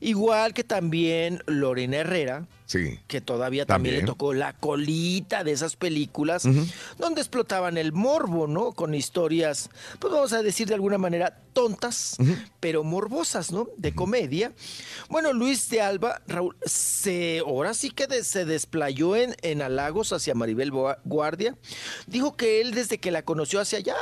Igual 0.00 0.54
que 0.54 0.64
también 0.64 1.42
Lorena 1.46 1.96
Herrera, 1.98 2.46
Sí. 2.66 3.00
que 3.08 3.20
todavía 3.20 3.66
también, 3.66 3.96
le 3.96 4.02
tocó 4.02 4.34
la 4.34 4.52
colita 4.52 5.42
de 5.42 5.52
esas 5.52 5.74
películas 5.76 6.46
donde 6.98 7.20
explotaban 7.20 7.76
el 7.78 7.92
morbo, 7.92 8.46
¿no? 8.46 8.72
Con 8.72 8.94
historias, 8.94 9.70
pues 9.98 10.12
vamos 10.12 10.32
a 10.32 10.42
decir 10.42 10.68
de 10.68 10.74
alguna 10.74 10.98
manera 10.98 11.40
tontas, 11.58 12.16
pero 12.60 12.84
morbosas, 12.84 13.50
¿no? 13.50 13.66
De 13.76 13.92
comedia. 13.92 14.52
Bueno, 15.08 15.32
Luis 15.32 15.68
de 15.70 15.80
Alba, 15.80 16.22
Raúl, 16.28 16.56
se, 16.64 17.40
ahora 17.44 17.74
sí 17.74 17.90
que 17.90 18.06
de- 18.06 18.22
se 18.22 18.44
desplayó 18.44 19.16
en, 19.16 19.34
en 19.42 19.60
halagos 19.60 20.12
hacia 20.12 20.34
Maribel 20.36 20.70
Guardia. 21.04 21.56
Dijo 22.06 22.36
que 22.36 22.60
él 22.60 22.70
desde 22.74 22.98
que 22.98 23.10
la 23.10 23.22
conoció 23.22 23.58
hace 23.58 23.82
ya 23.82 23.96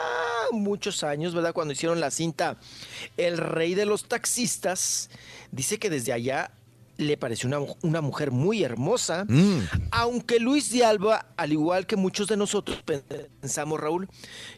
muchos 0.52 1.02
años, 1.02 1.34
¿verdad? 1.34 1.54
Cuando 1.54 1.72
hicieron 1.72 1.98
la 1.98 2.10
cinta 2.10 2.58
El 3.16 3.38
Rey 3.38 3.74
de 3.74 3.86
los 3.86 4.04
Taxistas, 4.06 5.08
dice 5.50 5.78
que 5.78 5.88
desde 5.88 6.12
allá 6.12 6.50
le 6.98 7.18
pareció 7.18 7.46
una, 7.48 7.58
una 7.82 8.00
mujer 8.00 8.30
muy 8.30 8.62
hermosa. 8.64 9.26
Mm. 9.28 9.58
Aunque 9.90 10.40
Luis 10.40 10.70
de 10.72 10.82
Alba, 10.82 11.26
al 11.36 11.52
igual 11.52 11.86
que 11.86 11.94
muchos 11.96 12.26
de 12.28 12.38
nosotros 12.38 12.82
pensamos, 12.82 13.78
Raúl, 13.78 14.08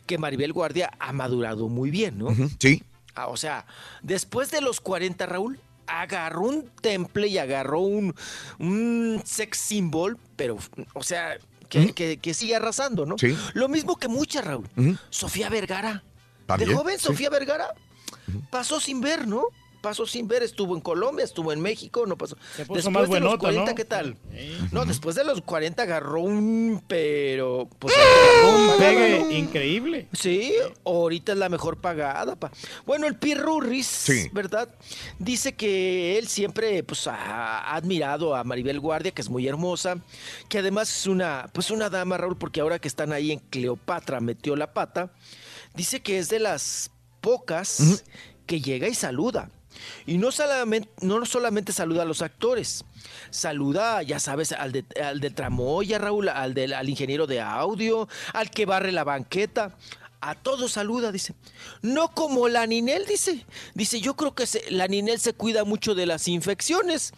que 0.06 0.18
Maribel 0.18 0.52
Guardia 0.52 0.92
ha 1.00 1.12
madurado 1.12 1.68
muy 1.68 1.90
bien, 1.90 2.18
¿no? 2.18 2.28
Sí. 2.60 2.82
Ah, 3.18 3.26
o 3.28 3.36
sea, 3.36 3.66
después 4.02 4.50
de 4.50 4.60
los 4.60 4.80
40, 4.80 5.26
Raúl, 5.26 5.58
agarró 5.86 6.42
un 6.42 6.68
temple 6.82 7.26
y 7.28 7.38
agarró 7.38 7.80
un, 7.80 8.14
un 8.58 9.22
sex 9.24 9.58
symbol, 9.58 10.18
pero, 10.36 10.58
o 10.94 11.02
sea, 11.02 11.36
que, 11.68 11.92
que- 11.94 12.18
que 12.18 12.34
sigue 12.34 12.54
arrasando, 12.56 13.06
¿no? 13.06 13.18
Sí. 13.18 13.36
Lo 13.54 13.68
mismo 13.68 13.96
que 13.96 14.08
muchas, 14.08 14.44
Raúl. 14.44 14.68
Sofía 15.10 15.48
Vergara. 15.48 16.02
También, 16.46 16.70
De 16.70 16.76
joven, 16.76 16.98
sí. 16.98 17.04
Sofía 17.06 17.28
Vergara 17.30 17.74
pasó 18.50 18.80
sin 18.80 19.00
ver, 19.00 19.26
¿no? 19.26 19.42
Pasó 19.80 20.06
sin 20.06 20.26
ver, 20.26 20.42
estuvo 20.42 20.74
en 20.74 20.80
Colombia, 20.80 21.24
estuvo 21.24 21.52
en 21.52 21.60
México, 21.60 22.04
no 22.06 22.18
pasó. 22.18 22.36
Se 22.56 22.64
puso 22.66 22.74
Después 22.74 22.92
más 22.92 23.02
de 23.10 23.20
los 23.20 23.38
buenota, 23.38 23.38
40, 23.38 23.70
¿no? 23.70 23.74
¿qué 23.76 23.84
tal? 23.84 24.16
No, 24.72 24.84
después 24.84 25.14
de 25.14 25.24
los 25.24 25.40
40 25.42 25.82
agarró 25.84 26.20
un, 26.22 26.82
pero, 26.88 27.68
pues, 27.78 27.94
agarró 27.96 28.58
Un 28.72 28.78
pegue 28.78 29.20
¿no? 29.20 29.30
increíble. 29.30 30.08
Sí, 30.12 30.52
ahorita 30.84 31.32
es 31.32 31.38
la 31.38 31.48
mejor 31.48 31.80
pagada, 31.80 32.34
pa. 32.36 32.50
Bueno, 32.86 33.06
el 33.06 33.16
Pirurris, 33.16 33.86
Sí. 33.86 34.28
¿verdad? 34.32 34.68
Dice 35.18 35.54
que 35.54 36.18
él 36.18 36.26
siempre 36.28 36.82
pues 36.82 37.06
ha, 37.06 37.14
ha 37.60 37.76
admirado 37.76 38.34
a 38.34 38.42
Maribel 38.44 38.80
Guardia, 38.80 39.12
que 39.12 39.22
es 39.22 39.28
muy 39.30 39.46
hermosa, 39.46 39.98
que 40.48 40.58
además 40.58 40.90
es 40.94 41.06
una 41.06 41.48
pues 41.52 41.70
una 41.70 41.88
dama, 41.88 42.16
Raúl, 42.16 42.36
porque 42.36 42.60
ahora 42.60 42.78
que 42.78 42.88
están 42.88 43.12
ahí 43.12 43.32
en 43.32 43.38
Cleopatra 43.38 44.20
metió 44.20 44.56
la 44.56 44.72
pata, 44.74 45.10
dice 45.74 46.00
que 46.00 46.18
es 46.18 46.28
de 46.28 46.40
las 46.40 46.90
pocas 47.20 48.04
que 48.46 48.60
llega 48.60 48.88
y 48.88 48.94
saluda. 48.94 49.50
Y 50.06 50.18
no 50.18 50.30
solamente, 50.32 50.88
no 51.00 51.24
solamente 51.26 51.72
saluda 51.72 52.02
a 52.02 52.06
los 52.06 52.22
actores, 52.22 52.84
saluda, 53.30 54.02
ya 54.02 54.18
sabes, 54.20 54.52
al 54.52 54.72
de, 54.72 54.84
al 55.02 55.20
de 55.20 55.30
tramoya, 55.30 55.98
Raúl, 55.98 56.28
al, 56.28 56.54
del, 56.54 56.72
al 56.74 56.88
ingeniero 56.88 57.26
de 57.26 57.40
audio, 57.40 58.08
al 58.32 58.50
que 58.50 58.66
barre 58.66 58.92
la 58.92 59.04
banqueta, 59.04 59.76
A 60.20 60.34
todos 60.34 60.72
saluda, 60.72 61.12
dice. 61.12 61.34
No 61.80 62.10
como 62.12 62.48
la 62.48 62.66
Ninel, 62.66 63.06
dice. 63.06 63.46
Dice, 63.74 64.00
yo 64.00 64.16
creo 64.16 64.34
que 64.34 64.46
se- 64.48 64.68
la 64.68 64.88
Ninel 64.88 65.20
se 65.20 65.32
cuida 65.32 65.62
mucho 65.62 65.94
de 65.94 66.06
las 66.06 66.26
infecciones. 66.26 67.12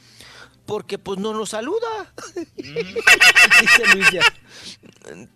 Porque 0.70 0.98
pues 0.98 1.18
no 1.18 1.34
nos 1.34 1.50
saluda. 1.50 2.14
dice 2.56 3.84
Luis 3.94 4.10
de 4.12 4.20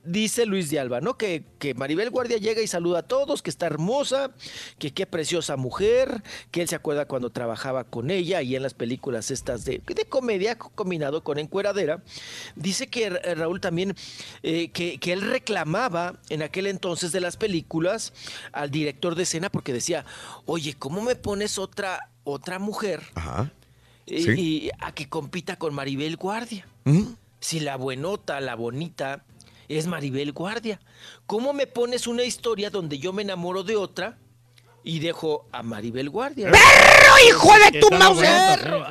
Dice 0.05 0.47
Luis 0.47 0.71
de 0.71 0.79
Alba, 0.79 1.01
¿no? 1.01 1.17
Que, 1.17 1.45
que 1.59 1.75
Maribel 1.75 2.11
Guardia 2.11 2.37
llega 2.39 2.61
y 2.63 2.67
saluda 2.67 3.01
a 3.01 3.03
todos, 3.03 3.43
que 3.43 3.51
está 3.51 3.67
hermosa, 3.67 4.31
que 4.79 4.93
qué 4.93 5.07
preciosa 5.07 5.57
mujer, 5.57 6.23
que 6.51 6.63
él 6.63 6.69
se 6.69 6.77
acuerda 6.77 7.07
cuando 7.07 7.31
trabajaba 7.31 7.85
con 7.85 8.11
ella 8.11 8.43
y 8.43 8.55
en 8.55 8.63
las 8.63 8.75
películas 8.75 9.31
estas 9.31 9.65
de, 9.65 9.83
de 9.85 10.05
comedia 10.05 10.57
combinado 10.57 11.25
con 11.25 11.39
encueradera. 11.39 12.03
Dice 12.55 12.87
que 12.87 13.11
Ra- 13.11 13.35
Raúl 13.35 13.61
también, 13.61 13.97
eh, 14.43 14.71
que, 14.71 14.99
que 14.99 15.13
él 15.13 15.23
reclamaba 15.23 16.21
en 16.29 16.43
aquel 16.43 16.67
entonces 16.67 17.11
de 17.13 17.21
las 17.21 17.37
películas 17.37 18.13
al 18.53 18.71
director 18.71 19.15
de 19.17 19.25
escena 19.25 19.51
porque 19.51 19.73
decía, 19.73 20.05
oye, 20.47 20.75
¿cómo 20.79 21.01
me 21.03 21.17
pones 21.17 21.59
otra, 21.59 22.11
otra 22.23 22.59
mujer 22.59 23.03
Ajá. 23.15 23.51
Sí. 24.07 24.31
y 24.37 24.71
a 24.81 24.93
que 24.93 25.09
compita 25.09 25.57
con 25.57 25.75
Maribel 25.75 26.17
Guardia? 26.17 26.67
¿Mm? 26.85 27.03
Si 27.41 27.61
la 27.61 27.77
buenota, 27.77 28.41
la 28.41 28.55
bonita, 28.55 29.25
es 29.69 29.87
Maribel 29.87 30.33
Guardia. 30.33 30.81
¿Cómo 31.27 31.53
me 31.53 31.67
pones 31.67 32.07
una 32.07 32.23
historia 32.25 32.71
donde 32.71 32.99
yo 32.99 33.13
me 33.13 33.23
enamoro 33.23 33.63
de 33.65 33.77
otra 33.77 34.19
y 34.83 34.99
dejo 34.99 35.47
a 35.53 35.63
Maribel 35.63 36.11
Guardia? 36.11 36.51
¡Perro, 36.51 37.15
hijo 37.29 37.51
de 37.71 37.81
tu 37.81 37.91
mouse! 37.91 38.21
¡Perro! 38.21 38.85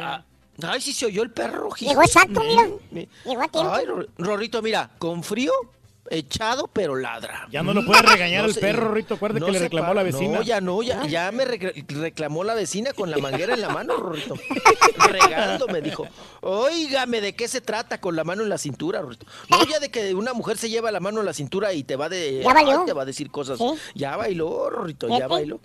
Ay, 0.61 0.81
sí 0.81 0.94
se 0.94 1.07
oyó 1.07 1.23
el 1.23 1.31
perro. 1.31 1.68
hijo. 1.68 1.77
Llegó 1.90 2.03
exacto, 2.03 2.41
mira. 2.44 2.69
Mi- 2.91 3.10
Llegó 3.26 3.41
a 3.41 3.48
tiempo. 3.48 3.73
Ay, 3.73 3.85
Ro- 3.85 4.06
Rorrito, 4.19 4.61
mira, 4.61 4.91
con 4.99 5.23
frío, 5.23 5.52
echado, 6.10 6.68
pero 6.72 6.96
ladra. 6.96 7.48
Ya 7.52 7.64
no 7.64 7.74
lo 7.74 7.86
puede 7.86 8.02
regañar 8.04 8.46
el 8.46 8.54
se- 8.54 8.60
perro, 8.62 8.90
Rorrito. 8.90 9.16
Acuérdate 9.16 9.40
no 9.40 9.46
que 9.48 9.52
le 9.54 9.60
reclamó 9.60 9.88
para. 9.90 9.96
la 9.96 10.04
vecina. 10.04 10.38
No, 10.38 10.42
ya 10.44 10.62
no, 10.62 10.82
ya, 10.84 11.06
ya 11.08 11.32
me 11.32 11.46
reclamó 11.46 12.44
la 12.44 12.54
vecina 12.56 12.94
con 12.94 13.10
la 13.12 13.18
manguera 13.18 13.54
en 13.54 13.62
la 13.62 13.70
mano, 13.70 13.96
Rorrito. 13.98 14.36
Regando, 15.08 15.68
me 15.68 15.82
dijo. 15.82 16.08
Óigame, 16.42 17.22
¿de 17.22 17.34
qué 17.36 17.48
se 17.48 17.62
trata 17.62 18.00
con 18.02 18.16
la 18.16 18.24
mano 18.24 18.44
en 18.44 18.50
la 18.50 18.58
cintura, 18.58 19.02
Rorrito? 19.02 19.26
No, 19.50 19.64
ya 19.66 19.80
de 19.80 19.90
que 19.90 20.14
una 20.14 20.34
mujer 20.34 20.58
se 20.58 20.70
lleva 20.70 20.92
la 20.92 21.00
mano 21.00 21.20
en 21.20 21.26
la 21.26 21.34
cintura 21.34 21.74
y 21.74 21.84
te 21.84 21.96
va 21.96 22.10
de. 22.10 22.42
Ya 22.44 22.54
valió. 22.54 22.80
ay, 22.82 22.86
te 22.86 22.94
va 22.94 23.04
a 23.04 23.06
decir 23.06 23.30
cosas. 23.32 23.58
Sí. 23.58 23.66
Ya 23.96 24.18
bailó, 24.18 24.70
Rorrito, 24.70 25.08
ya 25.08 25.28
bailó. 25.28 25.60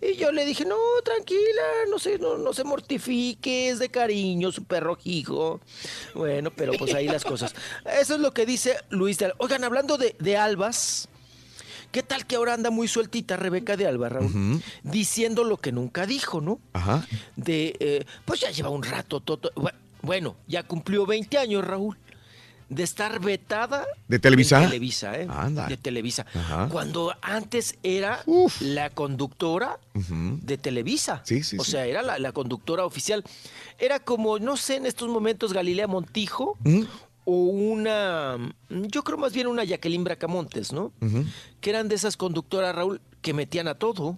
Y 0.00 0.16
yo 0.16 0.32
le 0.32 0.44
dije, 0.44 0.64
no, 0.64 0.76
tranquila, 1.04 1.62
no 1.90 1.98
se, 1.98 2.18
no, 2.18 2.36
no 2.36 2.52
se 2.52 2.64
mortifique, 2.64 3.70
es 3.70 3.78
de 3.78 3.88
cariño, 3.90 4.52
su 4.52 4.64
perro 4.64 4.98
hijo. 5.04 5.60
Bueno, 6.14 6.50
pero 6.54 6.72
pues 6.78 6.94
ahí 6.94 7.06
las 7.08 7.24
cosas. 7.24 7.54
Eso 8.00 8.14
es 8.14 8.20
lo 8.20 8.32
que 8.32 8.44
dice 8.46 8.76
Luis 8.90 9.18
de. 9.18 9.32
Oigan, 9.38 9.64
hablando 9.64 9.83
de, 9.98 10.16
de 10.18 10.36
albas, 10.36 11.08
¿qué 11.92 12.02
tal 12.02 12.26
que 12.26 12.36
ahora 12.36 12.54
anda 12.54 12.70
muy 12.70 12.88
sueltita 12.88 13.36
Rebeca 13.36 13.76
de 13.76 13.86
Alba, 13.86 14.08
Raúl? 14.08 14.62
Diciendo 14.82 15.44
lo 15.44 15.56
que 15.58 15.72
nunca 15.72 16.06
dijo, 16.06 16.40
¿no? 16.40 16.58
Ajá. 16.72 17.06
De, 17.36 17.76
eh, 17.80 18.04
pues 18.24 18.40
ya 18.40 18.50
lleva 18.50 18.70
un 18.70 18.82
rato, 18.82 19.20
toto- 19.20 19.52
bu- 19.54 19.72
bueno, 20.02 20.36
ya 20.46 20.62
cumplió 20.64 21.06
20 21.06 21.38
años, 21.38 21.64
Raúl, 21.64 21.96
de 22.70 22.82
estar 22.82 23.20
vetada 23.20 23.86
¿De 24.08 24.18
Televisa? 24.18 24.58
en 24.62 24.68
Televisa, 24.70 25.18
¿eh? 25.20 25.26
Anda. 25.30 25.66
De 25.68 25.76
Televisa. 25.76 26.24
Ajá. 26.34 26.68
Cuando 26.72 27.14
antes 27.22 27.76
era 27.82 28.24
la 28.60 28.90
conductora 28.90 29.78
de 29.94 30.58
Televisa. 30.58 31.20
Sí, 31.24 31.42
sí, 31.44 31.56
O 31.58 31.64
sí. 31.64 31.72
sea, 31.72 31.86
era 31.86 32.02
la, 32.02 32.18
la 32.18 32.32
conductora 32.32 32.84
oficial. 32.86 33.22
Era 33.78 34.00
como, 34.00 34.38
no 34.38 34.56
sé, 34.56 34.76
en 34.76 34.86
estos 34.86 35.08
momentos 35.10 35.52
Galilea 35.52 35.86
Montijo. 35.86 36.56
O 37.24 37.32
una, 37.32 38.36
yo 38.68 39.02
creo 39.02 39.16
más 39.18 39.32
bien 39.32 39.46
una 39.46 39.64
Jacqueline 39.64 40.04
Bracamontes, 40.04 40.72
¿no? 40.72 40.92
Que 41.60 41.70
eran 41.70 41.88
de 41.88 41.94
esas 41.94 42.16
conductoras, 42.16 42.74
Raúl, 42.74 43.00
que 43.22 43.32
metían 43.32 43.68
a 43.68 43.74
todo. 43.74 44.16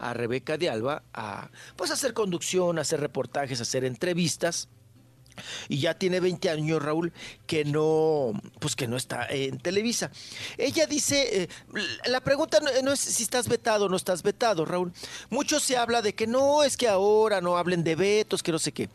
A 0.00 0.14
Rebeca 0.14 0.56
de 0.56 0.70
Alba, 0.70 1.02
a 1.12 1.50
pues 1.74 1.90
a 1.90 1.94
hacer 1.94 2.14
conducción, 2.14 2.78
a 2.78 2.82
hacer 2.82 3.00
reportajes, 3.00 3.58
a 3.58 3.62
hacer 3.62 3.84
entrevistas. 3.84 4.68
Y 5.68 5.78
ya 5.80 5.94
tiene 5.94 6.20
20 6.20 6.50
años, 6.50 6.80
Raúl, 6.80 7.12
que 7.46 7.64
no, 7.64 8.32
pues 8.60 8.76
que 8.76 8.86
no 8.86 8.96
está 8.96 9.26
en 9.28 9.58
Televisa. 9.58 10.12
Ella 10.56 10.86
dice, 10.86 11.42
eh, 11.42 11.48
la 12.06 12.20
pregunta 12.20 12.60
no, 12.60 12.70
no 12.82 12.92
es 12.92 13.00
si 13.00 13.24
estás 13.24 13.48
vetado 13.48 13.86
o 13.86 13.88
no 13.88 13.96
estás 13.96 14.22
vetado, 14.22 14.64
Raúl. 14.64 14.92
Mucho 15.30 15.58
se 15.58 15.76
habla 15.76 16.00
de 16.00 16.14
que 16.14 16.28
no, 16.28 16.62
es 16.62 16.76
que 16.76 16.86
ahora 16.86 17.40
no 17.40 17.56
hablen 17.56 17.82
de 17.82 17.96
vetos, 17.96 18.44
que 18.44 18.52
no 18.52 18.60
sé 18.60 18.70
qué. 18.70 18.88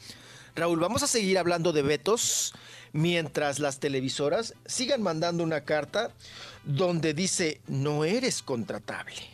Raúl, 0.56 0.80
vamos 0.80 1.04
a 1.04 1.08
seguir 1.08 1.38
hablando 1.38 1.74
de 1.74 1.82
vetos 1.82 2.54
mientras 2.94 3.60
las 3.60 3.80
televisoras 3.80 4.54
sigan 4.66 5.02
mandando 5.02 5.44
una 5.44 5.62
carta 5.62 6.12
donde 6.64 7.14
dice, 7.14 7.60
no 7.68 8.06
eres 8.06 8.42
contratable. 8.42 9.34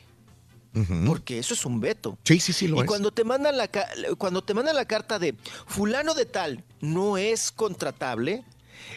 Porque 1.06 1.40
eso 1.40 1.56
es 1.56 1.65
un 1.65 1.81
veto. 1.81 2.18
Sí, 2.23 2.40
sí, 2.40 2.53
sí, 2.53 2.68
lo 2.68 2.77
y 2.77 2.80
es. 2.81 2.86
cuando 2.86 3.11
te 3.11 3.26
mandan 3.26 3.57
la 3.57 3.69
cuando 4.18 4.44
te 4.44 4.53
mandan 4.53 4.76
la 4.76 4.86
carta 4.86 5.19
de 5.19 5.36
fulano 5.65 6.14
de 6.14 6.26
tal 6.26 6.64
no 6.80 7.18
es 7.18 7.52
contratable, 7.52 8.45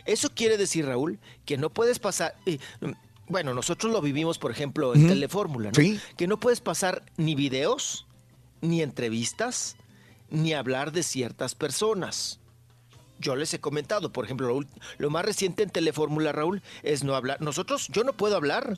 eso 0.05 0.30
quiere 0.32 0.56
decir, 0.59 0.86
Raúl, 0.86 1.18
que 1.44 1.56
no 1.56 1.70
puedes 1.70 1.98
pasar 1.98 2.36
eh, 2.47 2.59
bueno, 3.26 3.55
nosotros 3.55 3.90
lo 3.93 4.02
vivimos, 4.02 4.39
por 4.39 4.51
ejemplo, 4.51 4.94
en. 4.94 5.09
Telefórmula, 5.09 5.70
¿no? 5.70 5.74
Sí. 5.74 5.98
Que 6.16 6.26
no 6.26 6.39
puedes 6.39 6.60
pasar 6.60 7.02
ni 7.16 7.34
videos, 7.34 8.06
ni 8.60 8.82
entrevistas, 8.82 9.76
ni 10.30 10.52
hablar 10.52 10.93
de 10.93 11.02
ciertas 11.02 11.55
personas. 11.55 12.40
Yo 13.23 13.35
les 13.36 13.55
he 13.55 13.61
comentado, 13.61 14.12
por 14.12 14.24
ejemplo, 14.27 14.61
lo, 14.99 15.11
más 15.11 15.24
reciente 15.24 15.62
en 15.62 15.70
Telefórmula, 15.70 16.32
Raúl, 16.32 16.61
es 16.82 17.03
no 17.05 17.15
hablar. 17.15 17.40
Nosotros, 17.40 17.89
yo 17.89 18.05
no 18.05 18.12
puedo 18.12 18.36
hablar 18.36 18.77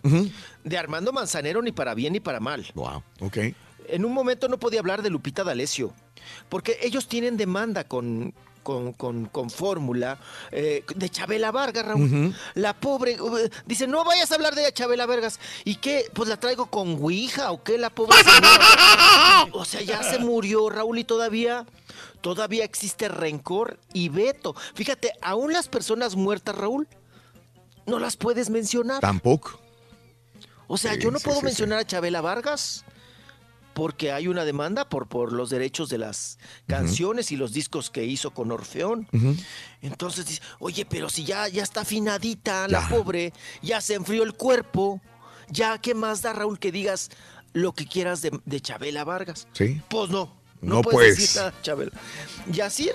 de 0.62 0.78
Armando 0.78 1.12
Manzanero 1.12 1.60
ni 1.62 1.72
para 1.72 1.94
bien 1.94 2.12
ni 2.12 2.20
para 2.20 2.38
mal. 2.40 2.64
Wow, 2.74 3.02
ok. 3.20 3.38
En 3.88 4.04
un 4.04 4.12
momento 4.12 4.48
no 4.48 4.58
podía 4.58 4.80
hablar 4.80 5.02
de 5.02 5.10
Lupita 5.10 5.42
D'Alessio, 5.44 5.92
porque 6.48 6.78
ellos 6.82 7.06
tienen 7.08 7.36
demanda 7.36 7.84
con, 7.84 8.32
con, 8.62 8.92
con- 8.94 9.26
con 9.26 9.50
fórmula 9.50 10.18
eh, 10.52 10.84
de 10.94 11.08
Chabela 11.10 11.50
Vargas, 11.52 11.84
Raúl. 11.84 12.34
La 12.54 12.72
pobre, 12.72 13.20
uh, 13.20 13.48
dice, 13.66 13.86
no 13.86 14.02
vayas 14.04 14.30
a 14.32 14.36
hablar 14.36 14.54
de 14.54 14.72
Chabela 14.72 15.04
Vargas. 15.04 15.38
¿Y 15.64 15.76
qué? 15.76 16.06
Pues 16.14 16.28
la 16.30 16.38
traigo 16.38 16.66
con 16.66 16.94
Ouija 17.02 17.50
o 17.52 17.62
qué, 17.62 17.76
la 17.76 17.90
pobre 17.90 18.16
señora? 18.24 19.48
O 19.52 19.64
sea, 19.66 19.82
ya 19.82 20.02
se 20.02 20.18
murió, 20.18 20.70
Raúl, 20.70 20.98
y 20.98 21.04
todavía, 21.04 21.66
todavía 22.20 22.64
existe 22.64 23.08
rencor 23.08 23.78
y 23.92 24.08
veto. 24.08 24.54
Fíjate, 24.74 25.12
aún 25.22 25.52
las 25.52 25.68
personas 25.68 26.16
muertas, 26.16 26.54
Raúl, 26.56 26.88
no 27.86 27.98
las 27.98 28.16
puedes 28.16 28.50
mencionar. 28.50 29.00
Tampoco. 29.00 29.60
O 30.66 30.78
sea, 30.78 30.94
Sí, 30.94 31.00
yo 31.00 31.10
no 31.10 31.18
sí, 31.18 31.24
puedo 31.26 31.40
sí, 31.40 31.44
mencionar 31.46 31.78
a 31.80 31.84
Chabela 31.86 32.20
Vargas 32.20 32.84
porque 33.74 34.12
hay 34.12 34.28
una 34.28 34.44
demanda 34.44 34.88
por, 34.88 35.08
por 35.08 35.32
los 35.32 35.50
derechos 35.50 35.88
de 35.88 35.98
las 35.98 36.38
canciones 36.68 37.32
y 37.32 37.36
los 37.36 37.52
discos 37.52 37.90
que 37.90 38.04
hizo 38.04 38.30
con 38.30 38.52
Orfeón. 38.52 39.08
Entonces 39.82 40.26
dice, 40.26 40.40
oye, 40.60 40.86
pero 40.86 41.08
si 41.10 41.24
ya, 41.24 41.48
ya 41.48 41.62
está 41.64 41.80
afinadita 41.80 42.68
Ya. 42.68 42.80
la 42.80 42.88
pobre, 42.88 43.32
ya 43.62 43.80
se 43.80 43.94
enfrió 43.94 44.22
el 44.22 44.34
cuerpo, 44.34 45.00
ya, 45.48 45.78
¿qué 45.78 45.92
más 45.94 46.22
da, 46.22 46.32
Raúl, 46.32 46.58
que 46.60 46.70
digas 46.70 47.10
lo 47.52 47.72
que 47.74 47.86
quieras 47.86 48.22
de, 48.22 48.38
de 48.44 48.60
Chabela 48.60 49.02
Vargas? 49.04 49.48
Sí. 49.52 49.82
Pues 49.88 50.08
no, 50.08 50.32
no, 50.64 50.76
No, 50.76 50.82
puedes 50.82 51.14
pues. 51.16 51.18
decir 51.18 51.40
nada, 51.40 51.54
Chabela. 51.62 51.92
Y 52.52 52.60
así, 52.60 52.90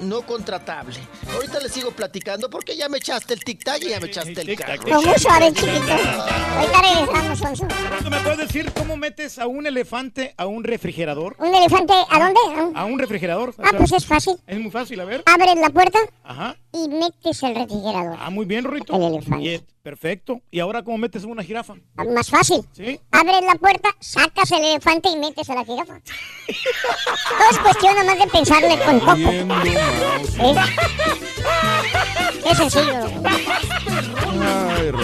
no 0.00 0.22
contratable. 0.22 0.96
Ahorita 1.32 1.60
le 1.60 1.68
sigo 1.68 1.90
platicando 1.92 2.50
porque 2.50 2.76
ya 2.76 2.88
me 2.88 2.98
echaste 2.98 3.34
el 3.34 3.40
tic-tac 3.40 3.82
y 3.82 3.90
ya 3.90 4.00
me 4.00 4.08
echaste 4.08 4.40
el 4.40 4.56
carro. 4.58 4.82
¿Cómo 4.82 5.14
sabes, 5.18 5.54
chiquito? 5.54 5.92
Ahorita 5.92 6.82
regresamos, 6.82 7.38
Sonso. 7.38 7.66
¿Tú 8.02 8.10
me 8.10 8.18
puedes 8.20 8.38
decir 8.38 8.72
cómo 8.72 8.96
metes 8.96 9.38
a 9.38 9.46
un 9.46 9.66
elefante 9.66 10.34
a 10.36 10.46
un 10.46 10.64
refrigerador? 10.64 11.36
¿Un 11.38 11.54
elefante 11.54 11.92
a 12.10 12.18
dónde? 12.18 12.78
A 12.78 12.84
un 12.84 12.98
refrigerador. 12.98 13.54
Ah, 13.58 13.70
pues 13.76 13.92
es 13.92 14.04
fácil. 14.04 14.36
Es 14.46 14.58
muy 14.58 14.70
fácil, 14.70 14.98
a 15.00 15.04
ver. 15.04 15.22
Abres 15.26 15.56
la 15.56 15.70
puerta 15.70 15.98
Ajá. 16.24 16.56
Y 16.74 16.88
metes 16.88 17.42
el 17.44 17.54
refrigerador. 17.54 18.16
Ah, 18.20 18.30
muy 18.30 18.44
bien, 18.44 18.64
Rorrito. 18.64 18.94
El 18.96 19.02
elefante. 19.14 19.44
Y 19.46 19.62
perfecto. 19.82 20.40
¿Y 20.50 20.58
ahora 20.60 20.82
cómo 20.82 20.98
metes 20.98 21.22
una 21.24 21.42
jirafa? 21.42 21.74
Ah, 21.96 22.04
Más 22.04 22.28
fácil. 22.28 22.62
¿Sí? 22.72 23.00
Abres 23.12 23.42
la 23.42 23.54
puerta, 23.54 23.90
sacas 24.00 24.50
el 24.52 24.64
elefante 24.64 25.08
y 25.08 25.16
metes 25.16 25.48
a 25.50 25.54
la 25.54 25.64
jirafa. 25.64 26.00
Todo 26.00 27.50
es 27.50 27.58
cuestión 27.60 27.94
nada 27.94 28.04
más 28.10 28.18
de 28.18 28.26
pensarle 28.26 28.78
con 28.84 29.00
poco. 29.00 29.16
¿Eh? 29.16 30.54
Es 32.50 32.56
sencillo. 32.58 33.06
Ay, 34.42 34.90
Ro- 34.90 34.98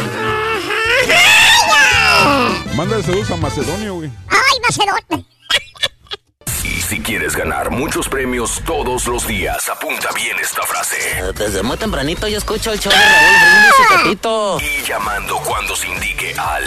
Mándale 2.76 3.02
saludos 3.02 3.30
a 3.30 3.36
Macedonio, 3.36 3.94
güey. 3.94 4.10
¡Ay, 4.28 4.58
Macedón! 4.62 5.26
Si 6.90 6.98
quieres 7.00 7.36
ganar 7.36 7.70
muchos 7.70 8.08
premios 8.08 8.60
todos 8.66 9.06
los 9.06 9.24
días, 9.24 9.68
apunta 9.68 10.08
bien 10.12 10.36
esta 10.42 10.62
frase. 10.62 10.96
Desde 11.38 11.62
muy 11.62 11.76
tempranito 11.76 12.26
yo 12.26 12.36
escucho 12.36 12.72
el 12.72 12.80
show 12.80 12.90
de 12.90 12.98
Raúl 12.98 13.38
Brindis 13.38 13.74
y 13.78 13.82
Pepito. 14.02 14.58
Y 14.60 14.82
llamando 14.88 15.36
cuando 15.38 15.76
se 15.76 15.86
indique 15.86 16.34
al 16.36 16.64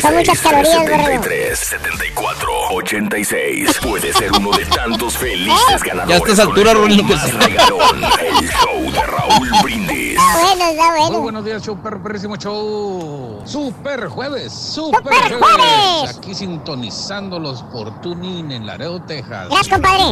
Son 0.00 0.14
muchas 0.16 0.40
calorías, 0.40 0.78
1-866-374-86. 0.88 3.80
Puede 3.82 4.14
ser 4.14 4.32
uno 4.32 4.50
de 4.52 4.64
tantos 4.64 5.18
felices 5.18 5.82
ganadores. 5.82 6.08
Ya 6.08 6.14
a 6.14 6.18
estas 6.18 6.38
alturas, 6.38 6.74
que 6.74 7.18
se- 7.18 7.32
regalón, 7.32 8.02
el 8.18 8.48
show 8.48 8.90
de 8.92 9.02
Raúl 9.02 9.50
Brindis. 9.62 10.16
Ah, 10.18 10.38
bueno, 10.40 10.64
está 10.70 10.88
Muy 10.88 10.98
bueno. 11.00 11.20
buenos 11.20 11.44
días, 11.44 11.62
show 11.62 11.76
perrísimo 11.82 12.36
show. 12.36 13.42
Super 13.44 14.06
jueves, 14.06 14.50
super, 14.52 15.02
¡Super 15.02 15.38
jueves! 15.38 16.16
Aquí 16.16 16.34
sintonizándolos 16.34 17.62
por 17.64 18.00
Tuning 18.00 18.52
en 18.52 18.66
Laredo, 18.66 19.01
Texas. 19.06 19.48
Gracias, 19.48 19.68
compadre. 19.68 20.04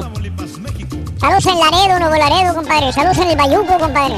Saludos 1.19 1.47
en 1.47 1.59
Laredo, 1.59 1.99
Nuevo 2.01 2.17
Laredo, 2.17 2.55
compadre. 2.55 2.93
Saludos 2.93 3.19
en 3.19 3.29
el 3.31 3.37
Bayuco, 3.37 3.79
compadre. 3.79 4.17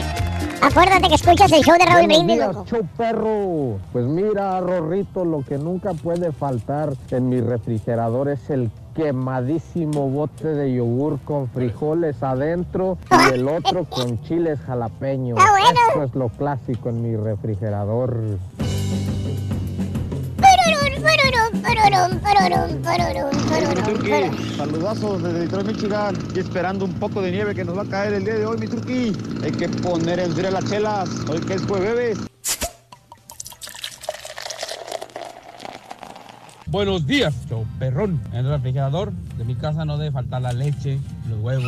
Acuérdate 0.63 1.09
que 1.09 1.15
escuchas 1.17 1.51
el 1.51 1.63
show 1.65 1.75
de 1.77 1.85
Raúl 1.85 2.07
Brindis, 2.07 2.39
loco. 2.39 2.65
show 2.67 2.87
perro. 2.97 3.81
Pues 3.93 4.07
mira, 4.07 4.61
Rorrito, 4.61 5.25
lo 5.25 5.43
que 5.43 5.59
nunca 5.59 5.93
puede 5.93 6.31
faltar 6.31 6.93
en 7.11 7.29
mi 7.29 7.41
refrigerador 7.41 8.29
es 8.29 8.49
el 8.49 8.71
quemadísimo 8.95 10.09
bote 10.09 10.47
de 10.47 10.73
yogur 10.75 11.19
con 11.25 11.49
frijoles 11.49 12.23
adentro 12.23 12.97
y 13.11 13.35
el 13.35 13.49
otro 13.49 13.85
con 13.85 14.23
chiles 14.23 14.61
jalapeños. 14.61 15.37
Está 15.39 15.51
bueno. 15.51 15.81
Eso 15.91 16.03
es 16.05 16.15
lo 16.15 16.29
clásico 16.29 16.91
en 16.91 17.03
mi 17.03 17.17
refrigerador. 17.17 18.39
Pururum, 21.93 22.19
pururum, 22.21 22.83
pururum, 22.83 23.31
pururum. 23.85 24.57
Saludazos 24.57 25.23
desde 25.23 25.39
Detroit, 25.41 25.67
Michigan. 25.67 26.17
Y 26.35 26.39
esperando 26.39 26.85
un 26.87 26.95
poco 26.95 27.21
de 27.21 27.31
nieve 27.31 27.55
que 27.55 27.65
nos 27.65 27.77
va 27.77 27.83
a 27.83 27.87
caer 27.87 28.15
el 28.15 28.25
día 28.25 28.35
de 28.35 28.47
hoy, 28.47 28.57
mi 28.59 28.67
turqui. 28.67 29.13
Hay 29.43 29.53
que 29.53 29.69
poner 29.69 30.19
en 30.21 30.33
frío 30.33 30.51
las 30.51 30.65
chelas. 30.65 31.11
Hoy 31.29 31.41
que 31.41 31.55
es 31.55 31.67
jueves. 31.67 32.19
Buenos 36.67 37.07
días, 37.07 37.35
show 37.51 37.67
perrón. 37.79 38.23
En 38.33 38.47
el 38.47 38.49
refrigerador 38.49 39.13
de 39.37 39.45
mi 39.45 39.55
casa 39.55 39.85
no 39.85 39.99
debe 39.99 40.11
faltar 40.11 40.41
la 40.41 40.55
leche, 40.55 40.99
los 41.29 41.39
huevos, 41.41 41.67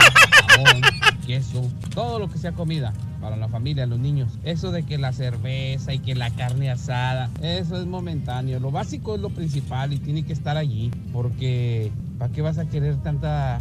jamón, 0.48 0.80
queso, 1.26 1.70
todo 1.94 2.18
lo 2.18 2.30
que 2.30 2.38
sea 2.38 2.52
comida 2.52 2.94
para 3.24 3.36
la 3.36 3.48
familia, 3.48 3.86
los 3.86 3.98
niños. 3.98 4.38
Eso 4.44 4.70
de 4.70 4.82
que 4.82 4.98
la 4.98 5.14
cerveza 5.14 5.94
y 5.94 5.98
que 5.98 6.14
la 6.14 6.28
carne 6.28 6.70
asada, 6.70 7.30
eso 7.40 7.80
es 7.80 7.86
momentáneo. 7.86 8.60
Lo 8.60 8.70
básico 8.70 9.14
es 9.14 9.22
lo 9.22 9.30
principal 9.30 9.94
y 9.94 9.98
tiene 9.98 10.24
que 10.24 10.34
estar 10.34 10.58
allí, 10.58 10.90
porque 11.10 11.90
¿para 12.18 12.30
qué 12.30 12.42
vas 12.42 12.58
a 12.58 12.66
querer 12.66 12.96
tanta 12.98 13.60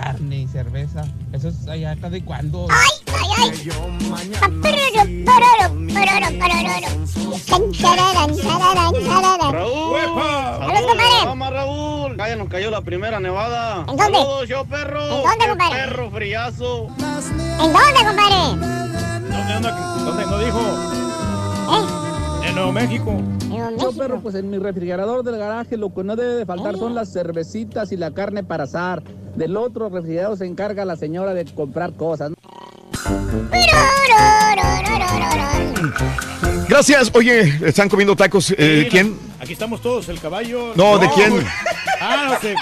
carne 0.00 0.40
y 0.40 0.46
cerveza? 0.48 1.04
Eso 1.32 1.48
es 1.48 1.68
allá 1.68 1.96
cada 2.00 2.16
y 2.16 2.22
cuando. 2.22 2.66
Tararán. 7.80 8.34
Saludos, 8.36 8.46
compadre. 10.86 11.24
Vamos, 11.24 11.50
Raúl. 11.50 12.16
Ya 12.16 12.36
nos 12.36 12.48
cayó 12.48 12.70
la 12.70 12.80
primera 12.80 13.20
nevada. 13.20 13.84
¿En 13.88 13.96
dónde? 13.96 14.18
Saludos, 14.18 14.48
yo 14.48 14.64
perro. 14.64 15.02
¿En 15.02 15.22
dónde, 15.22 15.48
compadre? 15.48 15.76
Perro 15.76 16.10
friazo. 16.10 16.86
¿En 16.86 17.72
dónde, 17.72 18.04
compadre? 18.06 18.36
¿Dónde 19.30 19.52
anda? 19.52 19.70
¿Dónde? 20.04 20.26
¿No 20.26 20.38
dijo? 20.38 20.60
¿Eh? 21.70 22.48
En 22.48 22.54
Nuevo 22.54 22.72
México. 22.72 23.20
Yo, 23.78 23.92
perro, 23.92 24.20
pues 24.20 24.34
en 24.34 24.50
mi 24.50 24.58
refrigerador 24.58 25.22
del 25.22 25.36
garaje 25.36 25.76
lo 25.76 25.92
que 25.92 26.02
no 26.02 26.16
debe 26.16 26.34
de 26.34 26.46
faltar 26.46 26.76
son 26.76 26.94
las 26.94 27.12
cervecitas 27.12 27.92
y 27.92 27.96
la 27.96 28.12
carne 28.12 28.42
para 28.42 28.64
asar. 28.64 29.02
Del 29.40 29.56
otro 29.56 29.88
refrigerador 29.88 30.36
se 30.36 30.44
encarga 30.44 30.84
la 30.84 30.96
señora 30.96 31.32
de 31.32 31.46
comprar 31.46 31.94
cosas. 31.94 32.30
Gracias. 36.68 37.10
Oye, 37.14 37.58
¿están 37.66 37.88
comiendo 37.88 38.14
tacos? 38.14 38.54
Eh, 38.58 38.86
¿Quién? 38.90 39.16
Aquí 39.40 39.54
estamos 39.54 39.80
todos, 39.80 40.10
el 40.10 40.20
caballo. 40.20 40.74
No, 40.76 40.98
¿de 40.98 41.08
quién? 41.14 41.32
Ah, 42.02 42.28
no 42.30 42.40
sé. 42.40 42.54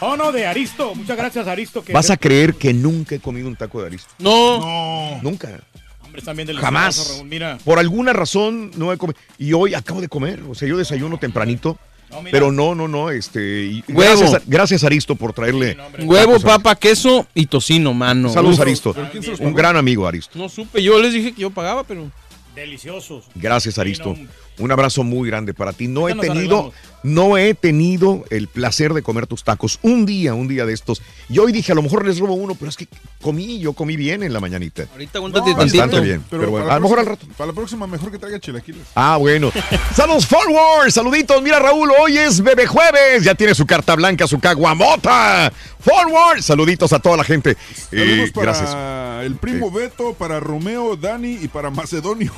Oh, 0.00 0.16
no, 0.16 0.30
de 0.30 0.46
Aristo. 0.46 0.94
Muchas 0.94 1.16
gracias, 1.16 1.46
Aristo. 1.46 1.82
Que 1.82 1.92
¿Vas 1.92 2.10
a 2.10 2.16
creer 2.18 2.54
que 2.54 2.72
nunca 2.74 3.14
he 3.14 3.18
comido 3.18 3.48
un 3.48 3.56
taco 3.56 3.80
de 3.80 3.86
Aristo? 3.86 4.10
No. 4.18 5.18
Nunca. 5.22 5.60
Hombre, 6.02 6.20
están 6.20 6.36
bien 6.36 6.46
deliciosos, 6.46 6.74
Jamás. 6.74 7.08
Raúl, 7.16 7.28
Mira. 7.28 7.58
Por 7.64 7.78
alguna 7.78 8.12
razón 8.12 8.70
no 8.76 8.92
he 8.92 8.98
comido. 8.98 9.18
Y 9.38 9.54
hoy 9.54 9.74
acabo 9.74 10.02
de 10.02 10.08
comer. 10.08 10.42
O 10.48 10.54
sea, 10.54 10.68
yo 10.68 10.76
desayuno 10.76 11.18
tempranito. 11.18 11.78
No, 12.10 12.22
pero 12.30 12.50
no, 12.52 12.74
no, 12.74 12.88
no. 12.88 13.10
Este, 13.10 13.82
Huevo. 13.88 14.20
Gracias, 14.20 14.42
gracias, 14.46 14.84
Aristo 14.84 15.14
por 15.14 15.32
traerle. 15.32 15.76
Huevo, 16.02 16.40
papa, 16.40 16.74
queso 16.74 17.26
y 17.34 17.46
tocino, 17.46 17.92
mano. 17.94 18.30
Saludos, 18.30 18.56
Uf. 18.56 18.62
Aristo. 18.62 18.96
Un 19.40 19.54
gran 19.54 19.76
amigo, 19.76 20.06
Aristo. 20.06 20.38
No 20.38 20.48
supe, 20.48 20.82
yo 20.82 21.00
les 21.00 21.12
dije 21.12 21.32
que 21.32 21.42
yo 21.42 21.50
pagaba, 21.50 21.84
pero. 21.84 22.10
Deliciosos. 22.54 23.24
Gracias, 23.34 23.78
Aristo. 23.78 24.16
Un 24.58 24.72
abrazo 24.72 25.04
muy 25.04 25.28
grande 25.28 25.54
para 25.54 25.72
ti. 25.72 25.86
No 25.88 26.08
he 26.08 26.14
tenido, 26.14 26.72
no 27.02 27.36
he 27.38 27.54
tenido 27.54 28.24
el 28.30 28.48
placer 28.48 28.92
de 28.92 29.02
comer 29.02 29.26
tus 29.26 29.44
tacos 29.44 29.78
un 29.82 30.04
día, 30.04 30.34
un 30.34 30.48
día 30.48 30.66
de 30.66 30.72
estos. 30.74 31.00
Y 31.28 31.38
hoy 31.38 31.52
dije, 31.52 31.72
a 31.72 31.74
lo 31.74 31.82
mejor 31.82 32.04
les 32.06 32.18
robo 32.18 32.34
uno, 32.34 32.54
pero 32.56 32.68
es 32.68 32.76
que 32.76 32.88
comí, 33.22 33.58
yo 33.60 33.72
comí 33.72 33.96
bien 33.96 34.22
en 34.22 34.32
la 34.32 34.40
mañanita. 34.40 34.86
Ahorita 34.92 35.18
aguántate 35.18 35.50
Bastante 35.52 35.78
tantito. 35.78 36.02
bien. 36.02 36.24
Pero, 36.28 36.50
bueno, 36.50 36.70
a 36.70 36.74
lo 36.74 36.80
mejor 36.80 36.98
al 36.98 37.06
rato. 37.06 37.26
Para 37.36 37.48
la 37.48 37.52
próxima, 37.52 37.86
mejor 37.86 38.10
que 38.10 38.18
traiga 38.18 38.40
chilaquiles. 38.40 38.82
Ah, 38.94 39.16
bueno. 39.16 39.52
Saludos, 39.94 40.26
Forward. 40.26 40.90
Saluditos. 40.90 41.40
Mira, 41.42 41.58
Raúl, 41.60 41.90
hoy 42.00 42.18
es 42.18 42.40
Bebé 42.42 42.66
Jueves. 42.66 43.22
Ya 43.22 43.34
tiene 43.34 43.54
su 43.54 43.64
carta 43.66 43.94
blanca, 43.94 44.26
su 44.26 44.40
caguamota. 44.40 45.52
Forward. 45.80 46.42
Saluditos 46.42 46.92
a 46.92 46.98
toda 46.98 47.16
la 47.18 47.24
gente. 47.24 47.52
Eh, 47.52 47.56
Saludos 47.90 48.30
para 48.32 48.44
gracias. 48.52 49.24
el 49.24 49.36
primo 49.36 49.70
Beto, 49.70 50.14
para 50.14 50.40
Romeo, 50.40 50.96
Dani 50.96 51.38
y 51.42 51.48
para 51.48 51.70
Macedonio. 51.70 52.32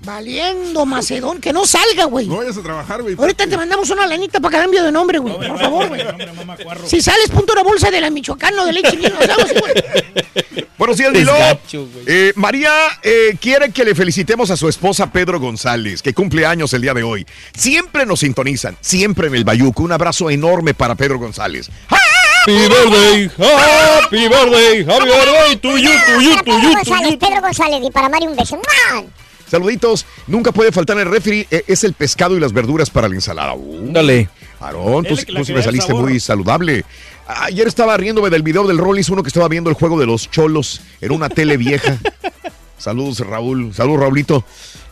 Valiendo, 0.00 0.84
Macedón, 0.84 1.40
que 1.40 1.52
no 1.52 1.66
salga, 1.66 2.04
güey. 2.04 2.26
No 2.26 2.36
vayas 2.38 2.56
a 2.58 2.62
trabajar, 2.62 3.02
güey. 3.02 3.16
Ahorita 3.18 3.46
te 3.46 3.56
mandamos 3.56 3.88
una 3.90 4.06
lanita 4.06 4.38
para 4.40 4.60
cambio 4.60 4.82
de 4.82 4.92
nombre, 4.92 5.18
güey. 5.18 5.34
Por 5.34 5.58
favor, 5.58 5.88
güey. 5.88 6.02
Si 6.86 7.00
sales, 7.00 7.30
punto 7.30 7.54
una 7.54 7.62
bolsa 7.62 7.90
de 7.90 8.00
la 8.00 8.10
Michoacán 8.10 8.58
o 8.58 8.66
de 8.66 8.72
leche 8.72 8.98
damos, 8.98 9.52
güey. 9.52 9.74
Buenos 10.78 10.96
días, 10.96 11.12
güey. 11.12 11.86
Eh, 12.06 12.32
María 12.36 12.70
eh, 13.02 13.36
quiere 13.40 13.70
que 13.70 13.84
le 13.84 13.94
felicitemos 13.94 14.50
a 14.50 14.56
su 14.56 14.68
esposa 14.68 15.10
Pedro 15.10 15.40
González, 15.40 16.02
que 16.02 16.12
cumple 16.12 16.44
años 16.44 16.72
el 16.74 16.82
día 16.82 16.92
de 16.92 17.02
hoy. 17.02 17.26
Siempre 17.56 18.04
nos 18.04 18.20
sintonizan, 18.20 18.76
siempre 18.80 19.28
en 19.28 19.36
el 19.36 19.44
Bayuco. 19.44 19.82
Un 19.84 19.92
abrazo 19.92 20.28
enorme 20.30 20.74
para 20.74 20.96
Pedro 20.96 21.18
González. 21.18 21.70
Happy 21.88 22.52
birthday, 22.52 23.30
happy 23.38 24.28
birthday, 24.28 24.84
happy 24.84 25.06
birthday 25.06 25.56
to 25.56 25.78
you, 25.78 25.90
to 25.90 26.20
you, 26.20 26.36
to 26.36 26.44
Pedro 26.44 26.60
you, 26.60 26.70
to 26.70 26.76
González, 26.76 27.10
you. 27.12 27.18
Pedro 27.18 27.40
González, 27.40 27.80
y 27.82 27.90
para 27.90 28.08
Mario 28.10 28.30
un 28.30 28.36
beso. 28.36 28.60
Saluditos. 29.50 30.06
Nunca 30.26 30.52
puede 30.52 30.72
faltar 30.72 30.96
en 30.96 31.06
el 31.06 31.12
refri. 31.12 31.46
eh, 31.50 31.64
es 31.66 31.84
el 31.84 31.92
pescado 31.92 32.36
y 32.36 32.40
las 32.40 32.52
verduras 32.52 32.90
para 32.90 33.08
la 33.08 33.14
ensalada. 33.14 33.54
Dale. 33.82 34.28
Aarón, 34.60 35.04
tú, 35.04 35.16
tú 35.16 35.52
me 35.52 35.62
saliste 35.62 35.92
muy 35.92 36.18
saludable. 36.20 36.84
Ayer 37.26 37.66
estaba 37.66 37.96
riéndome 37.96 38.30
del 38.30 38.42
video 38.42 38.66
del 38.66 38.78
Rollis, 38.78 39.08
uno 39.10 39.22
que 39.22 39.28
estaba 39.28 39.48
viendo 39.48 39.70
el 39.70 39.76
juego 39.76 39.98
de 39.98 40.06
los 40.06 40.30
cholos 40.30 40.80
en 41.00 41.12
una 41.12 41.28
tele 41.28 41.56
vieja. 41.56 41.98
Saludos, 42.78 43.20
Raúl. 43.20 43.72
Saludos, 43.74 44.00
Raulito. 44.00 44.44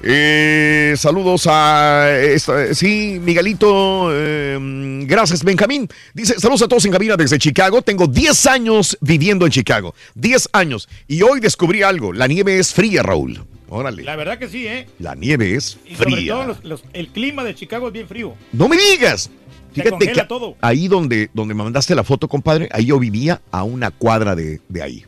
Eh, 0.05 0.95
saludos 0.97 1.47
a. 1.49 2.11
esta- 2.21 2.75
sí, 2.75 3.21
Miguelito. 3.23 4.09
eh, 4.13 4.59
gracias, 5.07 5.45
Benjamín. 5.45 5.89
Dice: 6.13 6.39
Saludos 6.41 6.63
a 6.63 6.69
todos 6.69 6.85
en 6.87 6.93
cabina 6.93 7.17
desde 7.17 7.39
Chicago. 7.39 7.83
Tengo 7.83 8.07
10 8.09 8.47
años 8.47 8.99
viviendo 9.01 9.47
en 9.47 9.53
Chicago. 9.53 9.95
10 10.15 10.49
años. 10.53 10.89
Y 11.07 11.23
hoy 11.23 11.39
descubrí 11.41 11.83
algo: 11.83 12.13
la 12.13 12.27
nieve 12.27 12.59
es 12.59 12.73
fría, 12.75 13.03
Raúl. 13.03 13.45
Órale. 13.69 14.03
La 14.03 14.17
verdad 14.17 14.39
que 14.39 14.49
sí, 14.49 14.67
¿eh? 14.67 14.87
La 14.99 15.15
nieve 15.15 15.55
es 15.55 15.79
Y 15.87 15.95
sobre 15.95 16.17
fría. 16.17 16.33
todo 16.35 16.45
los- 16.47 16.65
los- 16.65 16.85
el 16.93 17.09
clima 17.09 17.45
de 17.45 17.55
Chicago 17.55 17.87
es 17.87 17.93
bien 17.93 18.09
frío. 18.09 18.35
No 18.53 18.69
me 18.69 18.77
digas. 18.77 19.31
Fíjate 19.73 20.13
que 20.13 20.23
todo. 20.25 20.57
ahí 20.61 20.87
donde, 20.89 21.31
donde 21.33 21.55
me 21.55 21.63
mandaste 21.63 21.95
la 21.95 22.05
foto, 22.05 22.29
compadre, 22.29 22.69
ahí 22.73 22.85
yo 22.87 22.99
vivía 22.99 23.41
a 23.51 23.63
una 23.63 23.91
cuadra 23.91 24.35
de, 24.37 24.61
de 24.69 24.83
ahí. 24.83 25.05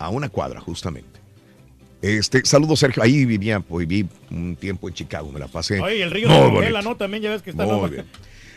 A 0.00 0.08
una 0.08 0.28
cuadra, 0.28 0.58
justamente. 0.60 1.15
Este, 2.02 2.44
saludos, 2.44 2.80
Sergio. 2.80 3.02
Ahí 3.02 3.24
vivía, 3.24 3.60
pues 3.60 3.86
viví 3.86 4.08
un 4.30 4.56
tiempo 4.56 4.88
en 4.88 4.94
Chicago, 4.94 5.32
me 5.32 5.40
la 5.40 5.48
pasé. 5.48 5.80
Oye, 5.80 6.02
el 6.02 6.10
río 6.10 6.28
bonito. 6.28 6.54
congela, 6.54 6.82
¿no? 6.82 6.96
También 6.96 7.22
ya 7.22 7.30
ves 7.30 7.42
que 7.42 7.50
está 7.50 7.64
Muy 7.64 7.90
bien. 7.90 8.06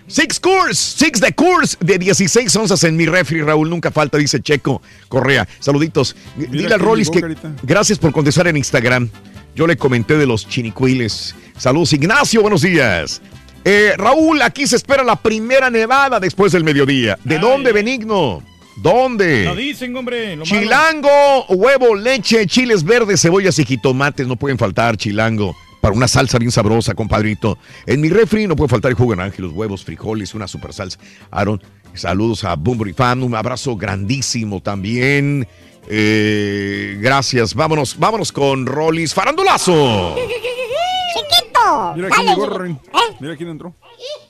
Six 0.07 0.39
Course, 0.39 0.73
Six 1.05 1.19
de 1.21 1.31
Course 1.33 1.77
de 1.79 1.99
16 1.99 2.55
onzas 2.55 2.83
en 2.83 2.97
mi 2.97 3.05
refri, 3.05 3.43
Raúl, 3.43 3.69
nunca 3.69 3.91
falta, 3.91 4.17
dice 4.17 4.41
Checo 4.41 4.81
Correa. 5.07 5.47
Saluditos. 5.59 6.15
Dile 6.35 6.73
al 6.73 6.79
Rollis 6.79 7.11
que 7.11 7.21
Carita. 7.21 7.53
gracias 7.61 7.99
por 7.99 8.11
contestar 8.11 8.47
en 8.47 8.57
Instagram. 8.57 9.09
Yo 9.55 9.67
le 9.67 9.77
comenté 9.77 10.17
de 10.17 10.25
los 10.25 10.47
chinicuiles. 10.47 11.35
Saludos, 11.57 11.93
Ignacio, 11.93 12.41
buenos 12.41 12.61
días. 12.61 13.21
Eh, 13.65 13.93
Raúl, 13.97 14.41
aquí 14.41 14.65
se 14.65 14.77
espera 14.77 15.03
la 15.03 15.15
primera 15.15 15.69
nevada 15.69 16.19
después 16.19 16.53
del 16.53 16.63
mediodía. 16.63 17.19
¿De 17.23 17.37
dónde, 17.37 17.71
Benigno? 17.71 18.41
¿Dónde? 18.81 19.45
Lo 19.45 19.55
dicen, 19.55 19.95
hombre. 19.95 20.35
lo 20.35 20.45
malo. 20.45 20.61
Chilango, 20.61 21.45
huevo, 21.49 21.95
leche, 21.95 22.45
chiles 22.47 22.83
verdes, 22.83 23.21
cebollas 23.21 23.59
y 23.59 23.65
jitomates 23.65 24.27
no 24.27 24.35
pueden 24.35 24.57
faltar, 24.57 24.97
chilango. 24.97 25.55
Para 25.81 25.93
una 25.93 26.07
salsa 26.07 26.37
bien 26.37 26.51
sabrosa, 26.51 26.93
compadrito. 26.93 27.57
En 27.85 28.01
mi 28.01 28.09
refri 28.09 28.47
no 28.47 28.55
puede 28.55 28.69
faltar 28.69 28.91
el 28.91 28.97
jugo 28.97 29.11
de 29.11 29.17
naranja, 29.17 29.37
los 29.41 29.53
huevos, 29.53 29.83
frijoles, 29.83 30.33
una 30.33 30.47
super 30.47 30.73
salsa. 30.73 30.99
Aaron, 31.31 31.61
saludos 31.93 32.43
a 32.43 32.55
Bumbury 32.55 32.93
Fan, 32.93 33.23
un 33.23 33.35
abrazo 33.35 33.75
grandísimo 33.77 34.61
también. 34.61 35.47
Eh, 35.87 36.97
gracias, 36.99 37.53
vámonos, 37.53 37.97
vámonos 37.97 38.31
con 38.31 38.65
Rollis 38.65 39.13
Farandulazo. 39.13 40.15
Chiquito. 40.15 41.93
Mira 41.95 42.09
dale, 42.09 42.15
quién 42.15 42.27
llegó. 42.27 42.45
Rorin. 42.47 42.79
¿Eh? 42.93 43.15
Mira 43.19 43.35
quién 43.37 43.49
entró. 43.49 43.73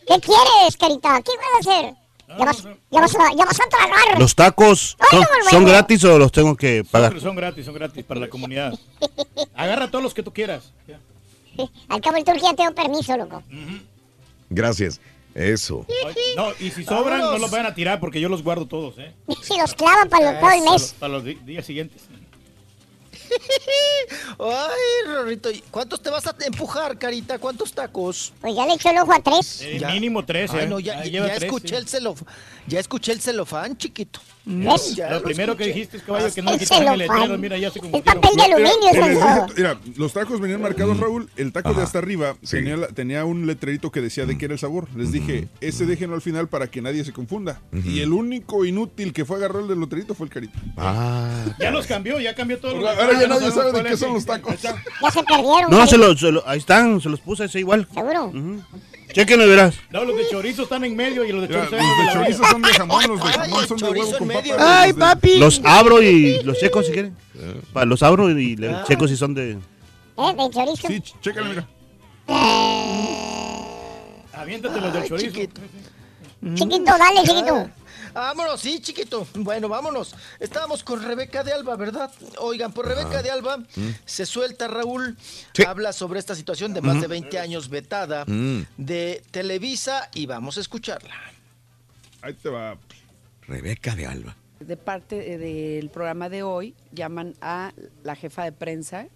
¿Qué 0.08 0.20
quieres, 0.20 0.78
carita? 0.80 1.22
¿Qué 1.22 1.32
vas 1.38 1.68
a 1.68 1.72
hacer? 1.72 2.09
Ya 2.38 2.46
vas, 3.02 3.10
a 3.16 3.70
tragar. 3.70 4.20
¿Los 4.20 4.36
tacos 4.36 4.96
son, 5.10 5.24
son 5.50 5.66
gratis 5.66 6.04
o 6.04 6.20
los 6.20 6.32
tengo 6.32 6.56
que 6.56 6.84
pagar? 6.84 7.12
Son, 7.14 7.22
son 7.22 7.36
gratis, 7.36 7.66
son 7.66 7.74
gratis 7.74 8.04
para 8.06 8.20
la 8.20 8.30
comunidad. 8.30 8.78
Agarra 9.56 9.90
todos 9.90 10.04
los 10.04 10.14
que 10.14 10.22
tú 10.22 10.32
quieras. 10.32 10.72
Al 11.90 12.02
cabo 12.02 12.18
el 12.18 12.24
turco 12.24 12.40
ya 12.42 12.54
tengo 12.56 12.74
permiso, 12.74 13.18
loco. 13.18 13.42
Gracias. 14.50 15.02
Eso. 15.36 15.86
No, 16.36 16.50
y 16.60 16.72
si 16.72 16.84
sobran, 16.84 17.22
no 17.22 17.38
los 17.38 17.52
vayan 17.52 17.68
a 17.68 17.74
tirar 17.76 18.00
porque 18.00 18.20
yo 18.20 18.30
los 18.30 18.44
guardo 18.44 18.68
todos, 18.68 18.96
¿eh? 18.98 19.14
Si 19.42 19.58
los 19.58 19.74
clavan 19.74 20.10
para 20.10 20.32
lo- 20.34 20.40
todo 20.40 20.50
el 20.52 20.60
Para 20.60 20.72
mes. 20.72 20.82
los, 20.82 20.94
para 20.94 21.14
los 21.14 21.24
días 21.24 21.66
siguientes. 21.66 22.02
Ay, 24.40 25.08
Rorrito, 25.08 25.52
¿y 25.52 25.60
¿cuántos 25.72 26.02
te 26.02 26.10
vas 26.10 26.26
a 26.28 26.36
empujar, 26.46 26.98
Carita? 26.98 27.38
¿Cuántos 27.40 27.74
tacos? 27.74 28.34
Pues 28.42 28.56
ya 28.56 28.66
le 28.66 28.74
echo 28.74 28.90
el 28.90 28.98
ojo 28.98 29.14
a 29.14 29.20
tres. 29.22 29.62
Eh, 29.62 29.82
mínimo 29.92 30.26
tres, 30.26 30.52
Ay, 30.54 30.64
¿eh? 30.64 30.68
no, 30.68 30.80
ya, 30.80 31.04
ya- 31.04 31.10
lleva 31.10 31.28
ya 31.28 31.34
tres, 31.36 31.44
escuché 31.46 31.70
sí. 31.70 31.76
el 31.76 31.88
celof, 31.88 32.22
ya 32.68 32.80
escuché 32.80 33.12
el 33.12 33.22
celofán, 33.22 33.78
chiquito. 33.78 34.20
Lo 34.50 35.22
primero 35.24 35.56
que 35.56 35.68
dijiste 35.68 35.98
es 35.98 36.04
caballo 36.04 36.34
que 36.34 36.42
no 36.42 36.50
le 36.52 36.56
El 36.58 36.60
quitaron 36.64 36.94
el 36.94 37.00
letrero. 37.00 37.38
Mira, 37.38 37.58
ya 37.58 37.70
se 37.72 37.80
El 37.80 37.84
confundieron. 37.92 38.22
papel 38.22 38.36
de 38.38 38.44
aluminio, 38.44 39.48
mira, 39.56 39.80
los 39.96 40.14
tacos 40.14 40.40
venían 40.42 40.62
marcados, 40.62 41.00
Raúl. 41.00 41.30
El 41.36 41.52
taco 41.54 41.74
de 41.74 41.84
hasta 41.84 42.00
arriba 42.00 42.36
tenía, 42.96 43.26
un 43.26 43.46
letrerito 43.48 43.92
que 43.92 44.02
decía 44.02 44.26
de 44.26 44.38
qué 44.38 44.46
era 44.46 44.54
el 44.56 44.60
sabor. 44.60 44.88
Les 44.96 45.12
dije, 45.12 45.48
ese 45.62 45.86
déjenlo 45.86 46.16
al 46.16 46.22
final 46.22 46.48
para 46.48 46.68
que 46.68 46.82
nadie 46.82 47.04
se 47.06 47.14
confunda. 47.14 47.62
Y 47.86 48.00
el 48.02 48.12
único 48.12 48.66
inútil 48.66 49.14
que 49.14 49.24
fue 49.26 49.36
a 49.36 49.40
agarrar 49.40 49.62
el 49.64 49.68
del 49.68 49.80
letrerito 49.80 50.16
fue 50.16 50.26
el 50.28 50.34
carito. 50.34 50.58
Ah. 50.78 51.46
Ya 51.60 51.70
los 51.72 51.86
cambió, 51.86 52.20
ya 52.20 52.34
cambió 52.36 52.58
todo. 52.60 52.76
Ahora- 52.76 52.92
ahora 53.02 53.22
ya 53.22 53.28
nadie 53.28 53.52
sabe 53.52 53.72
de 53.72 53.84
qué 53.90 53.98
son 53.98 54.14
los 54.14 54.26
tacos. 54.26 54.56
Ya 54.62 54.74
se 55.12 55.24
perdieron. 55.24 55.70
No, 55.70 55.86
se 55.88 55.98
los, 55.98 56.20
se 56.20 56.32
lo- 56.32 56.48
ahí 56.48 56.58
están, 56.60 57.00
se 57.02 57.10
los 57.10 57.20
puse 57.20 57.46
ese 57.46 57.60
igual. 57.60 57.88
¿Seguro? 57.94 58.32
Chequenlo 59.14 59.46
y 59.46 59.50
verás. 59.50 59.76
No, 59.90 60.04
los 60.06 60.16
de 60.18 60.28
chorizo 60.30 60.64
están 60.64 60.84
en 60.86 60.96
medio 60.96 61.24
y 61.26 61.32
los 61.32 61.42
de 61.48 61.54
chorizo 61.54 61.76
los 61.76 61.82
en 61.84 62.06
de 62.08 62.14
chorizo 62.14 62.44
son 62.46 62.62
de 62.62 62.70
jamón, 62.70 63.04
los 63.08 63.24
de 63.24 63.30
jamón 63.34 63.68
son 63.68 63.78
de 63.78 63.90
huevo 63.90 64.18
con 64.18 64.28
medio. 64.28 64.56
papa. 64.56 64.82
Ay, 64.82 64.90
Los 64.92 65.00
papi. 65.00 65.40
Los 65.40 65.62
abro 65.64 66.02
y 66.02 66.44
los 66.44 66.58
checo 66.60 66.84
si 66.84 66.92
quieren. 66.92 67.16
Pa- 67.74 67.86
Los 67.86 68.04
abro 68.04 68.30
y 68.30 68.56
le 68.56 68.70
Ah. 68.70 68.84
checo 68.88 69.08
si 69.08 69.18
son 69.18 69.34
de... 69.34 69.52
¿Eh? 69.52 69.58
De 70.18 70.50
chorizo. 70.52 70.88
Sí, 70.88 70.94
ch- 71.02 71.14
chécale, 71.22 71.50
mira. 71.50 71.68
Aviéntate 74.34 74.80
los 74.82 74.94
del 74.94 75.04
chorizo. 75.08 75.32
chiquito. 75.32 75.62
Chiquito, 76.56 76.84
dale, 76.86 77.22
chiquito. 77.26 77.70
Vámonos, 78.14 78.60
sí, 78.62 78.80
chiquito. 78.82 79.28
Bueno, 79.36 79.70
vámonos. 79.70 80.16
Estábamos 80.40 80.84
con 80.84 81.02
Rebeca 81.04 81.44
de 81.44 81.54
Alba, 81.54 81.76
¿verdad? 81.76 82.12
Oigan, 82.40 82.72
pues 82.74 82.88
Rebeca 82.88 83.22
de 83.22 83.32
Alba 83.32 83.64
se 84.06 84.26
suelta, 84.26 84.68
Raúl. 84.68 85.16
Sí. 85.54 85.64
Habla 85.64 85.94
sobre 85.94 86.20
esta 86.20 86.36
situación 86.36 86.74
de 86.74 86.82
más 86.82 87.02
de 87.02 87.08
20 87.08 87.40
años 87.40 87.70
vetada 87.70 88.26
Mm. 88.26 88.62
de 88.78 89.22
Televisa 89.32 90.10
y 90.14 90.26
vamos 90.26 90.58
a 90.58 90.62
escucharla. 90.62 91.16
Ahí 92.22 92.34
te 92.34 92.50
va. 92.50 92.78
Rebeca 93.48 93.96
de 93.96 94.06
Alba. 94.06 94.36
De 94.60 94.76
parte 94.78 95.34
eh, 95.34 95.38
del 95.38 95.90
programa 95.90 96.28
de 96.30 96.44
hoy, 96.44 96.76
llaman 96.92 97.34
a 97.42 97.72
la 98.04 98.16
jefa 98.16 98.44
de 98.44 98.52
prensa 98.52 99.08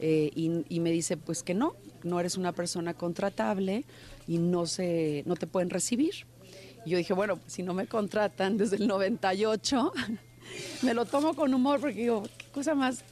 eh, 0.00 0.30
y, 0.34 0.64
y 0.68 0.80
me 0.80 0.90
dice 0.90 1.18
pues 1.18 1.42
que 1.42 1.52
no, 1.52 1.76
no 2.02 2.18
eres 2.18 2.36
una 2.38 2.52
persona 2.52 2.94
contratable 2.94 3.84
y 4.26 4.38
no, 4.38 4.66
se, 4.66 5.22
no 5.26 5.36
te 5.36 5.46
pueden 5.46 5.68
recibir. 5.68 6.26
Y 6.84 6.90
yo 6.90 6.98
dije, 6.98 7.12
bueno, 7.12 7.38
si 7.46 7.62
no 7.62 7.74
me 7.74 7.86
contratan 7.86 8.56
desde 8.56 8.76
el 8.76 8.86
98, 8.86 9.92
me 10.82 10.94
lo 10.94 11.04
tomo 11.04 11.34
con 11.34 11.52
humor 11.52 11.80
porque 11.80 12.00
digo, 12.00 12.22
qué 12.38 12.46
cosa 12.52 12.74
más 12.74 13.04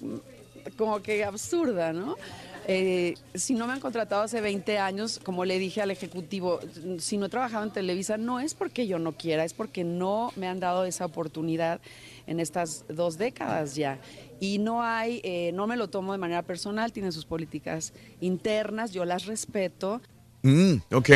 mm, 0.00 0.70
como 0.76 1.02
que 1.02 1.24
absurda, 1.24 1.92
¿no? 1.92 2.16
Eh, 2.68 3.14
si 3.34 3.54
no 3.54 3.68
me 3.68 3.74
han 3.74 3.80
contratado 3.80 4.22
hace 4.22 4.40
20 4.40 4.78
años, 4.78 5.20
como 5.22 5.44
le 5.44 5.58
dije 5.58 5.82
al 5.82 5.92
ejecutivo, 5.92 6.58
si 6.98 7.16
no 7.16 7.26
he 7.26 7.28
trabajado 7.28 7.64
en 7.64 7.70
Televisa, 7.70 8.16
no 8.16 8.40
es 8.40 8.54
porque 8.54 8.88
yo 8.88 8.98
no 8.98 9.12
quiera, 9.12 9.44
es 9.44 9.54
porque 9.54 9.84
no 9.84 10.32
me 10.34 10.48
han 10.48 10.58
dado 10.58 10.84
esa 10.84 11.04
oportunidad 11.04 11.80
en 12.26 12.40
estas 12.40 12.84
dos 12.88 13.18
décadas 13.18 13.76
ya. 13.76 14.00
Y 14.40 14.58
no 14.58 14.82
hay, 14.82 15.20
eh, 15.22 15.52
no 15.54 15.68
me 15.68 15.76
lo 15.76 15.88
tomo 15.88 16.10
de 16.10 16.18
manera 16.18 16.42
personal, 16.42 16.92
tienen 16.92 17.12
sus 17.12 17.24
políticas 17.24 17.92
internas, 18.20 18.90
yo 18.90 19.04
las 19.04 19.26
respeto. 19.26 20.00
Mm, 20.42 20.78
ok. 20.92 21.08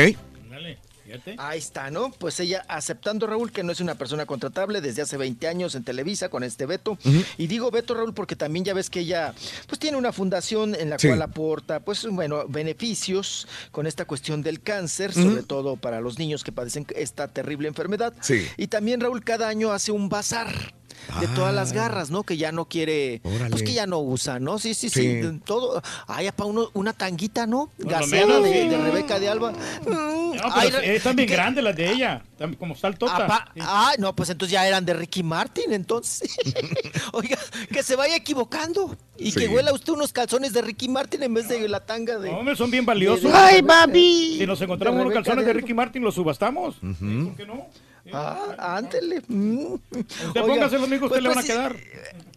Dale, 0.49 0.79
fíjate. 1.11 1.35
Ahí 1.37 1.59
está, 1.59 1.91
¿no? 1.91 2.11
Pues 2.11 2.39
ella 2.39 2.63
aceptando, 2.67 3.27
Raúl, 3.27 3.51
que 3.51 3.63
no 3.63 3.71
es 3.71 3.79
una 3.79 3.95
persona 3.95 4.25
contratable 4.25 4.81
desde 4.81 5.01
hace 5.01 5.17
20 5.17 5.47
años 5.47 5.75
en 5.75 5.83
Televisa 5.83 6.29
con 6.29 6.43
este 6.43 6.65
veto. 6.65 6.97
Y 7.37 7.47
digo 7.47 7.71
veto, 7.71 7.93
Raúl, 7.93 8.13
porque 8.13 8.35
también 8.35 8.65
ya 8.65 8.73
ves 8.73 8.89
que 8.89 9.01
ella 9.01 9.33
pues 9.67 9.79
tiene 9.79 9.97
una 9.97 10.11
fundación 10.11 10.75
en 10.75 10.89
la 10.89 10.97
Sí. 10.99 11.07
cual 11.07 11.21
aporta, 11.21 11.79
pues 11.79 12.05
bueno, 12.07 12.45
beneficios 12.47 13.47
con 13.71 13.87
esta 13.87 14.05
cuestión 14.05 14.41
del 14.43 14.61
cáncer, 14.61 15.13
sobre 15.13 15.43
todo 15.43 15.75
para 15.77 15.99
los 16.01 16.19
niños 16.19 16.43
que 16.43 16.51
padecen 16.51 16.85
esta 16.95 17.27
terrible 17.27 17.67
enfermedad. 17.67 18.13
Sí. 18.21 18.45
Y 18.57 18.67
también, 18.67 19.01
Raúl, 19.01 19.23
cada 19.23 19.47
año 19.47 19.71
hace 19.71 19.91
un 19.91 20.09
bazar. 20.09 20.73
De 21.19 21.27
todas 21.27 21.53
las 21.53 21.73
garras, 21.73 22.09
¿no? 22.09 22.23
Que 22.23 22.37
ya 22.37 22.51
no 22.51 22.65
quiere, 22.65 23.21
pues 23.49 23.63
que 23.63 23.73
ya 23.73 23.85
no 23.85 23.99
usa, 23.99 24.39
¿no? 24.39 24.59
Sí, 24.59 24.73
sí, 24.73 24.89
sí, 24.89 25.21
Sí. 25.21 25.39
todo. 25.45 25.81
Ay, 26.07 26.29
uno, 26.37 26.69
una 26.73 26.93
tanguita, 26.93 27.47
¿no? 27.47 27.69
Gaseada 27.77 28.39
de, 28.39 28.77
Rebeca 28.77 29.19
de 29.19 29.29
Alba. 29.29 29.51
Mm, 29.51 30.35
No, 30.35 30.41
pero 30.61 30.77
ay, 30.79 30.95
están 30.95 31.15
bien 31.15 31.29
grandes 31.29 31.63
las 31.63 31.75
de 31.75 31.91
ella. 31.91 32.21
Como 32.57 32.75
saltota. 32.75 33.25
Apa- 33.25 33.51
Sí. 33.53 33.59
Ah, 33.63 33.93
no, 33.99 34.15
pues 34.15 34.29
entonces 34.29 34.51
ya 34.53 34.67
eran 34.67 34.85
de 34.85 34.93
Ricky 34.93 35.23
Martin, 35.23 35.73
entonces. 35.73 36.35
Oiga, 37.13 37.37
que 37.71 37.83
se 37.83 37.95
vaya 37.95 38.15
equivocando 38.15 38.95
y 39.17 39.31
que 39.31 39.47
huela 39.47 39.73
usted 39.73 39.93
unos 39.93 40.11
calzones 40.13 40.53
de 40.53 40.61
Ricky 40.61 40.87
Martin 40.89 41.23
en 41.23 41.33
vez 41.33 41.47
de 41.47 41.67
la 41.67 41.79
tanga 41.85 42.17
de. 42.17 42.29
Hombre, 42.29 42.55
son 42.55 42.71
bien 42.71 42.85
valiosos. 42.85 43.31
de- 43.31 43.37
Ay, 43.37 43.61
papi. 43.61 44.37
Si 44.39 44.45
nos 44.47 44.61
encontramos 44.61 45.01
unos 45.01 45.13
calzones 45.13 45.45
de 45.45 45.53
Ricky 45.53 45.73
Martin, 45.73 46.03
los 46.03 46.15
subastamos. 46.15 46.75
¿Por 46.75 47.35
qué 47.35 47.45
no? 47.45 47.67
Ah, 48.13 48.77
ándele. 48.77 49.21
Mm. 49.27 49.73
Usted 49.75 50.41
póngase 50.41 50.75
los 50.77 50.87
amigos, 50.87 51.09
pues, 51.09 51.19
usted 51.19 51.21
le 51.21 51.29
van 51.29 51.37
a 51.37 51.41
pues, 51.41 51.45
quedar. 51.45 51.75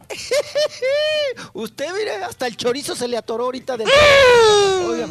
Usted, 1.54 1.86
mire, 1.96 2.16
hasta 2.24 2.46
el 2.46 2.56
chorizo 2.56 2.94
se 2.94 3.08
le 3.08 3.16
atoró 3.16 3.44
ahorita 3.44 3.76
del. 3.76 3.88
Oiga, 4.86 5.08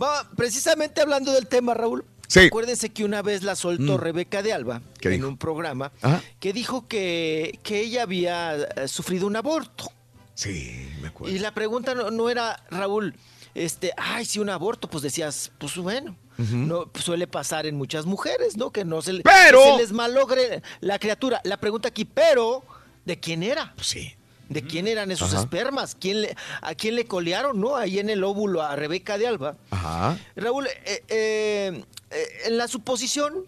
va, 0.00 0.28
precisamente 0.36 1.00
hablando 1.00 1.32
del 1.32 1.46
tema, 1.46 1.74
Raúl. 1.74 2.04
Sí. 2.28 2.40
Acuérdense 2.46 2.88
que 2.90 3.04
una 3.04 3.20
vez 3.22 3.42
la 3.42 3.56
soltó 3.56 3.98
Mm. 3.98 4.00
Rebeca 4.00 4.42
de 4.42 4.52
Alba 4.54 4.80
¿Qué 5.00 5.08
en 5.08 5.14
dijo? 5.16 5.28
un 5.28 5.36
programa 5.36 5.92
Ajá. 6.00 6.22
que 6.40 6.52
dijo 6.52 6.88
que, 6.88 7.58
que 7.62 7.80
ella 7.80 8.02
había 8.04 8.54
eh, 8.56 8.88
sufrido 8.88 9.26
un 9.26 9.36
aborto. 9.36 9.90
Sí, 10.34 10.88
me 11.02 11.08
acuerdo. 11.08 11.34
Y 11.34 11.38
la 11.38 11.52
pregunta 11.52 11.94
no, 11.94 12.10
no 12.10 12.30
era, 12.30 12.64
Raúl, 12.70 13.14
este, 13.54 13.92
ay, 13.98 14.24
si 14.24 14.38
un 14.38 14.48
aborto, 14.48 14.88
pues 14.88 15.02
decías, 15.02 15.52
pues 15.58 15.76
bueno, 15.76 16.16
no 16.38 16.86
pues, 16.86 17.04
suele 17.04 17.26
pasar 17.26 17.66
en 17.66 17.76
muchas 17.76 18.06
mujeres, 18.06 18.56
¿no? 18.56 18.70
Que 18.72 18.84
no 18.86 19.02
se, 19.02 19.20
Pero- 19.22 19.62
que 19.62 19.70
se 19.72 19.76
les 19.76 19.92
malogre 19.92 20.62
la 20.80 20.98
criatura. 20.98 21.40
La 21.44 21.58
pregunta 21.58 21.88
aquí, 21.88 22.06
pero, 22.06 22.64
¿de 23.04 23.20
quién 23.20 23.42
era? 23.42 23.74
Pues 23.76 23.88
sí. 23.88 24.14
¿De 24.52 24.62
quién 24.62 24.86
eran 24.88 25.10
esos 25.10 25.32
Ajá. 25.32 25.42
espermas? 25.42 25.96
¿Quién 25.98 26.22
le, 26.22 26.36
¿A 26.60 26.74
quién 26.74 26.94
le 26.96 27.06
colearon, 27.06 27.60
no? 27.60 27.76
Ahí 27.76 27.98
en 27.98 28.10
el 28.10 28.22
óvulo 28.24 28.62
a 28.62 28.76
Rebeca 28.76 29.18
de 29.18 29.26
Alba. 29.26 29.56
Ajá. 29.70 30.18
Raúl, 30.36 30.66
eh, 30.66 31.04
eh, 31.08 31.84
eh, 32.10 32.26
en 32.46 32.56
la 32.58 32.68
suposición, 32.68 33.46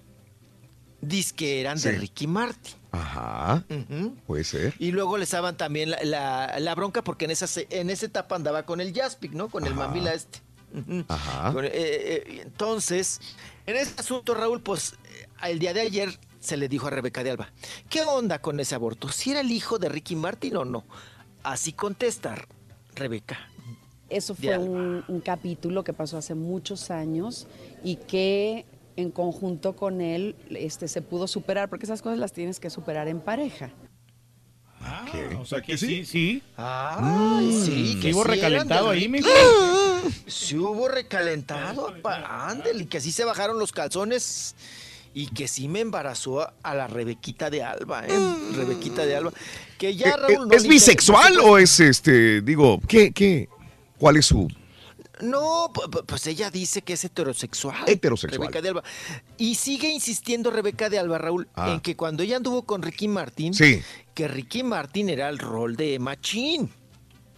dice 1.00 1.34
que 1.34 1.60
eran 1.60 1.80
de. 1.80 1.92
Ricky 1.92 2.26
Martin. 2.26 2.74
Ajá. 2.92 3.64
Puede 4.26 4.44
ser. 4.44 4.74
Y 4.78 4.92
luego 4.92 5.18
les 5.18 5.30
daban 5.30 5.56
también 5.56 5.90
la, 5.90 5.98
la- 6.04 6.58
la 6.60 6.74
bronca 6.76 7.02
porque 7.02 7.24
en 7.24 7.32
esa, 7.32 7.46
en 7.70 7.90
esa 7.90 8.06
etapa 8.06 8.36
andaba 8.36 8.64
con 8.64 8.80
el 8.80 8.94
Jaspic, 8.94 9.32
¿no? 9.32 9.48
Con 9.48 9.66
el 9.66 9.72
Ajá. 9.72 9.88
mamila 9.88 10.14
este. 10.14 10.38
Ajá. 11.08 11.52
Con- 11.52 11.64
entonces, 11.66 13.20
en 13.66 13.76
ese 13.76 13.92
asunto, 13.98 14.34
Raúl, 14.34 14.60
pues 14.60 14.94
el 15.42 15.58
día 15.58 15.72
de 15.74 15.80
ayer 15.82 16.18
se 16.44 16.56
le 16.56 16.68
dijo 16.68 16.86
a 16.86 16.90
Rebeca 16.90 17.24
de 17.24 17.30
Alba, 17.30 17.48
¿qué 17.88 18.02
onda 18.02 18.40
con 18.40 18.60
ese 18.60 18.74
aborto? 18.74 19.08
¿Si 19.08 19.30
era 19.30 19.40
el 19.40 19.50
hijo 19.50 19.78
de 19.78 19.88
Ricky 19.88 20.14
Martin 20.14 20.56
o 20.56 20.64
no? 20.64 20.84
Así 21.42 21.72
contesta 21.72 22.36
Rebeca. 22.94 23.38
Eso 24.10 24.34
fue 24.34 24.58
un, 24.58 25.02
un 25.08 25.20
capítulo 25.20 25.82
que 25.82 25.92
pasó 25.92 26.18
hace 26.18 26.34
muchos 26.34 26.90
años 26.90 27.46
y 27.82 27.96
que 27.96 28.66
en 28.96 29.10
conjunto 29.10 29.74
con 29.74 30.00
él 30.00 30.36
este, 30.50 30.86
se 30.88 31.02
pudo 31.02 31.26
superar, 31.26 31.68
porque 31.68 31.86
esas 31.86 32.02
cosas 32.02 32.18
las 32.18 32.32
tienes 32.32 32.60
que 32.60 32.70
superar 32.70 33.08
en 33.08 33.20
pareja. 33.20 33.70
Ah, 34.80 35.06
¿Qué? 35.10 35.34
o 35.36 35.46
sea 35.46 35.62
que 35.62 35.78
sí, 35.78 36.04
sí. 36.04 36.42
Ay, 36.56 37.50
sí, 37.64 37.98
que 38.00 38.08
Sí 38.08 38.14
hubo 38.14 38.22
sí 38.24 38.28
eran 38.28 38.34
recalentado 38.36 38.90
ahí, 38.90 39.08
mijo. 39.08 39.28
Sí 40.26 40.58
hubo 40.58 40.88
recalentado, 40.88 41.94
ándale, 42.28 42.82
y 42.82 42.86
que 42.86 43.00
sí 43.00 43.10
se 43.10 43.24
bajaron 43.24 43.58
los 43.58 43.72
calzones 43.72 44.54
y 45.14 45.28
que 45.28 45.46
sí 45.48 45.68
me 45.68 45.80
embarazó 45.80 46.40
a, 46.62 46.74
la 46.74 46.86
Rebequita 46.88 47.48
de 47.48 47.62
Alba, 47.62 48.04
¿eh? 48.06 48.34
Rebequita 48.54 49.06
de 49.06 49.16
Alba. 49.16 49.32
Que 49.78 49.94
ya, 49.96 50.08
Eh, 50.10 50.16
Raúl... 50.16 50.32
eh, 50.32 50.38
no 50.48 50.56
¿Es 50.56 50.66
bisexual 50.66 51.38
o 51.40 51.56
es 51.56 51.78
este, 51.80 52.40
digo, 52.42 52.80
qué, 52.88 53.12
qué? 53.12 53.48
¿Cuál 53.96 54.16
es 54.16 54.26
su? 54.26 54.48
No, 55.20 55.70
pu- 55.72 55.88
pu- 55.88 56.04
pues 56.04 56.26
ella 56.26 56.50
dice 56.50 56.82
que 56.82 56.94
es 56.94 57.04
heterosexual. 57.04 57.84
Heterosexual. 57.86 58.40
Rebeca 58.48 58.60
de 58.60 58.68
Alba. 58.70 58.82
Y 59.38 59.54
sigue 59.54 59.88
insistiendo 59.88 60.50
Rebeca 60.50 60.90
de 60.90 60.98
Alba, 60.98 61.18
Raúl, 61.18 61.48
Ah. 61.54 61.70
en 61.72 61.80
que 61.80 61.94
cuando 61.94 62.24
ella 62.24 62.36
anduvo 62.38 62.64
con 62.64 62.82
Ricky 62.82 63.06
Martin, 63.06 63.54
Sí. 63.54 63.80
que 64.12 64.26
Ricky 64.26 64.64
Martin 64.64 65.08
era 65.08 65.28
el 65.28 65.38
rol 65.38 65.76
de 65.76 65.98
machín. 66.00 66.70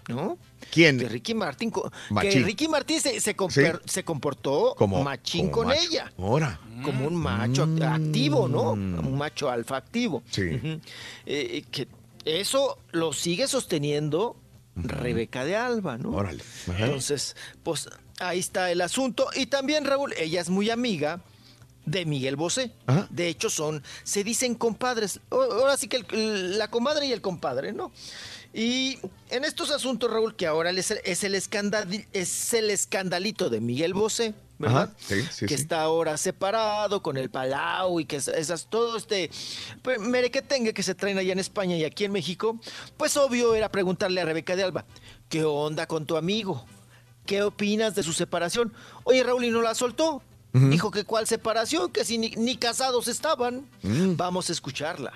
¿no? 0.09 0.39
¿Quién? 0.71 0.99
Que 0.99 1.09
Ricky 1.09 1.35
Martin, 1.35 1.71
co- 1.71 1.91
que. 2.21 2.31
Ricky 2.41 2.69
Martin 2.69 3.01
se, 3.01 3.21
se, 3.21 3.37
comper- 3.37 3.81
se 3.85 4.05
comportó 4.05 4.75
Como- 4.77 5.03
machín 5.03 5.51
como 5.51 5.53
con 5.53 5.67
macho. 5.69 5.81
ella. 5.89 6.13
Ahora. 6.19 6.61
Como 6.83 7.07
un 7.07 7.15
macho 7.17 7.67
act- 7.67 7.83
activo, 7.83 8.49
¿no? 8.49 8.73
Un 8.73 9.17
macho 9.17 9.51
alfa 9.51 9.77
activo. 9.77 10.23
Sí. 10.31 10.81
Eh, 11.25 11.65
que 11.71 11.89
eso 12.25 12.79
lo 12.93 13.13
sigue 13.13 13.47
sosteniendo 13.49 14.37
Rebeca 14.75 15.45
de 15.45 15.57
Alba, 15.57 15.97
¿no? 15.97 16.11
Órale. 16.11 16.43
Ajá. 16.69 16.85
Entonces, 16.85 17.35
pues 17.63 17.89
ahí 18.19 18.39
está 18.41 18.71
el 18.71 18.81
asunto. 18.83 19.29
Y 19.35 19.47
también, 19.47 19.85
Raúl, 19.87 20.13
ella 20.19 20.41
es 20.43 20.51
muy 20.51 20.69
amiga 20.69 21.23
de 21.87 22.05
Miguel 22.05 22.37
Bosé. 22.37 22.73
Ajá. 22.87 23.07
De 23.11 23.29
hecho, 23.29 23.49
son, 23.49 23.83
se 24.03 24.23
dicen 24.25 24.55
compadres. 24.55 25.21
Ahora 25.31 25.77
sí 25.79 25.89
que 25.89 26.05
el- 26.11 26.59
la 26.59 26.69
comadre 26.69 27.07
y 27.07 27.13
el 27.13 27.23
compadre, 27.23 27.73
¿no? 27.73 27.91
Y 28.59 28.99
en 29.29 29.45
estos 29.45 29.71
asuntos, 29.71 30.11
Raúl, 30.11 30.35
que 30.35 30.47
ahora 30.47 30.71
es 30.71 30.91
el, 30.91 31.01
es 31.05 31.25
el, 31.25 31.35
escandal- 31.35 32.07
es 32.15 32.55
el 32.55 32.71
escandalito 32.71 33.51
de 33.51 33.61
Miguel 33.61 33.93
Bosé, 33.93 34.33
¿verdad? 34.59 34.85
Ajá, 34.85 34.95
sí, 34.99 35.21
sí, 35.31 35.45
que 35.45 35.57
sí. 35.59 35.63
está 35.63 35.83
ahora 35.83 36.17
separado 36.17 37.03
con 37.03 37.19
el 37.19 37.29
Palau 37.29 38.01
y 38.01 38.07
que 38.07 38.17
es- 38.17 38.29
esas, 38.29 38.69
todo 38.71 38.97
este 38.97 39.31
pues, 39.83 39.99
merequetengue 40.01 40.73
que 40.73 40.83
se 40.83 40.95
traen 40.95 41.19
allá 41.19 41.33
en 41.35 41.39
España 41.39 41.77
y 41.77 41.85
aquí 41.85 42.07
en 42.07 42.13
México, 42.13 42.59
pues 42.97 43.15
obvio 43.19 43.55
era 43.55 43.71
preguntarle 43.71 44.23
a 44.23 44.25
Rebeca 44.25 44.57
de 44.57 44.63
Alba, 44.63 44.87
¿qué 45.29 45.45
onda 45.45 45.87
con 45.87 46.07
tu 46.07 46.17
amigo? 46.17 46.65
¿Qué 47.27 47.43
opinas 47.43 47.95
de 47.95 48.03
su 48.03 48.15
separación? 48.15 48.73
Oye, 49.05 49.23
Raúl, 49.23 49.45
y 49.45 49.51
no 49.51 49.61
la 49.61 49.75
soltó. 49.75 50.23
Dijo 50.55 50.91
que 50.91 51.05
cuál 51.05 51.27
separación, 51.27 51.93
que 51.93 52.03
si 52.07 52.17
ni, 52.17 52.31
ni 52.31 52.57
casados 52.57 53.09
estaban. 53.09 53.69
Mm. 53.83 54.17
Vamos 54.17 54.49
a 54.49 54.53
escucharla. 54.53 55.13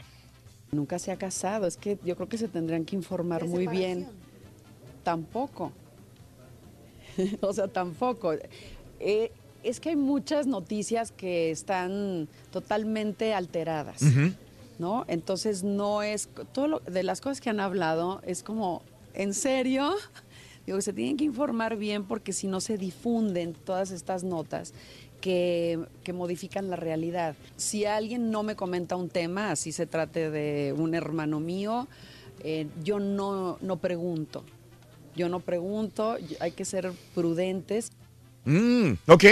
Nunca 0.72 0.98
se 0.98 1.10
ha 1.10 1.16
casado, 1.16 1.66
es 1.66 1.76
que 1.76 1.98
yo 2.04 2.14
creo 2.16 2.28
que 2.28 2.38
se 2.38 2.48
tendrían 2.48 2.84
que 2.84 2.94
informar 2.94 3.46
muy 3.46 3.66
bien. 3.66 4.06
Tampoco. 5.02 5.72
o 7.40 7.52
sea, 7.52 7.68
tampoco. 7.68 8.34
Eh, 9.00 9.32
es 9.62 9.80
que 9.80 9.90
hay 9.90 9.96
muchas 9.96 10.46
noticias 10.46 11.12
que 11.12 11.50
están 11.50 12.28
totalmente 12.50 13.34
alteradas, 13.34 14.02
¿no? 14.78 15.04
Entonces 15.08 15.62
no 15.62 16.02
es 16.02 16.28
todo 16.52 16.68
lo, 16.68 16.80
de 16.80 17.02
las 17.02 17.20
cosas 17.20 17.40
que 17.40 17.50
han 17.50 17.60
hablado 17.60 18.22
es 18.24 18.42
como, 18.42 18.82
¿en 19.14 19.34
serio? 19.34 19.94
Digo 20.66 20.78
que 20.78 20.82
se 20.82 20.92
tienen 20.92 21.16
que 21.16 21.24
informar 21.24 21.76
bien 21.76 22.04
porque 22.04 22.32
si 22.32 22.46
no 22.46 22.60
se 22.60 22.78
difunden 22.78 23.54
todas 23.54 23.90
estas 23.90 24.24
notas 24.24 24.72
que, 25.20 25.78
que 26.04 26.12
modifican 26.12 26.70
la 26.70 26.76
realidad. 26.76 27.34
Si 27.56 27.84
alguien 27.84 28.30
no 28.30 28.42
me 28.42 28.56
comenta 28.56 28.96
un 28.96 29.08
tema, 29.08 29.50
así 29.50 29.72
se 29.72 29.86
trate 29.86 30.30
de 30.30 30.72
un 30.72 30.94
hermano 30.94 31.40
mío, 31.40 31.88
eh, 32.42 32.66
yo 32.82 32.98
no, 32.98 33.58
no 33.60 33.76
pregunto. 33.76 34.44
Yo 35.16 35.28
no 35.28 35.40
pregunto, 35.40 36.16
hay 36.38 36.52
que 36.52 36.64
ser 36.64 36.92
prudentes. 37.14 37.90
Mm, 38.44 38.92
ok. 39.06 39.24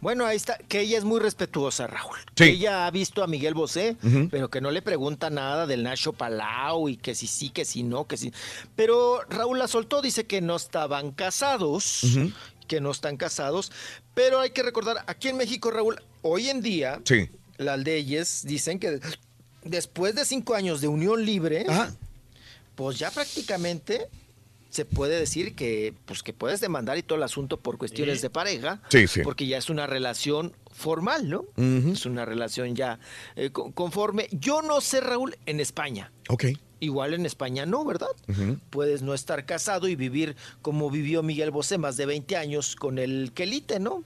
Bueno, 0.00 0.26
ahí 0.26 0.36
está, 0.36 0.58
que 0.68 0.80
ella 0.80 0.96
es 0.96 1.04
muy 1.04 1.18
respetuosa, 1.18 1.88
Raúl. 1.88 2.16
Sí. 2.18 2.34
Que 2.36 2.44
ella 2.50 2.86
ha 2.86 2.90
visto 2.90 3.24
a 3.24 3.26
Miguel 3.26 3.54
Bosé, 3.54 3.96
pero 4.30 4.48
que 4.48 4.60
no 4.60 4.70
le 4.70 4.80
pregunta 4.80 5.28
nada 5.28 5.66
del 5.66 5.82
Nacho 5.82 6.12
Palau 6.12 6.88
y 6.88 6.96
que 6.96 7.16
si 7.16 7.26
sí, 7.26 7.50
que 7.50 7.64
si 7.64 7.82
no, 7.82 8.06
que 8.06 8.16
sí. 8.16 8.32
Pero 8.76 9.22
Raúl 9.28 9.58
la 9.58 9.66
soltó, 9.66 10.00
dice 10.00 10.24
que 10.24 10.40
no 10.40 10.54
estaban 10.54 11.10
casados. 11.10 12.04
Que 12.68 12.80
no 12.80 12.92
están 12.92 13.16
casados. 13.16 13.72
Pero 14.14 14.38
hay 14.38 14.50
que 14.50 14.62
recordar, 14.62 15.02
aquí 15.08 15.28
en 15.28 15.36
México, 15.36 15.70
Raúl, 15.72 16.00
hoy 16.22 16.48
en 16.48 16.60
día, 16.62 17.00
Sí. 17.04 17.28
las 17.56 17.78
leyes 17.80 18.44
dicen 18.46 18.78
que 18.78 19.00
después 19.64 20.14
de 20.14 20.24
cinco 20.24 20.54
años 20.54 20.80
de 20.80 20.86
unión 20.86 21.24
libre, 21.26 21.66
pues 22.76 22.98
ya 22.98 23.10
prácticamente 23.10 24.06
se 24.70 24.84
puede 24.84 25.18
decir 25.18 25.54
que 25.56 25.94
pues 26.04 26.22
que 26.22 26.34
puedes 26.34 26.60
demandar 26.60 26.98
y 26.98 27.02
todo 27.02 27.16
el 27.16 27.22
asunto 27.24 27.56
por 27.58 27.78
cuestiones 27.78 28.20
de 28.20 28.28
pareja, 28.30 28.82
Sí, 28.90 29.08
sí. 29.08 29.22
porque 29.24 29.46
ya 29.46 29.56
es 29.56 29.70
una 29.70 29.86
relación 29.86 30.52
formal, 30.70 31.28
¿no? 31.28 31.46
Es 31.56 32.04
una 32.06 32.24
relación 32.26 32.76
ya 32.76 33.00
eh, 33.34 33.50
co- 33.50 33.72
conforme. 33.72 34.28
Yo 34.30 34.60
no 34.62 34.80
sé, 34.82 35.00
Raúl, 35.00 35.36
en 35.46 35.58
España. 35.60 36.12
Ok. 36.28 36.44
Igual 36.80 37.14
en 37.14 37.26
España 37.26 37.66
no, 37.66 37.84
¿verdad? 37.84 38.06
Puedes 38.70 39.02
no 39.02 39.12
estar 39.14 39.44
casado 39.46 39.88
y 39.88 39.96
vivir 39.96 40.36
como 40.62 40.90
vivió 40.90 41.22
Miguel 41.22 41.50
Bosé 41.50 41.76
más 41.78 41.96
de 41.96 42.06
20 42.06 42.36
años 42.36 42.76
con 42.76 42.98
el 42.98 43.32
quelite, 43.34 43.80
¿no? 43.80 44.04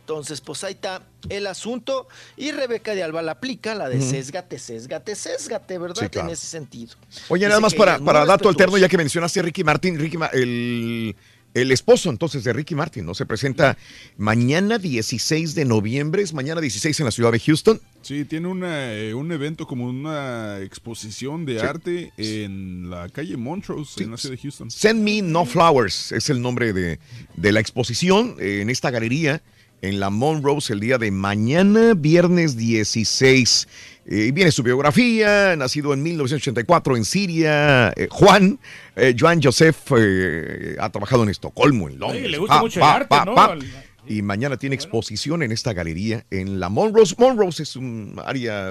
Entonces, 0.00 0.40
pues 0.40 0.62
ahí 0.64 0.74
está 0.74 1.02
el 1.28 1.46
asunto. 1.48 2.06
Y 2.36 2.52
Rebeca 2.52 2.94
de 2.94 3.02
Alba 3.02 3.22
la 3.22 3.32
aplica, 3.32 3.74
la 3.74 3.88
de 3.88 3.98
Ujú. 3.98 4.08
sésgate, 4.10 4.58
sésgate, 4.58 5.16
sésgate, 5.16 5.78
¿verdad? 5.78 6.02
Sí, 6.04 6.08
claro. 6.08 6.28
En 6.28 6.32
ese 6.32 6.46
sentido. 6.46 6.94
Oye, 7.28 7.40
Dice 7.40 7.48
nada 7.48 7.60
más 7.60 7.74
para, 7.74 7.98
para 7.98 8.24
dato 8.24 8.48
alterno, 8.48 8.78
ya 8.78 8.88
que 8.88 8.96
mencionaste 8.96 9.40
a 9.40 9.42
Ricky 9.42 9.64
Martin, 9.64 9.98
Ricky 9.98 10.16
Ma- 10.16 10.30
el, 10.32 11.16
el 11.62 11.72
esposo 11.72 12.10
entonces 12.10 12.44
de 12.44 12.52
Ricky 12.52 12.74
Martin, 12.74 13.06
¿no? 13.06 13.14
Se 13.14 13.24
presenta 13.26 13.76
mañana 14.18 14.78
16 14.78 15.54
de 15.54 15.64
noviembre, 15.64 16.22
es 16.22 16.32
mañana 16.34 16.60
16 16.60 17.00
en 17.00 17.06
la 17.06 17.10
ciudad 17.10 17.32
de 17.32 17.40
Houston. 17.40 17.80
Sí, 18.02 18.24
tiene 18.24 18.48
una, 18.48 18.94
eh, 18.94 19.14
un 19.14 19.32
evento 19.32 19.66
como 19.66 19.86
una 19.88 20.60
exposición 20.60 21.44
de 21.46 21.58
Sí. 21.58 21.66
arte 21.66 22.12
en 22.18 22.90
la 22.90 23.08
calle 23.08 23.36
Montrose, 23.36 24.02
en 24.04 24.10
la 24.10 24.16
ciudad 24.16 24.36
de 24.36 24.42
Houston. 24.42 24.70
Send 24.70 25.02
Me 25.02 25.22
No 25.22 25.44
Flowers 25.46 26.12
es 26.12 26.28
el 26.30 26.40
nombre 26.42 26.72
de, 26.72 26.98
de 27.36 27.52
la 27.52 27.60
exposición 27.60 28.36
eh, 28.38 28.60
en 28.60 28.70
esta 28.70 28.90
galería 28.90 29.42
en 29.82 30.00
la 30.00 30.08
Monrose 30.08 30.72
el 30.72 30.80
día 30.80 30.96
de 30.98 31.10
mañana, 31.10 31.92
viernes 31.94 32.56
16. 32.56 33.68
Eh, 34.08 34.30
viene 34.32 34.52
su 34.52 34.62
biografía, 34.62 35.56
nacido 35.56 35.92
en 35.92 36.02
1984 36.02 36.96
en 36.96 37.04
Siria. 37.04 37.92
eh, 37.96 38.06
Juan, 38.10 38.58
eh, 38.94 39.14
Joan 39.18 39.42
Joseph, 39.42 39.76
eh, 39.98 40.76
ha 40.78 40.90
trabajado 40.90 41.24
en 41.24 41.30
Estocolmo, 41.30 41.88
en 41.88 41.98
Londres. 41.98 42.30
le 42.30 42.38
gusta 42.38 42.60
mucho 42.60 42.78
el 42.80 42.84
arte, 42.86 43.16
¿no? 43.26 43.36
Al- 43.36 43.64
Y 44.08 44.22
mañana 44.22 44.56
tiene 44.56 44.76
exposición 44.76 45.42
en 45.42 45.50
esta 45.50 45.72
galería 45.72 46.24
en 46.30 46.60
la 46.60 46.68
Monrose. 46.68 47.16
Monrose 47.18 47.64
es 47.64 47.74
un 47.74 48.14
área, 48.24 48.70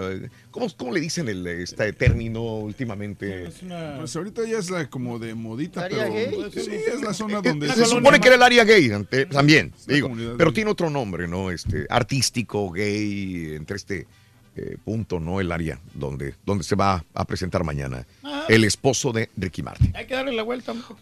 ¿cómo, 0.50 0.68
cómo 0.78 0.94
le 0.94 1.02
dicen 1.02 1.28
el, 1.28 1.46
este 1.46 1.92
término 1.92 2.42
últimamente? 2.60 3.50
Pues 3.98 4.16
ahorita 4.16 4.44
ya 4.48 4.60
es 4.60 4.70
la 4.70 4.90
como 4.90 5.20
de 5.20 5.36
modita, 5.36 5.84
Área 5.84 6.06
pero 6.10 6.14
gay. 6.50 6.52
sí, 6.54 6.72
es 6.72 7.02
la 7.02 7.14
zona 7.14 7.42
donde 7.42 7.68
Se 7.74 7.86
supone 7.86 8.22
que 8.22 8.28
era 8.30 8.38
el 8.38 8.44
área 8.44 8.64
gay 8.64 8.90
ante- 8.92 9.26
también, 9.26 9.74
digo, 9.86 10.10
pero 10.38 10.52
gay. 10.52 10.56
tiene 10.56 10.72
otro 10.72 10.90
nombre, 10.90 11.28
¿no? 11.28 11.52
Este, 11.52 11.86
artístico, 11.90 12.72
gay, 12.72 13.56
entre 13.56 13.76
este 13.76 14.08
eh, 14.56 14.78
punto, 14.84 15.20
¿no? 15.20 15.40
El 15.40 15.52
área 15.52 15.80
donde, 15.94 16.36
donde 16.46 16.64
se 16.64 16.76
va 16.76 17.04
a 17.14 17.26
presentar 17.26 17.64
mañana 17.64 18.06
Ajá. 18.24 18.46
el 18.50 18.64
esposo 18.64 19.12
de 19.12 19.30
Ricky 19.38 19.62
Martin. 19.64 19.92
Hay 19.96 20.06
que 20.08 20.14
darle 20.16 20.34
la 20.34 20.44
vuelta. 20.44 20.74
mijo. 20.74 20.98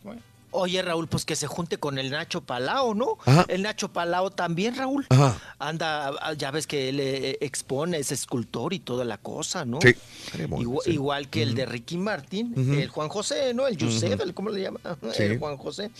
Oye, 0.54 0.82
Raúl, 0.82 1.08
pues 1.08 1.26
que 1.26 1.36
se 1.36 1.48
junte 1.48 1.78
con 1.78 1.98
el 1.98 2.12
Nacho 2.12 2.42
Palao, 2.42 2.94
¿no? 2.94 3.18
Ajá. 3.26 3.46
El 3.48 3.64
Nacho 3.64 3.92
Palao 3.92 4.30
también, 4.32 4.76
Raúl. 4.76 5.06
Ajá. 5.10 5.38
Anda, 5.60 6.10
ah, 6.22 6.34
ya 6.34 6.52
ves 6.52 6.68
que 6.68 6.90
él 6.90 7.00
eh, 7.00 7.38
expone, 7.42 7.98
es 7.98 8.12
escultor 8.12 8.74
y 8.74 8.80
toda 8.80 9.04
la 9.06 9.18
cosa, 9.18 9.66
¿no? 9.66 9.80
Sí. 9.82 9.96
Igual, 10.60 10.80
sí. 10.86 10.92
igual 10.92 11.30
que 11.30 11.44
el 11.44 11.56
de 11.56 11.66
Ricky 11.66 11.98
Martin, 11.98 12.54
el 12.80 12.90
Juan 12.90 13.10
José, 13.10 13.54
¿no? 13.54 13.68
El 13.68 13.78
el- 13.82 14.34
¿cómo 14.34 14.50
le 14.50 14.62
llama? 14.62 14.80
Sí. 15.14 15.24
El 15.24 15.40
Juan 15.40 15.58
José. 15.58 15.92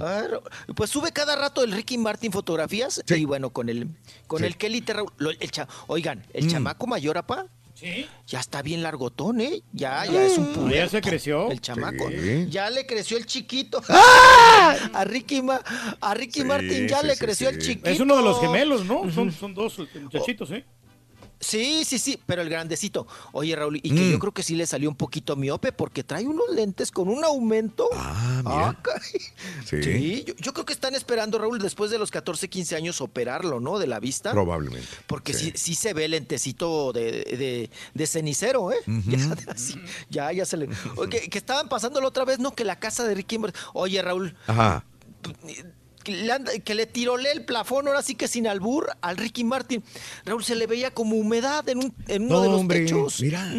Ah, 0.00 0.24
pues 0.74 0.90
sube 0.90 1.12
cada 1.12 1.34
rato 1.36 1.64
el 1.64 1.72
Ricky 1.72 1.98
Martin 1.98 2.32
fotografías 2.32 3.02
y 3.08 3.24
bueno, 3.24 3.50
con 3.50 3.68
el 3.68 3.88
con 4.26 4.40
Sí. 4.40 4.46
el 4.46 4.56
Kelite, 4.56 4.92
Raúl. 4.92 5.10
el 5.40 5.50
cha- 5.50 5.68
Oigan, 5.86 6.24
el 6.32 6.46
Mm. 6.46 6.48
chamaco 6.50 6.86
mayor, 6.86 7.18
apá. 7.18 7.46
Sí. 7.82 8.06
Ya 8.28 8.38
está 8.38 8.62
bien 8.62 8.82
largotón, 8.82 9.40
¿eh? 9.40 9.60
Ya, 9.72 10.06
ya 10.06 10.24
es 10.24 10.38
un 10.38 10.50
Ah, 10.50 10.54
puberto. 10.54 10.76
ya 10.76 10.88
se 10.88 11.00
creció. 11.00 11.50
El 11.50 11.60
chamaco. 11.60 12.08
Sí. 12.10 12.46
Ya 12.48 12.70
le 12.70 12.86
creció 12.86 13.16
el 13.18 13.26
chiquito. 13.26 13.82
¡Ah! 13.88 14.76
A 14.94 15.04
Ricky, 15.04 15.42
Ma- 15.42 15.60
a 16.00 16.14
Ricky 16.14 16.40
Sí, 16.40 16.46
Martin 16.46 16.86
ya 16.88 17.00
sí, 17.00 17.06
le 17.08 17.14
sí, 17.14 17.18
creció 17.18 17.48
sí. 17.50 17.56
el 17.56 17.60
chiquito. 17.62 17.90
Es 17.90 17.98
uno 18.00 18.16
de 18.16 18.22
los 18.22 18.40
gemelos, 18.40 18.84
¿no? 18.84 19.10
Son, 19.10 19.32
son 19.32 19.52
dos 19.52 19.76
muchachitos, 20.00 20.50
¿eh? 20.52 20.64
Sí, 21.42 21.84
sí, 21.84 21.98
sí, 21.98 22.18
pero 22.24 22.40
el 22.40 22.48
grandecito. 22.48 23.06
Oye, 23.32 23.54
Raúl, 23.56 23.76
y 23.82 23.90
que 23.90 24.00
Mm. 24.02 24.12
yo 24.12 24.18
creo 24.20 24.32
que 24.32 24.42
sí 24.44 24.54
le 24.54 24.64
salió 24.66 24.88
un 24.88 24.94
poquito 24.94 25.34
miope 25.34 25.72
porque 25.72 26.04
trae 26.04 26.24
unos 26.24 26.48
lentes 26.54 26.90
con 26.92 27.08
un 27.08 27.24
aumento. 27.24 27.88
Ah, 27.94 28.42
mira. 28.44 28.78
caray. 28.80 29.02
Sí. 29.68 29.82
Sí, 29.82 30.24
yo, 30.26 30.34
yo 30.36 30.52
creo 30.54 30.64
que 30.64 30.72
están 30.72 30.94
esperando, 30.94 31.38
Raúl, 31.38 31.58
después 31.58 31.90
de 31.90 31.98
los 31.98 32.10
14, 32.12 32.48
15 32.48 32.76
años 32.76 33.00
operarlo, 33.00 33.58
¿no? 33.58 33.78
De 33.80 33.88
la 33.88 33.98
vista. 33.98 34.30
Probablemente. 34.30 34.86
Porque 35.08 35.34
sí, 35.34 35.52
sí 35.56 35.74
se 35.74 35.92
ve 35.94 36.04
el 36.04 36.12
lentecito 36.12 36.92
de, 36.92 37.10
de, 37.10 37.70
de 37.92 38.06
cenicero, 38.06 38.70
¿eh? 38.72 38.76
Ya, 39.06 39.36
así, 39.52 39.74
ya, 40.10 40.32
ya 40.32 40.46
se 40.46 40.56
le. 40.56 40.68
Oye, 40.96 41.10
que, 41.10 41.28
que 41.28 41.38
estaban 41.38 41.68
pasándolo 41.68 42.06
otra 42.06 42.24
vez, 42.24 42.38
¿no? 42.38 42.52
Que 42.54 42.64
la 42.64 42.78
casa 42.78 43.04
de 43.04 43.14
Ricky. 43.16 43.38
Oye, 43.74 44.00
Raúl, 44.00 44.36
Ajá. 44.46 44.84
Que 46.02 46.74
le, 46.74 46.86
tirolé 46.86 47.32
el 47.32 47.44
plafón, 47.44 47.88
ahora 47.88 48.02
sí 48.02 48.14
que 48.14 48.28
sin 48.28 48.46
albur, 48.46 48.90
al 49.00 49.16
Ricky 49.16 49.44
Martin. 49.44 49.82
Raúl 50.24 50.44
se 50.44 50.54
le 50.54 50.66
veía 50.66 50.92
como 50.92 51.16
humedad 51.16 51.68
en, 51.68 51.78
un, 51.78 51.94
en 52.08 52.24
uno 52.24 52.34
No, 52.36 52.40
de 52.42 52.48
los 52.48 52.60
hombre, 52.60 52.84
techos. 52.84 53.20
mira. 53.20 53.52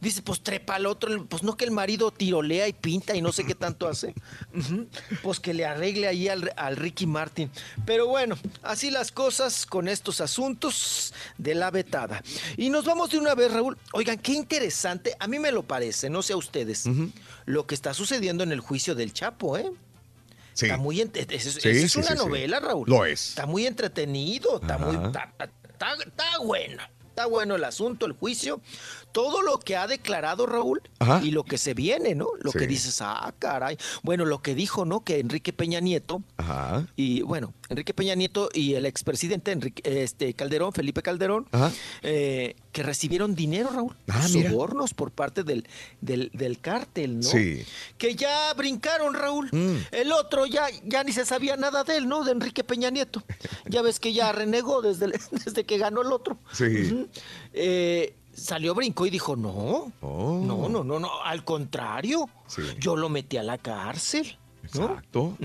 Dice, 0.00 0.20
pues 0.22 0.42
trepa 0.42 0.74
al 0.74 0.84
otro, 0.86 1.24
pues 1.26 1.42
no 1.42 1.56
que 1.56 1.64
el 1.64 1.70
marido 1.70 2.10
tirolea 2.10 2.68
y 2.68 2.74
pinta 2.74 3.16
y 3.16 3.22
no 3.22 3.32
sé 3.32 3.44
qué 3.44 3.54
tanto 3.54 3.88
hace. 3.88 4.14
Pues 5.22 5.40
que 5.40 5.54
le 5.54 5.64
arregle 5.64 6.06
ahí 6.08 6.28
al, 6.28 6.52
al 6.56 6.76
Ricky 6.76 7.06
Martin. 7.06 7.50
Pero 7.86 8.06
bueno, 8.06 8.36
así 8.62 8.90
las 8.90 9.10
cosas 9.12 9.64
con 9.66 9.88
estos 9.88 10.20
asuntos 10.20 11.14
de 11.38 11.54
la 11.54 11.70
vetada. 11.70 12.22
Y 12.56 12.68
nos 12.70 12.84
vamos 12.84 13.10
de 13.10 13.18
una 13.18 13.34
vez, 13.34 13.52
Raúl. 13.52 13.78
Oigan, 13.92 14.18
qué 14.18 14.32
interesante, 14.32 15.16
a 15.18 15.26
mí 15.26 15.38
me 15.38 15.52
lo 15.52 15.62
parece, 15.62 16.10
no 16.10 16.22
sé 16.22 16.34
a 16.34 16.36
ustedes, 16.36 16.84
lo 17.46 17.66
que 17.66 17.74
está 17.74 17.94
sucediendo 17.94 18.44
en 18.44 18.52
el 18.52 18.60
juicio 18.60 18.94
del 18.94 19.12
Chapo, 19.12 19.56
¿eh? 19.56 19.70
Sí. 20.54 20.66
Está 20.66 20.78
muy 20.78 21.00
ent- 21.00 21.16
es, 21.16 21.46
es- 21.46 21.54
Sí, 21.62 21.68
es 21.68 21.92
sí, 21.92 21.98
una 21.98 22.14
novela, 22.14 22.60
Raúl. 22.60 22.88
Lo 22.88 23.04
es. 23.04 23.30
Está 23.30 23.44
muy 23.46 23.66
entretenido, 23.66 24.60
está 24.60 24.78
muy 24.78 24.96
Ajá. 24.96 25.06
está, 25.08 25.32
está- 25.44 25.94
está 26.06 26.38
bueno. 26.42 26.82
Está 27.08 27.26
bueno 27.26 27.54
el 27.56 27.64
asunto, 27.64 28.06
el 28.06 28.12
juicio. 28.12 28.60
Todo 29.14 29.42
lo 29.42 29.58
que 29.60 29.76
ha 29.76 29.86
declarado 29.86 30.44
Raúl 30.44 30.82
Ajá. 30.98 31.20
y 31.22 31.30
lo 31.30 31.44
que 31.44 31.56
se 31.56 31.72
viene, 31.72 32.16
¿no? 32.16 32.26
Lo 32.40 32.50
Sí. 32.50 32.58
que 32.58 32.66
dices, 32.66 32.98
ah, 33.00 33.32
caray. 33.38 33.78
Bueno, 34.02 34.24
lo 34.24 34.42
que 34.42 34.56
dijo, 34.56 34.84
¿no? 34.84 35.04
Que 35.04 35.20
Enrique 35.20 35.52
Peña 35.52 35.78
Nieto 35.78 36.22
Ajá. 36.36 36.86
y 36.96 37.22
bueno, 37.22 37.54
Enrique 37.68 37.94
Peña 37.94 38.16
Nieto 38.16 38.48
y 38.52 38.74
el 38.74 38.86
expresidente 38.86 39.52
Enrique, 39.52 39.82
este, 40.02 40.34
Calderón, 40.34 40.72
Felipe 40.72 41.00
Calderón, 41.00 41.46
eh, 42.02 42.56
que 42.72 42.82
recibieron 42.82 43.36
dinero, 43.36 43.70
Raúl, 43.72 43.96
Ah, 44.08 44.26
mira. 44.32 44.50
sobornos 44.50 44.94
por 44.94 45.12
parte 45.12 45.44
del, 45.44 45.68
del, 46.00 46.32
del 46.34 46.58
cártel, 46.58 47.20
¿no? 47.20 47.22
Sí. 47.22 47.64
Que 47.96 48.16
ya 48.16 48.52
brincaron, 48.54 49.14
Raúl. 49.14 49.48
Mm. 49.52 49.76
El 49.92 50.10
otro 50.10 50.44
ya, 50.46 50.66
ya 50.84 51.04
ni 51.04 51.12
se 51.12 51.24
sabía 51.24 51.56
nada 51.56 51.84
de 51.84 51.98
él, 51.98 52.08
¿no? 52.08 52.24
De 52.24 52.32
Enrique 52.32 52.64
Peña 52.64 52.90
Nieto. 52.90 53.22
Ya 53.66 53.80
ves 53.80 54.00
que 54.00 54.12
ya 54.12 54.32
renegó 54.32 54.82
desde, 54.82 55.04
el- 55.04 55.12
desde 55.30 55.62
que 55.64 55.78
ganó 55.78 56.02
el 56.02 56.10
otro. 56.10 56.36
Sí. 56.52 57.06
Eh, 57.52 58.16
salió, 58.34 58.74
brincó 58.74 59.06
y 59.06 59.10
dijo, 59.10 59.36
no, 59.36 59.92
Oh. 60.00 60.42
no, 60.44 60.68
no, 60.68 60.84
no, 60.84 60.98
no, 61.00 61.22
al 61.22 61.44
contrario, 61.44 62.28
Sí. 62.46 62.62
yo 62.78 62.96
lo 62.96 63.08
metí 63.08 63.36
a 63.36 63.42
la 63.42 63.58
cárcel. 63.58 64.38
¿no? 64.72 64.84
Exacto. 64.86 65.36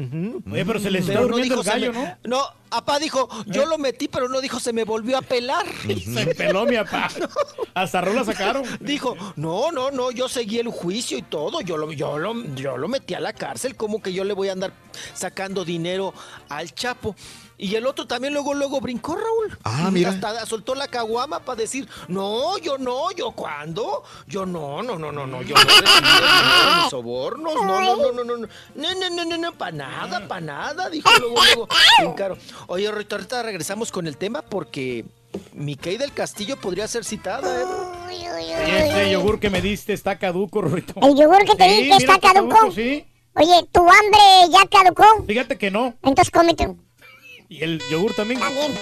Oye, 0.50 0.66
pero 0.66 0.80
se 0.80 0.90
le 0.90 1.00
está 1.00 1.12
Pero 1.12 1.28
durmiendo 1.28 1.56
el 1.56 1.64
se 1.64 1.70
gallo, 1.70 1.92
me- 1.92 2.00
¿no? 2.00 2.18
No, 2.24 2.42
apá 2.72 3.00
dijo, 3.00 3.28
yo 3.48 3.66
lo 3.66 3.78
metí, 3.78 4.08
pero 4.08 4.30
no 4.30 4.40
dijo, 4.40 4.62
se 4.62 4.72
me 4.72 4.86
volvió 4.86 5.18
a 5.18 5.22
pelar. 5.22 5.66
Se 6.14 6.28
peló 6.36 6.66
mi 6.66 6.78
papá. 6.78 7.10
Hasta 7.74 8.00
rola 8.00 8.24
sacaron. 8.24 8.64
Dijo, 8.80 9.18
no, 9.36 9.74
no, 9.74 9.92
no, 9.92 10.12
yo 10.12 10.30
seguí 10.30 10.60
el 10.60 10.70
juicio 10.70 11.18
y 11.18 11.22
todo, 11.22 11.60
yo 11.60 11.76
lo, 11.76 11.92
yo 11.92 12.18
lo, 12.18 12.34
yo 12.56 12.78
lo 12.78 12.88
metí 12.88 13.14
a 13.14 13.20
la 13.20 13.34
cárcel, 13.34 13.76
como 13.76 14.02
que 14.02 14.14
yo 14.14 14.24
le 14.24 14.34
voy 14.34 14.48
a 14.48 14.54
andar 14.54 14.72
sacando 15.14 15.66
dinero 15.66 16.14
al 16.48 16.74
Chapo. 16.74 17.14
Y 17.62 17.76
el 17.76 17.86
otro 17.86 18.08
también 18.08 18.34
luego, 18.34 18.54
luego 18.54 18.80
brincó, 18.80 19.18
Raúl. 19.18 19.60
Ah, 19.66 19.90
mira. 19.92 20.12
Hasta 20.12 20.46
soltó 20.46 20.76
la 20.76 20.88
caguama 20.88 21.42
para 21.42 21.58
decir, 21.58 21.90
no, 22.08 22.58
yo 22.58 22.78
no, 22.78 23.12
yo 23.12 23.32
cuándo, 23.32 24.04
yo 24.28 24.46
no, 24.46 24.82
no, 24.82 24.98
no, 24.98 25.12
no, 25.12 25.28
no, 25.28 25.42
yo 25.42 25.56
no 25.56 25.62
dinero 25.62 26.84
ni 26.84 26.90
sobornos, 26.90 27.56
no, 27.56 27.64
no, 27.66 27.82
no, 27.82 27.96
no, 27.98 28.12
no, 28.14 28.24
no, 28.24 28.38
no, 28.38 28.48
no, 28.76 29.10
no, 29.10 29.26
no, 29.26 29.38
no, 29.38 29.52
para 29.52 29.74
nada, 29.74 30.26
para 30.26 30.40
nada, 30.40 30.90
dijo 30.90 31.10
luego, 31.20 31.36
luego, 31.36 31.68
brincaron. 32.00 32.40
Oye, 32.68 32.90
Rito, 32.94 33.16
ahorita 33.16 33.44
regresamos 33.44 33.92
con 33.92 34.08
el 34.08 34.16
tema 34.16 34.42
porque 34.42 35.04
Mickey 35.52 35.98
del 35.98 36.14
Castillo 36.14 36.56
podría 36.56 36.88
ser 36.88 37.04
citada, 37.04 37.62
¿eh? 37.62 37.66
Oye, 38.08 38.88
este 38.88 39.12
yogur 39.12 39.38
que 39.38 39.50
me 39.50 39.62
diste 39.62 39.92
está 39.92 40.18
caduco, 40.18 40.62
Rorito. 40.62 40.94
El 41.02 41.14
yogur 41.14 41.44
que 41.44 41.56
te 41.56 41.66
Sí, 41.66 41.70
di 41.70 41.90
que 41.90 41.96
mira, 41.98 41.98
está 41.98 42.20
caduco. 42.20 42.72
Sí. 42.72 43.06
Oye, 43.36 43.68
¿tu 43.72 43.82
hambre 43.82 44.20
ya 44.50 44.66
caducó? 44.70 45.26
Fíjate 45.28 45.58
que 45.58 45.70
no. 45.70 45.94
Entonces 46.04 46.32
cómete. 46.32 46.74
Y 47.52 47.64
el 47.64 47.82
yogur 47.90 48.14
también. 48.14 48.40
También. 48.40 48.78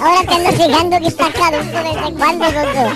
Ahora 0.00 0.22
te 0.24 0.34
ando 0.34 0.52
fijando 0.52 1.00
que 1.00 1.08
está 1.08 1.32
caduco. 1.32 1.64
¿Desde 1.64 2.12
cuándo, 2.16 2.44
doctor? 2.44 2.92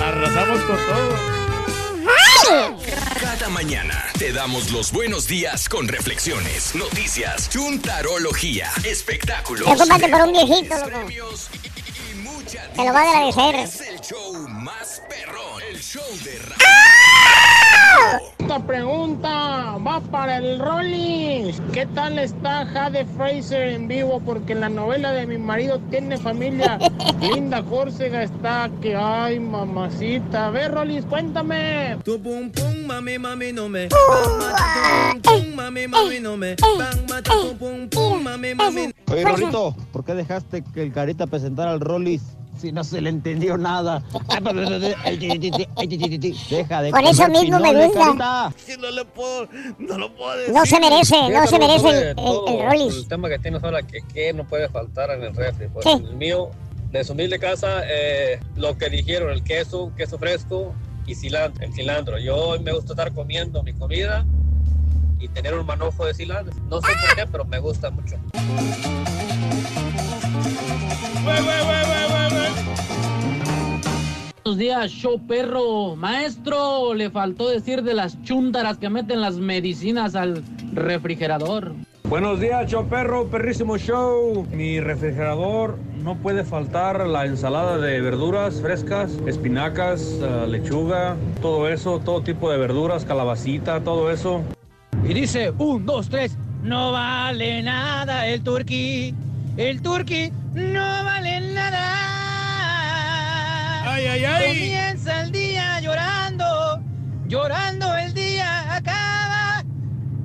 Arrasamos 0.00 0.60
con 0.62 0.76
todo. 0.86 1.32
Cada 3.20 3.50
mañana 3.50 4.02
te 4.18 4.32
damos 4.32 4.72
los 4.72 4.92
buenos 4.92 5.26
días 5.26 5.68
con 5.68 5.88
reflexiones, 5.88 6.74
noticias, 6.74 7.50
chuntarología, 7.50 8.70
espectáculos. 8.82 9.64
Preocúpate 9.64 10.08
por 10.08 10.22
un 10.22 10.32
viejito, 10.32 10.74
loco. 10.74 11.06
Te 12.46 12.84
lo 12.86 12.92
va 12.92 13.00
a 13.00 13.10
agradecer. 13.10 13.54
Es 13.56 13.80
el 13.88 14.00
show 14.00 14.48
más 14.48 15.02
perrón, 15.08 15.62
el 15.70 15.78
show 15.80 16.02
de 16.24 16.38
Ra- 16.38 16.56
Esta 18.38 18.58
pregunta 18.66 19.76
va 19.86 20.00
para 20.10 20.38
el 20.38 20.58
Rollis. 20.58 21.60
¿Qué 21.72 21.86
tal 21.86 22.18
está 22.18 22.66
Jade 22.66 23.04
Fraser 23.16 23.68
en 23.68 23.86
vivo? 23.88 24.20
Porque 24.24 24.52
en 24.54 24.60
la 24.60 24.68
novela 24.68 25.12
de 25.12 25.26
mi 25.26 25.38
marido 25.38 25.78
tiene 25.90 26.18
familia. 26.18 26.78
Linda 27.20 27.62
Córcega 27.62 28.22
está 28.24 28.68
que, 28.80 28.96
ay, 28.96 29.38
mamacita. 29.38 30.46
A 30.46 30.50
ver, 30.50 30.72
Rollis, 30.72 31.04
cuéntame. 31.04 31.96
Tu 32.04 32.20
pum 32.20 32.50
pum, 32.50 32.86
mami, 32.86 33.18
mami, 33.18 33.52
no 33.52 33.68
me. 33.68 33.88
Pum 33.88 35.54
mami, 35.54 35.86
mami, 35.86 36.20
no 36.20 36.36
me. 36.36 36.56
Bang, 36.56 37.08
mata, 37.08 37.30
tu 37.32 37.56
pum 37.56 37.88
pum, 37.88 38.22
mami, 38.22 38.54
mami. 38.54 38.92
Oye, 39.10 39.24
Rorito, 39.24 39.76
¿por 39.92 40.04
qué 40.04 40.14
dejaste 40.14 40.64
que 40.74 40.82
el 40.82 40.92
Carita 40.92 41.26
presentara 41.26 41.70
al 41.72 41.80
Rollis 41.80 42.22
si 42.58 42.70
no 42.72 42.84
se 42.84 43.00
le 43.00 43.08
entendió 43.10 43.56
nada? 43.58 44.02
Deja 46.50 46.82
de 46.82 46.90
Por 46.90 47.02
eso 47.04 47.28
mismo 47.28 47.58
me 47.60 47.86
gusta. 47.86 48.52
No 48.78 48.90
le 48.90 49.04
puedo, 49.04 49.48
no 49.78 49.98
lo 49.98 50.14
puedo 50.14 50.36
decir. 50.38 50.54
No 50.54 50.66
se 50.66 50.80
merece, 50.80 51.28
no 51.30 51.46
se 51.46 51.58
merece 51.58 51.88
el, 51.88 52.18
el, 52.18 52.54
el 52.60 52.66
Rollis. 52.66 52.96
El 52.96 53.08
tema 53.08 53.28
que 53.28 53.38
tienes 53.38 53.62
ahora, 53.64 53.82
que, 53.82 54.00
que 54.12 54.32
no 54.32 54.44
puede 54.46 54.68
faltar 54.68 55.10
en 55.10 55.22
el 55.24 55.34
refri. 55.34 55.68
Pues 55.68 55.84
Sí. 55.84 55.90
el 55.92 56.14
mío, 56.16 56.50
de 56.90 57.04
su 57.04 57.12
humilde 57.14 57.38
casa, 57.38 57.82
eh, 57.88 58.38
lo 58.56 58.76
que 58.78 58.88
dijeron, 58.90 59.30
el 59.30 59.42
queso, 59.42 59.92
queso 59.96 60.18
fresco 60.18 60.74
y 61.06 61.14
cilantro, 61.14 61.64
el 61.64 61.72
cilantro. 61.72 62.18
Yo 62.18 62.56
me 62.62 62.72
gusta 62.72 62.92
estar 62.92 63.12
comiendo 63.12 63.62
mi 63.62 63.72
comida 63.72 64.24
y 65.18 65.28
tener 65.28 65.54
un 65.58 65.64
manojo 65.66 66.04
de 66.04 66.14
cilantro. 66.14 66.54
No 66.68 66.80
sé 66.80 66.88
por 67.06 67.16
qué, 67.16 67.26
pero 67.30 67.44
me 67.46 67.58
gusta 67.60 67.90
mucho. 67.90 68.16
Buenos 74.44 74.58
días, 74.58 74.90
show 74.90 75.20
perro. 75.24 75.94
Maestro, 75.94 76.94
le 76.94 77.10
faltó 77.10 77.48
decir 77.48 77.84
de 77.84 77.94
las 77.94 78.20
chúntaras 78.22 78.76
que 78.76 78.90
meten 78.90 79.20
las 79.20 79.36
medicinas 79.36 80.16
al 80.16 80.42
refrigerador. 80.72 81.74
Buenos 82.08 82.40
días, 82.40 82.68
show 82.68 82.84
perro, 82.88 83.28
perrísimo 83.28 83.78
show. 83.78 84.44
Mi 84.50 84.80
refrigerador 84.80 85.78
no 86.02 86.16
puede 86.16 86.42
faltar 86.42 87.06
la 87.06 87.24
ensalada 87.24 87.78
de 87.78 88.00
verduras 88.00 88.60
frescas, 88.60 89.12
espinacas, 89.28 90.18
eh, 90.20 90.46
lechuga, 90.48 91.16
todo 91.40 91.68
eso, 91.68 92.00
todo 92.00 92.22
tipo 92.22 92.50
de 92.50 92.58
verduras, 92.58 93.04
calabacita, 93.04 93.84
todo 93.84 94.10
eso. 94.10 94.42
Y 95.08 95.14
dice, 95.14 95.52
un, 95.56 95.86
dos, 95.86 96.08
tres, 96.08 96.36
no 96.64 96.90
vale 96.90 97.62
nada 97.62 98.26
el 98.26 98.42
turqui. 98.42 99.14
El 99.56 99.80
turqui 99.82 100.32
no 100.52 100.80
vale 101.04 101.40
nada. 101.52 102.21
Ay, 103.92 104.06
ay, 104.06 104.24
ay. 104.24 104.58
Comienza 104.58 105.20
el 105.20 105.32
día 105.32 105.80
llorando, 105.80 106.80
llorando 107.26 107.94
el 107.98 108.14
día 108.14 108.74
acaba. 108.74 109.62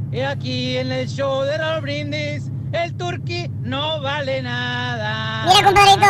Y 0.10 0.22
aquí 0.22 0.78
en 0.78 0.90
el 0.90 1.06
show 1.10 1.44
de 1.44 1.58
Raúl 1.58 1.82
Brindis, 1.82 2.50
el 2.72 2.96
turqui 2.96 3.52
no 3.62 4.00
vale 4.02 4.42
nada. 4.42 5.46
Mira, 5.48 5.64
compadrito. 5.66 6.08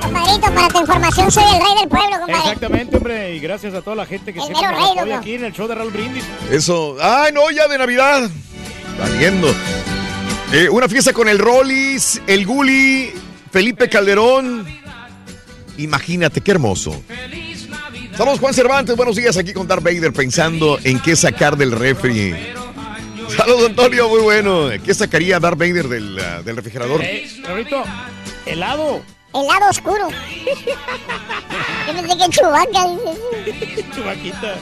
Compadrito, 0.00 0.52
para 0.52 0.68
tu 0.68 0.80
información, 0.80 1.30
soy 1.30 1.44
el 1.44 1.60
rey 1.60 1.74
del 1.78 1.88
pueblo, 1.88 2.18
compadre. 2.18 2.38
Exactamente, 2.38 2.96
hombre. 2.96 3.36
Y 3.36 3.38
gracias 3.38 3.74
a 3.74 3.82
toda 3.82 3.94
la 3.94 4.06
gente 4.06 4.32
que 4.32 4.40
El 4.40 4.46
siempre 4.46 4.66
nos 4.72 4.90
apoya 4.90 5.18
aquí 5.18 5.34
en 5.34 5.44
el 5.44 5.52
show 5.52 5.68
de 5.68 5.76
Raúl 5.76 5.92
Brindis. 5.92 6.24
Eso. 6.50 6.96
¡Ay, 7.00 7.32
no! 7.32 7.48
Ya 7.52 7.68
de 7.68 7.78
Navidad. 7.78 8.28
Valiendo. 8.98 9.54
Eh, 10.52 10.68
una 10.68 10.86
fiesta 10.86 11.14
con 11.14 11.28
el 11.28 11.38
Rollis, 11.38 12.20
el 12.26 12.44
Guli, 12.44 13.10
Felipe 13.50 13.88
Calderón. 13.88 14.66
Imagínate, 15.78 16.42
qué 16.42 16.50
hermoso. 16.50 17.02
Saludos, 18.14 18.38
Juan 18.38 18.52
Cervantes. 18.52 18.94
Buenos 18.94 19.16
días 19.16 19.38
aquí 19.38 19.54
con 19.54 19.66
Darth 19.66 19.82
Vader 19.82 20.12
pensando 20.12 20.78
en 20.84 21.00
qué 21.00 21.16
sacar 21.16 21.56
del 21.56 21.72
refri. 21.72 22.34
Saludos, 23.34 23.70
Antonio. 23.70 24.10
Muy 24.10 24.20
bueno. 24.20 24.68
¿Qué 24.84 24.92
sacaría 24.92 25.40
Darth 25.40 25.58
Vader 25.58 25.88
del, 25.88 26.18
ah, 26.18 26.42
del 26.42 26.56
refrigerador? 26.56 27.00
Eh, 27.02 27.26
Raulito, 27.42 27.82
helado. 28.44 29.02
El 29.32 29.46
lado 29.46 29.70
oscuro. 29.70 30.10
Yo 31.86 31.94
pensé 31.94 32.18
que 32.18 32.28
chubaca. 32.28 32.86
Chubaquita. 33.96 34.56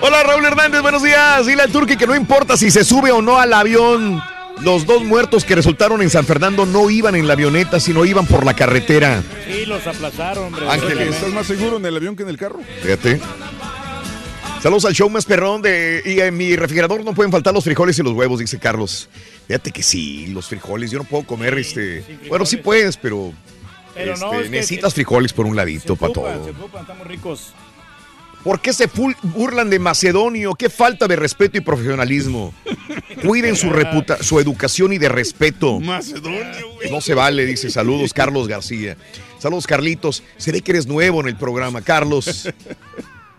Hola, 0.00 0.22
Raúl 0.22 0.46
Hernández. 0.46 0.80
Buenos 0.80 1.02
días. 1.02 1.44
Dile 1.44 1.60
al 1.60 1.70
Turqui 1.70 1.98
que 1.98 2.06
no 2.06 2.16
importa 2.16 2.56
si 2.56 2.70
se 2.70 2.84
sube 2.84 3.12
o 3.12 3.20
no 3.20 3.38
al 3.38 3.52
avión. 3.52 4.22
Los 4.62 4.86
dos 4.86 5.02
muertos 5.04 5.44
que 5.44 5.54
resultaron 5.54 6.00
en 6.00 6.10
San 6.10 6.24
Fernando 6.24 6.64
no 6.64 6.88
iban 6.88 7.14
en 7.16 7.26
la 7.26 7.34
avioneta, 7.34 7.80
sino 7.80 8.04
iban 8.04 8.26
por 8.26 8.46
la 8.46 8.54
carretera. 8.54 9.22
Sí, 9.46 9.66
los 9.66 9.86
aplazaron, 9.86 10.46
hombre. 10.46 10.68
Ángeles. 10.70 11.16
¿Estás 11.16 11.30
más 11.32 11.46
seguro 11.46 11.76
en 11.76 11.86
el 11.86 11.96
avión 11.96 12.16
que 12.16 12.22
en 12.22 12.28
el 12.28 12.38
carro? 12.38 12.60
Fíjate. 12.82 13.20
Saludos 14.62 14.86
al 14.86 14.94
show 14.94 15.10
más 15.10 15.26
perrón 15.26 15.60
de. 15.60 16.00
Y 16.06 16.20
en 16.20 16.36
mi 16.36 16.56
refrigerador 16.56 17.04
no 17.04 17.12
pueden 17.14 17.30
faltar 17.30 17.52
los 17.52 17.64
frijoles 17.64 17.98
y 17.98 18.02
los 18.02 18.14
huevos, 18.14 18.38
dice 18.40 18.58
Carlos. 18.58 19.10
Fíjate 19.46 19.70
que 19.70 19.82
sí, 19.82 20.28
los 20.28 20.46
frijoles. 20.48 20.90
Yo 20.90 20.98
no 20.98 21.04
puedo 21.04 21.24
comer 21.24 21.58
este. 21.58 22.02
Bueno, 22.28 22.46
sí 22.46 22.56
puedes, 22.56 22.96
pero. 22.96 23.32
Pero 23.94 24.16
no, 24.16 24.32
este, 24.32 24.44
es 24.46 24.50
necesitas 24.50 24.94
frijoles 24.94 25.32
por 25.32 25.46
un 25.46 25.54
ladito 25.54 25.94
para 25.94 26.10
Ocupan, 26.12 26.34
todo. 26.34 26.44
se 26.44 26.50
ocupan, 26.50 26.80
estamos 26.80 27.06
ricos. 27.06 27.52
¿Por 28.44 28.60
qué 28.60 28.74
se 28.74 28.88
burlan 29.22 29.70
de 29.70 29.78
Macedonio? 29.78 30.54
Qué 30.54 30.68
falta 30.68 31.08
de 31.08 31.16
respeto 31.16 31.56
y 31.56 31.62
profesionalismo. 31.62 32.52
Cuiden 33.24 33.56
su 33.56 33.70
reputa 33.70 34.22
su 34.22 34.38
educación 34.38 34.92
y 34.92 34.98
de 34.98 35.08
respeto. 35.08 35.80
Macedonio, 35.80 36.74
güey. 36.74 36.90
No 36.90 37.00
se 37.00 37.14
vale, 37.14 37.46
dice 37.46 37.70
saludos 37.70 38.12
Carlos 38.12 38.46
García. 38.46 38.98
Saludos 39.38 39.66
Carlitos. 39.66 40.22
Se 40.36 40.52
ve 40.52 40.60
que 40.60 40.72
eres 40.72 40.86
nuevo 40.86 41.20
en 41.22 41.28
el 41.28 41.36
programa, 41.36 41.80
Carlos. 41.80 42.46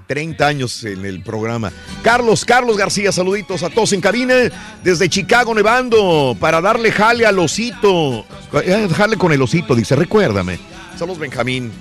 30 0.07 0.45
años 0.47 0.83
en 0.83 1.05
el 1.05 1.21
programa. 1.21 1.71
Carlos, 2.03 2.45
Carlos 2.45 2.77
García, 2.77 3.11
saluditos 3.11 3.63
a 3.63 3.69
todos 3.69 3.93
en 3.93 4.01
cabina 4.01 4.35
desde 4.83 5.09
Chicago, 5.09 5.53
nevando, 5.53 6.35
para 6.39 6.61
darle 6.61 6.91
jale 6.91 7.25
al 7.25 7.39
osito. 7.39 8.25
Eh, 8.53 8.87
Jale 8.95 9.17
con 9.17 9.31
el 9.33 9.41
osito, 9.41 9.75
dice, 9.75 9.95
recuérdame. 9.95 10.59
Saludos 10.97 11.19
Benjamín. 11.19 11.71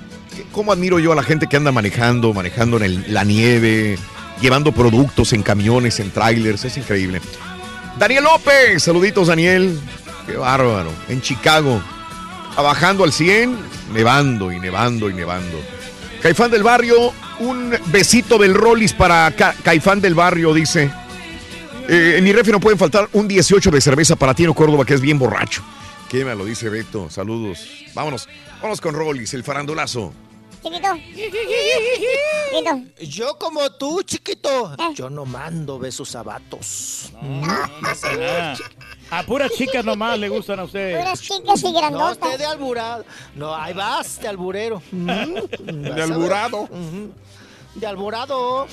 ¿Cómo 0.52 0.72
admiro 0.72 0.98
yo 0.98 1.12
a 1.12 1.16
la 1.16 1.22
gente 1.22 1.46
que 1.46 1.56
anda 1.56 1.72
manejando, 1.72 2.32
manejando 2.32 2.82
en 2.82 3.12
la 3.12 3.24
nieve, 3.24 3.98
llevando 4.40 4.72
productos 4.72 5.32
en 5.32 5.42
camiones, 5.42 6.00
en 6.00 6.10
trailers? 6.10 6.64
Es 6.64 6.76
increíble. 6.76 7.20
Daniel 7.98 8.24
López, 8.24 8.82
saluditos 8.82 9.28
Daniel. 9.28 9.78
Qué 10.26 10.36
bárbaro. 10.36 10.90
En 11.08 11.20
Chicago, 11.20 11.80
trabajando 12.54 13.04
al 13.04 13.12
100, 13.12 13.56
nevando 13.92 14.50
y 14.52 14.58
nevando 14.60 15.10
y 15.10 15.14
nevando. 15.14 15.58
Caifán 16.22 16.50
del 16.50 16.62
Barrio, 16.62 17.12
un 17.40 17.74
besito 17.86 18.38
del 18.38 18.54
Rollis 18.54 18.92
para 18.94 19.30
Ca- 19.32 19.54
Caifán 19.62 20.00
del 20.00 20.14
Barrio, 20.14 20.54
dice. 20.54 20.90
Eh, 21.88 22.14
en 22.16 22.24
mi 22.24 22.32
refri 22.32 22.50
no 22.50 22.60
pueden 22.60 22.78
faltar 22.78 23.08
un 23.12 23.28
18 23.28 23.70
de 23.70 23.80
cerveza 23.80 24.16
para 24.16 24.32
Tino 24.34 24.54
Córdoba, 24.54 24.86
que 24.86 24.94
es 24.94 25.00
bien 25.02 25.18
borracho. 25.18 25.62
¿Qué 26.08 26.24
me 26.24 26.34
lo 26.34 26.44
dice 26.46 26.70
Beto? 26.70 27.10
Saludos. 27.10 27.68
Vámonos, 27.92 28.26
vámonos 28.64 28.80
con 28.80 28.94
Rollis, 28.94 29.34
el 29.34 29.44
farandulazo. 29.44 30.10
Chiquito. 30.62 30.88
Chiquito. 31.04 32.80
Yo 33.06 33.36
como 33.38 33.70
tú, 33.72 34.02
chiquito. 34.02 34.72
Eh. 34.72 34.94
Yo 34.94 35.10
no 35.10 35.26
mando 35.26 35.78
besos 35.78 36.16
a 36.16 36.22
vatos. 36.22 37.12
Ah, 37.22 38.54
a 39.10 39.22
puras 39.24 39.52
chicas 39.52 39.84
nomás 39.84 40.18
le 40.18 40.30
gustan 40.30 40.60
a 40.60 40.64
usted. 40.64 40.96
Puras 40.96 41.20
chicas 41.20 41.60
y 41.62 41.64
No, 41.64 41.78
grandotas. 41.78 42.16
usted 42.16 42.38
de 42.38 42.46
alburado. 42.46 43.04
No, 43.34 43.54
ahí 43.54 43.74
vas, 43.74 44.18
de 44.18 44.28
alburero. 44.28 44.80
De 44.90 46.02
alburado. 46.02 46.66
De 47.74 47.86
alborado. 47.86 48.66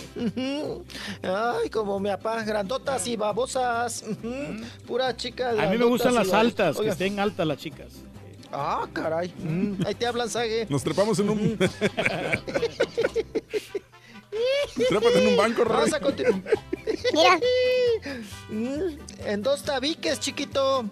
Ay, 1.22 1.70
como 1.70 2.00
mi 2.00 2.10
papá, 2.12 2.44
grandotas 2.44 3.06
y 3.08 3.18
babosas. 3.18 4.06
Ujú. 4.08 4.64
Pura 4.88 5.14
chica. 5.18 5.50
A 5.50 5.68
mí 5.70 5.78
me 5.78 5.84
gustan 5.84 6.16
las 6.16 6.32
altas, 6.32 6.78
que 6.80 6.88
estén 6.88 7.20
altas 7.20 7.46
las 7.46 7.58
chicas. 7.58 7.88
Ah, 8.52 8.88
caray. 8.94 9.34
Mm, 9.40 9.86
Ahí 9.86 9.96
te 9.96 10.06
hablan, 10.06 10.30
Sague. 10.30 10.68
Nos 10.70 10.84
trepamos 10.84 11.18
en 11.20 11.30
un. 11.30 11.58
Trépate 14.88 15.22
en 15.22 15.28
un 15.28 15.38
banco, 15.38 15.64
Roy. 15.64 15.78
Vamos 15.78 15.94
a 15.94 16.00
continuar. 16.00 16.42
Mira. 17.14 17.40
Mm, 18.50 18.98
En 19.26 19.42
dos 19.44 19.64
tabiques, 19.64 20.20
chiquito. 20.20 20.86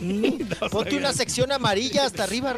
Mm, 0.00 0.48
Ponte 0.70 0.96
una 0.96 1.12
sección 1.12 1.52
amarilla 1.52 2.04
hasta 2.06 2.24
arriba. 2.24 2.54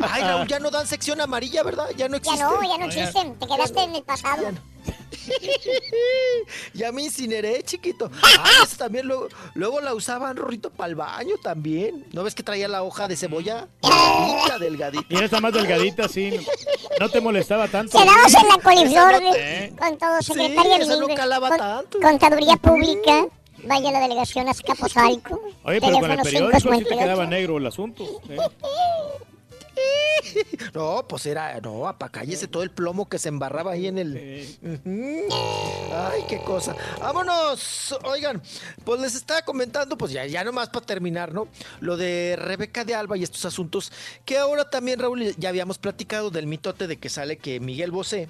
Ay, 0.00 0.22
Raúl, 0.22 0.46
ya 0.48 0.58
no 0.58 0.70
dan 0.70 0.86
sección 0.86 1.20
amarilla, 1.20 1.62
¿verdad? 1.62 1.88
Ya 1.96 2.08
no 2.08 2.16
Ya 2.16 2.32
existe. 2.32 2.44
no, 2.44 2.62
ya 2.62 2.78
no 2.78 2.84
existen. 2.86 3.38
Te 3.38 3.46
quedaste 3.46 3.82
en 3.82 3.94
el 3.96 4.02
pasado. 4.02 4.42
Ya 6.74 6.90
me 6.92 7.02
incineré, 7.02 7.62
chiquito. 7.62 8.10
Ay, 8.22 8.34
esa 8.64 8.76
también 8.76 9.06
luego, 9.06 9.28
luego 9.54 9.80
la 9.80 9.94
usaban, 9.94 10.36
Rorrito, 10.36 10.70
para 10.70 10.88
el 10.88 10.94
baño 10.96 11.34
también. 11.42 12.04
¿No 12.12 12.24
ves 12.24 12.34
que 12.34 12.42
traía 12.42 12.66
la 12.68 12.82
hoja 12.82 13.06
de 13.08 13.16
cebolla? 13.16 13.68
Delgadita, 13.82 14.58
delgadita. 14.58 15.06
Y 15.08 15.16
esta 15.22 15.40
más 15.40 15.52
delgadita, 15.52 16.08
sí. 16.08 16.32
No 16.98 17.08
te 17.08 17.20
molestaba 17.20 17.68
tanto. 17.68 17.98
Quedamos 17.98 18.34
en 18.34 18.48
la 18.48 18.58
coliflor 18.62 19.14
¿Eh? 19.36 19.72
con 19.78 19.98
todo 19.98 20.20
secretaria 20.22 20.78
no 20.78 20.86
bilingüe, 20.86 21.14
calaba 21.14 21.48
con- 21.48 21.58
tanto. 21.58 22.00
Contaduría 22.00 22.56
Pública. 22.56 23.26
Vaya 23.64 23.88
a 23.88 23.92
la 23.92 24.00
delegación 24.00 24.48
Azcapotzalco. 24.48 25.40
Oye, 25.64 25.80
pero 25.80 25.98
con 26.00 26.10
el 26.10 26.20
periódico 26.20 26.58
sí 26.58 26.68
te 26.68 26.74
558. 26.74 26.98
quedaba 26.98 27.26
negro 27.26 27.58
el 27.58 27.66
asunto. 27.66 28.04
¿eh? 28.28 28.38
No, 30.74 31.06
pues 31.08 31.26
era, 31.26 31.60
no, 31.60 31.86
apa, 31.86 32.08
cállese 32.08 32.46
todo 32.48 32.62
el 32.62 32.70
plomo 32.70 33.08
que 33.08 33.18
se 33.18 33.28
embarraba 33.28 33.72
ahí 33.72 33.86
en 33.86 33.98
el. 33.98 34.16
Ay, 35.92 36.22
qué 36.28 36.38
cosa. 36.44 36.74
Vámonos. 37.00 37.94
Oigan, 38.04 38.42
pues 38.84 39.00
les 39.00 39.14
estaba 39.14 39.42
comentando, 39.42 39.98
pues 39.98 40.12
ya, 40.12 40.26
ya 40.26 40.44
nomás 40.44 40.68
para 40.68 40.86
terminar, 40.86 41.32
¿no? 41.34 41.48
Lo 41.80 41.96
de 41.96 42.36
Rebeca 42.38 42.84
de 42.84 42.94
Alba 42.94 43.16
y 43.16 43.22
estos 43.22 43.44
asuntos, 43.44 43.92
que 44.24 44.38
ahora 44.38 44.68
también, 44.70 44.98
Raúl, 44.98 45.34
ya 45.36 45.48
habíamos 45.48 45.78
platicado 45.78 46.30
del 46.30 46.46
mitote 46.46 46.86
de 46.86 46.96
que 46.96 47.08
sale 47.08 47.36
que 47.36 47.60
Miguel 47.60 47.90
Bosé, 47.90 48.28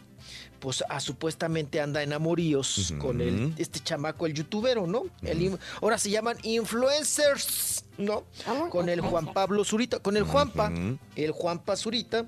pues 0.62 0.84
ah, 0.88 1.00
supuestamente 1.00 1.80
anda 1.80 2.04
en 2.04 2.12
amoríos 2.12 2.94
con 3.00 3.20
el, 3.20 3.52
este 3.58 3.80
chamaco, 3.80 4.26
el 4.26 4.32
youtubero, 4.32 4.86
¿no? 4.86 5.06
El 5.22 5.58
ahora 5.80 5.98
se 5.98 6.08
llaman 6.08 6.36
influencers, 6.44 7.84
¿no? 7.98 8.22
Con 8.70 8.88
el 8.88 9.00
Juan 9.00 9.32
Pablo 9.32 9.64
Zurita, 9.64 9.98
con 9.98 10.16
el 10.16 10.22
Juanpa, 10.22 10.72
el 11.16 11.32
Juanpa 11.32 11.76
Zurita, 11.76 12.24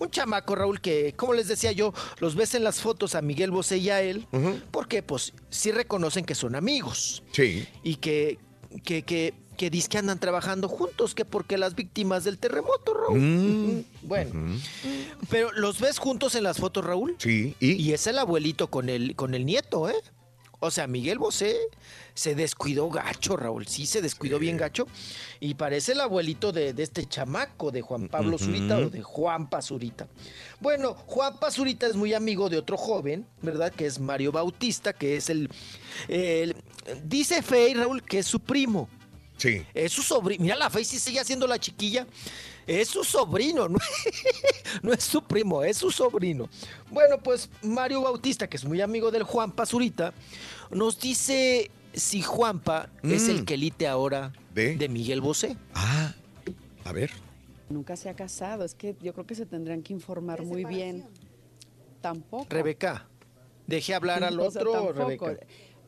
un 0.00 0.10
chamaco, 0.10 0.56
Raúl, 0.56 0.80
que, 0.80 1.14
como 1.14 1.32
les 1.32 1.46
decía 1.46 1.70
yo, 1.70 1.94
los 2.18 2.34
ves 2.34 2.56
en 2.56 2.64
las 2.64 2.80
fotos 2.80 3.14
a 3.14 3.22
Miguel 3.22 3.52
Bosé 3.52 3.78
y 3.78 3.90
a 3.90 4.02
él, 4.02 4.26
porque 4.72 5.04
pues 5.04 5.32
sí 5.48 5.70
reconocen 5.70 6.24
que 6.24 6.34
son 6.34 6.56
amigos. 6.56 7.22
Sí. 7.30 7.68
y 7.84 7.96
que, 7.96 8.40
que, 8.82 9.04
que, 9.04 9.32
que 9.56 9.70
dizque 9.70 9.92
que 9.92 9.98
andan 9.98 10.18
trabajando 10.20 10.68
juntos, 10.68 11.14
que 11.14 11.24
porque 11.24 11.56
las 11.58 11.74
víctimas 11.74 12.24
del 12.24 12.38
terremoto, 12.38 12.92
Raúl. 12.94 13.18
Mm. 13.18 13.84
Bueno, 14.02 14.58
pero 15.30 15.52
los 15.52 15.80
ves 15.80 15.98
juntos 15.98 16.34
en 16.34 16.44
las 16.44 16.58
fotos, 16.58 16.84
Raúl. 16.84 17.16
Sí, 17.18 17.54
¿y? 17.60 17.72
Y 17.72 17.92
es 17.92 18.06
el 18.06 18.18
abuelito 18.18 18.68
con 18.68 18.88
el, 18.88 19.16
con 19.16 19.34
el 19.34 19.46
nieto, 19.46 19.88
¿eh? 19.88 19.94
O 20.58 20.70
sea, 20.70 20.86
Miguel 20.86 21.18
Bosé 21.18 21.54
se 22.14 22.34
descuidó 22.34 22.88
gacho, 22.88 23.36
Raúl. 23.36 23.66
Sí, 23.66 23.84
se 23.84 24.00
descuidó 24.00 24.38
bien 24.38 24.56
gacho. 24.56 24.86
Y 25.38 25.52
parece 25.54 25.92
el 25.92 26.00
abuelito 26.00 26.50
de, 26.50 26.72
de 26.72 26.82
este 26.82 27.04
chamaco, 27.04 27.70
de 27.70 27.82
Juan 27.82 28.08
Pablo. 28.08 28.38
Zurita 28.38 28.78
o 28.78 28.88
de 28.88 29.02
Juan 29.02 29.50
Pazurita. 29.50 30.08
Bueno, 30.60 30.94
Juan 30.94 31.38
Pazurita 31.38 31.86
es 31.86 31.94
muy 31.94 32.14
amigo 32.14 32.48
de 32.48 32.56
otro 32.56 32.78
joven, 32.78 33.26
¿verdad? 33.42 33.70
Que 33.70 33.84
es 33.84 34.00
Mario 34.00 34.32
Bautista, 34.32 34.94
que 34.94 35.16
es 35.16 35.28
el... 35.28 35.50
el- 36.08 36.56
dice 37.04 37.42
Fey, 37.42 37.74
Raúl, 37.74 38.02
que 38.02 38.20
es 38.20 38.26
su 38.26 38.40
primo. 38.40 38.88
Sí. 39.36 39.64
Es 39.74 39.92
su 39.92 40.02
sobrino. 40.02 40.42
Mira, 40.42 40.56
la 40.56 40.70
sí 40.70 40.98
sigue 40.98 41.20
haciendo 41.20 41.46
la 41.46 41.58
chiquilla. 41.58 42.06
Es 42.66 42.88
su 42.88 43.04
sobrino, 43.04 43.68
no, 43.68 43.78
no 44.82 44.92
es 44.92 45.04
su 45.04 45.22
primo, 45.22 45.62
es 45.62 45.76
su 45.76 45.90
sobrino. 45.90 46.48
Bueno, 46.90 47.18
pues 47.18 47.48
Mario 47.62 48.02
Bautista, 48.02 48.48
que 48.48 48.56
es 48.56 48.64
muy 48.64 48.80
amigo 48.80 49.10
del 49.12 49.22
Juanpa 49.22 49.64
Zurita, 49.66 50.12
nos 50.70 50.98
dice 50.98 51.70
si 51.94 52.22
Juanpa 52.22 52.88
es 53.04 53.28
Mm. 53.28 53.30
el 53.30 53.44
quelite 53.44 53.86
ahora 53.86 54.32
¿De? 54.52 54.76
de 54.76 54.88
Miguel 54.88 55.20
Bosé. 55.20 55.56
Ah, 55.74 56.12
a 56.84 56.92
ver. 56.92 57.10
Nunca 57.68 57.96
se 57.96 58.08
ha 58.08 58.14
casado, 58.14 58.64
es 58.64 58.74
que 58.74 58.96
yo 59.00 59.12
creo 59.12 59.26
que 59.26 59.34
se 59.36 59.46
tendrían 59.46 59.82
que 59.82 59.92
informar 59.92 60.42
muy 60.42 60.64
bien. 60.64 61.04
Tampoco. 62.00 62.46
Rebeca, 62.50 63.06
deje 63.66 63.94
hablar 63.94 64.24
al 64.24 64.38
O 64.40 64.50
sea, 64.50 64.62
otro, 64.62 64.72
tampoco. 64.72 65.26
Rebeca. 65.26 65.46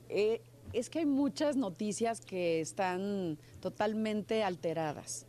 Eh, 0.08 0.40
es 0.72 0.90
que 0.90 1.00
hay 1.00 1.06
muchas 1.06 1.56
noticias 1.56 2.20
que 2.20 2.60
están 2.60 3.38
totalmente 3.60 4.42
alteradas, 4.42 5.26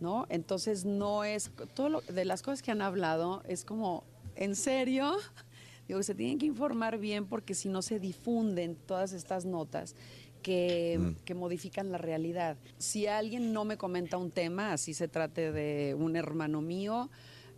¿no? 0.00 0.26
Entonces 0.28 0.84
no 0.84 1.24
es 1.24 1.50
todo 1.74 1.88
lo 1.88 2.00
de 2.02 2.24
las 2.24 2.42
cosas 2.42 2.62
que 2.62 2.70
han 2.70 2.82
hablado 2.82 3.42
es 3.48 3.64
como 3.64 4.04
en 4.36 4.56
serio. 4.56 5.12
Digo, 5.88 6.02
se 6.02 6.14
tienen 6.14 6.38
que 6.38 6.46
informar 6.46 6.98
bien 6.98 7.26
porque 7.26 7.54
si 7.54 7.68
no 7.68 7.82
se 7.82 7.98
difunden 7.98 8.76
todas 8.86 9.12
estas 9.12 9.44
notas 9.44 9.94
que, 10.42 10.98
Mm. 10.98 11.24
que 11.24 11.34
modifican 11.34 11.92
la 11.92 11.98
realidad. 11.98 12.56
Si 12.78 13.06
alguien 13.06 13.52
no 13.52 13.64
me 13.64 13.76
comenta 13.76 14.16
un 14.16 14.30
tema, 14.30 14.72
así 14.72 14.94
se 14.94 15.08
trate 15.08 15.52
de 15.52 15.94
un 15.94 16.16
hermano 16.16 16.62
mío, 16.62 17.10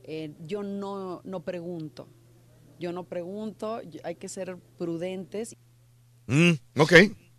eh, 0.04 0.32
yo 0.46 0.62
no, 0.62 1.20
no 1.24 1.40
pregunto. 1.40 2.08
Yo 2.80 2.90
no 2.90 3.04
pregunto, 3.04 3.80
hay 4.02 4.14
que 4.16 4.28
ser 4.28 4.56
prudentes. 4.78 5.54
Mm, 6.26 6.52
ok. 6.78 6.92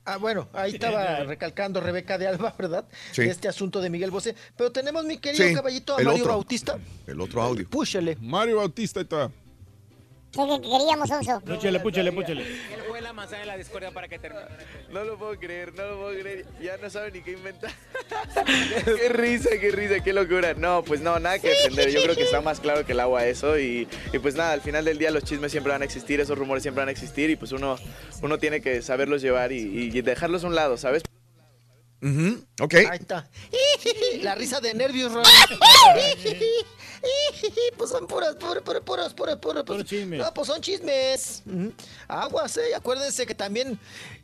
Ah, 0.05 0.17
bueno, 0.17 0.49
ahí 0.53 0.73
estaba 0.73 1.17
recalcando 1.23 1.79
Rebeca 1.79 2.17
de 2.17 2.27
Alba, 2.27 2.53
¿verdad? 2.57 2.85
Sí. 3.11 3.21
De 3.23 3.29
este 3.29 3.47
asunto 3.47 3.79
de 3.81 3.89
Miguel 3.89 4.11
Bosé. 4.11 4.35
Pero 4.57 4.71
tenemos, 4.71 5.05
mi 5.05 5.17
querido 5.17 5.47
Sí, 5.47 5.53
caballito, 5.53 5.93
a 5.93 5.97
Mario 5.97 6.11
otro. 6.23 6.33
Bautista. 6.33 6.77
El 7.07 7.21
otro 7.21 7.41
audio. 7.41 7.69
Púchele. 7.69 8.17
Mario 8.19 8.57
Bautista, 8.57 8.99
ahí 8.99 9.03
está. 9.03 9.31
¿Qué, 10.31 10.39
qué 10.41 10.61
queríamos, 10.61 11.09
Onso? 11.11 11.39
Púchele, 11.41 11.79
púchele, 11.79 12.11
púchele. 12.11 12.45
La 13.13 13.17
manzana 13.17 13.41
de 13.41 13.45
la 13.45 13.57
discordia 13.57 13.91
para 13.91 14.07
que 14.07 14.17
termine. 14.17 14.43
No 14.91 15.03
lo 15.03 15.19
puedo 15.19 15.37
creer, 15.37 15.71
no 15.75 15.85
lo 15.85 15.97
puedo 15.99 16.19
creer. 16.19 16.45
Ya 16.59 16.77
no 16.77 16.89
saben 16.89 17.13
ni 17.13 17.21
qué 17.21 17.33
inventar. 17.33 17.69
qué 18.85 19.09
risa, 19.09 19.51
qué 19.61 19.69
risa, 19.69 20.03
qué 20.03 20.13
locura. 20.13 20.55
No, 20.55 20.83
pues 20.83 20.99
no, 20.99 21.19
nada 21.19 21.37
que 21.37 21.49
defender. 21.49 21.91
Yo 21.91 22.01
creo 22.01 22.15
que 22.15 22.23
está 22.23 22.41
más 22.41 22.59
claro 22.59 22.87
que 22.87 22.93
el 22.93 22.99
agua 22.99 23.27
eso. 23.27 23.59
Y, 23.59 23.87
y 24.11 24.17
pues 24.17 24.33
nada, 24.33 24.53
al 24.53 24.61
final 24.61 24.83
del 24.83 24.97
día 24.97 25.11
los 25.11 25.23
chismes 25.23 25.51
siempre 25.51 25.71
van 25.71 25.83
a 25.83 25.85
existir, 25.85 26.21
esos 26.21 26.35
rumores 26.35 26.63
siempre 26.63 26.81
van 26.81 26.89
a 26.89 26.91
existir. 26.91 27.29
Y 27.29 27.35
pues 27.35 27.51
uno, 27.51 27.75
uno 28.23 28.39
tiene 28.39 28.61
que 28.61 28.81
saberlos 28.81 29.21
llevar 29.21 29.51
y, 29.51 29.91
y 29.95 30.01
dejarlos 30.01 30.43
a 30.43 30.47
un 30.47 30.55
lado, 30.55 30.75
¿sabes? 30.77 31.03
Ujú, 32.03 32.43
Ok. 32.61 32.73
Ahí 32.75 32.99
está. 32.99 33.27
La 34.21 34.35
risa 34.35 34.59
de 34.59 34.73
nervios, 34.73 35.11
Raúl. 35.13 35.25
Pues 37.77 37.89
son 37.89 38.07
puras, 38.07 38.35
puras, 38.35 38.61
puras, 38.63 38.81
puras, 38.83 39.13
puras, 39.13 39.37
puras. 39.37 39.63
Pues, 39.65 39.91
No, 40.07 40.33
pues 40.33 40.47
son 40.47 40.61
chismes. 40.61 41.43
Aguas, 42.07 42.57
eh. 42.57 42.75
Acuérdense 42.75 43.25
que 43.25 43.35
también 43.35 43.77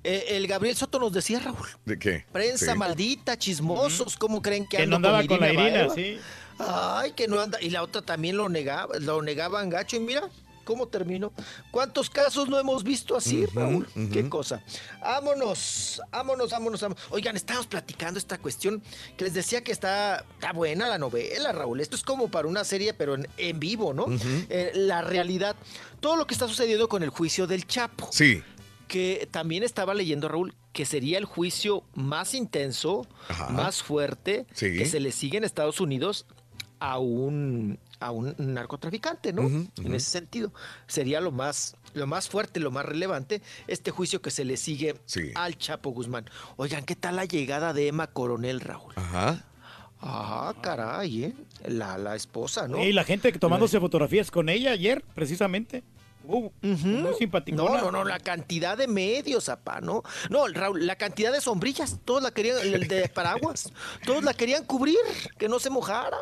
eh, 0.04 0.26
el 0.30 0.48
Gabriel 0.48 0.76
Soto 0.76 1.00
nos 1.00 1.12
decía, 1.12 1.40
Raúl. 1.40 1.68
¿De 1.86 1.98
qué? 2.00 2.26
Prensa 2.32 2.74
Sí. 2.74 2.78
maldita, 2.78 3.38
chismosos, 3.38 4.16
¿cómo 4.18 4.42
creen 4.42 4.66
que 4.68 4.78
Que 4.78 4.88
no 4.88 4.98
ando 4.98 5.10
andaba 5.10 5.28
con 5.28 5.40
la 5.40 5.48
Irina, 5.54 5.64
Baeva? 5.88 5.96
sí. 5.96 6.20
Ay, 6.60 7.12
que 7.14 7.28
no 7.28 7.40
anda. 7.40 7.62
Y 7.62 7.70
la 7.70 7.84
otra 7.84 8.02
también 8.02 8.36
lo 8.38 8.48
negaba, 8.50 8.98
lo 9.00 9.22
negaban 9.22 9.70
gacho. 9.70 9.96
Y 9.96 10.00
mira 10.02 10.30
cómo 10.70 10.88
terminó. 10.88 11.34
¿Cuántos 11.72 12.12
casos 12.12 12.48
no 12.48 12.60
hemos 12.60 12.84
visto 12.84 13.16
así, 13.18 13.44
Raúl? 13.48 13.88
Qué 14.14 14.30
cosa. 14.30 14.62
Vámonos, 15.02 16.00
vámonos, 16.12 16.52
vámonos, 16.52 16.80
vámonos. 16.82 17.04
Oigan, 17.10 17.36
estábamos 17.36 17.66
platicando 17.66 18.20
esta 18.20 18.38
cuestión 18.38 18.84
que 19.18 19.24
les 19.24 19.34
decía 19.34 19.64
que 19.64 19.72
está, 19.72 20.24
está 20.36 20.54
buena 20.54 20.88
la 20.88 21.00
novela, 21.00 21.52
Raúl. 21.54 21.82
Esto 21.82 21.96
es 21.96 22.04
como 22.04 22.30
para 22.30 22.48
una 22.48 22.64
serie, 22.64 22.94
pero 22.94 23.16
en, 23.16 23.28
en 23.38 23.60
vivo, 23.60 23.96
¿no? 23.96 24.06
Eh, 24.50 24.72
la 24.76 25.02
realidad. 25.02 25.56
Todo 26.02 26.16
lo 26.18 26.28
que 26.28 26.36
está 26.36 26.48
sucediendo 26.48 26.88
con 26.88 27.02
el 27.02 27.10
juicio 27.10 27.48
del 27.48 27.66
Chapo. 27.66 28.08
Sí. 28.12 28.44
Que 28.88 29.28
también 29.32 29.64
estaba 29.64 29.96
leyendo, 29.96 30.28
Raúl, 30.28 30.54
que 30.72 30.86
sería 30.86 31.18
el 31.18 31.26
juicio 31.26 31.84
más 31.96 32.36
intenso, 32.36 33.08
Ajá. 33.28 33.50
más 33.50 33.82
fuerte, 33.82 34.46
Sí. 34.54 34.78
que 34.78 34.86
se 34.86 35.00
le 35.00 35.12
sigue 35.12 35.40
en 35.40 35.46
Estados 35.46 35.82
Unidos 35.82 36.28
a 36.80 37.00
un, 37.00 37.80
a 38.00 38.12
un 38.12 38.34
narcotraficante, 38.38 39.34
¿no? 39.34 39.42
En 39.44 39.94
ese 39.94 40.10
sentido. 40.10 40.54
Sería 40.88 41.20
lo 41.22 41.32
más, 41.32 41.76
lo 41.94 42.08
más 42.08 42.30
fuerte, 42.30 42.60
lo 42.60 42.72
más 42.72 42.86
relevante, 42.86 43.42
este 43.68 43.92
juicio 43.92 44.22
que 44.22 44.32
se 44.32 44.46
le 44.46 44.58
sigue 44.58 44.96
Sí. 45.06 45.32
al 45.36 45.58
Chapo 45.58 45.90
Guzmán. 45.92 46.26
Oigan, 46.58 46.86
¿qué 46.86 46.96
tal 46.96 47.18
la 47.18 47.26
llegada 47.26 47.74
de 47.74 47.88
Emma 47.88 48.08
Coronel, 48.08 48.62
Raúl? 48.62 48.94
Ajá. 48.96 49.46
Ah, 50.02 50.54
caray, 50.62 51.26
¿eh? 51.26 51.34
La, 51.68 51.98
la 51.98 52.16
esposa, 52.16 52.68
¿no? 52.70 52.82
Y 52.82 52.94
la 52.94 53.04
gente 53.04 53.32
tomándose 53.34 53.80
fotografías 53.82 54.32
con 54.32 54.48
ella 54.48 54.72
ayer, 54.72 55.04
precisamente. 55.14 55.84
Uh, 56.32 56.52
Muy 56.62 57.14
simpático. 57.18 57.58
No, 57.58 57.78
no, 57.80 57.92
no, 57.92 58.04
la 58.04 58.20
cantidad 58.20 58.78
de 58.78 58.88
medios, 58.88 59.50
apá, 59.50 59.82
¿no? 59.82 60.04
No, 60.30 60.48
Raúl, 60.48 60.86
la 60.86 60.96
cantidad 60.96 61.32
de 61.32 61.42
sombrillas, 61.42 61.98
todos 62.06 62.22
la 62.22 62.30
querían, 62.32 62.58
el 62.62 62.88
de 62.88 63.10
paraguas, 63.14 63.74
todos 64.06 64.24
la 64.24 64.34
querían 64.36 64.64
cubrir, 64.66 64.98
que 65.40 65.48
no 65.50 65.58
se 65.60 65.70
mojara, 65.72 66.18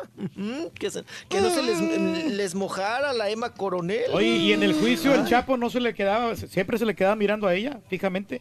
que, 0.74 0.90
se- 0.90 1.04
que 1.28 1.40
no 1.42 1.50
se 1.50 1.62
les, 1.62 2.32
les 2.32 2.54
mojara 2.54 3.12
la 3.12 3.28
Emma 3.28 3.52
Coronel. 3.52 4.10
Oye, 4.14 4.28
y 4.36 4.52
en 4.54 4.62
el 4.62 4.72
juicio 4.72 5.14
el. 5.14 5.26
Chapo 5.26 5.56
no 5.58 5.68
se 5.68 5.80
le 5.80 5.92
quedaba, 5.92 6.34
siempre 6.36 6.78
se 6.78 6.86
le 6.86 6.94
quedaba 6.94 7.14
mirando 7.14 7.46
a 7.46 7.54
ella, 7.54 7.80
fijamente. 7.90 8.40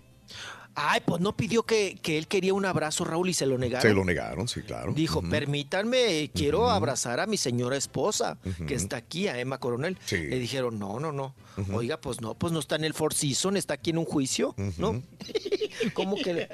Ay, 0.79 1.01
pues 1.03 1.19
no 1.21 1.35
pidió 1.35 1.63
que, 1.63 1.97
que 2.03 2.19
él 2.19 2.27
quería 2.27 2.53
un 2.53 2.63
abrazo, 2.63 3.03
Raúl, 3.03 3.29
y 3.29 3.33
se 3.33 3.47
lo 3.47 3.57
negaron. 3.57 3.81
Se 3.81 3.95
lo 3.95 4.05
negaron, 4.05 4.47
sí, 4.47 4.61
claro. 4.61 4.93
Dijo, 4.93 5.23
permítanme, 5.27 6.29
quiero 6.35 6.69
abrazar 6.69 7.19
a 7.19 7.25
mi 7.25 7.35
señora 7.35 7.75
esposa, 7.75 8.37
que 8.67 8.75
está 8.75 8.97
aquí, 8.97 9.27
a 9.27 9.39
Emma 9.39 9.57
Coronel. 9.59 9.97
Sí. 10.05 10.17
Le 10.17 10.37
dijeron, 10.37 10.77
no, 10.77 10.99
no, 10.99 11.11
no. 11.11 11.33
Oiga, 11.73 11.99
pues 11.99 12.21
no, 12.21 12.35
pues 12.35 12.53
no 12.53 12.59
está 12.59 12.75
en 12.75 12.83
el 12.83 12.93
Four 12.93 13.15
Seasons, 13.15 13.57
está 13.57 13.73
aquí 13.73 13.89
en 13.89 13.97
un 13.97 14.05
juicio, 14.05 14.53
¿no? 14.77 15.01
¿Cómo 15.95 16.15
que, 16.15 16.47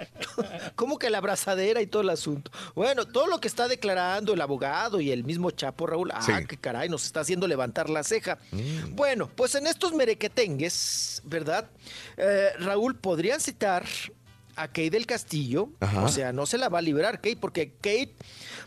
¿Cómo 0.76 0.98
que 0.98 1.10
la 1.10 1.18
abrazadera 1.18 1.82
y 1.82 1.88
todo 1.88 2.02
el 2.02 2.10
asunto? 2.10 2.52
Bueno, 2.76 3.06
todo 3.06 3.28
lo 3.28 3.40
que 3.42 3.50
está 3.50 3.68
declarando 3.68 4.34
el 4.34 4.40
abogado 4.40 5.02
y 5.02 5.12
el 5.12 5.26
mismo 5.26 5.52
Chapo, 5.52 5.88
Raúl, 5.88 6.12
ah, 6.14 6.22
Sí. 6.22 6.32
que 6.48 6.56
caray, 6.58 6.88
nos 6.88 7.04
está 7.06 7.20
haciendo 7.20 7.48
levantar 7.48 7.90
la 7.90 8.04
ceja. 8.04 8.38
Mm. 8.52 8.96
Bueno, 8.96 9.30
pues 9.36 9.56
en 9.56 9.68
estos 9.68 9.92
merequetengues, 9.94 11.22
¿verdad? 11.26 11.70
Eh, 12.16 12.52
Raúl, 12.60 12.96
podrían 12.96 13.42
citar 13.42 13.84
a 14.56 14.68
Kate 14.68 14.92
del 14.92 15.06
Castillo, 15.06 15.70
Ajá. 15.80 16.04
o 16.04 16.08
sea, 16.10 16.32
no 16.34 16.46
se 16.46 16.58
la 16.58 16.70
va 16.70 16.80
a 16.80 16.82
librar 16.82 17.16
Kate, 17.22 17.38
porque 17.38 17.72
Kate, 17.82 18.14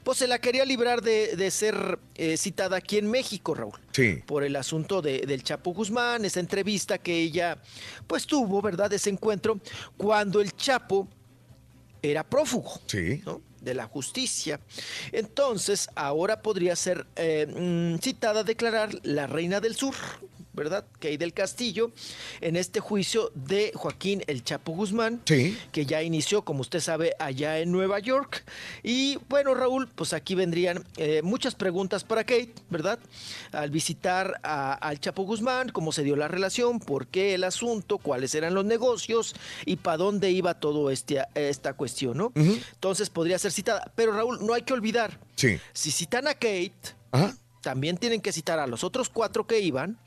pues 0.02 0.18
se 0.18 0.26
la 0.26 0.38
quería 0.40 0.64
librar 0.64 1.00
de, 1.02 1.36
de 1.36 1.50
ser 1.50 1.98
eh, 2.16 2.36
citada 2.36 2.76
aquí 2.78 2.98
en 2.98 3.10
México, 3.10 3.54
Raúl 3.54 3.78
Sí. 3.92 4.20
por 4.26 4.42
el 4.44 4.56
asunto 4.56 5.00
de- 5.02 5.20
del 5.26 5.42
Chapo 5.42 5.72
Guzmán, 5.72 6.24
esa 6.24 6.40
entrevista 6.40 6.98
que 6.98 7.14
ella 7.16 7.58
pues 8.06 8.26
tuvo, 8.26 8.60
¿verdad? 8.62 8.92
Ese 8.92 9.10
encuentro 9.10 9.60
cuando 9.96 10.40
el 10.40 10.52
Chapo 10.56 11.08
era 12.02 12.22
prófugo 12.24 12.80
Sí. 12.86 13.22
¿no? 13.24 13.40
de 13.60 13.74
la 13.74 13.86
justicia. 13.86 14.60
Entonces, 15.10 15.88
ahora 15.96 16.40
podría 16.40 16.76
ser 16.76 17.04
eh, 17.16 17.46
mm, 17.96 17.98
citada 18.00 18.40
a 18.40 18.44
declarar 18.44 18.90
la 19.02 19.26
reina 19.26 19.60
del 19.60 19.74
sur, 19.74 19.94
¿verdad? 20.56 20.84
Kay 20.98 21.16
del 21.18 21.32
Castillo, 21.32 21.92
en 22.40 22.56
este 22.56 22.80
juicio 22.80 23.30
de 23.34 23.70
Joaquín 23.74 24.24
El 24.26 24.42
Chapo 24.42 24.72
Guzmán, 24.72 25.20
Sí. 25.26 25.56
que 25.70 25.86
ya 25.86 26.02
inició, 26.02 26.42
como 26.42 26.62
usted 26.62 26.80
sabe, 26.80 27.14
allá 27.18 27.60
en 27.60 27.70
Nueva 27.70 27.98
York. 28.00 28.44
Y 28.82 29.18
bueno, 29.28 29.54
Raúl, 29.54 29.88
pues 29.94 30.12
aquí 30.12 30.34
vendrían 30.34 30.84
eh, 30.96 31.20
muchas 31.22 31.54
preguntas 31.54 32.02
para 32.04 32.24
Kate, 32.24 32.54
¿verdad? 32.70 32.98
Al 33.52 33.70
visitar 33.70 34.40
a- 34.42 34.72
al 34.72 34.98
Chapo 34.98 35.22
Guzmán, 35.24 35.68
cómo 35.68 35.92
se 35.92 36.02
dio 36.02 36.16
la 36.16 36.26
relación, 36.28 36.80
por 36.80 37.06
qué 37.06 37.34
el 37.34 37.44
asunto, 37.44 37.98
cuáles 37.98 38.34
eran 38.34 38.54
los 38.54 38.64
negocios 38.64 39.34
y 39.66 39.76
para 39.76 39.98
dónde 39.98 40.30
iba 40.30 40.54
todo 40.54 40.90
este, 40.90 41.22
esta 41.34 41.74
cuestión, 41.74 42.16
¿no? 42.16 42.32
Entonces 42.34 43.10
podría 43.10 43.38
ser 43.38 43.52
citada. 43.52 43.92
Pero 43.94 44.12
Raúl, 44.12 44.44
no 44.44 44.54
hay 44.54 44.62
que 44.62 44.72
olvidar, 44.72 45.20
Sí. 45.36 45.58
si 45.74 45.90
citan 45.90 46.26
a 46.26 46.32
Kate, 46.34 46.72
Ajá. 47.12 47.36
También 47.66 47.96
tienen 47.96 48.20
que 48.20 48.30
citar 48.30 48.60
a 48.60 48.68
los 48.68 48.84
otros 48.84 49.08
cuatro 49.08 49.44
que 49.44 49.58
iban, 49.58 49.98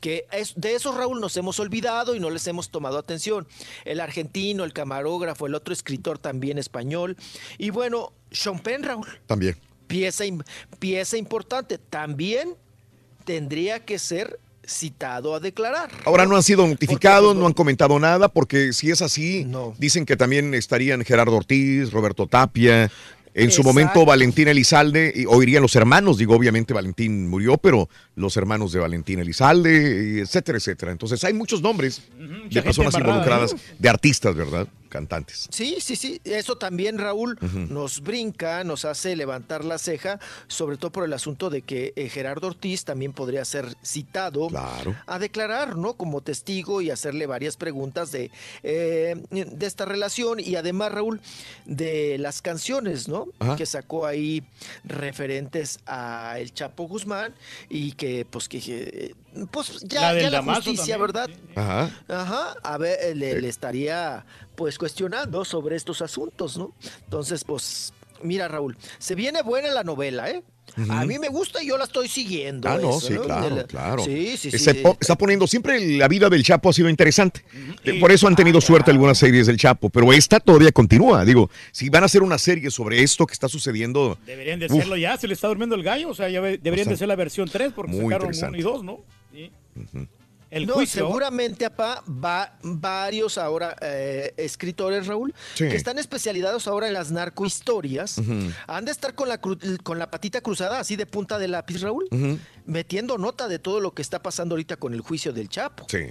que 0.00 0.24
es- 0.32 0.54
de 0.56 0.74
esos 0.74 0.94
Raúl 0.96 1.20
nos 1.20 1.36
hemos 1.36 1.60
olvidado 1.60 2.14
y 2.14 2.18
no 2.18 2.30
les 2.30 2.46
hemos 2.46 2.70
tomado 2.70 2.96
atención. 2.96 3.46
El 3.84 4.00
argentino, 4.00 4.64
el 4.64 4.72
camarógrafo, 4.72 5.46
el 5.46 5.54
otro 5.54 5.74
escritor 5.74 6.18
también 6.18 6.56
español. 6.56 7.18
Y 7.58 7.68
bueno, 7.68 8.14
Sean 8.30 8.58
Penn, 8.58 8.84
Raúl, 8.84 9.06
También. 9.26 9.58
pieza, 9.86 10.24
pieza 10.78 11.18
importante, 11.18 11.76
también 11.76 12.54
tendría 13.26 13.84
que 13.84 13.98
ser 13.98 14.40
citado 14.66 15.34
a 15.34 15.40
declarar. 15.40 15.90
Ahora 16.06 16.24
no 16.24 16.36
han 16.36 16.42
sido 16.42 16.66
notificados, 16.66 17.36
no 17.36 17.46
han 17.46 17.52
comentado 17.52 17.98
nada, 17.98 18.28
porque 18.30 18.72
si 18.72 18.90
es 18.90 19.02
así, 19.02 19.46
dicen 19.76 20.06
que 20.06 20.16
también 20.16 20.54
estarían 20.54 21.04
Gerardo 21.04 21.36
Ortiz, 21.36 21.90
Roberto 21.92 22.26
Tapia, 22.26 22.90
en 23.34 23.50
su 23.50 23.62
momento 23.62 24.06
Valentín 24.06 24.48
Elizalde, 24.48 25.12
y 25.14 25.26
oirían 25.26 25.62
los 25.62 25.74
hermanos, 25.76 26.18
digo, 26.18 26.34
obviamente 26.34 26.72
Valentín 26.72 27.28
murió, 27.28 27.58
pero 27.58 27.88
los 28.16 28.36
hermanos 28.36 28.72
de 28.72 28.78
Valentín 28.80 29.18
Elizalde, 29.20 30.20
etcétera, 30.20 30.58
etcétera. 30.58 30.92
Entonces 30.92 31.22
hay 31.24 31.32
muchos 31.32 31.60
nombres 31.62 32.02
de 32.50 32.62
personas 32.62 32.94
embarrada, 32.94 33.18
involucradas, 33.20 33.52
¿no? 33.54 33.60
de 33.78 33.88
artistas, 33.88 34.34
¿verdad? 34.34 34.68
Cantantes. 34.88 35.48
Sí, 35.50 35.78
sí, 35.80 35.96
sí. 35.96 36.20
Eso 36.22 36.56
también, 36.56 36.98
Raúl, 36.98 37.36
nos 37.68 38.00
brinca, 38.00 38.62
nos 38.62 38.84
hace 38.84 39.16
levantar 39.16 39.64
la 39.64 39.78
ceja, 39.78 40.20
sobre 40.46 40.76
todo 40.76 40.92
por 40.92 41.04
el 41.04 41.12
asunto 41.12 41.50
de 41.50 41.62
que 41.62 41.92
eh, 41.96 42.08
Gerardo 42.08 42.46
Ortiz 42.46 42.84
también 42.84 43.12
podría 43.12 43.44
ser 43.44 43.74
citado 43.82 44.46
Claro. 44.46 44.94
a 45.08 45.18
declarar, 45.18 45.76
¿no? 45.76 45.94
Como 45.94 46.20
testigo 46.20 46.80
y 46.80 46.90
hacerle 46.90 47.26
varias 47.26 47.56
preguntas 47.56 48.12
de, 48.12 48.30
eh, 48.62 49.16
de 49.30 49.66
esta 49.66 49.84
relación 49.84 50.38
y 50.38 50.54
además, 50.54 50.92
Raúl, 50.92 51.20
de 51.64 52.16
las 52.18 52.40
canciones, 52.40 53.08
¿no? 53.08 53.26
Ajá. 53.40 53.56
Que 53.56 53.66
sacó 53.66 54.06
ahí 54.06 54.44
referentes 54.84 55.80
a 55.86 56.36
El 56.38 56.54
Chapo 56.54 56.84
Guzmán 56.86 57.34
y 57.68 57.92
que, 57.92 58.03
pues, 58.30 58.48
que, 58.48 58.58
eh, 58.66 59.14
pues, 59.50 59.80
ya, 59.82 60.12
La 60.12 60.20
ya 60.20 60.30
la 60.30 60.42
justicia, 60.42 60.96
también, 60.96 61.00
¿verdad? 61.00 61.30
Ajá. 61.54 61.90
Ajá, 62.08 62.54
a 62.62 62.78
ver, 62.78 62.98
eh, 63.02 63.14
le, 63.14 63.40
le 63.40 63.48
estaría 63.48 64.24
pues 64.54 64.78
cuestionando 64.78 65.44
sobre 65.44 65.76
estos 65.76 66.00
asuntos, 66.02 66.56
¿no? 66.56 66.74
Entonces, 67.04 67.44
pues, 67.44 67.92
mira, 68.22 68.48
Raúl, 68.48 68.76
se 68.98 69.14
viene 69.14 69.42
buena 69.42 69.68
la 69.70 69.84
novela, 69.84 70.30
¿eh? 70.30 70.42
A 70.76 70.80
Ujú. 70.80 71.06
mí 71.06 71.18
me 71.20 71.28
gusta 71.28 71.62
y 71.62 71.68
yo 71.68 71.78
la 71.78 71.84
estoy 71.84 72.08
siguiendo. 72.08 72.68
Ah, 72.68 72.78
no, 72.82 72.90
eso, 72.98 73.00
sí, 73.06 73.12
De 73.12 73.20
claro, 73.20 73.54
la- 73.56 73.64
claro. 73.64 74.04
Sí, 74.04 74.36
sí, 74.36 74.50
sí. 74.50 74.58
Se 74.58 74.74
po- 74.74 74.96
está 75.00 75.16
poniendo, 75.16 75.46
siempre 75.46 75.78
la 75.98 76.08
vida 76.08 76.28
del 76.28 76.42
Chapo 76.42 76.68
ha 76.68 76.72
sido 76.72 76.88
interesante. 76.88 77.42
Por 78.00 78.10
eso 78.10 78.26
han 78.26 78.34
tenido 78.34 78.60
suerte 78.60 78.90
algunas 78.90 79.16
series 79.18 79.46
del 79.46 79.56
Chapo, 79.56 79.88
pero 79.88 80.12
esta 80.12 80.40
todavía 80.40 80.72
continúa. 80.72 81.24
Digo, 81.24 81.48
si 81.70 81.88
van 81.90 82.02
a 82.02 82.06
hacer 82.06 82.22
una 82.24 82.38
serie 82.38 82.70
sobre 82.72 83.02
esto 83.04 83.24
que 83.26 83.34
está 83.34 83.48
sucediendo, 83.48 84.18
Deberían 84.26 84.58
de 84.58 84.66
hacerlo 84.66 84.96
ya, 84.96 85.16
se 85.16 85.28
le 85.28 85.34
está 85.34 85.46
durmiendo 85.46 85.76
el 85.76 85.84
gallo, 85.84 86.08
o 86.08 86.14
sea, 86.14 86.28
ya 86.28 86.40
deberían 86.40 86.62
de 86.62 86.70
Bastante. 86.70 86.96
ser 86.96 87.08
la 87.08 87.16
versión 87.16 87.48
3 87.48 87.72
porque 87.72 87.92
sacaron 87.92 88.12
interesante. 88.34 88.48
uno 88.48 88.58
y 88.58 88.62
dos, 88.62 88.82
¿no? 88.84 89.00
Sí. 89.32 89.50
El 90.54 90.66
no, 90.66 90.74
juicio. 90.74 91.06
seguramente, 91.06 91.64
apá, 91.64 92.02
va 92.06 92.56
varios 92.62 93.38
ahora 93.38 93.76
eh, 93.80 94.32
escritores, 94.36 95.06
Raúl, 95.06 95.34
Sí. 95.54 95.68
que 95.68 95.76
están 95.76 95.98
especializados 95.98 96.66
ahora 96.68 96.86
en 96.86 96.92
las 96.94 97.10
narcohistorias. 97.10 98.18
Ujú. 98.18 98.50
Han 98.66 98.84
de 98.84 98.92
estar 98.92 99.14
con 99.14 99.28
la, 99.28 99.38
con 99.38 99.98
la 99.98 100.10
patita 100.10 100.40
cruzada, 100.40 100.78
así 100.80 100.96
de 100.96 101.06
punta 101.06 101.38
de 101.38 101.48
lápiz, 101.48 101.80
Raúl, 101.80 102.08
metiendo 102.66 103.18
nota 103.18 103.48
de 103.48 103.58
todo 103.58 103.80
lo 103.80 103.92
que 103.94 104.02
está 104.02 104.22
pasando 104.22 104.54
ahorita 104.54 104.76
con 104.76 104.94
el 104.94 105.00
juicio 105.00 105.32
del 105.32 105.48
Chapo. 105.48 105.86
sí. 105.88 106.06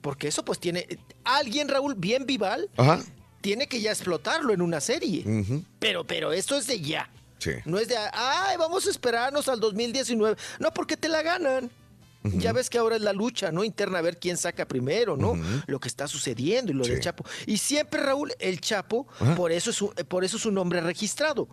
Porque 0.00 0.28
eso 0.28 0.44
pues 0.44 0.60
tiene... 0.60 0.86
Alguien, 1.24 1.68
Raúl, 1.68 1.96
bien 1.96 2.24
vival, 2.24 2.70
Ajá. 2.76 3.00
tiene 3.40 3.66
que 3.66 3.80
ya 3.80 3.90
explotarlo 3.90 4.54
en 4.54 4.62
una 4.62 4.80
serie. 4.80 5.24
Pero, 5.80 6.06
pero 6.06 6.32
esto 6.32 6.56
es 6.56 6.68
de 6.68 6.80
ya. 6.80 7.10
Sí. 7.38 7.50
No 7.64 7.78
es 7.78 7.88
de, 7.88 7.96
ay, 8.12 8.56
vamos 8.56 8.86
a 8.86 8.90
esperarnos 8.90 9.48
al 9.48 9.58
2019. 9.58 10.36
No, 10.60 10.72
porque 10.72 10.96
te 10.96 11.08
la 11.08 11.22
ganan. 11.22 11.68
Ya 12.24 12.52
ves 12.52 12.68
que 12.68 12.78
ahora 12.78 12.96
es 12.96 13.02
la 13.02 13.12
lucha, 13.12 13.52
¿no? 13.52 13.64
Interna 13.64 13.98
a 13.98 14.02
ver 14.02 14.18
quién 14.18 14.36
saca 14.36 14.66
primero, 14.66 15.16
¿no? 15.16 15.38
Lo 15.66 15.80
que 15.80 15.88
está 15.88 16.08
sucediendo 16.08 16.72
y 16.72 16.74
lo 16.74 16.84
del 16.84 17.00
Chapo. 17.00 17.24
Y 17.46 17.58
siempre, 17.58 18.00
Raúl, 18.00 18.32
el 18.38 18.60
Chapo, 18.60 19.06
por 19.36 19.52
eso, 19.52 19.70
es 19.70 19.76
su, 19.76 19.92
eh, 19.96 20.04
por 20.04 20.24
eso 20.24 20.36
es 20.36 20.46
un 20.46 20.54
nombre 20.54 20.80
registrado. 20.80 21.48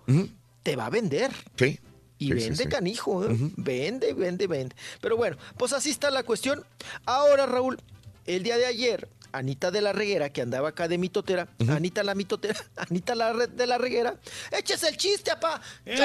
Te 0.64 0.76
va 0.76 0.88
a 0.88 0.90
vender. 0.90 1.32
Sí. 1.58 1.80
Y 2.18 2.28
sí, 2.28 2.34
vende 2.34 2.64
sí. 2.64 2.70
canijo, 2.70 3.26
¿eh? 3.26 3.38
Vende, 3.58 4.14
vende, 4.14 4.48
vende. 4.48 4.76
Pero 5.02 5.18
bueno, 5.18 5.38
pues 5.58 5.74
así 5.74 5.90
está 5.90 6.10
la 6.12 6.24
cuestión. 6.24 6.64
Ahora, 7.06 7.46
Raúl, 7.46 7.78
el 8.26 8.42
día 8.42 8.58
de 8.58 8.66
ayer, 8.66 9.10
Anita 9.38 9.70
de 9.72 9.82
la 9.82 9.92
Reguera, 9.94 10.30
que 10.30 10.42
andaba 10.42 10.70
acá 10.70 10.88
de 10.88 10.98
mitotera, 10.98 11.48
Anita 11.70 12.04
la 12.04 12.16
mitotera, 12.16 12.60
Anita 12.78 13.16
la 13.16 13.34
Re- 13.34 13.48
de 13.48 13.68
la 13.68 13.78
Reguera, 13.78 14.16
échese 14.52 14.88
el 14.90 14.98
chiste, 14.98 15.32
apá. 15.32 15.60
Eh, 15.86 15.96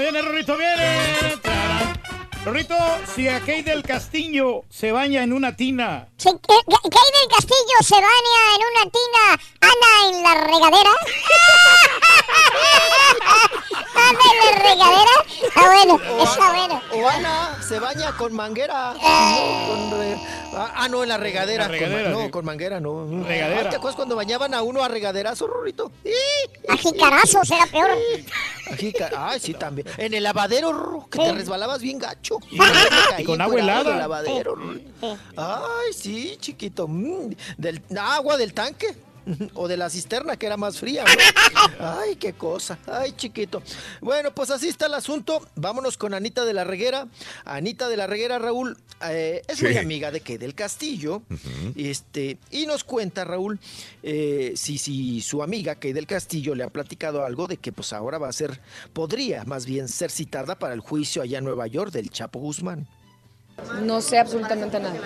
Viene 0.00 0.22
Rorrito, 0.22 0.56
viene. 0.56 1.38
Rorrito, 2.44 2.74
si 3.14 3.28
a 3.28 3.40
Kay 3.40 3.62
del 3.62 3.82
Castillo 3.82 4.62
se 4.70 4.92
baña 4.92 5.22
en 5.22 5.32
una 5.32 5.54
tina, 5.56 6.08
Si 6.16 6.30
que, 6.30 6.38
que- 6.38 6.90
Kay 6.90 7.08
del 7.20 7.28
Castillo 7.34 7.76
se 7.82 7.94
baña 7.96 8.54
en 8.54 8.62
una 8.72 8.84
tina, 8.90 9.24
Ana 9.60 9.90
en 10.08 10.22
la 10.22 10.34
regadera. 10.46 10.90
Ana 13.94 14.24
en 14.32 14.38
la 14.38 14.52
regadera. 14.62 15.14
Está 15.42 15.66
bueno, 15.72 15.94
O 16.18 16.22
está 16.24 16.44
Ana- 16.46 16.52
bueno. 16.54 16.80
O 16.92 17.08
Ana 17.08 17.58
se 17.66 17.78
baña 17.80 18.12
con 18.16 18.32
manguera. 18.34 18.94
No, 18.94 19.00
con 19.00 20.00
re- 20.00 20.16
ah, 20.54 20.72
ah, 20.76 20.88
no, 20.88 21.02
en 21.02 21.08
la 21.08 21.16
regadera. 21.18 21.57
Regadera, 21.66 22.12
con, 22.12 22.22
no, 22.24 22.30
con 22.30 22.44
manguera, 22.44 22.78
no. 22.80 23.24
Regadera. 23.24 23.70
¿Te 23.70 23.76
acuerdas 23.76 23.96
cuando 23.96 24.14
bañaban 24.14 24.54
a 24.54 24.62
uno 24.62 24.84
a 24.84 24.88
regaderazo, 24.88 25.46
Rorrito? 25.48 25.90
A 26.68 26.76
jicarazos 26.76 27.50
era 27.50 27.66
peor. 27.66 27.88
Aquí, 28.70 28.92
ca- 28.92 29.10
Ay, 29.16 29.40
sí, 29.40 29.54
también. 29.54 29.88
En 29.96 30.14
el 30.14 30.22
lavadero, 30.22 30.72
Rorro, 30.72 31.08
que 31.10 31.18
te 31.18 31.32
resbalabas 31.32 31.80
bien 31.82 31.98
gacho. 31.98 32.38
Y, 33.18 33.22
y 33.22 33.24
con 33.24 33.40
agua 33.40 33.58
helada. 33.58 33.90
Del 33.90 33.98
lavadero. 33.98 34.56
Ay, 35.36 35.92
sí, 35.96 36.36
chiquito. 36.40 36.86
mm, 36.86 37.30
Del 37.56 37.82
agua 37.98 38.36
del 38.36 38.52
tanque. 38.54 38.94
O 39.54 39.68
de 39.68 39.76
la 39.76 39.90
cisterna, 39.90 40.36
que 40.36 40.46
era 40.46 40.56
más 40.56 40.78
fría. 40.78 41.04
¿no? 41.04 41.60
Ay, 41.98 42.16
qué 42.16 42.32
cosa. 42.32 42.78
Ay, 42.86 43.12
chiquito. 43.12 43.62
Bueno, 44.00 44.34
pues 44.34 44.50
así 44.50 44.68
está 44.68 44.86
el 44.86 44.94
asunto. 44.94 45.40
Vámonos 45.56 45.96
con 45.96 46.14
Anita 46.14 46.44
de 46.44 46.54
la 46.54 46.64
Reguera. 46.64 47.08
Anita 47.44 47.88
de 47.88 47.96
la 47.96 48.06
Reguera, 48.06 48.38
Raúl, 48.38 48.76
eh, 49.08 49.42
es 49.48 49.62
muy 49.62 49.76
amiga 49.76 50.10
de 50.10 50.20
que 50.20 50.38
del 50.38 50.54
Castillo. 50.54 51.22
este, 51.76 52.38
y 52.50 52.66
nos 52.66 52.84
cuenta, 52.84 53.24
Raúl, 53.24 53.58
eh, 54.02 54.52
si, 54.56 54.78
si 54.78 55.20
su 55.20 55.42
amiga 55.42 55.74
Kay 55.76 55.92
del 55.92 56.06
Castillo 56.06 56.54
le 56.54 56.64
ha 56.64 56.70
platicado 56.70 57.24
algo 57.24 57.46
de 57.46 57.56
que 57.56 57.72
pues 57.72 57.92
ahora 57.92 58.18
va 58.18 58.28
a 58.28 58.32
ser, 58.32 58.60
podría 58.92 59.44
más 59.44 59.66
bien 59.66 59.88
ser 59.88 60.10
citada 60.10 60.58
para 60.58 60.74
el 60.74 60.80
juicio 60.80 61.22
allá 61.22 61.38
en 61.38 61.44
Nueva 61.44 61.66
York 61.66 61.92
del 61.92 62.10
Chapo 62.10 62.38
Guzmán. 62.38 62.88
No 63.82 64.00
sé 64.00 64.18
absolutamente 64.18 64.80
nada. 64.80 64.96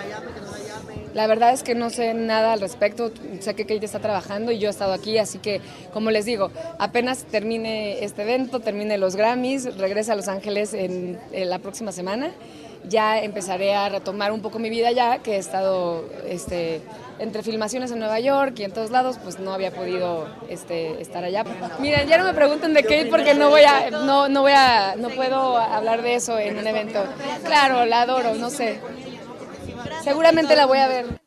La 1.13 1.27
verdad 1.27 1.53
es 1.53 1.61
que 1.61 1.75
no 1.75 1.91
sé 1.91 2.13
nada 2.13 2.53
al 2.53 2.61
respecto. 2.61 3.11
Sé 3.39 3.53
que 3.53 3.65
Kate 3.65 3.85
está 3.85 3.99
trabajando 3.99 4.51
y 4.51 4.57
yo 4.57 4.67
he 4.67 4.71
estado 4.71 4.93
aquí, 4.93 5.19
así 5.19 5.37
que, 5.37 5.61
como 5.91 6.09
les 6.09 6.25
digo, 6.25 6.51
apenas 6.79 7.25
termine 7.25 8.03
este 8.03 8.23
evento, 8.23 8.59
termine 8.61 8.97
los 8.97 9.15
Grammys, 9.15 9.77
regrese 9.77 10.11
a 10.11 10.15
Los 10.15 10.27
Ángeles 10.27 10.73
en, 10.73 11.19
en 11.31 11.49
la 11.49 11.59
próxima 11.59 11.91
semana, 11.91 12.31
ya 12.87 13.19
empezaré 13.19 13.75
a 13.75 13.89
retomar 13.89 14.31
un 14.31 14.41
poco 14.41 14.59
mi 14.59 14.69
vida 14.69 14.91
ya, 14.91 15.19
que 15.19 15.35
he 15.35 15.37
estado 15.37 16.03
este, 16.27 16.81
entre 17.23 17.41
filmaciones 17.41 17.91
en 17.91 17.99
Nueva 17.99 18.19
York 18.19 18.53
y 18.57 18.63
en 18.65 18.71
todos 18.71 18.91
lados, 18.91 19.17
pues 19.23 19.39
no 19.39 19.53
había 19.53 19.71
podido 19.71 20.27
este, 20.49 21.01
estar 21.01 21.23
allá. 21.23 21.45
Miren, 21.79 22.07
ya 22.07 22.17
no 22.17 22.25
me 22.25 22.33
pregunten 22.33 22.73
de 22.73 22.83
Kate 22.83 23.07
porque 23.09 23.33
no 23.33 23.49
voy 23.49 23.63
a, 23.63 23.89
no, 23.89 24.27
no 24.27 24.41
voy 24.41 24.51
a, 24.53 24.95
no 24.97 25.09
puedo 25.09 25.57
hablar 25.57 26.01
de 26.01 26.15
eso 26.15 26.37
en 26.37 26.57
un 26.57 26.67
evento. 26.67 27.03
Claro, 27.45 27.85
la 27.85 28.01
adoro, 28.01 28.35
no 28.35 28.49
sé. 28.49 28.79
Seguramente 30.03 30.55
la 30.55 30.65
voy 30.65 30.79
a 30.79 30.87
ver. 30.87 31.22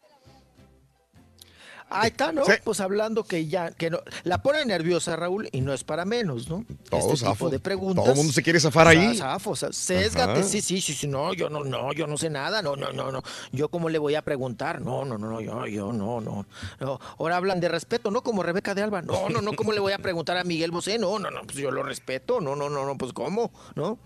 Ahí 1.89 2.09
está, 2.09 2.33
¿no? 2.33 2.43
Pues 2.65 2.81
hablando 2.81 3.23
que 3.23 3.47
ya, 3.47 3.71
que 3.71 3.91
no, 3.91 4.01
la 4.25 4.43
pone 4.43 4.65
nerviosa 4.65 5.15
Raúl 5.15 5.49
y 5.53 5.61
no 5.61 5.73
es 5.73 5.85
para 5.85 6.05
menos, 6.05 6.49
¿no? 6.49 6.65
Todo 6.91 7.01
este 7.13 7.17
zafo. 7.19 7.33
tipo 7.35 7.51
de 7.51 7.61
preguntas. 7.61 8.03
Todo 8.05 8.13
el 8.13 8.17
mundo 8.19 8.33
se 8.33 8.43
quiere 8.43 8.59
zafar 8.59 8.89
ahí. 8.89 9.17
Za- 9.17 9.35
Zafo, 9.35 9.55
za- 9.55 9.73
sésgate, 9.73 10.41
Ajá. 10.41 10.43
sí, 10.43 10.61
sí, 10.61 10.81
sí, 10.81 10.95
sí, 10.95 11.07
no, 11.07 11.33
yo 11.33 11.49
no, 11.49 11.63
no, 11.63 11.93
yo 11.93 12.07
no 12.09 12.17
sé 12.19 12.29
nada, 12.29 12.61
no, 12.61 12.75
no, 12.75 12.93
no, 12.93 13.13
no. 13.13 13.23
Yo 13.53 13.69
cómo 13.69 13.89
le 13.89 13.99
voy 13.99 14.17
a 14.17 14.23
preguntar, 14.23 14.81
no, 14.81 15.05
no, 15.05 15.17
no, 15.17 15.31
no, 15.31 15.41
yo, 15.41 15.67
yo, 15.67 15.93
no, 15.93 16.21
no. 16.21 16.45
no. 16.81 17.01
Ahora 17.19 17.37
hablan 17.37 17.61
de 17.61 17.69
respeto, 17.69 18.11
¿no? 18.11 18.23
Como 18.23 18.43
Rebeca 18.43 18.75
de 18.75 18.83
Alba, 18.83 19.03
no, 19.03 19.29
no, 19.29 19.41
no, 19.41 19.53
¿cómo 19.53 19.73
le 19.73 19.79
voy 19.81 19.93
a 19.93 19.99
preguntar 19.99 20.37
a 20.39 20.45
Miguel 20.45 20.73
Bosé? 20.73 20.99
No, 20.99 21.19
no, 21.21 21.31
no, 21.31 21.43
pues 21.43 21.57
yo 21.57 21.71
lo 21.71 21.85
respeto, 21.85 22.41
no, 22.41 22.57
no, 22.57 22.69
no, 22.69 22.85
no, 22.85 22.99
pues 22.99 23.13
¿cómo? 23.13 23.53
¿No? 23.77 23.99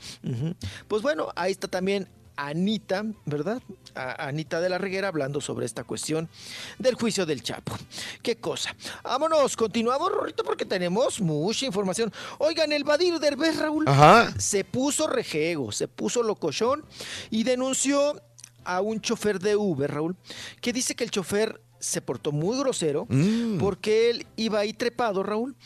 Pues 0.86 1.00
bueno, 1.02 1.28
ahí 1.34 1.52
está 1.52 1.66
también 1.68 2.08
Anita, 2.48 3.04
¿verdad? 3.26 3.60
A- 3.94 4.26
Anita 4.28 4.60
de 4.60 4.68
la 4.68 4.78
Reguera 4.78 5.08
hablando 5.08 5.40
sobre 5.40 5.66
esta 5.66 5.84
cuestión 5.84 6.28
del 6.78 6.94
juicio 6.94 7.26
del 7.26 7.42
Chapo. 7.42 7.76
Qué 8.22 8.36
cosa. 8.36 8.74
Vámonos, 9.02 9.56
continuamos, 9.56 10.10
Rorrito, 10.10 10.42
porque 10.44 10.64
tenemos 10.64 11.20
mucha 11.20 11.66
información. 11.66 12.12
Oigan, 12.38 12.72
el 12.72 12.84
Badir 12.84 13.18
Derbez, 13.18 13.58
Raúl, 13.58 13.84
Ajá. 13.88 14.32
se 14.38 14.64
puso 14.64 15.06
rejego, 15.06 15.72
se 15.72 15.88
puso 15.88 16.22
locochón 16.22 16.84
y 17.30 17.44
denunció 17.44 18.20
a 18.64 18.80
un 18.80 19.00
chofer 19.00 19.38
de 19.40 19.56
Uber, 19.56 19.90
Raúl, 19.90 20.16
que 20.60 20.72
dice 20.72 20.94
que 20.94 21.04
el 21.04 21.10
chofer 21.10 21.60
se 21.78 22.02
portó 22.02 22.30
muy 22.30 22.58
grosero 22.58 23.06
Mm. 23.08 23.56
porque 23.58 24.10
él 24.10 24.26
iba 24.36 24.58
ahí 24.60 24.74
trepado, 24.74 25.22
Raúl, 25.22 25.56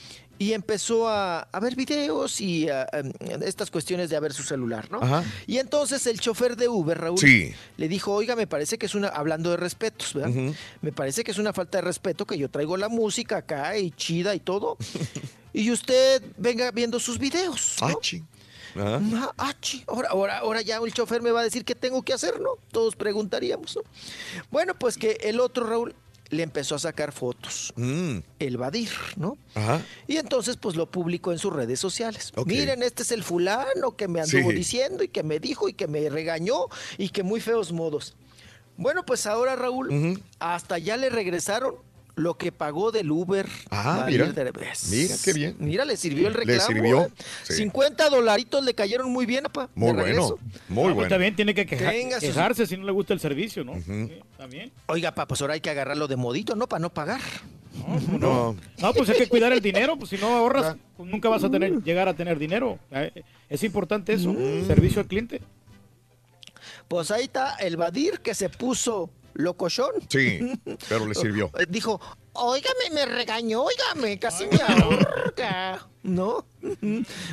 y 0.45 0.53
empezó 0.53 1.09
a, 1.09 1.41
a 1.41 1.61
ver 1.61 1.75
videos 1.75 2.41
y 2.41 2.69
a- 2.69 2.83
a- 2.83 3.45
estas 3.47 3.71
cuestiones 3.71 4.11
de 4.11 4.17
a 4.17 4.21
ver 4.21 4.33
su 4.35 4.43
celular, 4.43 4.91
¿no? 4.91 4.99
Ajá. 5.03 5.25
Y 5.47 5.57
entonces 5.59 6.07
el 6.07 6.21
chofer 6.21 6.57
de 6.57 6.69
Uber, 6.69 6.99
Raúl, 6.99 7.19
Sí. 7.19 7.55
le 7.79 7.89
dijo, 7.89 8.13
oiga, 8.13 8.37
me 8.37 8.47
parece 8.47 8.77
que 8.77 8.85
es 8.87 8.95
una, 8.95 9.09
hablando 9.09 9.51
de 9.51 9.57
respetos, 9.57 10.13
¿verdad? 10.13 10.53
Me 10.83 10.93
parece 10.93 11.25
que 11.25 11.31
es 11.31 11.39
una 11.39 11.53
falta 11.55 11.79
de 11.79 11.83
respeto 11.83 12.27
que 12.27 12.37
yo 12.37 12.51
traigo 12.51 12.77
la 12.77 12.89
música 12.91 13.39
acá 13.39 13.79
y 13.79 13.91
chida 13.93 14.35
y 14.35 14.41
todo, 14.41 14.77
y 15.55 15.71
usted 15.71 16.23
venga 16.37 16.71
viendo 16.73 17.01
sus 17.01 17.19
videos. 17.19 17.77
¿no? 17.81 17.87
Achi. 17.89 18.23
Ajá. 18.77 19.01
Ah, 19.15 19.33
ah, 19.39 19.55
chi. 19.61 19.85
Ahora, 19.87 20.09
ahora, 20.11 20.39
ahora 20.39 20.61
ya 20.61 20.77
el 20.79 20.93
chofer 20.93 21.23
me 21.23 21.31
va 21.31 21.41
a 21.41 21.45
decir 21.45 21.65
qué 21.65 21.75
tengo 21.77 22.03
que 22.03 22.13
hacer, 22.13 22.41
¿no? 22.41 22.51
Todos 22.73 22.97
preguntaríamos, 22.97 23.77
¿no? 23.77 23.83
Bueno, 24.51 24.75
pues 24.77 24.99
que 24.99 25.13
el 25.23 25.39
otro 25.41 25.65
Raúl 25.67 25.95
le 26.31 26.43
empezó 26.43 26.75
a 26.75 26.79
sacar 26.79 27.13
fotos, 27.13 27.73
Mm. 27.77 28.19
el 28.39 28.57
Badir, 28.57 28.91
¿no? 29.17 29.37
Ajá. 29.55 29.83
Y 30.07 30.17
entonces 30.17 30.57
pues 30.57 30.75
lo 30.77 30.91
publicó 30.91 31.33
en 31.33 31.39
sus 31.39 31.53
redes 31.53 31.79
sociales. 31.81 32.33
Miren, 32.47 32.83
este 32.83 33.03
es 33.03 33.13
el 33.13 33.23
fulano 33.23 33.97
que 33.97 34.09
me 34.09 34.21
anduvo 34.21 34.51
Sí. 34.51 34.57
diciendo 34.57 35.05
y 35.05 35.09
que 35.09 35.23
me 35.23 35.39
dijo 35.39 35.69
y 35.69 35.75
que 35.75 35.87
me 35.87 36.09
regañó 36.09 36.67
y 36.99 37.11
que 37.11 37.23
muy 37.23 37.41
feos 37.41 37.73
modos. 37.73 38.17
Bueno, 38.77 39.05
pues 39.05 39.27
ahora 39.27 39.55
Raúl, 39.55 40.21
hasta 40.41 40.79
ya 40.79 40.97
le 40.97 41.09
regresaron 41.11 41.77
lo 42.17 42.37
que 42.39 42.53
pagó 42.53 42.93
del 42.93 43.11
Uber. 43.11 43.47
Ah, 43.71 44.05
mira. 44.09 44.31
Derbez. 44.33 44.89
Mira, 44.91 45.15
qué 45.25 45.33
bien. 45.33 45.57
Mira, 45.59 45.85
le 45.85 45.97
sirvió 45.97 46.29
el 46.29 46.35
Le 46.35 46.39
reclamo. 46.41 46.67
sirvió, 46.67 47.03
¿eh? 47.07 47.09
sí. 47.43 47.55
50 47.55 48.09
dolaritos 48.09 48.65
le 48.65 48.73
cayeron 48.75 49.11
muy 49.11 49.27
bien, 49.27 49.47
apa. 49.47 49.69
Muy 49.75 49.93
bueno. 49.93 50.37
Muy 50.69 50.83
Ah, 50.83 50.85
pues 50.85 50.95
bueno. 50.95 51.09
también 51.09 51.35
tiene 51.35 51.55
que 51.55 51.67
queja- 51.67 51.91
Tenga 51.91 52.21
quejarse 52.21 52.67
si 52.67 52.77
no 52.77 52.85
le 52.85 52.93
gusta 52.93 53.15
el 53.15 53.21
servicio, 53.21 53.65
¿no? 53.65 53.75
Sí, 53.81 54.21
También. 54.39 54.71
Oiga, 54.87 55.13
pa, 55.15 55.27
pues 55.27 55.41
ahora 55.41 55.55
hay 55.55 55.61
que 55.61 55.71
agarrarlo 55.71 56.07
de 56.07 56.17
modito, 56.17 56.55
¿no? 56.55 56.69
Para 56.69 56.81
no 56.81 56.91
pagar. 56.95 57.21
No. 58.21 58.55
No, 58.79 58.95
pues 58.95 59.09
hay 59.11 59.19
que 59.19 59.27
cuidar 59.29 59.53
el 59.53 59.61
dinero, 59.61 59.97
pues 59.99 60.11
si 60.11 60.17
no 60.17 60.29
ahorras, 60.37 60.77
pues 60.97 61.11
nunca 61.11 61.29
vas 61.29 61.43
a 61.43 61.51
tener, 61.51 61.83
llegar 61.83 62.09
a 62.09 62.15
tener 62.15 62.39
dinero. 62.39 62.79
Eh, 62.93 63.25
Es 63.49 63.63
importante 63.65 64.13
eso, 64.13 64.33
Mm. 64.33 64.67
servicio 64.69 65.01
al 65.01 65.07
cliente. 65.09 65.41
Pues 66.89 67.11
ahí 67.11 67.25
está 67.25 67.57
el 67.57 67.77
Badir 67.77 68.21
que 68.21 68.35
se 68.35 68.49
puso 68.49 69.11
locochón. 69.35 69.93
Sí, 70.09 70.41
pero 70.89 71.07
le 71.07 71.15
sirvió. 71.15 71.51
Dijo, 71.69 72.01
óigame, 72.33 72.91
me 72.93 73.07
regañó, 73.07 73.63
óigame, 73.63 74.19
casi 74.19 74.47
me 74.47 74.59
ahorca. 74.63 75.87
¿No? 76.03 76.47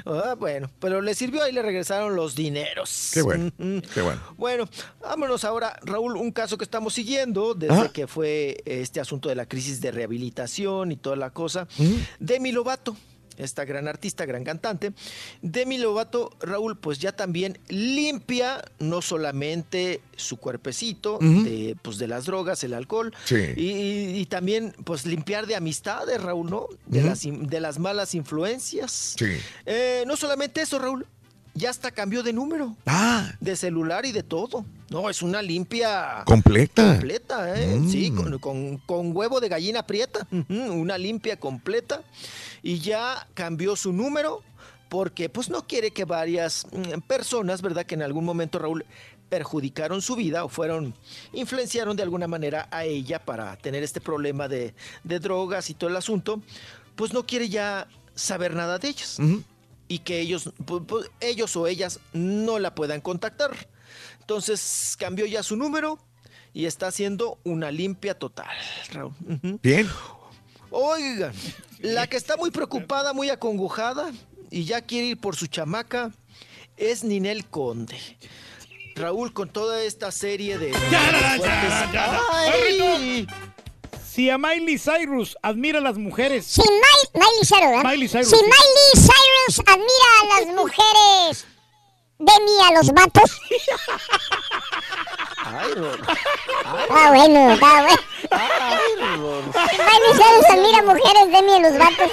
Ah, 0.05 0.35
bueno, 0.38 0.69
pero 0.80 1.01
le 1.01 1.13
sirvió 1.15 1.47
y 1.47 1.51
le 1.53 1.61
regresaron 1.61 2.15
los 2.15 2.35
dineros. 2.35 3.11
Qué 3.13 3.21
bueno. 3.21 3.51
Qué 3.93 4.01
bueno. 4.01 4.21
Bueno, 4.38 4.69
vámonos 5.01 5.43
ahora, 5.45 5.80
Raúl, 5.83 6.17
un 6.17 6.31
caso 6.31 6.57
que 6.57 6.63
estamos 6.65 6.93
siguiendo 6.93 7.53
desde 7.53 7.73
Ah. 7.73 7.89
que 7.93 8.07
fue 8.07 8.61
este 8.65 8.99
asunto 8.99 9.30
de 9.30 9.35
la 9.35 9.45
crisis 9.45 9.80
de 9.81 9.91
rehabilitación 9.91 10.91
y 10.91 10.97
toda 10.97 11.15
la 11.15 11.30
cosa. 11.30 11.67
Mm. 11.77 11.93
Demi 12.19 12.51
Lovato, 12.51 12.95
esta 13.44 13.66
gran 13.66 13.88
artista, 13.88 14.26
gran 14.26 14.44
cantante. 14.44 14.94
Demi 15.42 15.78
Lovato, 15.78 16.30
Raúl, 16.40 16.78
pues 16.78 17.00
ya 17.00 17.11
también 17.11 17.60
limpia 17.70 18.64
no 18.80 19.02
solamente 19.02 20.02
su 20.16 20.38
cuerpecito 20.38 21.18
de, 21.20 21.76
pues, 21.82 21.98
de 21.98 22.08
las 22.08 22.26
drogas, 22.26 22.64
el 22.64 22.74
alcohol, 22.74 23.14
Sí. 23.26 23.36
y, 23.56 23.70
y- 23.72 24.18
y 24.20 24.26
también 24.26 24.74
pues 24.84 25.06
limpiar 25.06 25.48
de 25.48 25.56
amistades, 25.56 26.22
Raúl, 26.22 26.50
¿no? 26.50 26.68
De, 26.86 27.00
Ujú. 27.00 27.08
las, 27.08 27.22
de 27.24 27.60
las 27.60 27.80
malas 27.80 28.14
influencias. 28.16 29.16
Sí. 29.18 29.26
Eh, 29.66 30.03
no 30.08 30.16
solamente 30.16 30.61
eso, 30.61 30.80
Raúl, 30.80 31.06
ya 31.53 31.69
hasta 31.69 31.91
cambió 31.91 32.23
de 32.23 32.33
número. 32.33 32.75
Ah. 32.85 33.31
De 33.39 33.55
celular 33.55 34.05
y 34.05 34.11
de 34.11 34.23
todo. 34.23 34.65
No, 34.89 35.09
es 35.09 35.21
una 35.21 35.41
limpia. 35.41 36.23
¿Completa? 36.25 36.93
Completa, 36.93 37.59
¿eh? 37.61 37.77
Mm. 37.77 37.89
Sí, 37.89 38.11
con, 38.11 38.38
con- 38.39 38.77
con 38.80 39.15
huevo 39.15 39.39
de 39.39 39.49
gallina 39.49 39.85
prieta. 39.85 40.27
Una 40.49 40.97
limpia 40.97 41.39
completa. 41.39 42.01
Y 42.63 42.80
ya 42.80 43.27
cambió 43.33 43.75
su 43.75 43.93
número 43.93 44.43
porque 44.89 45.30
pues 45.30 45.49
no 45.49 45.65
quiere 45.67 45.91
que 45.91 46.03
varias 46.05 46.67
mm, 46.71 46.99
personas, 47.07 47.61
¿verdad? 47.61 47.85
Que 47.85 47.95
en 47.95 48.01
algún 48.01 48.25
momento, 48.25 48.59
Raúl, 48.59 48.85
perjudicaron 49.30 50.01
su 50.01 50.17
vida 50.17 50.43
o 50.43 50.49
fueron, 50.49 50.93
influenciaron 51.31 51.95
de 51.95 52.03
alguna 52.03 52.27
manera 52.27 52.67
a 52.69 52.83
ella 52.83 53.23
para 53.23 53.55
tener 53.55 53.81
este 53.81 54.01
problema 54.01 54.49
de, 54.49 54.73
de 55.05 55.19
drogas 55.19 55.69
y 55.69 55.73
todo 55.73 55.89
el 55.89 55.95
asunto, 55.95 56.41
pues 56.97 57.13
no 57.13 57.25
quiere 57.25 57.47
ya 57.47 57.88
saber 58.13 58.53
nada 58.53 58.77
de 58.77 58.89
ellas. 58.89 59.17
Y 59.92 60.00
que 60.00 60.22
ellos, 60.22 60.50
ellos 61.20 61.56
o 61.58 61.68
ellas 61.68 62.00
no 62.14 62.60
la 62.60 62.74
puedan 62.74 63.02
contactar. 63.02 63.52
Entonces 64.22 64.95
cambió 64.98 65.26
ya 65.26 65.44
su 65.44 65.58
número 65.58 66.00
y 66.53 66.66
está 66.66 66.88
haciendo 66.88 67.40
una 67.44 67.72
limpia 67.72 68.18
total. 68.18 68.56
Raúl. 68.94 69.14
Bien. 69.61 69.90
Oigan, 70.70 71.34
la 71.80 72.08
que 72.08 72.16
está 72.16 72.38
muy 72.38 72.52
preocupada, 72.52 73.11
muy 73.11 73.30
acongojada 73.30 74.14
y 74.50 74.64
ya 74.64 74.80
quiere 74.80 75.08
ir 75.08 75.18
por 75.18 75.36
su 75.36 75.48
chamaca 75.48 76.14
es 76.78 77.03
Ninel 77.03 77.45
Conde. 77.48 77.98
Raúl, 78.95 79.34
con 79.34 79.50
toda 79.50 79.84
esta 79.84 80.10
serie 80.10 80.58
de... 80.58 80.72
Si 84.14 84.30
a 84.30 84.38
Miley 84.38 84.77
Cyrus 84.77 85.38
admira 85.41 85.80
a 85.80 85.81
las 85.81 85.98
mujeres. 85.98 86.45
Si 86.45 86.61
Miley, 86.61 87.07
Miley 87.14 87.45
Cyrus, 87.45 87.80
¿eh? 87.80 87.88
Miley 87.88 88.09
Cyrus, 88.09 88.27
si 88.30 88.35
sí. 88.35 88.43
Miley 88.43 88.91
Cyrus 88.93 89.59
admira 89.65 90.09
a 90.22 90.25
las 90.25 90.48
mujeres, 90.53 91.45
Demi 92.19 92.59
a 92.67 92.73
los 92.73 92.91
vatos. 92.91 93.40
Ay, 95.45 95.73
Ror. 95.75 95.99
Ah, 96.90 97.11
bueno, 97.14 97.53
está 97.53 97.83
bueno. 97.83 98.01
Ay. 98.31 98.77
Si 99.69 99.77
Miley 99.77 100.14
Cyrus 100.14 100.45
admira 100.49 100.80
a 100.80 100.81
mujeres, 100.81 101.31
Demi 101.31 101.53
a 101.53 101.59
los 101.69 101.77
vatos. 101.77 102.11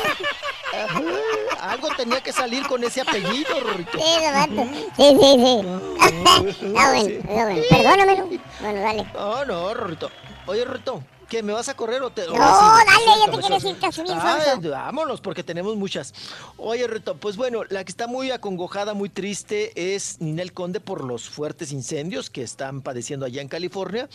Ah, 1.58 1.70
Algo 1.72 1.88
tenía 1.96 2.20
que 2.20 2.32
salir 2.32 2.64
con 2.68 2.84
ese 2.84 3.00
apellido, 3.00 3.58
Rorrito. 3.58 3.98
Sí, 3.98 4.04
los 4.22 4.32
vatos. 4.34 4.66
Sí, 4.96 5.16
sí, 5.20 5.34
sí. 5.36 5.62
Está 6.06 6.88
bueno, 6.90 7.08
está 7.10 7.44
bueno. 7.44 7.62
Perdóname, 7.68 8.16
¿no? 8.18 8.28
Bueno, 8.60 8.80
dale. 8.82 9.04
No, 9.14 9.44
no, 9.44 9.74
Rorrito. 9.74 10.10
Oye, 10.46 10.64
Rorrito, 10.64 11.02
¿qué 11.28 11.42
me 11.42 11.52
vas 11.52 11.68
a 11.68 11.74
correr 11.74 12.02
o 12.02 12.10
te.? 12.10 12.26
No, 12.26 12.32
o 12.34 12.36
dale, 12.38 13.26
ya 13.26 13.30
te 13.30 13.38
quieres 13.38 13.64
ir, 13.64 13.78
casi 13.78 14.02
bien 14.02 14.18
Ay, 14.20 14.42
sonso. 14.52 14.70
vámonos, 14.70 15.20
porque 15.20 15.42
tenemos 15.44 15.76
muchas. 15.76 16.14
Oye, 16.56 16.86
Rorrito, 16.86 17.16
pues 17.16 17.36
bueno, 17.36 17.62
la 17.68 17.84
que 17.84 17.90
está 17.90 18.06
muy 18.06 18.30
acongojada, 18.30 18.94
muy 18.94 19.08
triste 19.08 19.94
es 19.94 20.20
Ninel 20.20 20.52
Conde 20.52 20.80
por 20.80 21.04
los 21.04 21.28
fuertes 21.28 21.72
incendios 21.72 22.30
que 22.30 22.42
están 22.42 22.82
padeciendo 22.82 23.26
allá 23.26 23.42
en 23.42 23.48
California. 23.48 24.08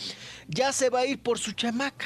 Ya 0.47 0.71
se 0.73 0.89
va 0.89 0.99
a 0.99 1.05
ir 1.05 1.21
por 1.21 1.39
su 1.39 1.51
chamaca. 1.53 2.05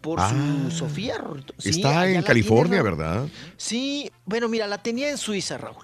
Por 0.00 0.20
Ah, 0.20 0.28
su 0.28 0.70
Sofía, 0.70 1.16
Rorrito. 1.16 1.54
Sí, 1.56 1.70
Está 1.70 2.06
en 2.06 2.22
California, 2.22 2.82
tiene. 2.82 2.82
¿verdad? 2.82 3.26
Sí, 3.56 4.10
bueno, 4.26 4.50
mira, 4.50 4.66
la 4.66 4.76
tenía 4.82 5.08
en 5.08 5.16
Suiza, 5.16 5.56
Raúl. 5.56 5.82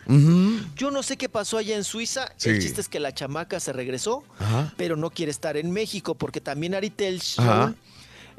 Yo 0.77 0.91
no 0.91 1.03
sé 1.03 1.17
qué 1.17 1.31
pasó 1.31 1.57
allá 1.57 1.75
en 1.75 1.85
Suiza. 1.85 2.31
Sí. 2.37 2.51
El 2.51 2.61
chiste 2.61 2.83
es 2.83 2.89
que 2.91 3.01
la 3.01 3.15
chamaca 3.15 3.59
se 3.61 3.73
regresó, 3.73 4.23
Ajá. 4.39 4.75
pero 4.77 4.97
no 4.97 5.09
quiere 5.09 5.31
estar 5.31 5.57
en 5.57 5.71
México 5.71 6.17
porque 6.17 6.43
también 6.43 6.75
Aritel 6.75 7.19
Ajá. 7.39 7.55
Raúl, 7.61 7.77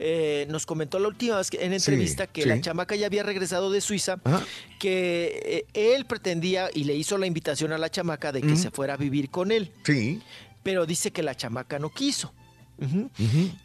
eh, 0.03 0.47
nos 0.49 0.65
comentó 0.65 0.97
la 0.97 1.07
última 1.09 1.37
vez 1.37 1.49
que- 1.51 1.63
en 1.63 1.73
entrevista 1.73 2.25
que 2.25 2.41
sí. 2.43 2.49
la 2.49 2.59
chamaca 2.59 2.95
ya 2.95 3.05
había 3.05 3.21
regresado 3.23 3.69
de 3.71 3.81
Suiza, 3.81 4.19
Ajá. 4.23 4.43
que 4.79 5.65
eh, 5.73 5.93
él 5.95 6.05
pretendía 6.05 6.69
y 6.73 6.85
le 6.85 6.95
hizo 6.95 7.17
la 7.19 7.27
invitación 7.27 7.71
a 7.71 7.77
la 7.77 7.89
chamaca 7.91 8.31
de 8.31 8.41
que 8.41 8.55
se 8.55 8.71
fuera 8.71 8.95
a 8.95 8.97
vivir 8.97 9.29
con 9.29 9.51
él, 9.51 9.71
Sí. 9.85 10.19
pero 10.63 10.85
dice 10.87 11.11
que 11.11 11.21
la 11.21 11.35
chamaca 11.35 11.77
no 11.79 11.89
quiso. 11.91 12.33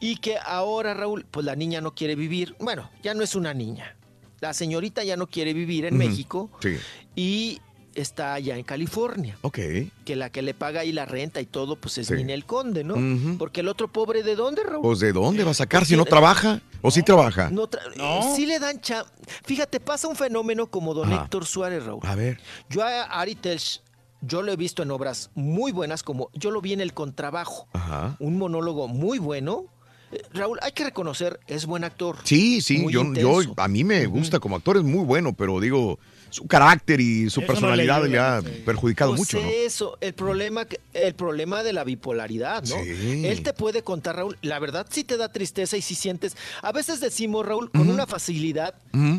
Y 0.00 0.16
que 0.16 0.36
ahora, 0.44 0.92
Raúl, 0.92 1.24
pues 1.30 1.46
la 1.46 1.56
niña 1.56 1.80
no 1.80 1.94
quiere 1.94 2.14
vivir. 2.16 2.54
Bueno, 2.60 2.90
ya 3.02 3.14
no 3.14 3.22
es 3.22 3.34
una 3.34 3.54
niña. 3.54 3.96
La 4.40 4.52
señorita 4.52 5.02
ya 5.04 5.16
no 5.16 5.26
quiere 5.26 5.54
vivir 5.54 5.86
en. 5.86 5.96
México 5.96 6.50
Sí. 6.60 6.76
y 7.14 7.60
está 7.96 8.34
allá 8.34 8.56
en 8.56 8.62
California. 8.64 9.36
Ok. 9.42 9.58
Que 10.04 10.14
la 10.16 10.30
que 10.30 10.42
le 10.42 10.54
paga 10.54 10.80
ahí 10.80 10.92
la 10.92 11.06
renta 11.06 11.40
y 11.40 11.46
todo, 11.46 11.76
pues 11.76 11.98
es 11.98 12.06
Sí. 12.06 12.14
Ninel 12.14 12.44
Conde, 12.44 12.84
¿no? 12.84 12.94
Porque 13.38 13.60
el 13.60 13.68
otro 13.68 13.88
pobre, 13.88 14.22
¿de 14.22 14.36
dónde, 14.36 14.62
Raúl? 14.62 14.82
Pues 14.82 15.00
¿de 15.00 15.12
dónde 15.12 15.42
va 15.44 15.50
a 15.50 15.54
sacar 15.54 15.84
si 15.86 15.94
no 15.96 16.04
tiene- 16.04 16.10
trabaja? 16.10 16.60
¿O 16.82 16.90
sí 16.90 17.02
trabaja? 17.02 17.50
No 17.50 17.68
tra- 17.68 17.80
eh, 17.96 18.32
sí 18.36 18.46
le 18.46 18.58
dan 18.60 18.80
cha... 18.80 19.04
Fíjate, 19.44 19.80
pasa 19.80 20.06
un 20.08 20.14
fenómeno 20.16 20.66
como 20.68 20.94
don 20.94 21.12
Ajá. 21.12 21.24
Héctor 21.24 21.44
Suárez, 21.46 21.84
Raúl. 21.84 22.00
A 22.04 22.14
ver. 22.14 22.38
Yo 22.68 22.82
a 22.82 23.02
Ari 23.02 23.34
Telch, 23.34 23.80
yo 24.20 24.42
lo 24.42 24.52
he 24.52 24.56
visto 24.56 24.82
en 24.82 24.90
obras 24.90 25.30
muy 25.34 25.72
buenas, 25.72 26.02
como 26.02 26.30
yo 26.34 26.50
lo 26.50 26.60
vi 26.60 26.72
en 26.74 26.80
El 26.80 26.92
Contrabajo. 26.94 27.66
Ajá. 27.72 28.16
Un 28.20 28.38
monólogo 28.38 28.88
muy 28.88 29.18
bueno. 29.18 29.64
Eh, 30.12 30.22
Raúl, 30.34 30.58
hay 30.62 30.70
que 30.72 30.84
reconocer, 30.84 31.40
es 31.48 31.66
buen 31.66 31.82
actor. 31.82 32.18
Sí, 32.24 32.60
sí, 32.60 32.86
yo, 32.90 33.12
yo, 33.14 33.40
a 33.56 33.66
mí 33.68 33.82
me 33.82 34.06
gusta 34.06 34.38
como 34.38 34.54
actor, 34.56 34.76
es 34.76 34.84
muy 34.84 35.04
bueno, 35.04 35.32
pero 35.32 35.58
digo, 35.58 35.98
su 36.30 36.46
carácter 36.46 37.00
y 37.00 37.30
su 37.30 37.40
Eso 37.40 37.40
no 37.40 37.46
personalidad 37.46 38.02
le 38.02 38.08
le 38.10 38.18
ha 38.18 38.42
perjudicado 38.64 39.12
Pues 39.12 39.20
mucho, 39.20 39.40
¿no? 39.40 39.48
Eso, 39.48 39.98
el 40.00 40.12
problema, 40.14 40.66
el 40.92 41.14
problema 41.14 41.62
de 41.62 41.72
la 41.72 41.84
bipolaridad, 41.84 42.62
¿no? 42.64 42.76
Sí. 42.82 43.26
Él 43.26 43.42
te 43.42 43.52
puede 43.52 43.82
contar, 43.82 44.16
Raúl, 44.16 44.36
la 44.42 44.58
verdad 44.58 44.86
sí 44.90 45.04
te 45.04 45.16
da 45.16 45.30
tristeza 45.32 45.76
y 45.76 45.82
sí 45.82 45.94
sientes. 45.94 46.36
A 46.62 46.72
veces 46.72 47.00
decimos, 47.00 47.46
Raúl, 47.46 47.70
con 47.70 47.88
una 47.88 48.06
facilidad, 48.06 48.74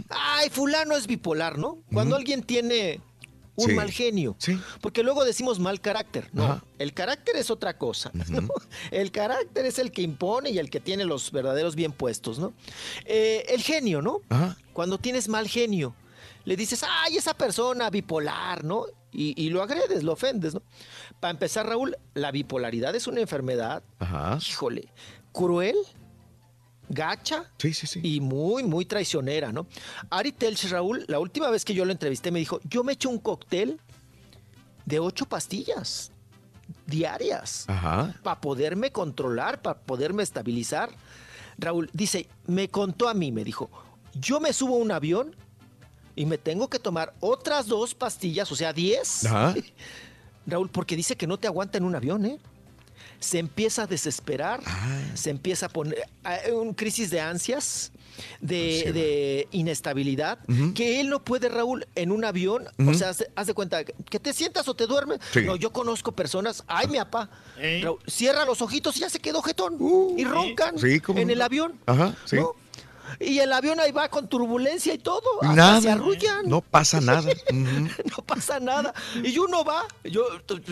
ay, 0.10 0.50
fulano 0.52 0.96
es 0.96 1.08
bipolar, 1.08 1.58
¿no? 1.58 1.78
Cuando 1.94 2.16
alguien 2.16 2.44
tiene 2.44 3.02
un 3.56 3.70
Sí. 3.70 3.74
mal 3.74 3.90
genio. 3.92 4.38
Porque 4.82 5.02
luego 5.02 5.26
decimos 5.26 5.58
mal 5.60 5.82
carácter. 5.82 6.30
No, 6.32 6.44
Ajá. 6.44 6.64
el 6.78 6.94
carácter 6.94 7.36
es 7.38 7.50
otra 7.50 7.76
cosa. 7.78 8.12
¿no? 8.14 8.48
El 8.92 9.12
carácter 9.12 9.66
es 9.66 9.80
el 9.80 9.92
que 9.92 10.04
impone 10.04 10.52
y 10.52 10.60
el 10.60 10.70
que 10.70 10.80
tiene 10.80 11.06
los 11.06 11.32
verdaderos 11.32 11.76
bien 11.76 11.92
puestos, 11.92 12.38
¿no? 12.38 12.54
Eh, 13.06 13.46
el 13.50 13.64
genio, 13.64 14.04
¿no? 14.04 14.22
Ajá. 14.30 14.56
Cuando 14.74 15.00
tienes 15.00 15.28
mal 15.28 15.48
genio, 15.48 15.96
le 16.48 16.56
dices, 16.56 16.82
ay, 16.90 17.18
esa 17.18 17.34
persona 17.34 17.90
bipolar, 17.90 18.64
¿no? 18.64 18.86
Y, 19.12 19.34
y 19.42 19.50
lo 19.50 19.62
agredes, 19.62 20.02
lo 20.04 20.14
ofendes, 20.14 20.54
¿no? 20.54 20.62
Para 21.20 21.32
empezar, 21.32 21.68
Raúl, 21.68 21.98
la 22.14 22.32
bipolaridad 22.32 22.96
es 22.96 23.06
una 23.06 23.20
enfermedad, 23.20 23.84
Ajá. 24.00 24.38
híjole, 24.48 24.88
cruel, 25.34 25.76
gacha 26.88 27.52
Sí, 27.58 27.74
sí, 27.74 27.86
sí. 27.86 28.00
y 28.02 28.22
muy, 28.22 28.64
muy 28.64 28.86
traicionera, 28.86 29.52
¿no? 29.52 29.68
Ari 30.10 30.32
Telch, 30.32 30.70
Raúl, 30.70 31.04
la 31.10 31.20
última 31.20 31.50
vez 31.50 31.66
que 31.66 31.74
yo 31.74 31.84
lo 31.84 31.92
entrevisté 31.92 32.32
me 32.32 32.40
dijo, 32.40 32.62
yo 32.64 32.82
me 32.82 32.94
echo 32.94 33.10
un 33.10 33.20
cóctel 33.20 33.82
de 34.86 35.00
ocho 35.00 35.26
pastillas 35.26 36.14
diarias 36.86 37.66
para 38.24 38.40
poderme 38.40 38.92
controlar, 38.94 39.62
para 39.62 39.80
poderme 39.82 40.24
estabilizar. 40.24 40.92
Raúl 41.58 41.90
dice, 41.92 42.30
me 42.46 42.70
contó 42.70 43.10
a 43.10 43.14
mí, 43.14 43.34
me 43.34 43.44
dijo, 43.44 43.70
yo 44.14 44.40
me 44.40 44.54
subo 44.54 44.76
a 44.76 44.78
un 44.78 44.92
avión 44.94 45.36
y 46.18 46.26
me 46.26 46.38
tengo 46.38 46.68
que 46.70 46.80
tomar 46.80 47.14
otras 47.22 47.68
dos 47.68 47.94
pastillas, 47.96 48.52
o 48.52 48.56
sea, 48.58 48.74
diez. 48.74 49.26
Ajá. 49.26 49.56
Raúl, 50.46 50.70
porque 50.70 50.96
dice 50.98 51.16
que 51.16 51.28
no 51.28 51.38
te 51.38 51.48
aguanta 51.48 51.78
en 51.78 51.84
un 51.86 51.96
avión, 51.96 52.26
¿eh? 52.26 52.40
Se 53.20 53.40
empieza 53.40 53.84
a 53.84 53.88
desesperar, 53.88 54.62
Ah. 54.66 55.00
se 55.16 55.30
empieza 55.30 55.66
a 55.68 55.70
poner 55.70 56.04
a- 56.24 56.40
un 56.54 56.74
crisis 56.74 57.10
de 57.10 57.20
ansias, 57.20 57.92
de, 58.42 58.84
Sí. 58.86 58.92
de 58.92 59.48
inestabilidad, 59.52 60.40
que 60.74 61.00
él 61.00 61.10
no 61.10 61.24
puede, 61.24 61.50
Raúl, 61.50 61.86
en 61.96 62.12
un 62.12 62.24
avión, 62.26 62.68
o 62.88 62.94
sea, 62.94 63.10
haz 63.10 63.20
de, 63.20 63.30
haz 63.36 63.48
de 63.48 63.54
cuenta, 63.54 63.84
que 63.84 64.20
te 64.20 64.34
sientas 64.34 64.68
o 64.68 64.74
te 64.76 64.88
duermes. 64.88 65.20
Sí. 65.34 65.42
No, 65.42 65.56
yo 65.56 65.72
conozco 65.72 66.12
personas, 66.14 66.64
ay, 66.68 66.88
mi 66.88 66.98
papá. 66.98 67.30
Raúl, 67.82 68.00
cierra 68.08 68.46
los 68.46 68.62
ojitos 68.62 68.96
y 68.98 69.02
ya 69.02 69.10
se 69.10 69.20
quedó 69.20 69.42
jetón, 69.42 69.78
y 70.18 70.24
roncan 70.24 70.76
Uh, 70.76 70.80
Sí, 70.80 71.00
¿cómo 71.00 71.20
en 71.20 71.30
el 71.30 71.42
avión. 71.42 71.80
Ajá, 71.86 72.16
sí. 72.26 72.38
¿no? 72.38 72.54
Y 73.20 73.40
el 73.40 73.52
avión 73.54 73.80
ahí 73.80 73.92
va 73.92 74.10
con 74.10 74.28
turbulencia 74.28 74.94
y 74.94 74.98
todo, 74.98 75.22
hasta 75.42 75.56
Nada. 75.56 75.82
se 75.82 75.90
arrullan. 75.92 76.48
No 76.48 76.62
pasa 76.62 77.00
nada. 77.02 77.30
No 77.52 78.24
pasa 78.26 78.60
nada. 78.60 78.94
Y 79.24 79.38
uno 79.40 79.64
va, 79.64 79.86
yo, 80.04 80.26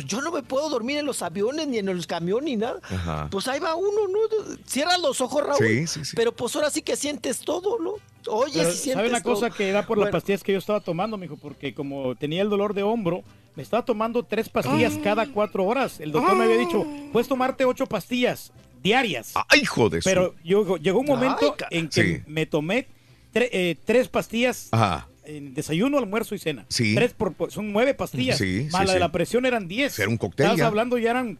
yo 0.05 0.21
no 0.21 0.31
me 0.31 0.43
puedo 0.43 0.69
dormir 0.69 0.97
en 0.97 1.05
los 1.05 1.21
aviones, 1.21 1.67
ni 1.67 1.77
en 1.77 1.85
los 1.95 2.07
camiones, 2.07 2.43
ni 2.45 2.55
nada. 2.55 2.79
Ajá. 2.83 3.27
Pues 3.31 3.47
ahí 3.47 3.59
va 3.59 3.75
uno, 3.75 4.07
¿no? 4.07 4.19
Cierra 4.65 4.97
los 4.97 5.21
ojos, 5.21 5.43
Raúl. 5.45 5.57
Sí, 5.65 5.87
sí, 5.87 6.05
sí. 6.05 6.15
Pero 6.15 6.31
pues 6.35 6.55
ahora 6.55 6.69
sí 6.69 6.81
que 6.81 6.95
sientes 6.95 7.39
todo, 7.39 7.79
¿no? 7.79 7.93
Oye, 8.27 8.59
Pero, 8.59 8.71
si 8.71 8.77
sientes 8.77 8.93
¿Sabe 8.95 9.09
una 9.09 9.21
cosa 9.21 9.49
que 9.51 9.71
da 9.71 9.85
por 9.85 9.97
las 9.97 10.09
pastillas 10.09 10.43
que 10.43 10.51
yo 10.53 10.57
estaba 10.59 10.79
tomando, 10.79 11.17
mijo? 11.17 11.37
Porque 11.37 11.73
como 11.75 12.15
tenía 12.15 12.41
el 12.41 12.49
dolor 12.49 12.73
de 12.73 12.81
hombro, 12.83 13.23
me 13.55 13.61
estaba 13.63 13.85
tomando 13.85 14.23
tres 14.23 14.49
pastillas 14.49 14.93
Ah. 14.97 15.01
cada 15.03 15.27
cuatro 15.31 15.63
horas. 15.65 15.99
El 15.99 16.11
doctor 16.11 16.35
me 16.35 16.45
había 16.45 16.57
dicho, 16.57 16.85
puedes 17.13 17.27
tomarte 17.27 17.65
ocho 17.65 17.85
pastillas 17.85 18.51
diarias. 18.85 19.33
¡Ay, 19.49 19.61
hijo 19.63 19.89
de 19.89 20.01
su- 20.01 20.09
Pero 20.09 20.33
yo- 20.43 20.77
llegó 20.77 20.99
un 20.99 21.07
momento 21.07 21.55
Ay, 21.69 21.79
en 21.79 21.89
que 21.89 22.03
Sí. 22.17 22.23
me 22.27 22.45
tomé 22.45 22.87
tre- 23.33 23.49
eh, 23.51 23.75
tres 23.83 24.07
pastillas 24.07 24.69
Ajá. 24.71 25.07
en 25.25 25.55
desayuno, 25.55 25.97
almuerzo 25.97 26.35
y 26.35 26.39
cena. 26.39 26.65
Sí. 26.69 26.93
Tres 26.93 27.13
por, 27.13 27.33
son 27.51 27.73
nueve 27.73 27.95
pastillas. 27.95 28.37
Sí, 28.37 28.67
Más 28.71 28.81
sí, 28.81 28.85
la 28.85 28.87
sí. 28.87 28.93
de 28.93 28.99
la 28.99 29.11
presión 29.11 29.45
eran 29.47 29.67
diez. 29.67 29.97
Era 29.97 30.07
un 30.07 30.17
cóctel 30.17 30.43
Estabas 30.45 30.59
ya. 30.59 30.67
hablando 30.67 30.99
ya 30.99 31.09
eran, 31.09 31.39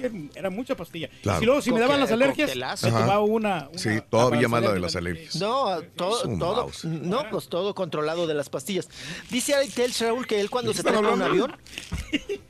eran- 0.00 0.30
era 0.36 0.50
mucha 0.50 0.76
pastilla. 0.76 1.10
Claro. 1.22 1.42
Y 1.42 1.46
luego 1.46 1.60
si 1.60 1.72
me 1.72 1.80
daban 1.80 1.98
las 1.98 2.12
alergias, 2.12 2.48
coctelazo. 2.50 2.86
me 2.86 2.92
tomaba 2.92 3.20
una, 3.20 3.68
una 3.70 3.78
Sí, 3.78 3.90
todavía 4.08 4.46
más 4.46 4.62
la 4.62 4.72
de 4.72 4.78
las 4.80 4.94
alergias. 4.94 5.34
No, 5.36 5.82
todo, 5.96 6.22
todo, 6.38 6.70
no, 6.84 7.28
pues 7.28 7.48
todo 7.48 7.74
controlado 7.74 8.28
de 8.28 8.34
las 8.34 8.48
pastillas. 8.48 8.88
Dice 9.30 9.54
Ari 9.56 9.68
Telch, 9.68 10.00
Raúl, 10.02 10.26
que 10.28 10.40
él 10.40 10.48
cuando 10.48 10.72
se 10.72 10.84
trepa 10.84 10.98
a 10.98 11.12
un 11.12 11.20
avión, 11.22 11.52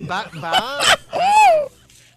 va, 0.08 0.30
va, 0.44 0.80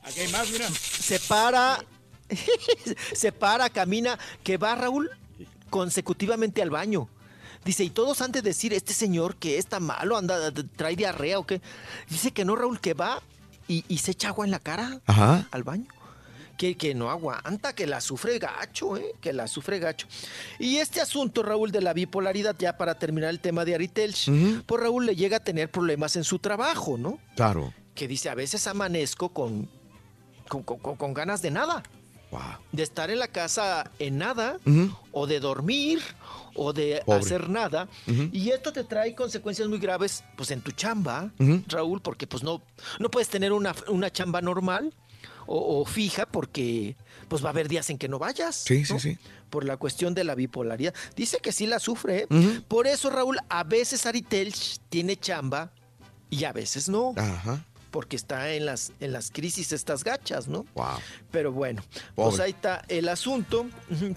Aquí 0.03 0.21
hay 0.21 0.31
más, 0.31 0.49
mira. 0.51 0.67
Se 0.69 1.19
para, 1.21 1.83
se 3.13 3.31
para, 3.31 3.69
camina, 3.69 4.17
que 4.43 4.57
va 4.57 4.75
Raúl 4.75 5.09
consecutivamente 5.69 6.61
al 6.61 6.69
baño. 6.69 7.07
Dice, 7.65 7.83
y 7.83 7.89
todos 7.89 8.21
han 8.21 8.31
de 8.31 8.41
decir, 8.41 8.73
este 8.73 8.93
señor 8.93 9.35
que 9.35 9.57
está 9.57 9.79
malo, 9.79 10.15
anda, 10.17 10.51
trae 10.75 10.95
diarrea 10.95 11.39
o 11.39 11.45
qué. 11.45 11.61
Dice 12.09 12.31
que 12.31 12.45
no, 12.45 12.55
Raúl, 12.55 12.79
que 12.79 12.93
va 12.93 13.21
y, 13.67 13.83
y 13.89 13.97
se 13.97 14.11
echa 14.11 14.29
agua 14.29 14.45
en 14.45 14.51
la 14.51 14.59
cara 14.59 15.01
Ajá. 15.05 15.47
al 15.51 15.63
baño. 15.63 15.87
Que, 16.57 16.75
que 16.75 16.95
no 16.95 17.11
aguanta, 17.11 17.73
que 17.75 17.85
la 17.85 18.01
sufre 18.01 18.39
gacho, 18.39 18.97
¿eh? 18.97 19.13
que 19.21 19.31
la 19.31 19.47
sufre 19.47 19.77
gacho. 19.77 20.07
Y 20.57 20.77
este 20.77 21.01
asunto, 21.01 21.43
Raúl, 21.43 21.71
de 21.71 21.81
la 21.81 21.93
bipolaridad, 21.93 22.55
ya 22.57 22.77
para 22.77 22.97
terminar 22.97 23.29
el 23.29 23.39
tema 23.39 23.63
de 23.63 23.75
Aritelch, 23.75 24.31
pues 24.65 24.81
Raúl 24.81 25.05
le 25.05 25.15
llega 25.15 25.37
a 25.37 25.43
tener 25.43 25.69
problemas 25.69 26.15
en 26.15 26.23
su 26.23 26.39
trabajo, 26.39 26.97
¿no? 26.97 27.19
Claro. 27.35 27.73
Que 27.93 28.07
dice, 28.07 28.29
a 28.29 28.33
veces 28.35 28.65
amanezco 28.65 29.29
con- 29.29 29.69
con- 30.47 30.63
con 30.63 31.13
ganas 31.13 31.41
de 31.43 31.51
nada. 31.51 31.83
De 32.71 32.83
estar 32.83 33.09
en 33.09 33.19
la 33.19 33.27
casa 33.27 33.89
en 33.99 34.17
nada, 34.17 34.57
o 35.11 35.27
de 35.27 35.39
dormir, 35.39 36.01
o 36.55 36.73
de 36.73 37.01
Pobre. 37.05 37.19
hacer 37.19 37.49
nada. 37.49 37.87
Y 38.31 38.49
esto 38.49 38.73
te 38.73 38.83
trae 38.83 39.15
consecuencias 39.15 39.67
muy 39.67 39.79
graves, 39.79 40.23
pues 40.35 40.51
en 40.51 40.61
tu 40.61 40.71
chamba. 40.71 41.31
Raúl, 41.67 42.01
porque 42.01 42.27
pues 42.27 42.43
no, 42.43 42.61
no 42.99 43.09
puedes 43.09 43.29
tener 43.29 43.51
una, 43.53 43.73
una 43.87 44.11
chamba 44.11 44.41
normal 44.41 44.93
o, 45.45 45.79
o 45.81 45.85
fija 45.85 46.25
porque 46.25 46.95
pues 47.29 47.41
va 47.43 47.47
a 47.47 47.51
haber 47.51 47.67
días 47.69 47.89
en 47.89 47.97
que 47.97 48.07
no 48.09 48.19
vayas. 48.19 48.55
Sí, 48.55 48.83
sí, 48.85 48.93
¿no? 48.93 48.99
sí. 48.99 49.17
Por 49.49 49.63
la 49.63 49.77
cuestión 49.77 50.13
de 50.13 50.23
la 50.25 50.35
bipolaridad. 50.35 50.93
Dice 51.15 51.39
que 51.39 51.51
sí 51.53 51.65
la 51.67 51.79
sufre. 51.79 52.27
¿eh? 52.29 52.61
Por 52.67 52.87
eso, 52.87 53.09
Raúl, 53.09 53.37
a 53.47 53.63
veces 53.63 54.05
Ari 54.05 54.21
Telch 54.21 54.79
tiene 54.89 55.15
chamba 55.17 55.71
y 56.29 56.43
a 56.43 56.51
veces 56.51 56.89
no. 56.89 57.13
Ajá. 57.15 57.63
Porque 57.97 58.15
está 58.15 58.51
en 58.51 58.67
las, 58.67 58.91
en 58.99 59.11
las 59.11 59.31
crisis 59.31 59.71
estas 59.71 60.03
gachas, 60.03 60.47
¿no? 60.47 60.67
Wow. 60.75 60.85
Pero 61.31 61.51
bueno, 61.51 61.81
pues 62.13 62.39
ahí 62.39 62.51
está 62.51 62.85
el 62.89 63.09
asunto. 63.09 63.65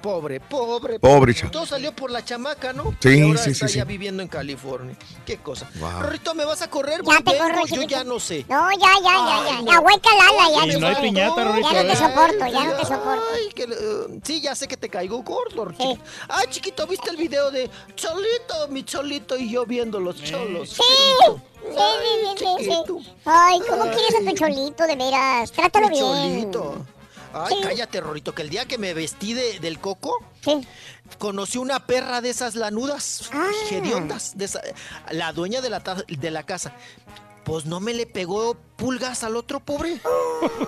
Pobre, 0.02 0.38
pobre. 0.38 0.98
Pobre. 1.00 1.32
Todo 1.50 1.64
salió 1.64 1.96
por 1.96 2.10
la 2.10 2.22
chamaca, 2.22 2.74
¿no? 2.74 2.94
Sí, 3.00 3.08
Y 3.08 3.22
ahora 3.22 3.38
sí, 3.42 3.52
está 3.52 3.68
sí, 3.68 3.76
ya 3.78 3.84
sí. 3.84 3.88
viviendo 3.88 4.22
en 4.22 4.28
California. 4.28 4.94
Qué 5.24 5.38
cosa. 5.38 5.66
Wow. 5.76 6.02
Rorrito, 6.02 6.34
¿me 6.34 6.44
vas 6.44 6.60
a 6.60 6.68
correr? 6.68 7.00
Ya 7.02 7.22
te 7.22 7.38
corro, 7.38 7.66
yo 7.68 7.82
ya 7.84 8.04
no 8.04 8.20
sé. 8.20 8.44
No, 8.50 8.70
ya, 8.72 8.78
ya, 9.02 9.14
ya, 9.14 9.48
ya. 9.48 9.58
Ay, 9.60 9.64
Ya, 9.64 9.80
hueca 9.80 10.10
Lala, 10.14 10.50
ya. 10.54 10.62
Ay, 10.62 10.70
te 10.72 10.78
no 10.78 10.86
hay 10.86 10.94
soporto. 10.94 11.00
piñata, 11.02 11.44
Rorrito, 11.44 11.72
Ya 11.72 11.82
no 11.82 11.88
te 11.88 11.92
¿eh? 11.94 11.96
soporto, 11.96 12.46
ya 12.52 12.64
no 12.64 12.72
te 12.76 12.84
soporto. 12.84 13.22
Ay, 13.34 13.48
que 13.54 13.66
le- 13.66 13.76
eh, 13.76 14.20
sí, 14.24 14.40
ya 14.42 14.54
sé 14.54 14.68
que 14.68 14.76
te 14.76 14.90
caigo 14.90 15.22
gordo. 15.22 15.70
chiquito. 15.70 16.02
Ay, 16.28 16.46
chiquito, 16.50 16.86
¿viste 16.86 17.08
el 17.08 17.16
video 17.16 17.50
de 17.50 17.70
Cholito, 17.96 18.68
mi 18.68 18.84
Cholito 18.84 19.38
y 19.38 19.50
yo 19.50 19.64
viendo 19.64 19.98
los 20.00 20.22
cholos? 20.22 20.68
Sí, 20.68 20.82
sí, 21.70 22.36
sí, 22.38 22.46
sí, 22.64 22.70
sí. 22.86 23.14
Ay, 23.24 23.60
¿cómo 23.68 23.82
quieres 23.84 24.14
a 24.20 24.30
tu 24.30 24.36
cholito, 24.36 24.86
de 24.86 24.96
veras? 24.96 25.52
Trátalo 25.52 25.88
Mi 25.88 25.94
bien. 25.98 26.50
Cholito. 26.52 26.86
Ay, 27.32 27.54
Sí. 27.54 27.60
cállate, 27.62 28.00
Rorito, 28.00 28.34
que 28.34 28.42
el 28.42 28.50
día 28.50 28.64
que 28.66 28.76
me 28.76 28.92
vestí 28.92 29.34
de- 29.34 29.60
del 29.60 29.78
coco, 29.78 30.16
conocí 31.18 31.58
una 31.58 31.86
perra 31.86 32.20
de 32.20 32.30
esas 32.30 32.56
lanudas, 32.56 33.30
Ah. 33.32 33.48
hediondas, 33.70 34.36
de 34.36 34.46
esa- 34.46 34.62
la 35.10 35.32
dueña 35.32 35.60
de 35.60 35.70
la, 35.70 35.78
de 35.80 36.30
la 36.30 36.42
casa. 36.42 36.72
Pues 37.44 37.64
no 37.66 37.80
me 37.80 37.94
le 37.94 38.06
pegó 38.06 38.56
pulgas 38.76 39.24
al 39.24 39.34
otro 39.36 39.60
pobre. 39.60 39.94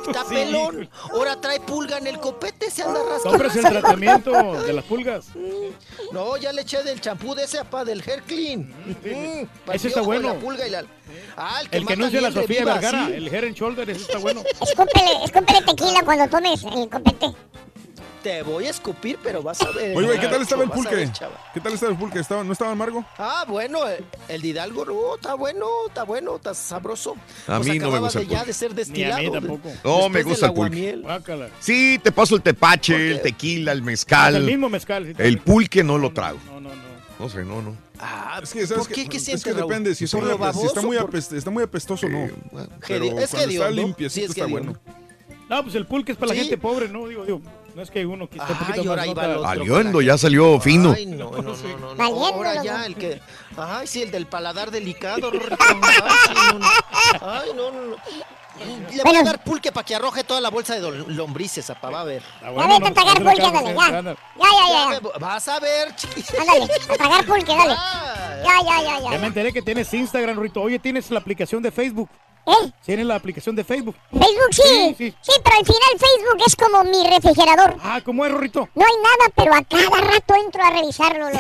Está 0.07 0.25
Sí. 0.29 0.35
pelón. 0.35 0.89
Ahora 1.13 1.41
trae 1.41 1.61
pulga 1.61 1.99
en 1.99 2.07
el 2.07 2.19
copete, 2.19 2.71
se 2.71 2.83
anda 2.83 3.01
rascando. 3.09 3.31
Compres 3.39 3.57
el 3.57 3.63
tratamiento 3.71 4.63
de 4.63 4.73
las 4.73 4.85
pulgas. 4.85 5.27
No, 6.13 6.37
ya 6.37 6.53
le 6.53 6.63
eché 6.63 6.83
del 6.83 7.01
champú 7.01 7.35
de 7.35 7.45
ese, 7.45 7.59
apá, 7.59 7.85
del 7.85 8.03
hair 8.03 8.23
clean. 8.23 8.61
Mm, 9.05 9.71
Ese 9.73 9.89
está 9.89 10.01
bueno. 10.01 10.29
La 10.35 10.41
pulga 10.41 10.67
y 10.67 10.71
la... 10.71 10.85
Ah, 11.37 11.61
el 11.63 11.69
que, 11.71 11.77
El 11.77 11.87
que 11.87 11.93
anuncia 11.93 12.21
la 12.21 12.33
Sofía 12.33 12.65
Vergara, 12.65 13.07
sí. 13.07 13.13
el 13.15 13.29
Head 13.29 13.45
and 13.45 13.55
Shoulder, 13.55 13.91
ese 13.91 14.01
está 14.03 14.19
bueno. 14.19 14.43
Escúpele, 14.61 15.25
escúpele 15.25 15.63
tequila 15.63 16.03
cuando 16.05 16.29
tomes 16.29 16.65
el 16.65 16.89
copete. 16.89 17.33
Te 18.23 18.43
voy 18.43 18.67
a 18.67 18.71
escupir, 18.71 19.19
pero 19.21 19.43
vas 19.43 19.61
a 19.63 19.71
ver. 19.73 19.97
Oye, 19.97 20.07
güey, 20.07 20.21
¿qué 20.21 20.29
tal 20.29 20.43
estaba 20.43 20.63
el 20.63 20.69
ver, 20.69 20.77
pulque? 20.79 21.11
¿Qué 21.55 21.61
tal 21.61 21.73
estaba 21.73 21.91
el 21.93 21.99
pulque? 21.99 22.19
¿Estaba, 22.21 22.45
¿No 22.45 22.53
estaba 22.53 22.71
amargo? 22.71 23.05
Ah, 23.19 23.45
bueno, 23.49 23.87
el, 23.89 24.05
el 24.29 24.41
de 24.43 24.49
Hidalgo, 24.49 24.85
no, 24.85 25.17
está 25.17 25.35
bueno, 25.35 25.67
está 25.89 26.05
bueno, 26.05 26.37
está 26.37 26.55
sabroso. 26.55 27.17
A 27.49 27.57
Pues 27.57 27.69
mí 27.69 27.79
no 27.81 27.87
me 27.91 27.97
acababa 27.97 27.99
gusta 28.07 28.19
de 28.21 28.25
el 28.27 28.31
ya 28.31 28.37
pulque. 28.39 28.47
de 28.47 28.55
ser 28.55 28.69
Ni 28.71 28.75
a 28.75 28.77
destilado. 28.77 29.23
mí 29.23 29.31
tampoco. 29.33 29.73
No, 29.83 30.09
me 30.09 30.23
gusta 30.23 30.47
el 30.47 30.53
pulque. 30.53 31.03
Sí, 31.59 32.01
te 32.03 32.13
paso 32.13 32.37
el 32.37 32.43
tepache, 32.43 33.11
el 33.11 33.23
tequila, 33.23 33.73
el 33.73 33.83
mezcal. 33.83 34.37
El 34.37 34.45
mismo 34.45 34.69
mezcal. 34.69 35.05
sí, 35.07 35.15
El 35.19 35.39
pulque 35.39 35.83
no 35.83 35.99
lo 35.99 36.13
trago. 36.13 36.39
No, 36.47 36.61
no, 36.61 36.69
no. 36.69 36.93
No 37.19 37.29
sé, 37.29 37.45
no, 37.45 37.61
no. 37.61 37.77
Ah, 37.99 38.39
Es 38.43 38.53
que, 38.53 38.67
¿sabes 38.67 38.87
¿por 38.87 38.95
qué? 38.95 39.09
¿Qué 39.09 39.17
es 39.17 39.43
que 39.45 39.53
Raúl? 39.53 39.69
depende. 39.69 39.95
Si 39.97 40.05
está, 40.05 40.19
¿Por 40.19 40.27
muy, 40.29 40.35
apes- 40.37 40.53
si 40.53 40.67
está 40.67 40.81
baboso? 40.81 40.87
muy, 40.87 40.97
Por- 40.97 41.11
apest- 41.13 41.37
está 41.37 41.51
muy 41.51 41.63
apestoso, 41.65 42.09
no. 42.09 42.29
Pero 42.87 43.05
Gedi- 43.05 43.19
es 43.21 43.31
cuando 43.31 43.51
está 43.53 43.71
limpiecito 43.71 44.15
Sí, 44.15 44.25
es 44.25 44.31
está 44.31 44.45
hediondo. 44.45 44.73
bueno. 44.81 45.03
No, 45.49 45.63
pues 45.65 45.75
el 45.75 45.87
pulque 45.87 46.13
es 46.13 46.19
para 46.19 46.33
Sí. 46.33 46.39
la 46.39 46.43
gente 46.45 46.57
pobre, 46.59 46.89
¿no? 46.89 47.07
Digo, 47.07 47.25
digo, 47.27 47.43
no 47.75 47.83
es 47.83 47.91
que 47.91 48.05
uno 48.07 48.29
que 48.29 48.39
esté 48.39 48.53
un 48.53 48.59
poquito 48.59 48.81
ahora 48.91 48.97
más 48.97 49.05
ahí 49.09 49.15
va 49.15 49.23
nota- 49.23 49.33
el 49.33 49.39
otro. 49.39 49.49
Aliondo, 49.51 50.01
ya 50.01 50.19
salió 50.19 50.61
fino. 50.61 50.93
Ay, 50.93 51.07
no, 51.07 51.31
no, 51.31 51.43
no, 51.43 51.57
no, 51.57 51.79
no. 51.79 51.95
Valiendo, 51.97 52.27
Ahora 52.27 52.63
ya, 52.63 52.87
el 52.87 52.95
que... 52.97 53.21
Ay, 53.57 53.87
sí, 53.87 54.03
el 54.03 54.11
del 54.11 54.27
paladar 54.27 54.71
delicado, 54.71 55.31
Rorrito. 55.31 55.57
Ay, 55.61 56.35
no, 56.35 56.59
no. 56.59 56.67
Ay, 57.21 57.51
no. 57.55 57.97
Le 58.95 59.03
voy 59.03 59.17
a 59.17 59.23
dar 59.23 59.43
pulque 59.43 59.73
para 59.73 59.85
que 59.85 59.95
arroje 59.95 60.25
toda 60.25 60.41
la 60.41 60.51
bolsa 60.51 60.75
de 60.79 60.91
lombrices, 61.09 61.69
apá, 61.71 61.89
va 61.89 62.03
a 62.03 62.05
ver. 62.05 62.23
Ah, 62.43 62.53
Ya 62.55 62.67
vete 62.69 62.89
a 62.89 62.93
tragar 62.95 63.23
pulque, 63.23 63.43
ándale, 63.43 63.75
ya. 63.75 64.03
Ya, 64.03 64.13
ya, 64.93 65.01
ya. 65.01 65.19
Vas 65.19 65.49
a 65.49 65.59
ver, 65.59 65.97
chiquito. 65.97 66.35
Ándale, 66.39 66.65
a 66.65 66.95
tragar 66.97 67.25
pulque, 67.27 67.55
dale. 67.57 67.75
Ah, 67.77 68.37
Ya, 68.45 68.63
ya, 68.63 68.83
ya, 68.83 69.01
Ya 69.01 69.11
me 69.13 69.19
ya. 69.21 69.27
enteré 69.27 69.53
que 69.53 69.63
tienes 69.63 69.93
Instagram, 69.95 70.39
Rito. 70.39 70.61
Oye, 70.61 70.79
tienes 70.79 71.11
la 71.11 71.19
aplicación 71.21 71.63
de 71.63 71.71
Facebook. 71.73 72.11
¿Eh? 72.45 72.73
Tienes 72.85 73.07
la 73.07 73.15
aplicación 73.15 73.55
de 73.55 73.63
Facebook. 73.65 73.95
Facebook 74.11 74.53
sí. 74.53 74.63
Sí, 74.63 74.95
Sí, 74.99 75.15
sí. 75.21 75.33
pero 75.45 75.57
al 75.59 75.65
final 75.65 75.99
Facebook 75.99 76.43
es 76.47 76.57
como 76.57 76.85
mi 76.85 77.09
refrigerador. 77.09 77.77
Ah, 77.83 78.01
¿cómo 78.05 78.27
es, 78.27 78.33
Rorrito? 78.33 78.69
No 78.75 78.85
hay 78.85 78.93
nada, 78.97 79.33
pero 79.37 79.55
a 79.55 79.63
cada 79.63 80.01
rato 80.11 80.35
entro 80.45 80.63
a 80.65 80.71
revisarlo, 80.71 81.31
loco. 81.31 81.39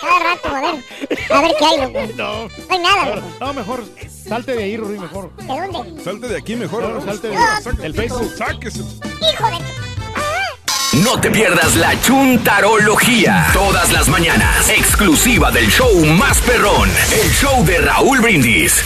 Cada 0.00 0.18
rato, 0.20 0.48
a 0.48 0.60
ver. 0.60 0.84
A 1.30 1.40
ver 1.42 1.54
qué 1.58 1.64
hay, 1.64 1.80
loco. 1.80 1.98
No. 2.16 2.44
No 2.44 2.50
hay 2.70 2.78
nada, 2.78 3.16
loco. 3.16 3.28
No, 3.40 3.52
mejor 3.54 3.84
salte 4.28 4.54
de 4.54 4.62
ahí, 4.64 4.76
Rorrito, 4.76 5.02
mejor. 5.02 5.34
¿De 5.36 5.46
dónde? 5.46 6.04
Salte 6.04 6.28
de 6.28 6.38
aquí 6.38 6.54
mejor. 6.56 6.82
No, 6.84 6.88
¿no? 6.90 7.00
salte 7.04 7.28
de- 7.28 7.36
Sáquese, 7.36 7.82
del 7.82 7.94
Facebook. 7.94 8.32
Sáquese. 8.36 8.80
Hijo 8.80 9.46
de... 9.46 9.93
No 11.02 11.20
te 11.20 11.28
pierdas 11.28 11.74
la 11.74 12.00
chuntarología. 12.00 13.48
Todas 13.52 13.92
las 13.92 14.08
mañanas. 14.08 14.68
Exclusiva 14.70 15.50
del 15.50 15.66
show 15.68 16.04
más 16.06 16.40
perrón. 16.42 16.88
El 17.20 17.30
show 17.32 17.64
de 17.64 17.78
Raúl 17.78 18.20
Brindis. 18.20 18.84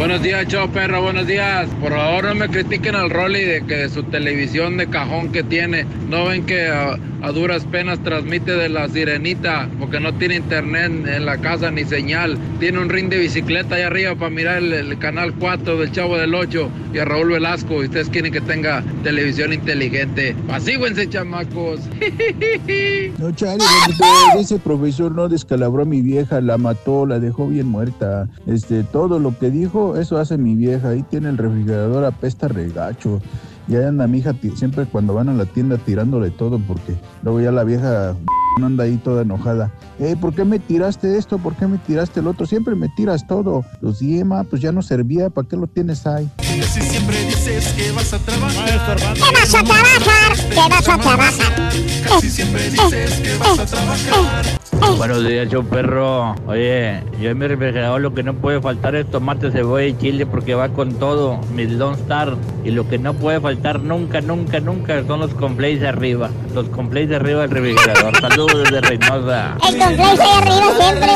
Buenos 0.00 0.22
días, 0.22 0.46
chao 0.48 0.66
perro, 0.70 1.02
buenos 1.02 1.26
días. 1.26 1.68
Por 1.78 1.92
favor 1.92 2.24
no 2.24 2.34
me 2.34 2.48
critiquen 2.48 2.94
al 2.94 3.10
Rolly 3.10 3.44
de 3.44 3.66
que 3.66 3.86
su 3.90 4.02
televisión 4.04 4.78
de 4.78 4.88
cajón 4.88 5.30
que 5.30 5.42
tiene, 5.42 5.84
no 6.08 6.24
ven 6.24 6.46
que 6.46 6.68
a, 6.68 6.96
duras 7.34 7.66
penas 7.66 8.02
transmite 8.02 8.52
de 8.52 8.70
la 8.70 8.88
sirenita, 8.88 9.68
porque 9.78 10.00
no 10.00 10.14
tiene 10.14 10.36
internet 10.36 10.90
en 11.06 11.26
la 11.26 11.36
casa 11.36 11.70
ni 11.70 11.84
señal. 11.84 12.38
Tiene 12.60 12.78
un 12.78 12.88
ring 12.88 13.10
de 13.10 13.18
bicicleta 13.18 13.74
ahí 13.74 13.82
arriba 13.82 14.14
para 14.14 14.30
mirar 14.30 14.62
el, 14.62 14.98
canal 14.98 15.34
4 15.34 15.76
del 15.76 15.92
Chavo 15.92 16.16
del 16.16 16.34
8 16.34 16.70
y 16.94 16.98
a 16.98 17.04
Raúl 17.04 17.32
Velasco. 17.32 17.74
Ustedes 17.74 18.08
quieren 18.08 18.32
que 18.32 18.40
tenga 18.40 18.82
televisión 19.02 19.52
inteligente. 19.52 20.34
Pasíguense, 20.48 21.10
chamacos. 21.44 21.80
No, 23.18 23.26
Rorrito, 23.28 24.38
ese 24.38 24.58
profesor 24.58 25.12
no 25.12 25.28
descalabró 25.28 25.82
a 25.82 25.84
mi 25.84 26.02
vieja, 26.02 26.40
la 26.40 26.58
mató, 26.58 27.06
la 27.06 27.18
dejó 27.18 27.48
bien 27.48 27.66
muerta. 27.66 28.28
Este, 28.46 28.84
todo 28.84 29.18
lo 29.18 29.38
que 29.38 29.50
dijo, 29.50 29.96
eso 29.96 30.18
hace 30.18 30.38
mi 30.38 30.54
vieja. 30.54 30.90
Ahí 30.90 31.02
tiene 31.02 31.28
el 31.28 31.38
refrigerador, 31.38 32.04
apesta 32.04 32.48
regacho. 32.48 33.20
Y 33.68 33.76
ahí 33.76 33.84
anda 33.84 34.06
mi 34.06 34.18
hija 34.18 34.34
siempre 34.56 34.84
cuando 34.86 35.14
van 35.14 35.28
a 35.28 35.34
la 35.34 35.44
tienda 35.44 35.76
tirándole 35.78 36.30
todo, 36.30 36.58
porque 36.58 36.96
luego 37.22 37.40
ya 37.40 37.52
la 37.52 37.62
vieja 37.62 38.16
no 38.58 38.66
anda 38.66 38.84
ahí 38.84 38.96
toda 38.96 39.22
enojada. 39.22 39.70
Eh, 39.98 40.16
¿por 40.20 40.34
qué 40.34 40.44
me 40.44 40.58
tiraste 40.58 41.16
esto? 41.16 41.38
¿Por 41.38 41.54
qué 41.54 41.66
me 41.66 41.78
tiraste 41.78 42.20
el 42.20 42.26
otro? 42.26 42.46
Siempre 42.46 42.74
me 42.74 42.88
tiras 42.88 43.26
todo. 43.26 43.64
Los 43.80 44.00
Diema, 44.00 44.44
pues 44.44 44.60
ya 44.60 44.72
no 44.72 44.82
servía, 44.82 45.30
¿para 45.30 45.46
qué 45.46 45.56
lo 45.56 45.66
tienes 45.66 46.06
ahí? 46.06 46.28
Siempre 46.38 47.16
dices 47.44 47.72
que 47.72 47.90
vas 47.92 48.12
a 48.12 48.18
trabajar. 48.18 48.66
¿Qué 49.14 49.22
vas 49.32 49.54
a 49.54 49.64
trabajar? 49.64 50.36
¿Qué 50.50 50.68
vas 50.68 50.88
a 50.88 50.98
trabajar? 50.98 51.72
Casi 52.06 52.30
siempre 52.30 52.68
dices 52.68 53.20
que 53.20 53.38
vas 53.38 53.58
a 53.58 53.66
trabajar. 53.66 54.44
Buenos 54.98 55.26
días, 55.26 55.48
show 55.48 55.64
perro. 55.64 56.34
Oye, 56.46 57.02
yo 57.18 57.30
en 57.30 57.38
mi 57.38 57.46
refrigerador 57.46 58.00
lo 58.00 58.12
que 58.12 58.22
no 58.22 58.34
puede 58.34 58.60
faltar 58.60 58.94
es 58.94 59.10
tomate, 59.10 59.50
cebolla 59.50 59.86
y 59.86 59.96
chile 59.96 60.26
porque 60.26 60.54
va 60.54 60.68
con 60.68 60.94
todo, 60.98 61.40
mis 61.54 61.70
Lone 61.70 61.96
Star. 61.96 62.36
Y 62.64 62.72
lo 62.72 62.86
que 62.88 62.98
no 62.98 63.14
puede 63.14 63.40
faltar 63.40 63.80
nunca, 63.80 64.20
nunca, 64.20 64.60
nunca 64.60 65.02
son 65.06 65.20
los 65.20 65.32
compleys 65.32 65.80
de 65.80 65.88
arriba. 65.88 66.28
Los 66.54 66.68
compleys 66.68 67.08
de 67.08 67.16
arriba 67.16 67.42
del 67.42 67.50
refrigerador. 67.50 68.20
Saludos 68.20 68.64
desde 68.64 68.80
Reynosa. 68.82 69.56
El 69.66 69.78
complejo 69.78 70.22
ahí 70.22 70.30
arriba 70.42 70.72
siempre. 70.78 71.10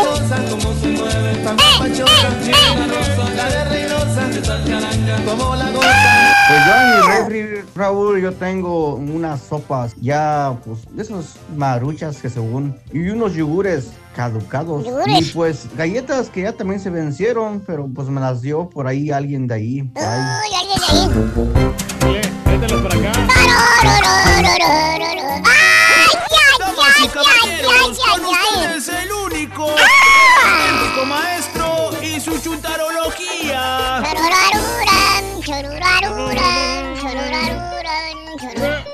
Pues 6.47 6.60
yo 6.66 6.73
en 6.74 6.89
mi 6.90 7.06
refri, 7.06 7.64
Raúl, 7.74 8.20
yo 8.20 8.32
tengo 8.32 8.97
unas 8.97 9.40
sopas 9.40 9.94
ya, 10.00 10.55
pues, 10.64 10.81
de 10.94 11.02
esas 11.02 11.36
maruchas 11.56 12.18
que 12.18 12.28
según, 12.28 12.78
y 12.92 13.08
unos 13.08 13.34
yogures 13.34 13.92
caducados. 14.14 14.84
¿Yugures? 14.84 15.20
Y 15.20 15.32
pues 15.32 15.66
galletas 15.74 16.28
que 16.28 16.42
ya 16.42 16.52
también 16.52 16.81
se 16.81 16.90
vencieron, 16.90 17.62
pero 17.66 17.89
pues 17.92 18.08
me 18.08 18.20
las 18.20 18.42
dio 18.42 18.68
por 18.68 18.86
ahí 18.86 19.10
alguien 19.10 19.47
de 19.47 19.55
ahí. 19.55 19.81
Uy, 19.81 19.90
alguien 20.60 20.78
de 20.81 20.86
ahí. 20.90 22.10
Oye, 22.10 22.20
vételo 22.44 22.82
por 22.82 22.92
acá. 22.94 23.12
¡Ay, 23.16 23.48
ay, 23.86 24.00
ay, 24.66 25.05
el 28.89 29.12
único, 29.12 29.66
¡Ah! 29.78 31.00
el 31.00 31.06
maestro 31.06 31.90
y 32.02 32.20
su 32.20 32.39
chuntarología 32.39 33.93
chorurarurán, 35.55 36.97
chorurarurán, 37.00 38.39
chorurarurán. 38.41 38.84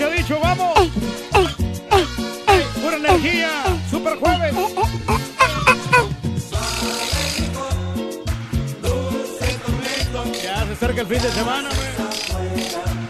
¡Eh, 0.00 0.16
dicho, 0.16 0.40
vamos! 0.40 0.90
¡Pura 2.82 2.96
energía! 2.96 3.50
¡Super 3.90 4.18
jueves! 4.18 4.54
Ya 10.42 10.66
se 10.66 10.72
acerca 10.72 11.00
el 11.02 11.06
fin 11.06 11.22
de 11.22 11.30
semana, 11.30 11.68
güey. 11.68 13.03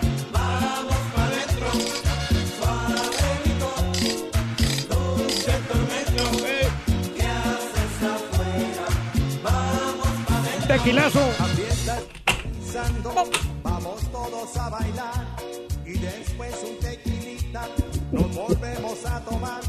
Tequilazo. 10.74 11.20
Vamos 13.62 14.10
todos 14.10 14.56
a 14.56 14.68
bailar 14.70 15.24
y 15.86 15.92
después 15.92 16.52
un 16.64 16.78
tequilita 16.80 17.68
nos 18.10 18.34
volvemos 18.34 19.06
a 19.06 19.20
tomar. 19.20 19.60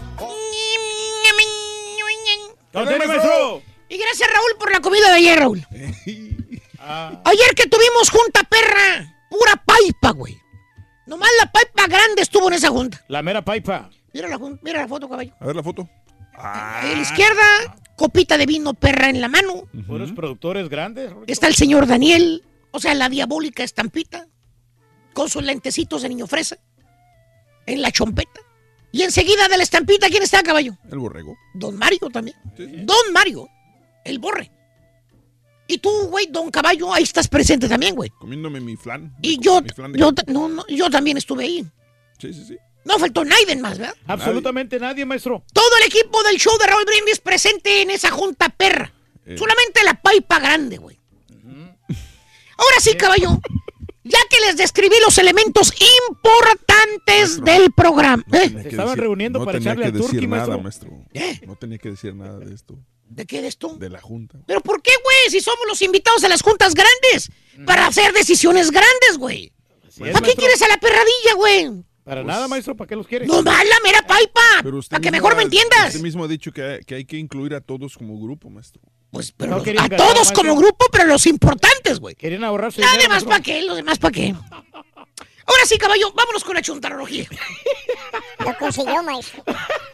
Y 3.88 3.98
gracias, 4.00 4.30
Raúl, 4.34 4.58
por 4.58 4.72
la 4.72 4.80
comida 4.80 5.08
de 5.09 5.14
ayer, 5.17 5.38
Raúl. 5.40 5.64
Ayer 7.25 7.56
que 7.56 7.67
tuvimos 7.67 8.09
junta 8.09 8.42
perra, 8.43 9.16
pura 9.30 9.64
paipa, 9.64 10.09
güey. 10.09 10.35
Nomás 11.06 11.30
la 11.40 11.51
paipa 11.51 11.85
grande 11.88 12.24
estuvo 12.24 12.48
en 12.48 12.56
esa 12.56 12.69
junta. 12.69 13.00
La 13.09 13.22
mera 13.22 13.43
paipa. 13.45 13.92
Mira 14.11 14.27
la, 14.27 14.38
jun- 14.38 14.59
mira 14.64 14.82
la 14.82 14.88
foto, 14.88 15.08
caballo. 15.08 15.34
A 15.40 15.45
ver 15.45 15.56
la 15.56 15.61
foto. 15.61 15.88
Ahí 16.34 16.93
a 16.93 16.95
la 16.95 17.01
izquierda, 17.01 17.43
copita 17.96 18.38
de 18.38 18.46
vino 18.46 18.74
perra 18.74 19.10
en 19.10 19.22
la 19.22 19.28
mano. 19.28 19.68
Puros 19.88 20.12
productores 20.12 20.70
grandes. 20.70 21.12
Está 21.28 21.48
el 21.48 21.56
señor 21.56 21.88
Daniel, 21.88 22.44
o 22.72 22.80
sea, 22.80 22.94
la 22.94 23.10
diabólica 23.10 23.64
estampita, 23.64 24.28
con 25.14 25.30
sus 25.30 25.44
lentecitos 25.44 26.02
de 26.02 26.10
niño 26.10 26.28
fresa, 26.28 26.58
en 27.66 27.82
la 27.82 27.92
chompeta. 27.92 28.42
Y 28.92 29.02
enseguida 29.02 29.48
de 29.50 29.58
la 29.58 29.64
estampita, 29.64 30.08
¿quién 30.10 30.24
está, 30.24 30.42
caballo? 30.42 30.78
El 30.90 31.00
borrego. 31.00 31.36
Don 31.54 31.78
Mario 31.78 32.10
también. 32.12 32.38
Don 32.86 33.12
Mario, 33.14 33.48
el 34.06 34.20
borre. 34.20 34.52
Y 35.68 35.80
tú, 35.80 35.90
güey, 36.10 36.28
don 36.28 36.52
Caballo, 36.52 36.94
ahí 36.94 37.04
estás 37.04 37.28
presente 37.28 37.68
también, 37.68 37.96
güey. 37.96 38.12
Comiéndome 38.20 38.60
mi 38.60 38.76
flan. 38.76 39.16
Y 39.22 39.40
yo, 39.40 39.62
flan 39.76 39.94
yo, 39.94 40.12
no, 40.28 40.66
yo 40.68 40.90
también 40.90 41.18
estuve 41.18 41.46
ahí. 41.46 41.66
Sí, 42.20 42.34
sí, 42.34 42.46
sí. 42.46 42.58
No 42.86 42.98
faltó 43.00 43.26
nadie 43.26 43.56
más, 43.58 43.78
¿verdad? 43.78 43.96
Absolutamente 44.08 44.80
nadie, 44.80 45.06
maestro. 45.06 45.44
Todo 45.52 45.76
el 45.82 45.84
equipo 45.88 46.24
del 46.24 46.38
show 46.38 46.58
de 46.58 46.68
Raúl 46.68 46.86
Brindis 46.86 47.20
presente 47.20 47.82
en 47.82 47.90
esa 47.92 48.12
junta 48.12 48.48
perra. 48.50 48.94
Eh. 49.26 49.36
Solamente 49.38 49.84
la 49.84 49.96
paipa 50.02 50.40
grande, 50.40 50.78
güey. 50.78 51.00
Ahora 52.58 52.80
sí, 52.80 52.96
caballo. 52.96 53.40
Ya 54.04 54.20
que 54.30 54.40
les 54.42 54.56
describí 54.56 54.96
los 55.04 55.18
elementos 55.18 55.74
importantes 56.08 57.44
del 57.44 57.72
programa. 57.74 58.24
¿eh? 58.34 58.50
Tenía 58.50 58.62
que 58.64 58.70
estaban 58.70 58.92
decir- 58.94 59.02
reuniendo 59.02 59.40
no 59.40 59.46
para 59.46 59.58
tenía 59.58 59.72
echarle 59.72 59.84
que 59.92 59.98
al 59.98 60.02
turqui, 60.02 60.16
decir 60.18 60.30
nada, 60.30 60.58
maestro. 60.58 60.92
maestro. 60.92 61.48
No 61.48 61.56
tenía 61.56 61.78
que 61.80 61.90
decir 61.90 62.14
nada 62.16 62.38
de 62.40 62.54
esto. 62.54 62.78
¿De 63.10 63.26
qué 63.26 63.40
eres 63.40 63.58
tú? 63.58 63.78
De 63.80 63.90
la 63.90 64.00
junta. 64.02 64.38
¿Pero 64.46 64.62
por 64.62 64.82
qué, 64.84 64.92
güey? 65.04 65.32
Si 65.32 65.42
somos 65.42 65.66
los 65.68 65.82
invitados 65.82 66.24
a 66.24 66.30
las 66.30 66.42
juntas 66.44 66.76
grandes. 66.76 67.32
Para 67.66 67.88
hacer 67.88 68.14
decisiones 68.14 68.70
grandes, 68.70 69.18
güey. 69.18 69.52
¿Para 69.98 70.22
qué 70.22 70.36
quieres 70.36 70.62
a 70.62 70.68
la 70.68 70.78
perradilla, 70.78 71.34
güey? 71.36 71.84
Para 72.06 72.24
nada, 72.24 72.48
maestro, 72.48 72.75
¿para 72.75 72.88
qué 72.88 72.95
los 72.95 73.08
quieres? 73.08 73.27
No 73.27 73.42
más 73.42 73.66
la 73.66 73.75
mera 73.84 74.06
paipa. 74.06 74.42
Para 74.90 75.01
que 75.01 75.09
mejor 75.11 75.35
me 75.35 75.42
entiendas. 75.43 75.88
Usted 75.88 76.01
mismo 76.01 76.24
ha 76.24 76.27
dicho 76.27 76.51
que 76.51 76.61
hay, 76.61 76.80
que 76.85 76.95
hay 76.95 77.06
que 77.06 77.17
incluir 77.17 77.56
a 77.56 77.61
todos 77.61 77.98
como 77.98 78.19
grupo, 78.22 78.48
maestro. 78.51 78.80
Pues, 79.09 79.32
pero 79.32 79.58
No 79.58 79.58
los- 79.66 79.67
a 79.84 79.90
todos 79.90 80.14
maestro. 80.16 80.35
como 80.35 80.56
grupo, 80.56 80.85
pero 80.92 81.06
los 81.06 81.25
importantes, 81.25 82.00
güey. 82.00 82.14
Querían 82.14 82.43
ahorrarse 82.43 82.82
Nada 82.82 82.95
maestro. 83.09 83.30
para 83.32 83.42
qué, 83.42 83.64
lo 83.64 83.74
demás 83.74 83.98
para 83.98 84.11
qué. 84.11 84.35
Ahora 85.48 85.66
sí, 85.66 85.78
caballo, 85.78 86.12
vámonos 86.14 86.44
con 86.44 86.56
la 86.56 86.62
chuntarología. 86.62 87.28
Lo 88.40 88.58
consiguió, 88.58 89.02
maestro. 89.04 89.44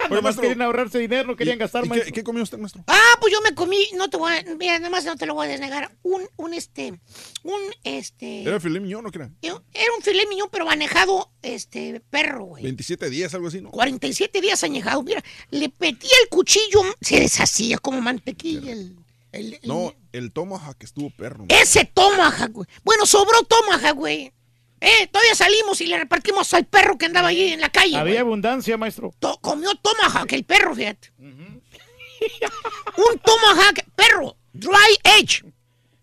Nada 0.10 0.22
más 0.22 0.36
querían 0.38 0.62
ahorrarse 0.62 0.98
dinero, 1.00 1.28
no 1.28 1.36
querían 1.36 1.58
gastar, 1.60 1.86
¿Y 1.86 2.12
qué, 2.12 2.24
comió 2.24 2.44
usted, 2.44 2.58
maestro? 2.58 2.84
Ah, 2.88 3.00
pues 3.20 3.32
yo 3.34 3.42
me 3.42 3.54
comí, 3.54 3.78
no 3.96 4.10
te 4.10 4.18
voy 4.18 4.34
a, 4.34 4.44
mira, 4.58 4.78
nada 4.80 4.90
más 4.90 5.06
no 5.06 5.16
te 5.16 5.26
lo 5.26 5.34
voy 5.36 5.48
a 5.48 5.50
desnegar, 5.50 5.92
un, 6.04 6.24
un 6.38 6.54
este, 6.54 7.00
un 7.44 7.60
este, 7.84 8.44
¿Era 8.44 8.60
filet 8.60 8.82
mignon 8.82 9.06
o 9.06 9.12
qué 9.12 9.20
era? 9.20 9.32
era 9.42 9.94
un 9.98 10.04
filet 10.04 10.28
miñón, 10.28 10.50
pero 10.52 10.66
manejado, 10.66 11.32
este, 11.42 12.02
perro, 12.10 12.46
güey. 12.46 12.64
27 12.64 13.10
días, 13.10 13.34
algo 13.34 13.48
así, 13.48 13.62
¿no? 13.62 13.72
47 13.72 14.42
días 14.42 14.64
añejado, 14.64 15.04
mira, 15.04 15.24
le 15.50 15.70
petía 15.70 16.12
el 16.24 16.30
cuchillo, 16.30 16.82
se 17.02 17.20
deshacía 17.20 17.78
como 17.78 18.02
mantequilla 18.02 18.72
el, 18.74 18.96
el- 19.32 19.54
el- 19.54 19.60
No, 19.64 19.94
el 20.12 20.32
tomahawk 20.34 20.78
estuvo 20.82 21.10
perro. 21.12 21.46
ese 21.48 21.86
tomahawk, 21.86 22.52
güey. 22.52 22.68
Bueno, 22.84 23.06
sobró 23.06 23.44
tomahawk, 23.44 23.96
güey. 23.98 24.34
Eh, 24.82 25.08
todavía 25.12 25.36
salimos 25.36 25.80
y 25.82 25.86
le 25.86 25.98
repartimos 25.98 26.52
al 26.56 26.66
perro 26.66 26.98
que 26.98 27.06
andaba 27.06 27.28
allí 27.28 27.54
en 27.54 27.62
la 27.62 27.70
calle, 27.70 27.96
Había 27.96 28.14
güey. 28.14 28.18
abundancia, 28.18 28.76
maestro. 28.78 29.14
To- 29.20 29.38
comió 29.40 29.70
tomahawk, 29.76 30.34
el 30.34 30.44
perro, 30.44 30.76
fíjate. 30.76 31.12
un 31.20 33.20
tomahawk, 33.20 33.84
perro, 33.96 34.36
dry 34.54 34.98
edge. 35.20 35.44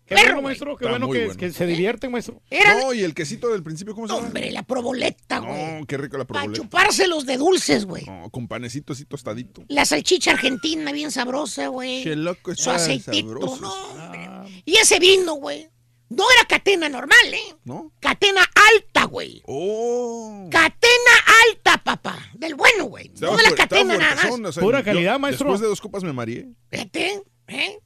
Qué 0.05 0.15
Perro, 0.15 0.27
bueno, 0.35 0.41
maestro, 0.41 0.75
qué 0.75 0.87
bueno 0.87 1.07
que, 1.11 1.25
bueno. 1.25 1.39
que 1.39 1.51
se 1.51 1.67
divierten, 1.67 2.11
maestro. 2.11 2.41
Era, 2.49 2.73
No, 2.81 2.93
y 2.95 3.03
el 3.03 3.13
quesito 3.13 3.47
del 3.49 3.61
principio, 3.61 3.93
¿cómo 3.93 4.07
se 4.07 4.13
llama? 4.15 4.25
hombre, 4.25 4.49
la 4.51 4.63
proboleta, 4.63 5.37
güey. 5.37 5.79
No, 5.81 5.85
qué 5.85 5.97
rico 5.97 6.17
la 6.17 6.25
Para 6.25 6.39
proboleta. 6.41 6.63
chupárselos 6.63 7.27
de 7.27 7.37
dulces, 7.37 7.85
güey. 7.85 8.05
No, 8.05 8.27
con 8.31 8.47
panecito 8.47 8.93
así 8.93 9.05
tostadito. 9.05 9.63
La 9.67 9.85
salchicha 9.85 10.31
argentina 10.31 10.91
bien 10.93 11.11
sabrosa, 11.11 11.67
güey. 11.67 12.03
Qué 12.03 12.15
loco 12.15 12.55
Su 12.55 12.71
aceitito, 12.71 13.27
sabroso. 13.27 13.61
no, 13.61 13.73
hombre. 14.03 14.61
Y 14.65 14.77
ese 14.77 14.97
vino, 14.97 15.35
güey. 15.35 15.69
No 16.09 16.25
era 16.35 16.45
catena 16.47 16.89
normal, 16.89 17.33
¿eh? 17.33 17.55
¿No? 17.65 17.93
Catena 17.99 18.41
alta, 18.73 19.03
güey. 19.05 19.43
Oh. 19.45 20.47
Catena 20.51 21.11
alta, 21.47 21.77
papá. 21.83 22.17
Del 22.33 22.55
bueno, 22.55 22.85
güey. 22.85 23.11
No 23.19 23.37
de 23.37 23.43
la 23.43 23.51
catena 23.51 23.95
nada 23.97 24.15
fuertezón, 24.15 24.41
más. 24.41 24.49
o 24.49 24.53
sea, 24.53 24.61
Pura 24.63 24.79
yo- 24.79 24.85
calidad, 24.85 25.19
maestro. 25.19 25.45
Después 25.45 25.61
de 25.61 25.67
dos 25.67 25.81
copas 25.81 26.03
me 26.03 26.11
mareé. 26.13 26.47
¿eh? 26.71 27.79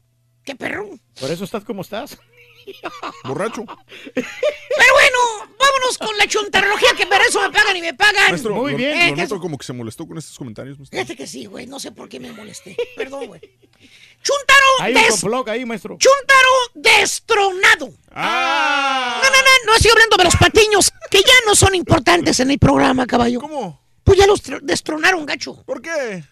Qué 0.43 0.55
perro. 0.55 0.89
Por 1.19 1.31
eso 1.31 1.43
estás 1.43 1.63
como 1.63 1.81
estás. 1.81 2.17
Borracho. 3.23 3.65
Pero 4.13 4.25
bueno, 4.93 5.53
vámonos 5.59 5.97
con 5.97 6.17
la 6.17 6.27
chuntarología 6.27 6.89
que 6.97 7.05
para 7.07 7.23
eso 7.25 7.41
me 7.41 7.49
pagan 7.51 7.75
y 7.77 7.81
me 7.81 7.93
pagan. 7.93 8.31
Maestro, 8.31 8.55
Muy 8.55 8.71
lo- 8.71 8.77
bien. 8.77 8.97
Eh, 9.01 9.09
Lo 9.11 9.15
noto 9.17 9.39
como 9.39 9.57
que 9.57 9.65
se 9.65 9.73
molestó 9.73 10.07
con 10.07 10.17
estos 10.17 10.37
comentarios, 10.37 10.77
maestro. 10.77 10.97
Fíjate 10.97 11.15
que 11.15 11.27
sí, 11.27 11.45
güey. 11.45 11.65
No 11.67 11.79
sé 11.79 11.91
por 11.91 12.09
qué 12.09 12.19
me 12.19 12.31
molesté. 12.31 12.75
Perdón, 12.95 13.27
güey. 13.27 13.41
Chuntaro, 14.21 14.65
Hay 14.81 14.95
un 14.95 15.01
des- 15.01 15.11
complot 15.11 15.49
ahí, 15.49 15.65
maestro. 15.65 15.97
Chuntaro 15.97 16.49
destronado. 16.75 17.93
¡Ah! 18.11 19.19
No, 19.21 19.29
no, 19.29 19.35
no, 19.35 19.49
no 19.71 19.75
estoy 19.75 19.91
hablando 19.91 20.17
de 20.17 20.23
los 20.23 20.35
patiños 20.37 20.91
que 21.09 21.19
ya 21.19 21.33
no 21.45 21.55
son 21.55 21.75
importantes 21.75 22.39
en 22.39 22.51
el 22.51 22.59
programa, 22.59 23.05
caballo. 23.05 23.39
¿Cómo? 23.41 23.81
Pues 24.03 24.17
ya 24.17 24.27
los 24.27 24.43
tr- 24.43 24.61
destronaron, 24.61 25.25
gacho. 25.25 25.63
¿Por 25.65 25.81
qué? 25.81 26.23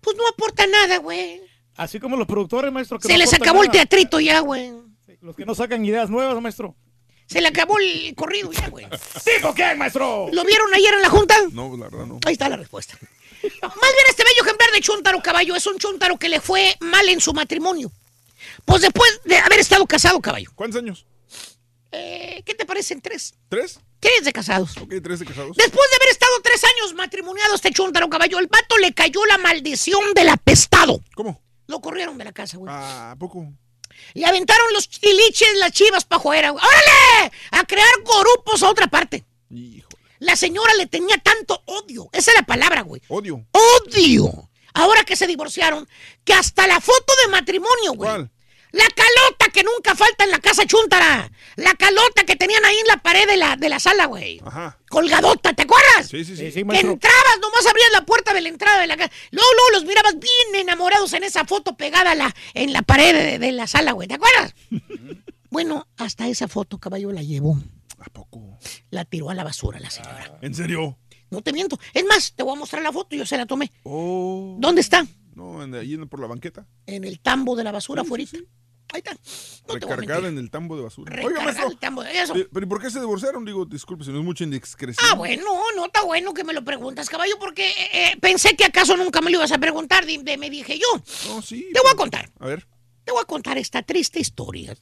Pues 0.00 0.16
no 0.16 0.26
aporta 0.28 0.66
nada, 0.66 0.98
güey. 0.98 1.40
Así 1.76 1.98
como 1.98 2.16
los 2.16 2.26
productores, 2.26 2.70
maestro. 2.72 2.98
que 2.98 3.06
Se 3.08 3.12
no 3.14 3.18
les 3.18 3.32
acabó 3.32 3.62
el 3.62 3.70
teatrito 3.70 4.20
ya, 4.20 4.40
güey. 4.40 4.72
Los 5.20 5.36
que 5.36 5.44
no 5.44 5.54
sacan 5.54 5.84
ideas 5.84 6.10
nuevas, 6.10 6.40
maestro. 6.40 6.74
Se 7.26 7.40
le 7.40 7.48
acabó 7.48 7.78
el 7.78 8.14
corrido 8.16 8.50
ya, 8.50 8.68
güey. 8.68 8.86
¿Dijo 9.24 9.54
quién, 9.54 9.78
maestro? 9.78 10.28
¿Lo 10.32 10.44
vieron 10.44 10.72
ayer 10.74 10.94
en 10.94 11.02
la 11.02 11.10
junta? 11.10 11.36
No, 11.52 11.76
la 11.76 11.88
verdad 11.88 12.06
no. 12.06 12.18
Ahí 12.26 12.32
está 12.32 12.48
la 12.48 12.56
respuesta. 12.56 12.98
Más 13.42 13.92
bien 13.92 14.06
este 14.08 14.24
bello 14.24 14.42
ejemplar 14.42 14.70
de 14.72 14.80
Chuntaro 14.80 15.22
Caballo 15.22 15.54
es 15.54 15.66
un 15.66 15.78
Chuntaro 15.78 16.18
que 16.18 16.28
le 16.28 16.40
fue 16.40 16.76
mal 16.80 17.08
en 17.08 17.20
su 17.20 17.32
matrimonio. 17.32 17.92
Pues 18.64 18.82
después 18.82 19.20
de 19.24 19.38
haber 19.38 19.60
estado 19.60 19.86
casado, 19.86 20.20
caballo. 20.20 20.50
¿Cuántos 20.54 20.82
años? 20.82 21.06
Eh, 21.92 22.42
¿Qué 22.44 22.54
te 22.54 22.64
parecen 22.64 23.00
tres? 23.00 23.34
¿Tres? 23.48 23.80
Tres 23.98 24.24
de 24.24 24.32
casados. 24.32 24.76
Ok, 24.78 24.94
tres 25.02 25.20
de 25.20 25.26
casados. 25.26 25.56
Después 25.56 25.90
de 25.90 25.96
haber 25.96 26.08
estado 26.08 26.40
tres 26.42 26.62
años 26.64 26.94
matrimoniado 26.94 27.54
este 27.54 27.70
Chuntaro 27.70 28.08
Caballo, 28.08 28.38
el 28.38 28.46
vato 28.46 28.76
le 28.78 28.92
cayó 28.92 29.24
la 29.26 29.38
maldición 29.38 30.14
del 30.14 30.30
apestado. 30.30 31.00
¿Cómo? 31.14 31.40
Lo 31.66 31.80
corrieron 31.80 32.18
de 32.18 32.24
la 32.24 32.32
casa, 32.32 32.56
güey. 32.56 32.72
Ah, 32.72 33.12
¿a 33.12 33.16
poco? 33.16 33.46
Le 34.14 34.26
aventaron 34.26 34.72
los 34.72 34.88
chiliches, 34.88 35.56
las 35.56 35.72
chivas 35.72 36.04
pa' 36.04 36.16
afuera, 36.16 36.50
güey. 36.50 36.64
¡Órale! 36.64 37.32
A 37.52 37.64
crear 37.64 37.88
grupos 38.04 38.62
a 38.62 38.70
otra 38.70 38.86
parte. 38.86 39.24
Hijo. 39.50 39.88
La 40.18 40.36
señora 40.36 40.74
le 40.74 40.86
tenía 40.86 41.18
tanto 41.18 41.62
odio. 41.66 42.10
Esa 42.12 42.32
es 42.32 42.36
la 42.36 42.46
palabra, 42.46 42.82
güey. 42.82 43.00
Odio. 43.08 43.44
Odio. 43.52 44.50
Ahora 44.74 45.04
que 45.04 45.16
se 45.16 45.26
divorciaron, 45.26 45.88
que 46.24 46.34
hasta 46.34 46.66
la 46.66 46.80
foto 46.80 47.12
de 47.24 47.30
matrimonio, 47.30 47.92
güey. 47.94 48.10
¿Cuál? 48.10 48.30
La 48.72 48.84
calota 48.94 49.46
que 49.52 49.64
nunca 49.64 49.94
falta 49.94 50.24
en 50.24 50.30
la 50.30 50.38
casa 50.38 50.64
chuntara. 50.66 51.30
La 51.56 51.74
calota 51.74 52.24
que 52.24 52.36
tenían 52.36 52.64
ahí 52.64 52.76
en 52.78 52.86
la 52.86 52.98
pared 52.98 53.26
de 53.26 53.36
la, 53.36 53.56
de 53.56 53.68
la 53.68 53.80
sala, 53.80 54.06
güey. 54.06 54.40
Ajá. 54.44 54.78
Colgadota, 54.88 55.52
¿te 55.52 55.62
acuerdas? 55.62 56.08
Sí, 56.08 56.24
sí, 56.24 56.36
sí. 56.36 56.44
Sí, 56.46 56.50
sí, 56.52 56.58
Que 56.60 56.64
maestro. 56.64 56.92
entrabas, 56.92 57.38
nomás 57.40 57.66
abrías 57.66 57.90
la 57.92 58.04
puerta 58.04 58.32
de 58.32 58.40
la 58.40 58.48
entrada 58.48 58.80
de 58.80 58.86
la 58.86 58.96
casa. 58.96 59.12
Luego, 59.30 59.48
luego 59.54 59.70
los 59.80 59.84
mirabas 59.84 60.14
bien 60.18 60.54
enamorados 60.62 61.12
en 61.14 61.24
esa 61.24 61.44
foto 61.44 61.76
pegada 61.76 62.12
a 62.12 62.14
la, 62.14 62.34
en 62.54 62.72
la 62.72 62.82
pared 62.82 63.12
de, 63.14 63.38
de 63.38 63.52
la 63.52 63.66
sala, 63.66 63.92
güey. 63.92 64.06
¿Te 64.08 64.14
acuerdas? 64.14 64.54
bueno, 65.50 65.86
hasta 65.96 66.28
esa 66.28 66.46
foto, 66.48 66.78
caballo, 66.78 67.10
la 67.12 67.22
llevó. 67.22 67.58
¿A 67.98 68.08
poco? 68.10 68.58
La 68.90 69.04
tiró 69.04 69.30
a 69.30 69.34
la 69.34 69.44
basura 69.44 69.78
la 69.80 69.90
señora. 69.90 70.38
¿En 70.40 70.54
serio? 70.54 70.98
No 71.28 71.42
te 71.42 71.52
miento. 71.52 71.78
Es 71.92 72.04
más, 72.04 72.32
te 72.34 72.42
voy 72.42 72.54
a 72.56 72.58
mostrar 72.58 72.82
la 72.82 72.92
foto, 72.92 73.14
yo 73.14 73.26
se 73.26 73.36
la 73.36 73.46
tomé. 73.46 73.70
Oh. 73.84 74.56
¿Dónde 74.58 74.80
está? 74.80 75.06
No, 75.34 75.62
en- 75.62 75.74
ahí 75.74 75.94
en- 75.94 76.08
por 76.08 76.20
la 76.20 76.26
banqueta. 76.26 76.66
En 76.86 77.04
el 77.04 77.20
tambo 77.20 77.56
de 77.56 77.64
la 77.64 77.72
basura, 77.72 78.02
afuera. 78.02 78.24
Ahí 78.92 78.98
está. 79.04 79.16
No 79.68 79.74
Recargada 79.74 80.26
en 80.28 80.36
el 80.36 80.50
tambo 80.50 80.76
de 80.76 80.82
basura. 80.82 81.14
Recargada 81.14 81.62
en 81.62 81.70
el 81.70 81.78
tambo 81.78 82.02
de- 82.02 82.20
eso. 82.20 82.34
eh, 82.34 82.48
¿Pero 82.52 82.68
por 82.68 82.82
qué 82.82 82.90
se 82.90 82.98
divorciaron? 82.98 83.44
Digo, 83.44 83.64
disculpe, 83.64 84.02
si 84.04 84.10
no 84.10 84.18
es 84.18 84.24
mucha 84.24 84.42
indiscreción. 84.42 85.06
Ah, 85.08 85.14
bueno, 85.14 85.44
no 85.76 85.86
está 85.86 86.02
bueno 86.02 86.34
que 86.34 86.42
me 86.42 86.52
lo 86.52 86.64
preguntas, 86.64 87.08
caballo, 87.08 87.34
porque 87.38 87.70
eh, 87.70 87.74
eh, 87.92 88.16
pensé 88.20 88.56
que 88.56 88.64
acaso 88.64 88.96
nunca 88.96 89.20
me 89.20 89.30
lo 89.30 89.36
ibas 89.38 89.52
a 89.52 89.58
preguntar, 89.58 90.04
de- 90.06 90.36
me 90.38 90.50
dije 90.50 90.76
yo. 90.78 91.02
No, 91.28 91.40
sí. 91.40 91.68
Te 91.72 91.80
voy 91.80 91.90
a 91.92 91.94
contar, 91.94 92.32
A 92.40 92.46
ver, 92.46 92.66
te 93.04 93.12
voy 93.12 93.20
a 93.22 93.26
contar 93.26 93.58
esta 93.58 93.82
triste 93.84 94.18
historia. 94.18 94.76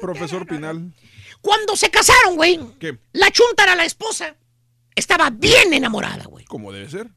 profesor 0.00 0.46
Pinal. 0.46 0.92
Cuando 1.40 1.74
se 1.76 1.90
casaron, 1.90 2.36
güey, 2.36 2.60
¿Qué? 2.78 2.98
la 3.12 3.30
chuntara, 3.32 3.74
la 3.74 3.84
esposa, 3.84 4.36
estaba 4.94 5.30
bien 5.30 5.74
enamorada, 5.74 6.24
güey. 6.26 6.44
¿Cómo 6.44 6.70
debe 6.72 6.88
ser? 6.88 7.10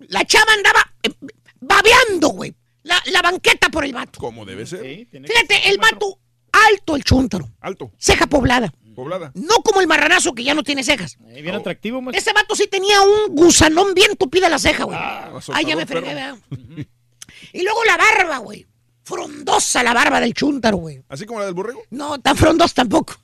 La 0.00 0.24
chava 0.26 0.52
andaba 0.54 0.92
eh, 1.02 1.10
babeando, 1.60 2.28
güey. 2.28 2.54
La, 2.82 3.00
la 3.06 3.22
banqueta 3.22 3.68
por 3.68 3.84
el 3.84 3.92
vato. 3.92 4.18
¿Cómo 4.20 4.44
debe 4.44 4.66
ser? 4.66 4.80
Fíjate, 4.80 5.68
el 5.70 5.78
vato 5.78 6.18
alto, 6.52 6.96
el 6.96 7.04
chúntaro. 7.04 7.48
Alto. 7.60 7.92
Ceja 7.98 8.26
poblada. 8.26 8.72
Poblada. 8.94 9.30
No 9.34 9.56
como 9.56 9.80
el 9.80 9.86
marranazo 9.86 10.34
que 10.34 10.42
ya 10.44 10.54
no 10.54 10.62
tiene 10.62 10.82
cejas. 10.82 11.16
bien 11.20 11.54
atractivo, 11.54 12.00
maestro. 12.00 12.18
Ese 12.20 12.32
vato 12.32 12.54
sí 12.56 12.66
tenía 12.66 13.00
un 13.02 13.34
gusanón 13.34 13.94
bien 13.94 14.16
tupida 14.16 14.48
la 14.48 14.58
ceja, 14.58 14.84
güey. 14.84 14.98
Ay, 15.52 15.64
ya 15.66 15.76
me 15.76 15.86
fregué. 15.86 16.34
Y 17.52 17.62
luego 17.62 17.84
la 17.84 17.96
barba, 17.96 18.38
güey. 18.38 18.66
Frondosa 19.04 19.82
la 19.82 19.94
barba 19.94 20.20
del 20.20 20.34
chúntaro, 20.34 20.76
güey. 20.76 21.02
¿Así 21.08 21.24
como 21.26 21.40
la 21.40 21.46
del 21.46 21.54
borrego? 21.54 21.82
No, 21.90 22.20
tan 22.20 22.36
frondosa 22.36 22.74
tampoco. 22.74 23.14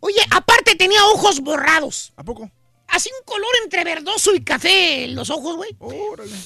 Oye, 0.00 0.20
aparte 0.30 0.74
tenía 0.76 1.04
ojos 1.06 1.40
borrados. 1.40 2.12
¿A 2.16 2.22
poco? 2.24 2.50
Así 2.94 3.10
un 3.20 3.24
color 3.26 3.48
entre 3.64 3.82
verdoso 3.84 4.34
y 4.34 4.44
café 4.44 5.04
en 5.04 5.14
los 5.14 5.28
ojos, 5.30 5.56
güey. 5.56 5.76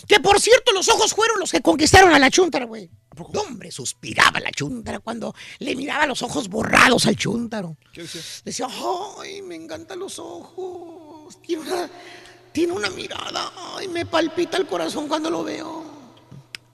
Que 0.06 0.18
por 0.20 0.40
cierto, 0.40 0.72
los 0.72 0.88
ojos 0.88 1.12
fueron 1.14 1.38
los 1.40 1.50
que 1.50 1.60
conquistaron 1.60 2.12
a 2.14 2.18
la 2.18 2.30
chuntara, 2.30 2.64
güey. 2.64 2.90
Hombre, 3.34 3.70
suspiraba 3.70 4.38
la 4.40 4.50
chuntara 4.52 5.00
cuando 5.00 5.34
le 5.58 5.74
miraba 5.74 6.06
los 6.06 6.22
ojos 6.22 6.48
borrados 6.48 7.04
al 7.06 7.16
chúntaro. 7.16 7.76
¿Qué 7.92 8.02
decía? 8.02 8.20
Decía, 8.44 8.66
ay, 9.20 9.42
me 9.42 9.56
encantan 9.56 9.98
los 9.98 10.18
ojos. 10.18 11.38
Tiene 11.42 11.62
una, 11.62 11.90
tiene 12.52 12.72
una 12.72 12.90
mirada. 12.90 13.52
Ay, 13.76 13.88
me 13.88 14.06
palpita 14.06 14.56
el 14.56 14.66
corazón 14.66 15.08
cuando 15.08 15.30
lo 15.30 15.42
veo. 15.44 15.84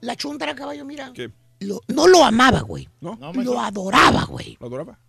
La 0.01 0.15
chuntara, 0.15 0.55
caballo, 0.55 0.85
mira. 0.85 1.11
¿Qué? 1.13 1.31
lo- 1.61 1.81
no 1.87 2.07
lo 2.07 2.23
amaba, 2.23 2.59
güey. 2.61 2.87
¿No? 3.01 3.17
lo 3.33 3.59
adoraba, 3.59 4.23
güey. 4.25 4.55
¿Lo 4.59 4.67
adoraba? 4.67 4.99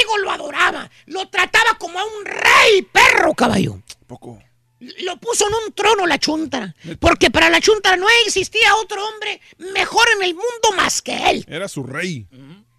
¿Qué 0.00 0.06
digo 0.06 0.18
lo 0.18 0.30
adoraba? 0.30 0.90
Lo 1.06 1.28
trataba 1.28 1.74
como 1.78 1.98
a 1.98 2.04
un 2.04 2.24
rey 2.24 2.82
perro, 2.90 3.34
caballo. 3.34 3.80
Poco. 4.06 4.42
Lo 4.78 5.18
puso 5.18 5.46
en 5.46 5.54
un 5.66 5.72
trono 5.74 6.06
la 6.06 6.18
chuntara. 6.18 6.74
Porque 6.98 7.30
para 7.30 7.50
la 7.50 7.60
chuntara 7.60 7.96
no 7.98 8.06
existía 8.26 8.74
otro 8.76 9.06
hombre 9.06 9.40
mejor 9.74 10.06
en 10.16 10.22
el 10.22 10.34
mundo 10.34 10.72
más 10.76 11.02
que 11.02 11.30
él. 11.30 11.44
Era 11.48 11.68
su 11.68 11.82
rey. 11.82 12.26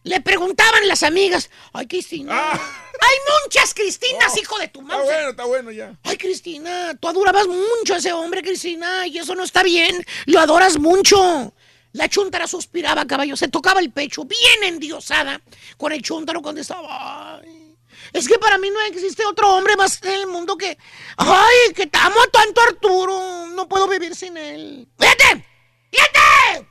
Le 0.03 0.19
preguntaban 0.21 0.87
las 0.87 1.03
amigas, 1.03 1.51
ay 1.73 1.85
Cristina, 1.85 2.53
hay 2.53 3.17
muchas 3.45 3.71
Cristinas, 3.75 4.35
hijo 4.35 4.57
de 4.57 4.67
tu 4.67 4.81
Está 4.81 4.93
madre. 4.97 5.05
bueno, 5.05 5.29
está 5.29 5.45
bueno 5.45 5.71
ya. 5.71 5.93
Ay 6.01 6.17
Cristina, 6.17 6.95
tú 6.99 7.07
adorabas 7.07 7.45
mucho 7.47 7.93
a 7.93 7.97
ese 7.97 8.11
hombre, 8.11 8.41
Cristina, 8.41 9.05
y 9.05 9.19
eso 9.19 9.35
no 9.35 9.43
está 9.43 9.61
bien. 9.61 10.03
Lo 10.25 10.39
adoras 10.39 10.79
mucho. 10.79 11.53
La 11.93 12.07
chuntara 12.07 12.47
suspiraba, 12.47 13.05
caballo, 13.05 13.35
se 13.35 13.49
tocaba 13.49 13.79
el 13.81 13.91
pecho, 13.91 14.23
bien 14.23 14.63
endiosada, 14.63 15.41
con 15.77 15.91
el 15.91 16.01
chuntaro 16.01 16.41
cuando 16.41 16.61
estaba. 16.61 17.37
Ay, 17.39 17.75
es 18.13 18.27
que 18.27 18.37
para 18.39 18.57
mí 18.57 18.69
no 18.69 18.79
existe 18.81 19.25
otro 19.25 19.49
hombre 19.55 19.75
más 19.75 20.01
en 20.03 20.13
el 20.13 20.27
mundo 20.27 20.57
que. 20.57 20.77
¡Ay, 21.17 21.73
que 21.75 21.87
te 21.87 21.97
amo 21.97 22.21
tanto, 22.31 22.61
Arturo! 22.61 23.47
No 23.47 23.67
puedo 23.67 23.87
vivir 23.87 24.15
sin 24.15 24.37
él. 24.37 24.87
¡Fíjate! 24.97 25.45
¡Fíjate! 25.91 26.67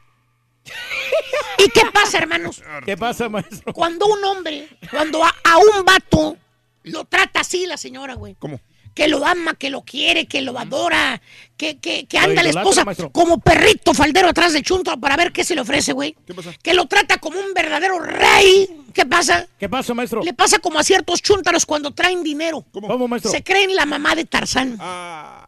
¿Y 1.59 1.69
qué 1.69 1.83
pasa, 1.93 2.19
hermanos? 2.19 2.63
¿Qué 2.85 2.97
pasa, 2.97 3.29
maestro? 3.29 3.73
Cuando 3.73 4.07
un 4.07 4.25
hombre, 4.25 4.69
cuando 4.91 5.25
a, 5.25 5.35
a 5.45 5.59
un 5.59 5.85
vato 5.85 6.37
lo 6.85 7.05
trata 7.05 7.41
así 7.41 7.67
la 7.67 7.77
señora, 7.77 8.15
güey. 8.15 8.37
¿Cómo? 8.39 8.61
Que 8.95 9.09
lo 9.09 9.25
ama, 9.25 9.55
que 9.55 9.71
lo 9.71 9.83
quiere, 9.83 10.27
que 10.27 10.43
lo 10.43 10.59
adora, 10.59 11.23
que, 11.57 11.79
que, 11.79 12.07
anda 12.19 12.43
la 12.43 12.51
esposa 12.51 12.85
maestro. 12.85 13.11
como 13.11 13.39
perrito 13.39 13.95
faldero 13.95 14.29
atrás 14.29 14.53
de 14.53 14.63
chunto 14.63 14.99
para 14.99 15.17
ver 15.17 15.33
qué 15.33 15.45
se 15.45 15.55
le 15.55 15.61
ofrece, 15.61 15.93
güey. 15.93 16.17
¿Qué 16.27 16.35
pasa? 16.35 16.53
Que 16.63 16.75
lo 16.75 16.87
trata 16.87 17.19
como 17.19 17.39
un 17.39 17.55
verdadero 17.55 18.01
rey. 18.01 18.69
¿Qué 18.93 19.07
pasa? 19.07 19.47
¿Qué 19.59 19.69
pasa, 19.69 19.95
maestro? 19.95 20.23
Le 20.23 20.35
pasa 20.35 20.59
como 20.59 20.79
a 20.79 20.85
ciertos 20.85 21.23
chúntaros 21.23 21.65
cuando 21.65 21.93
traen 21.93 22.23
dinero. 22.23 22.65
¿Cómo, 22.73 23.07
maestro? 23.07 23.31
Se 23.31 23.43
creen 23.43 23.75
la 23.75 23.87
mamá 23.87 24.15
de 24.15 24.25
Tarzán. 24.25 24.77
Ah. 24.81 25.47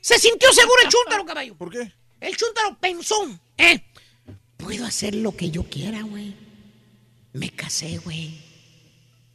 Se 0.00 0.18
sintió 0.18 0.52
seguro 0.52 0.76
el 0.84 0.88
chúntaro, 0.90 1.24
caballo. 1.24 1.54
¿Por 1.54 1.70
qué? 1.70 1.92
El 2.20 2.36
chúntaro 2.36 2.76
pensó, 2.80 3.16
¿eh? 3.56 3.82
Puedo 4.56 4.84
hacer 4.84 5.14
lo 5.14 5.36
que 5.36 5.50
yo 5.50 5.64
quiera, 5.64 6.02
güey. 6.02 6.34
Me 7.32 7.50
casé, 7.50 7.98
güey. 7.98 8.38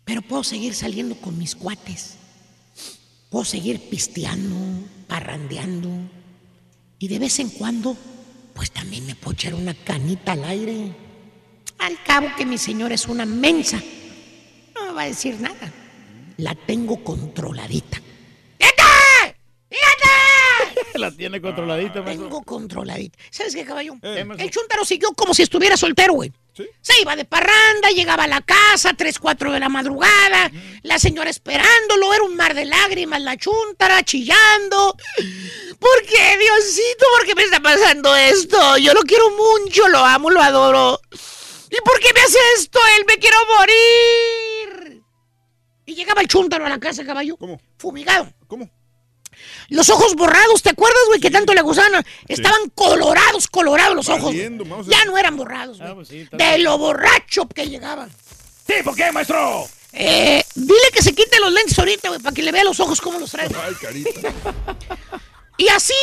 Pero 0.06 0.22
puedo 0.22 0.44
seguir 0.44 0.74
saliendo 0.74 1.16
con 1.16 1.38
mis 1.38 1.56
cuates. 1.56 2.17
Puedo 3.30 3.46
seguir 3.46 3.90
pisteando, 3.90 4.56
parrandeando. 5.08 5.90
Y 7.00 7.08
de 7.08 7.20
vez 7.20 7.40
en 7.40 7.50
cuando, 7.50 7.96
pues 8.54 8.72
también 8.72 9.06
me 9.06 9.16
puedo 9.16 9.34
echar 9.34 9.54
una 9.54 9.74
canita 9.74 10.32
al 10.32 10.44
aire. 10.46 10.96
Al 11.80 12.02
cabo 12.04 12.30
que 12.38 12.46
mi 12.46 12.58
señora 12.58 12.96
es 12.96 13.08
una 13.08 13.26
mensa. 13.26 13.82
No 14.76 14.86
me 14.86 14.92
va 14.94 15.02
a 15.04 15.08
decir 15.08 15.40
nada. 15.40 15.72
La 16.38 16.56
tengo 16.56 17.04
controladita. 17.04 18.02
La 20.98 21.11
tiene 21.11 21.40
controladita, 21.42 22.01
maestro. 22.01 22.27
Tengo 22.27 22.43
controladita. 22.43 23.17
¿Sabes 23.30 23.56
qué, 23.56 23.64
caballo? 23.64 23.95
¿Qué, 24.01 24.26
maestro? 24.26 24.45
El 24.45 24.51
chuntaro 24.51 24.85
siguió 24.85 25.09
como 25.14 25.34
si 25.34 25.43
estuviera 25.43 25.77
soltero, 25.77 26.14
güey. 26.14 26.32
Se 26.82 27.01
iba 27.01 27.16
de 27.16 27.24
parranda, 27.24 27.92
llegaba 27.92 28.24
a 28.24 28.27
la 28.27 28.42
casa, 28.42 28.93
3, 28.95 29.19
4 29.19 29.51
de 29.51 29.59
la 29.59 29.69
madrugada, 29.69 30.51
la 30.82 30.98
señora 30.98 31.30
esperándolo, 31.30 32.11
era 32.16 32.24
un 32.24 32.35
mar 32.35 32.56
de 32.56 32.66
lágrimas, 32.66 33.22
la 33.22 33.38
chuntara 33.38 34.01
chillando. 34.03 34.95
¿Por 35.80 36.01
qué, 36.01 36.38
Diosito? 36.40 37.06
¿Por 37.16 37.27
qué 37.27 37.35
me 37.35 37.43
está 37.43 37.59
pasando 37.59 38.16
esto? 38.16 38.77
Yo 38.77 38.93
lo 38.93 39.01
quiero 39.01 39.30
mucho, 39.32 39.88
lo 39.88 40.00
amo, 40.00 40.32
lo 40.32 40.42
adoro. 40.42 41.00
¿Y 41.69 41.77
por 41.84 42.00
qué 42.00 42.11
me 42.14 42.22
hace 42.22 42.40
esto? 42.58 42.80
Él 42.98 43.06
me 43.08 43.17
quiero 43.17 43.38
morir. 43.59 45.03
Y 45.85 45.93
llegaba 45.93 46.22
el 46.22 46.27
chúntaro 46.27 46.66
a 46.66 46.69
la 46.69 46.80
casa, 46.80 47.06
caballo. 47.06 47.38
¿Cómo? 47.38 47.61
Fumigado. 47.77 48.34
¿Cómo? 48.48 48.69
Los 49.70 49.90
ojos 49.90 50.16
borrados, 50.16 50.62
¿te 50.62 50.70
acuerdas, 50.70 51.02
güey? 51.08 51.20
Que 51.20 51.30
tanto 51.30 51.54
le 51.54 51.62
gustaban. 51.62 52.06
Estaban 52.28 52.70
colorados, 52.76 53.48
colorados 53.48 53.96
los 53.96 54.10
ojos. 54.10 54.24
Valiendo, 54.26 54.64
a- 54.76 54.82
Ya 54.84 55.04
no 55.06 55.18
eran 55.18 55.36
borrados, 55.38 55.78
güey. 55.80 55.90
Ah, 55.92 55.96
pues 55.96 56.08
sí, 56.08 56.28
de 56.32 56.58
lo 56.60 56.78
borracho 56.78 57.48
que 57.48 57.68
llegaban. 57.68 58.10
¿Tipo 58.66 58.94
qué, 58.96 59.12
maestro? 59.12 59.68
Eh, 59.94 60.44
dile 60.56 60.92
que 60.94 61.02
se 61.02 61.14
quite 61.16 61.40
los 61.40 61.52
lentes 61.52 61.78
ahorita, 61.80 62.10
güey, 62.10 62.22
para 62.22 62.34
que 62.34 62.44
le 62.44 62.52
vea 62.52 62.64
los 62.64 62.80
ojos 62.80 63.02
cómo 63.02 63.20
los 63.20 63.32
trae. 63.32 63.48
Ay, 63.64 63.74
carita. 63.82 64.12
Y 65.60 65.68
así 65.70 65.94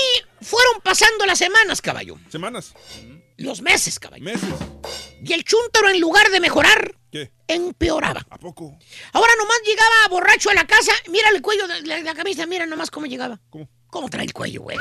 fueron 0.43 0.81
pasando 0.83 1.25
las 1.26 1.39
semanas, 1.39 1.81
caballo. 1.81 2.18
¿Semanas? 2.28 2.73
Los 3.36 3.62
meses, 3.62 4.01
caballo. 4.01 4.25
¿Meses? 4.25 4.49
Y 5.25 5.33
el 5.33 5.44
chúntaro, 5.44 5.91
en 5.91 6.01
lugar 6.01 6.28
de 6.31 6.41
mejorar, 6.41 6.97
¿Qué? 7.15 7.31
empeoraba. 7.47 8.26
¿A 8.28 8.39
poco? 8.39 8.76
Ahora 9.12 9.33
nomás 9.39 9.60
llegaba 9.65 10.09
borracho 10.10 10.51
a 10.51 10.55
la 10.55 10.67
casa. 10.67 10.91
Mira 11.09 11.28
el 11.33 11.43
cuello 11.43 11.68
de 11.68 11.83
la, 11.83 12.01
la 12.01 12.12
camisa, 12.12 12.44
mira 12.44 12.67
nomás 12.67 12.91
cómo 12.91 13.07
llegaba. 13.07 13.41
¿Cómo? 13.51 13.68
¿Cómo 13.86 14.09
trae 14.09 14.25
el 14.26 14.33
cuello, 14.33 14.62
güey? 14.62 14.76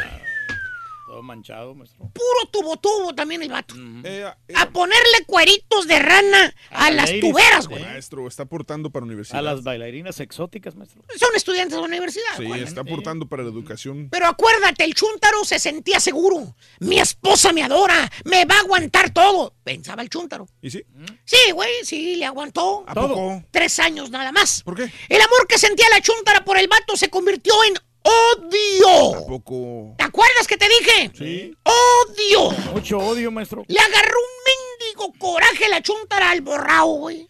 Todo 1.13 1.21
manchado, 1.21 1.75
maestro. 1.75 2.09
Puro 2.11 2.49
tubo 2.51 2.75
tubo 2.77 3.13
también 3.13 3.43
el 3.43 3.49
vato. 3.49 3.75
Eh, 4.03 4.25
eh, 4.47 4.53
A 4.55 4.67
ponerle 4.71 5.23
cueritos 5.27 5.87
de 5.87 5.99
rana 5.99 6.55
a, 6.71 6.85
A 6.87 6.89
las 6.91 7.05
ladies, 7.11 7.21
tuberas, 7.21 7.67
güey. 7.67 7.83
Maestro, 7.83 8.27
está 8.27 8.41
aportando 8.43 8.89
para 8.89 9.05
universidad. 9.05 9.37
A 9.37 9.41
las 9.43 9.61
bailarinas 9.61 10.19
exóticas, 10.19 10.75
maestro. 10.75 11.03
Son 11.15 11.29
estudiantes 11.35 11.75
de 11.75 11.81
la 11.81 11.87
universidad. 11.87 12.25
Sí, 12.35 12.45
acuérdate. 12.45 12.63
está 12.67 12.81
aportando 12.81 13.27
para 13.27 13.43
la 13.43 13.49
educación. 13.49 14.07
Pero 14.09 14.25
acuérdate, 14.25 14.85
el 14.85 14.95
chúntaro 14.95 15.43
se 15.45 15.59
sentía 15.59 15.99
seguro. 15.99 16.55
Mi 16.79 16.97
esposa 16.97 17.53
me 17.53 17.61
adora, 17.61 18.11
me 18.25 18.45
va 18.45 18.55
a 18.55 18.59
aguantar 18.61 19.11
todo. 19.13 19.53
Pensaba 19.63 20.01
el 20.01 20.09
chúntaro. 20.09 20.47
¿Y 20.63 20.71
sí? 20.71 20.83
Sí, 21.25 21.51
güey, 21.53 21.69
sí, 21.83 22.15
le 22.15 22.25
aguantó. 22.25 22.85
¿A 22.87 22.95
Todo. 22.95 23.09
poco? 23.09 23.43
Tres 23.51 23.77
años 23.77 24.09
nada 24.09 24.31
más. 24.31 24.63
¿Por 24.63 24.75
qué? 24.75 24.91
El 25.09 25.21
amor 25.21 25.45
que 25.47 25.59
sentía 25.59 25.85
la 25.91 26.01
chúntara 26.01 26.43
por 26.43 26.57
el 26.57 26.67
vato 26.67 26.97
se 26.97 27.11
convirtió 27.11 27.53
en 27.65 27.75
odio. 28.03 29.95
¿Te 29.97 30.03
acuerdas 30.03 30.47
que 30.47 30.57
te 30.57 30.67
dije? 30.67 31.11
Sí. 31.17 31.57
Odio. 31.63 32.51
Mucho 32.73 32.97
odio, 32.99 33.31
maestro. 33.31 33.63
Le 33.67 33.79
agarró 33.79 34.17
un 34.19 34.87
mendigo 35.09 35.13
coraje 35.19 35.69
la 35.69 35.81
chuntara 35.81 36.31
al 36.31 36.41
borrao, 36.41 36.95
güey. 36.97 37.27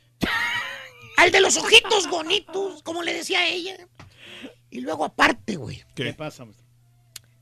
Al 1.18 1.32
de 1.32 1.42
los 1.42 1.58
ojitos 1.58 2.10
bonitos, 2.10 2.82
como 2.84 3.04
le 3.04 3.14
decía 3.14 3.48
ella. 3.48 3.76
Y 4.70 4.82
luego 4.82 5.06
aparte, 5.06 5.56
güey, 5.56 5.84
¿Qué, 5.96 6.04
¿Qué? 6.06 6.14
pasa, 6.14 6.46
maestro? 6.46 6.66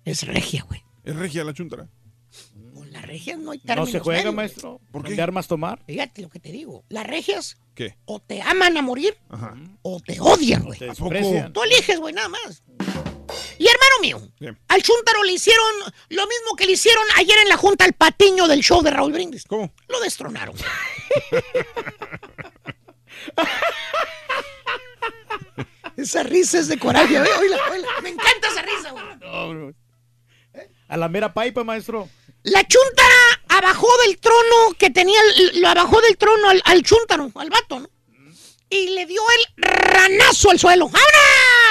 es 0.03 0.27
regia, 0.27 0.63
güey. 0.67 0.83
¿Es 1.05 1.15
regia 1.15 1.43
la 1.43 1.53
chuntara? 1.53 1.87
Con 2.73 2.91
las 2.91 3.03
regias 3.03 3.37
no 3.39 3.51
hay 3.51 3.59
No 3.59 3.63
términos 3.65 3.91
se 3.91 3.99
juega, 3.99 4.31
maestro. 4.31 4.81
¿Por 4.91 5.03
¿No 5.03 5.09
qué? 5.09 5.15
¿De 5.15 5.21
armas 5.21 5.47
tomar? 5.47 5.81
Fíjate 5.85 6.21
lo 6.21 6.29
que 6.29 6.39
te 6.39 6.51
digo. 6.51 6.83
Las 6.89 7.07
regias 7.07 7.57
¿Qué? 7.73 7.95
o 8.05 8.19
te 8.19 8.41
aman 8.41 8.75
a 8.77 8.81
morir 8.81 9.17
Ajá. 9.29 9.55
o 9.81 9.99
te 10.01 10.19
odian, 10.19 10.63
güey. 10.63 10.77
Te 10.79 10.89
¿A 10.89 10.93
poco? 10.93 11.11
Tú 11.53 11.63
eliges, 11.63 11.99
güey, 11.99 12.13
nada 12.13 12.27
más. 12.29 12.63
Y 13.61 13.67
hermano 13.67 13.95
mío, 14.01 14.19
Bien. 14.39 14.57
al 14.69 14.81
Chuntaro 14.81 15.23
le 15.23 15.33
hicieron 15.33 15.71
lo 16.09 16.25
mismo 16.25 16.55
que 16.57 16.65
le 16.65 16.71
hicieron 16.71 17.03
ayer 17.17 17.37
en 17.37 17.47
la 17.47 17.57
junta 17.57 17.85
al 17.85 17.93
patiño 17.93 18.47
del 18.47 18.61
show 18.63 18.81
de 18.81 18.89
Raúl 18.89 19.11
Brindis. 19.11 19.43
¿Cómo? 19.45 19.71
Lo 19.87 19.99
destronaron. 19.99 20.55
Esa 25.95 26.23
risa 26.23 26.57
es 26.57 26.67
de 26.69 26.79
coraje, 26.79 27.15
¿eh? 27.17 27.19
Oíla, 27.19 27.59
oíla. 27.71 27.87
Me 28.01 28.09
encanta 28.09 28.47
esa 28.47 28.63
risa, 28.63 28.89
güey. 28.91 29.03
No, 29.19 29.49
bro. 29.49 29.73
A 30.87 30.97
la 30.97 31.07
mera 31.07 31.31
paipa, 31.31 31.63
maestro. 31.63 32.09
La 32.41 32.67
chuntara 32.67 33.43
abajó 33.49 33.87
del 34.07 34.17
trono 34.19 34.73
que 34.79 34.89
tenía, 34.89 35.19
lo 35.53 35.67
abajó 35.67 36.01
del 36.01 36.17
trono 36.17 36.49
al, 36.49 36.63
al 36.65 36.81
chúntaro, 36.81 37.31
al 37.35 37.49
vato, 37.51 37.79
¿no? 37.81 37.89
Y 38.71 38.87
le 38.95 39.05
dio 39.05 39.21
el 39.37 39.63
ranazo 39.63 40.49
al 40.49 40.57
suelo. 40.57 40.85
¡Vámonos! 40.89 41.70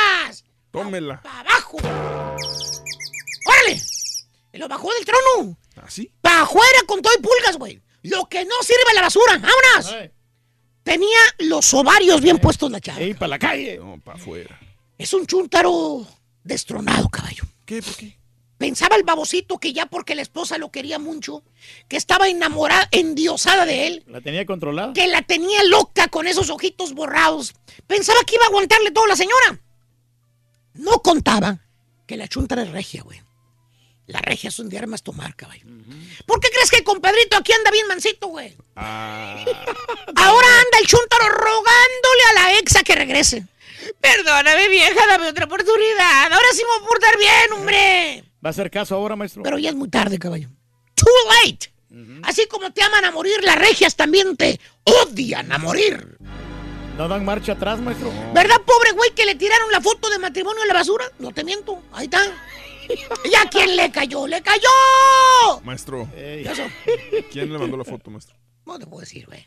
Tómela. 0.71 1.21
¡Abajo! 1.25 1.79
¡Órale! 1.79 3.81
Y 4.53 4.59
lo 4.59 4.69
bajó 4.69 4.89
del 4.95 5.05
trono. 5.05 5.57
¿Así? 5.83 6.11
¡Para 6.21 6.43
afuera 6.43 6.79
con 6.87 7.03
todo 7.03 7.13
y 7.19 7.23
pulgas, 7.23 7.57
güey! 7.57 7.81
Lo 8.03 8.29
que 8.29 8.45
no 8.45 8.55
sirve 8.63 8.91
a 8.93 8.95
la 8.95 9.03
basura. 9.03 9.39
¡Vámonos! 9.39 10.11
Tenía 10.83 11.19
los 11.39 11.73
ovarios 11.75 12.21
bien 12.21 12.39
puestos 12.39 12.71
la 12.71 12.81
chava. 12.81 13.01
¡Ey, 13.01 13.15
para 13.15 13.29
la 13.29 13.39
calle! 13.39 13.79
No, 13.79 14.01
para 14.01 14.19
afuera. 14.19 14.59
Es 14.97 15.13
un 15.13 15.27
chúntaro 15.27 16.07
destronado, 16.43 17.09
caballo. 17.09 17.45
¿Qué? 17.67 17.83
¿Por 17.83 17.95
qué? 17.97 18.19
Pensaba 18.59 18.97
el 18.97 19.05
babocito 19.05 19.59
que 19.59 19.73
ya 19.73 19.87
porque 19.87 20.15
la 20.15 20.23
esposa 20.23 20.59
lo 20.59 20.71
quería 20.71 20.99
mucho, 20.99 21.43
que 21.89 21.97
estaba 21.97 22.29
enamorada, 22.29 22.89
endiosada 22.91 23.65
de 23.65 23.87
él, 23.87 24.05
La 24.07 24.21
tenía 24.21 24.45
controlada. 24.45 24.93
que 24.93 25.07
la 25.07 25.23
tenía 25.23 25.65
loca 25.65 26.09
con 26.09 26.27
esos 26.27 26.51
ojitos 26.51 26.93
borrados. 26.93 27.55
Pensaba 27.87 28.21
que 28.27 28.35
iba 28.35 28.45
a 28.45 28.49
aguantarle 28.49 28.91
todo 28.91 29.07
a 29.07 29.09
la 29.09 29.17
señora. 29.17 29.59
No 30.75 31.01
contaba 31.03 31.59
que 32.07 32.17
la 32.17 32.29
chunta 32.29 32.55
era 32.55 32.65
regia, 32.65 33.03
güey. 33.03 33.21
La 34.07 34.21
regia 34.21 34.49
es 34.49 34.59
un 34.59 34.69
de 34.69 34.77
armas 34.79 35.03
tomar, 35.05 35.37
caballo. 35.37 35.65
¿Por 36.27 36.41
qué 36.41 36.49
crees 36.51 36.71
que 36.71 36.79
el 36.79 36.85
compadrito 36.85 37.37
aquí 37.37 37.53
anda 37.53 37.71
bien 37.71 37.87
mansito, 37.87 38.27
güey? 38.27 38.57
Ah, 38.75 39.37
Ahora 40.17 40.49
anda 40.49 40.79
el 40.81 40.87
chuntaro 40.87 41.29
rogándole 41.29 42.23
a 42.31 42.33
la 42.35 42.59
exa 42.59 42.83
que 42.83 42.97
regrese. 42.97 43.47
Perdóname, 44.01 44.69
vieja, 44.69 45.07
dame 45.07 45.29
otra 45.29 45.45
oportunidad. 45.45 46.33
Ahora 46.33 46.49
sí 46.53 46.63
me 46.63 46.77
voy 46.79 46.85
a 46.85 46.89
portar 46.89 47.19
bien, 47.19 47.53
hombre. 47.53 48.25
¿Va 48.45 48.49
a 48.49 48.51
hacer 48.51 48.71
caso 48.71 48.97
ahora, 48.97 49.15
maestro? 49.15 49.43
Pero 49.45 49.59
ya 49.59 49.71
es 49.71 49.77
muy 49.77 49.89
tarde, 49.89 50.19
caballo. 50.19 50.49
Too 50.95 51.07
late. 51.45 51.71
Así 52.23 52.47
como 52.47 52.73
te 52.73 52.83
aman 52.83 53.05
a 53.05 53.11
morir, 53.11 53.43
las 53.43 53.57
regias 53.57 53.97
también 53.97 54.37
te 54.37 54.61
odian 54.85 55.51
a 55.53 55.59
morir. 55.59 56.17
¿No 57.01 57.09
dan 57.09 57.25
marcha 57.25 57.53
atrás, 57.53 57.81
maestro? 57.81 58.13
¿Verdad, 58.35 58.61
pobre 58.67 58.93
güey, 58.93 59.11
que 59.15 59.25
le 59.25 59.35
tiraron 59.35 59.73
la 59.73 59.81
foto 59.81 60.11
de 60.11 60.19
matrimonio 60.19 60.63
a 60.65 60.67
la 60.67 60.75
basura? 60.75 61.11
No 61.19 61.33
te 61.33 61.43
miento, 61.43 61.83
ahí 61.93 62.05
está. 62.05 62.21
¿Y 63.25 63.35
a 63.37 63.49
quién 63.49 63.75
le 63.75 63.91
cayó? 63.91 64.27
¡Le 64.27 64.43
cayó! 64.43 64.69
maestro. 65.65 66.07
¿Quién 67.33 67.55
le 67.55 67.59
mandó 67.59 67.79
la 67.79 67.85
foto, 67.85 68.11
maestro? 68.11 68.37
No 68.67 68.79
te 68.79 68.87
puedo 68.87 69.01
decir, 69.01 69.25
güey. 69.25 69.47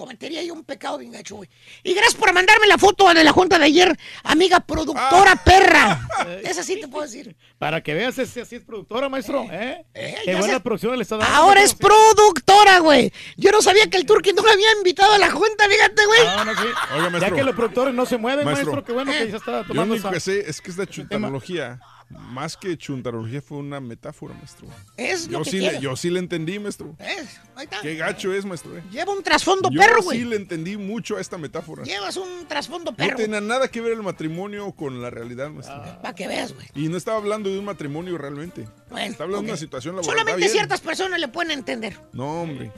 Cometería 0.00 0.42
yo 0.42 0.54
un 0.54 0.64
pecado 0.64 0.96
bien 0.96 1.12
gacho, 1.12 1.36
güey. 1.36 1.50
Y 1.82 1.92
gracias 1.92 2.14
por 2.14 2.32
mandarme 2.32 2.66
la 2.66 2.78
foto 2.78 3.12
de 3.12 3.22
la 3.22 3.32
junta 3.32 3.58
de 3.58 3.66
ayer, 3.66 3.98
amiga 4.24 4.58
productora 4.60 5.32
Ah. 5.32 5.44
perra. 5.44 6.08
Esa 6.42 6.62
sí 6.62 6.80
te 6.80 6.88
puedo 6.88 7.04
decir. 7.04 7.36
Para 7.58 7.82
que 7.82 7.92
veas, 7.92 8.14
si 8.14 8.22
así 8.40 8.56
es 8.56 8.62
productora, 8.62 9.10
maestro. 9.10 9.46
¿eh? 9.50 9.84
Qué 9.92 10.22
ya 10.32 10.38
buena 10.38 10.54
sé. 10.54 10.60
producción 10.60 10.96
le 10.96 11.02
está 11.02 11.18
dando. 11.18 11.34
Ahora 11.36 11.62
es 11.62 11.74
productora, 11.74 12.78
güey. 12.78 13.12
Yo 13.36 13.50
no 13.50 13.60
sabía 13.60 13.90
que 13.90 13.98
el 13.98 14.06
Turqui 14.06 14.32
no 14.32 14.42
me 14.42 14.50
había 14.52 14.72
invitado 14.78 15.12
a 15.12 15.18
la 15.18 15.30
junta, 15.30 15.68
fíjate, 15.68 16.06
güey. 16.06 16.24
No, 16.24 16.44
no, 16.46 16.54
sí. 16.54 16.68
Oiga, 16.96 17.18
Ya 17.18 17.30
que 17.30 17.42
los 17.44 17.54
productores 17.54 17.94
no 17.94 18.06
se 18.06 18.16
mueven, 18.16 18.46
maestro, 18.46 18.72
Maestro. 18.72 18.84
qué 18.86 18.92
bueno 18.92 19.12
que 19.12 19.30
ya 19.30 19.36
está 19.36 19.52
Yo 19.60 19.66
tomando 19.66 19.74
lo 19.74 19.92
único 19.92 20.08
esa- 20.08 20.14
que 20.14 20.20
sé 20.20 20.48
es 20.48 20.62
que 20.62 20.70
esta 20.70 20.86
chuntarología, 20.86 21.78
más 22.10 22.56
que 22.56 22.76
chuntarología, 22.76 23.40
fue 23.40 23.58
una 23.58 23.80
metáfora, 23.80 24.34
maestro. 24.34 24.66
Es 24.96 25.26
lo 25.28 25.38
Yo 25.38 25.44
que 25.44 25.50
sí, 25.50 25.60
le, 25.60 25.80
yo 25.80 25.94
sí 25.96 26.10
le 26.10 26.18
entendí, 26.18 26.58
maestro. 26.58 26.94
¿Ves? 26.98 27.40
Ahí 27.54 27.64
está. 27.64 27.80
Qué 27.80 27.94
gacho 27.96 28.32
es, 28.34 28.44
maestro. 28.44 28.76
eh. 28.76 28.82
Lleva 28.90 29.12
un 29.12 29.22
trasfondo 29.22 29.70
Yo 29.70 29.80
perro, 29.80 29.98
sí 30.00 30.04
güey. 30.04 30.24
le 30.24 30.36
entendí 30.36 30.76
mucho 30.76 31.16
a 31.16 31.20
esta 31.20 31.38
metáfora. 31.38 31.84
Llevas 31.84 32.16
un 32.16 32.46
trasfondo 32.48 32.90
No 32.90 32.96
perro. 32.96 33.16
tenía 33.16 33.40
nada 33.40 33.68
que 33.68 33.80
ver 33.80 33.92
el 33.92 34.02
matrimonio 34.02 34.72
con 34.72 35.00
la 35.00 35.10
realidad, 35.10 35.50
maestro. 35.50 35.82
Para 36.02 36.14
que 36.14 36.26
veas, 36.28 36.52
güey. 36.52 36.66
Y 36.74 36.88
no 36.88 36.96
estaba 36.96 37.18
hablando 37.18 37.48
de 37.50 37.58
un 37.58 37.64
matrimonio 37.64 38.18
realmente. 38.18 38.66
Bueno, 38.90 39.10
Está 39.12 39.24
hablando 39.24 39.44
de 39.46 39.50
una 39.52 39.56
situación 39.58 39.94
laboral. 39.96 40.10
Solamente 40.12 40.38
bien. 40.40 40.50
ciertas 40.52 40.80
personas 40.80 41.20
le 41.20 41.28
pueden 41.28 41.52
entender. 41.52 41.96
No, 42.12 42.42
hombre. 42.42 42.72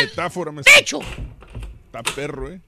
¡El 0.00 0.06
Metáfora, 0.08 0.52
maestro. 0.52 0.74
pecho! 0.74 0.98
Está 1.86 2.02
perro, 2.14 2.50
¿eh? 2.50 2.60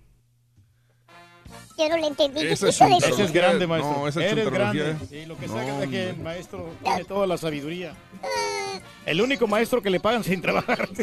Yo 1.76 1.88
no 1.88 1.96
le 1.98 2.06
entendí. 2.06 2.40
¿Qué 2.40 2.52
Esa 2.52 2.68
es? 2.68 2.80
Ese 2.80 3.24
es 3.24 3.32
grande, 3.32 3.66
maestro. 3.66 3.98
No, 3.98 4.08
esa 4.08 4.24
es 4.24 4.32
Eres 4.32 4.50
grande. 4.50 4.90
¿eh? 4.90 4.96
Sí, 5.08 5.26
lo 5.26 5.36
que 5.36 5.46
No, 5.46 5.54
saca 5.54 5.78
de 5.78 5.88
que 5.88 6.10
el 6.10 6.18
maestro 6.18 6.70
tiene 6.82 7.04
toda 7.04 7.26
la 7.26 7.36
sabiduría. 7.36 7.94
El 9.04 9.20
único 9.20 9.46
maestro 9.46 9.82
que 9.82 9.90
le 9.90 10.00
pagan 10.00 10.24
sin 10.24 10.40
trabajar. 10.40 10.88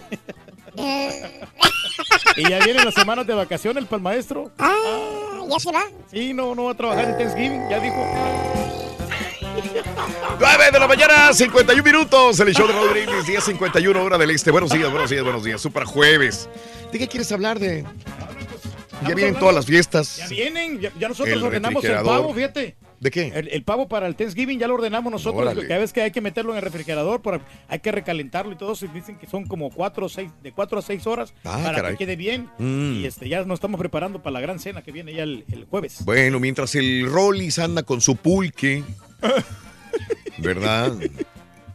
y 2.35 2.49
ya 2.49 2.59
vienen 2.59 2.85
las 2.85 2.95
semanas 2.95 3.27
de 3.27 3.33
vacaciones 3.33 3.85
para 3.85 3.97
el 3.97 4.03
maestro. 4.03 4.51
Ah, 4.57 5.41
ya 5.47 5.59
se 5.59 5.71
va. 5.71 5.83
Sí, 6.11 6.33
no, 6.33 6.55
no 6.55 6.65
va 6.65 6.71
a 6.71 6.75
trabajar 6.75 7.05
en 7.05 7.17
Thanksgiving, 7.17 7.69
ya 7.69 7.79
dijo. 7.79 7.95
9 10.39 10.63
de 10.71 10.79
la 10.79 10.87
mañana, 10.87 11.33
51 11.33 11.83
minutos. 11.83 12.39
El 12.39 12.53
show 12.55 12.67
de 12.67 12.73
Raúl 12.73 12.89
Brindis, 12.89 13.25
10.51 13.25 13.95
hora 13.95 14.17
del 14.17 14.31
este. 14.31 14.51
Buenos 14.51 14.71
días, 14.71 14.89
buenos 14.89 15.09
días, 15.09 15.23
buenos 15.23 15.43
días. 15.43 15.61
Super 15.61 15.85
jueves. 15.85 16.49
¿De 16.91 16.97
qué 16.97 17.07
quieres 17.07 17.31
hablar 17.31 17.59
de? 17.59 17.85
Ya 19.09 19.15
vienen 19.15 19.35
todas 19.35 19.55
las 19.55 19.65
fiestas. 19.65 20.17
Ya 20.17 20.27
vienen, 20.27 20.79
ya, 20.79 20.91
ya 20.99 21.07
nosotros 21.07 21.35
El 21.35 21.43
ordenamos 21.43 21.83
el 21.83 21.95
pavo, 22.03 22.33
fíjate. 22.33 22.75
¿De 22.99 23.11
qué? 23.11 23.33
El, 23.35 23.49
el 23.49 23.63
pavo 23.63 23.89
para 23.89 24.07
el 24.07 24.15
Thanksgiving 24.15 24.57
ya 24.59 24.67
lo 24.67 24.75
ordenamos 24.75 25.11
nosotros. 25.11 25.41
Órale. 25.41 25.67
Cada 25.67 25.81
vez 25.81 25.91
que 25.91 26.01
hay 26.03 26.11
que 26.11 26.21
meterlo 26.21 26.51
en 26.51 26.57
el 26.59 26.63
refrigerador, 26.63 27.21
por- 27.21 27.41
hay 27.67 27.79
que 27.79 27.91
recalentarlo 27.91 28.53
y 28.53 28.55
todo. 28.55 28.73
y 28.81 28.87
Dicen 28.87 29.17
que 29.17 29.27
son 29.27 29.45
como 29.45 29.69
cuatro 29.71 30.05
o 30.05 30.09
seis, 30.09 30.31
de 30.41 30.53
4 30.53 30.79
a 30.79 30.81
6 30.81 31.05
horas 31.07 31.33
Ah, 31.43 31.59
para 31.63 31.75
caray. 31.75 31.91
que 31.93 31.97
quede 32.05 32.15
bien. 32.15 32.49
Mm. 32.59 33.01
Y 33.01 33.05
este, 33.05 33.27
ya 33.27 33.43
nos 33.43 33.55
estamos 33.57 33.77
preparando 33.77 34.23
para 34.23 34.31
la 34.35 34.39
gran 34.39 34.57
cena 34.59 34.83
que 34.83 34.93
viene 34.93 35.13
ya 35.13 35.23
el, 35.23 35.43
el 35.51 35.65
jueves. 35.65 36.05
Bueno, 36.05 36.39
mientras 36.39 36.75
el 36.75 37.05
Rollis 37.11 37.59
anda 37.59 37.83
con 37.83 37.99
su 37.99 38.15
pulque, 38.15 38.83
¿verdad? 40.37 40.93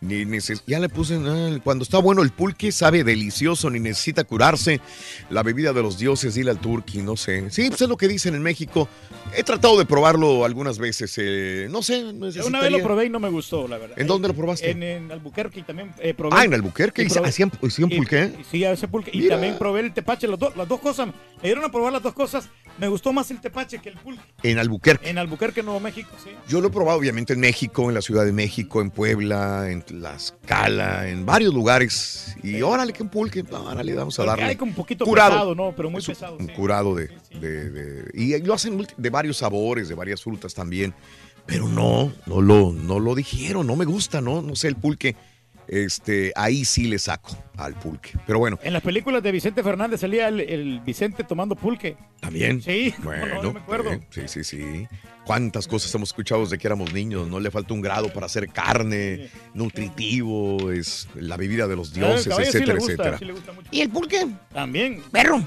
Ni 0.00 0.24
neces- 0.24 0.62
ya 0.66 0.78
le 0.78 0.88
puse, 0.88 1.16
ah, 1.16 1.58
cuando 1.64 1.82
está 1.82 1.98
bueno 1.98 2.22
el 2.22 2.30
pulque, 2.30 2.70
sabe 2.70 3.02
delicioso, 3.02 3.68
ni 3.68 3.80
necesita 3.80 4.22
curarse. 4.24 4.80
La 5.28 5.42
bebida 5.42 5.72
de 5.72 5.82
los 5.82 5.98
dioses, 5.98 6.34
dile 6.34 6.50
al 6.52 6.60
turqui, 6.60 6.98
no 6.98 7.16
sé. 7.16 7.50
Sí, 7.50 7.68
pues 7.68 7.82
es 7.82 7.88
lo 7.88 7.96
que 7.96 8.06
dicen 8.06 8.34
en 8.36 8.42
México. 8.42 8.88
He 9.36 9.42
tratado 9.42 9.76
de 9.76 9.84
probarlo 9.86 10.44
algunas 10.44 10.78
veces, 10.78 11.12
eh, 11.18 11.66
no 11.70 11.82
sé. 11.82 12.04
Una 12.46 12.60
vez 12.60 12.70
lo 12.70 12.82
probé 12.82 13.06
y 13.06 13.10
no 13.10 13.18
me 13.18 13.28
gustó, 13.28 13.66
la 13.66 13.76
verdad. 13.78 13.98
¿En 13.98 14.06
dónde 14.06 14.28
lo 14.28 14.34
probaste? 14.34 14.70
En, 14.70 14.82
en 14.82 15.10
Albuquerque 15.12 15.60
y 15.60 15.62
también 15.64 15.92
eh, 15.98 16.14
probé. 16.14 16.36
Ah, 16.38 16.44
en 16.44 16.54
Albuquerque, 16.54 17.02
y 17.02 17.06
¿y 17.06 17.08
probé- 17.08 17.26
hacían, 17.28 17.50
hacían 17.62 17.90
pulque? 17.90 18.32
y 18.40 18.44
Sí, 18.44 18.64
ese 18.64 18.86
pulque. 18.88 19.10
Y 19.12 19.28
también 19.28 19.58
probé 19.58 19.80
el 19.80 19.92
tepache, 19.92 20.28
las, 20.28 20.38
do- 20.38 20.52
las 20.56 20.68
dos 20.68 20.80
cosas. 20.80 21.08
Me 21.08 21.14
dieron 21.42 21.64
a 21.64 21.70
probar 21.70 21.92
las 21.92 22.02
dos 22.02 22.14
cosas. 22.14 22.48
Me 22.78 22.86
gustó 22.86 23.12
más 23.12 23.28
el 23.32 23.40
tepache 23.40 23.80
que 23.80 23.88
el 23.88 23.96
pulque. 23.96 24.22
En 24.44 24.58
Albuquerque. 24.58 25.10
En 25.10 25.18
Albuquerque, 25.18 25.62
Nuevo 25.64 25.80
México, 25.80 26.10
sí. 26.22 26.30
Yo 26.48 26.60
lo 26.60 26.68
he 26.68 26.70
probado 26.70 26.96
obviamente 26.98 27.32
en 27.32 27.40
México, 27.40 27.88
en 27.88 27.94
la 27.94 28.02
Ciudad 28.02 28.24
de 28.24 28.32
México, 28.32 28.80
en 28.80 28.90
Puebla, 28.90 29.68
en 29.70 29.82
Tlaxcala, 29.89 31.08
en 31.08 31.25
varios 31.26 31.52
lugares. 31.55 32.36
Y 32.42 32.60
órale, 32.62 32.92
que 32.92 33.02
un 33.02 33.08
pulque, 33.08 33.42
órale, 33.50 33.94
vamos 33.94 34.18
a 34.18 34.25
darle. 34.25 34.44
hay 34.44 34.58
un 34.60 34.75
poquito 34.75 35.05
curado. 35.05 35.31
pesado, 35.31 35.55
¿no? 35.55 35.73
Pero 35.76 35.91
muy 35.91 36.02
pesado, 36.02 36.36
Un 36.36 36.47
sí. 36.47 36.52
curado 36.52 36.94
de, 36.94 37.08
de- 37.41 37.70
de- 37.70 38.10
Y 38.15 38.39
lo 38.42 38.55
hacen 38.55 38.86
de 38.97 39.10
varios 39.10 39.39
sabores, 39.39 39.89
de 39.89 39.94
varias 39.94 40.23
frutas 40.23 40.55
también. 40.55 40.94
Pero 41.47 41.67
no, 41.67 42.12
no 42.26 42.41
lo, 42.42 42.73
no 42.73 43.00
lo 43.00 43.15
dijeron, 43.15 43.67
no 43.67 43.75
me 43.75 43.86
gusta, 43.86 44.20
¿no? 44.20 44.42
No 44.42 44.55
sé, 44.55 44.68
el 44.68 44.76
pulque. 44.76 45.17
Este, 45.68 46.32
ahí 46.34 46.64
sí 46.64 46.86
le 46.88 46.98
saco 46.98 47.36
al 47.56 47.74
pulque. 47.74 48.12
Pero 48.26 48.38
bueno, 48.38 48.58
En 48.62 48.72
las 48.72 48.82
películas 48.82 49.22
de 49.22 49.30
Vicente 49.32 49.62
Fernández 49.62 50.00
salía 50.00 50.28
el, 50.28 50.40
el 50.40 50.80
Vicente 50.80 51.24
tomando 51.24 51.55
pulque. 51.55 51.97
también. 52.20 52.62
Sí, 52.62 52.94
Bueno, 53.02 53.26
no, 53.36 53.42
no 53.42 53.52
me 53.52 53.60
acuerdo. 53.60 53.92
eh, 53.92 54.00
sí, 54.10 54.22
sí, 54.26 54.44
sí. 54.44 54.86
Cuántas 55.24 55.68
cosas 55.68 55.94
hemos 55.94 56.08
escuchado 56.08 56.40
desde 56.42 56.56
que 56.56 56.66
éramos 56.66 56.92
niños. 56.94 57.28
No 57.28 57.38
le 57.38 57.50
falta 57.50 57.74
un 57.74 57.82
grado 57.82 58.10
para 58.12 58.24
hacer 58.26 58.48
carne, 58.48 59.28
nutritivo, 59.52 60.70
es 60.72 61.06
la 61.14 61.36
bebida 61.36 61.68
de 61.68 61.76
los 61.76 61.92
dioses, 61.92 62.28
caballo 62.28 62.50
sí 62.50 62.58
le 62.58 62.64
etcétera, 62.64 62.78
gusta, 62.78 62.92
etcétera. 62.92 63.18
sí 63.18 63.24
le 63.26 63.32
gusta 63.32 63.52
mucho. 63.52 63.68
¿Y 63.70 63.80
el 63.82 63.90
pulque? 63.90 64.26
También. 64.52 65.02
Perro. 65.12 65.44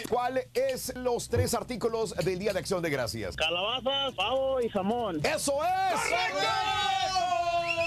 ¿Cuál 0.08 0.42
es 0.54 0.94
los 0.96 1.28
tres 1.28 1.54
artículos 1.54 2.14
del 2.16 2.38
Día 2.38 2.52
de 2.52 2.58
Acción 2.58 2.82
de 2.82 2.90
Gracias? 2.90 3.36
Calabazas, 3.36 4.14
pavo 4.14 4.60
y 4.60 4.68
jamón. 4.68 5.20
¡Eso 5.24 5.54
es! 5.62 6.00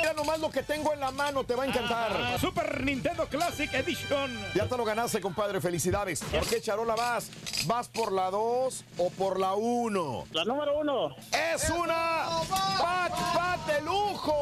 Mira 0.02 0.14
nomás 0.14 0.40
lo 0.40 0.50
que 0.50 0.64
tengo 0.64 0.94
en 0.94 1.00
la 1.00 1.12
mano, 1.12 1.44
te 1.44 1.54
va 1.54 1.64
a 1.64 1.68
encantar. 1.68 2.12
Ah, 2.12 2.36
Super 2.40 2.84
Nintendo 2.84 3.28
Classic 3.28 3.72
Edition. 3.72 4.36
Ya 4.56 4.68
te 4.68 4.76
lo 4.76 4.84
ganaste, 4.84 5.22
compadre. 5.22 5.62
Felicidades. 5.62 6.24
¿Por 6.24 6.48
qué 6.48 6.60
charola 6.60 6.96
vas? 6.96 7.30
¿Vas 7.68 7.88
por 7.88 8.12
la 8.12 8.32
2 8.32 8.84
o 8.98 9.10
por 9.12 9.40
la 9.40 9.54
1? 9.54 10.26
La 10.32 10.44
número 10.44 10.80
uno. 10.80 11.16
¡Es 11.54 11.70
una 11.70 12.26
pat, 12.80 13.12
pat 13.36 13.68
de 13.68 13.82
lujo! 13.84 14.34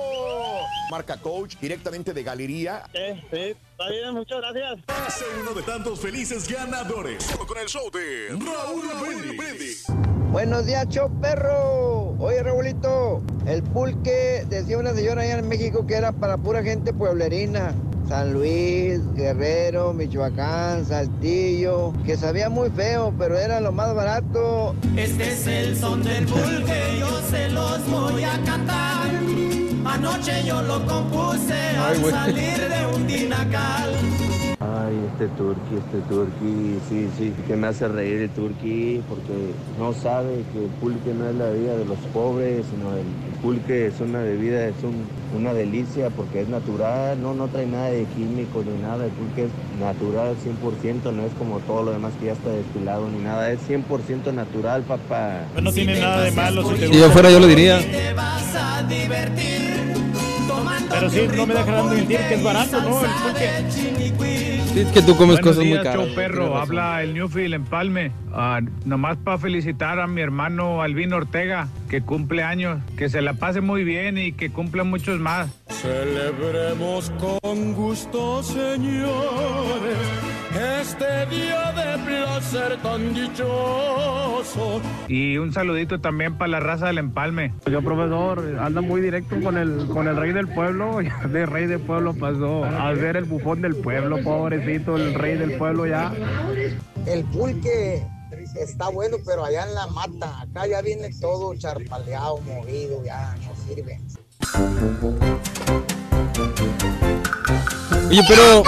Marca 0.92 1.18
Coach, 1.18 1.58
directamente 1.58 2.14
de 2.14 2.24
Galería. 2.24 2.86
Eh, 2.94 3.22
sí, 3.30 3.58
está 3.80 3.92
bien, 3.92 4.14
muchas 4.14 4.40
gracias. 4.42 4.80
Sé 5.14 5.26
uno 5.42 5.54
de 5.54 5.62
tantos 5.64 6.00
felices 6.00 6.50
ganadores. 6.50 7.24
Solo 7.24 7.48
con 7.48 7.58
el 7.58 7.68
show 7.68 7.90
de 7.92 8.28
Raúl 8.30 9.38
Brindis. 9.38 9.86
Buenos 10.32 10.66
días, 10.66 10.88
show 10.90 11.10
perro. 11.22 12.16
Oye, 12.20 12.44
Raulito, 12.44 13.24
el 13.48 13.64
pulque 13.64 14.46
decía 14.50 14.78
una 14.78 14.94
señora 14.94 15.22
allá 15.22 15.40
en 15.40 15.48
México 15.48 15.88
que 15.88 15.96
era 15.96 16.12
para 16.12 16.38
pura 16.38 16.62
gente 16.62 16.94
pueblerina. 16.94 17.74
San 18.10 18.34
Luis, 18.34 19.00
Guerrero, 19.14 19.94
Michoacán, 19.94 20.86
Saltillo, 20.86 21.94
que 22.06 22.18
sabía 22.18 22.50
muy 22.50 22.70
feo, 22.72 23.14
pero 23.18 23.38
era 23.38 23.62
lo 23.62 23.72
más 23.72 23.94
barato. 23.94 24.76
Este 24.98 25.32
es 25.32 25.48
el 25.48 25.78
son 25.78 26.04
del 26.04 26.26
pulque, 26.26 26.98
yo 27.00 27.22
se 27.30 27.50
los 27.50 27.88
voy 27.90 28.24
a 28.24 28.42
cantar. 28.44 29.69
Anoche 29.86 30.44
yo 30.46 30.62
lo 30.62 30.86
compuse 30.86 31.54
al 31.78 31.96
Ay, 31.96 32.12
salir 32.12 32.70
de 32.70 32.86
un 32.96 33.08
dinacal. 33.08 33.96
Ay, 34.62 34.94
este 35.14 35.28
turqui, 35.38 35.76
este 35.78 36.00
turqui, 36.10 36.80
sí, 36.90 37.08
sí, 37.18 37.34
que 37.48 37.56
me 37.56 37.68
hace 37.68 37.88
reír 37.88 38.24
el 38.24 38.30
turqui 38.32 39.02
porque 39.08 39.54
no 39.80 39.94
sabe 39.94 40.44
que 40.52 40.66
el 40.66 40.72
pulque 40.82 41.14
no 41.18 41.30
es 41.30 41.36
la 41.36 41.46
bebida 41.46 41.78
de 41.78 41.86
los 41.86 41.98
pobres, 42.14 42.66
sino 42.70 42.92
el, 42.98 43.06
pulque 43.42 43.88
es 43.88 44.02
una 44.02 44.20
bebida, 44.20 44.66
es 44.68 44.76
un- 44.84 45.08
una 45.40 45.54
delicia 45.54 46.10
porque 46.10 46.42
es 46.42 46.50
natural, 46.50 47.22
no, 47.22 47.34
no 47.34 47.48
trae 47.48 47.66
nada 47.68 47.90
de 47.90 48.04
químicos 48.18 48.66
ni 48.66 48.82
nada, 48.82 49.06
el 49.06 49.12
pulque 49.12 49.46
es 49.46 49.52
natural 49.80 50.36
100%, 50.44 51.14
no 51.14 51.24
es 51.24 51.32
como 51.40 51.60
todo 51.60 51.84
lo 51.84 51.92
demás 51.94 52.12
que 52.20 52.26
ya 52.26 52.34
está 52.34 52.50
destilado 52.50 53.08
ni 53.10 53.24
nada, 53.24 53.50
es 53.52 53.62
100% 53.66 54.34
natural, 54.34 54.82
papá. 54.82 55.44
Pues 55.54 55.64
no 55.64 55.72
tiene 55.72 56.02
nada 56.02 56.22
de 56.22 56.32
malo 56.32 56.64
si 56.64 56.70
te 56.72 56.80
Si 56.82 56.88
gusta. 56.88 56.98
yo 57.08 57.12
fuera, 57.12 57.32
yo 57.32 57.40
lo 57.40 57.48
diría. 57.48 57.80
Te 57.80 58.14
vas 58.14 58.56
a 58.56 58.84
divertir 58.84 59.94
tomando 59.94 60.09
Pero 60.90 61.10
sí, 61.10 61.28
no 61.36 61.46
me 61.46 61.54
dejarán 61.54 61.90
mentir 61.90 62.18
que 62.18 62.34
es 62.36 62.44
barato, 62.44 62.82
¿no? 62.82 63.02
El 63.02 63.12
pulque. 63.24 63.50
Sí, 64.74 64.82
es 64.82 64.88
que 64.92 65.02
tú 65.02 65.16
comes 65.18 65.38
Buenos 65.42 65.58
cosas 65.58 65.66
muy 65.66 65.78
caras. 65.78 65.96
show 65.96 66.16
perro, 66.16 66.56
habla 66.58 67.02
el 67.02 67.14
Newfield 67.16 67.56
Empalme. 67.56 68.12
Ah, 68.32 68.60
nomás 68.86 69.18
para 69.18 69.38
felicitar 69.40 70.00
a 70.00 70.06
mi 70.06 70.22
hermano 70.22 70.84
Albino 70.84 71.18
Ortega, 71.18 71.68
que 71.90 72.02
cumple 72.02 72.44
años, 72.44 72.82
que 72.96 73.10
se 73.10 73.22
la 73.22 73.34
pase 73.34 73.62
muy 73.62 73.84
bien 73.84 74.18
y 74.18 74.32
que 74.32 74.52
cumpla 74.52 74.84
muchos 74.84 75.20
más. 75.20 75.50
Celebremos 75.68 77.12
con 77.42 77.74
gusto, 77.74 78.44
señores, 78.44 79.98
este 80.80 81.26
día 81.36 81.72
de 81.72 82.04
placer 82.06 82.78
tan 82.84 83.14
dichoso. 83.14 84.82
Y 85.08 85.38
un 85.38 85.52
saludito 85.52 86.00
también 86.00 86.38
para 86.38 86.52
la 86.52 86.60
raza 86.60 86.88
del 86.88 87.00
Empalme. 87.00 87.54
Yo, 87.70 87.82
profesor, 87.82 88.58
anda 88.62 88.82
muy 88.82 89.02
directo 89.02 89.42
con 89.42 89.58
el, 89.58 89.88
con 89.88 90.08
el 90.08 90.16
rey 90.16 90.32
del 90.32 90.48
pueblo. 90.48 91.00
Ya 91.10 91.28
De 91.28 91.46
rey 91.46 91.66
del 91.66 91.80
pueblo 91.80 92.14
pasó 92.14 92.66
a 92.66 92.92
ver 92.94 93.16
el 93.16 93.24
bufón 93.24 93.62
del 93.62 93.76
pueblo, 93.76 94.22
pobrecito, 94.22 94.96
el 94.96 95.14
rey 95.16 95.38
del 95.38 95.54
pueblo 95.54 95.88
ya. 95.88 96.12
El 97.08 97.24
pulque 97.26 98.04
está 98.56 98.90
bueno, 98.90 99.18
pero 99.26 99.46
allá 99.46 99.68
en 99.68 99.76
la 99.76 99.88
mata, 99.88 100.42
acá 100.42 100.68
ya 100.68 100.82
viene 100.82 101.10
todo 101.20 101.56
charpaleado, 101.56 102.40
movido, 102.42 103.04
ya 103.04 103.36
no 103.46 103.56
sirve. 103.68 104.00
Oye, 108.10 108.24
pero. 108.28 108.64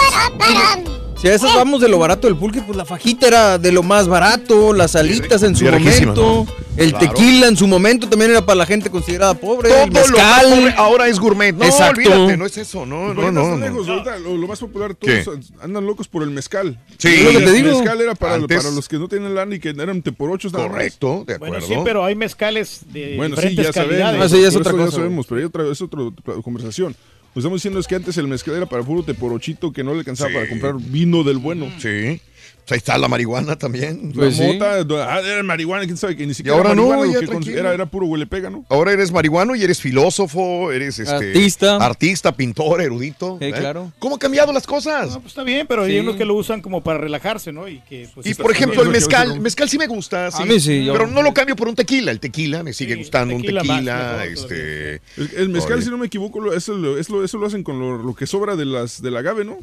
Si 1.22 1.28
a 1.28 1.34
esas 1.34 1.54
vamos 1.54 1.80
de 1.80 1.88
lo 1.88 2.00
barato 2.00 2.26
del 2.26 2.36
pulque, 2.36 2.60
pues 2.62 2.76
la 2.76 2.84
fajita 2.84 3.28
era 3.28 3.56
de 3.56 3.70
lo 3.70 3.84
más 3.84 4.08
barato, 4.08 4.72
las 4.72 4.96
alitas 4.96 5.44
en 5.44 5.54
su 5.54 5.64
momento, 5.66 6.44
¿no? 6.48 6.62
el 6.76 6.90
Claro. 6.90 7.06
tequila 7.14 7.46
en 7.46 7.56
su 7.56 7.68
momento 7.68 8.08
también 8.08 8.32
era 8.32 8.44
para 8.44 8.56
la 8.56 8.66
gente 8.66 8.90
considerada 8.90 9.32
pobre, 9.34 9.68
Todo 9.68 9.84
el 9.84 9.88
lo 9.90 9.94
mezcal. 10.00 10.46
pobre 10.50 10.74
ahora 10.76 11.06
es 11.06 11.20
gourmet. 11.20 11.54
No, 11.54 11.64
Exacto. 11.64 12.00
olvídate, 12.10 12.36
no 12.36 12.44
es 12.46 12.58
eso. 12.58 12.84
No, 12.86 13.14
no, 13.14 13.30
no. 13.30 13.56
no. 13.56 13.66
ahorita 13.92 14.18
lo, 14.18 14.36
lo 14.36 14.48
más 14.48 14.58
popular, 14.58 14.96
¿Qué? 14.96 15.22
todos 15.22 15.52
andan 15.62 15.86
locos 15.86 16.08
por 16.08 16.24
el 16.24 16.30
mezcal. 16.30 16.76
Sí. 16.98 17.06
Es 17.08 17.14
Es 17.20 17.34
lo 17.34 17.38
que 17.38 17.46
te 17.46 17.58
el 17.58 17.64
mezcal 17.66 18.00
era 18.00 18.14
para, 18.16 18.34
Antes- 18.34 18.56
para 18.60 18.74
los 18.74 18.88
que 18.88 18.98
no 18.98 19.06
tienen 19.06 19.32
lana 19.32 19.54
y 19.54 19.60
que 19.60 19.68
eran 19.68 20.02
teporochos 20.02 20.52
más. 20.52 20.62
Correcto, 20.62 21.22
de 21.24 21.38
Bueno, 21.38 21.60
sí, 21.60 21.74
pero 21.84 22.04
hay 22.04 22.16
mezcales 22.16 22.80
de 22.92 23.14
Bueno, 23.16 23.36
sí, 23.36 23.42
diferentes 23.48 23.66
ya 23.66 23.72
sabemos. 23.84 24.24
Ah, 24.24 24.28
sí, 24.28 24.42
ya 24.42 24.48
es 24.48 24.54
por 24.54 24.62
otra 24.62 24.72
eso 24.72 24.78
cosa, 24.86 24.90
Ya 24.90 24.96
sabemos, 24.96 25.26
pero 25.28 25.38
hay 25.38 25.44
otra, 25.44 25.70
es 25.70 25.80
otra 25.82 26.00
conversación. 26.42 26.96
Lo 27.32 27.34
que 27.34 27.40
estamos 27.40 27.58
diciendo 27.60 27.80
es 27.80 27.86
que 27.86 27.94
antes 27.94 28.18
el 28.18 28.28
mezcal 28.28 28.54
era 28.56 28.66
para 28.66 28.82
puro 28.82 29.02
teporochito 29.02 29.72
que 29.72 29.82
no 29.82 29.92
le 29.94 30.00
alcanzaba 30.00 30.28
Sí. 30.30 30.34
para 30.34 30.48
comprar 30.50 30.74
vino 30.78 31.24
del 31.24 31.38
bueno. 31.38 31.66
Sí. 31.78 32.20
Pues 32.64 32.72
ahí 32.72 32.78
está 32.78 32.96
la 32.96 33.08
marihuana 33.08 33.56
también. 33.58 34.12
La 34.14 34.30
mota, 34.30 35.12
ah, 35.12 35.20
era 35.20 35.42
marihuana, 35.42 35.84
quién 35.84 35.96
sabe 35.96 36.16
que 36.16 36.24
ni 36.26 36.32
siquiera 36.32 36.56
ahora 36.56 36.74
no, 36.76 37.04
ya 37.04 37.18
era, 37.58 37.74
era 37.74 37.86
puro 37.86 38.06
huele 38.06 38.26
pega, 38.26 38.50
¿no? 38.50 38.64
Ahora 38.68 38.92
eres 38.92 39.10
marihuano 39.10 39.56
y 39.56 39.62
eres 39.64 39.80
filósofo, 39.80 40.70
eres 40.70 41.00
este, 41.00 41.12
Artista. 41.12 41.76
artista, 41.76 42.36
pintor, 42.36 42.80
erudito. 42.80 43.36
Sí, 43.40 43.46
¿eh? 43.46 43.52
claro. 43.52 43.92
¿Cómo 43.98 44.14
han 44.14 44.18
cambiado 44.20 44.52
las 44.52 44.66
cosas? 44.66 45.08
No, 45.10 45.14
pues 45.20 45.32
está 45.32 45.42
bien, 45.42 45.66
pero 45.66 45.84
Sí. 45.86 45.92
hay 45.92 45.98
unos 45.98 46.14
que 46.16 46.24
lo 46.24 46.34
usan 46.34 46.60
como 46.62 46.82
para 46.82 46.98
relajarse, 46.98 47.52
¿no? 47.52 47.66
Y 47.66 47.80
que 47.80 48.08
pues, 48.14 48.26
y 48.26 48.34
por 48.34 48.52
ejemplo, 48.52 48.82
el 48.82 48.90
mezcal, 48.90 49.40
mezcal 49.40 49.68
sí 49.68 49.76
me 49.78 49.88
gusta, 49.88 50.30
sí, 50.30 50.44
mí 50.44 50.60
sí, 50.60 50.84
yo- 50.84 50.92
pero 50.92 51.08
no 51.08 51.22
lo 51.22 51.34
cambio 51.34 51.56
por 51.56 51.66
un 51.66 51.74
tequila. 51.74 52.12
El 52.12 52.20
tequila 52.20 52.62
me 52.62 52.72
sigue 52.72 52.94
gustando, 52.94 53.34
tequila 53.36 53.62
un 53.62 53.68
tequila, 53.68 54.24
este. 54.24 54.94
El, 55.16 55.30
el 55.36 55.48
mezcal, 55.48 55.74
Oye. 55.78 55.82
si 55.84 55.90
no 55.90 55.98
me 55.98 56.06
equivoco, 56.06 56.52
eso, 56.52 56.74
lo- 56.74 56.96
eso, 56.96 57.12
lo- 57.16 57.24
eso 57.24 57.38
lo 57.38 57.46
hacen 57.46 57.62
con 57.64 57.78
lo, 57.80 57.98
lo 57.98 58.14
que 58.14 58.26
sobra 58.26 58.54
de 58.54 58.66
las 58.66 59.02
del 59.02 59.16
agave, 59.16 59.44
¿no? 59.44 59.58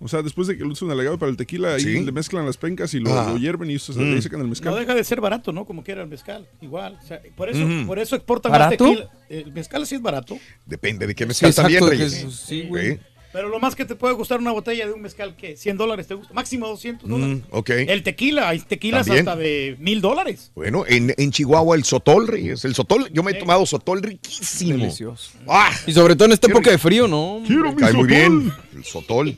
O 0.00 0.06
sea, 0.08 0.22
después 0.22 0.46
de 0.46 0.56
que 0.56 0.62
lo 0.64 0.70
usan 0.70 0.90
agave 0.90 1.18
para 1.18 1.30
el 1.30 1.36
tequila, 1.36 1.74
ahí 1.74 1.80
Sí. 1.80 2.00
le 2.04 2.12
mezclan 2.12 2.46
las 2.46 2.56
pencas 2.56 2.94
y 2.94 3.00
lo, 3.00 3.12
Ah. 3.18 3.30
lo 3.32 3.36
hierven 3.38 3.70
y 3.70 3.74
eso, 3.74 3.92
Mm. 3.94 4.14
ahí 4.14 4.22
sacan 4.22 4.40
el 4.40 4.48
mezcal. 4.48 4.72
No 4.72 4.78
deja 4.78 4.94
de 4.94 5.02
ser 5.04 5.20
barato, 5.20 5.52
¿no? 5.52 5.64
Como 5.64 5.82
quiera 5.82 6.02
el 6.02 6.08
mezcal, 6.08 6.46
igual. 6.60 6.98
O 7.02 7.06
sea, 7.06 7.20
por 7.36 7.48
eso, 7.48 7.64
Ujú. 7.64 7.86
por 7.86 7.98
eso 7.98 8.14
exportan 8.14 8.52
¿Barato? 8.52 8.84
más 8.84 8.94
tequila. 8.96 9.10
El 9.28 9.52
mezcal 9.52 9.86
sí 9.86 9.96
es 9.96 10.02
barato, 10.02 10.38
Depende 10.66 11.06
de 11.06 11.14
qué 11.14 11.26
mezcal 11.26 11.52
Sí, 11.52 11.56
también, 11.56 11.86
Reyes. 11.88 12.12
es- 12.12 12.34
sí, 12.34 12.62
güey. 12.68 12.98
Pero 13.30 13.50
lo 13.50 13.58
más 13.60 13.76
que 13.76 13.84
te 13.84 13.94
puede 13.94 14.14
gustar 14.14 14.38
una 14.38 14.52
botella 14.52 14.86
de 14.86 14.92
un 14.94 15.02
mezcal 15.02 15.36
que 15.36 15.54
100 15.54 15.76
dólares 15.76 16.06
te 16.06 16.14
gusta, 16.14 16.32
máximo 16.32 16.66
200 16.66 17.06
dólares. 17.10 17.36
Mm, 17.36 17.40
ok. 17.50 17.70
El 17.70 18.02
tequila, 18.02 18.48
hay 18.48 18.58
tequilas 18.60 19.06
También. 19.06 19.28
hasta 19.28 19.38
de 19.38 19.76
mil 19.80 20.00
dólares. 20.00 20.50
Bueno, 20.54 20.84
en, 20.88 21.14
en 21.16 21.30
Chihuahua 21.30 21.76
el 21.76 21.84
sotol, 21.84 22.26
Reyes. 22.26 22.64
El 22.64 22.74
sotol, 22.74 23.10
yo 23.12 23.22
me 23.22 23.32
he 23.32 23.34
tomado 23.34 23.66
sotol 23.66 24.02
riquísimo. 24.02 24.78
Delicioso. 24.78 25.32
¡Ah! 25.46 25.70
Y 25.86 25.92
sobre 25.92 26.16
todo 26.16 26.24
en 26.24 26.32
esta 26.32 26.46
Quiero- 26.46 26.60
época 26.60 26.70
de 26.70 26.78
frío, 26.78 27.06
¿no? 27.06 27.40
Me 27.40 27.74
cae 27.76 27.92
muy 27.92 28.06
bien 28.08 28.50
el 28.74 28.84
sotol 28.84 29.36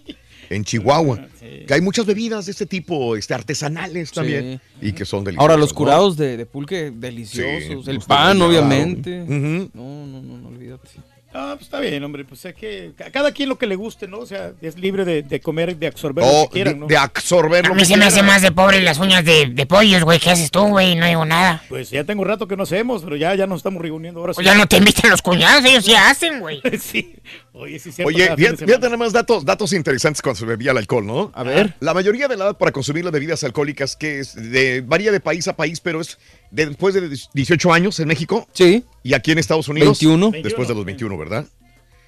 en 0.50 0.64
Chihuahua. 0.64 1.26
Que 1.40 1.72
hay 1.72 1.80
muchas 1.80 2.04
bebidas 2.04 2.46
de 2.46 2.52
este 2.52 2.66
tipo, 2.66 3.16
este, 3.16 3.32
artesanales 3.32 4.12
también. 4.12 4.60
Y 4.82 4.92
que 4.92 5.04
son 5.04 5.24
deliciosas. 5.24 5.42
Ahora, 5.42 5.56
los 5.56 5.70
¿no? 5.70 5.76
curados 5.76 6.16
de, 6.16 6.36
de 6.36 6.46
pulque, 6.46 6.90
deliciosos. 6.94 7.84
Sí, 7.84 7.90
el 7.90 8.00
pan, 8.00 8.42
obviamente. 8.42 9.24
No, 9.24 10.06
no, 10.06 10.20
no, 10.20 10.36
no 10.38 10.48
olvídate. 10.48 10.88
Ah, 11.32 11.52
pues 11.54 11.66
está 11.66 11.78
bien, 11.78 12.02
hombre. 12.02 12.24
Pues 12.24 12.44
es 12.44 12.54
que 12.56 12.90
a 13.06 13.10
cada 13.10 13.30
quien 13.30 13.48
lo 13.48 13.56
que 13.56 13.68
le 13.68 13.76
guste, 13.76 14.08
¿no? 14.08 14.18
O 14.18 14.26
sea, 14.26 14.52
es 14.60 14.76
libre 14.76 15.04
de, 15.04 15.22
de 15.22 15.40
comer, 15.40 15.76
de 15.76 15.86
absorber 15.86 16.24
lo 16.24 16.30
Oh, 16.30 16.48
que 16.48 16.54
quieran, 16.54 16.74
de, 16.74 16.80
¿no? 16.80 16.86
de 16.88 16.96
absorber 16.96 17.66
A 17.66 17.68
lo 17.68 17.74
mí 17.76 17.82
que 17.82 17.86
se 17.86 17.96
me 17.96 18.04
hace 18.04 18.24
más 18.24 18.42
de 18.42 18.50
pobre 18.50 18.80
las 18.82 18.98
uñas 18.98 19.24
de, 19.24 19.46
de 19.46 19.66
pollos, 19.66 20.02
güey. 20.02 20.18
¿Qué 20.18 20.30
haces 20.30 20.50
tú, 20.50 20.66
güey? 20.66 20.96
No 20.96 21.06
digo 21.06 21.24
nada. 21.24 21.62
Pues 21.68 21.90
ya 21.90 22.02
tengo 22.02 22.24
rato 22.24 22.48
que 22.48 22.56
no 22.56 22.64
hacemos, 22.64 23.04
pero 23.04 23.14
ya, 23.14 23.32
ya 23.36 23.46
nos 23.46 23.58
estamos 23.58 23.80
reuniendo 23.80 24.18
ahora. 24.18 24.32
Pues 24.32 24.44
ya 24.44 24.56
no 24.56 24.66
te 24.66 24.78
invitan 24.78 25.08
los 25.08 25.22
cuñados, 25.22 25.64
ellos 25.64 25.84
ya 25.86 26.10
hacen, 26.10 26.40
güey. 26.40 26.60
sí. 26.80 27.14
Oye, 27.52 27.78
sí, 27.80 27.90
cierto. 27.90 28.08
Oye, 28.08 28.34
fíjate, 28.36 28.64
fíjate 28.64 28.86
nada 28.86 28.96
más 28.96 29.12
datos, 29.12 29.44
datos 29.44 29.72
interesantes 29.72 30.22
cuando 30.22 30.38
se 30.38 30.46
bebía 30.46 30.70
el 30.70 30.78
alcohol, 30.78 31.04
¿no? 31.04 31.32
A 31.34 31.42
ver. 31.42 31.74
La 31.80 31.92
mayoría 31.94 32.28
de 32.28 32.36
la 32.36 32.44
edad 32.46 32.56
para 32.58 32.70
consumir 32.70 33.04
las 33.04 33.12
bebidas 33.12 33.42
alcohólicas, 33.42 33.96
que 33.96 34.20
es 34.20 34.34
de, 34.36 34.82
varía 34.82 35.10
de 35.10 35.18
país 35.20 35.48
a 35.48 35.56
país, 35.56 35.80
pero 35.80 36.00
es 36.00 36.18
de- 36.52 36.66
después 36.66 36.94
de 36.94 37.08
18 37.34 37.72
años 37.72 37.98
en 37.98 38.06
México. 38.08 38.46
Sí. 38.52 38.84
Y 39.02 39.14
aquí 39.14 39.32
en 39.32 39.38
Estados 39.38 39.68
Unidos. 39.68 39.98
21. 40.00 40.30
Después 40.42 40.68
de 40.68 40.74
los 40.74 40.84
21, 40.84 41.18
¿verdad? 41.18 41.44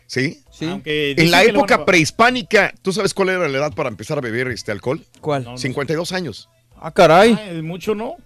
Sí. 0.07 0.43
Sí. 0.53 0.67
Aunque 0.67 1.12
En 1.17 1.31
la 1.31 1.43
época 1.43 1.75
a- 1.77 1.85
prehispánica, 1.87 2.73
¿tú 2.83 2.93
sabes 2.93 3.12
cuál 3.12 3.31
era 3.31 3.49
la 3.49 3.59
edad 3.59 3.73
para 3.75 3.89
empezar 3.89 4.19
a 4.19 4.21
beber 4.21 4.49
este 4.49 4.71
alcohol? 4.71 5.05
¿Cuál? 5.21 5.43
No, 5.45 5.51
no 5.53 5.59
52 5.59 6.12
años. 6.12 6.49
Ah, 6.81 6.93
caray. 6.93 7.33
Ah, 7.39 7.51
es 7.51 7.62
mucho, 7.62 7.95
¿no? 7.95 8.17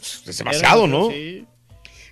Es 0.00 0.36
demasiado, 0.38 0.86
¿no? 0.86 1.10
Sí. 1.10 1.44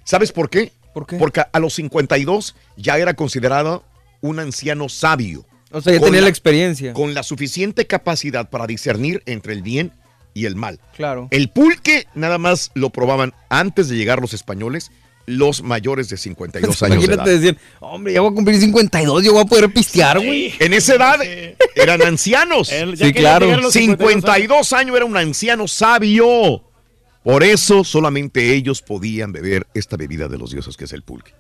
¿Sabes 0.05 0.31
por 0.33 0.51
qué? 0.51 0.73
¿Por 0.93 1.07
qué? 1.07 1.17
Porque 1.17 1.43
a 1.51 1.59
los 1.59 1.75
52 1.75 2.55
ya 2.77 2.99
era 2.99 3.15
considerado 3.15 3.83
un 4.25 4.39
anciano 4.39 4.89
sabio. 4.89 5.45
O 5.71 5.81
sea, 5.83 5.93
ya 5.93 5.99
Con 5.99 6.07
tenía 6.09 6.21
la- 6.21 6.27
la 6.27 6.31
experiencia. 6.31 6.93
Con 6.95 7.13
la 7.15 7.23
suficiente 7.23 7.87
capacidad 7.87 8.49
para 8.49 8.67
discernir 8.67 9.23
entre 9.27 9.53
el 9.53 9.63
bien 9.63 9.93
y 10.33 10.47
el 10.47 10.57
mal. 10.57 10.81
Claro. 10.97 11.29
El 11.31 11.51
pulque 11.51 12.07
nada 12.15 12.39
más 12.39 12.71
lo 12.75 12.91
probaban 12.91 13.35
antes 13.51 13.89
de 13.89 13.97
llegar 13.97 14.21
los 14.21 14.33
españoles 14.35 14.91
los 15.27 15.63
mayores 15.63 16.09
de 16.11 16.17
52 16.17 16.83
años 16.83 16.99
de 17.01 17.05
edad. 17.07 17.15
Imagínate 17.15 17.39
decir, 17.39 17.59
hombre, 17.81 18.13
ya 18.13 18.21
voy 18.21 18.31
a 18.33 18.35
cumplir 18.35 18.59
52, 18.61 19.25
yo 19.25 19.33
voy 19.33 19.43
a 19.43 19.47
poder 19.47 19.73
pistear, 19.73 20.19
güey. 20.19 20.53
En 20.59 20.73
esa 20.75 20.95
edad 20.97 21.19
eran 21.77 22.03
ancianos. 22.03 22.69
ya 22.71 22.87
Sí, 23.07 23.13
claro. 23.13 23.47
llegar 23.47 23.59
a 23.61 23.63
los 23.63 23.73
52 23.73 24.73
años 24.75 24.97
era 24.97 25.05
un 25.07 25.17
anciano 25.17 25.67
sabio. 25.69 26.63
Por 27.23 27.43
eso 27.43 27.85
solamente 27.85 28.53
ellos 28.55 28.83
podían 28.83 29.33
beber 29.33 29.67
esta 29.75 29.97
bebida 29.97 30.29
de 30.29 30.37
los 30.39 30.51
dioses 30.51 30.77
que 30.77 30.85
es 30.85 30.93
el 30.93 31.03
pulque. 31.03 31.33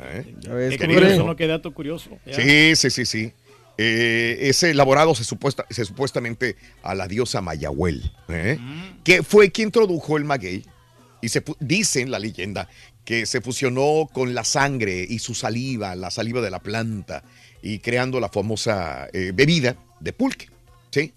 ¿Eh? 0.00 0.36
Qué 0.70 0.78
curioso, 0.78 1.26
¿no? 1.26 1.36
Qué 1.36 1.46
dato 1.46 1.72
curioso. 1.72 2.10
Ya. 2.26 2.34
Sí, 2.34 2.76
sí, 2.76 2.90
sí, 2.90 3.06
sí. 3.06 3.32
Eh, 3.78 4.38
es 4.48 4.62
elaborado 4.62 5.14
se, 5.14 5.24
supuesta, 5.24 5.66
se 5.70 5.84
supuestamente 5.84 6.56
a 6.82 6.94
la 6.94 7.08
diosa 7.08 7.40
Mayahuel, 7.40 8.12
¿eh? 8.28 8.58
que 9.02 9.22
fue 9.22 9.50
quien 9.50 9.68
introdujo 9.68 10.16
el 10.16 10.24
maguey. 10.24 10.64
Y 11.20 11.28
se 11.28 11.42
dicen 11.60 12.10
la 12.10 12.18
leyenda 12.18 12.68
que 13.04 13.26
se 13.26 13.40
fusionó 13.40 14.08
con 14.12 14.34
la 14.34 14.44
sangre 14.44 15.06
y 15.08 15.20
su 15.20 15.34
saliva, 15.34 15.94
la 15.94 16.10
saliva 16.10 16.40
de 16.40 16.50
la 16.50 16.58
planta, 16.58 17.22
y 17.62 17.78
creando 17.78 18.18
la 18.20 18.28
famosa 18.28 19.08
eh, 19.12 19.30
bebida 19.32 19.76
de 20.00 20.12
pulque. 20.12 20.48
¿sí? 20.90 21.12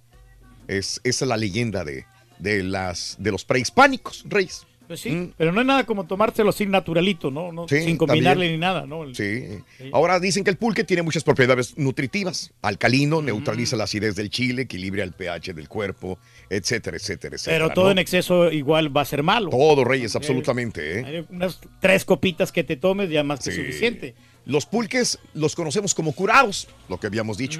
Es, 0.67 1.01
esa 1.03 1.25
es 1.25 1.29
la 1.29 1.37
leyenda 1.37 1.83
de, 1.83 2.05
de, 2.37 2.63
las, 2.63 3.15
de 3.19 3.31
los 3.31 3.45
prehispánicos, 3.45 4.23
reyes. 4.27 4.65
Pues 4.87 4.99
sí, 4.99 5.31
pero 5.37 5.51
no 5.51 5.61
es 5.61 5.67
nada 5.67 5.83
como 5.85 6.05
tomárselo 6.05 6.51
sin 6.51 6.69
naturalito, 6.71 7.31
¿no? 7.31 7.51
no 7.51 7.63
Mm. 7.63 7.69
Sí, 7.69 7.81
sin 7.81 7.97
combinarle 7.97 8.45
también. 8.45 8.51
ni 8.53 8.57
nada, 8.59 8.85
¿no? 8.85 9.03
El- 9.03 9.15
Sí. 9.15 9.43
Ahora 9.91 10.19
dicen 10.19 10.43
que 10.43 10.51
el 10.51 10.57
pulque 10.57 10.83
tiene 10.83 11.01
muchas 11.01 11.23
propiedades 11.23 11.77
nutritivas. 11.77 12.53
Alcalino, 12.61 13.21
neutraliza 13.21 13.75
la 13.75 13.85
acidez 13.85 14.15
del 14.15 14.29
chile, 14.29 14.63
equilibra 14.63 15.03
el 15.03 15.13
pH 15.13 15.53
del 15.53 15.67
cuerpo, 15.67 16.19
etcétera, 16.49 16.97
etcétera, 16.97 17.35
etcétera. 17.35 17.57
Pero 17.65 17.73
todo 17.73 17.85
¿no? 17.85 17.91
en 17.91 17.97
exceso 17.99 18.51
igual 18.51 18.95
va 18.95 19.01
a 19.01 19.05
ser 19.05 19.23
malo. 19.23 19.49
Todo, 19.49 19.83
Reyes, 19.83 20.15
absolutamente. 20.15 20.99
¿eh? 20.99 21.05
Hay 21.05 21.25
unas 21.29 21.59
tres 21.81 22.05
copitas 22.05 22.51
que 22.51 22.63
te 22.63 22.75
tomes 22.75 23.09
ya 23.09 23.23
más 23.23 23.43
que 23.43 23.51
Sí. 23.51 23.57
suficiente. 23.57 24.15
Los 24.45 24.65
pulques 24.65 25.17
los 25.33 25.55
conocemos 25.55 25.95
como 25.95 26.11
curados, 26.11 26.67
lo 26.87 26.99
que 26.99 27.07
habíamos 27.07 27.37
dicho, 27.37 27.59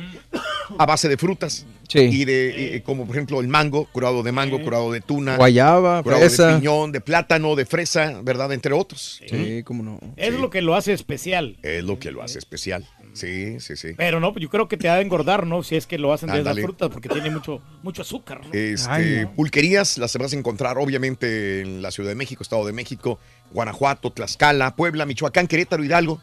a 0.78 0.86
base 0.86 1.10
de 1.10 1.18
frutas. 1.18 1.66
Sí. 1.88 2.00
Y 2.00 2.26
de, 2.26 2.76
y 2.76 2.82
como 2.82 3.06
por 3.06 3.16
ejemplo 3.16 3.40
el 3.42 3.48
mango, 3.48 3.86
curado 3.92 4.22
de 4.22 4.32
mango, 4.32 4.62
curado 4.62 4.92
de 4.92 5.02
tuna. 5.02 5.38
Guayaba, 5.38 6.04
curado 6.04 6.22
fresa. 6.22 6.48
de 6.48 6.60
piñón, 6.60 6.92
de 6.92 7.02
plátano, 7.02 7.56
de 7.56 7.66
fresa, 7.66 8.22
¿verdad? 8.24 8.52
Entre 8.54 8.74
otros. 8.74 9.22
Sí, 9.28 9.64
cómo 9.64 9.84
no. 9.84 10.00
Es 10.16 10.34
lo 10.34 10.50
que 10.50 10.62
lo 10.62 10.76
hace 10.76 10.94
especial. 10.94 11.58
Es 11.64 11.84
lo 11.84 11.98
que 12.00 12.12
lo 12.12 12.22
hace 12.22 12.38
especial. 12.38 12.88
Sí, 13.14 13.62
sí, 13.62 13.78
sí. 13.78 13.94
Pero 13.96 14.20
no, 14.20 14.38
yo 14.38 14.50
creo 14.50 14.68
que 14.68 14.76
te 14.76 14.90
ha 14.90 14.96
de 14.96 15.02
engordar, 15.02 15.48
¿no? 15.48 15.64
Si 15.64 15.78
es 15.78 15.88
que 15.88 15.98
lo 15.98 16.12
hacen 16.12 16.30
de 16.30 16.44
las 16.44 16.60
frutas, 16.60 16.90
porque 16.90 17.08
tiene 17.08 17.30
mucho, 17.32 17.62
mucho 17.82 18.02
azúcar, 18.02 18.42
¿no? 18.46 18.54
Este, 18.54 18.90
Ay, 18.92 19.20
no. 19.24 19.32
Pulquerías 19.34 19.98
las 19.98 20.16
vas 20.18 20.34
a 20.34 20.36
encontrar 20.36 20.78
obviamente 20.78 21.62
en 21.62 21.82
la 21.82 21.92
Ciudad 21.92 22.10
de 22.10 22.16
México, 22.16 22.44
Estado 22.44 22.66
de 22.66 22.74
México, 22.74 23.18
Guanajuato, 23.52 24.12
Tlaxcala, 24.12 24.76
Puebla, 24.76 25.06
Michoacán, 25.06 25.48
Querétaro, 25.48 25.84
Hidalgo. 25.84 26.22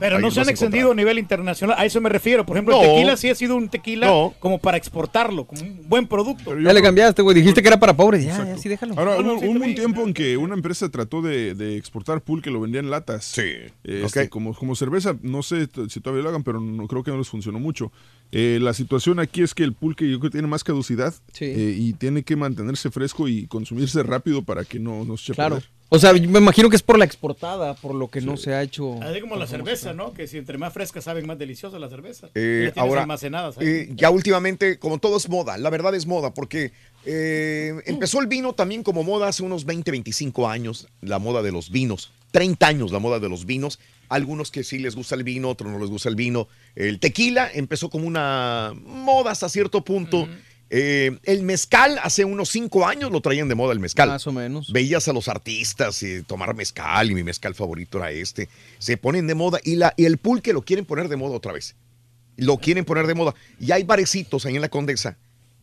Pero 0.00 0.18
no 0.18 0.30
se 0.30 0.40
han 0.40 0.48
extendido 0.48 0.92
a 0.92 0.94
nivel 0.94 1.18
internacional. 1.18 1.76
A 1.78 1.84
eso 1.84 2.00
me 2.00 2.08
refiero. 2.08 2.44
Por 2.46 2.56
ejemplo, 2.56 2.76
No. 2.76 2.82
el 2.82 2.88
tequila 2.90 3.16
sí 3.16 3.28
ha 3.30 3.34
sido 3.34 3.56
un 3.56 3.68
tequila 3.68 4.06
No. 4.06 4.34
como 4.38 4.58
para 4.58 4.76
exportarlo, 4.76 5.46
como 5.46 5.60
un 5.62 5.88
buen 5.88 6.06
producto. 6.06 6.58
Ya 6.58 6.72
le 6.72 6.82
cambiaste, 6.82 7.22
güey. 7.22 7.34
Dijiste 7.34 7.62
que 7.62 7.68
era 7.68 7.78
para 7.80 7.94
pobres. 7.96 8.24
Ya, 8.24 8.44
ya, 8.46 8.56
sí, 8.58 8.68
déjalo. 8.68 8.94
Ahora, 8.98 9.16
No, 9.16 9.22
no, 9.22 9.32
hubo, 9.34 9.40
sí, 9.40 9.46
hubo 9.48 9.64
un 9.64 9.74
tiempo 9.74 10.02
en 10.02 10.14
que 10.14 10.36
una 10.36 10.54
empresa 10.54 10.88
trató 10.90 11.22
de, 11.22 11.54
de 11.54 11.76
exportar 11.76 12.20
pulque, 12.22 12.50
lo 12.50 12.60
vendía 12.60 12.80
en 12.80 12.90
latas. 12.90 13.24
Sí. 13.24 13.42
ok. 14.04 14.28
como, 14.28 14.54
como 14.54 14.74
cerveza, 14.74 15.16
no 15.22 15.42
sé 15.42 15.68
si 15.88 16.00
todavía 16.00 16.22
lo 16.22 16.30
hagan, 16.30 16.42
pero 16.42 16.60
no, 16.60 16.86
creo 16.88 17.02
que 17.02 17.10
no 17.10 17.18
les 17.18 17.28
funcionó 17.28 17.58
mucho. 17.58 17.92
Eh, 18.32 18.58
la 18.60 18.74
situación 18.74 19.20
aquí 19.20 19.42
es 19.42 19.54
que 19.54 19.64
el 19.64 19.72
pulque 19.72 20.04
yo 20.10 20.18
creo 20.18 20.30
que 20.30 20.34
tiene 20.36 20.48
más 20.48 20.62
caducidad 20.64 21.14
Sí. 21.32 21.46
eh, 21.46 21.74
y 21.78 21.92
tiene 21.94 22.22
que 22.22 22.36
mantenerse 22.36 22.90
fresco 22.90 23.26
y 23.28 23.46
consumirse 23.46 24.02
rápido 24.02 24.42
para 24.42 24.64
que 24.64 24.78
no, 24.78 25.04
no 25.04 25.16
se 25.16 25.32
eche 25.32 25.34
Claro. 25.34 25.62
O 25.90 25.98
sea, 25.98 26.14
yo 26.14 26.28
me 26.28 26.38
imagino 26.38 26.68
que 26.68 26.76
es 26.76 26.82
por 26.82 26.98
la 26.98 27.06
exportada, 27.06 27.74
por 27.74 27.94
lo 27.94 28.08
que 28.08 28.20
no 28.20 28.36
se 28.36 28.52
ha 28.52 28.62
hecho. 28.62 29.02
Así 29.02 29.20
como 29.22 29.36
la 29.36 29.46
cerveza, 29.46 29.94
¿no? 29.94 30.12
Que 30.12 30.26
si 30.26 30.36
entre 30.36 30.58
más 30.58 30.72
fresca 30.74 31.00
saben 31.00 31.26
más 31.26 31.38
deliciosa 31.38 31.78
la 31.78 31.88
cerveza. 31.88 32.28
Eh, 32.34 32.64
Ya 32.66 32.72
tienes 32.74 32.88
ahora, 32.90 33.02
almacenadas 33.02 33.56
ahí. 33.56 33.66
eh, 33.66 33.88
ya 33.94 34.10
últimamente, 34.10 34.78
como 34.78 34.98
todo 34.98 35.16
es 35.16 35.28
moda, 35.30 35.56
la 35.56 35.70
verdad 35.70 35.94
es 35.94 36.06
moda, 36.06 36.34
porque 36.34 36.72
eh, 37.06 37.74
empezó 37.86 38.20
el 38.20 38.26
vino 38.26 38.52
también 38.52 38.82
como 38.82 39.02
moda 39.02 39.28
hace 39.28 39.42
unos 39.42 39.64
20, 39.64 39.90
25 39.90 40.46
años, 40.48 40.88
la 41.00 41.18
moda 41.18 41.40
de 41.42 41.52
los 41.52 41.70
vinos, 41.70 42.12
30 42.32 42.66
años 42.66 42.92
la 42.92 42.98
moda 42.98 43.18
de 43.18 43.30
los 43.30 43.46
vinos, 43.46 43.78
algunos 44.10 44.50
que 44.50 44.64
sí 44.64 44.78
les 44.78 44.94
gusta 44.94 45.14
el 45.14 45.22
vino, 45.24 45.48
otros 45.48 45.72
no 45.72 45.78
les 45.78 45.88
gusta 45.88 46.10
el 46.10 46.16
vino. 46.16 46.48
El 46.76 46.98
tequila 47.00 47.50
empezó 47.52 47.88
como 47.88 48.06
una 48.06 48.74
moda 48.84 49.30
hasta 49.30 49.48
cierto 49.48 49.82
punto. 49.84 50.28
Eh, 50.70 51.18
el 51.24 51.42
mezcal, 51.42 51.98
hace 52.02 52.24
unos 52.24 52.50
5 52.50 52.86
años 52.86 53.10
lo 53.10 53.20
traían 53.20 53.48
de 53.48 53.54
moda 53.54 53.72
el 53.72 53.80
mezcal. 53.80 54.08
Más 54.08 54.26
o 54.26 54.32
menos. 54.32 54.72
Veías 54.72 55.08
a 55.08 55.12
los 55.12 55.28
artistas 55.28 56.02
eh, 56.02 56.22
tomar 56.26 56.54
mezcal 56.54 57.10
y 57.10 57.14
mi 57.14 57.22
mezcal 57.22 57.54
favorito 57.54 57.98
era 57.98 58.10
este. 58.10 58.48
Se 58.78 58.96
ponen 58.96 59.26
de 59.26 59.34
moda 59.34 59.60
y, 59.64 59.76
la, 59.76 59.94
y 59.96 60.04
el 60.04 60.18
pulque 60.18 60.52
lo 60.52 60.62
quieren 60.62 60.84
poner 60.84 61.08
de 61.08 61.16
moda 61.16 61.36
otra 61.36 61.52
vez. 61.52 61.74
Lo 62.36 62.58
quieren 62.58 62.84
poner 62.84 63.06
de 63.06 63.14
moda. 63.14 63.34
Y 63.58 63.72
hay 63.72 63.84
barecitos 63.84 64.46
ahí 64.46 64.56
en 64.56 64.62
la 64.62 64.68
Condesa 64.68 65.16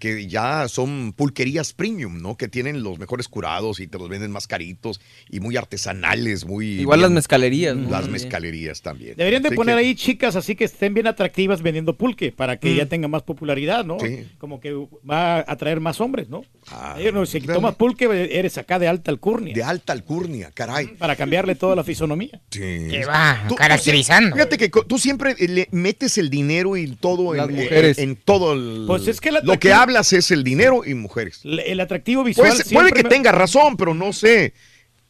que 0.05 0.27
ya 0.27 0.67
son 0.67 1.13
pulquerías 1.13 1.73
premium, 1.73 2.21
¿no? 2.21 2.37
Que 2.37 2.47
tienen 2.47 2.83
los 2.83 2.99
mejores 2.99 3.27
curados 3.27 3.79
y 3.79 3.87
te 3.87 3.97
los 3.97 4.07
venden 4.07 4.29
más 4.29 4.45
caritos 4.45 5.01
y 5.31 5.39
muy 5.39 5.57
artesanales, 5.57 6.45
muy... 6.45 6.81
Igual 6.81 7.01
las 7.01 7.09
mezcalerías, 7.09 7.75
¿no? 7.75 7.89
Las 7.89 8.07
mezcalerías 8.07 8.83
también. 8.83 9.15
Deberían 9.17 9.41
de 9.41 9.47
Así 9.49 9.55
poner 9.55 9.75
que- 9.75 9.79
ahí 9.79 9.95
chicas 9.95 10.35
así 10.35 10.55
que 10.55 10.65
estén 10.65 10.93
bien 10.93 11.07
atractivas 11.07 11.63
vendiendo 11.63 11.97
pulque 11.97 12.31
para 12.31 12.57
que 12.59 12.71
Mm. 12.73 12.75
ya 12.75 12.85
tenga 12.85 13.07
más 13.07 13.23
popularidad, 13.23 13.83
¿no? 13.83 13.97
Sí. 13.99 14.27
Como 14.37 14.59
que 14.59 14.73
va 15.09 15.37
a 15.37 15.45
atraer 15.47 15.79
más 15.79 15.99
hombres, 15.99 16.29
¿no? 16.29 16.43
Ah, 16.71 16.97
no, 17.13 17.25
si 17.25 17.41
tomas 17.41 17.75
pulque 17.75 18.05
eres 18.31 18.57
acá 18.57 18.79
de 18.79 18.87
alta 18.87 19.11
alcurnia. 19.11 19.53
De 19.53 19.63
alta 19.63 19.93
alcurnia, 19.93 20.51
caray. 20.53 20.87
Para 20.97 21.15
cambiarle 21.15 21.55
toda 21.55 21.75
la 21.75 21.83
fisonomía. 21.83 22.41
Sí. 22.49 22.59
Que 22.89 23.05
va 23.07 23.43
Tú- 23.47 23.55
caracterizando. 23.55 24.35
Fíjate 24.35 24.57
que 24.57 24.69
tú 24.69 24.97
siempre 24.97 25.35
le 25.37 25.67
metes 25.71 26.17
el 26.17 26.29
dinero 26.29 26.75
y 26.75 26.87
todo 26.95 27.35
en, 27.35 27.53
mujeres. 27.53 27.97
en- 27.99 28.09
en 28.11 28.15
todo 28.15 28.53
el... 28.53 28.85
Pues 28.87 29.07
es 29.07 29.21
que 29.21 29.29
el 29.29 29.39
Lo 29.43 29.59
que 29.59 29.73
hablas 29.73 30.11
es 30.13 30.31
el 30.31 30.43
dinero 30.43 30.81
y 30.85 30.93
mujeres. 30.95 31.39
Le- 31.43 31.71
El 31.71 31.79
atractivo 31.79 32.23
visual. 32.23 32.49
Pues, 32.49 32.67
puede 32.73 32.91
que 32.91 33.03
me- 33.03 33.09
tenga 33.09 33.31
razón, 33.31 33.77
pero 33.77 33.93
no 33.93 34.11
sé. 34.13 34.53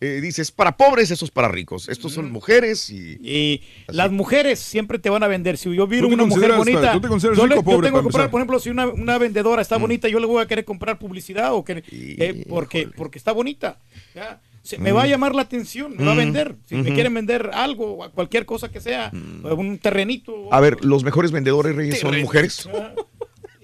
Eh, 0.06 0.22
dices, 0.22 0.52
para 0.52 0.78
pobres, 0.78 1.10
eso 1.12 1.26
es 1.26 1.32
para 1.32 1.48
ricos. 1.48 1.90
Estos 1.90 2.14
son 2.14 2.32
mujeres 2.32 2.90
y... 2.90 3.18
Y 3.24 3.62
las 3.88 4.12
mujeres 4.12 4.60
siempre 4.60 5.00
te 5.00 5.10
van 5.10 5.24
a 5.24 5.28
vender. 5.28 5.58
Si 5.58 5.74
yo 5.74 5.88
vi 5.88 6.00
¿Tú 6.00 6.08
te 6.10 6.14
una 6.14 6.26
mujer 6.26 6.52
bonita, 6.54 6.92
tú 6.94 7.02
te 7.02 7.08
consideras 7.08 7.38
yo, 7.38 7.48
le- 7.48 7.56
rico 7.56 7.70
o 7.70 7.72
yo 7.72 7.78
pobre, 7.78 7.88
tengo 7.88 8.00
que 8.00 8.04
comprar, 8.04 8.22
empezar? 8.26 8.32
por 8.32 8.40
ejemplo, 8.42 8.60
si 8.60 8.70
una, 8.70 8.88
una 8.88 9.18
vendedora 9.18 9.62
Mm. 9.62 9.64
está 9.64 9.78
bonita, 9.78 10.08
yo 10.08 10.20
le 10.20 10.26
voy 10.28 10.42
a 10.42 10.46
querer 10.48 10.66
comprar 10.66 11.00
publicidad 11.00 11.54
o 11.54 11.64
que, 11.64 11.84
eh, 11.92 12.46
porque, 12.50 12.88
porque 12.96 13.18
está 13.18 13.32
bonita. 13.32 13.80
Ya, 14.14 14.42
se- 14.64 14.78
me 14.78 14.92
Mm. 14.92 14.96
va 14.96 15.04
a 15.04 15.08
llamar 15.08 15.36
la 15.36 15.42
atención, 15.44 15.96
me 15.98 16.04
va 16.06 16.12
a 16.12 16.16
Mm. 16.16 16.18
vender. 16.18 16.56
Si 16.66 16.76
me. 16.76 16.92
Mm. 16.92 16.94
quieren 16.94 17.14
vender 17.14 17.52
algo, 17.54 17.98
cualquier 18.14 18.46
cosa 18.46 18.70
que 18.72 18.80
sea, 18.82 19.12
un 19.14 19.78
terrenito. 19.80 20.54
A 20.54 20.60
ver, 20.60 20.84
¿los 20.84 21.04
mejores 21.04 21.32
vendedores, 21.32 21.76
Reyes, 21.76 22.00
son 22.00 22.20
mujeres? 22.22 22.68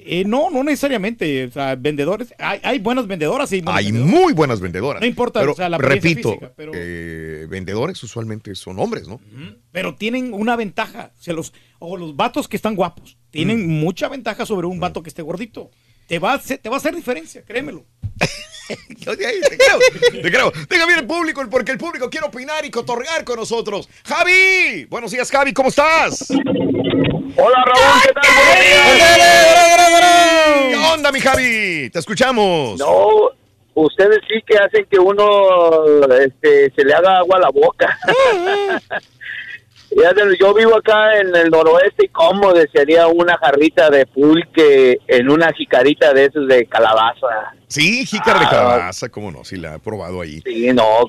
Eh, 0.04 0.24
no, 0.26 0.50
no 0.50 0.64
necesariamente. 0.64 1.46
O 1.46 1.52
sea, 1.52 1.76
vendedores. 1.76 2.34
Hay, 2.40 2.60
hay 2.64 2.80
buenas 2.80 3.08
vendedoras 3.08 3.52
y 3.52 3.64
hay 3.66 3.86
vendedores. 3.86 4.14
muy 4.22 4.34
buenas 4.34 4.60
vendedoras. 4.60 5.02
No 5.02 5.08
importa, 5.08 5.40
Pero, 5.42 5.52
o 5.54 5.56
sea, 5.56 5.70
la 5.70 5.78
repito, 5.78 6.30
física, 6.32 6.54
pero- 6.56 6.72
eh, 6.76 7.46
vendedores 7.50 8.02
usualmente 8.04 8.56
son 8.56 8.80
hombres, 8.80 9.08
¿no? 9.08 9.20
Pero 9.72 9.96
tienen 9.96 10.34
una 10.34 10.56
ventaja. 10.56 11.12
O, 11.20 11.22
sea, 11.24 11.34
los, 11.34 11.54
o 11.80 11.98
los 11.98 12.16
vatos 12.16 12.48
que 12.48 12.56
están 12.56 12.76
guapos 12.76 13.18
tienen 13.30 13.68
Mm. 13.68 13.80
mucha 13.80 14.10
ventaja 14.10 14.46
sobre 14.46 14.68
un 14.68 14.80
vato 14.80 15.04
que 15.04 15.10
esté 15.10 15.22
gordito. 15.22 15.70
Te 16.08 16.20
va, 16.20 16.34
a 16.34 16.36
hacer, 16.36 16.58
te 16.58 16.68
va 16.70 16.76
a 16.76 16.80
hacer 16.80 16.94
diferencia, 16.96 17.44
créemelo. 17.44 17.86
Te 19.02 19.18
creo, 19.18 19.80
te 20.22 20.32
creo. 20.32 20.52
Bien 20.70 21.00
el 21.00 21.08
público, 21.08 21.44
porque 21.50 21.72
el 21.72 21.78
público 21.78 22.10
quiere 22.10 22.28
opinar 22.28 22.66
y 22.66 22.72
cotorrear 22.72 23.24
con 23.24 23.38
nosotros. 23.38 23.90
Javi, 24.06 24.86
buenos 24.90 25.12
días, 25.12 25.32
Javi, 25.32 25.54
¿cómo 25.54 25.70
estás? 25.70 26.30
Hola, 26.30 27.64
Raúl, 27.66 28.02
¿qué 28.04 28.14
tal? 28.14 28.24
¿Qué 30.70 30.76
onda, 30.94 31.12
mi 31.12 31.20
Javi? 31.20 31.90
Te 31.90 32.00
escuchamos. 32.00 32.80
No, 32.80 33.30
ustedes 33.74 34.20
sí 34.28 34.42
que 34.46 34.58
hacen 34.58 34.86
que 34.90 35.00
uno 35.00 36.06
este, 36.20 36.72
se 36.76 36.84
le 36.84 36.94
haga 36.94 37.20
agua 37.20 37.38
a 37.38 37.42
la 37.42 37.50
boca. 37.50 37.98
Yo 40.40 40.54
vivo 40.54 40.76
acá 40.78 41.18
en 41.20 41.36
el 41.36 41.50
noroeste 41.50 42.06
y 42.06 42.08
cómo 42.10 42.54
desearía 42.54 43.08
una 43.08 43.38
jarrita 43.38 43.90
de 43.90 44.06
pulque 44.06 44.98
en 45.08 45.30
una 45.30 45.52
jicarita 45.54 46.14
de 46.14 46.26
esos 46.26 46.48
de 46.48 46.66
calabaza. 46.66 47.28
Sí, 47.68 48.06
jícara 48.06 48.40
de 48.40 48.46
Ah. 48.46 48.50
calabaza, 48.50 49.10
cómo 49.10 49.32
no, 49.32 49.44
sí 49.44 49.58
la 49.58 49.76
he 49.76 49.80
probado 49.80 50.22
ahí. 50.22 50.42
Sí, 50.46 50.72
no, 50.74 51.08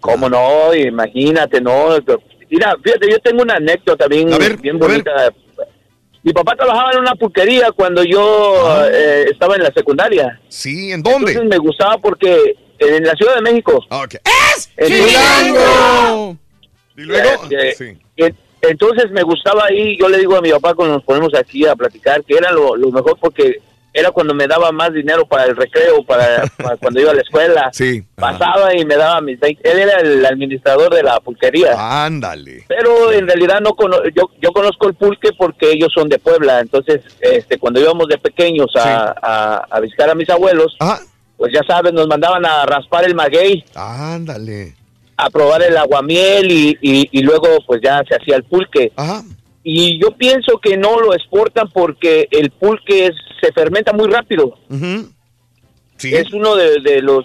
cómo 0.00 0.28
no, 0.28 0.74
imagínate, 0.74 1.60
no. 1.60 1.96
Mira, 2.50 2.74
fíjate, 2.82 3.10
yo 3.10 3.18
tengo 3.20 3.42
una 3.42 3.54
anécdota 3.54 4.06
bien, 4.08 4.28
bien 4.60 4.78
bonita. 4.78 5.10
Mi 6.22 6.32
papá 6.32 6.56
trabajaba 6.56 6.92
en 6.92 7.00
una 7.00 7.14
pulquería 7.14 7.70
cuando 7.72 8.02
yo 8.02 8.86
eh, 8.90 9.26
estaba 9.30 9.56
en 9.56 9.62
la 9.62 9.72
secundaria. 9.72 10.40
Sí, 10.48 10.90
¿en 10.90 11.02
dónde? 11.02 11.32
Entonces 11.32 11.44
me 11.50 11.58
gustaba 11.58 11.98
porque 11.98 12.56
en 12.78 13.04
la 13.04 13.12
Ciudad 13.14 13.36
de 13.36 13.42
México. 13.42 13.84
¡Es 14.24 14.70
Chilango! 14.88 16.36
Y 16.96 17.02
luego, 17.02 17.28
Eh, 17.50 17.74
sí. 17.76 17.96
en- 18.16 18.36
entonces 18.62 19.10
me 19.10 19.22
gustaba 19.22 19.64
ahí, 19.66 19.98
yo 19.98 20.08
le 20.08 20.18
digo 20.18 20.36
a 20.36 20.40
mi 20.40 20.50
papá 20.50 20.74
cuando 20.74 20.94
nos 20.94 21.04
ponemos 21.04 21.34
aquí 21.34 21.66
a 21.66 21.74
platicar 21.76 22.24
que 22.24 22.34
era 22.36 22.50
lo, 22.52 22.76
lo 22.76 22.90
mejor 22.90 23.18
porque 23.20 23.58
era 23.96 24.10
cuando 24.10 24.34
me 24.34 24.48
daba 24.48 24.72
más 24.72 24.92
dinero 24.92 25.24
para 25.26 25.44
el 25.44 25.54
recreo, 25.54 26.02
para, 26.02 26.42
para 26.56 26.76
cuando 26.78 27.00
iba 27.00 27.12
a 27.12 27.14
la 27.14 27.20
escuela. 27.20 27.70
Sí. 27.72 28.02
Pasaba 28.16 28.74
y 28.74 28.84
me 28.84 28.96
daba 28.96 29.20
mis 29.20 29.38
20. 29.38 29.70
Él 29.70 29.78
era 29.80 30.00
el 30.00 30.24
administrador 30.26 30.92
de 30.92 31.02
la 31.04 31.20
pulquería. 31.20 31.74
Ándale. 32.04 32.64
Pero 32.66 33.12
en 33.12 33.26
realidad 33.28 33.60
no 33.60 33.74
cono- 33.76 34.02
yo, 34.14 34.30
yo 34.40 34.50
conozco 34.52 34.88
el 34.88 34.94
pulque 34.94 35.30
porque 35.38 35.70
ellos 35.70 35.92
son 35.94 36.08
de 36.08 36.18
Puebla. 36.18 36.58
Entonces, 36.60 37.02
este, 37.20 37.58
cuando 37.58 37.80
íbamos 37.80 38.08
de 38.08 38.18
pequeños 38.18 38.66
a, 38.76 39.14
a- 39.22 39.66
a 39.70 39.80
visitar 39.80 40.10
a 40.10 40.14
mis 40.16 40.28
abuelos, 40.30 40.76
pues 41.36 41.52
ya 41.52 41.60
sabes, 41.64 41.92
nos 41.92 42.08
mandaban 42.08 42.44
a 42.46 42.64
raspar 42.66 43.04
el 43.04 43.14
maguey, 43.14 43.62
Ándale. 43.76 44.74
A 45.16 45.30
probar 45.30 45.62
el 45.62 45.76
aguamiel 45.76 46.50
y, 46.50 46.78
y, 46.80 47.08
y 47.12 47.22
luego 47.22 47.46
pues 47.66 47.80
ya 47.82 48.02
se 48.08 48.16
hacía 48.16 48.36
el 48.36 48.44
pulque. 48.44 48.92
Y 49.62 49.98
yo 50.00 50.10
pienso 50.12 50.58
que 50.58 50.76
no 50.76 51.00
lo 51.00 51.14
exportan 51.14 51.70
porque 51.72 52.28
el 52.30 52.50
pulque 52.50 53.06
es- 53.06 53.14
se 53.40 53.52
fermenta 53.52 53.92
muy 53.92 54.08
rápido. 54.10 54.58
Es 56.02 56.32
uno 56.32 56.54
de, 56.56 56.80
de 56.80 57.00
los, 57.02 57.24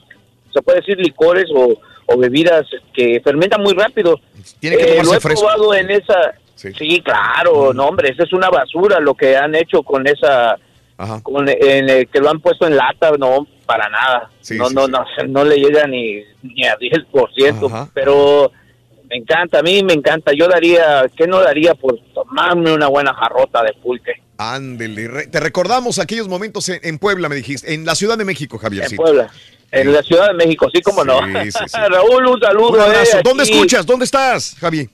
se 0.54 0.62
puede 0.62 0.80
decir, 0.80 0.98
licores 1.00 1.46
o, 1.54 1.78
o 2.06 2.18
bebidas 2.18 2.66
que 2.94 3.20
fermentan 3.24 3.62
muy 3.62 3.74
rápido. 3.74 4.20
Tiene 4.60 4.78
que 4.78 4.98
Eh, 5.00 5.04
lo 5.04 5.14
he 5.16 5.20
fresco. 5.20 5.42
probado 5.42 5.74
en 5.74 5.90
esa... 5.92 6.34
Sí, 6.56 7.02
claro, 7.02 7.74
no 7.74 7.86
hombre, 7.88 8.10
esa 8.10 8.24
es 8.24 8.34
una 8.34 8.50
basura 8.50 9.00
lo 9.00 9.16
que 9.16 9.36
han 9.38 9.56
hecho 9.56 9.82
con 9.84 10.06
esa... 10.08 10.58
Con, 11.24 11.48
en 11.48 11.90
el 11.90 12.08
que 12.10 12.20
lo 12.20 12.30
han 12.30 12.42
puesto 12.42 12.68
en 12.68 12.76
lata, 12.76 13.12
no, 13.18 13.48
para 13.70 13.88
nada. 13.88 14.22
no, 14.22 14.30
sí, 14.42 14.58
no, 14.58 14.88
no, 14.88 15.06
no 15.28 15.46
le 15.46 15.58
llega 15.58 15.86
ni, 15.86 16.24
ni 16.42 16.66
a 16.66 16.76
10%, 16.76 17.92
pero 17.94 18.52
me 19.08 19.18
encanta, 19.18 19.60
a 19.60 19.62
mí 19.62 19.84
me 19.84 19.94
encanta. 19.94 20.32
Yo 20.36 20.48
daría, 20.48 21.06
¿qué 21.16 21.28
no 21.28 21.40
daría 21.40 21.76
por 21.76 22.00
tomarme 22.16 22.74
una 22.74 22.88
buena 22.88 23.14
jarrota 23.14 23.62
de 23.62 23.74
pulque? 23.74 24.14
Ándele. 24.40 25.28
Te 25.28 25.40
recordamos 25.40 26.00
aquellos 26.00 26.28
momentos 26.28 26.68
en, 26.70 26.80
en 26.82 26.98
Puebla, 26.98 27.30
me 27.30 27.36
dijiste. 27.36 27.72
En 27.72 27.86
la 27.86 27.94
Ciudad 27.94 28.18
de 28.18 28.26
México, 28.26 28.58
Javier. 28.58 28.88
En 28.90 28.96
Puebla, 28.98 29.30
en 29.72 29.94
la 29.94 30.02
Ciudad 30.02 30.30
de 30.30 30.34
México, 30.34 30.68
sí, 30.74 30.82
como 30.82 31.06
no. 31.06 31.22
Raúl, 31.90 32.26
un 32.26 32.40
saludo. 32.42 32.70
Un 32.70 32.80
abrazo. 32.80 33.18
eh, 33.20 33.22
¿Dónde 33.24 33.44
escuchas? 33.44 33.86
¿Dónde 33.86 34.06
estás, 34.06 34.56
Javi? 34.60 34.90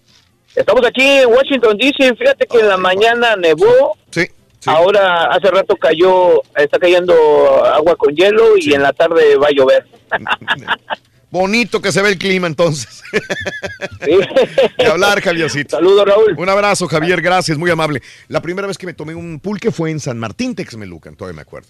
Estamos 0.54 0.86
aquí 0.86 1.02
en 1.02 1.30
Washington, 1.32 1.78
D.C. 1.78 2.14
Fíjate 2.16 2.46
que 2.46 2.60
en 2.60 2.68
la 2.68 2.78
mañana 2.78 3.38
nevó. 3.38 3.96
Sí. 4.12 4.28
Ahora, 4.66 5.26
hace 5.26 5.50
rato 5.52 5.76
cayó, 5.76 6.42
está 6.56 6.80
cayendo 6.80 7.14
agua 7.66 7.96
con 7.96 8.16
hielo 8.16 8.58
y 8.58 8.74
en 8.74 8.82
la 8.82 8.94
tarde 8.94 9.38
va 9.38 9.48
a 9.48 9.52
llover. 9.52 9.86
Bonito 11.32 11.82
que 11.82 11.92
se 11.92 12.02
ve 12.02 12.10
el 12.10 12.18
clima 12.18 12.48
entonces. 12.48 13.04
De 14.78 14.86
hablar, 14.86 15.22
Javiercito. 15.22 15.76
Saludos, 15.76 16.06
Raúl. 16.06 16.36
Un 16.38 16.48
abrazo, 16.50 16.88
Javier, 16.88 17.22
gracias, 17.22 17.58
muy 17.58 17.70
amable. 17.70 18.02
La 18.30 18.42
primera 18.42 18.68
vez 18.68 18.78
que 18.78 18.86
me 18.86 18.94
tomé 18.94 19.16
un 19.16 19.40
pulque 19.42 19.72
fue 19.72 19.92
en 19.92 20.00
San 20.00 20.18
Martín, 20.18 20.56
Texmelucan, 20.56 21.16
todavía 21.16 21.36
me 21.36 21.42
acuerdo. 21.42 21.68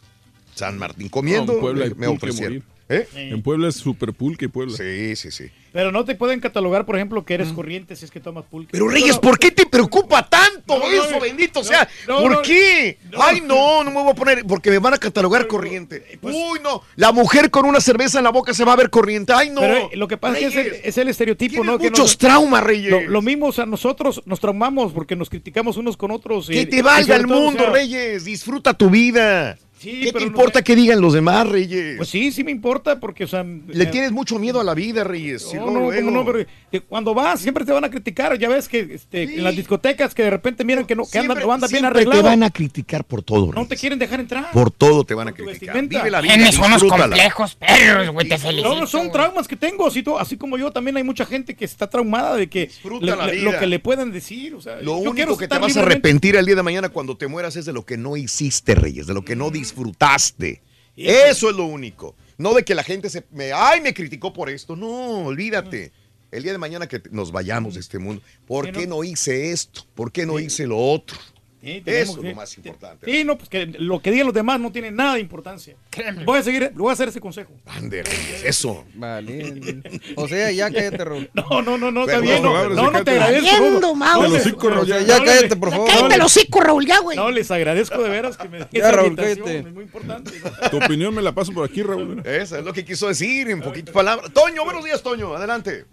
San 0.54 0.78
Martín, 0.78 1.10
comiendo, 1.10 1.54
No, 1.54 1.74
me, 1.74 2.08
ofrecieron. 2.08 2.54
morir. 2.58 2.75
¿Eh? 2.88 3.08
En 3.16 3.42
Puebla 3.42 3.68
es 3.70 3.76
super 3.76 4.14
pulque, 4.14 4.48
Puebla. 4.48 4.78
Sí, 4.78 5.16
sí, 5.16 5.32
sí. 5.32 5.46
Pero 5.74 5.92
no 5.92 6.06
te 6.06 6.16
pueden 6.16 6.40
catalogar, 6.40 6.86
por 6.86 6.96
ejemplo, 6.96 7.26
que 7.26 7.34
eres 7.34 7.52
corriente 7.52 7.96
si 7.98 8.06
es 8.06 8.12
que 8.12 8.20
tomas 8.22 8.46
pulque. 8.46 8.70
Pero 8.72 8.88
Reyes, 8.88 9.18
¿por 9.18 9.38
qué 9.40 9.52
te 9.52 9.66
preocupa 9.66 10.26
tanto 10.30 10.78
No, 10.80 10.86
eso, 10.90 11.12
no, 11.12 11.20
bendito 11.20 11.60
no, 11.62 11.66
sea? 11.66 11.90
no, 12.08 12.22
¿Por 12.22 12.32
no, 12.32 12.42
qué? 12.44 12.98
no. 13.12 13.22
Ay, 13.22 13.42
no, 13.42 13.84
no 13.84 13.90
me 13.92 14.02
voy 14.02 14.12
a 14.12 14.14
poner, 14.16 14.46
porque 14.46 14.70
me 14.70 14.78
van 14.80 14.94
a 14.94 14.98
catalogar 14.98 15.48
corriente. 15.48 16.18
Uy, 16.22 16.60
no, 16.64 16.82
la 16.96 17.12
mujer 17.12 17.50
con 17.52 17.66
una 17.66 17.82
cerveza 17.82 18.20
en 18.20 18.24
la 18.24 18.30
boca 18.30 18.54
se 18.54 18.64
va 18.64 18.72
a 18.74 18.76
ver 18.78 18.90
corriente. 18.90 19.34
Ay, 19.36 19.50
no. 19.50 19.60
Pero 19.62 19.76
eh, 19.92 19.96
lo 19.98 20.08
que 20.08 20.16
pasa 20.18 20.40
es 20.40 20.54
que 20.54 20.62
es 20.62 20.68
el, 20.68 20.74
es 20.84 20.98
el 20.98 21.08
estereotipo, 21.10 21.64
¿no? 21.64 21.78
Que 21.78 21.86
muchos 21.90 22.06
nos- 22.06 22.18
traumas, 22.20 22.64
Reyes. 22.64 22.92
Lo, 22.92 23.02
lo 23.02 23.22
mismo, 23.22 23.48
o 23.48 23.52
sea, 23.52 23.66
nosotros 23.66 24.22
nos 24.26 24.40
traumamos 24.40 24.94
porque 24.94 25.16
nos 25.18 25.30
criticamos 25.30 25.76
unos 25.76 25.98
con 25.98 26.12
otros. 26.12 26.50
y- 26.50 26.54
Que 26.54 26.66
te 26.68 26.82
valga 26.84 27.16
el 27.18 27.26
todo, 27.26 27.38
o 27.38 27.42
mundo, 27.42 27.64
sea, 27.64 27.72
Reyes. 27.74 28.24
Disfruta 28.24 28.76
tu 28.76 28.90
vida. 28.90 29.58
Sí, 29.78 30.02
¿Qué 30.04 30.14
te 30.14 30.20
no 30.22 30.26
importa 30.28 30.62
que 30.64 30.76
digan 30.76 31.02
los 31.02 31.14
demás, 31.14 31.48
Reyes? 31.48 31.98
Pues 31.98 32.10
sí, 32.10 32.32
sí 32.32 32.44
me 32.44 32.52
importa 32.52 33.00
porque, 33.00 33.26
o 33.26 33.28
sea... 33.28 33.44
Le 33.44 33.84
eh, 33.84 33.88
tienes 33.88 34.12
mucho 34.12 34.40
miedo 34.40 34.60
a 34.60 34.64
la 34.64 34.74
vida, 34.74 35.04
Reyes. 35.04 35.48
y 35.54 35.58
No, 35.58 35.70
no, 35.70 35.80
luego. 35.92 36.12
no, 36.12 36.26
pero 36.26 36.46
que 36.72 36.80
cuando 36.82 37.14
vas 37.14 37.42
siempre 37.42 37.66
te 37.66 37.72
van 37.72 37.84
a 37.84 37.90
criticar. 37.90 38.38
Ya 38.40 38.48
ves 38.50 38.68
que 38.70 38.80
este, 38.92 39.24
en 39.24 39.44
las 39.44 39.56
discotecas 39.56 40.16
que 40.16 40.24
de 40.24 40.30
repente 40.30 40.64
miran 40.64 40.86
que 40.86 40.96
no, 40.96 41.04
que 41.06 41.20
andan, 41.20 41.40
no 41.40 41.52
andas 41.52 41.70
bien 41.72 41.82
Siempre 41.82 42.00
arreglado. 42.02 42.22
te 42.22 42.28
van 42.30 42.44
a 42.44 42.50
criticar 42.50 43.04
por 43.04 43.22
todo, 43.22 43.48
No 43.48 43.52
Reyes. 43.52 43.68
te 43.70 43.76
quieren 43.76 44.00
dejar 44.00 44.20
entrar. 44.22 44.52
Por 44.52 44.72
todo 44.72 45.04
te 45.04 45.14
van 45.14 45.28
a 45.28 45.32
criticar. 45.34 45.76
Vive 45.86 46.10
la 46.10 46.22
vida, 46.22 46.34
Tienes 46.36 46.58
unos 46.58 46.84
complejos 46.84 47.56
perros, 47.56 48.10
güey, 48.12 48.28
te 48.30 48.38
felicito. 48.38 48.74
No, 48.74 48.80
no, 48.80 48.88
son 48.88 49.12
traumas 49.12 49.48
que 49.48 49.56
tengo, 49.58 49.88
así, 49.88 50.02
to- 50.04 50.18
así 50.18 50.38
como 50.38 50.58
yo, 50.58 50.72
también 50.72 50.98
hay 50.98 51.04
mucha 51.04 51.26
gente 51.26 51.56
que 51.56 51.66
está 51.66 51.90
traumada 51.90 52.36
de 52.38 52.48
que 52.48 52.72
le- 53.02 53.16
la 53.16 53.26
le- 53.28 53.32
vida. 53.34 53.52
lo 53.52 53.60
que 53.60 53.68
le 53.68 53.80
puedan 53.80 54.12
decir. 54.12 54.56
O 54.56 54.62
sea, 54.62 54.78
Lo 54.82 54.94
único 54.98 55.38
que 55.38 55.48
te 55.48 55.58
vas 55.60 55.76
a 55.78 55.82
arrepentir 55.82 56.36
el 56.38 56.46
día 56.46 56.56
de 56.56 56.64
mañana 56.64 56.90
cuando 56.90 57.18
te 57.18 57.28
mueras 57.28 57.56
es 57.56 57.66
de 57.66 57.74
lo 57.74 57.86
que 57.86 57.98
no 57.98 58.16
hiciste, 58.18 58.74
Reyes, 58.76 59.06
de 59.08 59.14
lo 59.14 59.24
que 59.26 59.36
no 59.36 59.52
disfrutaste. 59.66 60.62
Eso 60.96 61.50
es 61.50 61.56
lo 61.56 61.66
único. 61.66 62.16
No 62.38 62.54
de 62.54 62.64
que 62.64 62.76
la 62.76 62.84
gente 62.84 63.10
se 63.10 63.26
me, 63.32 63.52
ay, 63.52 63.82
me 63.82 63.94
criticó 63.94 64.34
por 64.34 64.50
esto. 64.50 64.76
No, 64.76 65.26
olvídate. 65.26 65.92
El 66.32 66.44
día 66.44 66.52
de 66.52 66.58
mañana 66.58 66.88
que 66.88 67.02
nos 67.12 67.32
vayamos 67.32 67.76
de 67.76 67.80
este 67.80 67.98
mundo, 67.98 68.22
¿por 68.46 68.72
qué 68.72 68.88
no 68.88 69.04
hice 69.04 69.52
esto? 69.52 69.86
¿Por 69.96 70.12
qué 70.12 70.26
no 70.26 70.40
hice 70.40 70.68
lo 70.68 70.78
otro? 70.78 71.18
Sí, 71.66 71.82
tenemos 71.82 72.10
Eso 72.10 72.20
es 72.22 72.30
lo 72.30 72.36
más 72.36 72.58
importante. 72.58 73.12
Sí, 73.12 73.24
no, 73.24 73.38
pues 73.38 73.50
que 73.50 73.66
lo 73.66 74.00
que 74.00 74.12
digan 74.12 74.28
los 74.28 74.36
demás 74.36 74.60
no 74.60 74.72
tiene 74.72 74.92
nada 74.92 75.16
de 75.16 75.20
importancia. 75.22 75.76
Voy 76.24 76.38
a 76.40 76.44
seguir, 76.44 76.72
voy 76.76 76.92
a 76.92 76.94
hacer 76.94 77.08
ese 77.08 77.20
consejo. 77.20 77.54
Ande, 77.66 78.04
Reyes, 78.04 78.44
eso. 78.46 78.86
Vale. 78.94 79.82
O 80.16 80.28
sea, 80.28 80.52
ya 80.52 80.70
cállate, 80.72 81.04
Raúl. 81.04 81.30
No, 81.34 81.62
no, 81.64 81.78
no, 81.78 81.92
no, 81.92 82.02
está 82.06 82.20
bien. 82.20 82.44
No, 82.44 82.70
no, 82.70 82.92
no, 82.92 83.04
te 83.04 83.12
agradezco. 83.12 83.50
Cayendo, 83.50 83.80
no, 83.80 83.96
Mau. 83.96 84.22
no, 84.22 84.28
El 84.28 84.34
les- 84.34 84.42
hocico, 84.46 84.70
Raúl, 84.70 84.86
ya- 84.88 85.00
no, 85.00 85.06
ya 85.08 85.24
cállate, 85.24 85.56
por 85.56 85.72
favor. 85.72 85.90
Cállate 85.90 86.16
el 86.16 86.22
hocico, 86.22 86.62
Raúl, 86.62 86.86
ya, 86.86 87.00
güey. 87.00 87.18
No, 87.18 87.32
les 87.32 87.50
agradezco 87.50 88.02
de 88.04 88.10
veras 88.10 88.38
que 88.38 88.48
me 88.48 88.60
den 88.60 88.68
Ya, 88.72 88.80
esa 88.82 88.92
Raúl, 88.92 89.16
cállate. 89.16 89.58
es 89.60 89.74
muy 89.74 89.84
importante. 89.86 90.32
Tu 90.70 90.78
opinión 90.78 91.16
me 91.16 91.22
la 91.24 91.32
paso 91.34 91.52
por 91.52 91.68
aquí, 91.68 91.82
Raúl. 91.82 92.22
Eso 92.26 92.58
es 92.60 92.64
lo 92.64 92.74
que 92.74 92.86
quiso 92.86 93.08
decir 93.08 93.50
en 93.50 93.62
poquitas 93.62 93.92
palabras. 93.94 94.32
Toño, 94.34 94.64
buenos 94.66 94.86
días, 94.86 95.02
Toño. 95.02 95.34
Adelante. 95.36 95.86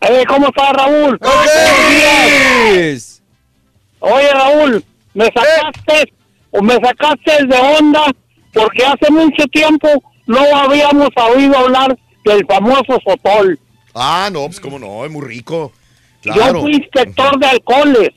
Eh, 0.00 0.24
¿Cómo 0.28 0.48
está 0.48 0.72
Raúl? 0.72 1.18
Oye, 4.00 4.28
Raúl, 4.32 4.84
me 5.14 5.24
sacaste 5.26 6.12
o 6.50 6.62
me 6.62 6.74
sacaste 6.74 7.46
de 7.46 7.56
onda 7.78 8.04
porque 8.52 8.84
hace 8.84 9.10
mucho 9.10 9.44
tiempo 9.52 9.88
no 10.26 10.40
habíamos 10.56 11.08
oído 11.34 11.56
hablar 11.58 11.98
del 12.24 12.44
famoso 12.46 12.98
Sotol. 13.04 13.58
Ah, 13.94 14.28
no, 14.32 14.44
pues 14.46 14.60
cómo 14.60 14.78
no, 14.78 15.04
es 15.04 15.10
muy 15.10 15.26
rico. 15.26 15.72
Yo 16.22 16.60
fui 16.60 16.74
inspector 16.74 17.38
de 17.38 17.46
alcoholes 17.46 18.10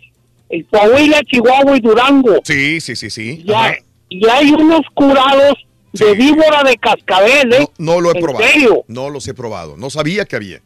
en 0.50 0.64
Coahuila, 0.64 1.22
Chihuahua 1.24 1.78
y 1.78 1.80
Durango. 1.82 2.40
Sí, 2.44 2.82
sí, 2.82 2.96
sí, 2.96 3.10
sí. 3.10 3.44
Y, 3.46 3.52
Ajá. 3.54 3.66
hay- 3.70 3.78
y 4.10 4.28
hay 4.28 4.52
unos 4.52 4.82
curados 4.94 5.54
de 5.94 6.14
víbora 6.16 6.64
de 6.64 6.76
cascabel, 6.78 7.54
¿eh? 7.54 7.68
No 7.78 8.02
lo 8.02 8.12
he 8.12 8.18
¿En 8.18 8.22
probado. 8.24 8.46
serio? 8.48 8.84
No 8.88 9.10
los 9.10 9.28
he 9.28 9.34
probado. 9.34 9.78
No 9.78 9.90
sabía 9.90 10.26
que 10.26 10.36
había. 10.36 10.60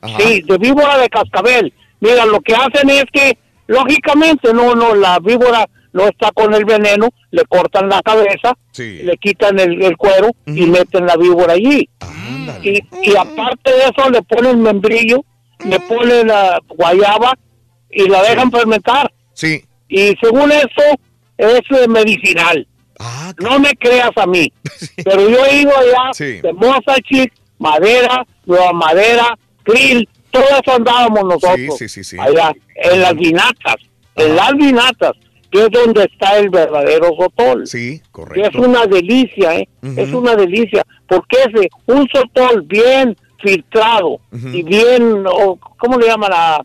Ajá. 0.00 0.18
Sí, 0.20 0.42
de 0.42 0.58
víbora 0.58 0.98
de 0.98 1.08
cascabel. 1.08 1.72
Mira, 2.00 2.26
lo 2.26 2.40
que 2.40 2.54
hacen 2.54 2.90
es 2.90 3.04
que, 3.12 3.36
lógicamente, 3.66 4.52
no, 4.52 4.74
no, 4.74 4.94
la 4.94 5.18
víbora 5.20 5.66
no 5.92 6.04
está 6.08 6.30
con 6.32 6.52
el 6.54 6.64
veneno, 6.64 7.08
le 7.30 7.44
cortan 7.44 7.88
la 7.88 8.02
cabeza, 8.02 8.56
le 8.76 9.16
quitan 9.18 9.58
el, 9.60 9.82
el 9.82 9.96
cuero 9.96 10.30
y 10.46 10.66
meten 10.66 11.06
la 11.06 11.16
víbora 11.16 11.52
allí. 11.54 11.88
Y, 12.62 12.80
y 13.02 13.16
aparte 13.16 13.70
de 13.72 13.84
eso, 13.84 14.10
le 14.10 14.22
ponen 14.22 14.60
membrillo, 14.60 15.24
le 15.64 15.78
ponen 15.80 16.26
la 16.28 16.58
guayaba 16.68 17.32
y 17.90 18.08
la 18.08 18.22
dejan 18.22 18.50
fermentar. 18.50 19.12
Sí. 19.34 19.62
Y 19.88 20.14
según 20.20 20.50
eso, 20.50 20.98
es 21.38 21.60
eh, 21.70 21.88
medicinal. 21.88 22.66
no 23.38 23.58
me 23.60 23.70
creas 23.74 24.10
a 24.16 24.26
mí. 24.26 24.52
Pero 25.04 25.28
yo 25.28 25.44
he 25.46 25.62
ido 25.62 25.70
allá 25.76 26.12
Sí. 26.12 26.40
de 26.40 26.52
Mosachic, 26.52 27.32
Madera, 27.58 28.26
Nueva 28.46 28.72
Madera, 28.72 29.38
Krill, 29.62 30.08
todo 30.34 30.44
eso 30.44 30.76
andábamos 30.76 31.24
nosotros. 31.24 31.78
sí, 31.78 31.88
sí, 31.88 32.04
sí. 32.04 32.16
Allá, 32.18 32.52
en 32.74 33.00
las 33.00 33.14
vinatas, 33.14 33.76
en 34.16 34.36
las 34.36 34.52
vinatas, 34.54 35.12
que 35.50 35.60
es 35.62 35.70
donde 35.70 36.04
está 36.04 36.38
el 36.38 36.50
verdadero 36.50 37.10
sotol. 37.16 37.66
Sí, 37.66 38.00
Que 38.00 38.10
correcto. 38.10 38.48
es 38.58 38.66
una 38.66 38.86
delicia, 38.86 39.56
¿eh? 39.56 39.68
Es 39.96 40.12
una 40.12 40.34
delicia. 40.34 40.84
Porque 41.06 41.36
ese, 41.46 41.68
un 41.86 42.08
sotol 42.12 42.62
bien 42.62 43.16
filtrado 43.40 44.18
y 44.32 44.62
bien, 44.64 45.24
o, 45.28 45.56
¿cómo 45.78 45.98
le 45.98 46.08
llaman 46.08 46.30
a, 46.34 46.60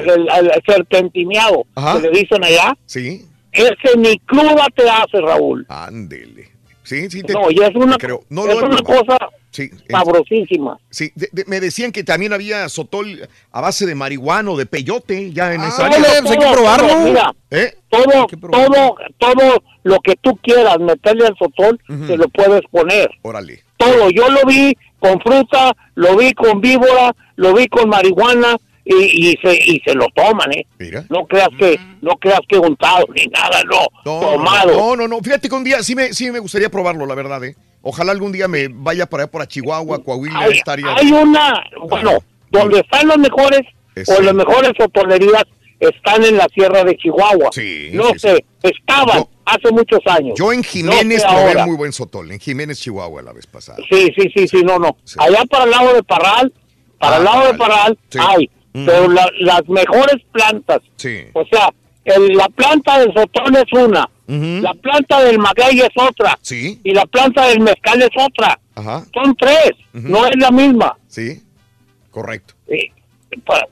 el, 0.00 0.28
serpentineado 0.66 1.64
que 1.74 2.00
le 2.02 2.10
dicen 2.20 2.44
allá? 2.44 2.76
Sí, 2.84 3.24
Ese 3.52 3.96
ni 3.96 4.18
cruda 4.18 4.66
te 4.74 4.88
hace, 4.88 5.20
Raúl. 5.20 5.64
ándele. 5.68 6.50
Sí, 6.88 7.10
sí, 7.10 7.22
te, 7.22 7.34
No, 7.34 7.50
y 7.50 7.62
es 7.62 7.74
una, 7.74 7.96
te 7.98 8.06
creo. 8.06 8.22
No 8.30 8.46
es 8.46 8.54
lo 8.54 8.60
he 8.60 8.64
una 8.64 8.76
probado. 8.78 9.04
cosa 9.06 9.18
Sí, 9.50 9.70
sabrosísima. 9.90 10.78
sí, 10.90 11.12
de- 11.14 11.28
de- 11.32 11.44
me 11.46 11.60
decían 11.60 11.92
que 11.92 12.02
también 12.02 12.32
había 12.32 12.66
sotol 12.70 13.28
a 13.52 13.60
base 13.60 13.84
de 13.86 13.94
marihuana 13.94 14.50
o 14.50 14.56
de 14.56 14.64
peyote 14.66 15.30
ya 15.32 15.52
en 15.52 15.60
esa 15.62 15.76
Todo, 15.76 15.96
área. 15.98 16.22
todo, 16.22 16.76
todo, 16.86 17.04
Mira, 17.04 17.32
¿Eh? 17.50 17.74
todo, 17.90 18.26
todo, 18.50 18.96
todo 19.18 19.62
lo 19.82 19.98
que 20.00 20.16
tú 20.20 20.36
quieras 20.42 20.78
meterle 20.80 21.26
al 21.26 21.36
sotol, 21.38 21.78
Ujú. 21.90 22.06
te 22.06 22.16
lo 22.16 22.28
puedes 22.28 22.62
poner. 22.70 23.10
Órale. 23.22 23.62
Todo. 23.76 24.08
Yo 24.10 24.28
lo 24.30 24.40
vi 24.46 24.74
con 24.98 25.20
fruta, 25.20 25.74
lo 25.94 26.16
vi 26.16 26.32
con 26.32 26.60
víbora, 26.60 27.14
lo 27.36 27.52
vi 27.54 27.68
con 27.68 27.88
marihuana 27.88 28.56
y, 28.90 29.30
y 29.32 29.36
se, 29.42 29.54
y 29.54 29.80
se 29.84 29.94
lo 29.94 30.06
toman, 30.14 30.50
¿eh? 30.52 30.66
No 31.10 31.26
creas 31.26 31.48
que, 31.58 31.78
no 32.00 32.12
creas 32.16 32.40
que 32.48 32.56
untado 32.58 33.04
ni 33.14 33.26
nada, 33.26 33.62
no, 33.64 33.80
No, 34.04 34.20
tomado. 34.20 34.72
No, 34.72 34.96
no, 34.96 35.06
no. 35.08 35.20
Fíjate 35.20 35.48
que 35.48 35.54
un 35.54 35.64
día 35.64 35.82
sí 35.82 35.94
me, 35.94 36.12
sí 36.14 36.30
me 36.30 36.38
gustaría 36.38 36.70
probarlo, 36.70 37.04
la 37.06 37.14
verdad, 37.14 37.44
¿eh? 37.44 37.54
Ojalá 37.82 38.12
algún 38.12 38.32
día 38.32 38.48
me 38.48 38.68
vaya 38.68 39.06
para 39.06 39.24
allá, 39.24 39.30
por 39.30 39.46
Chihuahua, 39.46 40.02
Coahuila, 40.02 40.38
Hay, 40.40 40.52
estaría... 40.58 40.94
hay 40.94 41.12
una, 41.12 41.62
bueno, 41.88 42.18
donde 42.50 42.80
están 42.80 43.06
los 43.08 43.18
mejores, 43.18 43.60
o 44.06 44.22
las 44.22 44.34
mejores 44.34 44.72
hotolerías 44.80 45.44
están 45.80 46.24
en 46.24 46.36
la 46.36 46.46
sierra 46.52 46.82
de 46.82 46.96
Chihuahua. 46.96 47.44
no 47.44 47.50
sí, 47.52 48.18
sé, 48.18 48.44
estaban 48.62 49.24
hace 49.44 49.70
muchos 49.70 50.00
años. 50.06 50.34
Yo 50.36 50.52
en 50.52 50.62
Jiménez 50.64 51.22
No 51.22 51.28
sé 51.30 51.34
probé 51.36 51.48
ahora. 51.50 51.66
muy 51.66 51.76
buen 51.76 51.92
sotol, 51.92 52.30
en 52.32 52.40
Jiménez, 52.40 52.80
Chihuahua, 52.80 53.22
la 53.22 53.32
vez 53.32 53.46
pasada. 53.46 53.78
Sí, 53.90 54.08
sí, 54.16 54.28
sí, 54.34 54.48
sí, 54.48 54.62
no, 54.64 54.78
no. 54.78 54.96
Allá 55.18 55.44
para 55.48 55.64
el 55.64 55.70
lado 55.70 55.94
de 55.94 56.02
Parral, 56.02 56.52
para 56.98 57.16
Ah, 57.16 57.18
el 57.18 57.24
lado 57.24 57.52
de 57.52 57.58
Parral. 57.58 57.96
Parral 57.96 57.98
Sí. 58.10 58.18
hay, 58.20 58.50
Mm. 58.74 58.86
pero 58.86 59.08
la- 59.08 59.30
las 59.40 59.68
mejores 59.68 60.16
plantas, 60.32 60.80
Sí. 60.96 61.20
o 61.32 61.44
sea, 61.50 61.70
el- 62.04 62.34
la 62.36 62.48
planta 62.48 62.98
del 63.00 63.12
sotol 63.14 63.56
es 63.56 63.72
una, 63.72 64.08
la 64.26 64.74
planta 64.74 65.22
del 65.24 65.38
maguey 65.38 65.80
es 65.80 65.88
otra, 65.96 66.38
Sí. 66.42 66.78
y 66.84 66.92
la 66.92 67.06
planta 67.06 67.46
del 67.48 67.60
mezcal 67.60 68.00
es 68.02 68.10
otra. 68.16 68.58
Ajá. 68.74 69.04
Son 69.14 69.34
tres, 69.36 69.70
no 69.92 70.26
es 70.26 70.36
la 70.38 70.50
misma. 70.50 70.96
Sí, 71.08 71.42
correcto. 72.10 72.54
Sí, 72.68 72.92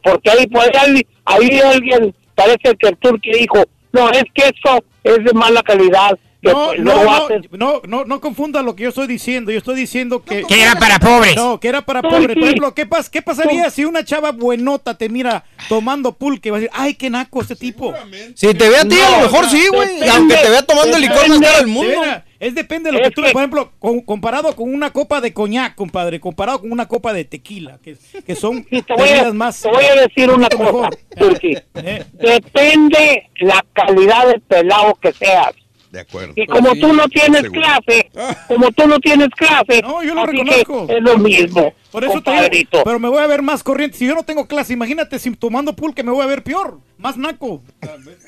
porque 0.02 0.30
ahí, 0.30 0.46
pues, 0.48 0.68
ahí, 0.80 1.06
ahí 1.24 1.60
alguien, 1.60 2.14
parece 2.34 2.74
que 2.78 2.88
el 2.88 2.96
turqui 2.98 3.32
dijo, 3.32 3.64
no, 3.92 4.10
es 4.10 4.24
que 4.34 4.44
eso 4.44 4.82
es 5.04 5.24
de 5.24 5.32
mala 5.34 5.62
calidad. 5.62 6.18
Que 6.46 6.52
No, 6.52 6.66
pues, 6.66 6.80
no, 6.80 7.04
no, 7.04 7.28
no, 7.52 7.82
no, 7.86 8.04
no 8.04 8.20
confunda 8.20 8.62
lo 8.62 8.74
que 8.76 8.84
yo 8.84 8.88
estoy 8.90 9.06
diciendo. 9.06 9.50
Yo 9.50 9.58
estoy 9.58 9.76
diciendo 9.76 10.22
que... 10.22 10.42
Que 10.44 10.62
era 10.62 10.76
para 10.76 10.98
pobres. 10.98 11.36
No, 11.36 11.58
que 11.60 11.68
era 11.68 11.82
para 11.82 12.00
Sí, 12.00 12.06
pobres. 12.08 12.26
Por 12.28 12.34
sí. 12.36 12.42
ejemplo, 12.44 12.74
¿qué, 12.74 12.88
pas- 12.88 13.08
¿qué 13.10 13.22
pasaría 13.22 13.70
si 13.70 13.84
una 13.84 14.04
chava 14.04 14.32
buenota 14.32 14.96
te 14.96 15.08
mira 15.08 15.44
tomando 15.68 16.12
pulque? 16.12 16.50
Va 16.50 16.58
a 16.58 16.60
decir, 16.60 16.72
ay, 16.74 16.94
qué 16.94 17.10
naco 17.10 17.40
este 17.42 17.56
tipo. 17.56 17.94
Si 18.34 18.52
te 18.54 18.68
ve 18.68 18.76
a 18.78 18.84
ti, 18.84 18.96
a 19.00 19.10
lo 19.18 19.22
mejor 19.24 19.48
sí, 19.50 19.66
güey. 19.72 19.98
Y 20.04 20.08
aunque 20.08 20.36
te 20.36 20.50
vea 20.50 20.62
tomando 20.62 20.96
el 20.96 21.02
licor 21.02 21.28
más 21.28 21.40
caro 21.40 21.56
del 21.58 21.66
mundo. 21.66 22.00
Es 22.38 22.54
depende 22.54 22.90
de 22.90 22.98
lo 22.98 23.02
que 23.02 23.10
tú, 23.12 23.22
por 23.22 23.40
ejemplo, 23.40 23.72
con- 23.78 24.00
comparado 24.02 24.54
con 24.54 24.72
una 24.72 24.92
copa 24.92 25.22
de 25.22 25.32
coñac, 25.32 25.74
compadre, 25.74 26.20
comparado 26.20 26.60
con 26.60 26.70
una 26.70 26.86
copa 26.86 27.14
de 27.14 27.24
tequila, 27.24 27.78
que, 27.82 27.96
que 28.26 28.34
son 28.36 28.62
te 28.64 28.82
voy, 28.94 29.08
a, 29.08 29.12
bebidas 29.12 29.34
más. 29.34 29.62
te 29.62 29.70
voy 29.70 29.84
a 29.86 29.94
decir 30.02 30.30
una 30.30 30.48
cosa. 30.50 30.90
Turqui. 31.18 31.56
Eh. 31.76 32.04
Depende 32.12 33.30
la 33.40 33.64
calidad 33.72 34.26
del 34.28 34.40
pelado 34.42 34.94
que 35.00 35.12
seas. 35.12 35.54
De 35.96 36.02
acuerdo. 36.02 36.34
Y 36.36 36.46
como 36.46 36.74
tú 36.76 36.92
no 36.92 37.08
tienes 37.08 37.48
clase, 37.48 38.10
como 38.48 38.70
tú 38.72 38.86
no 38.86 38.98
tienes 39.00 39.30
clase, 39.30 39.80
No, 39.80 40.02
yo 40.02 40.14
lo 40.14 40.24
así 40.24 40.32
que 40.32 40.42
reconozco. 40.42 40.86
es 40.90 41.02
lo 41.02 41.16
mismo, 41.16 41.72
Por 41.90 42.04
eso 42.04 42.20
te 42.20 42.50
digo, 42.50 42.82
pero 42.84 42.98
me 42.98 43.08
voy 43.08 43.20
a 43.22 43.26
ver 43.26 43.40
más 43.40 43.62
corriente. 43.62 43.96
Si 43.96 44.06
yo 44.06 44.14
no 44.14 44.22
tengo 44.22 44.46
clase, 44.46 44.74
imagínate 44.74 45.18
si 45.18 45.34
tomando 45.36 45.74
pulque 45.74 46.02
me 46.02 46.10
voy 46.12 46.22
a 46.22 46.26
ver 46.26 46.42
peor, 46.42 46.80
más 46.98 47.16
naco. 47.16 47.62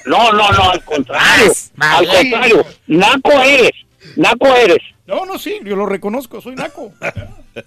No, 0.07 0.33
no, 0.33 0.51
no, 0.51 0.71
al 0.71 0.83
contrario. 0.83 1.53
Más, 1.77 1.99
al 1.99 2.07
contrario. 2.09 2.65
Naco 2.87 3.33
eres. 3.33 3.73
Naco 4.17 4.47
eres. 4.47 4.79
No, 5.07 5.27
no, 5.27 5.39
sí, 5.39 5.61
yo 5.63 5.77
lo 5.77 5.85
reconozco, 5.85 6.41
soy 6.41 6.55
naco. 6.55 6.91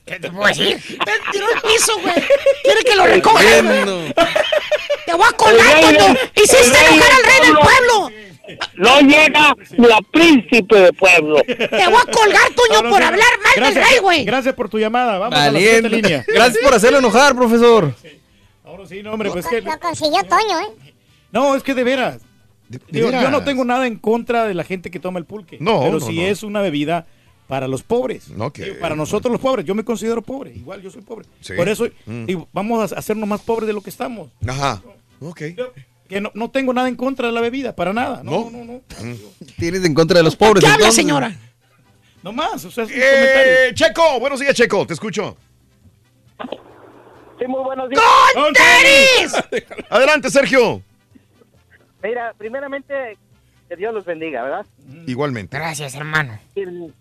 ¿Qué 0.05 0.19
te 0.19 0.31
puedo 0.31 0.47
decir? 0.47 0.77
Tiró 1.31 1.45
el 1.53 1.61
piso, 1.61 1.99
güey. 2.01 2.13
Quiere 2.63 2.83
que 2.83 2.95
lo 2.95 3.05
recoja. 3.05 3.39
Te 5.05 5.13
voy 5.13 5.25
a 5.27 5.31
Toño. 5.37 6.13
de- 6.13 6.19
Hiciste 6.41 6.77
enojar 6.79 7.11
al 7.11 7.17
del 7.17 7.25
rey 7.25 7.39
del 7.47 7.57
pueblo. 7.57 8.11
No 8.75 8.99
llega 9.01 9.55
ni 9.77 9.91
a 9.91 9.97
príncipe 10.11 10.75
de 10.75 10.93
pueblo. 10.93 11.41
Te 11.45 11.55
voy 11.67 12.01
a 12.07 12.11
colgar, 12.11 12.49
Toño, 12.55 12.73
No, 12.73 12.81
no, 12.83 12.89
por 12.89 13.01
hablar 13.03 13.27
mal 13.43 13.53
gracias, 13.55 13.75
del 13.75 13.83
rey, 13.85 13.99
güey. 13.99 14.25
Gracias 14.25 14.55
por 14.55 14.69
tu 14.69 14.77
llamada. 14.79 15.17
Vamos 15.19 15.37
a 15.39 15.45
la 15.45 15.51
Valiente. 15.51 15.75
siguiente 15.89 15.89
línea. 16.09 16.25
Gracias 16.27 16.63
por 16.63 16.73
hacerlo 16.73 16.99
enojar, 16.99 17.35
profesor. 17.35 17.93
Ahora 18.65 18.85
sí, 18.85 19.01
no, 19.03 19.13
hombre, 19.13 19.29
pues 19.31 19.45
que... 19.47 19.61
Lo 19.61 19.79
consiguió 19.79 20.23
Toño, 20.23 20.59
¿eh? 20.59 20.93
No, 21.31 21.55
es 21.55 21.63
que 21.63 21.73
de 21.73 21.83
veras. 21.83 22.17
Digo, 22.89 23.07
veras. 23.07 23.23
yo 23.23 23.31
no 23.31 23.43
tengo 23.43 23.63
nada 23.65 23.85
en 23.87 23.97
contra 23.97 24.45
de 24.45 24.53
la 24.53 24.63
gente 24.63 24.91
que 24.91 24.99
toma 24.99 25.19
el 25.19 25.25
pulque. 25.25 25.57
No, 25.59 25.81
Pero 25.81 25.93
no, 25.93 26.05
si 26.05 26.17
no. 26.17 26.21
es 26.23 26.43
una 26.43 26.61
bebida 26.61 27.05
para 27.51 27.67
los 27.67 27.83
pobres. 27.83 28.29
Digo, 28.29 28.49
para 28.79 28.95
nosotros 28.95 29.29
los 29.29 29.41
pobres. 29.41 29.65
Yo 29.65 29.75
me 29.75 29.83
considero 29.83 30.21
pobre. 30.21 30.53
Igual 30.55 30.81
yo 30.81 30.89
soy 30.89 31.01
pobre. 31.01 31.25
Sí. 31.41 31.51
Por 31.53 31.67
eso 31.67 31.85
Mm. 32.05 32.23
digo, 32.25 32.47
vamos 32.53 32.93
a 32.93 32.95
hacernos 32.97 33.27
más 33.27 33.41
pobres 33.41 33.67
de 33.67 33.73
lo 33.73 33.81
que 33.81 33.89
estamos. 33.89 34.29
Ajá. 34.47 34.81
Ok. 35.19 35.41
Que 36.07 36.21
no, 36.21 36.31
no 36.33 36.49
tengo 36.49 36.71
nada 36.73 36.87
en 36.87 36.95
contra 36.95 37.27
de 37.27 37.33
la 37.33 37.41
bebida, 37.41 37.75
para 37.75 37.91
nada. 37.91 38.21
No, 38.23 38.49
no, 38.49 38.63
no. 38.63 38.79
Tienes 39.57 39.83
en 39.83 39.93
contra 39.93 40.19
de 40.19 40.23
los 40.23 40.37
pobres. 40.37 40.63
¿Qué 40.63 40.69
habla, 40.71 40.91
señora? 40.93 41.35
No 42.23 42.31
más, 42.31 42.63
o 42.63 42.71
sea, 42.71 42.85
es 42.85 42.89
un 42.89 42.95
comentario. 42.95 43.53
Eh, 43.67 43.71
Checo, 43.73 44.19
buenos 44.21 44.39
días, 44.39 44.55
Checo, 44.55 44.87
te 44.87 44.93
escucho. 44.93 45.35
Sí, 47.37 47.47
muy 47.47 47.63
buenos 47.65 47.89
días. 47.89 48.01
¡Con 48.33 48.53
tenis! 48.53 49.65
Adelante, 49.89 50.29
Sergio. 50.29 50.81
Mira, 52.01 52.33
primeramente, 52.37 53.17
que 53.67 53.75
Dios 53.75 53.93
los 53.93 54.05
bendiga, 54.05 54.41
¿verdad? 54.43 54.65
Igualmente. 55.05 55.57
Gracias, 55.57 55.95
hermano. 55.95 56.39
El- 56.55 56.93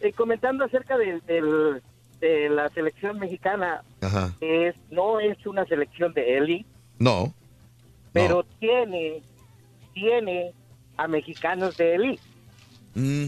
eh, 0.00 0.12
comentando 0.12 0.64
acerca 0.64 0.96
del- 0.96 1.20
del- 1.26 1.82
de 2.20 2.48
la 2.48 2.68
selección 2.70 3.18
mexicana, 3.18 3.82
Ajá. 4.00 4.32
es 4.40 4.74
no 4.90 5.20
es 5.20 5.44
una 5.46 5.64
selección 5.66 6.12
de 6.14 6.36
élite, 6.38 6.68
No. 6.98 7.32
pero 8.12 8.44
tiene, 8.58 9.22
tiene 9.94 10.52
a 10.96 11.06
mexicanos 11.06 11.76
de 11.76 11.94
élite. 11.94 12.22
Mm. 12.94 13.26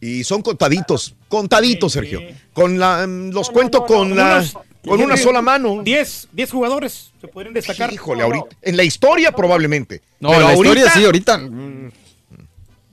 Y 0.00 0.24
son 0.24 0.42
contaditos, 0.42 1.14
contaditos, 1.28 1.92
Sergio. 1.92 2.20
Con 2.52 2.78
la, 2.78 3.06
mm, 3.06 3.30
los 3.30 3.48
cuento 3.50 3.86
con 3.86 4.14
la, 4.16 4.38
Unos- 4.38 4.58
con 4.84 5.00
una 5.00 5.16
sola 5.16 5.40
mano. 5.40 5.82
10 5.82 6.28
10 6.32 6.50
jugadores 6.50 7.12
se 7.20 7.28
pueden 7.28 7.52
destacar. 7.54 7.92
Híjole, 7.92 8.22
ahorita. 8.22 8.56
En 8.62 8.76
la 8.76 8.82
historia 8.84 9.30
probablemente. 9.32 10.02
No, 10.20 10.30
Pero 10.30 10.40
en 10.42 10.46
la 10.48 10.54
historia 10.54 10.90
sí, 10.90 11.04
ahorita. 11.04 11.38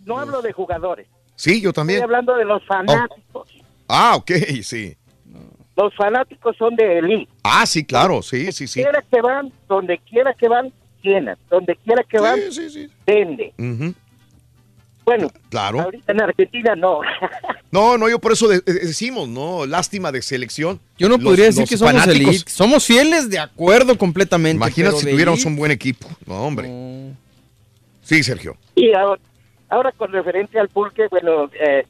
No 0.05 0.19
hablo 0.19 0.41
de 0.41 0.51
jugadores, 0.53 1.07
Sí, 1.43 1.59
yo 1.61 1.69
estoy 1.69 1.81
también. 1.81 2.03
hablando 2.03 2.35
de 2.37 2.45
los 2.45 2.63
fanáticos. 2.65 3.49
Ah, 3.87 4.15
ok, 4.15 4.31
sí. 4.63 4.95
Los 5.75 5.93
fanáticos 5.95 6.55
son 6.55 6.73
de 6.75 6.99
élite. 6.99 7.29
Ah, 7.43 7.65
sí, 7.65 7.83
claro, 7.83 8.21
sí, 8.21 8.51
sí, 8.53 8.65
sí. 8.67 8.81
Quiera 8.81 9.03
que 9.11 9.19
van, 9.21 9.51
donde 9.67 9.97
quiera 10.09 10.33
que 10.33 10.47
van, 10.47 10.71
llenan. 11.01 11.37
Donde 11.49 11.75
quiera 11.75 12.01
que 12.07 12.17
van, 12.19 12.39
vende. 13.05 13.53
Ujú, 13.57 13.93
Bueno, 15.03 15.27
Claro. 15.49 15.81
ahorita 15.81 16.13
en 16.13 16.21
Argentina 16.21 16.75
no. 16.77 17.01
No, 17.73 17.97
no, 17.97 18.07
yo 18.07 18.19
por 18.19 18.31
eso 18.31 18.47
de- 18.47 18.61
de- 18.61 18.73
decimos, 18.85 19.27
¿no? 19.27 19.65
Lástima 19.65 20.11
de 20.13 20.21
selección. 20.21 20.79
Yo 20.97 21.09
no 21.09 21.15
Los- 21.17 21.25
podría 21.25 21.45
decir 21.45 21.67
que 21.67 21.75
somos 21.75 21.93
fanáticos- 22.03 22.27
elite. 22.35 22.49
Somos 22.51 22.85
fieles, 22.85 23.29
de 23.31 23.39
acuerdo 23.39 23.97
completamente. 23.97 24.55
Imagínate 24.55 24.97
si 24.97 25.09
tuviéramos 25.09 25.39
elite, 25.39 25.49
un 25.49 25.55
buen 25.57 25.71
equipo. 25.71 26.07
No, 26.27 26.35
hombre. 26.45 26.69
Sí, 28.03 28.21
Sergio. 28.23 28.55
Y 28.75 28.93
ahora, 28.93 29.19
ahora 29.73 29.91
con 29.91 30.11
referencia 30.11 30.61
al 30.61 30.69
pulque, 30.69 31.07
bueno, 31.09 31.49
eh, 31.59 31.85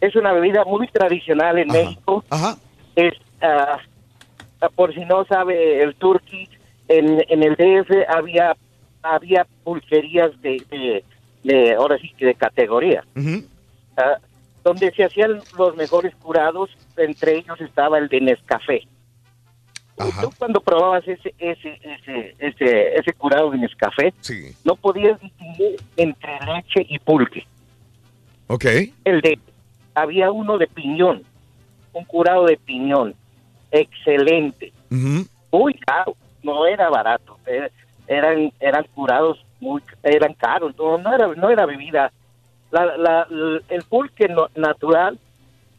es 0.00 0.16
una 0.16 0.32
bebida 0.32 0.64
muy 0.64 0.86
tradicional 0.88 1.58
en 1.58 1.68
México. 1.68 2.24
Ajá. 2.30 2.56
Es, 2.96 3.14
ah, 3.42 3.78
ah, 4.60 4.68
por 4.74 4.94
si 4.94 5.04
no 5.04 5.24
sabe 5.24 5.82
el 5.82 5.94
turqui, 5.96 6.48
en, 6.88 7.22
en 7.28 7.42
el 7.42 7.54
DF 7.54 7.90
había 8.08 8.56
había 9.02 9.46
pulquerías 9.64 10.30
de, 10.42 10.62
de, 10.70 11.04
de- 11.44 11.74
ahora 11.74 11.98
sí 11.98 12.10
que 12.16 12.26
de 12.26 12.34
categoría, 12.34 13.04
ah, 13.96 14.16
donde 14.64 14.90
se 14.92 15.04
hacían 15.04 15.40
los 15.56 15.76
mejores 15.76 16.14
curados, 16.16 16.70
entre 16.96 17.36
ellos 17.36 17.60
estaba 17.60 17.98
el 17.98 18.08
de 18.08 18.20
Nescafé. 18.20 18.82
Tú 20.20 20.30
cuando 20.38 20.60
probabas 20.60 21.06
ese 21.08 21.34
ese 21.38 21.78
ese 21.82 22.34
ese, 22.38 22.94
ese 22.96 23.12
curado 23.14 23.50
de 23.50 23.58
Nescafé, 23.58 24.12
Sí. 24.20 24.54
no 24.64 24.76
podías 24.76 25.20
distinguir 25.20 25.76
entre 25.96 26.38
leche 26.46 26.86
y 26.88 26.98
pulque. 26.98 27.46
Ok. 28.46 28.64
El 29.04 29.20
de 29.20 29.38
había 29.94 30.30
uno 30.30 30.56
de 30.58 30.66
piñón, 30.68 31.22
un 31.92 32.04
curado 32.04 32.46
de 32.46 32.56
piñón, 32.56 33.14
excelente, 33.72 34.72
Ujú. 34.90 35.26
muy 35.52 35.74
caro, 35.74 36.16
no 36.42 36.66
era 36.66 36.88
barato, 36.88 37.36
eran 38.06 38.52
eran 38.60 38.84
curados 38.94 39.44
muy 39.60 39.82
eran 40.02 40.34
caros, 40.34 40.74
no, 40.78 40.98
no 40.98 41.12
era 41.14 41.26
no 41.34 41.50
era 41.50 41.66
bebida. 41.66 42.12
La, 42.70 42.96
la- 42.96 43.26
el 43.68 43.82
pulque 43.88 44.28
no- 44.28 44.48
natural 44.54 45.18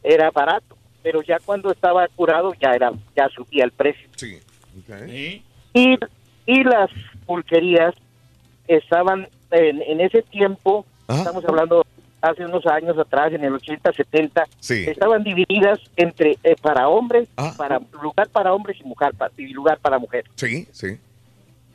era 0.02 0.30
barato, 0.30 0.76
pero 1.02 1.22
ya 1.22 1.38
cuando 1.44 1.70
estaba 1.70 2.06
curado 2.08 2.52
ya 2.60 2.72
era 2.74 2.92
ya 3.16 3.28
subía 3.28 3.64
el 3.64 3.70
precio. 3.72 4.08
Sí. 4.16 4.38
Y, 5.74 5.98
y 6.46 6.64
las 6.64 6.90
pulquerías 7.26 7.94
estaban 8.68 9.28
en, 9.50 9.82
en 9.82 10.00
ese 10.00 10.22
tiempo, 10.22 10.84
estamos 11.08 11.44
hablando 11.44 11.84
hace 12.22 12.44
unos 12.44 12.66
años 12.66 12.98
atrás, 12.98 13.32
en 13.32 13.44
el 13.44 13.54
80, 13.54 13.92
70, 13.92 14.46
Sí. 14.60 14.84
estaban 14.86 15.24
divididas 15.24 15.80
entre 15.96 16.36
eh, 16.44 16.54
para 16.60 16.88
hombres, 16.88 17.28
Ah. 17.36 17.52
para 17.56 17.80
lugar 18.02 18.28
para 18.28 18.52
hombres 18.52 18.76
y 18.80 18.84
mujer 18.84 19.12
pa- 19.16 19.30
y 19.36 19.48
lugar 19.48 19.78
para 19.78 19.98
mujeres. 19.98 20.30
Sí, 20.36 20.66
sí. 20.72 20.98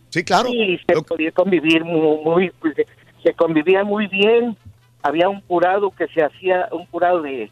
Sí, 0.09 0.23
claro. 0.23 0.49
Y 0.49 0.77
se 0.87 1.01
podía 1.01 1.31
convivir 1.31 1.83
muy, 1.83 2.17
muy- 2.23 2.49
pues, 2.59 2.75
se- 2.75 2.85
se 3.23 3.33
convivía 3.33 3.83
muy 3.83 4.07
bien. 4.07 4.55
Había 5.01 5.29
un 5.29 5.41
curado 5.41 5.91
que 5.91 6.07
se 6.07 6.23
hacía, 6.23 6.69
un 6.71 6.85
curado 6.85 7.21
de, 7.21 7.49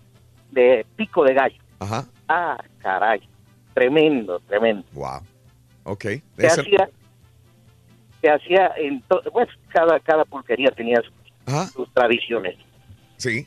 de 0.52 0.86
pico 0.96 1.24
de 1.26 1.34
gallo. 1.34 1.56
Ajá. 1.84 2.08
Ah, 2.28 2.58
caray, 2.80 3.22
tremendo, 3.74 4.40
tremendo. 4.48 4.84
Wow. 4.94 5.22
Ok. 5.84 6.06
se 6.38 6.48
hacía 6.48 6.90
se 8.22 8.30
hacía 8.30 8.72
en 8.78 9.02
to- 9.02 9.22
pues 9.32 9.50
cada 9.70 10.00
cada 10.00 10.24
pulquería 10.26 10.72
tenía 10.72 11.02
sus, 11.02 11.14
Ajá. 11.46 11.68
sus 11.70 11.92
tradiciones. 11.94 12.56
Sí. 13.18 13.46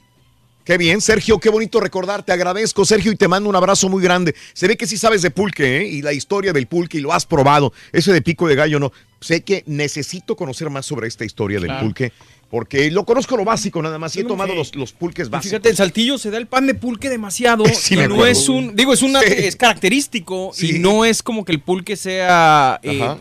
Qué 0.65 0.77
bien, 0.79 1.01
Sergio, 1.01 1.39
qué 1.39 1.49
bonito 1.49 1.79
recordar. 1.79 2.25
Te 2.25 2.33
agradezco, 2.33 2.85
Sergio, 2.85 3.13
y 3.13 3.17
te 3.17 3.29
mando 3.29 3.49
un 3.49 3.55
abrazo 3.55 3.89
muy 3.89 4.03
grande. 4.03 4.35
Se 4.53 4.67
ve 4.67 4.77
que 4.77 4.89
sí 4.89 4.97
sabes 4.99 5.23
de 5.23 5.31
pulque, 5.31 5.77
¿eh? 5.79 5.87
Y 5.87 6.03
la 6.03 6.13
historia 6.13 6.53
del 6.53 6.67
pulque, 6.67 6.99
y 6.99 7.01
lo 7.03 7.13
has 7.13 7.25
probado. 7.25 7.73
Ese 7.93 8.13
de 8.13 8.21
pico 8.21 8.49
de 8.49 8.57
gallo, 8.57 8.81
no. 8.81 8.93
Sé 9.21 9.45
que 9.45 9.63
necesito 9.67 10.35
conocer 10.35 10.69
más 10.69 10.85
sobre 10.85 11.07
esta 11.07 11.25
historia 11.25 11.61
del 11.61 11.79
pulque, 11.79 12.13
porque 12.51 12.91
lo 12.91 13.05
conozco 13.05 13.37
lo 13.37 13.45
básico 13.45 13.83
nada 13.83 13.99
más. 13.99 14.15
Y 14.17 14.21
he 14.21 14.25
tomado 14.25 14.55
los, 14.55 14.75
los 14.77 14.93
pulques 14.93 15.31
básicos. 15.31 15.51
Fíjate, 15.51 15.71
en 15.71 15.77
Saltillo 15.77 16.19
se 16.19 16.31
da 16.31 16.39
el 16.39 16.47
pan 16.47 16.67
de 16.67 16.75
pulque 16.75 17.09
demasiado. 17.09 17.65
Sí, 17.77 17.95
y 17.95 17.99
me 17.99 18.09
no 18.09 18.25
es 18.27 18.49
un. 18.49 18.75
Digo, 18.75 18.93
es 18.93 19.03
una 19.03 19.21
Sí. 19.21 19.27
es 19.37 19.57
característico. 19.57 20.51
Sí. 20.53 20.77
Y 20.77 20.79
no 20.79 21.05
es 21.05 21.23
como 21.23 21.45
que 21.45 21.53
el 21.53 21.61
pulque 21.61 21.97
sea 21.97 22.81
eh, 22.83 23.17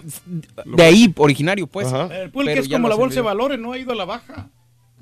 de 0.66 0.84
ahí 0.84 1.14
originario, 1.18 1.68
pues. 1.68 1.88
El 1.92 2.32
pulque 2.32 2.52
Pero 2.52 2.62
es 2.62 2.70
como 2.70 2.88
la 2.88 2.96
bolsa 2.96 3.16
de 3.16 3.22
valores, 3.22 3.60
no 3.60 3.74
ha 3.74 3.78
ido 3.78 3.92
a 3.92 3.96
la 3.96 4.06
baja. 4.06 4.50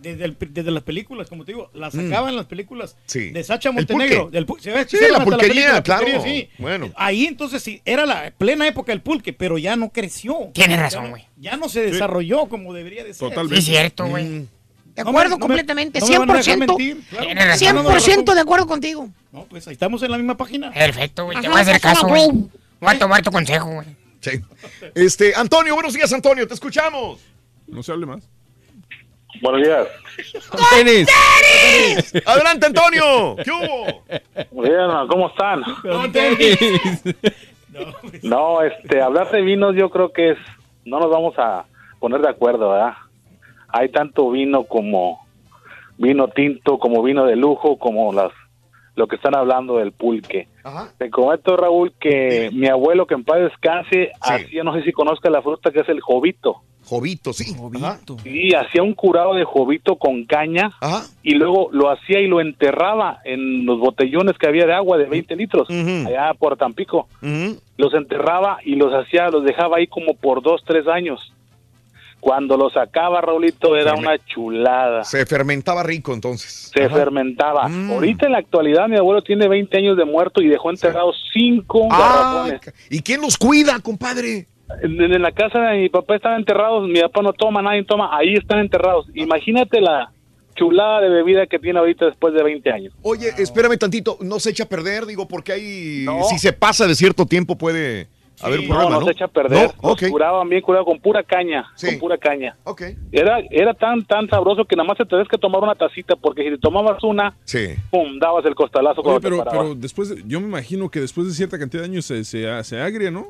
Desde, 0.04 0.26
el- 0.26 0.38
desde 0.40 0.70
las 0.72 0.84
películas, 0.84 1.30
como 1.30 1.46
te 1.46 1.54
digo, 1.54 1.72
la 1.74 1.90
sacaban 1.90 2.30
en 2.30 2.36
las 2.36 2.46
películas 2.46 2.94
Mm. 2.96 3.00
Sí. 3.06 3.30
de 3.32 3.44
Sacha 3.44 3.70
El 3.70 3.76
Montenegro. 3.76 4.24
pulque. 4.24 4.38
Del, 4.38 4.48
se 4.62 4.72
ve- 4.72 4.86
Sí, 4.88 4.98
la 5.12 5.24
pulquería, 5.24 5.74
la 5.74 5.82
claro. 5.84 6.04
pulquería, 6.06 6.24
sí. 6.24 6.50
Bueno. 6.60 6.92
Ahí 6.96 7.26
entonces 7.26 7.64
sí, 7.64 7.82
era 7.86 8.06
la 8.06 8.32
plena 8.38 8.68
época 8.68 8.92
del 8.92 9.02
pulque, 9.02 9.34
pero 9.34 9.58
ya 9.58 9.76
no 9.76 9.90
creció. 9.90 10.52
Tienes 10.54 10.78
razón, 10.80 11.06
no- 11.06 11.10
güey. 11.12 11.26
Ya 11.38 11.58
no 11.58 11.70
se 11.70 11.82
desarrolló 11.82 12.48
como 12.48 12.74
debería 12.74 13.04
de 13.04 13.14
ser. 13.14 13.32
Sí, 13.34 13.56
es 13.56 13.66
cierto, 13.66 14.06
güey. 14.08 14.26
Mm. 14.26 14.48
De 14.96 15.04
No 15.04 15.10
acuerdo 15.10 15.24
me- 15.24 15.30
no 15.30 15.38
me- 15.38 15.42
completamente, 15.48 16.00
no 16.00 16.06
me 16.08 16.18
van 16.20 16.30
a 16.30 16.34
dejar 16.34 16.44
100%. 16.44 16.78
mentir, 16.78 17.04
claro. 17.10 17.26
Tienes 17.26 17.46
razón. 17.48 17.60
100% 17.60 18.34
de 18.36 18.42
acuerdo 18.42 18.68
contigo. 18.68 19.10
No, 19.32 19.46
pues 19.46 19.68
ahí 19.68 19.74
estamos 19.74 20.04
en 20.04 20.12
la 20.12 20.18
misma 20.18 20.38
página. 20.38 20.72
Perfecto, 20.72 21.26
güey. 21.26 21.42
Te 21.42 21.48
voy 21.50 21.58
a 21.58 21.62
hacer 21.62 21.82
página, 21.82 21.94
caso, 21.96 22.08
güey. 22.08 22.28
güey. 22.30 22.44
Voy 22.80 22.94
a 22.96 23.00
tomar 23.00 23.24
tu 23.24 23.32
consejo, 23.32 23.72
güey. 23.72 23.88
Sí. 24.22 24.32
Este, 24.94 25.34
Antonio, 25.36 25.74
buenos 25.74 25.94
días, 25.94 26.14
Antonio, 26.14 26.48
te 26.48 26.54
escuchamos. 26.54 27.20
No 27.68 27.82
se 27.82 27.92
hable 27.92 28.06
más. 28.06 28.24
Buenos 29.42 29.62
días. 29.62 29.88
Tenis. 30.72 31.08
Adelante, 32.26 32.66
Antonio. 32.68 33.36
¿Qué 33.44 33.52
hubo? 33.52 34.64
Bien, 34.64 35.08
¿cómo 35.08 35.28
están? 35.28 35.64
Con 35.82 36.12
tenis. 36.12 36.58
No, 38.22 38.62
este, 38.62 39.02
hablar 39.02 39.32
de 39.32 39.42
vinos 39.42 39.76
yo 39.76 39.90
creo 39.90 40.14
que 40.14 40.32
es, 40.32 40.38
no 40.86 41.00
nos 41.00 41.10
vamos 41.10 41.34
a 41.40 41.66
poner 42.00 42.22
de 42.22 42.30
acuerdo, 42.30 42.70
¿verdad? 42.70 42.94
Hay 43.68 43.90
tanto 43.90 44.30
vino 44.30 44.66
como 44.66 45.26
vino 45.98 46.28
tinto, 46.28 46.78
como 46.78 47.02
vino 47.02 47.26
de 47.26 47.36
lujo, 47.36 47.80
como 47.80 48.14
las, 48.14 48.32
lo 48.96 49.08
que 49.08 49.16
están 49.16 49.36
hablando 49.36 49.78
del 49.78 49.92
pulque. 49.92 50.48
Te 50.98 51.10
comento, 51.10 51.58
Raúl, 51.58 51.94
que 52.00 52.50
mi 52.54 52.68
abuelo, 52.68 53.06
que 53.06 53.16
en 53.16 53.24
paz 53.24 53.40
descanse, 53.42 54.12
hacía, 54.22 54.64
no 54.64 54.74
sé 54.74 54.84
si 54.84 54.92
conozca 54.92 55.30
la 55.30 55.42
fruta 55.42 55.72
que 55.72 55.82
es 55.82 55.90
el 55.90 56.00
jovito. 56.02 56.62
Jovito, 56.86 57.32
sí. 57.32 57.56
Sí, 58.24 58.50
hacía 58.54 58.84
un 58.84 58.94
curado 58.94 59.36
de 59.36 59.46
jovito 59.46 59.96
con 59.96 60.26
caña 60.26 60.70
y 61.24 61.34
luego 61.36 61.70
lo 61.72 61.90
hacía 61.90 62.20
y 62.20 62.28
lo 62.28 62.42
enterraba 62.42 63.20
en 63.24 63.66
los 63.66 63.80
botellones 63.80 64.38
que 64.38 64.48
había 64.48 64.66
de 64.66 64.74
agua 64.74 64.98
de 64.98 65.06
20 65.06 65.36
litros, 65.38 65.68
allá 65.70 66.34
por 66.38 66.58
Tampico. 66.58 67.08
Los 67.78 67.94
enterraba 67.94 68.58
y 68.66 68.76
los 68.76 68.94
hacía, 68.94 69.30
los 69.30 69.46
dejaba 69.46 69.78
ahí 69.78 69.88
como 69.88 70.14
por 70.14 70.42
dos, 70.44 70.62
tres 70.66 70.86
años. 70.88 71.32
Cuando 72.24 72.56
lo 72.56 72.70
sacaba, 72.70 73.20
Raulito, 73.20 73.76
era 73.76 73.96
una 73.96 74.18
chulada. 74.18 75.04
Se 75.04 75.26
fermentaba 75.26 75.84
rico 75.84 76.14
entonces. 76.14 76.72
Se 76.74 76.88
fermentaba. 76.88 77.64
Ahorita 77.90 78.28
en 78.28 78.32
la 78.32 78.38
actualidad 78.38 78.88
mi 78.88 78.96
abuelo 78.96 79.22
tiene 79.22 79.46
20 79.50 79.78
años 79.78 79.98
de 79.98 80.06
muerto 80.06 80.42
y 80.42 80.48
dejó 80.48 80.70
enterrados 80.70 81.18
cinco 81.34 81.90
Ah, 81.92 82.46
garrafones. 82.48 82.74
¿Y 82.90 83.02
quién 83.02 83.20
los 83.20 83.38
cuida, 83.38 83.78
compadre? 83.82 84.48
En, 84.82 85.02
en 85.02 85.22
la 85.22 85.34
casa 85.34 85.60
de 85.60 85.82
mi 85.82 85.90
papá 85.90 86.16
estaban 86.16 86.40
enterrados, 86.40 86.88
mi 86.88 87.02
papá 87.02 87.22
no 87.22 87.34
toma, 87.34 87.62
nadie 87.62 87.84
toma, 87.84 88.18
ahí 88.18 88.36
están 88.36 88.60
enterrados. 88.60 89.06
Imagínate 89.14 89.82
la 89.82 90.10
chulada 90.56 91.02
de 91.02 91.10
bebida 91.10 91.46
que 91.46 91.60
tiene 91.60 91.80
ahorita 91.80 92.06
después 92.06 92.34
de 92.34 92.42
20 92.42 92.72
años. 92.72 92.94
Oye, 93.02 93.34
espérame 93.38 93.78
tantito, 93.78 94.18
no 94.22 94.40
se 94.40 94.52
echa 94.52 94.64
a 94.64 94.70
perder, 94.70 95.06
digo, 95.06 95.28
porque. 95.28 96.04
No. 96.06 96.24
Si 96.24 96.40
se 96.40 96.54
pasa 96.54 96.88
de 96.88 96.96
cierto 96.96 97.26
tiempo 97.26 97.58
puede 97.58 98.08
haber 98.46 98.60
un 98.62 98.68
problema, 98.68 98.90
no, 98.92 99.00
¿no? 99.00 99.06
se 99.06 99.12
echa 99.12 99.26
a 99.26 99.28
perder. 99.28 99.72
No, 99.82 99.90
Los 99.90 100.02
curaban 100.12 100.50
bien 100.50 100.62
curado 100.62 100.86
con 100.86 101.00
pura 101.00 101.24
caña, 101.24 101.66
con 101.80 102.00
pura 102.00 102.18
caña. 102.18 102.56
Ok. 102.64 102.82
Era, 103.12 103.40
era 103.52 103.74
tan, 103.74 104.04
tan 104.06 104.28
sabroso 104.30 104.66
que 104.66 104.76
nada 104.76 104.88
más 104.88 104.98
te 104.98 105.06
tenías 105.06 105.28
que 105.28 105.38
tomar 105.38 105.62
una 105.64 105.76
tacita, 105.76 106.16
porque 106.16 106.44
si 106.44 106.50
te 106.52 106.58
tomabas 106.58 107.04
una, 107.04 107.36
Sí. 107.46 107.76
pum, 107.92 108.20
dabas 108.20 108.46
el 108.46 108.56
costalazo 108.56 109.02
Oye, 109.02 109.10
cuando 109.20 109.22
pero, 109.22 109.44
te 109.44 109.50
pero 109.50 109.76
después, 109.76 110.10
de- 110.10 110.24
yo 110.26 110.40
me 110.40 110.48
imagino 110.48 110.90
que 110.90 111.00
después 111.00 111.28
de 111.28 111.34
cierta 111.34 111.58
cantidad 111.60 111.84
de 111.84 111.90
años 111.90 112.06
se, 112.06 112.24
se, 112.24 112.64
se 112.64 112.80
agria, 112.82 113.12
¿no? 113.12 113.28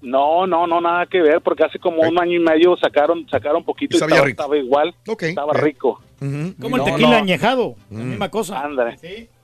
No, 0.00 0.48
no, 0.48 0.66
no, 0.66 0.80
nada 0.80 1.06
que 1.06 1.22
ver, 1.22 1.40
porque 1.42 1.62
hace 1.64 1.78
como 1.78 2.02
un 2.02 2.20
año 2.20 2.32
y 2.32 2.40
medio 2.40 2.76
sacaron, 2.76 3.24
sacaron 3.30 3.62
poquito 3.62 3.96
y 3.96 4.00
Sabía 4.00 4.16
estaba, 4.16 4.26
rico. 4.26 4.42
estaba 4.42 4.56
igual, 4.58 4.94
estaba 5.20 5.52
rico. 5.52 6.00
Como 6.18 6.76
el 6.76 6.82
No, 6.82 6.84
tequila 6.84 7.10
no. 7.10 7.16
añejado, 7.18 7.76
la 7.90 7.98
misma 8.00 8.28
cosa. 8.28 8.64
Ándale. 8.64 8.96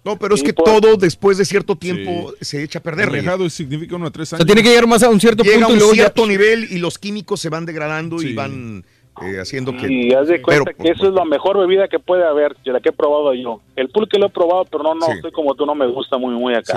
No, 0.05 0.17
pero 0.19 0.35
es 0.35 0.41
Sí, 0.41 0.47
que 0.47 0.53
por- 0.55 0.65
todo 0.65 0.97
después 0.97 1.37
de 1.39 1.45
cierto 1.45 1.77
tiempo 1.77 2.33
se 2.41 2.63
echa 2.63 2.79
a 2.79 2.83
perder. 2.83 3.09
Alejado 3.09 3.49
significa 3.51 3.97
uno 3.97 4.07
a 4.07 4.11
tres 4.11 4.33
O 4.33 4.37
años. 4.37 4.41
sea, 4.41 4.47
tiene 4.47 4.63
que 4.63 4.69
llegar 4.71 4.87
más 4.87 5.03
a 5.03 5.11
un 5.11 5.21
cierto 5.21 5.43
Llega 5.43 5.57
a 5.57 5.59
punto 5.61 5.71
y 5.71 5.73
un 5.75 5.79
luego 5.81 5.95
ya- 5.95 6.03
cierto 6.05 6.27
nivel 6.27 6.69
y 6.71 6.79
los 6.79 6.99
químicos 6.99 7.41
se 7.41 7.49
van 7.51 7.67
degradando 7.67 8.23
y 8.23 8.33
van 8.35 8.85
eh, 9.21 9.41
haciendo 9.41 9.77
que. 9.77 9.93
Y 9.93 10.13
haz 10.15 10.29
de 10.29 10.41
cuenta 10.41 10.71
Pero- 10.71 10.77
que 10.85 10.91
eso 10.93 11.09
es 11.09 11.13
la 11.13 11.25
mejor 11.25 11.59
bebida 11.59 11.89
que 11.89 11.99
puede 11.99 12.25
haber, 12.25 12.57
de 12.65 12.73
la 12.73 12.79
que 12.81 12.91
he 12.91 12.93
probado 12.93 13.35
yo. 13.35 13.61
El 13.75 13.89
pulque 13.89 14.17
lo 14.19 14.27
he 14.27 14.31
probado, 14.31 14.65
pero 14.71 14.85
no, 14.85 14.95
no, 14.95 15.13
estoy 15.13 15.33
como 15.33 15.55
tú, 15.57 15.67
no 15.67 15.75
me 15.75 15.89
gusta 15.89 16.17
muy, 16.19 16.33
muy 16.35 16.55
acá. 16.55 16.75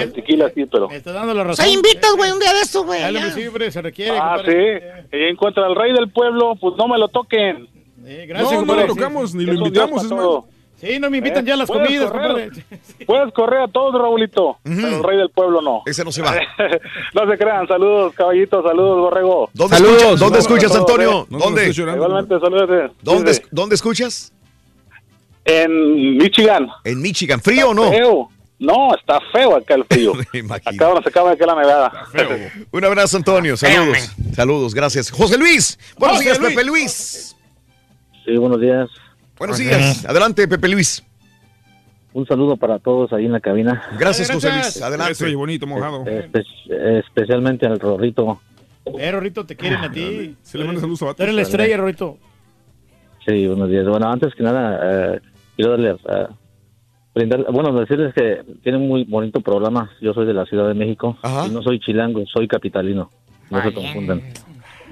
El 0.00 0.12
tequila 0.12 0.50
sí, 0.54 0.66
pero... 0.70 0.88
Me 0.88 0.96
está 0.96 1.12
dando 1.12 1.32
la 1.32 1.40
O 1.40 1.44
razón. 1.44 1.64
sea, 1.64 1.72
invitas, 1.74 2.12
güey, 2.14 2.30
un 2.30 2.38
día 2.38 2.52
de 2.52 2.60
estos, 2.60 2.84
güey. 2.84 3.00
Pues, 3.10 3.34
sí, 3.34 3.46
hombre, 3.46 3.70
se 3.72 3.80
requiere. 3.80 4.18
Ah, 4.18 4.34
compadre. 4.36 4.82
sí. 5.10 5.16
Y 5.16 5.22
en 5.30 5.36
contra 5.36 5.64
del 5.66 5.74
rey 5.74 5.92
del 5.94 6.10
pueblo, 6.10 6.54
pues 6.60 6.74
no 6.76 6.86
me 6.88 6.98
lo 6.98 7.08
toquen. 7.08 7.66
gracias, 8.04 8.52
no, 8.52 8.66
no 8.66 8.74
lo 8.74 8.82
sí. 8.82 8.88
tocamos, 8.88 9.34
ni 9.34 9.44
lo 9.44 9.52
un 9.52 9.58
invitamos, 9.58 10.04
es 10.04 10.10
más. 10.10 10.26
Sí, 10.80 11.00
no 11.00 11.10
me 11.10 11.18
invitan 11.18 11.44
¿Eh? 11.44 11.48
ya 11.48 11.54
a 11.54 11.56
las 11.56 11.66
Puedes 11.68 11.86
comidas, 11.86 12.10
correr. 12.10 12.50
compadre. 12.50 12.80
Puedes 13.06 13.34
correr 13.34 13.60
a 13.62 13.68
todos, 13.68 14.00
Raulito, 14.00 14.58
pero 14.62 14.86
el 14.98 15.02
rey 15.02 15.16
del 15.18 15.30
pueblo 15.30 15.60
no. 15.60 15.82
Ese 15.86 16.04
no 16.04 16.12
se 16.12 16.22
va. 16.22 16.34
no 17.14 17.30
se 17.30 17.36
crean. 17.38 17.66
Saludos, 17.66 18.14
caballitos. 18.14 18.64
Saludos, 18.64 18.98
Borrego. 19.00 19.50
¿Dónde, 19.54 19.76
Saludos. 19.76 19.96
escuchas, 20.02 20.20
¿dónde 20.20 20.38
escuchas, 20.38 20.72
todos, 20.72 20.80
Antonio? 20.80 21.22
¿eh? 21.22 21.26
¿Dónde? 21.30 21.70
Igualmente, 21.70 22.40
saludos. 22.40 22.92
¿Dónde, 23.02 23.30
Dice, 23.32 23.44
¿Dónde 23.50 23.74
escuchas? 23.74 24.32
En 25.44 26.16
Michigan. 26.18 26.68
En 26.84 27.00
Michigan. 27.00 27.40
¿Frío 27.40 27.70
o 27.70 27.74
no? 27.74 27.90
Feo. 27.90 28.28
No, 28.60 28.94
está 28.94 29.20
feo 29.32 29.56
acá 29.56 29.74
el 29.74 29.84
frío. 29.84 30.12
acá 30.50 30.86
donde 30.86 31.02
se 31.02 31.08
acaba 31.08 31.30
de 31.30 31.36
que 31.38 31.46
la 31.46 31.54
nevada. 31.54 31.92
Un 32.72 32.84
abrazo, 32.84 33.16
Antonio. 33.16 33.56
Saludos. 33.56 34.10
Saludos, 34.34 34.74
gracias. 34.74 35.10
José 35.10 35.38
Luis. 35.38 35.78
Buenos 35.96 36.18
José 36.18 36.28
días, 36.28 36.38
Luis. 36.40 36.54
Pepe 36.54 36.64
Luis. 36.66 37.36
Sí, 38.24 38.36
buenos 38.36 38.60
días. 38.60 38.88
Buenos 39.38 39.58
días. 39.58 40.04
Adelante, 40.04 40.46
Pepe 40.48 40.68
Luis. 40.68 41.04
Un 42.12 42.26
saludo 42.26 42.56
para 42.56 42.78
todos 42.78 43.12
ahí 43.12 43.26
en 43.26 43.32
la 43.32 43.40
cabina. 43.40 43.82
Gracias, 43.98 44.30
José 44.30 44.50
Luis. 44.50 44.82
Adelante. 44.82 45.12
Eso, 45.12 45.26
y 45.28 45.34
bonito, 45.34 45.66
mojado. 45.66 46.04
Espe- 46.04 46.44
especialmente 47.06 47.66
al 47.66 47.78
Rorrito. 47.78 48.40
Eh, 48.98 49.12
Rorrito, 49.12 49.44
te 49.44 49.54
quieren 49.54 49.80
a 49.80 49.90
ti. 49.92 50.34
Se 50.42 50.58
le 50.58 50.64
manda 50.64 50.80
saludos 50.80 51.02
a 51.02 51.14
Tú 51.14 51.22
eres 51.22 51.34
la 51.34 51.42
estrella, 51.42 51.76
Rorrito. 51.76 52.18
Sí, 53.26 53.46
buenos 53.46 53.68
días. 53.68 53.86
Bueno, 53.86 54.10
antes 54.10 54.34
que 54.34 54.42
nada, 54.42 54.80
eh, 55.14 55.20
quiero 55.54 55.72
darle, 55.72 55.90
eh, 55.90 56.26
brindar- 57.14 57.44
bueno, 57.52 57.78
decirles 57.78 58.14
que 58.14 58.42
tienen 58.62 58.88
muy 58.88 59.04
bonito 59.04 59.40
programa. 59.42 59.90
Yo 60.00 60.14
soy 60.14 60.26
de 60.26 60.32
la 60.34 60.46
Ciudad 60.46 60.66
de 60.66 60.74
México 60.74 61.16
y 61.46 61.50
no 61.50 61.62
soy 61.62 61.78
chilango, 61.78 62.24
soy 62.26 62.48
capitalino. 62.48 63.10
No 63.50 63.62
se 63.62 63.72
confundan. 63.72 64.22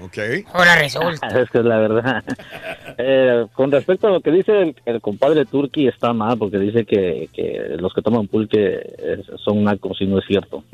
Ok. 0.03 0.19
Ahora 0.53 0.77
resulta. 0.77 1.27
es 1.41 1.51
que 1.51 1.59
es 1.59 1.65
la 1.65 1.79
verdad. 1.79 2.25
Eh, 2.99 3.47
con 3.55 3.71
respecto 3.73 4.07
a 4.07 4.11
lo 4.11 4.21
que 4.21 4.31
dice 4.31 4.61
el, 4.63 4.77
el 4.85 5.01
compadre 5.01 5.45
Turki, 5.47 5.87
está 5.89 6.13
mal 6.13 6.37
porque 6.39 6.59
dice 6.59 6.85
que, 6.85 7.29
que 7.33 7.77
los 7.79 7.93
que 7.95 8.03
toman 8.03 8.27
pulque 8.29 8.81
eh, 8.99 9.23
son 9.45 9.65
nacos 9.65 10.01
y 10.01 10.07
no 10.07 10.19
es 10.19 10.25
cierto. 10.27 10.65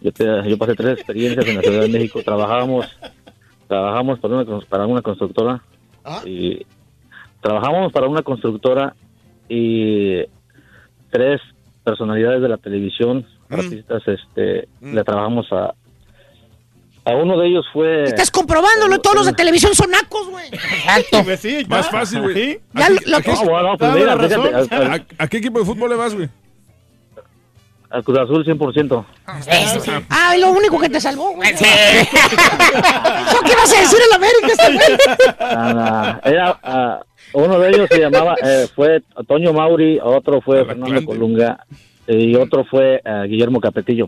Yo, 0.00 0.12
te- 0.12 0.48
yo 0.48 0.58
pasé 0.58 0.74
tres 0.74 0.94
experiencias 0.98 1.46
en 1.46 1.56
la 1.56 1.62
Ciudad 1.62 1.82
de 1.82 1.88
México. 1.88 2.20
Trabajábamos, 2.24 2.86
trabajamos 3.68 4.18
para 4.18 4.34
una, 4.36 4.60
para 4.68 4.86
una 4.86 5.02
constructora 5.02 5.62
y 6.26 6.66
trabajamos 7.40 7.92
para 7.92 8.06
una 8.08 8.22
constructora 8.22 8.94
y 9.48 10.22
tres 11.10 11.40
personalidades 11.84 12.40
de 12.42 12.48
la 12.48 12.56
televisión, 12.58 13.26
artistas, 13.50 14.02
este, 14.06 14.68
le 14.80 15.04
trabajamos 15.04 15.46
a 15.52 15.74
a 17.04 17.10
uno 17.14 17.36
de 17.38 17.48
ellos 17.48 17.66
fue 17.72 18.04
Estás 18.04 18.30
comprobándolo, 18.30 19.00
todos 19.00 19.16
los 19.16 19.26
de 19.26 19.32
televisión 19.32 19.74
son 19.74 19.90
nacos, 19.90 20.28
güey. 20.28 20.46
Exacto. 20.52 21.24
Más 21.68 21.90
fácil, 21.90 22.22
güey. 22.22 22.60
Ya 22.74 22.86
¿A 22.86 22.90
lo- 22.90 22.98
qué- 22.98 23.10
lo- 23.10 23.16
a 23.16 23.22
qué- 23.22 23.32
No, 23.32 23.44
bueno, 23.44 23.68
pues 23.76 23.80
Dame 23.90 24.00
mira, 24.00 24.14
la 24.16 24.22
fíjate, 24.28 24.50
razón. 24.50 24.72
al- 24.92 25.06
¿A, 25.18 25.24
a 25.24 25.28
qué 25.28 25.36
equipo 25.38 25.58
de 25.58 25.64
fútbol 25.64 25.90
le 25.90 25.96
vas, 25.96 26.14
güey? 26.14 26.28
al 27.90 28.02
Cruz 28.04 28.20
Azul 28.20 28.42
100%. 28.42 29.04
Ah, 30.08 30.34
lo 30.38 30.50
único 30.52 30.78
que 30.78 30.88
te 30.88 30.98
salvó, 30.98 31.32
güey. 31.34 31.50
¿Eso 31.52 31.62
qué 31.62 33.54
vas 33.54 33.76
a 33.76 33.80
decir 33.80 33.98
en 34.08 34.14
América 34.14 34.46
este? 34.48 34.96
Ah, 35.38 36.20
era, 36.24 36.58
ah, 36.62 37.00
uno 37.34 37.58
de 37.58 37.68
ellos 37.68 37.88
se 37.90 37.98
llamaba, 38.00 38.34
eh, 38.42 38.66
fue 38.74 39.02
Toño 39.28 39.52
Mauri, 39.52 39.98
otro 40.02 40.40
fue 40.40 40.64
Fernando 40.64 41.04
Colunga 41.04 41.66
y 42.06 42.34
otro 42.34 42.64
fue 42.64 43.02
ah, 43.04 43.24
Guillermo 43.28 43.60
Capetillo. 43.60 44.06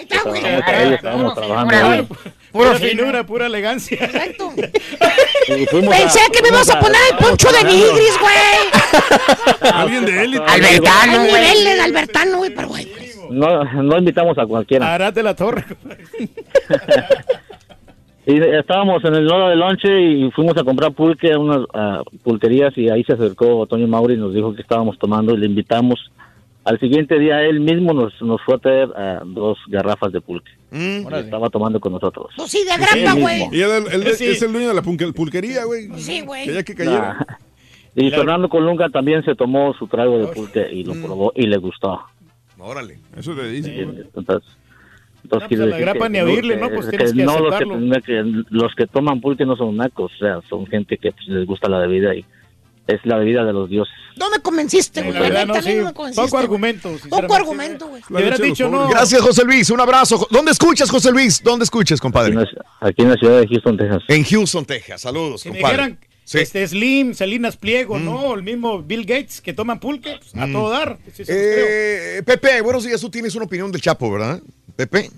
Está, 0.00 0.22
güey. 0.22 0.44
Estábamos, 0.44 0.68
ahí 0.68 0.94
estábamos 0.94 1.34
trabajando 1.34 1.74
ahí. 1.74 2.08
Pura 2.52 2.74
finura, 2.74 3.24
pura 3.24 3.46
elegancia. 3.46 4.04
Exacto. 4.04 4.52
Pensé 4.56 6.20
que 6.32 6.42
me 6.42 6.48
ibas 6.48 6.68
a 6.70 6.80
poner 6.80 7.00
el 7.10 7.16
poncho 7.18 7.48
de 7.52 7.64
Nigris, 7.64 8.18
güey. 8.20 9.72
Alguien 9.72 10.04
de 10.04 10.24
élite. 10.24 10.44
Albertano, 10.44 11.26
güey. 11.26 11.64
de 11.64 11.80
Albertano, 11.80 12.38
güey, 12.38 12.54
pero 12.54 12.68
güey. 12.68 12.88
No, 13.30 13.64
no 13.64 13.98
invitamos 13.98 14.36
a 14.38 14.46
cualquiera. 14.46 14.92
Arate 14.92 15.22
la 15.22 15.34
torre. 15.34 15.64
Y 18.26 18.38
estábamos 18.38 19.02
en 19.04 19.14
el 19.14 19.32
hora 19.32 19.48
de 19.48 19.56
lonche 19.56 20.00
y 20.00 20.30
fuimos 20.30 20.56
a 20.56 20.62
comprar 20.62 20.92
pulque 20.92 21.32
a 21.32 21.38
unas 21.38 21.66
ah, 21.72 22.02
pulquerías 22.22 22.76
y 22.76 22.88
ahí 22.88 23.02
se 23.02 23.14
acercó 23.14 23.66
Toño 23.66 23.88
Mauri 23.88 24.14
y 24.14 24.18
nos 24.18 24.34
dijo 24.34 24.54
que 24.54 24.62
estábamos 24.62 24.98
tomando 24.98 25.34
y 25.34 25.38
le 25.38 25.46
invitamos. 25.46 26.12
Al 26.70 26.78
siguiente 26.78 27.18
día 27.18 27.42
él 27.42 27.58
mismo 27.58 27.92
nos, 27.92 28.12
nos 28.22 28.40
fue 28.42 28.54
a 28.54 28.58
traer 28.58 28.88
ah, 28.96 29.22
dos 29.26 29.58
garrafas 29.66 30.12
de 30.12 30.20
pulque. 30.20 30.52
Mm. 30.70 31.12
Estaba 31.14 31.50
tomando 31.50 31.80
con 31.80 31.92
nosotros. 31.94 32.28
Pues 32.36 32.48
sí, 32.52 32.58
de 32.64 32.76
grapa, 32.76 33.12
Él 33.16 33.20
güey. 33.20 33.48
Y 33.50 33.60
él, 33.60 33.70
él- 33.92 34.14
Sí. 34.14 34.26
es 34.26 34.40
el 34.42 34.52
dueño 34.52 34.68
de 34.68 34.74
la 34.74 34.82
pulque- 34.82 35.12
pulquería, 35.12 35.64
güey. 35.64 35.88
Sí, 35.96 36.20
güey. 36.20 36.46
Que 36.46 36.54
ya 36.54 36.62
que 36.62 36.74
cayera. 36.76 37.14
Nah. 37.14 37.36
Y 37.96 38.08
Fernando 38.10 38.48
Colunga 38.48 38.88
también 38.88 39.24
se 39.24 39.34
tomó 39.34 39.74
su 39.74 39.88
trago 39.88 40.16
de 40.18 40.28
pulque 40.28 40.68
y 40.72 40.84
lo 40.84 40.94
probó 40.94 41.32
y 41.34 41.46
le 41.48 41.56
gustó. 41.58 42.00
Órale. 42.58 42.98
Eso 43.16 43.34
te 43.34 43.48
dice. 43.48 43.74
Y 43.74 43.80
Entonces, 43.80 44.44
entonces 45.24 45.50
No, 45.50 45.58
pues 45.58 45.58
la 45.70 45.78
grapa 45.78 46.04
que 46.06 46.10
ni 46.10 46.18
a 46.20 46.24
oírle, 46.24 46.56
¿no? 46.56 46.68
Pues 46.70 46.88
tienes 46.88 47.12
que 47.14 47.24
no 47.24 47.32
los 47.32 47.48
que, 47.50 47.54
aceptarlo. 47.56 47.74
tendría 47.74 48.00
que- 48.00 48.44
los 48.50 48.74
que 48.76 48.86
toman 48.86 49.20
pulque 49.20 49.44
no 49.44 49.56
son 49.56 49.76
nacos, 49.76 50.12
o 50.14 50.18
sea, 50.18 50.40
son 50.48 50.66
gente 50.66 50.98
que 50.98 51.10
pues, 51.10 51.26
les 51.26 51.46
gusta 51.46 51.68
la 51.68 51.78
bebida 51.78 52.14
y 52.14 52.24
es 52.90 53.00
la 53.04 53.16
bebida 53.16 53.44
de 53.44 53.52
los 53.52 53.68
dioses. 53.70 53.94
No 54.16 54.28
me 54.30 54.40
convenciste, 54.40 55.02
güey. 55.02 55.14
La 55.14 55.20
verdad, 55.20 55.46
no, 55.46 55.62
sí. 55.62 55.74
no 55.76 55.84
me 55.86 55.92
convenciste, 55.94 56.26
Poco 56.26 56.38
argumento. 56.38 56.90
Poco 57.08 57.34
argumento, 57.34 57.86
güey. 57.88 58.02
Le 58.10 58.16
hubieras 58.16 58.40
dicho 58.40 58.68
no. 58.68 58.88
Gracias, 58.88 59.20
José 59.20 59.44
Luis. 59.44 59.70
Un 59.70 59.80
abrazo. 59.80 60.26
¿Dónde 60.30 60.50
escuchas, 60.52 60.90
José 60.90 61.10
Luis? 61.10 61.42
¿Dónde 61.42 61.64
escuchas, 61.64 61.98
Aquí 61.98 62.02
compadre? 62.02 62.32
en, 62.32 62.40
la, 62.40 62.46
aquí 62.80 63.02
en 63.02 63.10
la 63.10 63.16
ciudad 63.16 63.40
de 63.40 63.46
Houston, 63.48 63.76
Texas. 63.78 64.02
En 64.08 64.24
Houston, 64.24 64.64
Texas. 64.66 65.00
Saludos, 65.00 65.40
Si 65.40 65.48
me 65.50 65.60
compadre. 65.60 65.76
dijeran 65.76 65.98
este 66.32 66.68
Slim, 66.68 67.14
Salinas 67.14 67.56
Pliego, 67.56 67.98
¿no? 67.98 68.34
El 68.34 68.42
mismo 68.42 68.82
Bill 68.82 69.04
Gates 69.04 69.40
que 69.40 69.52
toman 69.52 69.80
pulque, 69.80 70.16
pues, 70.18 70.34
a 70.40 70.46
Mm. 70.46 70.52
todo 70.52 70.70
dar. 70.70 70.98
Sí. 71.14 71.24
Eh, 71.26 72.22
Pepe, 72.24 72.60
buenos 72.60 72.84
días. 72.84 73.00
Tú 73.00 73.10
tienes 73.10 73.34
una 73.34 73.46
opinión 73.46 73.72
del 73.72 73.80
Chapo, 73.80 74.10
¿verdad? 74.12 74.40
Pepe. 74.76 75.10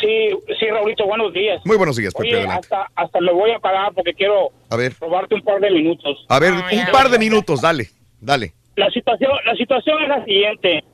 Sí, 0.00 0.28
sí, 0.58 0.66
Raulito, 0.70 1.04
buenos 1.06 1.32
días. 1.32 1.60
Muy 1.64 1.76
buenos 1.76 1.96
días, 1.96 2.14
Pepe. 2.14 2.28
Oye, 2.28 2.36
adelante. 2.38 2.66
hasta, 2.74 2.90
hasta 2.94 3.20
me 3.20 3.32
voy 3.32 3.50
a 3.50 3.58
pagar 3.58 3.92
porque 3.92 4.14
quiero 4.14 4.50
A 4.70 4.76
ver, 4.76 4.92
robarte 5.00 5.34
un 5.34 5.42
par 5.42 5.60
de 5.60 5.70
minutos. 5.70 6.24
a 6.28 6.38
ver, 6.38 6.52
un 6.52 6.92
par 6.92 7.08
de 7.08 7.18
minutos. 7.18 7.60
Dale, 7.60 7.86
dale. 8.20 8.52
La 8.76 8.88
situación, 8.90 9.32
la 9.44 9.54
situación 9.56 10.02
es 10.02 10.08
la 10.08 10.24
siguiente. 10.24 10.84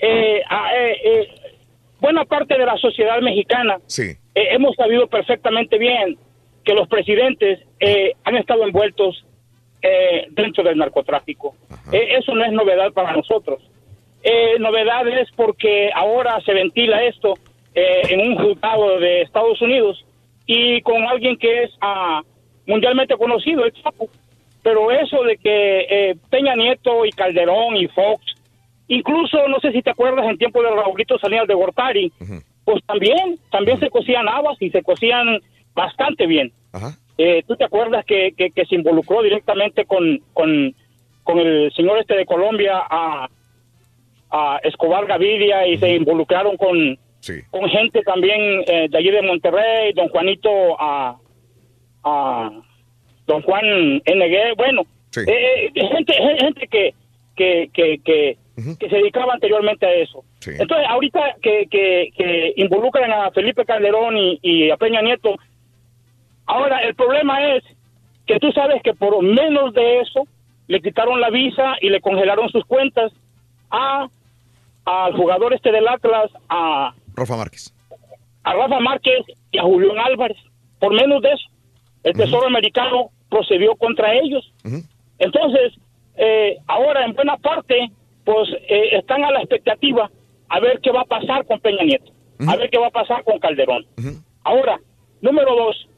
Eh, 0.00 0.42
ah, 0.50 0.70
eh, 0.76 0.96
eh, 1.04 1.28
buena 2.00 2.24
parte 2.26 2.58
de 2.58 2.66
la 2.66 2.76
sociedad 2.76 3.18
mexicana 3.22 3.78
Sí. 3.86 4.02
eh, 4.34 4.48
hemos 4.50 4.74
sabido 4.76 5.06
perfectamente 5.06 5.78
bien 5.78 6.18
que 6.64 6.74
los 6.74 6.86
presidentes 6.88 7.60
eh, 7.80 8.12
han 8.24 8.36
estado 8.36 8.64
envueltos 8.64 9.24
eh, 9.82 10.26
dentro 10.30 10.62
del 10.64 10.76
narcotráfico. 10.78 11.54
Eh, 11.92 12.16
eso 12.18 12.34
no 12.34 12.44
es 12.44 12.52
novedad 12.52 12.92
para 12.92 13.12
nosotros. 13.16 13.62
Eh, 14.22 14.58
novedad 14.58 15.06
es 15.08 15.28
porque 15.36 15.90
ahora 15.94 16.40
se 16.44 16.52
ventila 16.54 17.02
esto 17.04 17.34
eh, 17.74 18.02
en 18.10 18.20
un 18.20 18.36
juzgado 18.36 18.98
de 18.98 19.22
Estados 19.22 19.60
Unidos 19.60 20.04
y 20.46 20.80
con 20.82 21.02
alguien 21.04 21.36
que 21.36 21.64
es 21.64 21.70
ah, 21.80 22.22
mundialmente 22.66 23.16
conocido, 23.16 23.64
el 23.64 23.72
Chapo. 23.72 24.08
Pero 24.62 24.90
eso 24.90 25.22
de 25.24 25.36
que 25.36 25.86
eh, 25.90 26.16
Peña 26.30 26.54
Nieto 26.56 27.04
y 27.04 27.10
Calderón 27.10 27.76
y 27.76 27.86
Fox, 27.88 28.22
incluso 28.88 29.46
no 29.48 29.60
sé 29.60 29.72
si 29.72 29.82
te 29.82 29.90
acuerdas 29.90 30.26
en 30.26 30.38
tiempo 30.38 30.62
de 30.62 30.70
Raulito 30.70 31.18
Salinas 31.18 31.46
de 31.46 31.54
Gortari, 31.54 32.12
pues 32.64 32.82
también, 32.86 33.38
también 33.50 33.78
se 33.78 33.90
cocían 33.90 34.28
habas 34.28 34.60
y 34.60 34.70
se 34.70 34.82
cocían 34.82 35.40
bastante 35.74 36.26
bien. 36.26 36.52
Eh, 37.18 37.42
¿Tú 37.46 37.56
te 37.56 37.64
acuerdas 37.64 38.04
que, 38.06 38.32
que, 38.36 38.50
que 38.50 38.64
se 38.64 38.74
involucró 38.74 39.22
directamente 39.22 39.84
con, 39.84 40.20
con, 40.32 40.74
con 41.22 41.38
el 41.38 41.72
señor 41.72 41.98
este 41.98 42.16
de 42.16 42.26
Colombia, 42.26 42.82
a, 42.88 43.28
a 44.30 44.60
Escobar 44.64 45.06
Gaviria, 45.06 45.66
y 45.66 45.76
se 45.76 45.94
involucraron 45.94 46.56
con, 46.56 46.98
con 47.50 47.68
gente 47.68 48.02
también 48.02 48.64
eh, 48.66 48.88
de 48.90 48.98
allí 48.98 49.10
de 49.10 49.22
Monterrey, 49.22 49.92
don 49.94 50.08
Juanito, 50.08 50.80
a, 50.80 51.16
a 52.04 52.50
don 53.26 53.42
Juan 53.42 53.96
NG, 53.96 54.56
bueno, 54.56 54.82
eh, 55.16 55.70
eh, 55.74 55.88
gente, 55.88 56.12
gente 56.12 56.66
que, 56.68 56.94
que, 57.36 57.70
que, 57.72 58.00
que, 58.04 58.36
que 58.78 58.88
se 58.88 58.96
dedicaba 58.96 59.34
anteriormente 59.34 59.86
a 59.86 59.94
eso. 59.94 60.24
Entonces, 60.46 60.86
ahorita 60.88 61.36
que, 61.40 61.66
que, 61.70 62.10
que 62.16 62.52
involucran 62.56 63.10
a 63.10 63.30
Felipe 63.30 63.64
Calderón 63.64 64.16
y, 64.16 64.38
y 64.42 64.70
a 64.70 64.76
Peña 64.76 65.00
Nieto, 65.00 65.36
ahora 66.46 66.78
el 66.80 66.94
problema 66.94 67.54
es 67.54 67.64
que 68.26 68.38
tú 68.38 68.52
sabes 68.52 68.82
que 68.82 68.94
por 68.94 69.22
menos 69.22 69.72
de 69.74 70.00
eso 70.00 70.26
le 70.66 70.80
quitaron 70.80 71.20
la 71.20 71.30
visa 71.30 71.76
y 71.80 71.88
le 71.88 72.00
congelaron 72.00 72.48
sus 72.50 72.64
cuentas 72.64 73.12
a 73.70 74.08
al 74.84 75.14
jugador 75.14 75.54
este 75.54 75.72
del 75.72 75.88
Atlas, 75.88 76.30
a, 76.48 76.92
Rafa 77.14 77.36
Márquez. 77.36 77.72
a 78.44 78.52
Rafa 78.52 78.80
Márquez 78.80 79.24
y 79.52 79.58
a 79.58 79.62
Julián 79.62 79.98
Álvarez. 79.98 80.36
Por 80.78 80.92
menos 80.94 81.22
de 81.22 81.30
eso, 81.30 81.48
el 82.02 82.12
Tesoro 82.12 82.46
Americano 82.46 83.10
procedió 83.30 83.74
contra 83.76 84.14
ellos. 84.14 84.52
Entonces, 85.18 85.72
eh, 86.16 86.58
ahora 86.66 87.04
en 87.04 87.14
buena 87.14 87.36
parte, 87.38 87.90
pues 88.24 88.48
eh, 88.68 88.96
están 88.96 89.24
a 89.24 89.30
la 89.30 89.40
expectativa 89.40 90.10
a 90.48 90.60
ver 90.60 90.80
qué 90.80 90.90
va 90.90 91.02
a 91.02 91.06
pasar 91.06 91.46
con 91.46 91.58
Peña 91.60 91.84
Nieto, 91.84 92.12
a 92.46 92.56
ver 92.56 92.68
qué 92.70 92.78
va 92.78 92.88
a 92.88 92.90
pasar 92.90 93.24
con 93.24 93.38
Calderón. 93.38 93.86
Ahora, 94.42 94.78
número 95.22 95.56
dos, 95.56 95.88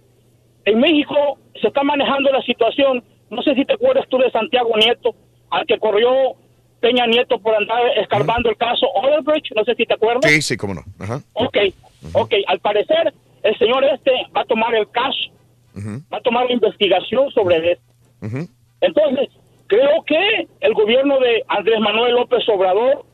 en 0.65 0.79
México 0.79 1.39
se 1.61 1.69
está 1.69 1.83
manejando 1.83 2.31
la 2.31 2.43
situación, 2.43 3.03
no 3.31 3.43
sé 3.43 3.55
si 3.55 3.65
te 3.65 3.75
acuerdas 3.75 4.07
tú 4.09 4.19
de 4.19 4.31
Santiago 4.31 4.71
Nieto, 4.77 5.15
al 5.51 5.67
que 5.67 5.79
corrió 5.79 6.37
Peña 6.81 7.07
Nieto 7.07 7.39
por 7.39 7.55
andar 7.55 7.81
escarbando 7.97 8.51
el 8.51 8.57
caso 8.57 8.87
Odebrecht, 8.95 9.55
no 9.55 9.65
sé 9.65 9.75
si 9.75 9.87
te 9.87 9.95
acuerdas. 9.95 10.31
Sí, 10.31 10.43
sí, 10.43 10.57
cómo 10.57 10.75
no. 10.75 10.83
Ajá. 10.99 11.21
Ok, 11.33 11.57
ok, 12.13 12.35
al 12.47 12.61
parecer 12.61 13.13
el 13.43 13.59
señor 13.59 13.85
este 13.85 14.11
va 14.37 14.43
a 14.43 14.45
tomar 14.45 14.75
el 14.75 14.89
caso, 14.91 15.31
va 16.13 16.19
a 16.19 16.21
tomar 16.21 16.47
la 16.47 16.53
investigación 16.53 17.31
sobre 17.31 17.73
esto. 17.73 17.85
Entonces, 18.81 19.29
creo 19.67 20.03
que 20.05 20.49
el 20.61 20.75
gobierno 20.75 21.19
de 21.21 21.43
Andrés 21.49 21.81
Manuel 21.81 22.15
López 22.15 22.49
Obrador 22.49 23.05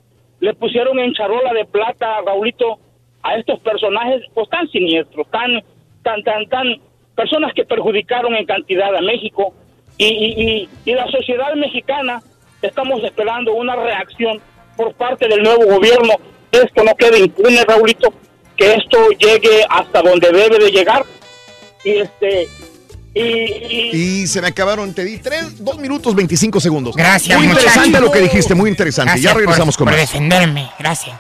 le 0.41 0.55
pusieron 0.55 0.99
en 0.99 1.13
charola 1.13 1.53
de 1.53 1.65
plata, 1.65 2.21
Raulito, 2.27 2.79
a 3.23 3.37
estos 3.37 3.61
personajes 3.61 4.23
pues 4.35 4.49
tan 4.49 4.69
siniestros, 4.69 5.29
tan, 5.31 5.63
tan, 6.03 6.23
tan, 6.25 6.49
tan, 6.49 6.67
personas 7.15 7.53
que 7.55 7.65
perjudicaron 7.65 8.35
en 8.35 8.47
cantidad 8.47 8.95
a 8.97 9.01
México 9.03 9.55
y, 9.99 10.07
y, 10.07 10.43
y, 10.43 10.69
y 10.91 10.95
la 10.95 11.07
sociedad 11.09 11.55
mexicana 11.55 12.23
estamos 12.69 13.03
esperando 13.05 13.53
una 13.55 13.75
reacción 13.77 14.41
por 14.77 14.93
parte 14.95 15.29
del 15.29 15.43
nuevo 15.43 15.67
gobierno. 15.67 16.15
Esto 16.51 16.85
no 16.85 16.95
quede 16.97 17.19
impune, 17.21 17.65
Raulito, 17.65 18.13
que 18.57 18.75
esto 18.75 19.09
llegue 19.19 19.65
hasta 19.69 20.03
donde 20.03 20.31
debe 20.31 20.59
de 20.59 20.71
llegar. 20.71 21.05
Y 21.85 21.91
este, 21.99 22.49
y, 23.15 23.21
y- 23.23 23.91
Y 24.23 24.27
se 24.27 24.41
me 24.41 24.49
acabaron, 24.49 24.95
te 24.95 25.05
di 25.05 25.19
tres, 25.19 25.63
dos 25.65 25.79
minutos 25.79 26.15
25 26.15 26.61
segundos. 26.61 26.95
Gracias, 26.97 27.37
Muy 27.39 27.49
interesante 27.49 27.89
muchacho. 27.89 28.05
lo 28.05 28.13
que 28.13 28.21
dijiste, 28.21 28.55
muy 28.55 28.71
interesante. 28.71 29.13
Gracias 29.13 29.33
ya 29.33 29.37
regresamos 29.39 29.77
por, 29.77 29.87
con 29.87 29.93
por 29.93 30.01
más. 30.01 30.13
defenderme. 30.13 30.71
Gracias. 30.79 31.17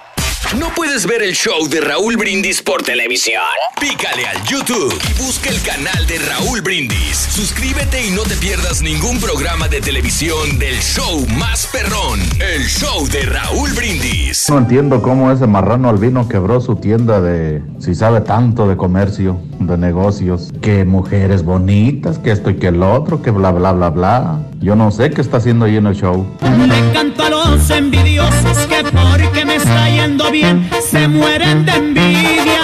¿No 0.60 0.68
puedes 0.76 1.06
ver 1.06 1.22
el 1.22 1.32
show 1.32 1.66
de 1.66 1.80
Raúl 1.80 2.18
Brindis 2.18 2.60
por 2.60 2.82
televisión? 2.82 3.40
Pícale 3.80 4.26
al 4.26 4.36
YouTube 4.44 4.92
y 4.92 5.22
busca 5.22 5.48
el 5.48 5.58
canal 5.62 6.06
de 6.06 6.18
Raúl 6.18 6.60
Brindis. 6.60 7.16
Suscríbete 7.16 8.06
y 8.06 8.10
no 8.10 8.22
te 8.22 8.36
pierdas 8.36 8.82
ningún 8.82 9.18
programa 9.18 9.66
de 9.68 9.80
televisión 9.80 10.58
del 10.58 10.76
show 10.76 11.26
más 11.38 11.66
perrón, 11.72 12.20
el 12.38 12.64
show 12.66 13.08
de 13.08 13.22
Raúl 13.22 13.72
Brindis. 13.72 14.50
No 14.50 14.58
entiendo 14.58 15.00
cómo 15.00 15.32
ese 15.32 15.46
marrano 15.46 15.88
albino 15.88 16.28
quebró 16.28 16.60
su 16.60 16.76
tienda 16.76 17.22
de, 17.22 17.62
si 17.78 17.94
sabe 17.94 18.20
tanto 18.20 18.68
de 18.68 18.76
comercio, 18.76 19.40
de 19.58 19.78
negocios, 19.78 20.52
que 20.60 20.84
mujeres 20.84 21.44
bonitas, 21.44 22.18
que 22.18 22.30
esto 22.30 22.50
y 22.50 22.56
que 22.56 22.68
el 22.68 22.82
otro, 22.82 23.22
que 23.22 23.30
bla, 23.30 23.52
bla, 23.52 23.72
bla, 23.72 23.88
bla. 23.88 24.40
Yo 24.60 24.76
no 24.76 24.90
sé 24.90 25.10
qué 25.10 25.22
está 25.22 25.38
haciendo 25.38 25.64
ahí 25.64 25.76
en 25.76 25.86
el 25.86 25.94
show. 25.94 26.26
Le 26.42 26.92
canto 26.92 27.24
a 27.24 27.30
los 27.30 27.70
envidiosos 27.70 28.58
que 28.68 28.84
porque 28.84 29.44
me 29.44 29.56
está 29.56 29.88
yendo 29.88 30.30
bien 30.30 30.41
se 30.80 31.08
mueren 31.08 31.64
de 31.64 31.72
envidia. 31.72 32.60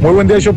Muy 0.00 0.12
buen 0.12 0.28
día, 0.28 0.38
show. 0.38 0.54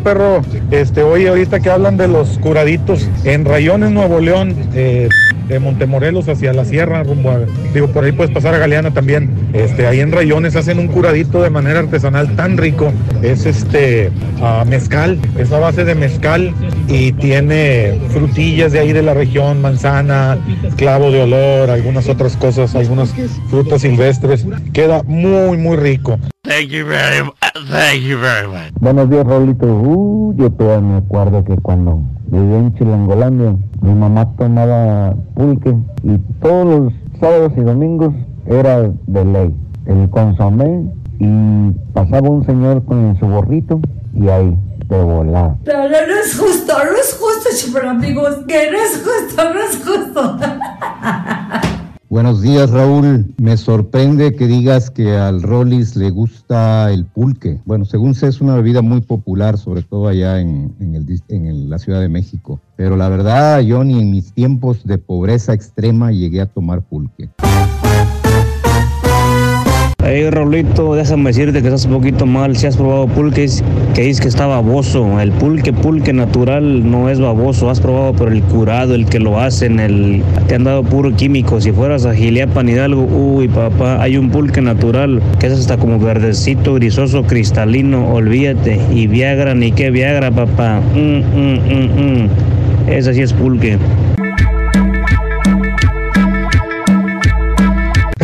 Este, 0.70 1.02
oye, 1.02 1.28
ahorita 1.28 1.60
que 1.60 1.70
hablan 1.70 1.96
de 1.96 2.08
los 2.08 2.38
curaditos 2.38 3.08
en 3.24 3.44
Rayones, 3.44 3.90
Nuevo 3.90 4.20
León, 4.20 4.54
eh, 4.74 5.08
de 5.48 5.58
Montemorelos 5.58 6.28
hacia 6.28 6.52
la 6.52 6.64
sierra, 6.64 7.02
rumbo 7.02 7.30
a, 7.30 7.40
digo, 7.72 7.88
por 7.88 8.04
ahí 8.04 8.12
puedes 8.12 8.32
pasar 8.32 8.54
a 8.54 8.58
Galeana 8.58 8.90
también. 8.92 9.30
Este, 9.54 9.86
ahí 9.86 10.00
en 10.00 10.12
Rayones 10.12 10.54
hacen 10.56 10.78
un 10.78 10.88
curadito 10.88 11.42
de 11.42 11.48
manera 11.50 11.80
artesanal 11.80 12.36
tan 12.36 12.58
rico. 12.58 12.92
Es 13.22 13.46
este, 13.46 14.10
ah, 14.42 14.64
mezcal, 14.68 15.18
es 15.38 15.50
a 15.50 15.58
base 15.58 15.84
de 15.84 15.94
mezcal 15.94 16.52
y 16.86 17.12
tiene 17.12 17.98
frutillas 18.10 18.72
de 18.72 18.80
ahí 18.80 18.92
de 18.92 19.02
la 19.02 19.14
región, 19.14 19.62
manzana, 19.62 20.38
clavo 20.76 21.10
de 21.10 21.22
olor, 21.22 21.70
algunas 21.70 22.08
otras 22.08 22.36
cosas, 22.36 22.74
algunas 22.74 23.14
frutas 23.48 23.80
silvestres. 23.80 24.46
Queda 24.74 25.02
muy, 25.04 25.56
muy 25.56 25.76
rico. 25.78 26.18
Thank 26.48 26.70
you 26.70 26.86
very 26.86 27.24
much. 27.24 27.36
Thank 27.68 28.04
you 28.04 28.16
very 28.16 28.48
much. 28.48 28.72
Buenos 28.80 29.10
días, 29.10 29.26
Raulito. 29.26 29.66
Uh, 29.66 30.34
yo 30.34 30.50
todavía 30.50 30.80
me 30.80 30.96
acuerdo 30.96 31.44
que 31.44 31.54
cuando 31.58 32.00
vivía 32.28 32.56
en 32.56 32.74
Chilangolandia, 32.74 33.54
mi 33.82 33.92
mamá 33.92 34.34
tomaba 34.38 35.14
pulque 35.34 35.76
y 36.02 36.16
todos 36.40 36.66
los 36.66 36.92
sábados 37.20 37.52
y 37.54 37.60
domingos 37.60 38.14
era 38.46 38.90
de 39.06 39.24
ley. 39.26 39.54
El 39.84 40.08
consomé 40.08 40.90
y 41.18 41.70
pasaba 41.92 42.30
un 42.30 42.46
señor 42.46 42.82
con 42.86 43.14
su 43.18 43.26
gorrito 43.26 43.82
y 44.14 44.28
ahí, 44.28 44.56
de 44.86 45.02
volar. 45.02 45.56
Pero 45.64 45.82
no 45.82 46.14
es 46.24 46.34
justo, 46.34 46.72
no 46.72 46.96
es 46.98 47.12
justo, 47.20 47.50
super 47.52 47.84
amigos, 47.84 48.36
que 48.48 48.70
no 48.70 48.78
es 48.78 49.04
justo, 49.04 49.52
no 49.52 49.60
es 49.60 49.84
justo. 49.84 50.38
Buenos 52.10 52.40
días, 52.40 52.70
Raúl. 52.70 53.34
Me 53.36 53.58
sorprende 53.58 54.34
que 54.34 54.46
digas 54.46 54.90
que 54.90 55.14
al 55.14 55.42
Rollis 55.42 55.94
le 55.94 56.08
gusta 56.08 56.90
el 56.90 57.04
pulque. 57.04 57.60
Bueno, 57.66 57.84
según 57.84 58.14
sé, 58.14 58.28
es 58.28 58.40
una 58.40 58.54
bebida 58.54 58.80
muy 58.80 59.02
popular, 59.02 59.58
sobre 59.58 59.82
todo 59.82 60.08
allá 60.08 60.40
en, 60.40 60.74
en 60.80 61.68
la 61.68 61.78
Ciudad 61.78 62.00
de 62.00 62.08
México. 62.08 62.60
Pero 62.76 62.96
la 62.96 63.10
verdad, 63.10 63.60
yo 63.60 63.84
ni 63.84 64.00
en 64.00 64.10
mis 64.10 64.32
tiempos 64.32 64.86
de 64.86 64.96
pobreza 64.96 65.52
extrema 65.52 66.10
llegué 66.10 66.40
a 66.40 66.46
tomar 66.46 66.80
pulque. 66.80 67.28
Hey 70.10 70.30
Raulito, 70.30 70.94
déjame 70.94 71.28
decirte 71.28 71.60
que 71.60 71.68
estás 71.68 71.84
un 71.84 71.92
poquito 71.92 72.24
mal. 72.24 72.56
Si 72.56 72.66
has 72.66 72.78
probado 72.78 73.06
pulque, 73.08 73.46
que 73.94 74.00
dices 74.00 74.22
que 74.22 74.28
está 74.28 74.46
baboso. 74.46 75.20
El 75.20 75.32
pulque, 75.32 75.70
pulque 75.70 76.14
natural 76.14 76.90
no 76.90 77.10
es 77.10 77.20
baboso. 77.20 77.68
Has 77.68 77.78
probado 77.78 78.14
por 78.14 78.32
el 78.32 78.42
curado, 78.44 78.94
el 78.94 79.04
que 79.04 79.18
lo 79.18 79.38
hacen, 79.38 79.78
el 79.78 80.22
te 80.46 80.54
han 80.54 80.64
dado 80.64 80.82
puro 80.82 81.14
químico. 81.14 81.60
Si 81.60 81.72
fueras 81.72 82.06
a 82.06 82.14
Giliapan 82.14 82.70
Hidalgo, 82.70 83.02
uy 83.04 83.48
papá, 83.48 84.02
hay 84.02 84.16
un 84.16 84.30
pulque 84.30 84.62
natural 84.62 85.20
que 85.38 85.48
es 85.48 85.52
hasta 85.52 85.76
como 85.76 85.98
verdecito, 85.98 86.72
grisoso, 86.72 87.24
cristalino. 87.24 88.10
Olvídate. 88.10 88.80
Y 88.90 89.08
Viagra, 89.08 89.54
ni 89.54 89.72
qué 89.72 89.90
Viagra, 89.90 90.30
papá. 90.30 90.80
Mm, 90.94 91.18
mm, 91.18 91.58
mm, 91.68 92.22
mm. 92.22 92.30
Ese 92.88 93.12
sí 93.12 93.20
es 93.20 93.34
pulque. 93.34 93.76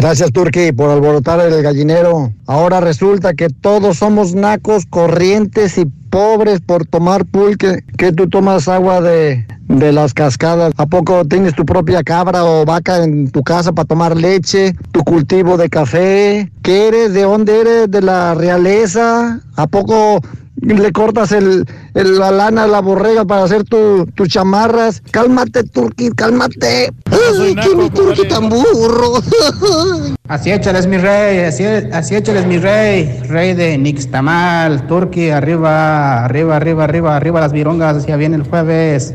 Gracias, 0.04 0.32
Turki, 0.32 0.70
por 0.70 0.90
alborotar 0.90 1.40
el 1.40 1.62
gallinero. 1.62 2.30
Ahora 2.46 2.78
resulta 2.80 3.32
que 3.32 3.48
todos 3.48 3.96
somos 3.96 4.34
nacos, 4.34 4.84
corrientes 4.84 5.78
y 5.78 5.86
pobres 5.86 6.60
por 6.60 6.84
tomar 6.84 7.24
pulque. 7.24 7.82
Que 7.96 8.12
tú 8.12 8.28
tomas 8.28 8.68
agua 8.68 9.00
de, 9.00 9.46
de 9.66 9.92
las 9.92 10.12
cascadas. 10.12 10.74
¿A 10.76 10.84
poco 10.84 11.24
tienes 11.24 11.54
tu 11.54 11.64
propia 11.64 12.02
cabra 12.02 12.44
o 12.44 12.66
vaca 12.66 13.02
en 13.02 13.30
tu 13.30 13.42
casa 13.42 13.72
para 13.72 13.88
tomar 13.88 14.14
leche? 14.14 14.74
¿Tu 14.92 15.02
cultivo 15.04 15.56
de 15.56 15.70
café? 15.70 16.52
¿Qué 16.60 16.88
eres? 16.88 17.14
¿De 17.14 17.22
dónde 17.22 17.62
eres? 17.62 17.90
¿De 17.90 18.02
la 18.02 18.34
realeza? 18.34 19.40
¿A 19.56 19.66
poco 19.66 20.20
le 20.60 20.92
cortas 20.92 21.32
el, 21.32 21.64
el- 21.94 22.18
la 22.18 22.30
lana 22.30 22.64
a 22.64 22.66
la 22.66 22.80
borrega 22.80 23.24
para 23.24 23.44
hacer 23.44 23.64
tu- 23.64 24.06
tus 24.14 24.28
chamarras? 24.28 25.02
Cálmate, 25.10 25.64
Turki, 25.64 26.10
cálmate. 26.10 26.92
Ay, 27.10 27.54
qué 27.54 27.74
mi 27.76 27.90
Turki 27.90 28.26
tan 28.28 28.48
burro. 28.48 29.14
Así 30.28 30.50
échales 30.50 30.86
mi 30.86 30.96
rey, 30.96 31.40
así, 31.40 31.64
así 31.66 32.14
échales 32.16 32.46
mi 32.46 32.56
rey, 32.56 33.20
rey 33.28 33.52
de 33.52 33.76
Nixtamal, 33.76 34.86
Turki, 34.86 35.28
arriba, 35.28 36.24
arriba, 36.24 36.56
arriba, 36.56 36.84
arriba, 36.84 37.14
arriba 37.16 37.40
las 37.40 37.52
virongas, 37.52 38.06
ya 38.06 38.16
viene 38.16 38.36
el 38.36 38.42
jueves. 38.44 39.12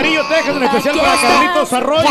Amarillo, 0.00 0.22
Texas, 0.28 0.56
en 0.56 0.62
especial 0.62 0.98
para 0.98 1.20
Carlitos 1.20 1.72
Arroyo. 1.74 2.08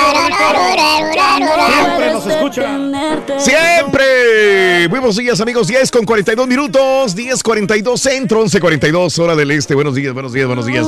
Siempre 1.74 2.14
nos 2.14 2.28
escuchan. 2.28 2.92
Siempre. 3.40 4.88
Buenos 4.90 5.16
días, 5.16 5.42
amigos. 5.42 5.68
10 5.68 5.90
con 5.90 6.06
42 6.06 6.48
minutos. 6.48 7.16
10 7.16 7.42
42 7.42 8.00
centro, 8.00 8.42
11 8.42 8.60
42 8.60 9.18
hora 9.18 9.36
del 9.36 9.50
este. 9.50 9.74
Buenos 9.74 9.96
días, 9.96 10.14
buenos 10.14 10.34
días, 10.34 10.46
buenos 10.46 10.68
días. 10.68 10.88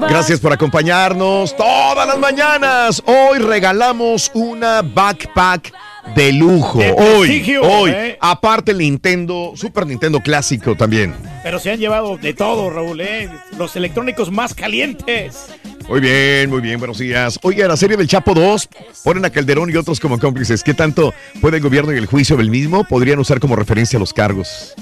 Gracias 0.00 0.40
por 0.40 0.50
acompañarnos 0.50 1.54
todas 1.54 2.06
las 2.06 2.18
mañanas. 2.18 3.02
Hoy 3.04 3.40
regalamos 3.40 4.30
una 4.32 4.80
backpack 4.80 5.74
de 6.14 6.32
lujo. 6.32 6.78
De 6.78 6.92
hoy, 6.92 7.56
hoy. 7.62 7.90
¿eh? 7.90 8.18
Aparte 8.20 8.72
el 8.72 8.78
Nintendo, 8.78 9.52
Super 9.54 9.86
Nintendo 9.86 10.20
clásico 10.20 10.76
también. 10.76 11.14
Pero 11.42 11.58
se 11.58 11.70
han 11.70 11.78
llevado 11.78 12.16
de 12.16 12.34
todo, 12.34 12.70
Raúl, 12.70 13.00
¿eh? 13.00 13.28
Los 13.56 13.76
electrónicos 13.76 14.30
más 14.30 14.54
calientes. 14.54 15.48
Muy 15.88 16.00
bien, 16.00 16.50
muy 16.50 16.60
bien, 16.60 16.78
buenos 16.78 16.98
días. 16.98 17.38
Oye, 17.42 17.66
la 17.66 17.76
serie 17.76 17.96
del 17.96 18.06
Chapo 18.06 18.34
2 18.34 18.68
ponen 19.04 19.24
a 19.24 19.30
Calderón 19.30 19.70
y 19.70 19.76
otros 19.76 20.00
como 20.00 20.18
cómplices. 20.18 20.62
¿Qué 20.62 20.74
tanto 20.74 21.14
puede 21.40 21.56
el 21.56 21.62
gobierno 21.62 21.94
y 21.94 21.96
el 21.96 22.06
juicio 22.06 22.36
del 22.36 22.50
mismo? 22.50 22.84
Podrían 22.84 23.18
usar 23.18 23.40
como 23.40 23.56
referencia 23.56 23.98
los 23.98 24.12
cargos. 24.12 24.74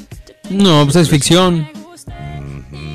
No, 0.51 0.85
pues 0.85 0.97
es 0.97 1.09
ficción. 1.09 1.69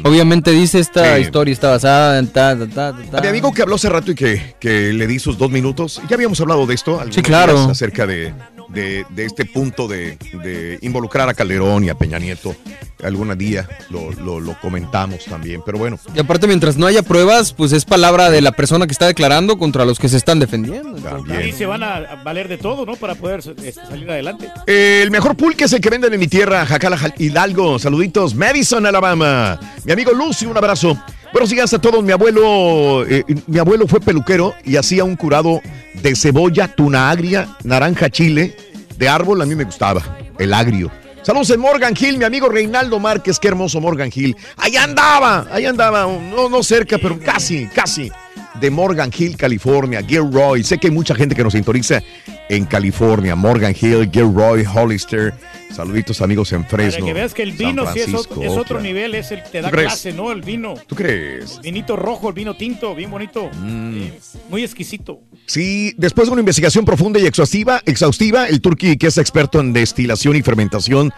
Obviamente 0.04 0.52
dice 0.52 0.80
esta 0.80 1.20
historia 1.20 1.52
está 1.54 1.70
basada 1.70 2.20
en 2.20 2.28
ta, 2.28 2.58
ta, 2.58 2.94
ta. 2.94 3.18
A 3.18 3.22
mi 3.22 3.28
amigo 3.28 3.54
que 3.54 3.62
habló 3.62 3.76
hace 3.76 3.90
rato 3.90 4.12
y 4.12 4.16
que, 4.16 4.56
que 4.60 4.94
le 4.94 5.08
di 5.08 5.20
sus 5.20 5.38
dos 5.38 5.50
minutos, 5.52 6.02
ya 6.10 6.16
habíamos 6.16 6.40
hablado 6.42 6.66
de 6.66 6.74
esto. 6.74 7.02
Sí, 7.10 7.22
claro. 7.22 7.58
Acerca 7.70 8.06
de, 8.08 8.34
de- 8.74 9.06
de 9.10 9.26
este 9.26 9.46
punto 9.46 9.88
de, 9.88 10.18
de 10.44 10.78
involucrar 10.82 11.30
a 11.30 11.34
Calderón 11.34 11.84
y 11.84 11.90
a 11.90 11.96
Peña 11.96 12.20
Nieto. 12.20 12.56
Algún 13.04 13.36
día 13.38 13.68
lo, 13.90 14.12
lo- 14.12 14.40
lo 14.40 14.60
comentamos 14.60 15.26
también, 15.26 15.62
pero 15.66 15.78
bueno. 15.80 15.98
Y 16.16 16.20
aparte, 16.20 16.46
mientras 16.46 16.78
no 16.78 16.86
haya 16.86 17.02
pruebas, 17.02 17.52
pues 17.54 17.72
es 17.72 17.84
palabra 17.84 18.30
de 18.30 18.42
la 18.42 18.52
persona 18.52 18.86
que 18.86 18.92
está 18.92 19.08
declarando 19.08 19.58
contra 19.58 19.86
los 19.86 19.98
que 20.00 20.08
se 20.08 20.18
están 20.18 20.40
defendiendo. 20.40 20.98
Y 21.44 21.52
se 21.52 21.66
van 21.66 21.82
a 21.84 22.22
valer 22.24 22.48
de 22.48 22.58
todo, 22.60 22.86
¿no? 22.86 22.96
Para 22.96 23.16
poder 23.16 23.40
este, 23.40 23.72
salir 23.74 24.10
adelante. 24.10 24.50
El 24.68 25.10
mejor 25.10 25.36
pulque 25.36 25.64
es 25.64 25.74
el 25.74 25.82
que 25.82 25.90
venden 25.90 26.14
en 26.14 26.20
mi 26.20 26.28
tierra, 26.28 26.66
Jacala 26.66 27.00
Hidalgo. 27.18 27.80
Saluditos, 27.80 28.36
Madison, 28.36 28.86
Alabama. 28.86 29.60
Mi 29.84 29.94
amigo 29.94 30.12
Lucy, 30.12 30.46
un 30.46 30.58
abrazo. 30.58 30.96
Buenos 31.32 31.50
días 31.50 31.74
a 31.74 31.80
todos. 31.80 32.04
Mi 32.04 32.12
abuelo, 32.12 33.06
eh, 33.08 33.24
mi 33.48 33.58
abuelo 33.58 33.88
fue 33.88 34.02
peluquero 34.02 34.54
y 34.66 34.76
hacía 34.76 35.06
un 35.06 35.16
curado 35.16 35.62
de 35.94 36.16
cebolla, 36.16 36.68
tuna 36.68 37.10
agria, 37.10 37.56
naranja 37.64 38.10
chile, 38.10 38.56
de 38.98 39.08
árbol. 39.08 39.42
A 39.42 39.46
mí 39.46 39.56
me 39.56 39.64
gustaba, 39.64 40.04
el 40.38 40.54
agrio. 40.54 40.92
Saludos 41.22 41.52
en 41.52 41.62
Morgan 41.62 41.94
Hill, 41.98 42.18
mi 42.18 42.26
amigo 42.26 42.50
Reinaldo 42.50 43.00
Márquez, 43.00 43.40
qué 43.40 43.48
hermoso 43.48 43.80
Morgan 43.80 44.12
Hill. 44.14 44.36
Ahí 44.58 44.76
andaba, 44.76 45.48
ahí 45.52 45.66
andaba, 45.66 46.06
no, 46.06 46.50
no 46.50 46.64
cerca, 46.64 46.98
pero 46.98 47.18
casi, 47.20 47.68
casi. 47.68 48.12
De 48.60 48.70
Morgan 48.70 49.12
Hill, 49.18 49.38
California, 49.38 50.04
Gilroy. 50.06 50.64
Sé 50.64 50.78
que 50.78 50.88
hay 50.88 50.94
mucha 50.94 51.16
gente 51.16 51.36
que 51.36 51.44
nos 51.44 51.54
sintoniza 51.54 52.02
en 52.50 52.66
California. 52.66 53.36
Morgan 53.36 53.74
Hill, 53.80 54.10
Gilroy, 54.12 54.66
Hollister. 54.66 55.34
Saluditos 55.74 56.22
amigos 56.22 56.52
en 56.52 56.64
Para 56.64 56.84
Fresno. 56.84 57.06
que 57.06 57.14
veas 57.14 57.34
que 57.34 57.44
el 57.44 57.54
vino 57.54 57.92
sí 57.94 58.02
es, 58.02 58.14
otro, 58.14 58.42
es 58.44 58.50
otro 58.50 58.60
Oakland. 58.60 58.84
nivel, 58.84 59.16
es 59.16 59.32
el 59.32 59.42
que 59.42 59.50
te 59.50 59.62
da 59.62 59.72
clase, 59.72 60.12
¿no? 60.12 60.32
El 60.32 60.42
vino. 60.42 60.74
¿Tú 60.86 60.96
crees? 60.96 61.56
El 61.58 61.62
vinito 61.62 61.96
rojo, 61.96 62.28
el 62.28 62.34
vino 62.34 62.56
tinto, 62.58 62.94
bien 62.94 63.10
bonito. 63.10 63.50
Mm. 63.62 64.02
Eh, 64.02 64.20
muy 64.50 64.64
exquisito. 64.64 65.22
Sí, 65.46 65.94
después 65.98 66.28
de 66.28 66.34
una 66.34 66.42
investigación 66.42 66.84
profunda 66.84 67.20
y 67.20 67.26
exhaustiva, 67.26 67.82
exhaustiva 67.86 68.48
el 68.48 68.60
turqui, 68.60 68.98
que 68.98 69.08
es 69.08 69.18
experto 69.18 69.62
en 69.62 69.72
destilación 69.72 70.36
y 70.36 70.42
fermentación 70.42 71.14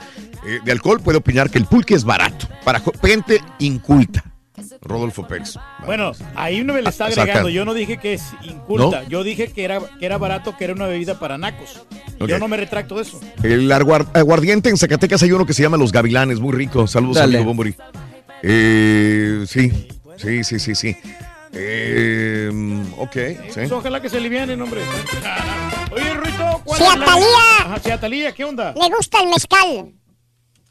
eh, 0.46 0.60
de 0.64 0.72
alcohol, 0.72 1.02
puede 1.02 1.18
opinar 1.18 1.50
que 1.50 1.58
el 1.58 1.66
pulque 1.66 1.96
es 1.96 2.04
barato 2.04 2.48
para 2.64 2.82
gente 3.02 3.42
inculta. 3.58 4.24
Rodolfo 4.84 5.26
Pérez. 5.28 5.56
Bueno, 5.86 6.12
ahí 6.36 6.64
no 6.64 6.74
me 6.74 6.82
le 6.82 6.90
está 6.90 7.06
Ah, 7.06 7.08
agregando. 7.08 7.50
Yo 7.50 7.66
no 7.66 7.74
dije 7.74 7.98
que 7.98 8.14
es 8.14 8.24
inculta. 8.44 9.02
¿No? 9.04 9.10
Yo 9.10 9.24
dije 9.24 9.52
que 9.52 9.64
era, 9.64 9.80
que 10.00 10.06
era 10.06 10.18
barato, 10.18 10.56
que 10.58 10.66
era 10.66 10.74
una 10.74 10.88
bebida 10.88 11.18
para 11.20 11.38
nacos. 11.38 11.86
Yo 12.28 12.38
no 12.40 12.48
me 12.48 12.58
retracto 12.58 12.96
de 12.96 13.02
eso. 13.04 13.20
El 13.44 13.72
aguar- 13.72 14.08
aguardiente 14.14 14.70
en 14.70 14.78
Zacatecas 14.78 15.24
hay 15.24 15.32
uno 15.32 15.46
que 15.46 15.54
se 15.54 15.62
llama 15.64 15.78
Los 15.78 15.92
Gavilanes, 15.92 16.40
muy 16.40 16.54
rico. 16.54 16.86
Saludos, 16.88 17.16
Dale. 17.18 17.38
amigo 17.38 17.50
Bombori. 17.50 17.76
Eh, 18.44 19.46
sí, 19.48 19.72
sí, 20.18 20.44
sí, 20.44 20.60
sí, 20.60 20.76
sí. 20.76 20.96
Eh, 21.54 22.50
ok, 22.98 23.12
sí. 23.14 23.52
Pues 23.54 23.72
ojalá 23.72 24.02
que 24.02 24.10
se 24.10 24.18
alivianen, 24.18 24.62
hombre. 24.62 24.82
Oye, 25.92 26.14
Ruito, 26.14 26.62
¿cuál 26.66 26.78
Sí, 26.80 26.84
es 26.86 26.90
a 26.94 26.98
la- 26.98 27.06
Talía. 27.06 27.28
Ajá, 27.60 27.80
sí, 27.84 27.92
a 27.92 28.00
Talía, 28.00 28.32
¿qué 28.34 28.44
onda? 28.44 28.74
Le 28.74 28.90
gusta 28.96 29.20
el 29.22 29.30
mezcal. 29.30 29.94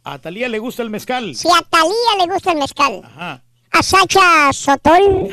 A 0.05 0.19
Talía 0.19 0.49
le 0.49 0.59
gusta 0.59 0.83
el 0.83 0.91
mezcal. 0.91 1.35
Si 1.37 1.49
a 1.49 1.63
Talía 1.71 2.27
le 2.27 2.33
gusta 2.33 2.53
el 2.53 2.59
mezcal. 2.59 3.01
Ajá. 3.05 3.43
A 3.73 3.83
Sacha 3.83 4.53
Sotol. 4.53 5.31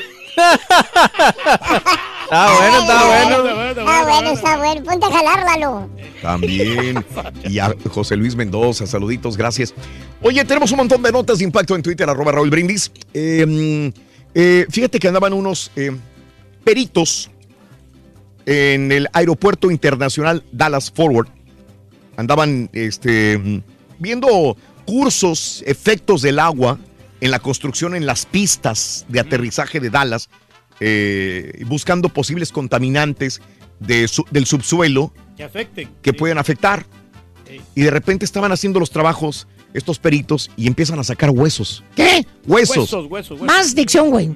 Está 2.24 2.56
bueno, 2.56 2.80
está 2.80 3.06
bueno. 3.06 3.70
Está 3.70 4.04
bueno, 4.04 4.30
está 4.32 4.58
bueno. 4.58 4.84
Ponte 4.84 5.06
a 5.06 5.12
jalar, 5.12 5.44
Lalo. 5.46 5.90
También. 6.22 7.06
Y 7.50 7.60
a 7.60 7.76
José 7.90 8.16
Luis 8.16 8.36
Mendoza, 8.36 8.86
saluditos, 8.86 9.36
gracias. 9.36 9.74
Oye, 10.22 10.44
tenemos 10.46 10.72
un 10.72 10.78
montón 10.78 11.02
de 11.02 11.12
notas 11.12 11.40
de 11.40 11.46
impacto 11.46 11.76
en 11.76 11.82
Twitter, 11.82 12.10
arroba 12.10 12.32
Raúl 12.32 12.50
Brindis. 12.50 12.92
Eh, 13.14 13.46
mm, 13.46 14.00
eh, 14.36 14.66
fíjate 14.70 15.00
que 15.00 15.08
andaban 15.08 15.34
unos 15.34 15.72
eh, 15.76 15.92
peritos 16.64 17.32
en 18.46 18.92
el 18.92 19.08
aeropuerto 19.14 19.72
internacional 19.72 20.44
Dallas 20.52 20.92
Forward. 20.92 21.28
Andaban 22.16 22.70
este, 22.74 23.64
viendo 23.98 24.56
cursos, 24.86 25.64
efectos 25.66 26.22
del 26.22 26.40
agua 26.40 26.78
en 27.22 27.32
la 27.32 27.40
construcción 27.40 27.96
en 27.96 28.06
las 28.06 28.26
pistas 28.26 29.06
de 29.10 29.20
aterrizaje 29.20 29.80
de 29.80 29.90
Dallas 29.90 30.30
eh, 30.80 31.64
buscando 31.66 32.10
posibles 32.10 32.52
contaminantes 32.52 33.42
de 33.80 34.08
su- 34.08 34.26
del 34.32 34.46
subsuelo 34.46 35.14
Que 35.36 35.44
afecten. 35.44 35.90
que 36.02 36.14
pueden 36.14 36.38
afectar. 36.38 36.86
Sí. 37.48 37.62
Y 37.76 37.82
de 37.82 37.92
repente 37.92 38.26
estaban 38.26 38.52
haciendo 38.52 38.80
los 38.80 38.90
trabajos 38.92 39.48
estos 39.74 40.00
peritos 40.00 40.50
y 40.56 40.68
empiezan 40.68 41.00
a 41.00 41.04
sacar 41.04 41.30
huesos. 41.32 41.84
¿Qué? 41.96 42.26
Huesos. 42.48 42.78
Huesos, 42.78 43.06
huesos, 43.10 43.32
huesos. 43.42 43.42
Más 43.48 43.76
dicción, 43.76 44.10
güey. 44.10 44.36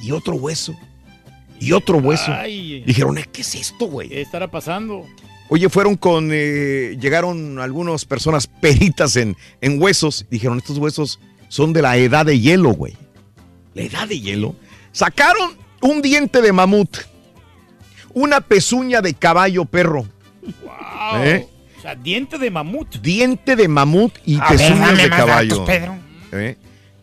Y 0.00 0.10
otro 0.12 0.34
hueso. 0.36 0.74
Y 1.60 1.72
otro 1.72 1.98
hueso. 1.98 2.32
Ay. 2.32 2.82
Dijeron, 2.84 3.18
"Eh, 3.18 3.26
¿qué 3.32 3.42
es 3.42 3.54
esto, 3.54 3.86
güey? 3.86 4.08
¿Qué 4.08 4.20
estará 4.22 4.50
pasando? 4.50 5.06
Oye, 5.48 5.68
fueron 5.68 5.96
con. 5.96 6.30
eh, 6.32 6.96
llegaron 7.00 7.58
algunas 7.60 8.04
personas 8.04 8.46
peritas 8.46 9.16
en, 9.16 9.36
en 9.60 9.80
huesos. 9.80 10.26
Dijeron, 10.30 10.58
estos 10.58 10.78
huesos 10.78 11.20
son 11.48 11.72
de 11.72 11.82
la 11.82 11.96
edad 11.96 12.26
de 12.26 12.40
hielo, 12.40 12.70
güey. 12.70 12.96
La 13.74 13.82
edad 13.82 14.08
de 14.08 14.20
hielo. 14.20 14.54
Sacaron 14.92 15.56
un 15.80 16.02
diente 16.02 16.40
de 16.40 16.52
mamut. 16.52 16.96
Una 18.12 18.40
pezuña 18.40 19.00
de 19.00 19.14
caballo 19.14 19.64
perro. 19.64 20.06
Wow. 20.62 21.22
¿Eh? 21.22 21.48
O 21.78 21.80
sea, 21.80 21.94
diente 21.94 22.38
de 22.38 22.50
mamut. 22.50 22.96
Diente 23.00 23.56
de 23.56 23.68
mamut 23.68 24.12
y 24.24 24.38
A 24.40 24.50
ver, 24.50 24.78
dame 24.78 25.02
de 25.02 25.10
caballo. 25.10 25.58
datos, 25.58 25.66
Pedro. 25.66 25.96
¿Eh? 26.32 26.56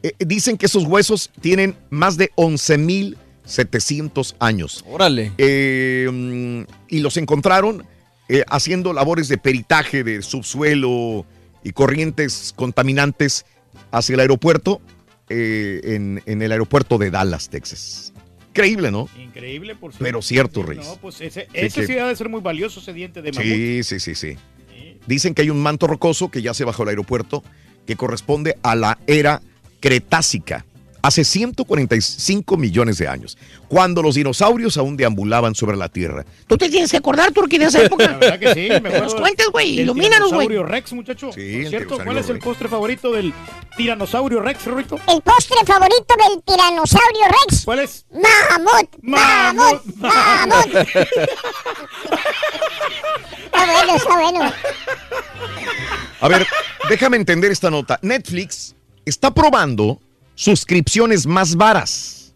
Eh, 0.03 0.14
dicen 0.20 0.58
que 0.58 0.66
esos 0.66 0.86
huesos 0.86 1.30
tienen 1.42 1.76
más 1.90 2.18
de 2.18 2.32
11.700 2.36 4.36
años. 4.40 4.84
Órale. 4.88 5.32
Eh, 5.38 6.08
mm, 6.11 6.61
y 6.88 7.00
los 7.00 7.18
encontraron 7.18 7.86
eh, 8.30 8.44
haciendo 8.50 8.94
labores 8.94 9.28
de 9.28 9.38
peritaje 9.38 10.03
de 10.03 10.22
subsuelo 10.22 11.26
y 11.64 11.72
corrientes 11.74 12.53
contaminantes 12.56 13.45
hacia 13.92 14.14
el 14.16 14.20
aeropuerto, 14.22 14.82
eh, 15.30 15.82
en, 15.84 16.22
en 16.26 16.42
el 16.42 16.52
aeropuerto 16.52 16.98
de 16.98 17.11
Dallas, 17.11 17.50
Texas. 17.50 18.14
Increíble, 18.50 18.92
¿no? 18.92 19.08
Increíble, 19.18 19.76
por 19.76 19.94
Pero 19.98 20.22
cierto, 20.22 20.61
Reyes. 20.64 20.86
No, 20.86 20.98
pues 20.98 21.22
ese, 21.22 21.42
Sí, 21.44 21.48
ese 21.53 21.82
que- 21.82 21.88
sí 21.88 21.98
ha 21.98 22.08
de 22.08 22.16
ser 22.16 22.28
muy 22.28 22.42
valioso, 22.42 22.80
ese 22.82 22.92
diente 22.94 23.22
de 23.22 23.32
mamut. 23.32 23.45
Sí, 23.45 23.84
sí, 23.84 24.00
sí, 24.00 24.16
sí. 24.16 24.36
Dicen 25.08 25.34
que 25.34 25.42
hay 25.44 25.50
un 25.50 25.61
manto 25.61 25.88
rocoso 25.88 26.30
que 26.30 26.42
ya 26.42 26.53
se 26.53 26.64
bajó 26.66 26.84
al 26.84 26.90
aeropuerto 26.90 27.44
que 27.88 27.95
corresponde 27.95 28.58
a 28.61 28.76
la 28.76 29.00
era 29.08 29.42
Cretácica, 29.80 30.66
hace 31.02 31.24
145 31.24 32.58
millones 32.58 32.98
de 32.98 33.08
años, 33.08 33.38
cuando 33.68 34.02
los 34.02 34.16
dinosaurios 34.16 34.78
aún 34.78 34.98
deambulaban 34.98 35.56
sobre 35.56 35.78
la 35.78 35.90
Tierra. 35.90 36.26
Tú 36.48 36.58
te 36.58 36.70
tienes 36.70 36.92
que 36.92 36.98
acordar, 36.98 37.32
Turki, 37.32 37.58
de 37.58 37.66
esa 37.66 37.80
La 37.82 37.86
época. 37.86 38.08
verdad 38.18 38.40
que 38.40 38.54
sí, 38.54 38.70
me 38.70 38.76
acuerdo 38.78 39.04
Nos 39.04 39.16
cuentes, 39.16 39.48
güey. 39.52 39.80
Ilumínanos, 39.80 40.32
güey. 40.34 40.48
tiranosaurio 40.48 40.64
Rex, 40.64 40.94
muchacho. 40.94 41.32
Sí, 41.34 41.66
cierto, 41.68 41.98
¿cuál 42.04 42.18
es 42.18 42.30
el 42.30 42.40
postre 42.40 42.68
favorito 42.70 43.12
del 43.12 43.34
tiranosaurio 43.78 44.42
Rex, 44.42 44.66
Rorito? 44.66 44.96
El 45.08 45.22
postre 45.22 45.58
favorito 45.66 46.16
del 46.30 46.44
tiranosaurio 46.44 47.26
Rex. 47.48 47.66
¿Cuál 47.66 47.80
es? 47.80 48.06
Mamut, 48.12 48.90
mamut, 49.02 49.82
mamut. 49.96 50.88
Está 53.46 53.66
bueno, 53.66 53.96
está 53.96 54.16
bueno. 54.18 54.54
A 56.22 56.28
ver, 56.30 56.48
déjame 56.90 57.18
entender 57.18 57.52
esta 57.52 57.70
nota. 57.70 58.00
Netflix 58.02 58.76
está 59.06 59.34
probando 59.34 60.00
suscripciones 60.42 61.28
más 61.28 61.56
varas 61.56 62.34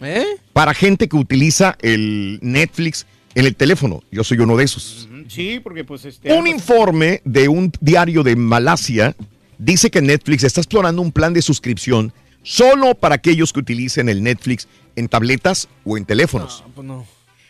¿Eh? 0.00 0.24
para 0.54 0.72
gente 0.72 1.06
que 1.06 1.16
utiliza 1.16 1.76
el 1.82 2.38
Netflix 2.40 3.06
en 3.34 3.44
el 3.44 3.54
teléfono. 3.54 4.02
Yo 4.10 4.24
soy 4.24 4.38
uno 4.38 4.56
de 4.56 4.64
esos. 4.64 5.06
Sí, 5.28 5.60
porque 5.62 5.84
pues 5.84 6.06
este... 6.06 6.32
Un 6.32 6.46
informe 6.46 7.20
de 7.26 7.48
un 7.48 7.70
diario 7.78 8.22
de 8.22 8.36
Malasia 8.36 9.14
dice 9.58 9.90
que 9.90 10.00
Netflix 10.00 10.44
está 10.44 10.62
explorando 10.62 11.02
un 11.02 11.12
plan 11.12 11.34
de 11.34 11.42
suscripción 11.42 12.10
solo 12.42 12.94
para 12.94 13.16
aquellos 13.16 13.52
que 13.52 13.60
utilicen 13.60 14.08
el 14.08 14.22
Netflix 14.22 14.66
en 14.94 15.06
tabletas 15.06 15.68
o 15.84 15.98
en 15.98 16.06
teléfonos. 16.06 16.64
Pues 16.74 16.86
no. 16.86 17.06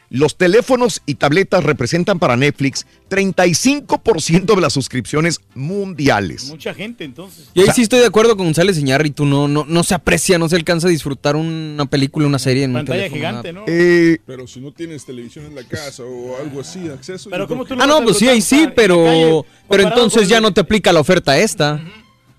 Los 0.08 0.36
teléfonos 0.36 1.02
y 1.04 1.16
tabletas 1.16 1.64
representan 1.64 2.18
para 2.20 2.36
Netflix 2.36 2.86
35% 3.10 4.54
de 4.54 4.60
las 4.60 4.72
suscripciones 4.72 5.40
mundiales. 5.54 6.44
Mucha 6.48 6.74
gente, 6.74 7.04
entonces. 7.04 7.48
Y 7.54 7.60
ahí 7.62 7.68
sí 7.74 7.82
estoy 7.82 8.00
de 8.00 8.06
acuerdo 8.06 8.36
con 8.36 8.46
González 8.46 8.78
Iñárritu, 8.78 9.24
no, 9.26 9.48
no, 9.48 9.64
no 9.66 9.82
se 9.82 9.94
aprecia, 9.94 10.38
no 10.38 10.48
se 10.48 10.56
alcanza 10.56 10.86
a 10.86 10.90
disfrutar 10.90 11.34
una 11.36 11.86
película, 11.86 12.26
una 12.26 12.38
serie 12.38 12.64
en 12.64 12.70
un 12.70 12.76
Pantalla 12.76 12.98
teléfono, 13.08 13.16
gigante, 13.18 13.52
nada. 13.52 13.66
¿no? 13.66 13.72
Eh, 13.72 14.18
Pero 14.26 14.46
si 14.46 14.60
no 14.60 14.72
tienes 14.72 15.04
televisión 15.04 15.46
en 15.46 15.54
la 15.54 15.64
casa 15.64 16.04
o 16.04 16.36
algo 16.40 16.60
así, 16.60 16.88
acceso. 16.88 17.28
Pero 17.30 17.44
yo 17.44 17.48
¿cómo 17.48 17.64
tú 17.64 17.74
lo 17.74 17.82
Ah, 17.82 17.86
no, 17.86 18.02
pues 18.04 18.18
sí, 18.18 18.28
ahí 18.28 18.40
sí, 18.40 18.56
calle 18.64 18.72
pero, 18.76 19.44
pero 19.68 19.82
entonces 19.82 20.28
ya 20.28 20.36
el- 20.36 20.42
no 20.42 20.52
te 20.52 20.60
aplica 20.60 20.92
la 20.92 21.00
oferta 21.00 21.36
esta. 21.38 21.80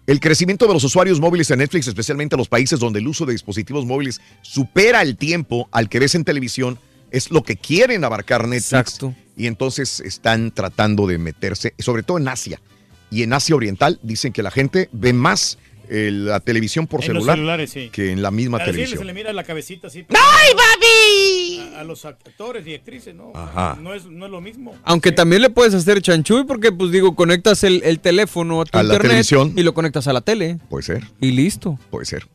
El 0.05 0.21
crecimiento 0.21 0.67
de 0.67 0.73
los 0.73 0.85
usuarios 0.85 1.19
móviles 1.19 1.51
en 1.51 1.59
Netflix, 1.59 1.85
especialmente 1.87 2.35
en 2.35 2.37
los 2.37 2.47
países 2.47 2.79
donde 2.79 2.99
el 2.99 3.07
uso 3.09 3.25
de 3.25 3.33
dispositivos 3.33 3.85
móviles 3.85 4.21
supera 4.41 5.01
el 5.01 5.17
tiempo 5.17 5.67
al 5.73 5.89
que 5.89 5.99
ves 5.99 6.15
en 6.15 6.23
televisión, 6.23 6.79
es 7.11 7.31
lo 7.31 7.43
que 7.43 7.55
quieren 7.55 8.03
abarcar 8.03 8.47
Netflix. 8.47 8.73
Exacto. 8.73 9.15
Y 9.35 9.47
entonces 9.47 9.99
están 9.99 10.51
tratando 10.51 11.05
de 11.07 11.17
meterse, 11.17 11.73
sobre 11.79 12.03
todo 12.03 12.17
en 12.17 12.27
Asia. 12.27 12.59
Y 13.11 13.23
en 13.23 13.33
Asia 13.33 13.55
Oriental 13.55 13.99
dicen 14.03 14.33
que 14.33 14.43
la 14.43 14.51
gente 14.51 14.89
ve 14.91 15.13
más 15.13 15.57
eh, 15.89 16.09
la 16.11 16.41
televisión 16.41 16.85
por 16.87 16.99
En 17.01 17.07
celular 17.07 17.37
celulares, 17.37 17.69
sí. 17.71 17.89
que 17.93 18.11
en 18.11 18.21
la 18.21 18.29
misma 18.31 18.57
A 18.57 18.65
televisión. 18.65 18.99
se 18.99 19.05
le 19.05 19.13
mira 19.13 19.31
la 19.31 19.45
cabecita 19.45 19.87
así. 19.87 19.99
¡Ay, 20.09 20.53
papi! 20.53 21.75
A, 21.77 21.79
a 21.79 21.83
los 21.85 22.03
actores 22.03 22.67
y 22.67 22.73
actrices, 22.75 23.15
¿no? 23.15 23.31
Ajá. 23.33 23.77
No 23.81 23.93
es, 23.93 24.05
no 24.05 24.25
es 24.25 24.31
lo 24.31 24.41
mismo. 24.41 24.75
Aunque 24.83 25.11
también 25.13 25.41
le 25.41 25.49
puedes 25.49 25.73
hacer 25.73 26.01
chanchuy 26.01 26.43
porque, 26.45 26.71
pues 26.73 26.91
digo, 26.91 27.15
conectas 27.15 27.63
el, 27.63 27.81
el 27.85 27.99
teléfono 28.01 28.59
a 28.61 28.65
tu 28.65 28.77
A 28.77 28.83
la 28.83 28.95
internet 28.95 29.11
televisión. 29.11 29.53
y 29.55 29.63
lo 29.63 29.73
conectas 29.73 30.07
a 30.07 30.13
la 30.13 30.19
tele. 30.21 30.57
Puede 30.69 30.83
ser, 30.83 31.03
Y 31.21 31.31
listo. 31.31 31.79
puede 31.89 32.05
ser. 32.05 32.27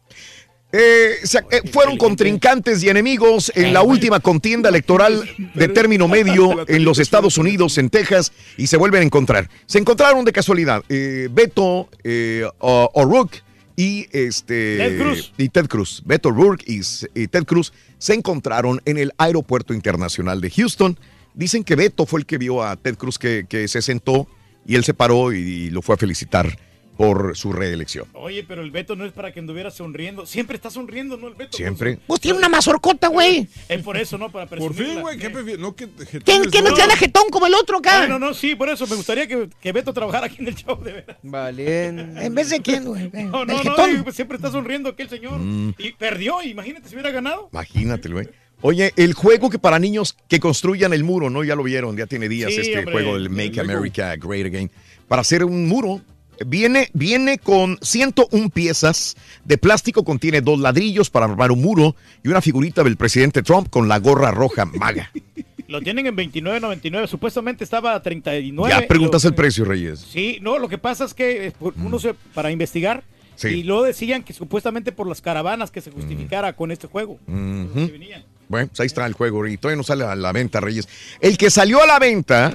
Eh, 0.75 1.17
se- 1.25 1.39
eh, 1.51 1.61
fueron 1.71 1.99
contrincantes 1.99 2.83
y 2.83 2.89
enemigos 2.89 3.53
en 3.55 3.75
la 3.75 3.83
última 3.83 4.21
contienda 4.21 4.71
electoral 4.71 5.23
de 5.55 5.69
término 5.69 6.09
medio 6.09 6.67
en 6.67 6.85
los 6.85 6.99
Estados 6.99 7.37
Unidos, 7.37 7.77
en 7.77 7.91
Texas, 7.91 8.33
y 8.57 8.67
se 8.69 8.79
vuelven 8.79 9.03
a 9.03 9.05
encontrar. 9.05 9.51
Se 9.67 9.79
encontraron 9.79 10.25
de 10.25 10.33
casualidad 10.33 10.83
eh, 10.89 11.29
Beto 11.31 11.91
eh, 12.05 12.45
O- 12.59 12.91
O'Rourke 12.95 13.43
y 13.77 14.07
este 14.13 14.77
Ted 14.79 14.99
Cruz. 14.99 15.33
y 15.37 15.49
Ted 15.51 15.67
Cruz. 15.67 16.03
Beto 16.07 16.31
O'Rourke 16.31 16.65
y, 16.67 16.81
y 17.15 17.27
Ted 17.29 17.45
Cruz 17.45 17.73
se 17.99 18.15
encontraron 18.15 18.81
en 18.87 18.97
el 18.97 19.13
aeropuerto 19.19 19.75
internacional 19.75 20.41
de 20.41 20.51
Houston. 20.51 20.99
Dicen 21.35 21.65
que 21.65 21.77
Beto 21.77 22.07
fue 22.07 22.21
el 22.21 22.27
que 22.27 22.39
vio 22.39 22.63
a 22.63 22.77
Ted 22.77 22.97
Cruz 22.97 23.19
que, 23.19 23.45
que 23.49 23.69
se 23.69 23.83
sentó 23.83 24.27
y 24.67 24.75
él 24.77 24.85
se 24.85 24.95
paró 24.95 25.33
y 25.35 25.69
lo 25.71 25.83
fue 25.83 25.97
a 25.97 25.99
felicitar 25.99 26.57
por 26.97 27.37
su 27.37 27.53
reelección. 27.53 28.07
Oye, 28.13 28.45
pero 28.47 28.63
el 28.63 28.71
Beto 28.71 28.97
no 28.97 29.05
es 29.05 29.13
para 29.13 29.33
que 29.33 29.41
anduviera 29.41 29.71
sonriendo. 29.71 30.27
Siempre 30.27 30.57
está 30.57 30.71
sonriendo, 30.71 31.17
¿no? 31.17 31.29
El 31.29 31.35
Beto. 31.35 31.57
Siempre. 31.57 31.99
Pues 32.07 32.21
tiene 32.21 32.39
una 32.39 32.49
mazorcota, 32.49 33.09
güey. 33.09 33.49
Es 33.69 33.83
por 33.83 33.97
eso, 33.97 34.19
¿no? 34.19 34.31
Para 34.31 34.47
Por 34.47 34.75
fin, 34.75 35.01
güey, 35.01 35.19
¿qué 35.19 35.31
prefieres? 35.31 35.61
No, 35.61 35.75
que 35.75 35.89
¿Quién, 36.25 36.45
quién 36.45 36.65
no 36.65 36.75
tiene 36.75 36.97
jetón 36.97 37.25
como 37.31 37.47
el 37.47 37.55
otro 37.55 37.79
acá? 37.79 38.07
No, 38.07 38.19
no, 38.19 38.27
no, 38.27 38.35
sí, 38.35 38.55
por 38.55 38.69
eso 38.69 38.87
me 38.87 38.97
gustaría 38.97 39.27
que, 39.27 39.49
que 39.61 39.73
Beto 39.73 39.93
trabajara 39.93 40.27
aquí 40.27 40.37
en 40.41 40.49
el 40.49 40.55
show, 40.55 40.83
de 40.83 40.93
verdad. 40.93 41.19
Vale. 41.23 41.87
¿En 41.87 42.35
vez 42.35 42.51
de 42.51 42.61
quién, 42.61 42.85
güey? 42.85 43.11
No, 43.13 43.43
¿El 43.43 43.49
no, 43.49 43.63
no, 43.65 44.05
pues, 44.05 44.15
siempre 44.15 44.37
está 44.37 44.51
sonriendo 44.51 44.91
aquel 44.91 45.09
señor. 45.09 45.39
Mm. 45.39 45.75
Y 45.79 45.93
perdió, 45.93 46.43
imagínate 46.43 46.89
si 46.89 46.95
hubiera 46.95 47.11
ganado. 47.11 47.49
Imagínate, 47.53 48.09
güey. 48.09 48.29
Oye, 48.65 48.93
el 48.97 49.15
juego 49.15 49.51
que 49.51 49.59
para 49.59 49.81
niños 49.81 50.17
que 50.29 50.39
construyan 50.39 50.93
el 50.93 51.03
muro, 51.03 51.31
¿no? 51.31 51.43
Ya 51.43 51.57
lo 51.57 51.65
vieron, 51.65 51.97
ya 51.97 52.07
tiene 52.07 52.29
días 52.29 52.53
Sí, 52.55 52.61
este 52.61 52.79
hombre, 52.79 52.93
juego, 52.93 53.17
el 53.17 53.25
el 53.25 53.31
Make. 53.31 53.61
America 53.61 54.15
Great 54.17 54.47
Again. 54.47 54.71
Para 55.09 55.23
hacer 55.23 55.45
un 55.45 55.67
muro, 55.67 56.01
viene, 56.47 56.89
viene 56.93 57.39
con 57.39 57.79
101 57.83 58.51
piezas 58.51 59.17
de 59.45 59.59
plástico, 59.59 60.05
contiene 60.05 60.41
dos 60.41 60.59
ladrillos 60.59 61.11
para 61.11 61.27
armar 61.27 61.53
un 61.53 61.63
muro 61.63 61.95
y 62.23 62.29
una 62.29 62.41
figurita 62.41 62.83
del 62.85 62.97
presidente 62.97 63.43
Trump 63.43 63.69
con 63.71 63.89
la 63.89 63.99
gorra 63.99 64.31
roja 64.31 64.65
maga. 64.65 65.11
Lo 65.69 65.81
tienen 65.81 66.07
en 66.07 66.15
29.99. 66.17 67.07
Supuestamente 67.07 67.65
estaba 67.65 67.95
a 67.95 68.03
39. 68.03 68.71
ya 68.71 68.87
preguntas 68.87 69.25
Lo- 69.25 69.31
el 69.31 69.35
precio, 69.35 69.65
Reyes. 69.65 70.01
Sí, 70.01 70.39
no, 70.43 70.59
lo 70.59 70.69
que 70.69 70.77
pasa 70.77 71.05
es 71.07 71.15
que 71.15 71.47
eh, 71.47 71.53
uno 71.77 71.99
se 71.99 72.13
para 72.35 72.51
investigar 72.51 73.03
Sí. 73.35 73.49
y 73.49 73.63
luego 73.63 73.85
decían 73.85 74.23
que 74.23 74.35
supuestamente 74.35 74.93
por 74.93 75.07
las 75.09 75.23
caravanas 75.23 75.71
que 75.71 75.81
se 75.81 75.91
justificara 75.91 76.53
con 76.53 76.71
este 76.71 76.87
juego. 76.87 77.19
Bueno, 77.27 78.69
pues 78.69 78.81
ahí 78.81 78.87
está 78.87 79.07
el 79.07 79.15
juego 79.15 79.47
y 79.47 79.57
todavía 79.57 79.79
no 79.79 79.83
sale 79.83 80.05
a 80.05 80.15
la 80.15 80.33
venta, 80.33 80.61
Reyes. 80.61 80.87
El 81.21 81.39
que 81.39 81.51
salió 81.51 81.83
a 81.83 81.87
la 81.87 81.99
venta, 81.99 82.55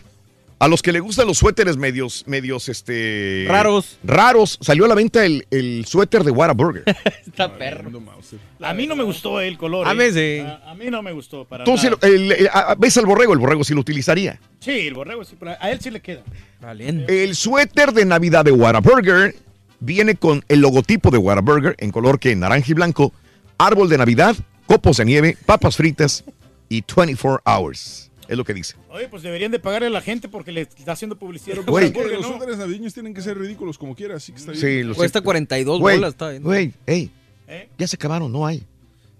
a 0.59 0.67
los 0.67 0.81
que 0.81 0.91
le 0.91 0.99
gustan 0.99 1.27
los 1.27 1.37
suéteres 1.37 1.77
medios, 1.77 2.23
medios, 2.25 2.67
este... 2.69 3.45
Raros. 3.47 3.99
Raros, 4.03 4.57
salió 4.61 4.85
a 4.85 4.87
la 4.87 4.95
venta 4.95 5.23
el, 5.23 5.45
el 5.51 5.85
suéter 5.85 6.23
de 6.23 6.31
Whataburger. 6.31 6.83
Está 7.25 7.55
perro. 7.57 7.91
A 8.61 8.73
mí 8.73 8.87
no 8.87 8.95
me 8.95 9.03
gustó 9.03 9.39
el 9.39 9.57
color. 9.57 9.87
A 9.87 9.91
eh. 9.91 9.95
mí 9.95 10.11
sí. 10.11 10.39
A, 10.39 10.71
a 10.71 10.75
mí 10.75 10.89
no 10.89 11.03
me 11.03 11.11
gustó 11.11 11.45
para 11.45 11.63
Tú 11.63 11.75
lo- 11.89 11.99
el- 12.01 12.31
el- 12.31 12.49
a- 12.51 12.75
ves 12.75 12.97
al 12.97 13.05
borrego, 13.05 13.33
el 13.33 13.39
borrego 13.39 13.63
sí 13.63 13.73
lo 13.75 13.81
utilizaría. 13.81 14.39
Sí, 14.59 14.87
el 14.87 14.95
borrego 14.95 15.23
sí, 15.23 15.35
pero 15.39 15.51
a 15.59 15.69
él 15.71 15.79
sí 15.79 15.91
le 15.91 16.01
queda. 16.01 16.23
El 17.07 17.35
suéter 17.35 17.93
de 17.93 18.05
Navidad 18.05 18.43
de 18.43 18.51
Whataburger 18.51 19.35
viene 19.79 20.15
con 20.15 20.43
el 20.47 20.61
logotipo 20.61 21.11
de 21.11 21.19
Whataburger 21.19 21.75
en 21.77 21.91
color 21.91 22.19
que 22.19 22.35
naranja 22.35 22.65
y 22.71 22.73
blanco, 22.73 23.13
árbol 23.59 23.89
de 23.89 23.99
Navidad, 23.99 24.35
copos 24.65 24.97
de 24.97 25.05
nieve, 25.05 25.37
papas 25.45 25.77
fritas 25.77 26.23
y 26.67 26.83
24 26.83 27.41
hours. 27.45 28.06
Es 28.27 28.37
lo 28.37 28.43
que 28.43 28.53
dice. 28.53 28.75
Oye, 28.89 29.07
pues 29.07 29.23
deberían 29.23 29.51
de 29.51 29.59
pagarle 29.59 29.87
a 29.87 29.91
la 29.91 30.01
gente 30.01 30.27
porque 30.27 30.51
le 30.51 30.61
está 30.61 30.91
haciendo 30.91 31.17
publicidad. 31.17 31.57
Güey. 31.65 31.93
Los 31.93 32.29
no. 32.29 32.37
navideños 32.57 32.93
tienen 32.93 33.13
que 33.13 33.21
ser 33.21 33.37
ridículos 33.37 33.77
como 33.77 33.95
quiera, 33.95 34.15
así 34.15 34.31
que 34.31 34.39
está 34.39 34.51
bien. 34.51 34.61
Sí, 34.61 34.83
lo 34.83 34.95
Cuesta 34.95 35.19
sé. 35.19 35.23
42 35.23 35.79
Güey, 35.79 35.95
bolas, 35.97 36.11
está 36.11 36.29
bien. 36.29 36.43
Güey, 36.43 36.73
ey, 36.85 37.11
¿Eh? 37.47 37.69
ya 37.77 37.87
se 37.87 37.95
acabaron, 37.95 38.31
no 38.31 38.45
hay. 38.45 38.63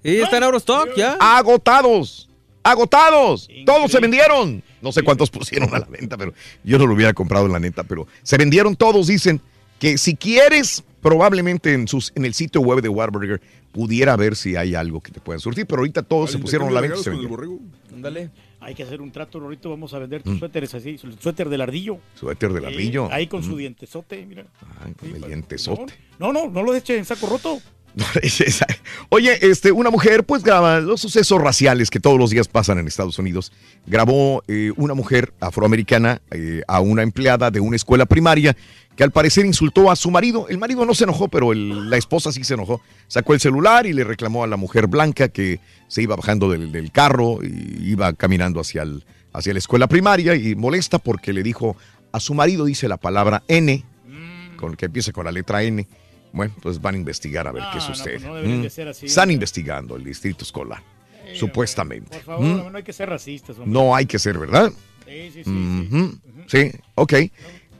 Sí, 0.03 0.17
está 0.17 0.37
en 0.37 0.43
Eurostock 0.43 0.95
ya. 0.95 1.17
Agotados. 1.19 2.29
Agotados. 2.63 3.49
Todos 3.65 3.91
se 3.91 3.99
vendieron. 3.99 4.61
No 4.81 4.91
sé 4.91 5.01
cuántos 5.01 5.29
pusieron 5.29 5.73
a 5.73 5.79
la 5.79 5.85
venta, 5.85 6.17
pero 6.17 6.33
yo 6.63 6.77
no 6.77 6.85
lo 6.85 6.93
hubiera 6.93 7.13
comprado 7.13 7.45
en 7.45 7.53
la 7.53 7.59
neta, 7.59 7.83
pero 7.83 8.07
se 8.23 8.37
vendieron 8.37 8.75
todos. 8.75 9.07
Dicen 9.07 9.41
que 9.79 9.97
si 9.97 10.15
quieres, 10.15 10.83
probablemente 11.01 11.73
en, 11.73 11.87
sus, 11.87 12.11
en 12.15 12.25
el 12.25 12.33
sitio 12.33 12.61
web 12.61 12.81
de 12.81 12.89
Warburger 12.89 13.41
pudiera 13.71 14.15
ver 14.15 14.35
si 14.35 14.55
hay 14.55 14.75
algo 14.75 15.01
que 15.01 15.11
te 15.11 15.19
puedan 15.21 15.39
surtir, 15.39 15.65
pero 15.65 15.79
ahorita 15.79 16.03
todos 16.03 16.31
se 16.31 16.39
pusieron 16.39 16.67
a 16.67 16.71
la 16.71 16.81
venta. 16.81 16.97
y 16.99 17.03
se 17.03 17.09
vendieron. 17.09 17.59
Ándale. 17.93 18.29
Hay 18.67 18.75
que 18.75 18.83
hacer 18.83 19.01
un 19.01 19.13
trato, 19.13 19.39
Rorito. 19.39 19.69
Vamos 19.69 19.93
a 19.93 19.99
vender 19.99 20.21
tus 20.23 20.35
Mm. 20.35 20.39
suéteres 20.39 20.73
así. 20.75 20.97
Suéter 20.97 21.47
del 21.47 21.61
ardillo. 21.61 21.99
Suéter 22.15 22.51
del 22.51 22.65
ardillo. 22.65 23.07
ahí 23.09 23.25
con 23.27 23.41
su 23.41 23.53
Mm. 23.53 23.57
dientesote, 23.59 24.25
mira. 24.25 24.45
Ay, 24.83 24.93
con 24.93 25.15
el 25.15 25.21
dientesote. 25.21 25.93
No, 26.19 26.33
no, 26.33 26.49
no 26.49 26.63
lo 26.63 26.75
eche 26.75 26.97
en 26.97 27.05
saco 27.05 27.27
roto. 27.27 27.59
Oye, 29.09 29.37
este, 29.41 29.71
una 29.71 29.89
mujer 29.89 30.23
pues 30.23 30.43
graba 30.43 30.79
los 30.79 31.01
sucesos 31.01 31.41
raciales 31.41 31.89
que 31.89 31.99
todos 31.99 32.17
los 32.19 32.29
días 32.29 32.47
pasan 32.47 32.77
en 32.79 32.87
Estados 32.87 33.17
Unidos. 33.19 33.51
Grabó 33.85 34.43
eh, 34.47 34.71
una 34.77 34.93
mujer 34.93 35.33
afroamericana 35.39 36.21
eh, 36.31 36.61
a 36.67 36.79
una 36.79 37.01
empleada 37.03 37.49
de 37.51 37.59
una 37.59 37.75
escuela 37.75 38.05
primaria 38.05 38.55
que 38.95 39.03
al 39.03 39.11
parecer 39.11 39.45
insultó 39.45 39.91
a 39.91 39.95
su 39.95 40.09
marido. 40.11 40.47
El 40.49 40.57
marido 40.57 40.85
no 40.85 40.93
se 40.95 41.03
enojó, 41.03 41.27
pero 41.27 41.53
la 41.53 41.97
esposa 41.97 42.31
sí 42.31 42.43
se 42.43 42.55
enojó. 42.55 42.81
Sacó 43.07 43.33
el 43.33 43.39
celular 43.39 43.85
y 43.85 43.93
le 43.93 44.03
reclamó 44.03 44.43
a 44.43 44.47
la 44.47 44.57
mujer 44.57 44.87
blanca 44.87 45.27
que 45.29 45.59
se 45.87 46.01
iba 46.01 46.15
bajando 46.15 46.49
del, 46.49 46.71
del 46.71 46.91
carro 46.91 47.39
y 47.43 47.91
iba 47.91 48.11
caminando 48.13 48.59
hacia, 48.59 48.81
el- 48.83 49.05
hacia 49.33 49.53
la 49.53 49.59
escuela 49.59 49.87
primaria 49.87 50.35
y 50.35 50.55
molesta 50.55 50.97
porque 50.99 51.31
le 51.33 51.43
dijo 51.43 51.75
a 52.11 52.19
su 52.19 52.33
marido, 52.33 52.65
dice 52.65 52.87
la 52.87 52.97
palabra 52.97 53.43
N, 53.47 53.83
con, 54.57 54.75
que 54.75 54.85
empieza 54.87 55.11
con 55.11 55.25
la 55.25 55.31
letra 55.31 55.61
N. 55.63 55.85
Bueno, 56.33 56.53
pues 56.61 56.79
van 56.81 56.95
a 56.95 56.97
investigar 56.97 57.47
a 57.47 57.51
ver 57.51 57.63
qué 57.71 57.79
Ah, 57.79 57.87
no, 57.89 57.95
sucede. 57.95 58.19
pues 58.19 58.23
no 58.43 58.57
Mm. 58.57 58.61
de 58.61 58.69
ser 58.69 58.87
así, 58.87 59.05
Están 59.07 59.31
investigando 59.31 59.95
el 59.95 60.03
distrito 60.03 60.43
escolar, 60.43 60.81
supuestamente. 61.33 62.17
Por 62.17 62.25
favor, 62.25 62.45
Mm. 62.45 62.71
no 62.71 62.77
hay 62.77 62.83
que 62.83 62.93
ser 62.93 63.09
racistas. 63.09 63.57
hombre. 63.57 63.71
No 63.73 63.95
hay 63.95 64.05
que 64.05 64.19
ser, 64.19 64.37
¿verdad? 64.37 64.71
Sí, 65.05 65.31
sí, 65.33 65.43
sí. 65.43 66.19
Sí, 66.47 66.71
ok. 66.95 67.13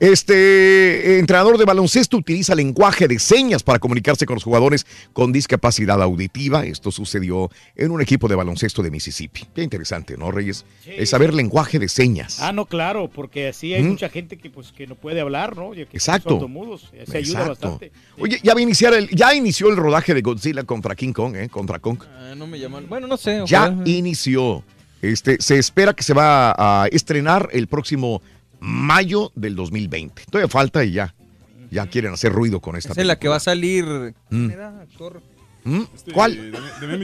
Este 0.00 0.34
eh, 0.34 1.18
entrenador 1.18 1.58
de 1.58 1.64
baloncesto 1.64 2.16
utiliza 2.16 2.54
lenguaje 2.54 3.08
de 3.08 3.18
señas 3.18 3.64
para 3.64 3.80
comunicarse 3.80 4.26
con 4.26 4.34
los 4.36 4.44
jugadores 4.44 4.86
con 5.12 5.32
discapacidad 5.32 6.00
auditiva. 6.00 6.64
Esto 6.64 6.92
sucedió 6.92 7.50
en 7.74 7.90
un 7.90 8.00
equipo 8.00 8.28
de 8.28 8.36
baloncesto 8.36 8.80
de 8.84 8.92
Mississippi. 8.92 9.46
Qué 9.52 9.62
interesante, 9.64 10.16
¿no, 10.16 10.30
Reyes? 10.30 10.64
Es 10.86 11.10
saber 11.10 11.34
lenguaje 11.34 11.80
de 11.80 11.88
señas. 11.88 12.38
Ah, 12.40 12.52
no, 12.52 12.66
claro, 12.66 13.10
porque 13.12 13.48
así 13.48 13.74
hay 13.74 13.82
Mm. 13.82 13.88
mucha 13.88 14.08
gente 14.08 14.38
que 14.38 14.50
pues 14.50 14.70
que 14.70 14.86
no 14.86 14.94
puede 14.94 15.20
hablar, 15.20 15.56
¿no? 15.56 15.74
Ya 15.74 15.84
que 15.86 15.98
son 15.98 16.14
Exacto. 16.14 16.30
sordomudos. 16.30 16.92
Se 17.10 17.18
ayuda 17.18 17.40
Exacto. 17.40 17.48
bastante. 17.70 17.92
Oye, 18.20 18.38
ya 18.44 18.54
va 18.54 18.60
a 18.60 18.62
iniciar 18.62 18.94
el, 18.94 19.08
ya 19.10 19.34
inició 19.34 19.68
el 19.68 19.76
rodaje 19.76 20.14
de 20.14 20.22
Godzilla 20.22 20.62
contra 20.62 20.94
King 20.94 21.12
Kong, 21.12 21.34
¿eh? 21.34 21.48
Contra 21.48 21.80
Kong. 21.80 21.98
Ah, 22.06 22.34
no 22.36 22.46
me 22.46 22.60
llaman. 22.60 22.86
Bueno, 22.88 23.08
no 23.08 23.16
sé. 23.16 23.42
Ya 23.46 23.76
inició. 23.84 24.62
Este, 25.02 25.40
se 25.40 25.58
espera 25.58 25.92
que 25.92 26.02
se 26.02 26.12
va 26.12 26.54
a 26.56 26.86
estrenar 26.88 27.48
el 27.52 27.66
próximo 27.68 28.20
mayo 28.60 29.32
del 29.34 29.56
2020. 29.56 30.24
Todavía 30.30 30.48
falta 30.48 30.84
y 30.84 30.92
ya. 30.92 31.14
Ya 31.70 31.86
quieren 31.86 32.12
hacer 32.14 32.32
ruido 32.32 32.60
con 32.60 32.76
esta 32.76 32.92
Esa 32.92 33.00
es 33.02 33.06
la 33.06 33.18
que 33.18 33.28
va 33.28 33.36
a 33.36 33.40
salir. 33.40 33.84
Mm. 33.84 34.12
¿quién 34.28 34.50
era, 34.50 34.80
actor? 34.80 35.22
¿Mm? 35.64 35.82
Este, 35.94 36.12
¿Cuál? 36.12 36.52
De 36.52 36.58
Demian 36.80 37.00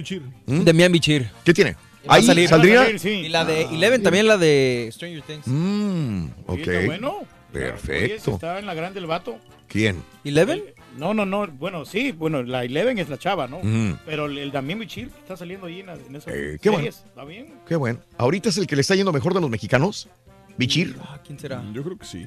Bichir. 0.93 1.23
¿Mm? 1.27 1.43
¿Qué 1.45 1.53
tiene? 1.53 1.73
Va 2.09 2.15
a 2.15 2.17
Ahí 2.17 2.23
salir. 2.25 2.49
saldría. 2.49 2.77
Va 2.77 2.83
a 2.83 2.85
salir, 2.87 3.01
sí. 3.01 3.09
Y 3.11 3.29
la 3.29 3.45
de 3.45 3.63
Eleven, 3.63 4.03
también 4.03 4.27
la 4.27 4.39
de 4.39 4.89
Stranger 4.93 5.23
Things. 5.23 5.47
Mm, 5.47 6.27
ok. 6.47 6.69
Bueno. 6.87 7.17
Oye, 7.19 7.27
Perfecto. 7.53 8.33
está 8.33 8.59
en 8.59 8.67
la 8.67 8.75
grande 8.75 8.99
el 9.01 9.07
vato. 9.07 9.39
¿Quién? 9.69 10.03
¿Eleven? 10.25 10.63
No, 10.97 11.15
no, 11.15 11.25
no. 11.25 11.47
Bueno, 11.47 11.85
sí, 11.85 12.13
bueno, 12.13 12.43
la 12.43 12.65
Eleven 12.65 12.99
es 12.99 13.09
la 13.09 13.19
chava, 13.19 13.47
¿no? 13.47 13.61
Pero 14.05 14.27
el, 14.27 14.51
Damián 14.51 14.81
Bichir 14.81 15.11
está 15.21 15.37
saliendo 15.37 15.67
ahí 15.67 15.81
en, 15.81 15.89
en 15.89 16.17
esas 16.17 16.35
Eh, 16.35 16.59
qué 16.61 16.71
bueno. 16.71 16.89
¿Está 16.89 17.25
bien? 17.25 17.55
Qué 17.67 17.77
bueno. 17.77 18.01
¿Ahorita 18.19 18.49
es 18.49 18.59
el 18.59 18.67
que 18.67 18.75
le 18.77 18.81
está 18.83 18.95
yendo 18.95 19.13
mejor 19.13 19.35
de 19.35 19.41
los 19.41 19.51
mexicanos? 19.51 20.09
¿Bichir? 20.57 20.97
Ah, 21.01 21.21
¿Quién 21.25 21.39
será? 21.39 21.65
Yo 21.73 21.83
creo 21.83 21.99
que 21.99 22.07
sí. 22.07 22.27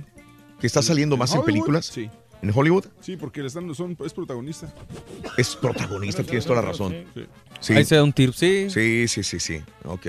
¿Que 0.60 0.68
está 0.68 0.82
saliendo 0.82 1.18
más 1.18 1.32
en 1.32 1.40
Hollywood? 1.40 1.46
películas? 1.46 1.86
Sí. 1.86 2.10
¿En 2.42 2.52
Hollywood? 2.54 2.86
Sí, 3.00 3.18
porque 3.18 3.48
son, 3.50 3.98
es 4.06 4.14
protagonista. 4.14 4.74
Es 5.38 5.56
protagonista, 5.56 6.24
tienes 6.24 6.46
toda 6.46 6.62
la 6.62 6.68
razón. 6.68 6.94
Sí. 7.14 7.26
Sí. 7.60 7.74
Ahí 7.74 7.86
se 7.86 7.96
da 7.96 8.04
un 8.04 8.14
tiro, 8.14 8.34
sí. 8.34 8.70
Sí, 8.70 9.08
sí, 9.08 9.24
sí, 9.24 9.40
sí. 9.40 9.62
Ok. 9.86 10.06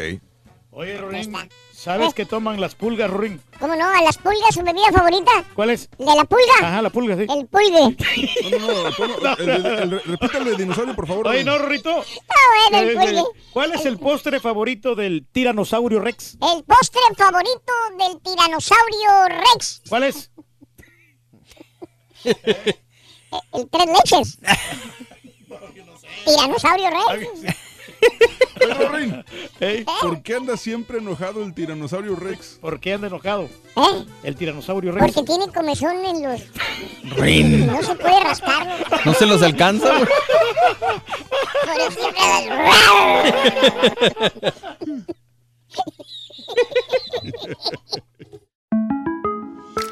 Oye, 0.70 0.97
Rorín, 0.98 1.32
¿sabes 1.78 2.12
qué 2.15 2.24
toman 2.26 2.60
las 2.60 2.74
pulgas, 2.74 3.08
Rorín? 3.10 3.40
¿Cómo 3.60 3.74
no? 3.76 3.86
¿A 3.89 4.02
las 4.02 4.18
pulgas 4.18 4.52
su 4.55 4.62
bebida 4.62 4.90
favorita? 4.92 5.31
¿Cuál 5.55 5.70
es? 5.70 5.89
¿De 5.98 6.05
la 6.05 6.24
pulga? 6.24 6.55
Ajá, 6.60 6.82
la 6.82 6.90
pulga, 6.90 7.16
sí. 7.16 7.23
El 7.28 7.47
pulgue. 7.47 7.97
No, 8.58 8.68
no, 8.68 9.18
no. 9.18 9.36
el- 10.42 10.48
el- 10.48 10.57
dinosaurio, 10.57 10.94
por 10.94 11.07
favor. 11.07 11.28
Oye, 11.28 11.44
no, 11.44 11.57
Rorrito. 11.58 11.90
Ah, 12.31 12.70
bueno, 12.70 12.78
el 12.84 12.90
Eh, 12.90 13.00
pulgue. 13.00 13.23
¿Cuál 13.52 13.73
es 13.73 13.84
el 13.86 13.98
postre 13.98 14.40
favorito 14.40 14.94
del 14.94 15.26
tiranosaurio 15.31 16.00
Rex? 16.00 16.34
El 16.40 16.65
postre 16.65 17.00
favorito 17.16 17.73
del 17.98 18.20
tiranosaurio 18.23 19.10
Rex. 19.28 19.82
¿Cuál 19.89 20.02
es? 20.05 20.31
El 23.52 23.68
tres 23.70 23.86
leches. 23.86 24.39
Tiranosaurio 26.24 26.90
Rex. 26.90 27.57
Oye, 28.60 28.74
Rorín, 28.74 29.24
¿Por 30.02 30.22
qué 30.22 30.34
anda 30.34 30.56
siempre 30.56 30.98
enojado 30.98 31.42
el 31.44 31.54
tiranosaurio 31.54 32.16
Rex? 32.16 32.58
¿Por 32.60 32.80
qué 32.80 32.92
anda 32.94 33.06
enojado? 33.06 33.44
¿Eh? 33.76 34.04
El 34.24 34.36
tiranosaurio 34.36 34.92
Rex. 34.92 35.14
Porque 35.14 35.26
tiene 35.32 35.52
comezón 35.52 36.04
en 36.04 36.22
los... 36.22 36.40
Rin. 37.16 37.66
No 37.66 37.82
se 37.82 37.94
puede 37.94 38.20
rascarlo. 38.20 38.72
No 39.04 39.14
se 39.14 39.26
los 39.26 39.42
alcanza. 39.42 39.92
Por 39.98 41.80
eso 41.80 42.00
anda- 42.08 42.72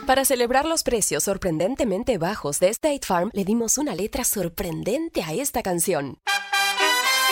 Para 0.07 0.25
celebrar 0.25 0.67
los 0.67 0.83
precios 0.85 1.25
sorprendentemente 1.25 2.17
bajos 2.19 2.61
de 2.61 2.69
State 2.69 3.01
Farm, 3.05 3.31
le 3.33 3.45
dimos 3.45 3.77
una 3.77 3.95
letra 3.95 4.25
sorprendente 4.25 5.23
a 5.23 5.33
esta 5.33 5.63
canción. 5.63 6.19